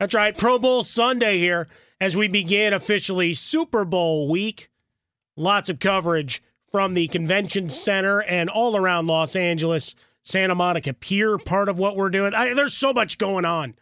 That's 0.00 0.14
right, 0.14 0.36
Pro 0.36 0.58
Bowl 0.58 0.82
Sunday 0.82 1.38
here 1.38 1.68
as 2.00 2.16
we 2.16 2.26
begin 2.26 2.72
officially 2.72 3.34
Super 3.34 3.84
Bowl 3.84 4.28
week. 4.28 4.68
Lots 5.36 5.70
of 5.70 5.78
coverage 5.78 6.42
from 6.72 6.94
the 6.94 7.06
convention 7.06 7.70
center 7.70 8.22
and 8.22 8.50
all 8.50 8.76
around 8.76 9.06
Los 9.06 9.36
Angeles, 9.36 9.94
Santa 10.24 10.56
Monica 10.56 10.92
Pier, 10.92 11.38
part 11.38 11.68
of 11.68 11.78
what 11.78 11.94
we're 11.94 12.10
doing. 12.10 12.34
I, 12.34 12.52
there's 12.52 12.74
so 12.76 12.92
much 12.92 13.16
going 13.16 13.44
on. 13.44 13.76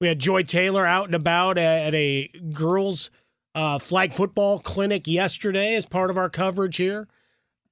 We 0.00 0.06
had 0.06 0.20
Joy 0.20 0.44
Taylor 0.44 0.86
out 0.86 1.06
and 1.06 1.16
about 1.16 1.58
at, 1.58 1.92
a 1.96 2.28
girls' 2.52 3.10
uh, 3.56 3.80
flag 3.80 4.12
football 4.12 4.60
clinic 4.60 5.08
yesterday 5.08 5.74
as 5.74 5.86
part 5.86 6.10
of 6.10 6.16
our 6.16 6.30
coverage 6.30 6.76
here. 6.76 7.08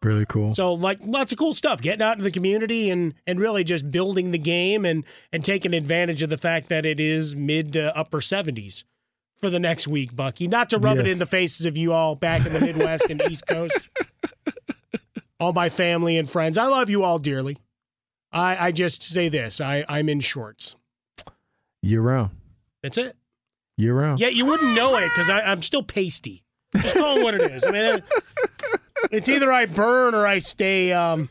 Really 0.03 0.27
cool. 0.27 0.55
So 0.55 0.75
like 0.75 1.01
lots 1.05 1.33
of 1.33 1.39
cool 1.39 1.55
stuff, 1.55 1.83
getting 1.83 2.03
out 2.03 2.19
in 2.19 2.25
the 2.25 2.31
community 2.31 2.91
and 2.91 3.15
and 3.27 3.41
really 3.41 3.65
just 3.65 3.91
building 3.91 4.31
the 4.31 4.39
game 4.39 4.85
and 4.85 5.05
and 5.33 5.45
taking 5.45 5.75
advantage 5.75 6.23
of 6.23 6.31
the 6.31 6.37
fact 6.37 6.69
that 6.69 6.87
it 6.87 7.01
is 7.01 7.35
mid 7.35 7.73
to 7.73 7.97
upper 7.97 8.19
70s 8.19 8.85
for 9.39 9.51
the 9.51 9.59
next 9.59 9.89
week, 9.89 10.15
Bucky. 10.15 10.47
Not 10.47 10.71
to 10.71 10.79
rub 10.79 10.99
yes. 10.99 11.07
it 11.07 11.11
in 11.11 11.19
the 11.19 11.27
faces 11.27 11.67
of 11.67 11.77
you 11.77 11.93
all 11.93 12.15
back 12.15 12.47
in 12.47 12.53
the 12.53 12.61
Midwest 12.61 13.11
and 13.11 13.23
East 13.29 13.47
Coast. 13.47 13.89
All 15.41 15.53
my 15.53 15.69
family 15.69 16.19
and 16.19 16.29
friends. 16.29 16.59
I 16.59 16.67
love 16.67 16.91
you 16.91 17.05
all 17.05 17.21
dearly. 17.21 17.59
I, 18.33 18.67
I 18.67 18.73
just 18.73 19.05
say 19.05 19.29
this. 19.29 19.61
I, 19.61 19.85
I'm 19.89 20.09
in 20.09 20.19
shorts. 20.19 20.75
Year 21.81 22.01
round. 22.01 22.31
That's 22.83 22.99
it. 22.99 23.15
Year 23.77 23.95
round. 23.95 24.19
Yeah, 24.19 24.31
you 24.31 24.45
wouldn't 24.45 24.75
know 24.75 24.97
it 24.97 25.09
because 25.11 25.31
I'm 25.31 25.63
still 25.63 25.85
pasty. 25.85 26.43
Just 26.77 26.97
call 26.97 27.19
it 27.19 27.23
what 27.23 27.35
it 27.35 27.53
is. 27.53 27.65
I 27.65 27.71
mean, 27.71 28.03
it's 29.11 29.29
either 29.29 29.53
I 29.53 29.67
burn 29.67 30.15
or 30.15 30.27
I 30.27 30.39
stay 30.39 30.93
um, 30.93 31.29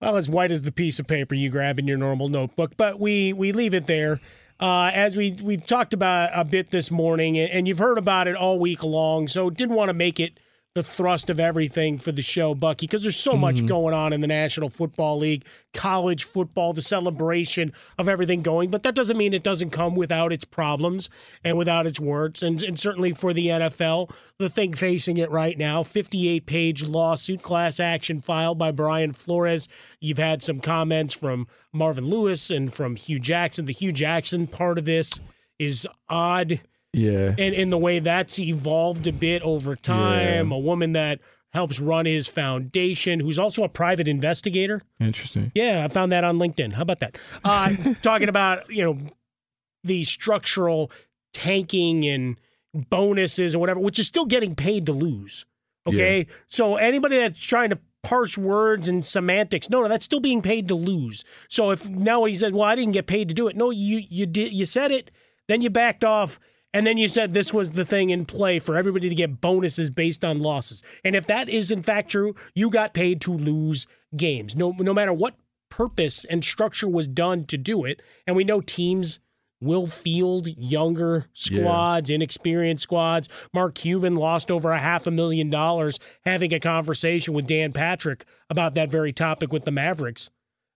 well 0.00 0.16
as 0.16 0.28
white 0.28 0.50
as 0.52 0.62
the 0.62 0.72
piece 0.72 0.98
of 0.98 1.06
paper 1.06 1.34
you 1.34 1.50
grab 1.50 1.78
in 1.78 1.86
your 1.86 1.98
normal 1.98 2.28
notebook. 2.28 2.72
But 2.76 3.00
we 3.00 3.32
we 3.32 3.52
leave 3.52 3.74
it 3.74 3.86
there. 3.86 4.20
Uh, 4.60 4.90
as 4.92 5.16
we 5.16 5.32
we've 5.42 5.64
talked 5.64 5.94
about 5.94 6.30
a 6.34 6.44
bit 6.44 6.70
this 6.70 6.90
morning, 6.90 7.38
and 7.38 7.68
you've 7.68 7.78
heard 7.78 7.98
about 7.98 8.26
it 8.26 8.36
all 8.36 8.58
week 8.58 8.82
long. 8.82 9.28
So 9.28 9.50
didn't 9.50 9.76
want 9.76 9.88
to 9.88 9.94
make 9.94 10.18
it 10.18 10.38
the 10.74 10.82
thrust 10.82 11.30
of 11.30 11.40
everything 11.40 11.98
for 11.98 12.12
the 12.12 12.22
show, 12.22 12.54
Bucky, 12.54 12.86
because 12.86 13.02
there's 13.02 13.16
so 13.16 13.32
mm-hmm. 13.32 13.40
much 13.40 13.66
going 13.66 13.94
on 13.94 14.12
in 14.12 14.20
the 14.20 14.26
National 14.26 14.68
Football 14.68 15.18
League, 15.18 15.44
college 15.74 16.24
football, 16.24 16.72
the 16.72 16.82
celebration 16.82 17.72
of 17.98 18.08
everything 18.08 18.42
going. 18.42 18.70
But 18.70 18.82
that 18.84 18.94
doesn't 18.94 19.16
mean 19.16 19.34
it 19.34 19.42
doesn't 19.42 19.70
come 19.70 19.96
without 19.96 20.32
its 20.32 20.44
problems 20.44 21.10
and 21.42 21.58
without 21.58 21.86
its 21.86 21.98
warts. 21.98 22.42
And, 22.42 22.62
and 22.62 22.78
certainly 22.78 23.12
for 23.12 23.32
the 23.32 23.46
NFL, 23.46 24.14
the 24.38 24.48
thing 24.50 24.72
facing 24.72 25.16
it 25.16 25.30
right 25.30 25.58
now 25.58 25.82
58 25.82 26.46
page 26.46 26.84
lawsuit 26.84 27.42
class 27.42 27.80
action 27.80 28.20
filed 28.20 28.58
by 28.58 28.70
Brian 28.70 29.12
Flores. 29.12 29.68
You've 30.00 30.18
had 30.18 30.42
some 30.42 30.60
comments 30.60 31.14
from 31.14 31.48
Marvin 31.72 32.04
Lewis 32.04 32.50
and 32.50 32.72
from 32.72 32.94
Hue 32.96 33.18
Jackson. 33.18 33.64
The 33.64 33.72
Hue 33.72 33.92
Jackson 33.92 34.46
part 34.46 34.78
of 34.78 34.84
this 34.84 35.20
is 35.58 35.88
odd 36.08 36.60
yeah. 36.98 37.34
And 37.38 37.54
in 37.54 37.70
the 37.70 37.78
way 37.78 37.98
that's 37.98 38.38
evolved 38.38 39.06
a 39.06 39.12
bit 39.12 39.42
over 39.42 39.76
time, 39.76 40.50
yeah. 40.50 40.56
a 40.56 40.58
woman 40.58 40.92
that 40.92 41.20
helps 41.52 41.80
run 41.80 42.06
his 42.06 42.28
foundation, 42.28 43.20
who's 43.20 43.38
also 43.38 43.64
a 43.64 43.68
private 43.68 44.06
investigator. 44.06 44.82
Interesting. 45.00 45.50
Yeah, 45.54 45.84
I 45.84 45.88
found 45.88 46.12
that 46.12 46.24
on 46.24 46.38
LinkedIn. 46.38 46.74
How 46.74 46.82
about 46.82 47.00
that? 47.00 47.18
Uh, 47.44 47.74
talking 48.02 48.28
about, 48.28 48.68
you 48.68 48.84
know, 48.84 48.98
the 49.84 50.04
structural 50.04 50.90
tanking 51.32 52.06
and 52.06 52.36
bonuses 52.74 53.54
or 53.54 53.58
whatever, 53.58 53.80
which 53.80 53.98
is 53.98 54.06
still 54.06 54.26
getting 54.26 54.54
paid 54.54 54.86
to 54.86 54.92
lose. 54.92 55.46
Okay. 55.86 56.18
Yeah. 56.18 56.34
So 56.48 56.76
anybody 56.76 57.16
that's 57.16 57.40
trying 57.40 57.70
to 57.70 57.78
parse 58.02 58.36
words 58.36 58.88
and 58.88 59.04
semantics, 59.04 59.70
no, 59.70 59.82
no, 59.82 59.88
that's 59.88 60.04
still 60.04 60.20
being 60.20 60.42
paid 60.42 60.68
to 60.68 60.74
lose. 60.74 61.24
So 61.48 61.70
if 61.70 61.88
now 61.88 62.24
he 62.24 62.34
said, 62.34 62.54
Well, 62.54 62.64
I 62.64 62.76
didn't 62.76 62.92
get 62.92 63.06
paid 63.06 63.28
to 63.28 63.34
do 63.34 63.48
it. 63.48 63.56
No, 63.56 63.70
you 63.70 64.02
you 64.08 64.26
did 64.26 64.52
you 64.52 64.66
said 64.66 64.90
it, 64.90 65.10
then 65.46 65.62
you 65.62 65.70
backed 65.70 66.04
off 66.04 66.38
and 66.74 66.86
then 66.86 66.98
you 66.98 67.08
said 67.08 67.32
this 67.32 67.52
was 67.52 67.72
the 67.72 67.84
thing 67.84 68.10
in 68.10 68.24
play 68.24 68.58
for 68.58 68.76
everybody 68.76 69.08
to 69.08 69.14
get 69.14 69.40
bonuses 69.40 69.90
based 69.90 70.24
on 70.24 70.40
losses. 70.40 70.82
And 71.04 71.14
if 71.14 71.26
that 71.26 71.48
is 71.48 71.70
in 71.70 71.82
fact 71.82 72.10
true, 72.10 72.34
you 72.54 72.70
got 72.70 72.94
paid 72.94 73.20
to 73.22 73.32
lose 73.32 73.86
games. 74.16 74.54
No 74.54 74.72
no 74.78 74.92
matter 74.92 75.12
what 75.12 75.36
purpose 75.70 76.24
and 76.24 76.44
structure 76.44 76.88
was 76.88 77.06
done 77.06 77.44
to 77.44 77.58
do 77.58 77.84
it. 77.84 78.02
And 78.26 78.36
we 78.36 78.44
know 78.44 78.60
teams 78.60 79.20
will 79.60 79.86
field 79.86 80.46
younger 80.46 81.26
squads, 81.32 82.10
yeah. 82.10 82.14
inexperienced 82.14 82.82
squads. 82.82 83.28
Mark 83.52 83.74
Cuban 83.74 84.14
lost 84.14 84.50
over 84.50 84.70
a 84.70 84.78
half 84.78 85.06
a 85.06 85.10
million 85.10 85.50
dollars 85.50 85.98
having 86.24 86.54
a 86.54 86.60
conversation 86.60 87.34
with 87.34 87.46
Dan 87.46 87.72
Patrick 87.72 88.24
about 88.50 88.74
that 88.74 88.90
very 88.90 89.12
topic 89.12 89.52
with 89.52 89.64
the 89.64 89.70
Mavericks 89.70 90.30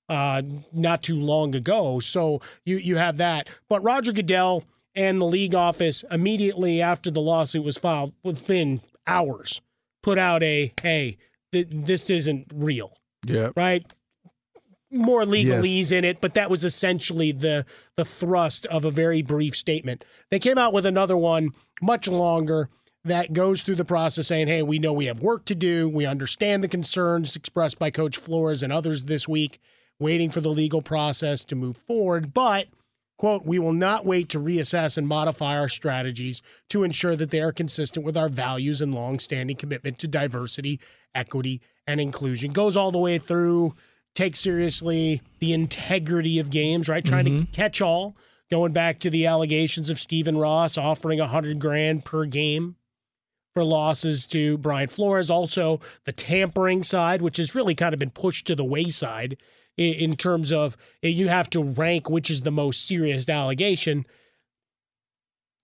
uh, 0.09 0.43
not 0.73 1.03
too 1.03 1.21
long 1.21 1.55
ago. 1.55 2.01
So 2.01 2.41
you 2.65 2.77
you 2.77 2.97
have 2.97 3.19
that. 3.19 3.49
But 3.69 3.83
Roger 3.83 4.13
Goodell 4.13 4.65
and 4.95 5.21
the 5.21 5.27
league 5.27 5.55
office 5.55 6.05
immediately 6.11 6.83
after 6.83 7.11
the 7.11 7.21
lawsuit 7.21 7.65
was 7.65 7.79
filed, 7.79 8.13
within 8.23 8.81
hours, 9.07 9.61
put 10.03 10.19
out 10.19 10.43
a 10.43 10.73
hey, 10.83 11.19
th- 11.53 11.69
this 11.71 12.11
isn't 12.11 12.47
real. 12.55 12.93
Yeah. 13.25 13.51
Right. 13.57 13.85
More 14.91 15.23
legalese 15.25 15.77
yes. 15.77 15.93
in 15.93 16.05
it, 16.05 16.21
but 16.21 16.35
that 16.35 16.51
was 16.51 16.65
essentially 16.65 17.33
the 17.33 17.65
the 17.97 18.05
thrust 18.05 18.67
of 18.67 18.85
a 18.85 18.91
very 18.91 19.23
brief 19.23 19.57
statement. 19.57 20.05
They 20.31 20.39
came 20.39 20.59
out 20.59 20.73
with 20.73 20.85
another 20.85 21.17
one, 21.17 21.51
much 21.81 22.09
longer, 22.09 22.69
that 23.05 23.33
goes 23.33 23.63
through 23.63 23.77
the 23.77 23.85
process 23.85 24.29
saying, 24.29 24.49
hey, 24.49 24.63
we 24.63 24.79
know 24.79 24.93
we 24.93 25.07
have 25.07 25.21
work 25.21 25.45
to 25.47 25.55
do. 25.55 25.89
We 25.89 26.07
understand 26.07 26.63
the 26.63 26.69
concerns 26.69 27.35
expressed 27.37 27.79
by 27.79 27.91
Coach 27.91 28.19
Flores 28.19 28.63
and 28.63 28.73
others 28.73 29.05
this 29.05 29.27
week, 29.27 29.59
waiting 29.99 30.31
for 30.31 30.41
the 30.41 30.51
legal 30.51 30.83
process 30.83 31.45
to 31.47 31.57
move 31.57 31.77
forward. 31.77 32.33
But 32.33 32.69
Quote, 33.23 33.47
we 33.47 33.61
will 33.61 33.73
not 33.73 34.05
wait 34.05 34.31
to 34.31 34.41
reassess 34.41 34.99
and 34.99 35.07
modify 35.07 35.57
our 35.57 35.69
strategies 35.69 36.43
to 36.71 36.83
ensure 36.83 37.15
that 37.15 37.31
they 37.31 37.41
are 37.41 37.53
consistent 37.53 38.05
with 38.05 38.17
our 38.17 38.29
values 38.29 38.81
and 38.81 38.93
longstanding 38.93 39.55
commitment 39.55 39.97
to 40.01 40.09
diversity, 40.09 40.81
equity, 41.15 41.61
and 41.87 42.01
inclusion. 42.01 42.51
Goes 42.51 42.77
all 42.77 42.91
the 42.91 42.99
way 42.99 43.19
through, 43.19 43.77
take 44.17 44.35
seriously 44.35 45.23
the 45.39 45.53
integrity 45.53 46.41
of 46.41 46.51
games, 46.51 46.89
right? 46.89 47.05
Trying 47.05 47.27
mm-hmm. 47.27 47.45
to 47.45 47.47
catch 47.53 47.81
all. 47.81 48.17
Going 48.51 48.73
back 48.73 48.99
to 48.99 49.09
the 49.09 49.27
allegations 49.27 49.89
of 49.89 50.01
Stephen 50.01 50.37
Ross 50.37 50.77
offering 50.77 51.21
a 51.21 51.29
hundred 51.29 51.61
grand 51.61 52.05
per 52.05 52.25
game 52.25 52.75
for 53.55 53.63
losses 53.63 54.27
to 54.27 54.59
Brian 54.59 54.89
Flores. 54.89 55.31
Also, 55.31 55.79
the 56.07 56.13
tampering 56.13 56.83
side, 56.83 57.23
which 57.23 57.37
has 57.37 57.55
really 57.55 57.77
kind 57.77 57.95
of 57.95 58.01
been 58.01 58.11
pushed 58.11 58.49
to 58.49 58.57
the 58.57 58.65
wayside 58.65 59.37
in 59.77 60.17
terms 60.17 60.53
of 60.53 60.77
eh, 61.03 61.09
you 61.09 61.29
have 61.29 61.49
to 61.51 61.63
rank 61.63 62.11
which 62.11 62.31
is 62.31 62.43
the 62.43 62.51
most 62.51 62.87
serious 62.87 63.29
allegation. 63.29 64.05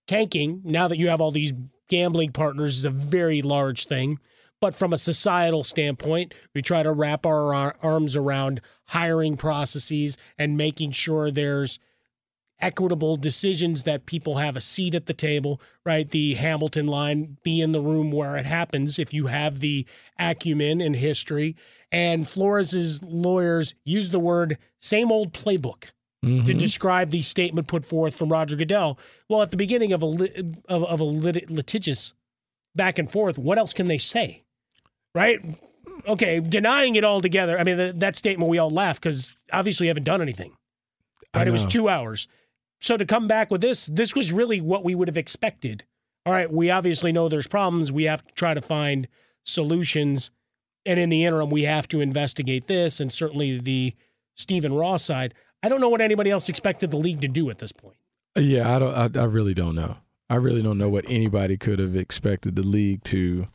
Tanking, 0.07 0.61
now 0.63 0.87
that 0.87 0.97
you 0.97 1.09
have 1.09 1.21
all 1.21 1.31
these 1.31 1.53
gambling 1.87 2.31
partners, 2.31 2.79
is 2.79 2.85
a 2.85 2.89
very 2.89 3.41
large 3.41 3.85
thing. 3.85 4.19
But 4.61 4.75
from 4.75 4.91
a 4.91 4.97
societal 4.97 5.63
standpoint, 5.63 6.33
we 6.53 6.61
try 6.61 6.83
to 6.83 6.91
wrap 6.91 7.25
our 7.25 7.75
arms 7.81 8.15
around 8.15 8.59
hiring 8.87 9.37
processes 9.37 10.17
and 10.37 10.57
making 10.57 10.91
sure 10.91 11.31
there's 11.31 11.79
equitable 12.61 13.15
decisions 13.15 13.83
that 13.83 14.05
people 14.05 14.37
have 14.37 14.55
a 14.55 14.61
seat 14.61 14.93
at 14.93 15.05
the 15.05 15.13
table, 15.13 15.61
right? 15.85 16.09
The 16.09 16.33
Hamilton 16.35 16.87
line, 16.87 17.37
be 17.43 17.61
in 17.61 17.71
the 17.71 17.81
room 17.81 18.11
where 18.11 18.35
it 18.35 18.45
happens 18.45 18.99
if 18.99 19.13
you 19.13 19.27
have 19.27 19.59
the 19.59 19.85
acumen 20.17 20.81
and 20.81 20.95
history. 20.95 21.55
And 21.91 22.27
Flores's 22.27 23.01
lawyers 23.03 23.75
use 23.85 24.09
the 24.09 24.19
word 24.19 24.57
same 24.79 25.11
old 25.11 25.33
playbook 25.33 25.91
Mm-hmm. 26.25 26.43
to 26.47 26.53
describe 26.53 27.11
the 27.11 27.21
statement 27.21 27.67
put 27.69 27.85
forth 27.85 28.13
from 28.13 28.27
Roger 28.27 28.57
Goodell. 28.57 28.99
Well, 29.29 29.41
at 29.41 29.51
the 29.51 29.55
beginning 29.55 29.93
of 29.93 30.01
a 30.01 30.05
lit, 30.05 30.37
of, 30.67 30.83
of 30.83 30.99
a 30.99 31.03
lit, 31.05 31.49
litigious 31.49 32.13
back 32.75 32.99
and 32.99 33.09
forth, 33.09 33.37
what 33.37 33.57
else 33.57 33.71
can 33.71 33.87
they 33.87 33.99
say? 33.99 34.43
Right? 35.15 35.39
Okay, 36.05 36.41
denying 36.41 36.95
it 36.95 37.05
altogether. 37.05 37.57
I 37.57 37.63
mean, 37.63 37.77
th- 37.77 37.95
that 37.99 38.17
statement 38.17 38.49
we 38.49 38.57
all 38.57 38.69
laugh 38.69 38.99
because 38.99 39.33
obviously 39.53 39.87
you 39.87 39.91
haven't 39.91 40.03
done 40.03 40.21
anything. 40.21 40.51
Right? 41.33 41.47
It 41.47 41.51
was 41.51 41.65
two 41.65 41.87
hours. 41.87 42.27
So 42.79 42.97
to 42.97 43.05
come 43.05 43.27
back 43.27 43.51
with 43.51 43.61
this, 43.61 43.87
this 43.87 44.15
was 44.15 44.31
really 44.31 44.61
what 44.61 44.83
we 44.83 44.95
would 44.95 45.07
have 45.07 45.17
expected. 45.17 45.83
All 46.25 46.33
right, 46.33 46.51
we 46.51 46.69
obviously 46.69 47.11
know 47.11 47.27
there's 47.27 47.47
problems. 47.47 47.91
We 47.91 48.05
have 48.05 48.25
to 48.25 48.33
try 48.33 48.53
to 48.53 48.61
find 48.61 49.07
solutions. 49.43 50.31
And 50.85 50.99
in 50.99 51.09
the 51.09 51.25
interim, 51.25 51.49
we 51.49 51.63
have 51.63 51.87
to 51.89 52.01
investigate 52.01 52.67
this 52.67 52.99
and 52.99 53.11
certainly 53.11 53.59
the 53.59 53.95
Stephen 54.35 54.73
Ross 54.73 55.03
side. 55.03 55.33
I 55.61 55.69
don't 55.69 55.81
know 55.81 55.89
what 55.89 56.01
anybody 56.01 56.31
else 56.31 56.47
expected 56.47 56.91
the 56.91 56.97
league 56.97 57.21
to 57.21 57.27
do 57.27 57.49
at 57.49 57.59
this 57.59 57.71
point. 57.71 57.97
Yeah, 58.35 58.73
I 58.73 58.79
don't. 58.79 59.17
I, 59.17 59.21
I 59.21 59.25
really 59.25 59.53
don't 59.53 59.75
know. 59.75 59.97
I 60.29 60.35
really 60.35 60.61
don't 60.61 60.77
know 60.77 60.89
what 60.89 61.05
anybody 61.07 61.57
could 61.57 61.79
have 61.79 61.95
expected 61.95 62.55
the 62.55 62.63
league 62.63 63.03
to 63.05 63.47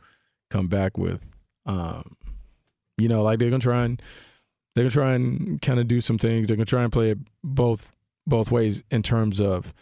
come 0.51 0.67
back 0.67 0.97
with. 0.97 1.21
Um, 1.65 2.17
you 2.97 3.07
know, 3.07 3.23
like 3.23 3.39
they're 3.39 3.49
gonna 3.49 3.59
try 3.59 3.85
and 3.85 4.01
they're 4.75 4.83
gonna 4.83 4.91
try 4.91 5.13
and 5.13 5.61
kind 5.61 5.79
of 5.79 5.87
do 5.87 6.01
some 6.01 6.17
things. 6.17 6.47
They're 6.47 6.57
gonna 6.57 6.65
try 6.65 6.83
and 6.83 6.91
play 6.91 7.11
it 7.11 7.17
both 7.43 7.91
both 8.27 8.51
ways 8.51 8.83
in 8.89 9.03
terms 9.03 9.39
of 9.39 9.73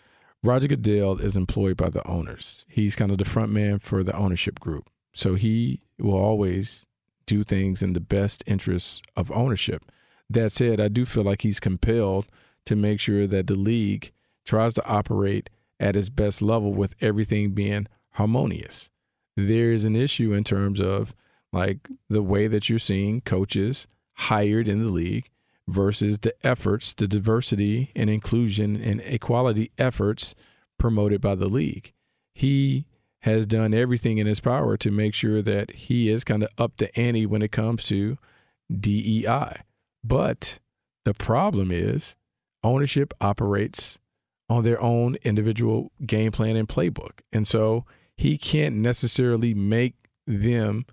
Roger 0.44 0.68
Goodell 0.68 1.20
is 1.20 1.38
employed 1.38 1.78
by 1.78 1.90
the 1.90 2.06
owners. 2.08 2.66
He's 2.68 2.96
kind 2.96 3.12
of 3.12 3.18
the 3.18 3.26
front 3.26 3.52
man 3.52 3.80
for 3.80 4.04
the 4.04 4.16
ownership 4.16 4.60
group, 4.60 4.90
so 5.14 5.36
he 5.36 5.82
will 5.98 6.18
always 6.18 6.86
do 7.26 7.44
things 7.44 7.82
in 7.82 7.94
the 7.94 8.02
best 8.02 8.44
interests 8.46 9.02
of 9.16 9.32
ownership. 9.32 9.90
That 10.30 10.52
said, 10.52 10.80
I 10.80 10.90
do 10.90 11.06
feel 11.06 11.24
like 11.24 11.44
he's 11.44 11.60
compelled 11.60 12.28
to 12.66 12.76
make 12.76 13.00
sure 13.00 13.28
that 13.28 13.48
the 13.48 13.56
league 13.56 14.12
tries 14.46 14.74
to 14.74 14.86
operate 14.86 15.50
at 15.80 15.96
its 15.96 16.10
best 16.10 16.42
level 16.42 16.74
with 16.74 16.96
everything 17.02 17.52
being 17.52 17.88
harmonious. 18.12 18.90
There 19.36 19.72
is 19.72 19.86
an 19.86 19.96
issue 19.96 20.34
in 20.34 20.44
terms 20.44 20.80
of 20.80 21.14
like 21.52 21.90
the 22.10 22.24
way 22.24 22.48
that 22.48 22.70
you're 22.70 22.80
seeing 22.80 23.22
coaches 23.22 23.88
hired 24.14 24.68
in 24.68 24.84
the 24.84 24.90
league 24.90 25.30
versus 25.68 26.20
the 26.20 26.34
efforts, 26.46 26.94
the 26.94 27.08
diversity 27.08 27.92
and 27.96 28.10
inclusion 28.10 28.76
and 28.76 29.02
equality 29.02 29.72
efforts 29.78 30.36
promoted 30.78 31.22
by 31.22 31.36
the 31.36 31.48
league. 31.48 31.94
He 32.34 32.86
has 33.22 33.46
done 33.46 33.74
everything 33.74 34.18
in 34.18 34.28
his 34.28 34.42
power 34.42 34.76
to 34.76 34.92
make 34.92 35.14
sure 35.14 35.42
that 35.42 35.72
he 35.72 36.10
is 36.10 36.26
kind 36.26 36.44
of 36.44 36.50
up 36.58 36.76
to 36.78 37.00
ante 37.00 37.26
when 37.26 37.42
it 37.42 37.52
comes 37.52 37.86
to 37.86 38.18
DEI. 38.70 39.62
But 40.04 40.60
the 41.06 41.14
problem 41.14 41.72
is 41.72 42.16
ownership 42.64 43.14
operates 43.22 43.98
on 44.50 44.64
their 44.64 44.82
own 44.82 45.16
individual 45.24 45.92
game 46.06 46.32
plan 46.32 46.56
and 46.58 46.68
playbook. 46.68 47.22
And 47.32 47.48
so 47.48 47.86
he 48.18 48.38
can't 48.38 48.76
necessarily 48.76 49.54
make 49.54 49.96
them 50.28 50.86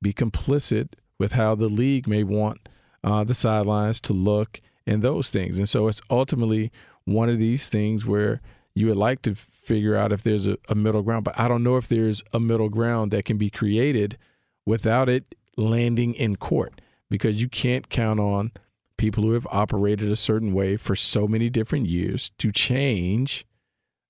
be 0.00 0.12
complicit 0.12 0.90
with 1.18 1.32
how 1.32 1.54
the 1.54 1.68
league 1.68 2.06
may 2.06 2.22
want 2.22 2.68
uh, 3.04 3.24
the 3.24 3.34
sidelines 3.34 4.00
to 4.02 4.12
look 4.12 4.60
and 4.86 5.02
those 5.02 5.30
things. 5.30 5.58
And 5.58 5.68
so 5.68 5.88
it's 5.88 6.00
ultimately 6.10 6.70
one 7.04 7.28
of 7.28 7.38
these 7.38 7.68
things 7.68 8.06
where 8.06 8.40
you 8.74 8.86
would 8.88 8.96
like 8.96 9.22
to 9.22 9.34
figure 9.34 9.96
out 9.96 10.12
if 10.12 10.22
there's 10.22 10.46
a, 10.46 10.56
a 10.68 10.74
middle 10.74 11.02
ground, 11.02 11.24
but 11.24 11.38
I 11.38 11.48
don't 11.48 11.62
know 11.62 11.76
if 11.76 11.88
there's 11.88 12.22
a 12.32 12.40
middle 12.40 12.68
ground 12.68 13.10
that 13.10 13.24
can 13.24 13.38
be 13.38 13.50
created 13.50 14.18
without 14.64 15.08
it 15.08 15.34
landing 15.56 16.14
in 16.14 16.36
court 16.36 16.80
because 17.10 17.40
you 17.40 17.48
can't 17.48 17.88
count 17.88 18.18
on 18.18 18.52
people 18.96 19.22
who 19.24 19.32
have 19.32 19.46
operated 19.50 20.10
a 20.10 20.16
certain 20.16 20.52
way 20.52 20.76
for 20.76 20.96
so 20.96 21.26
many 21.26 21.50
different 21.50 21.86
years 21.86 22.30
to 22.38 22.50
change 22.52 23.44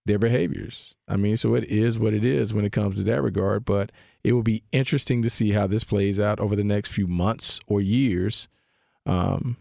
their 0.05 0.19
behaviors. 0.19 0.97
I 1.09 1.17
mean, 1.17 1.37
so 1.37 1.55
it 1.55 1.65
is 1.65 1.99
what 1.99 2.15
it 2.15 2.25
is 2.25 2.53
when 2.53 2.65
it 2.65 2.73
comes 2.73 2.97
to 2.97 3.03
that 3.05 3.23
regard, 3.23 3.65
but 3.65 3.91
it 4.25 4.33
will 4.33 4.43
be 4.43 4.65
interesting 4.73 5.23
to 5.23 5.31
see 5.31 5.53
how 5.53 5.67
this 5.67 5.85
plays 5.85 6.21
out 6.21 6.41
over 6.41 6.57
the 6.57 6.65
next 6.65 6.91
few 6.91 7.07
months 7.07 7.61
or 7.67 7.81
years 7.81 8.49
um, 9.07 9.57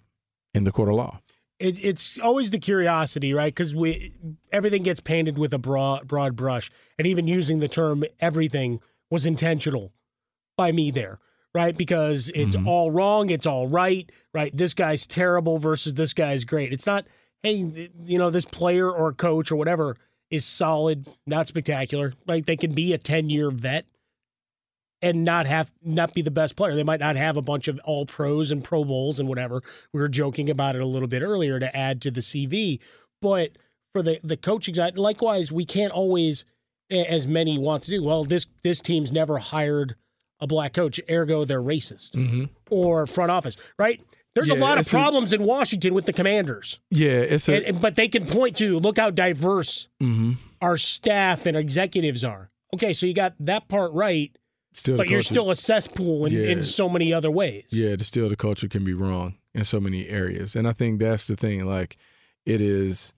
in 0.54 0.64
the 0.64 0.72
court 0.72 0.90
of 0.90 0.96
law. 0.96 1.20
It, 1.60 1.84
it's 1.84 2.20
always 2.20 2.50
the 2.50 2.58
curiosity, 2.60 3.34
right? 3.34 3.54
Because 3.54 3.76
we 3.76 4.14
everything 4.52 4.84
gets 4.84 5.00
painted 5.00 5.38
with 5.38 5.54
a 5.54 5.60
broad 5.60 6.08
broad 6.08 6.36
brush, 6.36 6.72
and 6.98 7.06
even 7.06 7.28
using 7.28 7.60
the 7.60 7.68
term 7.68 8.04
"everything" 8.20 8.80
was 9.10 9.26
intentional 9.26 9.92
by 10.58 10.72
me 10.72 10.90
there, 10.92 11.20
right? 11.54 11.78
Because 11.78 12.30
it's 12.34 12.56
Mm-hmm. 12.56 12.68
all 12.68 12.92
wrong, 12.92 13.30
it's 13.30 13.46
all 13.46 13.68
right, 13.68 14.10
right? 14.34 14.56
This 14.56 14.74
guy's 14.74 15.06
terrible 15.06 15.58
versus 15.58 15.94
this 15.94 16.14
guy's 16.14 16.46
great. 16.46 16.74
It's 16.74 16.88
not, 16.88 17.06
hey, 17.44 17.90
you 18.06 18.18
know, 18.18 18.30
this 18.30 18.46
player 18.46 18.92
or 18.92 19.14
coach 19.14 19.52
or 19.52 19.56
whatever 19.56 19.98
is 20.32 20.46
solid, 20.46 21.08
not 21.28 21.48
spectacular, 21.48 22.14
right? 22.28 22.46
They 22.46 22.58
can 22.58 22.74
be 22.74 22.94
a 22.94 22.98
ten 22.98 23.30
year 23.30 23.52
vet 23.52 23.86
and 25.02 25.24
not 25.24 25.46
have 25.46 25.72
not 25.84 26.14
be 26.14 26.22
the 26.22 26.32
best 26.32 26.56
player. 26.56 26.76
They 26.76 26.84
might 26.84 27.00
not 27.00 27.16
have 27.16 27.38
a 27.38 27.42
bunch 27.42 27.68
of 27.68 27.80
all 27.86 28.06
pros 28.06 28.52
and 28.52 28.64
pro 28.64 28.84
bowls 28.84 29.20
and 29.20 29.28
whatever. 29.28 29.62
We 29.94 30.00
were 30.02 30.10
joking 30.10 30.50
about 30.50 30.76
it 30.76 30.82
a 30.82 30.86
little 30.86 31.08
bit 31.08 31.22
earlier 31.22 31.60
to 31.60 31.76
add 31.76 32.02
to 32.04 32.12
the 32.12 32.22
CV, 32.22 32.80
but 33.22 33.52
for 33.94 34.02
the 34.02 34.20
the 34.24 34.38
coaching 34.38 34.76
side, 34.76 34.98
likewise, 34.98 35.52
we 35.52 35.66
can't 35.66 35.92
always, 35.92 36.46
as 36.90 37.26
many 37.28 37.58
want 37.58 37.84
to 37.84 37.92
do. 37.92 38.04
Well, 38.04 38.24
this 38.24 38.48
this 38.64 38.82
team's 38.82 39.12
never 39.12 39.38
hired 39.40 39.96
a 40.40 40.48
black 40.48 40.74
coach, 40.74 41.00
ergo 41.10 41.46
they're 41.46 41.62
racist 41.62 42.12
Mm-hmm. 42.12 42.46
or 42.72 43.06
front 43.06 43.30
office, 43.32 43.58
right? 43.78 44.02
There's 44.34 44.50
a 44.50 44.56
lot 44.56 44.78
of 44.78 44.84
it's 44.84 44.90
a- 44.94 44.96
problems 44.96 45.34
in 45.34 45.44
Washington 45.44 45.94
with 45.94 46.06
the 46.06 46.14
Commanders, 46.14 46.80
Yeah, 46.90 47.10
it's 47.20 47.50
a 47.50 47.68
and, 47.68 47.82
but 47.82 47.96
they 47.96 48.08
can 48.08 48.26
point 48.26 48.56
to 48.58 48.80
look 48.80 48.98
how 48.98 49.10
diverse 49.10 49.90
mhm. 50.02 50.38
our 50.62 50.78
staff 50.78 51.46
and 51.46 51.58
executives 51.58 52.24
are. 52.24 52.50
Okay, 52.74 52.94
so 52.94 53.06
you 53.06 53.14
got 53.14 53.34
that 53.42 53.68
part 53.68 53.92
right, 53.92 54.32
still, 54.74 54.98
but 54.98 55.10
you're 55.10 55.22
still 55.22 55.50
a 55.52 55.56
cesspool 55.56 56.26
in, 56.26 56.34
Yeah. 56.34 56.46
in 56.48 56.64
so 56.64 56.88
many 56.90 57.14
other 57.14 57.32
ways. 57.32 57.68
Yeah, 57.72 57.96
the 57.96 58.04
still 58.04 58.30
the 58.30 58.36
culture 58.36 58.68
can 58.68 58.84
be 58.86 58.94
wrong 58.94 59.36
in 59.54 59.64
so 59.64 59.80
many 59.80 60.08
areas. 60.08 60.56
And 60.56 60.68
I 60.68 60.74
think 60.74 61.00
that's 61.00 61.28
the 61.28 61.36
thing. 61.36 61.66
Like 61.66 61.98
it 62.46 62.62
is 62.62 63.14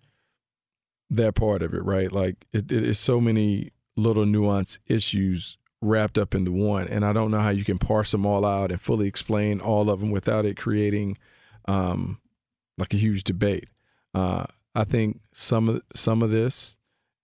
that 1.09 1.35
part 1.35 1.61
of 1.61 1.73
it, 1.73 1.83
right? 1.83 2.11
Like 2.11 2.45
it, 2.51 2.71
it 2.71 2.83
is 2.83 2.99
so 2.99 3.21
many 3.21 3.71
little 3.95 4.25
nuance 4.25 4.79
issues 4.87 5.57
wrapped 5.81 6.17
up 6.17 6.33
into 6.33 6.51
one. 6.51 6.87
And 6.87 7.05
I 7.05 7.13
don't 7.13 7.29
know 7.29 7.39
how 7.41 7.49
you 7.49 7.63
can 7.63 7.77
parse 7.77 8.11
them 8.11 8.25
all 8.25 8.45
out 8.45 8.71
and 8.71 8.81
fully 8.81 9.07
explain 9.07 9.59
all 9.59 9.89
of 9.89 9.99
them 9.99 10.11
without 10.11 10.45
it 10.45 10.57
creating 10.57 11.17
um 11.65 12.19
like 12.77 12.93
a 12.93 12.97
huge 12.97 13.23
debate. 13.23 13.67
Uh 14.13 14.45
I 14.75 14.85
think 14.85 15.19
some 15.33 15.69
of 15.69 15.81
some 15.93 16.23
of 16.23 16.31
this 16.31 16.75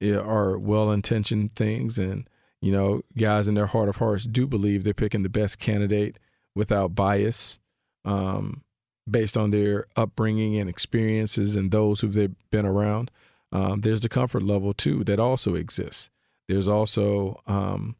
are 0.02 0.58
well 0.58 0.92
intentioned 0.92 1.56
things 1.56 1.98
and 1.98 2.29
you 2.62 2.72
know, 2.72 3.02
guys 3.18 3.48
in 3.48 3.54
their 3.54 3.68
heart 3.68 3.90
of 3.90 3.98
hearts 3.98 4.26
do 4.26 4.46
believe 4.48 4.84
they're 4.84 4.94
picking 4.94 5.24
the 5.24 5.30
best 5.30 5.60
candidate 5.60 6.18
without 6.56 6.96
bias, 6.96 7.60
um, 8.06 8.64
based 9.10 9.38
on 9.38 9.52
their 9.52 9.88
upbringing 9.96 10.58
and 10.58 10.70
experiences 10.70 11.56
and 11.56 11.72
those 11.72 12.02
who 12.02 12.10
they've 12.10 12.36
been 12.52 12.66
around. 12.66 13.12
Um, 13.52 13.82
there's 13.82 14.02
the 14.02 14.10
comfort 14.10 14.44
level 14.44 14.74
too 14.74 15.04
that 15.06 15.20
also 15.20 15.56
exists. 15.56 16.10
There's 16.48 16.68
also, 16.68 17.42
um, 17.48 17.96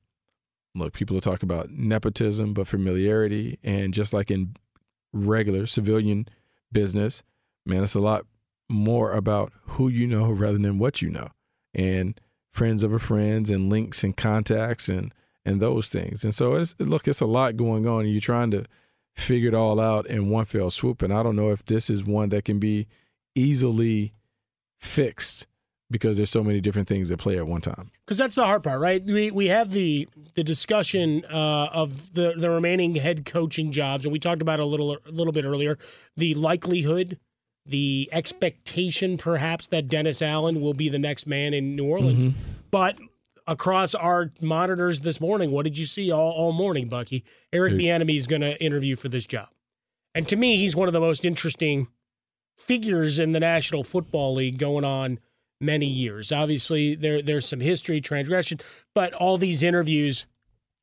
look, 0.76 0.94
people 0.94 1.16
will 1.16 1.22
talk 1.22 1.44
about 1.44 1.72
nepotism, 1.72 2.54
but 2.54 2.68
familiarity, 2.68 3.60
and 3.64 3.94
just 3.94 4.14
like 4.14 4.30
in 4.30 4.56
regular 5.14 5.66
civilian 5.66 6.28
business, 6.72 7.24
man, 7.66 7.84
it's 7.84 7.96
a 7.96 8.00
lot 8.00 8.26
more 8.70 9.12
about 9.14 9.52
who 9.64 9.88
you 9.88 10.06
know 10.06 10.30
rather 10.30 10.58
than 10.58 10.78
what 10.78 11.02
you 11.02 11.10
know, 11.10 11.30
and 11.74 12.20
friends 12.52 12.84
of 12.84 12.92
a 12.94 13.00
friends 13.00 13.50
and 13.50 13.70
links 13.70 14.04
and 14.04 14.16
contacts 14.18 14.90
and 14.90 15.14
and 15.46 15.62
those 15.62 15.90
things. 15.90 16.24
And 16.24 16.36
so 16.36 16.56
it's 16.56 16.76
look, 16.80 17.08
it's 17.08 17.22
a 17.22 17.26
lot 17.26 17.58
going 17.58 17.88
on, 17.88 18.08
you're 18.08 18.22
trying 18.22 18.52
to 18.52 18.66
figure 19.16 19.50
it 19.50 19.56
all 19.56 19.80
out 19.80 20.06
in 20.08 20.30
one 20.30 20.46
fell 20.46 20.70
swoop. 20.70 21.02
And 21.02 21.14
I 21.14 21.24
don't 21.24 21.36
know 21.36 21.50
if 21.52 21.66
this 21.66 21.90
is 21.90 22.04
one 22.04 22.30
that 22.30 22.46
can 22.46 22.60
be 22.60 22.88
easily 23.36 24.14
fixed 24.80 25.46
because 25.92 26.18
there's 26.18 26.30
so 26.30 26.44
many 26.44 26.62
different 26.62 26.88
things 26.88 27.10
that 27.10 27.18
play 27.18 27.38
at 27.38 27.48
one 27.48 27.62
time. 27.62 27.90
because 28.06 28.18
that's 28.18 28.36
the 28.36 28.46
hard 28.46 28.64
part, 28.64 28.80
right? 28.80 29.04
We 29.04 29.32
we 29.32 29.48
have 29.48 29.72
the 29.72 30.08
the 30.36 30.44
discussion 30.44 31.26
uh, 31.26 31.70
of 31.74 32.14
the 32.14 32.34
the 32.38 32.50
remaining 32.50 32.96
head 32.96 33.26
coaching 33.26 33.72
jobs, 33.72 34.06
and 34.06 34.14
we 34.14 34.20
talked 34.20 34.42
about 34.42 34.60
a 34.60 34.66
little 34.66 34.94
a 34.94 35.12
little 35.12 35.34
bit 35.34 35.46
earlier. 35.46 35.78
The 36.16 36.36
likelihood, 36.36 37.18
the 37.70 38.10
expectation, 38.12 39.18
perhaps 39.18 39.68
that 39.68 39.88
Dennis 39.88 40.22
Allen 40.22 40.62
will 40.62 40.74
be 40.74 40.90
the 40.90 41.00
next 41.00 41.28
man 41.28 41.54
in 41.54 41.76
New 41.76 41.86
Orleans, 41.86 42.26
mm-hmm. 42.26 42.40
but. 42.72 42.98
Across 43.48 43.96
our 43.96 44.32
monitors 44.42 45.00
this 45.00 45.20
morning, 45.20 45.50
what 45.50 45.64
did 45.64 45.76
you 45.76 45.88
see 45.88 46.12
all, 46.12 46.34
all 46.34 46.52
morning, 46.52 46.88
Bucky? 46.88 47.24
Eric. 47.52 47.74
Bieniemy 47.74 48.16
is 48.16 48.28
going 48.28 48.44
to 48.44 48.64
interview 48.64 48.96
for 48.96 49.10
this 49.10 49.26
job, 49.26 49.48
and 50.14 50.28
to 50.28 50.36
me, 50.36 50.58
he's 50.58 50.76
one 50.76 50.88
of 50.88 50.94
the 50.94 51.00
most 51.00 51.26
interesting 51.26 51.88
figures 52.60 53.18
in 53.18 53.32
the 53.32 53.40
National 53.40 53.84
Football 53.84 54.36
League 54.36 54.60
going 54.60 54.86
on 54.86 55.18
many 55.60 55.88
years. 55.88 56.32
Obviously, 56.32 56.94
there 56.94 57.24
there's 57.24 57.48
some 57.48 57.60
history, 57.60 58.00
transgression, 58.00 58.60
but 58.94 59.14
all 59.16 59.40
these 59.40 59.64
interviews 59.64 60.28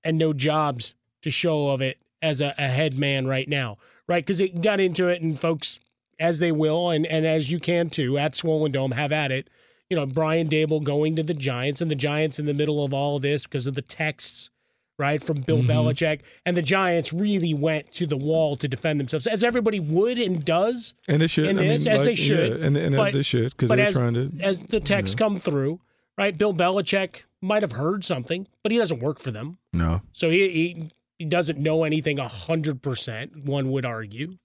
and 0.03 0.19
no 0.19 0.33
jobs 0.33 0.97
to 1.23 1.31
show 1.31 1.69
of 1.69 1.81
it 1.81 1.99
as 2.21 2.41
a, 2.41 2.53
a 2.59 2.67
head 2.67 2.99
man 2.99 3.29
right 3.29 3.49
now, 3.49 3.79
right? 4.09 4.27
Because 4.27 4.41
it 4.41 4.61
got 4.61 4.81
into 4.81 5.07
it, 5.07 5.23
and 5.23 5.39
folks, 5.39 5.79
as 6.19 6.39
they 6.39 6.53
will, 6.53 6.91
and 6.91 7.07
and 7.07 7.27
as 7.27 7.51
you 7.51 7.59
can 7.61 7.91
too, 7.91 8.19
at 8.19 8.35
Swollen 8.35 8.73
Dome, 8.73 8.93
have 8.93 9.13
at 9.13 9.31
it. 9.33 9.49
You 9.91 9.97
know, 9.97 10.07
Brian 10.07 10.49
Daboll 10.49 10.83
going 10.83 11.15
to 11.17 11.23
the 11.23 11.35
Giants, 11.35 11.81
and 11.81 11.91
the 11.91 11.95
Giants 11.95 12.39
in 12.39 12.47
the 12.47 12.55
middle 12.55 12.85
of 12.85 12.93
all 12.93 13.17
of 13.17 13.23
this 13.23 13.45
because 13.45 13.67
of 13.67 13.75
the 13.75 13.83
texts 13.83 14.51
right, 14.99 15.23
from 15.23 15.43
Bill 15.43 15.59
Mhm. 15.59 15.67
Belichick. 15.67 16.21
And 16.47 16.57
the 16.57 16.63
Giants 16.63 17.13
really 17.13 17.53
went 17.53 17.93
to 17.93 18.07
the 18.07 18.17
wall 18.17 18.57
to 18.57 18.67
defend 18.67 18.99
themselves, 18.99 19.27
as 19.27 19.45
everybody 19.45 19.79
would 19.79 20.19
and 20.19 20.43
does. 20.43 20.95
And 21.07 21.21
they 21.21 21.27
should. 21.27 21.45
In 21.51 21.59
I 21.59 21.61
mean, 21.61 21.69
this, 21.69 21.87
as 21.87 22.03
they 22.03 22.15
should. 22.15 22.59
yeah, 22.61 22.67
and- 22.67 22.79
and 22.79 22.95
as 22.99 23.13
they 23.13 23.23
should 23.23 23.51
because 23.51 23.69
they're 23.69 23.79
as, 23.89 23.95
trying 23.95 24.15
to, 24.15 24.33
As 24.41 24.63
the 24.63 24.81
texts 24.81 25.15
you 25.15 25.23
know. 25.23 25.29
come 25.33 25.39
through, 25.39 25.81
right, 26.17 26.39
Bill 26.39 26.55
Belichick 26.55 27.25
might 27.43 27.61
have 27.61 27.73
heard 27.73 28.05
something, 28.07 28.49
but 28.63 28.73
he 28.73 28.79
doesn't 28.79 29.01
work 29.01 29.19
for 29.19 29.31
them. 29.31 29.59
No. 29.71 30.01
So 30.15 30.31
he, 30.31 30.49
he, 30.49 30.89
he 31.19 31.25
doesn't 31.27 31.59
know 31.59 31.85
anything 31.85 32.17
100%, 32.19 33.45
one 33.45 33.71
would 33.73 33.85
argue, 33.85 34.39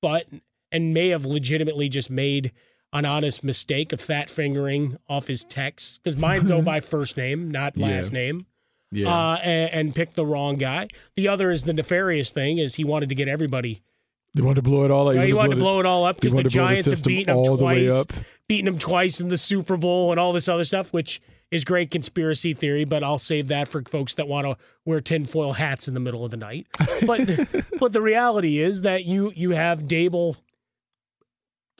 but, 0.00 0.26
and 0.72 0.94
may 0.94 1.08
have 1.08 1.24
legitimately 1.26 1.88
just 1.88 2.10
made 2.10 2.52
an 2.92 3.04
honest 3.04 3.44
mistake 3.44 3.92
of 3.92 4.00
fat 4.00 4.28
fingering 4.28 4.96
off 5.08 5.26
his 5.28 5.44
texts, 5.44 5.98
because 5.98 6.16
mine 6.18 6.44
go 6.46 6.60
by 6.60 6.80
first 6.80 7.16
name, 7.16 7.50
not 7.50 7.76
Yeah. 7.76 7.86
last 7.86 8.12
name 8.12 8.46
Yeah. 8.90 9.08
uh, 9.08 9.36
and, 9.42 9.70
and 9.72 9.94
picked 9.94 10.14
the 10.16 10.26
wrong 10.26 10.56
guy. 10.56 10.88
The 11.16 11.28
other 11.28 11.50
is 11.52 11.62
the 11.62 11.72
nefarious 11.72 12.30
thing 12.30 12.58
is 12.58 12.74
he 12.74 12.84
wanted 12.84 13.08
to 13.10 13.14
get 13.14 13.28
everybody. 13.28 13.82
They 14.34 14.42
wanted 14.42 14.56
to 14.56 14.62
blow 14.62 14.84
it 14.84 14.90
all 14.92 15.08
up. 15.08 15.16
Right, 15.16 15.26
he 15.26 15.32
wanted 15.32 15.50
to 15.56 15.56
blow 15.56 15.80
it 15.80 15.86
all 15.86 16.04
up 16.04 16.16
because 16.16 16.32
the 16.32 16.36
blow 16.36 16.42
the 16.44 16.48
Giants 16.50 16.90
have 16.90 17.02
beaten 17.02 17.32
him 17.32 17.36
all 17.38 17.56
the 17.56 17.64
way 17.64 17.86
twice, 17.88 17.94
up. 18.00 18.12
beaten 18.48 18.68
him 18.68 18.78
twice 18.78 19.20
in 19.20 19.28
the 19.28 19.36
Super 19.36 19.76
Bowl 19.76 20.12
and 20.12 20.20
all 20.20 20.32
this 20.32 20.48
other 20.48 20.64
stuff, 20.64 20.92
which 20.92 21.20
is 21.50 21.64
great 21.64 21.90
conspiracy 21.90 22.54
theory. 22.54 22.84
But 22.84 23.02
I'll 23.02 23.18
save 23.18 23.48
that 23.48 23.66
for 23.66 23.82
folks 23.82 24.14
that 24.14 24.28
want 24.28 24.46
to 24.46 24.56
wear 24.84 25.00
tinfoil 25.00 25.52
hats 25.54 25.88
in 25.88 25.94
the 25.94 26.00
middle 26.00 26.24
of 26.24 26.30
the 26.30 26.36
night. 26.36 26.68
But 27.04 27.48
but 27.80 27.92
the 27.92 28.00
reality 28.02 28.58
is 28.58 28.82
that 28.82 29.04
you 29.04 29.32
you 29.34 29.50
have 29.50 29.82
Daboll 29.84 30.40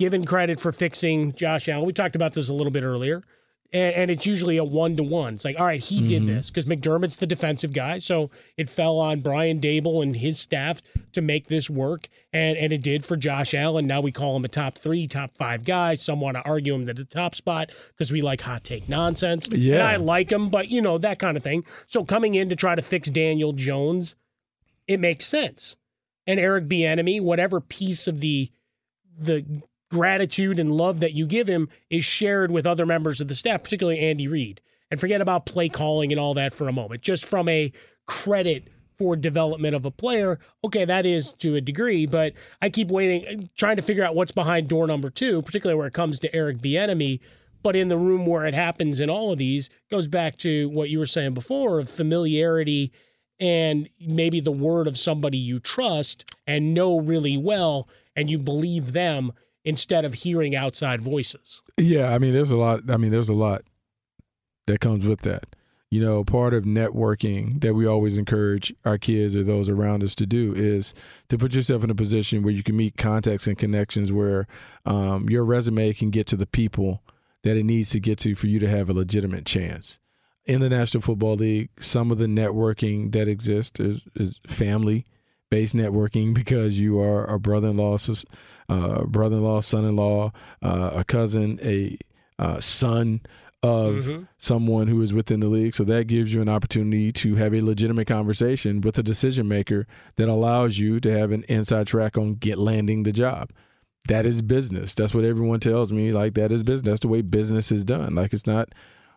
given 0.00 0.24
credit 0.24 0.58
for 0.58 0.72
fixing 0.72 1.30
Josh 1.32 1.68
Allen. 1.68 1.84
We 1.86 1.92
talked 1.92 2.16
about 2.16 2.32
this 2.32 2.48
a 2.48 2.54
little 2.54 2.72
bit 2.72 2.82
earlier. 2.82 3.22
And, 3.72 3.94
and 3.94 4.10
it's 4.10 4.24
usually 4.26 4.56
a 4.56 4.64
one 4.64 4.96
to 4.96 5.02
one. 5.04 5.34
It's 5.34 5.44
like, 5.44 5.56
all 5.60 5.66
right, 5.66 5.78
he 5.80 6.00
did 6.04 6.22
Mhm. 6.22 6.26
this 6.28 6.50
because 6.50 6.64
McDermott's 6.64 7.18
the 7.18 7.26
defensive 7.26 7.72
guy. 7.72 7.98
So 8.00 8.30
it 8.56 8.68
fell 8.70 8.98
on 8.98 9.20
Brian 9.20 9.60
Daboll 9.60 10.02
and 10.02 10.16
his 10.16 10.40
staff 10.40 10.82
to 11.12 11.20
make 11.20 11.46
this 11.48 11.68
work. 11.70 12.08
And, 12.32 12.56
and 12.56 12.72
it 12.72 12.82
did 12.82 13.04
for 13.04 13.16
Josh 13.16 13.52
Allen. 13.54 13.86
Now 13.86 14.00
we 14.00 14.10
call 14.10 14.34
him 14.34 14.44
a 14.44 14.48
top 14.48 14.76
three, 14.78 15.06
top 15.06 15.36
five 15.36 15.64
guy. 15.64 15.94
Some 15.94 16.18
want 16.20 16.36
to 16.38 16.42
argue 16.42 16.74
him 16.74 16.86
to 16.86 16.94
the 16.94 17.04
top 17.04 17.34
spot 17.36 17.70
because 17.88 18.10
we 18.10 18.22
like 18.22 18.40
hot 18.40 18.64
take 18.64 18.88
nonsense. 18.88 19.46
And 19.48 19.62
Yeah. 19.62 19.86
I 19.86 19.96
like 19.96 20.32
him, 20.32 20.48
but 20.48 20.68
you 20.70 20.80
know, 20.82 20.98
that 20.98 21.18
kind 21.20 21.36
of 21.36 21.42
thing. 21.44 21.64
So 21.86 22.04
coming 22.04 22.34
in 22.34 22.48
to 22.48 22.56
try 22.56 22.74
to 22.74 22.82
fix 22.82 23.08
Daniel 23.10 23.52
Jones, 23.52 24.16
it 24.88 24.98
makes 24.98 25.26
sense. 25.26 25.76
And 26.26 26.40
Eric 26.40 26.68
Bieniemy, 26.68 27.20
whatever 27.20 27.60
piece 27.60 28.08
of 28.08 28.20
the 28.20 28.50
the 29.18 29.44
gratitude 29.90 30.58
and 30.58 30.70
love 30.72 31.00
that 31.00 31.12
you 31.12 31.26
give 31.26 31.48
him 31.48 31.68
is 31.90 32.04
shared 32.04 32.50
with 32.50 32.66
other 32.66 32.86
members 32.86 33.20
of 33.20 33.28
the 33.28 33.34
staff, 33.34 33.62
particularly 33.62 33.98
Andy 33.98 34.28
Reid. 34.28 34.60
And 34.90 35.00
forget 35.00 35.20
about 35.20 35.46
play 35.46 35.68
calling 35.68 36.10
and 36.10 36.20
all 36.20 36.34
that 36.34 36.52
for 36.52 36.68
a 36.68 36.72
moment. 36.72 37.02
Just 37.02 37.24
from 37.24 37.48
a 37.48 37.72
credit 38.06 38.68
for 38.98 39.16
development 39.16 39.74
of 39.74 39.84
a 39.84 39.90
player, 39.90 40.38
okay, 40.64 40.84
that 40.84 41.06
is 41.06 41.32
to 41.34 41.54
a 41.54 41.60
degree, 41.60 42.06
but 42.06 42.34
I 42.60 42.70
keep 42.70 42.88
waiting, 42.88 43.48
trying 43.56 43.76
to 43.76 43.82
figure 43.82 44.04
out 44.04 44.14
what's 44.14 44.32
behind 44.32 44.68
door 44.68 44.86
number 44.86 45.10
two, 45.10 45.42
particularly 45.42 45.78
where 45.78 45.86
it 45.86 45.94
comes 45.94 46.18
to 46.20 46.34
Eric 46.34 46.58
Bieniemy. 46.58 47.20
But 47.62 47.76
in 47.76 47.88
the 47.88 47.96
room 47.96 48.26
where 48.26 48.46
it 48.46 48.54
happens 48.54 49.00
in 49.00 49.10
all 49.10 49.32
of 49.32 49.38
these, 49.38 49.70
goes 49.90 50.08
back 50.08 50.38
to 50.38 50.68
what 50.70 50.90
you 50.90 50.98
were 50.98 51.06
saying 51.06 51.34
before 51.34 51.78
of 51.78 51.88
familiarity 51.88 52.92
and 53.38 53.88
maybe 54.00 54.40
the 54.40 54.52
word 54.52 54.86
of 54.86 54.98
somebody 54.98 55.38
you 55.38 55.58
trust 55.58 56.24
and 56.46 56.74
know 56.74 56.98
really 57.00 57.36
well, 57.36 57.88
and 58.16 58.28
you 58.28 58.38
believe 58.38 58.92
them 58.92 59.32
instead 59.64 60.04
of 60.04 60.14
hearing 60.14 60.54
outside 60.54 61.00
voices. 61.00 61.62
Yeah, 61.76 62.12
I 62.12 62.18
mean, 62.18 62.32
there's 62.32 62.50
a 62.50 62.56
lot. 62.56 62.90
I 62.90 62.96
mean, 62.96 63.10
there's 63.10 63.28
a 63.28 63.34
lot 63.34 63.62
that 64.66 64.80
comes 64.80 65.06
with 65.06 65.20
that. 65.22 65.44
You 65.90 66.00
know, 66.00 66.22
part 66.22 66.54
of 66.54 66.62
networking 66.62 67.60
that 67.62 67.74
we 67.74 67.84
always 67.84 68.16
encourage 68.16 68.72
our 68.84 68.96
kids 68.96 69.34
or 69.34 69.42
those 69.42 69.68
around 69.68 70.04
us 70.04 70.14
to 70.16 70.26
do 70.26 70.54
is 70.54 70.94
to 71.28 71.36
put 71.36 71.52
yourself 71.52 71.82
in 71.82 71.90
a 71.90 71.96
position 71.96 72.44
where 72.44 72.52
you 72.54 72.62
can 72.62 72.76
meet 72.76 72.96
contacts 72.96 73.48
and 73.48 73.58
connections 73.58 74.12
where 74.12 74.46
um, 74.86 75.28
your 75.28 75.44
resume 75.44 75.92
can 75.92 76.10
get 76.10 76.28
to 76.28 76.36
the 76.36 76.46
people 76.46 77.02
that 77.42 77.56
it 77.56 77.64
needs 77.64 77.90
to 77.90 77.98
get 77.98 78.18
to 78.18 78.36
for 78.36 78.46
you 78.46 78.60
to 78.60 78.68
have 78.68 78.88
a 78.88 78.92
legitimate 78.92 79.46
chance. 79.46 79.98
In 80.44 80.60
the 80.60 80.68
National 80.68 81.00
Football 81.00 81.36
League, 81.36 81.70
some 81.80 82.12
of 82.12 82.18
the 82.18 82.26
networking 82.26 83.10
that 83.12 83.26
exists 83.26 83.80
is, 83.80 84.02
is 84.14 84.38
family 84.46 85.06
based 85.50 85.74
networking 85.74 86.32
because 86.34 86.78
you 86.78 87.00
are 87.00 87.24
a 87.26 87.38
brother-in-law, 87.38 87.96
sis- 87.96 88.24
uh, 88.70 89.02
brother-in-law, 89.04 89.60
son-in-law, 89.60 90.32
uh, 90.62 90.90
a 90.94 91.04
cousin, 91.04 91.58
a 91.62 91.98
uh, 92.38 92.60
son 92.60 93.20
of 93.62 94.06
Mhm. 94.06 94.26
someone 94.38 94.88
who 94.88 95.02
is 95.02 95.12
within 95.12 95.40
the 95.40 95.48
league. 95.48 95.74
So 95.74 95.84
that 95.84 96.06
gives 96.06 96.32
you 96.32 96.40
an 96.40 96.48
opportunity 96.48 97.12
to 97.12 97.34
have 97.34 97.52
a 97.52 97.60
legitimate 97.60 98.06
conversation 98.06 98.80
with 98.80 98.96
a 98.98 99.02
decision 99.02 99.46
maker 99.48 99.86
that 100.16 100.28
allows 100.28 100.78
you 100.78 100.98
to 101.00 101.10
have 101.18 101.30
an 101.32 101.44
inside 101.48 101.86
track 101.86 102.16
on 102.16 102.36
get 102.36 102.56
landing 102.58 103.02
the 103.02 103.12
job. 103.12 103.50
That 104.08 104.24
is 104.24 104.40
business. 104.40 104.94
That's 104.94 105.12
what 105.12 105.24
everyone 105.26 105.60
tells 105.60 105.92
me. 105.92 106.10
Like 106.12 106.32
that 106.34 106.50
is 106.52 106.62
business. 106.62 106.88
That's 106.90 107.00
the 107.00 107.08
way 107.08 107.20
business 107.20 107.70
is 107.70 107.84
done. 107.84 108.14
Like 108.14 108.32
it's 108.32 108.46
not 108.46 108.70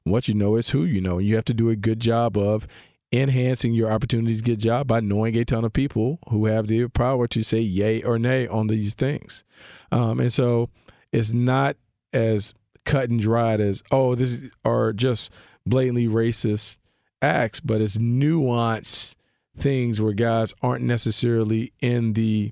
what 0.03 0.27
you 0.27 0.33
know, 0.33 0.57
it's 0.57 0.71
who 0.71 0.83
you 0.83 0.99
know. 0.99 1.19
You 1.19 1.35
have 1.35 1.45
to 1.45 1.53
do 1.53 1.69
a 1.69 1.77
good 1.77 2.01
job 2.01 2.37
of 2.37 2.67
enhancing 3.13 3.73
your 3.73 3.91
opportunities 3.91 4.37
to 4.37 4.43
get 4.43 4.53
a 4.53 4.57
job 4.57 4.87
by 4.87 4.99
knowing 4.99 5.35
a 5.37 5.45
ton 5.45 5.63
of 5.63 5.71
people 5.71 6.19
who 6.29 6.47
have 6.47 6.67
the 6.67 6.87
power 6.87 7.27
to 7.27 7.43
say 7.43 7.59
yay 7.59 8.01
or 8.01 8.17
nay 8.17 8.47
on 8.47 8.67
these 8.67 8.93
things. 8.95 9.43
Um, 9.91 10.19
and 10.19 10.33
so 10.33 10.69
it's 11.11 11.31
not 11.31 11.77
as 12.11 12.53
cut 12.85 13.09
and 13.09 13.19
dried 13.19 13.61
as, 13.61 13.83
oh, 13.91 14.15
this 14.15 14.31
is- 14.31 14.51
are 14.65 14.91
just 14.93 15.31
blatantly 15.65 16.07
racist 16.07 16.77
acts, 17.21 17.59
but 17.59 17.81
it's 17.81 17.97
nuanced 17.97 19.15
things 19.55 20.01
where 20.01 20.13
guys 20.13 20.53
aren't 20.61 20.83
necessarily 20.83 21.71
in 21.79 22.13
the 22.13 22.51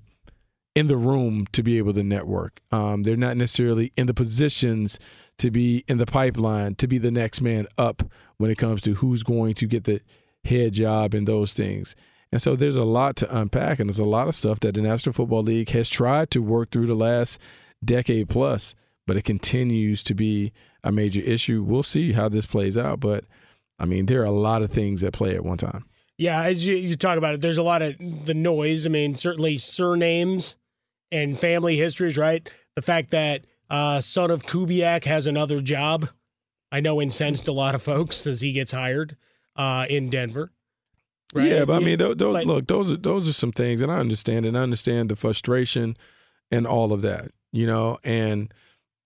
in 0.73 0.87
the 0.87 0.95
room 0.95 1.45
to 1.51 1.61
be 1.61 1.77
able 1.77 1.91
to 1.91 2.01
network. 2.01 2.61
Um, 2.71 3.03
they're 3.03 3.17
not 3.17 3.35
necessarily 3.35 3.91
in 3.97 4.07
the 4.07 4.13
positions 4.13 4.97
to 5.37 5.51
be 5.51 5.83
in 5.89 5.97
the 5.97 6.05
pipeline 6.05 6.75
to 6.75 6.87
be 6.87 6.97
the 6.97 7.11
next 7.11 7.41
man 7.41 7.67
up 7.77 8.03
when 8.37 8.49
it 8.49 8.57
comes 8.57 8.79
to 8.83 8.93
who's 8.93 9.21
going 9.21 9.53
to 9.55 9.65
get 9.65 9.83
the 9.83 9.99
head 10.43 10.73
job 10.73 11.13
and 11.13 11.27
those 11.27 11.53
things. 11.53 11.95
And 12.31 12.41
so 12.41 12.55
there's 12.55 12.75
a 12.77 12.83
lot 12.83 13.17
to 13.17 13.37
unpack, 13.37 13.79
and 13.79 13.89
there's 13.89 13.99
a 13.99 14.05
lot 14.05 14.27
of 14.27 14.35
stuff 14.35 14.61
that 14.61 14.75
the 14.75 14.81
National 14.81 15.13
Football 15.13 15.43
League 15.43 15.69
has 15.69 15.89
tried 15.89 16.31
to 16.31 16.41
work 16.41 16.71
through 16.71 16.87
the 16.87 16.95
last 16.95 17.39
decade 17.83 18.29
plus, 18.29 18.73
but 19.05 19.17
it 19.17 19.23
continues 19.23 20.01
to 20.03 20.13
be 20.13 20.53
a 20.83 20.91
major 20.91 21.19
issue. 21.19 21.61
We'll 21.61 21.83
see 21.83 22.13
how 22.13 22.29
this 22.29 22.45
plays 22.45 22.77
out, 22.77 23.01
but 23.01 23.25
I 23.77 23.85
mean, 23.85 24.05
there 24.05 24.21
are 24.21 24.25
a 24.25 24.31
lot 24.31 24.61
of 24.61 24.71
things 24.71 25.03
at 25.03 25.13
play 25.13 25.35
at 25.35 25.43
one 25.43 25.57
time. 25.57 25.85
Yeah, 26.17 26.43
as 26.43 26.65
you, 26.65 26.75
you 26.75 26.95
talk 26.95 27.17
about 27.17 27.33
it, 27.33 27.41
there's 27.41 27.57
a 27.57 27.63
lot 27.63 27.81
of 27.81 27.95
the 28.25 28.33
noise. 28.33 28.85
I 28.85 28.89
mean, 28.89 29.15
certainly 29.15 29.57
surnames 29.57 30.55
and 31.11 31.37
family 31.37 31.77
histories, 31.77 32.17
right? 32.17 32.47
The 32.75 32.81
fact 32.81 33.11
that 33.11 33.45
uh, 33.69 33.99
son 33.99 34.31
of 34.31 34.43
Kubiak 34.43 35.03
has 35.05 35.27
another 35.27 35.59
job, 35.59 36.09
I 36.71 36.79
know 36.79 37.01
incensed 37.01 37.47
a 37.47 37.51
lot 37.51 37.75
of 37.75 37.81
folks 37.81 38.27
as 38.27 38.39
he 38.39 38.53
gets 38.53 38.71
hired 38.71 39.17
uh, 39.55 39.85
in 39.89 40.09
Denver. 40.09 40.51
Right? 41.33 41.47
Yeah, 41.47 41.65
but 41.65 41.75
I 41.75 41.79
mean, 41.79 41.97
those, 41.97 42.17
those 42.17 42.33
But- 42.33 42.45
look, 42.45 42.67
those 42.67 42.91
are 42.91 42.97
those 42.97 43.27
are 43.27 43.33
some 43.33 43.51
things, 43.51 43.81
and 43.81 43.91
I 43.91 43.99
understand, 43.99 44.45
and 44.45 44.57
I 44.57 44.61
understand 44.61 45.09
the 45.09 45.15
frustration 45.15 45.95
and 46.51 46.67
all 46.67 46.91
of 46.91 47.01
that, 47.03 47.31
you 47.53 47.65
know, 47.65 47.99
and 48.03 48.53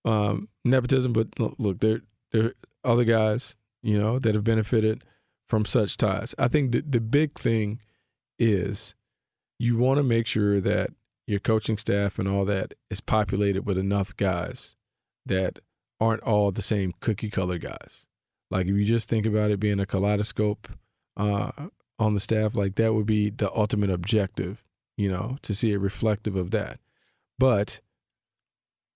um, 0.04 0.48
nepotism. 0.64 1.12
But 1.12 1.38
look, 1.38 1.54
look, 1.58 1.80
there 1.80 2.00
there 2.32 2.44
are 2.46 2.54
other 2.84 3.04
guys, 3.04 3.54
you 3.82 3.96
know, 3.98 4.18
that 4.18 4.34
have 4.34 4.42
benefited 4.44 5.04
from 5.48 5.64
such 5.64 5.96
ties. 5.96 6.34
I 6.36 6.48
think 6.48 6.72
the 6.72 6.80
the 6.82 7.00
big 7.00 7.38
thing 7.38 7.80
is 8.38 8.94
you 9.58 9.76
want 9.78 9.98
to 9.98 10.02
make 10.02 10.26
sure 10.26 10.60
that 10.60 10.90
your 11.28 11.40
coaching 11.40 11.78
staff 11.78 12.18
and 12.18 12.28
all 12.28 12.44
that 12.44 12.74
is 12.90 13.00
populated 13.00 13.64
with 13.66 13.78
enough 13.78 14.16
guys 14.16 14.74
that 15.24 15.60
aren't 16.00 16.22
all 16.24 16.50
the 16.50 16.62
same 16.62 16.92
cookie 17.00 17.30
color 17.30 17.58
guys. 17.58 18.04
Like 18.50 18.66
if 18.66 18.74
you 18.76 18.84
just 18.84 19.08
think 19.08 19.26
about 19.26 19.50
it 19.50 19.60
being 19.60 19.80
a 19.80 19.86
kaleidoscope 19.86 20.68
uh, 21.16 21.50
on 21.98 22.14
the 22.14 22.20
staff, 22.20 22.54
like 22.54 22.76
that 22.76 22.94
would 22.94 23.06
be 23.06 23.30
the 23.30 23.52
ultimate 23.54 23.90
objective, 23.90 24.62
you 24.96 25.10
know, 25.10 25.38
to 25.42 25.54
see 25.54 25.72
it 25.72 25.78
reflective 25.78 26.36
of 26.36 26.50
that. 26.52 26.78
But 27.38 27.80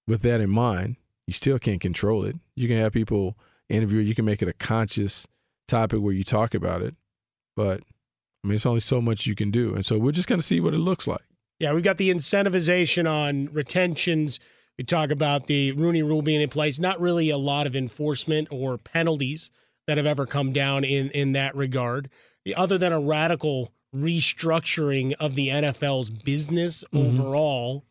with 0.07 0.23
that 0.23 0.41
in 0.41 0.51
mind, 0.51 0.97
you 1.27 1.33
still 1.33 1.59
can't 1.59 1.81
control 1.81 2.25
it. 2.25 2.37
You 2.55 2.69
can 2.69 2.79
have 2.79 2.93
people 2.93 3.37
interview, 3.69 4.01
you 4.01 4.15
can 4.15 4.25
make 4.25 4.43
it 4.43 4.49
a 4.49 4.53
conscious 4.53 5.27
topic 5.69 6.01
where 6.01 6.12
you 6.12 6.25
talk 6.25 6.55
about 6.55 6.83
it, 6.83 6.95
but 7.57 7.81
I 8.43 8.49
mean, 8.49 8.57
it's 8.57 8.67
only 8.67 8.81
so 8.81 9.01
much 9.01 9.27
you 9.27 9.35
can 9.35 9.51
do. 9.51 9.75
And 9.75 9.85
so 9.85 9.99
we're 9.99 10.12
just 10.12 10.29
going 10.29 10.41
to 10.41 10.47
see 10.47 10.61
what 10.61 10.75
it 10.75 10.79
looks 10.79 11.07
like. 11.07 11.23
Yeah, 11.59 11.73
we've 11.75 11.85
got 11.85 11.99
the 11.99 12.11
incentivization 12.11 13.09
on 13.09 13.51
retentions. 13.53 14.41
We 14.81 14.84
talk 14.84 15.10
about 15.10 15.47
the 15.47 15.73
Rooney 15.73 16.02
Rule 16.02 16.23
being 16.23 16.41
in 16.41 16.49
place. 16.49 16.78
Not 16.78 17.02
really 17.02 17.28
a 17.28 17.36
lot 17.36 17.67
of 17.67 17.76
enforcement 17.76 18.49
or 18.50 18.78
penalties 18.78 19.50
that 19.86 19.99
have 19.99 20.07
ever 20.07 20.25
come 20.25 20.55
down 20.55 20.84
in 20.84 21.10
in 21.10 21.33
that 21.33 21.55
regard, 21.55 22.09
other 22.57 22.78
than 22.78 22.91
a 22.91 22.99
radical 22.99 23.75
restructuring 23.94 25.12
of 25.20 25.34
the 25.34 25.50
NFL's 25.50 26.09
business 26.09 26.83
Mhm. 26.94 27.10
overall 27.10 27.84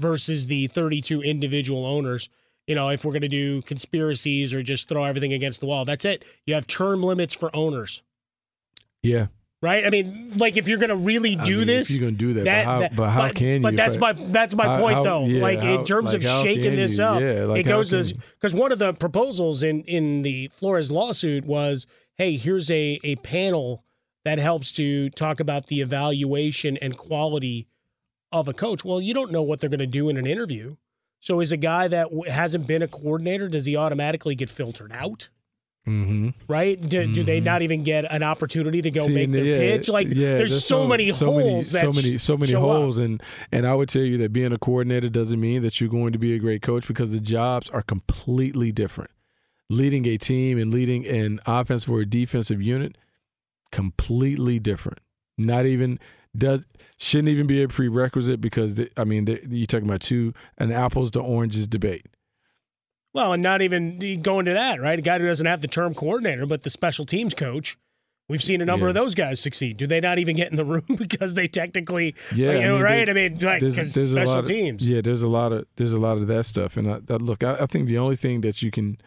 versus 0.00 0.48
the 0.48 0.66
32 0.66 1.22
individual 1.22 1.86
owners. 1.86 2.28
You 2.66 2.74
know, 2.74 2.88
if 2.88 3.04
we're 3.04 3.12
going 3.12 3.22
to 3.22 3.28
do 3.28 3.62
conspiracies 3.62 4.52
or 4.52 4.64
just 4.64 4.88
throw 4.88 5.04
everything 5.04 5.32
against 5.32 5.60
the 5.60 5.66
wall, 5.66 5.84
that's 5.84 6.04
it. 6.04 6.24
You 6.44 6.54
have 6.54 6.66
term 6.66 7.04
limits 7.04 7.36
for 7.36 7.54
owners, 7.54 8.02
Yeah. 9.04 9.28
Right? 9.62 9.84
I 9.84 9.90
mean, 9.90 10.34
like 10.38 10.56
if 10.56 10.68
you're 10.68 10.78
going 10.78 10.90
to 10.90 10.96
really 10.96 11.36
I 11.38 11.44
do 11.44 11.58
mean, 11.58 11.60
if 11.62 11.66
this, 11.88 11.90
you're 11.90 12.08
gonna 12.10 12.18
do 12.18 12.32
that, 12.34 12.44
but 12.44 12.64
how- 12.64 12.88
but 12.96 13.10
how 13.10 13.28
can 13.32 13.46
you? 13.46 13.60
But 13.60 13.76
that's 13.76 13.98
my 13.98 14.12
that's 14.12 14.54
my 14.54 14.64
how- 14.66 14.80
point, 14.80 14.94
how- 14.96 15.02
though. 15.02 15.26
yeah, 15.26 15.42
like 15.42 15.62
in 15.62 15.84
terms 15.84 16.12
like, 16.12 16.16
of 16.16 16.22
shaking 16.42 16.76
this 16.76 16.98
you? 16.98 17.04
up, 17.04 17.20
Yeah, 17.20 17.44
like, 17.44 17.60
it 17.60 17.68
goes 17.68 17.90
because 18.12 18.54
one 18.54 18.72
of 18.72 18.78
the 18.78 18.92
proposals 18.94 19.62
in 19.62 19.82
in 19.84 20.22
the 20.22 20.48
Flores 20.48 20.90
lawsuit 20.90 21.44
was, 21.44 21.86
hey, 22.16 22.36
here's 22.36 22.70
a 22.70 22.98
a 23.04 23.16
panel 23.16 23.84
that 24.24 24.38
helps 24.38 24.70
to 24.72 25.08
talk 25.10 25.40
about 25.40 25.68
the 25.68 25.80
evaluation 25.80 26.76
and 26.78 26.96
quality 26.96 27.66
of 28.32 28.48
a 28.48 28.52
coach. 28.52 28.84
Well, 28.84 29.00
you 29.00 29.14
don't 29.14 29.32
know 29.32 29.42
what 29.42 29.60
they're 29.60 29.70
going 29.70 29.80
to 29.80 29.86
do 29.86 30.08
in 30.08 30.16
an 30.16 30.26
interview. 30.26 30.76
So, 31.20 31.40
is 31.40 31.52
a 31.52 31.56
guy 31.56 31.88
that 31.88 32.04
w- 32.10 32.30
hasn't 32.30 32.66
been 32.66 32.80
a 32.82 32.88
coordinator 32.88 33.48
does 33.48 33.64
he 33.66 33.76
automatically 33.76 34.34
get 34.34 34.48
filtered 34.48 34.92
out? 34.92 35.28
Mm-hmm. 35.90 36.28
Right? 36.46 36.80
Do, 36.80 37.12
do 37.12 37.24
they 37.24 37.40
not 37.40 37.62
even 37.62 37.82
get 37.82 38.10
an 38.10 38.22
opportunity 38.22 38.80
to 38.82 38.90
go 38.90 39.06
See, 39.06 39.14
make 39.14 39.32
their 39.32 39.44
yeah, 39.44 39.54
pitch? 39.54 39.88
Like, 39.88 40.08
yeah, 40.08 40.36
there's, 40.36 40.64
so, 40.64 40.86
many 40.86 41.10
so 41.10 41.26
holes 41.26 41.72
many, 41.72 41.92
so 41.92 42.00
many, 42.00 42.18
so 42.18 42.36
many 42.36 42.52
show 42.52 42.58
up. 42.58 42.76
holes, 42.76 42.98
and 42.98 43.22
and 43.50 43.66
I 43.66 43.74
would 43.74 43.88
tell 43.88 44.02
you 44.02 44.16
that 44.18 44.32
being 44.32 44.52
a 44.52 44.58
coordinator 44.58 45.08
doesn't 45.08 45.40
mean 45.40 45.62
that 45.62 45.80
you're 45.80 45.90
going 45.90 46.12
to 46.12 46.18
be 46.18 46.34
a 46.34 46.38
great 46.38 46.62
coach 46.62 46.86
because 46.86 47.10
the 47.10 47.20
jobs 47.20 47.68
are 47.70 47.82
completely 47.82 48.70
different. 48.70 49.10
Leading 49.68 50.06
a 50.06 50.16
team 50.16 50.58
and 50.58 50.72
leading 50.72 51.06
an 51.06 51.40
offensive 51.46 51.90
or 51.90 52.00
a 52.00 52.06
defensive 52.06 52.62
unit, 52.62 52.96
completely 53.72 54.58
different. 54.58 55.00
Not 55.36 55.66
even 55.66 55.98
does 56.36 56.64
shouldn't 56.98 57.28
even 57.28 57.46
be 57.46 57.62
a 57.62 57.68
prerequisite 57.68 58.40
because 58.40 58.74
the, 58.74 58.90
I 58.96 59.04
mean 59.04 59.24
the, 59.24 59.40
you're 59.48 59.66
talking 59.66 59.88
about 59.88 60.00
two 60.00 60.32
an 60.58 60.70
apples 60.70 61.10
to 61.12 61.20
oranges 61.20 61.66
debate. 61.66 62.06
Well, 63.12 63.32
and 63.32 63.42
not 63.42 63.60
even 63.62 64.20
going 64.22 64.44
to 64.44 64.52
that, 64.54 64.80
right? 64.80 64.98
A 64.98 65.02
guy 65.02 65.18
who 65.18 65.26
doesn't 65.26 65.46
have 65.46 65.60
the 65.62 65.68
term 65.68 65.94
coordinator, 65.94 66.46
but 66.46 66.62
the 66.62 66.70
special 66.70 67.04
teams 67.06 67.34
coach. 67.34 67.76
We've 68.28 68.40
seen 68.42 68.60
a 68.60 68.64
number 68.64 68.86
of 68.86 68.94
those 68.94 69.16
guys 69.16 69.40
succeed. 69.40 69.76
Do 69.76 69.88
they 69.88 69.98
not 69.98 70.20
even 70.20 70.36
get 70.36 70.50
in 70.52 70.56
the 70.56 70.64
room 70.64 70.84
because 70.96 71.34
they 71.34 71.48
technically, 71.48 72.14
Yeah, 72.32 72.52
you 72.52 72.60
know, 72.60 72.74
mean, 72.74 72.82
right? 72.84 73.06
there- 73.06 73.10
I 73.24 73.28
mean, 73.28 73.40
like 73.40 73.60
there's- 73.60 73.92
there's 73.94 74.10
special 74.12 74.38
of- 74.38 74.44
teams. 74.44 74.88
Yeah, 74.88 75.00
there's 75.00 75.22
a 75.24 75.28
lot 75.28 75.52
of 75.52 75.66
there's 75.74 75.92
a 75.92 75.98
lot 75.98 76.16
of 76.18 76.28
that 76.28 76.46
stuff, 76.46 76.76
and 76.76 76.88
I, 76.88 76.98
that, 77.06 77.20
look, 77.20 77.42
I, 77.42 77.54
I 77.54 77.66
think 77.66 77.88
the 77.88 77.98
only 77.98 78.14
thing 78.14 78.42
that 78.42 78.62
you 78.62 78.70
can 78.70 78.98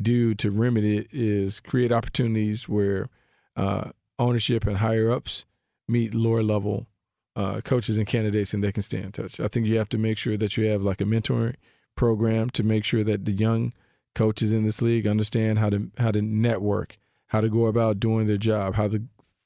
do 0.00 0.34
to 0.34 0.50
remedy 0.50 0.98
it 0.98 1.06
is 1.12 1.60
create 1.60 1.92
opportunities 1.92 2.68
where 2.68 3.08
uh, 3.56 3.90
ownership 4.18 4.66
and 4.66 4.78
higher 4.78 5.08
ups 5.12 5.44
meet 5.86 6.12
lower 6.12 6.42
level 6.42 6.88
uh, 7.36 7.60
coaches 7.60 7.96
and 7.96 8.08
candidates, 8.08 8.52
and 8.54 8.64
they 8.64 8.72
can 8.72 8.82
stay 8.82 8.98
in 9.00 9.12
touch. 9.12 9.38
I 9.38 9.46
think 9.46 9.66
you 9.66 9.78
have 9.78 9.88
to 9.90 9.98
make 9.98 10.18
sure 10.18 10.36
that 10.36 10.56
you 10.56 10.64
have 10.66 10.82
like 10.82 11.00
a 11.00 11.04
mentoring 11.04 11.54
program 11.96 12.50
to 12.50 12.62
make 12.62 12.84
sure 12.84 13.04
that 13.04 13.24
the 13.24 13.32
young 13.32 13.72
coaches 14.14 14.52
in 14.52 14.64
this 14.64 14.80
league 14.80 15.06
understand 15.06 15.58
how 15.58 15.70
to 15.70 15.90
how 15.98 16.10
to 16.10 16.22
network, 16.22 16.98
how 17.28 17.40
to 17.40 17.48
go 17.48 17.66
about 17.66 18.00
doing 18.00 18.26
their 18.26 18.36
job, 18.36 18.74
how 18.74 18.88
to 18.88 19.02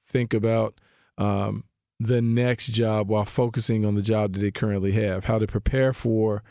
think 0.07 0.35
about 0.35 0.75
um, 1.17 1.65
the 2.01 2.23
next 2.23 2.67
job 2.69 3.09
while 3.09 3.25
focusing 3.25 3.85
on 3.85 3.95
the 3.95 4.03
job 4.03 4.33
that 4.33 4.41
they 4.41 4.51
currently 4.51 4.93
have, 4.93 5.25
how 5.25 5.39
to 5.39 5.47
prepare 5.47 5.93
for 5.93 6.43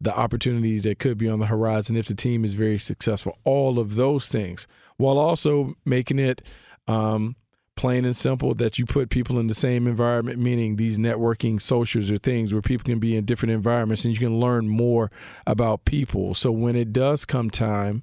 the 0.00 0.14
opportunities 0.14 0.84
that 0.84 0.98
could 0.98 1.16
be 1.16 1.28
on 1.28 1.38
the 1.38 1.46
horizon 1.46 1.96
if 1.96 2.06
the 2.06 2.14
team 2.14 2.44
is 2.44 2.54
very 2.54 2.78
successful. 2.78 3.38
All 3.44 3.78
of 3.78 3.94
those 3.94 4.28
things, 4.28 4.66
while 4.96 5.18
also 5.18 5.74
making 5.84 6.18
it 6.18 6.42
um, 6.86 7.36
plain 7.76 8.04
and 8.04 8.16
simple 8.16 8.54
that 8.54 8.78
you 8.78 8.86
put 8.86 9.10
people 9.10 9.38
in 9.38 9.46
the 9.46 9.54
same 9.54 9.86
environment, 9.86 10.38
meaning 10.38 10.76
these 10.76 10.98
networking 10.98 11.60
socials 11.60 12.10
or 12.10 12.16
things 12.16 12.52
where 12.52 12.62
people 12.62 12.84
can 12.84 12.98
be 12.98 13.16
in 13.16 13.24
different 13.24 13.52
environments 13.52 14.04
and 14.04 14.14
you 14.14 14.18
can 14.18 14.40
learn 14.40 14.66
more 14.68 15.10
about 15.46 15.84
people. 15.84 16.34
So 16.34 16.50
when 16.50 16.74
it 16.74 16.92
does 16.92 17.24
come 17.24 17.50
time 17.50 18.02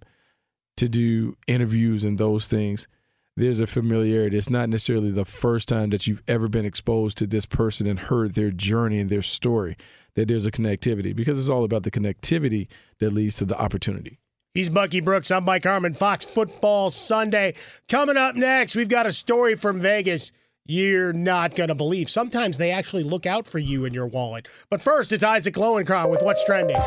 to 0.77 0.88
do 0.88 1.35
interviews 1.48 2.03
and 2.03 2.18
those 2.18 2.48
things, 2.48 2.88
there's 3.35 3.60
a 3.60 3.68
familiarity. 3.68 4.38
It's 4.38 4.50
not 4.50 4.69
necessarily 4.69 5.11
the 5.11 5.26
first 5.26 5.68
time 5.68 5.90
that 5.90 6.06
you've 6.06 6.24
ever 6.27 6.48
been 6.48 6.66
exposed 6.66 7.18
to 7.18 7.27
this 7.27 7.45
person 7.45 7.88
and 7.88 8.00
heard 8.00 8.35
their 8.35 8.52
journey 8.52 9.00
and 9.00 9.10
their 9.10 9.24
story, 9.24 9.76
that 10.16 10.27
there's 10.27 10.45
a 10.45 10.52
connectivity 10.52 11.16
because 11.16 11.40
it's 11.40 11.50
all 11.50 11.64
about 11.64 11.84
the 11.84 11.92
connectivity 11.92 12.68
that 13.00 13.11
leads 13.11 13.35
to 13.35 13.45
the 13.45 13.60
opportunity. 13.60 14.19
He's 14.53 14.69
Bucky 14.69 14.99
Brooks. 14.99 15.32
I'm 15.32 15.45
Mike 15.45 15.64
Harmon. 15.64 15.95
Fox 15.95 16.25
Football 16.25 16.91
Sunday. 16.91 17.56
Coming 17.90 18.17
up 18.17 18.35
next, 18.35 18.75
we've 18.75 18.88
got 18.88 19.07
a 19.07 19.11
story 19.11 19.56
from 19.56 19.80
Vegas 19.80 20.32
you're 20.66 21.11
not 21.11 21.56
going 21.56 21.67
to 21.67 21.75
believe. 21.75 22.09
Sometimes 22.09 22.58
they 22.58 22.72
actually 22.72 23.03
look 23.03 23.25
out 23.25 23.45
for 23.45 23.59
you 23.59 23.83
in 23.83 23.93
your 23.93 24.08
wallet. 24.08 24.48
But 24.69 24.82
first, 24.82 25.11
it's 25.11 25.24
Isaac 25.24 25.56
Lowenkron 25.56 26.09
with 26.09 26.22
What's 26.22 26.43
Trending. 26.45 26.77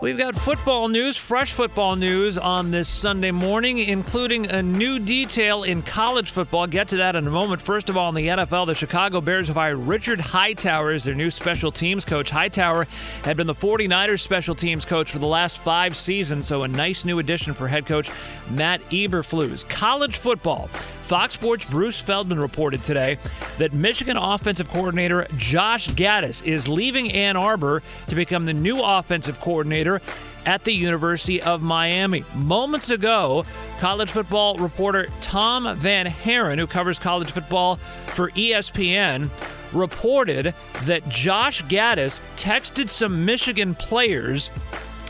We've 0.00 0.16
got 0.16 0.34
football 0.34 0.88
news, 0.88 1.18
fresh 1.18 1.52
football 1.52 1.94
news 1.94 2.38
on 2.38 2.70
this 2.70 2.88
Sunday 2.88 3.32
morning, 3.32 3.80
including 3.80 4.46
a 4.46 4.62
new 4.62 4.98
detail 4.98 5.62
in 5.62 5.82
college 5.82 6.30
football. 6.30 6.66
Get 6.66 6.88
to 6.88 6.96
that 6.96 7.16
in 7.16 7.26
a 7.26 7.30
moment. 7.30 7.60
First 7.60 7.90
of 7.90 7.98
all, 7.98 8.08
in 8.08 8.14
the 8.14 8.28
NFL, 8.28 8.66
the 8.66 8.74
Chicago 8.74 9.20
Bears 9.20 9.48
have 9.48 9.58
hired 9.58 9.76
Richard 9.76 10.18
Hightower 10.18 10.92
as 10.92 11.04
their 11.04 11.14
new 11.14 11.30
special 11.30 11.70
teams 11.70 12.06
coach. 12.06 12.30
Hightower 12.30 12.86
had 13.24 13.36
been 13.36 13.46
the 13.46 13.54
49ers 13.54 14.20
special 14.20 14.54
teams 14.54 14.86
coach 14.86 15.12
for 15.12 15.18
the 15.18 15.26
last 15.26 15.58
five 15.58 15.94
seasons, 15.94 16.46
so 16.46 16.62
a 16.62 16.68
nice 16.68 17.04
new 17.04 17.18
addition 17.18 17.52
for 17.52 17.68
head 17.68 17.84
coach 17.84 18.10
Matt 18.50 18.80
Eberflus. 18.90 19.68
College 19.68 20.16
football. 20.16 20.68
Fox 21.10 21.34
Sports' 21.34 21.64
Bruce 21.64 21.98
Feldman 21.98 22.38
reported 22.38 22.84
today 22.84 23.18
that 23.58 23.72
Michigan 23.72 24.16
offensive 24.16 24.68
coordinator 24.68 25.26
Josh 25.36 25.88
Gattis 25.88 26.46
is 26.46 26.68
leaving 26.68 27.10
Ann 27.10 27.36
Arbor 27.36 27.82
to 28.06 28.14
become 28.14 28.46
the 28.46 28.52
new 28.52 28.80
offensive 28.80 29.40
coordinator 29.40 30.00
at 30.46 30.64
the 30.64 30.72
University 30.72 31.42
of 31.42 31.62
Miami. 31.62 32.24
Moments 32.34 32.90
ago, 32.90 33.44
college 33.80 34.10
football 34.10 34.56
reporter 34.56 35.08
Tom 35.20 35.64
VanHaaren, 35.64 36.58
who 36.58 36.66
covers 36.66 36.98
college 36.98 37.32
football 37.32 37.76
for 37.76 38.30
ESPN, 38.30 39.28
reported 39.72 40.54
that 40.84 41.08
Josh 41.08 41.64
Gattis 41.64 42.20
texted 42.36 42.88
some 42.88 43.24
Michigan 43.24 43.74
players 43.74 44.50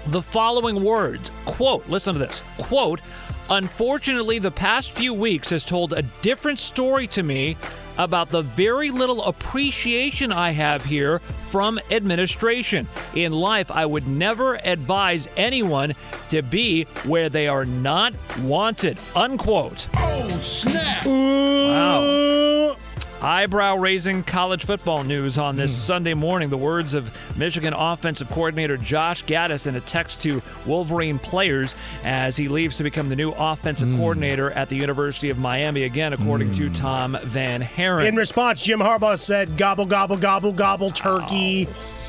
the 0.06 0.22
following 0.22 0.82
words 0.82 1.30
quote 1.44 1.86
listen 1.88 2.14
to 2.14 2.18
this 2.18 2.42
quote 2.56 3.00
unfortunately 3.50 4.38
the 4.38 4.50
past 4.50 4.92
few 4.92 5.12
weeks 5.12 5.50
has 5.50 5.64
told 5.64 5.92
a 5.92 6.02
different 6.22 6.58
story 6.58 7.06
to 7.08 7.22
me 7.22 7.56
about 7.98 8.28
the 8.30 8.42
very 8.42 8.90
little 8.90 9.22
appreciation 9.24 10.32
I 10.32 10.52
have 10.52 10.84
here 10.84 11.18
from 11.50 11.78
administration. 11.90 12.88
In 13.14 13.32
life, 13.32 13.70
I 13.70 13.84
would 13.84 14.06
never 14.06 14.54
advise 14.64 15.28
anyone 15.36 15.94
to 16.30 16.42
be 16.42 16.84
where 17.04 17.28
they 17.28 17.48
are 17.48 17.66
not 17.66 18.14
wanted. 18.40 18.96
Unquote. 19.14 19.88
Oh, 19.96 20.38
snap! 20.40 21.04
Wow. 21.04 22.76
Eyebrow 23.22 23.76
raising 23.76 24.22
college 24.22 24.64
football 24.64 25.04
news 25.04 25.38
on 25.38 25.56
this 25.56 25.70
hmm. 25.70 25.76
Sunday 25.76 26.14
morning. 26.14 26.48
The 26.48 26.56
words 26.56 26.94
of 26.94 27.14
Michigan 27.36 27.74
offensive 27.74 28.28
coordinator 28.30 28.78
Josh 28.78 29.24
Gattis 29.24 29.66
in 29.66 29.76
a 29.76 29.80
text 29.80 30.22
to 30.22 30.40
Wolverine 30.66 31.18
players 31.18 31.74
as 32.02 32.36
he 32.36 32.48
leaves 32.48 32.78
to 32.78 32.82
become 32.82 33.10
the 33.10 33.16
new 33.16 33.32
offensive 33.32 33.88
hmm. 33.88 33.98
coordinator 33.98 34.50
at 34.52 34.70
the 34.70 34.76
University 34.76 35.28
of 35.28 35.38
Miami, 35.38 35.82
again, 35.82 36.14
according 36.14 36.52
to 36.54 36.68
hmm. 36.68 36.74
Tom 36.74 37.14
VanHaaren. 37.14 38.06
In 38.06 38.16
response, 38.16 38.62
Jim 38.62 38.80
Harbaugh 38.80 39.18
said, 39.18 39.56
gobble, 39.58 39.86
gobble, 39.86 40.16
gobble, 40.16 40.52
gobble, 40.52 40.90
turkey. 40.90 41.68
Oh. 41.68 41.99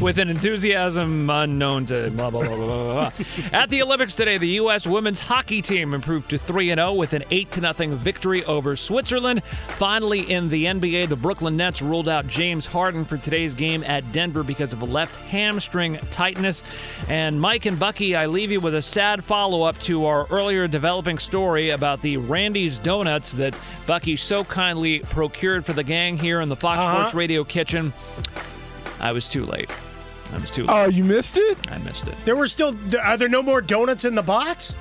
With 0.00 0.18
an 0.18 0.28
enthusiasm 0.28 1.30
unknown 1.30 1.86
to 1.86 2.10
blah, 2.10 2.28
blah, 2.30 2.42
blah, 2.46 2.56
blah, 2.56 2.66
blah. 2.66 3.12
At 3.52 3.70
the 3.70 3.82
Olympics 3.82 4.14
today, 4.14 4.38
the 4.38 4.48
U.S. 4.48 4.86
women's 4.86 5.20
hockey 5.20 5.62
team 5.62 5.94
improved 5.94 6.30
to 6.30 6.38
3 6.38 6.68
0 6.68 6.92
with 6.94 7.12
an 7.12 7.24
8 7.30 7.52
0 7.54 7.72
victory 7.96 8.44
over 8.44 8.76
Switzerland. 8.76 9.42
Finally, 9.44 10.30
in 10.30 10.48
the 10.48 10.64
NBA, 10.66 11.08
the 11.08 11.16
Brooklyn 11.16 11.56
Nets 11.56 11.80
ruled 11.80 12.08
out 12.08 12.26
James 12.26 12.66
Harden 12.66 13.04
for 13.04 13.16
today's 13.16 13.54
game 13.54 13.82
at 13.84 14.10
Denver 14.12 14.42
because 14.42 14.72
of 14.72 14.82
a 14.82 14.86
left 14.86 15.16
hamstring 15.26 15.96
tightness. 16.10 16.62
And 17.08 17.40
Mike 17.40 17.66
and 17.66 17.78
Bucky, 17.78 18.14
I 18.16 18.26
leave 18.26 18.50
you 18.50 18.60
with 18.60 18.74
a 18.74 18.82
sad 18.82 19.24
follow 19.24 19.62
up 19.62 19.78
to 19.80 20.04
our 20.06 20.26
earlier 20.30 20.66
developing 20.68 21.18
story 21.18 21.70
about 21.70 22.02
the 22.02 22.16
Randy's 22.18 22.78
Donuts 22.78 23.32
that 23.32 23.58
Bucky 23.86 24.16
so 24.16 24.44
kindly 24.44 24.98
procured 25.00 25.64
for 25.64 25.72
the 25.72 25.84
gang 25.84 26.16
here 26.18 26.40
in 26.40 26.48
the 26.48 26.56
Fox 26.56 26.80
Uh-huh. 26.80 26.94
Sports 26.98 27.14
Radio 27.14 27.44
kitchen. 27.44 27.92
I 29.00 29.12
was 29.12 29.28
too 29.28 29.44
late. 29.44 29.68
I 30.34 30.38
was 30.38 30.50
too 30.50 30.62
late. 30.64 30.70
Oh, 30.70 30.86
you 30.88 31.04
missed 31.04 31.38
it? 31.38 31.56
I 31.70 31.78
missed 31.78 32.08
it. 32.08 32.14
There 32.24 32.34
were 32.36 32.46
still, 32.48 32.74
are 33.00 33.16
there 33.16 33.28
no 33.28 33.42
more 33.42 33.60
donuts 33.60 34.04
in 34.04 34.14
the 34.14 34.22
box? 34.22 34.74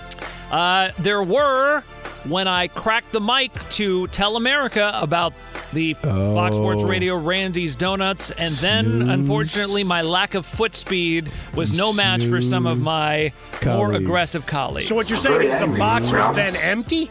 Uh, 0.52 0.92
there 1.00 1.22
were 1.24 1.82
when 2.28 2.48
I 2.48 2.68
cracked 2.70 3.12
the 3.12 3.20
mic 3.20 3.52
to 3.72 4.08
tell 4.08 4.36
America 4.38 4.92
about 4.96 5.34
the 5.74 5.94
Fox 5.96 6.56
Sports 6.56 6.84
Oh. 6.84 6.88
Radio 6.88 7.18
Randy's 7.18 7.76
Donuts, 7.76 8.32
and 8.32 8.54
then 8.56 8.86
Snooze. 8.86 9.10
unfortunately 9.10 9.84
my 9.84 10.02
lack 10.04 10.34
of 10.34 10.46
foot 10.46 10.74
speed 10.76 11.32
was 11.56 11.74
no 11.74 11.92
match 11.92 12.24
for 12.26 12.40
some 12.42 12.66
of 12.66 12.80
my 12.80 13.32
more 13.66 13.94
aggressive 13.94 14.46
colleagues. 14.48 14.88
So 14.88 14.96
what 14.96 15.10
you're 15.10 15.18
saying 15.18 15.42
is 15.50 15.58
the 15.60 15.68
box 15.68 16.14
was 16.14 16.34
then 16.36 16.56
empty, 16.56 17.10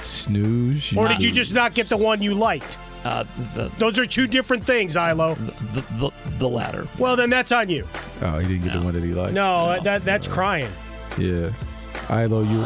Snooze. 0.00 0.96
or 0.96 1.08
did 1.08 1.22
you 1.22 1.30
just 1.30 1.52
not 1.54 1.74
get 1.74 1.88
the 1.88 1.96
one 1.96 2.22
you 2.22 2.34
liked? 2.34 2.78
Uh, 3.04 3.24
the, 3.54 3.70
Those 3.78 3.98
are 3.98 4.06
two 4.06 4.26
different 4.26 4.64
things, 4.64 4.96
Ilo. 4.96 5.34
the, 5.34 5.80
the, 5.98 6.10
the 6.38 6.48
latter. 6.48 6.86
Well, 6.98 7.16
then 7.16 7.28
that's 7.30 7.52
on 7.52 7.68
you. 7.68 7.86
Oh, 8.22 8.38
he 8.38 8.48
didn't 8.48 8.64
get 8.64 8.72
the 8.72 8.80
one 8.84 8.94
that 8.94 9.02
he 9.04 9.12
liked. 9.12 9.34
No, 9.34 9.78
that 9.82 10.04
that's 10.04 10.26
crying. 10.26 10.70
Yeah. 11.18 11.50
Ilo, 12.10 12.42
you 12.42 12.58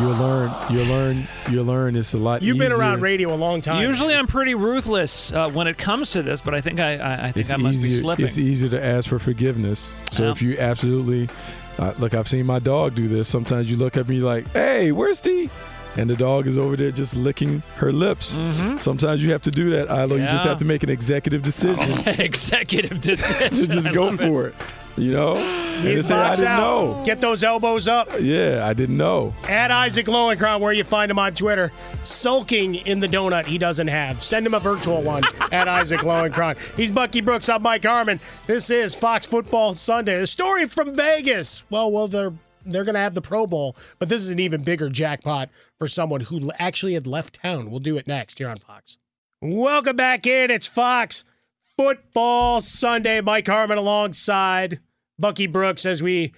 you 0.00 0.14
learn 0.14 0.52
you 0.70 0.84
learn 0.84 1.28
you 1.50 1.62
learn 1.62 1.96
it's 1.96 2.14
a 2.14 2.18
lot. 2.18 2.42
You've 2.42 2.58
been 2.58 2.72
around 2.72 3.00
radio 3.02 3.34
a 3.34 3.36
long 3.36 3.60
time. 3.60 3.82
Usually 3.82 4.14
I'm 4.14 4.26
pretty 4.26 4.54
ruthless 4.54 5.32
uh, 5.32 5.50
when 5.50 5.66
it 5.66 5.76
comes 5.76 6.10
to 6.10 6.22
this, 6.22 6.40
but 6.40 6.54
I 6.54 6.60
think 6.60 6.80
I, 6.80 6.96
I, 6.96 7.14
I 7.14 7.32
think 7.32 7.36
It's 7.38 7.52
I 7.52 7.56
must 7.56 7.78
easier. 7.78 7.90
be 7.90 7.98
slipping. 7.98 8.24
It's 8.26 8.38
easier 8.38 8.68
to 8.70 8.82
ask 8.84 9.08
for 9.08 9.18
forgiveness. 9.18 9.92
So 10.12 10.24
Yeah. 10.24 10.30
if 10.30 10.40
you 10.42 10.58
absolutely 10.58 11.28
uh, 11.78 11.92
look, 11.98 12.14
I've 12.14 12.28
seen 12.28 12.46
my 12.46 12.58
dog 12.60 12.94
do 12.94 13.08
this. 13.08 13.28
Sometimes 13.28 13.70
you 13.70 13.76
look 13.76 13.96
at 13.96 14.08
me 14.08 14.20
like, 14.20 14.50
"Hey, 14.52 14.90
where's 14.92 15.20
the?" 15.20 15.48
And 15.98 16.08
the 16.08 16.16
dog 16.16 16.46
is 16.46 16.56
over 16.56 16.76
there 16.76 16.92
just 16.92 17.14
licking 17.16 17.62
her 17.76 17.92
lips. 17.92 18.38
Sometimes 18.80 19.22
you 19.22 19.32
have 19.32 19.42
to 19.42 19.50
do 19.50 19.70
that, 19.70 19.88
Ilo. 19.88 20.14
You 20.16 20.24
just 20.26 20.38
Mm-hmm. 20.38 20.48
Have 20.48 20.58
to 20.60 20.64
make 20.64 20.82
an 20.84 20.90
executive 20.90 21.42
decision 21.42 21.98
Executive 22.06 23.00
decision. 23.02 23.50
to 23.50 23.66
just 23.66 23.88
I 23.88 23.92
go 23.92 24.16
for 24.16 24.46
it. 24.46 24.54
You 24.96 25.12
know, 25.12 25.36
and 25.36 25.82
Get 25.84 26.04
say, 26.06 26.14
I 26.16 26.34
didn't 26.34 26.48
out. 26.48 26.58
know. 26.98 27.02
Get 27.04 27.20
those 27.20 27.44
elbows 27.44 27.86
up. 27.86 28.08
Yeah, 28.20 28.66
I 28.66 28.72
didn't 28.74 28.96
know. 28.96 29.32
At 29.48 29.70
Isaac 29.70 30.06
Lowenkron, 30.06 30.58
where 30.60 30.72
you 30.72 30.82
find 30.82 31.08
him 31.08 31.20
on 31.20 31.34
Twitter, 31.34 31.70
sulking 32.02 32.74
in 32.74 32.98
the 32.98 33.06
donut 33.06 33.46
he 33.46 33.58
doesn't 33.58 33.86
have. 33.86 34.22
Send 34.24 34.44
him 34.46 34.54
a 34.54 34.60
virtual 34.60 35.02
one 35.02 35.22
at 35.52 35.68
Isaac 35.68 36.00
Lowenkron. 36.00 36.76
He's 36.76 36.90
Bucky 36.90 37.20
Brooks. 37.20 37.48
I'm 37.48 37.62
Mike 37.62 37.84
Harmon. 37.84 38.18
This 38.48 38.70
is 38.70 38.92
Fox 38.94 39.24
Football 39.26 39.72
Sunday. 39.72 40.18
The 40.18 40.26
story 40.26 40.66
from 40.66 40.94
Vegas. 40.94 41.64
Well, 41.70 41.92
well, 41.92 42.08
they're 42.08 42.32
they're 42.72 42.84
going 42.84 42.94
to 42.94 43.00
have 43.00 43.14
the 43.14 43.22
Pro 43.22 43.46
Bowl, 43.46 43.76
but 43.98 44.08
this 44.08 44.22
is 44.22 44.30
an 44.30 44.38
even 44.38 44.62
bigger 44.62 44.88
jackpot 44.88 45.50
for 45.78 45.88
someone 45.88 46.20
who 46.20 46.50
actually 46.58 46.94
had 46.94 47.06
left 47.06 47.40
town. 47.42 47.70
We'll 47.70 47.80
do 47.80 47.96
it 47.96 48.06
next 48.06 48.38
here 48.38 48.48
on 48.48 48.58
Fox. 48.58 48.96
Welcome 49.40 49.96
back 49.96 50.26
in. 50.26 50.50
It's 50.50 50.66
Fox 50.66 51.24
Football 51.76 52.60
Sunday. 52.60 53.20
Mike 53.20 53.46
Harmon 53.46 53.78
alongside 53.78 54.80
Bucky 55.18 55.46
Brooks 55.46 55.86
as 55.86 56.02
we 56.02 56.32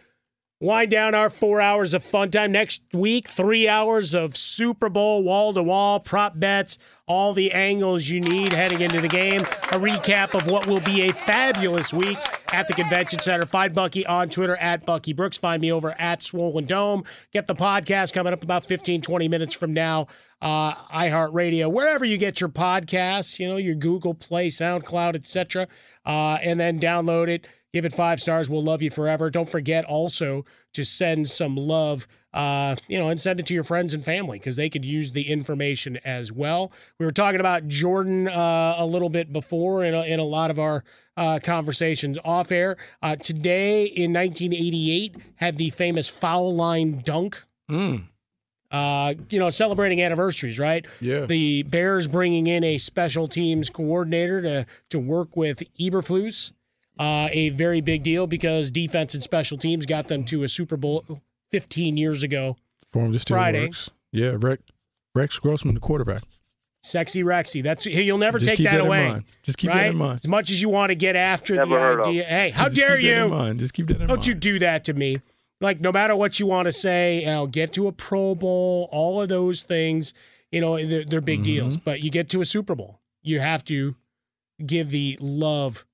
wind 0.60 0.90
down 0.90 1.14
our 1.14 1.30
four 1.30 1.60
hours 1.60 1.94
of 1.94 2.04
fun 2.04 2.30
time. 2.30 2.52
Next 2.52 2.82
week, 2.92 3.26
three 3.26 3.66
hours 3.66 4.14
of 4.14 4.36
Super 4.36 4.88
Bowl 4.90 5.22
wall 5.22 5.54
to 5.54 5.62
wall 5.62 6.00
prop 6.00 6.38
bets, 6.38 6.78
all 7.06 7.32
the 7.32 7.52
angles 7.52 8.06
you 8.08 8.20
need 8.20 8.52
heading 8.52 8.82
into 8.82 9.00
the 9.00 9.08
game. 9.08 9.40
A 9.40 9.78
recap 9.78 10.34
of 10.34 10.46
what 10.46 10.66
will 10.66 10.80
be 10.80 11.02
a 11.08 11.12
fabulous 11.12 11.92
week 11.92 12.18
at 12.52 12.68
the 12.68 12.74
convention 12.74 13.18
center. 13.20 13.46
Find 13.46 13.74
Bucky 13.74 14.04
on 14.06 14.28
Twitter 14.28 14.56
at 14.56 14.84
Bucky 14.84 15.14
Brooks. 15.14 15.38
Find 15.38 15.62
me 15.62 15.72
over 15.72 15.98
at 15.98 16.22
Swollen 16.22 16.66
Dome. 16.66 17.04
Get 17.32 17.46
the 17.46 17.54
podcast 17.54 18.12
coming 18.12 18.32
up 18.32 18.42
about 18.42 18.64
15, 18.64 19.00
20 19.00 19.28
minutes 19.28 19.54
from 19.54 19.72
now. 19.72 20.08
Uh, 20.42 20.74
iHeartRadio, 20.74 21.70
wherever 21.70 22.04
you 22.04 22.16
get 22.16 22.40
your 22.40 22.48
podcasts, 22.48 23.38
you 23.38 23.46
know, 23.46 23.58
your 23.58 23.74
Google 23.74 24.14
Play, 24.14 24.48
SoundCloud, 24.48 25.14
etc. 25.14 25.68
Uh, 26.06 26.38
and 26.42 26.58
then 26.58 26.80
download 26.80 27.28
it. 27.28 27.46
Give 27.72 27.84
it 27.84 27.92
five 27.92 28.20
stars. 28.20 28.50
We'll 28.50 28.64
love 28.64 28.82
you 28.82 28.90
forever. 28.90 29.30
Don't 29.30 29.48
forget 29.48 29.84
also 29.84 30.44
to 30.74 30.84
send 30.84 31.28
some 31.28 31.56
love, 31.56 32.08
uh, 32.34 32.74
you 32.88 32.98
know, 32.98 33.08
and 33.08 33.20
send 33.20 33.38
it 33.38 33.46
to 33.46 33.54
your 33.54 33.62
friends 33.62 33.94
and 33.94 34.04
family 34.04 34.38
because 34.38 34.56
they 34.56 34.68
could 34.68 34.84
use 34.84 35.12
the 35.12 35.30
information 35.30 35.96
as 36.04 36.32
well. 36.32 36.72
We 36.98 37.06
were 37.06 37.12
talking 37.12 37.38
about 37.38 37.68
Jordan 37.68 38.26
uh, 38.26 38.74
a 38.78 38.84
little 38.84 39.08
bit 39.08 39.32
before 39.32 39.84
in 39.84 39.94
a, 39.94 40.02
in 40.02 40.18
a 40.18 40.24
lot 40.24 40.50
of 40.50 40.58
our 40.58 40.82
uh, 41.16 41.38
conversations 41.42 42.18
off 42.24 42.50
air. 42.50 42.76
Uh, 43.02 43.14
today 43.14 43.84
in 43.84 44.12
1988 44.12 45.16
had 45.36 45.56
the 45.56 45.70
famous 45.70 46.08
foul 46.08 46.52
line 46.54 47.02
dunk. 47.04 47.40
Uh, 48.72 49.14
you 49.30 49.38
know, 49.38 49.50
celebrating 49.50 50.00
anniversaries, 50.02 50.58
right? 50.58 50.86
Yeah. 51.00 51.26
The 51.26 51.64
Bears 51.64 52.06
bringing 52.06 52.46
in 52.46 52.62
a 52.62 52.78
special 52.78 53.26
teams 53.26 53.68
coordinator 53.68 54.42
to 54.42 54.66
to 54.90 54.98
work 54.98 55.36
with 55.36 55.62
Eberflus. 55.78 56.52
Uh, 57.00 57.28
a 57.32 57.48
very 57.50 57.80
big 57.80 58.02
deal 58.02 58.26
because 58.26 58.70
defense 58.70 59.14
and 59.14 59.22
special 59.24 59.56
teams 59.56 59.86
got 59.86 60.08
them 60.08 60.22
to 60.22 60.42
a 60.42 60.48
Super 60.48 60.76
Bowl 60.76 61.02
15 61.50 61.96
years 61.96 62.22
ago. 62.22 62.56
Form 62.92 63.10
just 63.12 63.22
still 63.22 63.36
Friday. 63.36 63.64
works. 63.66 63.88
Yeah, 64.12 64.36
Rex, 64.38 64.62
Rex 65.14 65.38
Grossman, 65.38 65.74
the 65.74 65.80
quarterback. 65.80 66.22
Sexy 66.82 67.22
Rexy. 67.22 67.62
That's 67.62 67.86
you'll 67.86 68.18
never 68.18 68.38
Just 68.38 68.50
take 68.50 68.58
that, 68.64 68.72
that 68.72 68.80
away. 68.80 69.08
mind. 69.08 69.24
Just 69.42 69.56
keep 69.58 69.70
that 69.70 69.86
in 69.86 69.96
mind. 69.96 70.20
As 70.24 70.28
much 70.28 70.50
as 70.50 70.60
you 70.60 70.68
want 70.68 70.90
to 70.90 70.94
get 70.94 71.14
after 71.16 71.54
Never 71.54 71.74
the 71.74 71.80
heard 71.80 72.00
of. 72.00 72.06
idea. 72.06 72.24
Hey, 72.24 72.50
how 72.50 72.64
Just 72.64 72.76
dare 72.76 72.96
keep 72.98 73.04
that 73.06 73.16
in 73.18 73.24
you? 73.24 73.28
mind. 73.30 73.58
Just 73.60 73.72
keep 73.74 73.86
that 73.88 73.94
in 74.00 74.06
Don't 74.06 74.16
mind. 74.16 74.26
you 74.26 74.34
do 74.34 74.58
that 74.60 74.84
to 74.84 74.94
me. 74.94 75.20
Like 75.60 75.80
no 75.80 75.92
matter 75.92 76.16
what 76.16 76.38
you 76.40 76.46
want 76.46 76.66
to 76.66 76.72
say, 76.72 77.20
you 77.20 77.26
know, 77.26 77.46
get 77.46 77.72
to 77.74 77.86
a 77.86 77.92
Pro 77.92 78.34
Bowl, 78.34 78.88
all 78.92 79.20
of 79.22 79.28
those 79.28 79.62
things, 79.62 80.14
you 80.50 80.60
know, 80.60 80.82
they're, 80.82 81.04
they're 81.04 81.20
big 81.20 81.44
deals. 81.44 81.74
Mm-hmm. 81.76 81.84
But 81.84 82.02
you 82.02 82.10
get 82.10 82.30
to 82.30 82.40
a 82.40 82.46
Super 82.46 82.74
Bowl, 82.74 82.98
you 83.22 83.40
have 83.40 83.62
to 83.66 83.94
give 84.64 84.88
the 84.88 85.18
love 85.20 85.84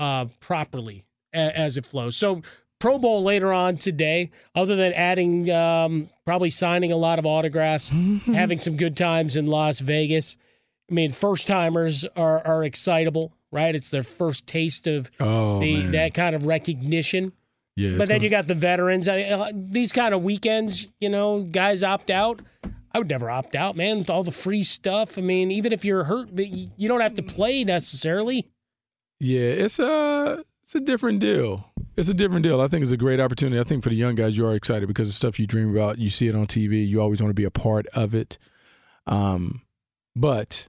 uh, 0.00 0.24
properly 0.40 1.04
a- 1.32 1.56
as 1.58 1.76
it 1.76 1.86
flows. 1.86 2.16
So 2.16 2.42
Pro 2.80 2.98
Bowl 2.98 3.22
later 3.22 3.52
on 3.52 3.76
today, 3.76 4.30
other 4.54 4.74
than 4.74 4.92
adding, 4.94 5.50
um, 5.50 6.08
probably 6.24 6.50
signing 6.50 6.90
a 6.90 6.96
lot 6.96 7.18
of 7.18 7.26
autographs, 7.26 7.90
having 8.26 8.58
some 8.58 8.76
good 8.76 8.96
times 8.96 9.36
in 9.36 9.46
Las 9.46 9.80
Vegas. 9.80 10.36
I 10.90 10.94
mean, 10.94 11.10
first 11.12 11.46
timers 11.46 12.04
are 12.16 12.44
are 12.46 12.64
excitable, 12.64 13.32
right? 13.52 13.74
It's 13.74 13.90
their 13.90 14.02
first 14.02 14.46
taste 14.46 14.86
of 14.88 15.10
Oh, 15.20 15.60
the 15.60 15.76
man. 15.76 15.90
that 15.92 16.14
kind 16.14 16.34
of 16.34 16.46
recognition. 16.46 17.32
Yeah, 17.76 17.96
but 17.96 18.08
then 18.08 18.22
you 18.22 18.28
got 18.30 18.46
the 18.48 18.54
veterans. 18.54 19.08
I, 19.08 19.22
uh, 19.22 19.52
these 19.54 19.92
kind 19.92 20.12
of 20.12 20.22
weekends, 20.24 20.88
you 21.00 21.08
know, 21.08 21.42
guys 21.42 21.82
opt 21.84 22.10
out. 22.10 22.40
I 22.92 22.98
would 22.98 23.08
never 23.08 23.30
opt 23.30 23.54
out, 23.54 23.76
man. 23.76 23.98
With 23.98 24.10
all 24.10 24.24
the 24.24 24.32
free 24.32 24.64
stuff. 24.64 25.16
I 25.16 25.20
mean, 25.20 25.50
even 25.52 25.72
if 25.72 25.84
you're 25.84 26.04
hurt, 26.04 26.34
but 26.34 26.48
you 26.48 26.88
don't 26.88 27.00
have 27.00 27.14
to 27.14 27.22
play 27.22 27.62
necessarily. 27.62 28.48
Yeah, 29.20 29.40
it's 29.40 29.78
a 29.78 30.42
it's 30.62 30.74
a 30.74 30.80
different 30.80 31.20
deal. 31.20 31.66
It's 31.96 32.08
a 32.08 32.14
different 32.14 32.42
deal. 32.42 32.60
I 32.60 32.68
think 32.68 32.82
it's 32.82 32.92
a 32.92 32.96
great 32.96 33.20
opportunity. 33.20 33.60
I 33.60 33.64
think 33.64 33.82
for 33.82 33.90
the 33.90 33.96
young 33.96 34.14
guys, 34.14 34.36
you 34.36 34.46
are 34.46 34.54
excited 34.54 34.86
because 34.88 35.08
the 35.08 35.12
stuff 35.12 35.38
you 35.38 35.46
dream 35.46 35.76
about, 35.76 35.98
you 35.98 36.08
see 36.08 36.28
it 36.28 36.34
on 36.34 36.46
TV. 36.46 36.86
You 36.86 37.02
always 37.02 37.20
want 37.20 37.30
to 37.30 37.34
be 37.34 37.44
a 37.44 37.50
part 37.50 37.86
of 37.88 38.14
it. 38.14 38.38
Um, 39.06 39.62
but 40.16 40.68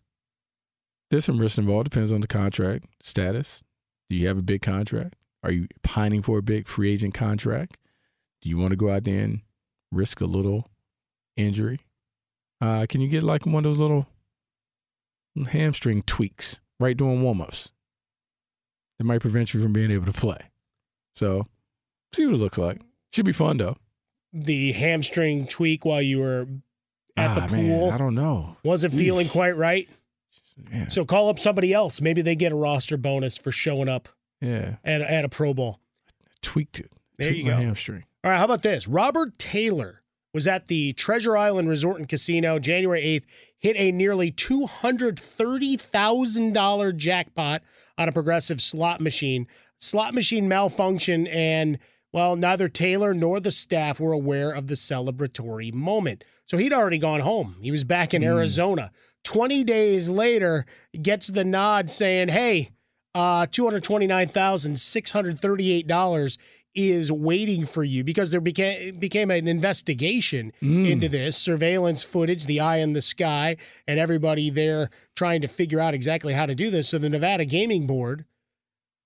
there's 1.09 1.25
some 1.25 1.39
risk 1.39 1.57
involved. 1.57 1.89
Depends 1.89 2.11
on 2.11 2.19
the 2.19 2.27
contract 2.27 2.85
status. 3.01 3.63
Do 4.09 4.17
you 4.17 4.27
have 4.27 4.37
a 4.37 4.41
big 4.41 4.61
contract? 4.61 5.15
Are 5.43 5.51
you 5.51 5.67
pining 5.83 6.21
for 6.21 6.37
a 6.37 6.43
big 6.43 6.67
free 6.67 6.91
agent 6.91 7.13
contract? 7.13 7.77
Do 8.41 8.49
you 8.49 8.57
want 8.57 8.71
to 8.71 8.77
go 8.77 8.89
out 8.91 9.05
there 9.05 9.23
and 9.23 9.41
risk 9.91 10.19
a 10.19 10.25
little 10.25 10.67
injury? 11.37 11.79
Uh, 12.59 12.85
can 12.89 12.99
you 12.99 13.07
get 13.07 13.23
like 13.23 13.45
one 13.45 13.65
of 13.65 13.71
those 13.71 13.77
little 13.77 14.07
hamstring 15.47 16.03
tweaks 16.03 16.59
right 16.79 16.97
during 16.97 17.21
warmups? 17.21 17.69
That 19.01 19.05
might 19.05 19.19
prevent 19.21 19.51
you 19.51 19.59
from 19.63 19.73
being 19.73 19.89
able 19.89 20.05
to 20.05 20.13
play. 20.13 20.37
So, 21.15 21.47
see 22.13 22.23
what 22.27 22.35
it 22.35 22.37
looks 22.37 22.59
like. 22.59 22.81
Should 23.11 23.25
be 23.25 23.31
fun 23.31 23.57
though. 23.57 23.77
The 24.31 24.73
hamstring 24.73 25.47
tweak 25.47 25.83
while 25.85 26.01
you 26.03 26.19
were 26.19 26.47
at 27.17 27.33
the 27.33 27.41
Ah, 27.41 27.47
pool 27.47 27.57
man, 27.87 27.91
I 27.93 27.97
don't 27.97 28.13
know. 28.15 28.55
wasn't 28.63 28.93
feeling 28.93 29.27
quite 29.27 29.57
right. 29.57 29.89
So 30.87 31.03
call 31.05 31.29
up 31.29 31.39
somebody 31.39 31.73
else. 31.73 31.99
Maybe 31.99 32.21
they 32.21 32.35
get 32.35 32.51
a 32.51 32.55
roster 32.55 32.95
bonus 32.95 33.35
for 33.37 33.51
showing 33.51 33.89
up 33.89 34.07
Yeah, 34.39 34.75
at, 34.83 35.01
at 35.01 35.25
a 35.25 35.29
Pro 35.29 35.53
Bowl. 35.55 35.79
tweaked 36.43 36.79
it. 36.79 36.91
There 37.17 37.29
Tweaked 37.29 37.45
you 37.45 37.51
go. 37.51 37.57
hamstring. 37.57 38.03
All 38.23 38.29
right, 38.31 38.37
how 38.37 38.45
about 38.45 38.61
this? 38.61 38.87
Robert 38.87 39.37
Taylor 39.39 40.00
was 40.33 40.47
at 40.47 40.67
the 40.67 40.93
Treasure 40.93 41.35
Island 41.37 41.67
Resort 41.69 41.99
and 41.99 42.07
Casino 42.07 42.57
January 42.59 43.01
8th, 43.01 43.25
hit 43.57 43.75
a 43.77 43.91
nearly 43.91 44.31
$230,000 44.31 46.95
jackpot 46.95 47.61
on 47.97 48.07
a 48.07 48.13
progressive 48.13 48.61
slot 48.61 49.01
machine. 49.01 49.47
Slot 49.77 50.13
machine 50.13 50.47
malfunction, 50.47 51.27
and 51.27 51.79
well, 52.13 52.35
neither 52.35 52.67
Taylor 52.67 53.13
nor 53.13 53.39
the 53.39 53.51
staff 53.51 53.99
were 53.99 54.13
aware 54.13 54.51
of 54.51 54.65
the 54.67 54.75
celebratory 54.75 55.73
moment. 55.73 56.23
So 56.45 56.57
he'd 56.57 56.73
already 56.73 56.97
gone 56.97 57.21
home. 57.21 57.57
He 57.61 57.71
was 57.71 57.83
back 57.83 58.13
in 58.13 58.23
Arizona. 58.23 58.91
20 59.23 59.63
days 59.63 60.09
later, 60.09 60.65
gets 60.99 61.27
the 61.27 61.43
nod 61.43 61.87
saying, 61.89 62.29
hey, 62.29 62.71
uh, 63.13 63.45
$229,638 63.47 66.37
is 66.73 67.11
waiting 67.11 67.65
for 67.65 67.83
you 67.83 68.03
because 68.03 68.29
there 68.29 68.39
became 68.41 68.97
became 68.97 69.29
an 69.29 69.47
investigation 69.47 70.53
Mm. 70.61 70.89
into 70.89 71.09
this 71.09 71.35
surveillance 71.37 72.03
footage, 72.03 72.45
the 72.45 72.59
eye 72.61 72.77
in 72.77 72.93
the 72.93 73.01
sky, 73.01 73.57
and 73.87 73.99
everybody 73.99 74.49
there 74.49 74.89
trying 75.15 75.41
to 75.41 75.47
figure 75.47 75.79
out 75.79 75.93
exactly 75.93 76.33
how 76.33 76.45
to 76.45 76.55
do 76.55 76.69
this. 76.69 76.89
So 76.89 76.97
the 76.97 77.09
Nevada 77.09 77.43
Gaming 77.45 77.87
Board 77.87 78.25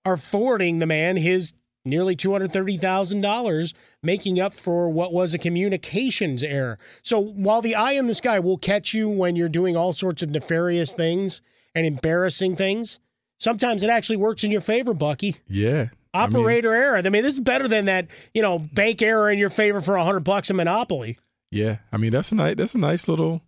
are 0.06 0.18
forwarding 0.18 0.80
the 0.80 0.85
man 0.85 1.18
his 1.18 1.53
nearly 1.88 2.16
$230,000, 2.16 3.74
making 4.02 4.40
up 4.40 4.53
for 4.53 4.90
what 4.90 5.14
was 5.14 5.34
a 5.34 5.38
communications 5.38 6.44
error. 6.44 6.77
So 7.03 7.19
while 7.19 7.61
the 7.61 7.76
eye 7.76 7.94
in 7.94 8.08
the 8.08 8.14
sky 8.16 8.40
will 8.40 8.58
catch 8.58 8.94
you 8.94 9.08
when 9.10 9.35
you're 9.35 9.50
doing 9.50 9.76
all 9.76 9.94
sorts 9.94 10.22
of 10.24 10.30
nefarious 10.30 10.94
things 10.94 11.42
and 11.74 11.85
embarrassing 11.85 12.56
things, 12.56 13.00
sometimes 13.40 13.84
it 13.84 13.90
actually 13.90 14.18
works 14.18 14.44
in 14.44 14.52
your 14.52 14.61
favor, 14.61 14.94
Bucky. 14.94 15.35
Yeah. 15.48 15.88
Operator 16.16 16.69
I 16.74 16.76
mean, 16.77 16.84
error. 16.84 16.98
I 16.98 17.02
mean, 17.10 17.24
this 17.24 17.34
is 17.35 17.40
better 17.40 17.68
than 17.68 17.85
that, 17.85 18.08
you 18.34 18.42
know, 18.42 18.60
bank 18.60 19.02
error 19.02 19.30
in 19.30 19.38
your 19.40 19.50
favor 19.50 19.82
for 19.82 19.95
a 19.95 20.03
hundred 20.03 20.22
bucks 20.22 20.50
in 20.50 20.56
Monopoly. 20.56 21.18
Yeah. 21.52 21.77
I 21.92 21.98
mean, 21.98 22.11
that's 22.11 22.32
a 22.32 22.35
nice 22.35 22.56
that's 22.58 22.76
a 22.76 22.80
nice 22.80 23.08
little 23.08 23.42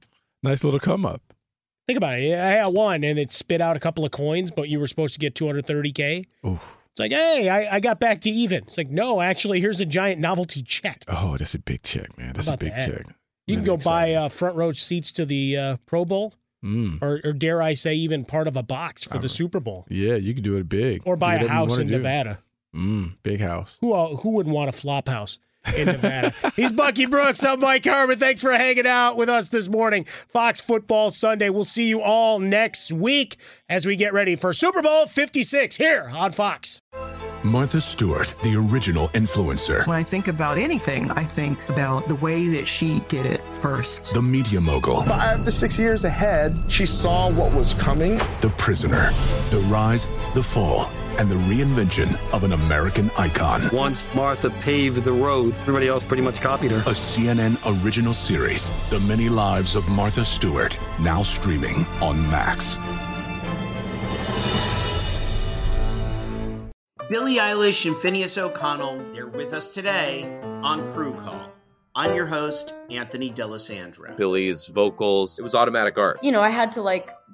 nice 0.44 0.64
little 0.64 0.80
come 0.80 1.06
up. 1.06 1.22
Think 1.88 1.98
about 1.98 2.20
it. 2.20 2.34
I 2.38 2.48
had 2.50 2.68
one 2.68 3.04
and 3.04 3.18
it 3.18 3.32
spit 3.32 3.62
out 3.62 3.78
a 3.78 3.80
couple 3.80 4.04
of 4.06 4.12
coins, 4.12 4.52
but 4.52 4.68
you 4.70 4.80
were 4.80 4.88
supposed 4.88 5.14
to 5.14 5.20
get 5.20 5.36
230K. 5.36 6.26
Oof. 6.46 6.62
It's 6.92 7.00
like, 7.00 7.12
hey, 7.12 7.48
I, 7.48 7.76
I 7.76 7.80
got 7.80 8.00
back 8.00 8.22
to 8.22 8.30
even. 8.30 8.64
It's 8.64 8.78
like, 8.78 8.90
no, 8.90 9.22
actually, 9.22 9.62
here's 9.62 9.80
a 9.82 9.86
giant 9.86 10.20
novelty 10.20 10.64
check. 10.64 11.04
Oh, 11.08 11.38
that's 11.38 11.54
a 11.54 11.60
big 11.60 11.84
check, 11.84 12.18
man. 12.18 12.34
That's 12.34 12.48
a 12.48 12.58
big 12.58 12.76
that? 12.76 12.88
check. 12.90 13.06
You 13.46 13.56
can 13.56 13.64
go 13.64 13.78
buy 13.78 14.14
uh, 14.16 14.30
front 14.30 14.56
row 14.58 14.72
seats 14.72 15.12
to 15.14 15.26
the 15.26 15.58
uh, 15.58 15.78
Pro 15.86 16.06
Bowl, 16.06 16.34
Mm. 16.66 17.00
or, 17.04 17.22
or 17.24 17.34
dare 17.34 17.62
I 17.62 17.76
say, 17.76 17.94
even 17.94 18.26
part 18.26 18.48
of 18.48 18.58
a 18.58 18.64
box 18.64 19.04
for 19.04 19.20
the 19.20 19.30
Super 19.30 19.60
Bowl, 19.60 19.86
Yeah, 19.90 20.16
you 20.16 20.34
could 20.34 20.44
do 20.44 20.58
it 20.58 20.68
big. 20.68 21.04
or 21.06 21.16
buy 21.16 21.36
a 21.36 21.48
house 21.48 21.78
in 21.78 21.86
do. 21.88 21.98
Nevada. 21.98 22.40
Mm, 22.78 23.14
big 23.24 23.42
house. 23.42 23.78
Who 23.82 23.94
uh, 23.94 24.16
who 24.18 24.30
wouldn't 24.30 24.54
want 24.54 24.70
a 24.70 24.72
flop 24.72 25.10
house 25.10 25.40
in 25.76 25.88
Nevada? 25.88 26.34
He's 26.56 26.72
Bucky 26.72 27.08
Brooks. 27.08 27.44
I'm 27.44 27.60
Mike 27.60 27.84
Harmon. 27.86 28.20
Thanks 28.20 28.42
for 28.42 28.52
hanging 28.52 28.86
out 28.86 29.18
with 29.18 29.30
us 29.30 29.50
this 29.50 29.68
morning. 29.68 30.04
Fox 30.06 30.62
Football 30.62 31.10
Sunday. 31.10 31.50
We'll 31.50 31.64
see 31.64 31.88
you 31.88 32.02
all 32.02 32.38
next 32.40 32.92
week 32.94 33.38
as 33.68 33.88
we 33.88 33.96
get 33.96 34.14
ready 34.14 34.36
for 34.36 34.54
Super 34.54 34.84
Bowl 34.84 35.08
56 35.08 35.76
here 35.78 36.12
on 36.16 36.32
Fox. 36.34 36.82
Martha 37.44 37.80
Stewart, 37.80 38.34
the 38.44 38.56
original 38.56 39.08
influencer. 39.10 39.86
When 39.88 39.96
I 39.98 40.04
think 40.04 40.28
about 40.28 40.58
anything, 40.58 41.10
I 41.12 41.24
think 41.24 41.58
about 41.70 42.08
the 42.08 42.16
way 42.16 42.48
that 42.50 42.68
she 42.68 43.00
did 43.08 43.26
it 43.26 43.42
first. 43.62 44.14
The 44.14 44.22
media 44.22 44.60
mogul. 44.60 45.04
Five 45.04 45.46
to 45.46 45.52
six 45.52 45.78
years 45.80 46.04
ahead, 46.04 46.58
she 46.68 46.86
saw 46.86 47.32
what 47.32 47.54
was 47.54 47.74
coming. 47.76 48.18
The 48.42 48.54
prisoner. 48.58 49.12
The 49.50 49.60
rise, 49.68 50.08
the 50.34 50.44
fall, 50.44 50.92
and 51.18 51.30
the 51.30 51.36
reinvention 51.36 52.18
of 52.32 52.44
an 52.44 52.54
American 52.54 53.12
icon. 53.18 53.62
Once 53.72 54.14
Martha 54.14 54.50
paved 54.50 55.04
the 55.04 55.12
road, 55.12 55.54
everybody 55.62 55.88
else 55.88 56.04
pretty 56.04 56.24
much 56.24 56.42
copied 56.42 56.72
her. 56.72 56.78
A 56.80 56.94
CNN 56.94 57.58
original 57.84 58.14
series, 58.14 58.72
The 58.90 59.00
Many 59.02 59.30
Lives 59.30 59.76
of 59.76 59.88
Martha 59.90 60.24
Stewart, 60.24 60.78
now 61.00 61.24
streaming 61.24 61.86
on 62.02 62.22
Max. 62.30 62.78
Billie 67.10 67.36
Eilish 67.36 67.86
and 67.86 67.96
Finneas 67.96 68.38
O'Connell, 68.38 69.02
they're 69.14 69.28
with 69.28 69.54
us 69.54 69.74
today 69.74 70.42
on 70.62 70.86
Crew 70.92 71.14
Call. 71.14 71.52
I'm 71.96 72.14
your 72.14 72.28
host, 72.28 72.76
Anthony 72.92 73.30
D'Alessandro. 73.32 74.16
Billie's 74.18 74.68
vocals, 74.68 75.40
it 75.40 75.42
was 75.42 75.56
automatic 75.56 75.98
art. 75.98 76.20
You 76.22 76.32
know, 76.32 76.42
I 76.42 76.50
had 76.50 76.72
to 76.74 76.82
like 76.82 77.10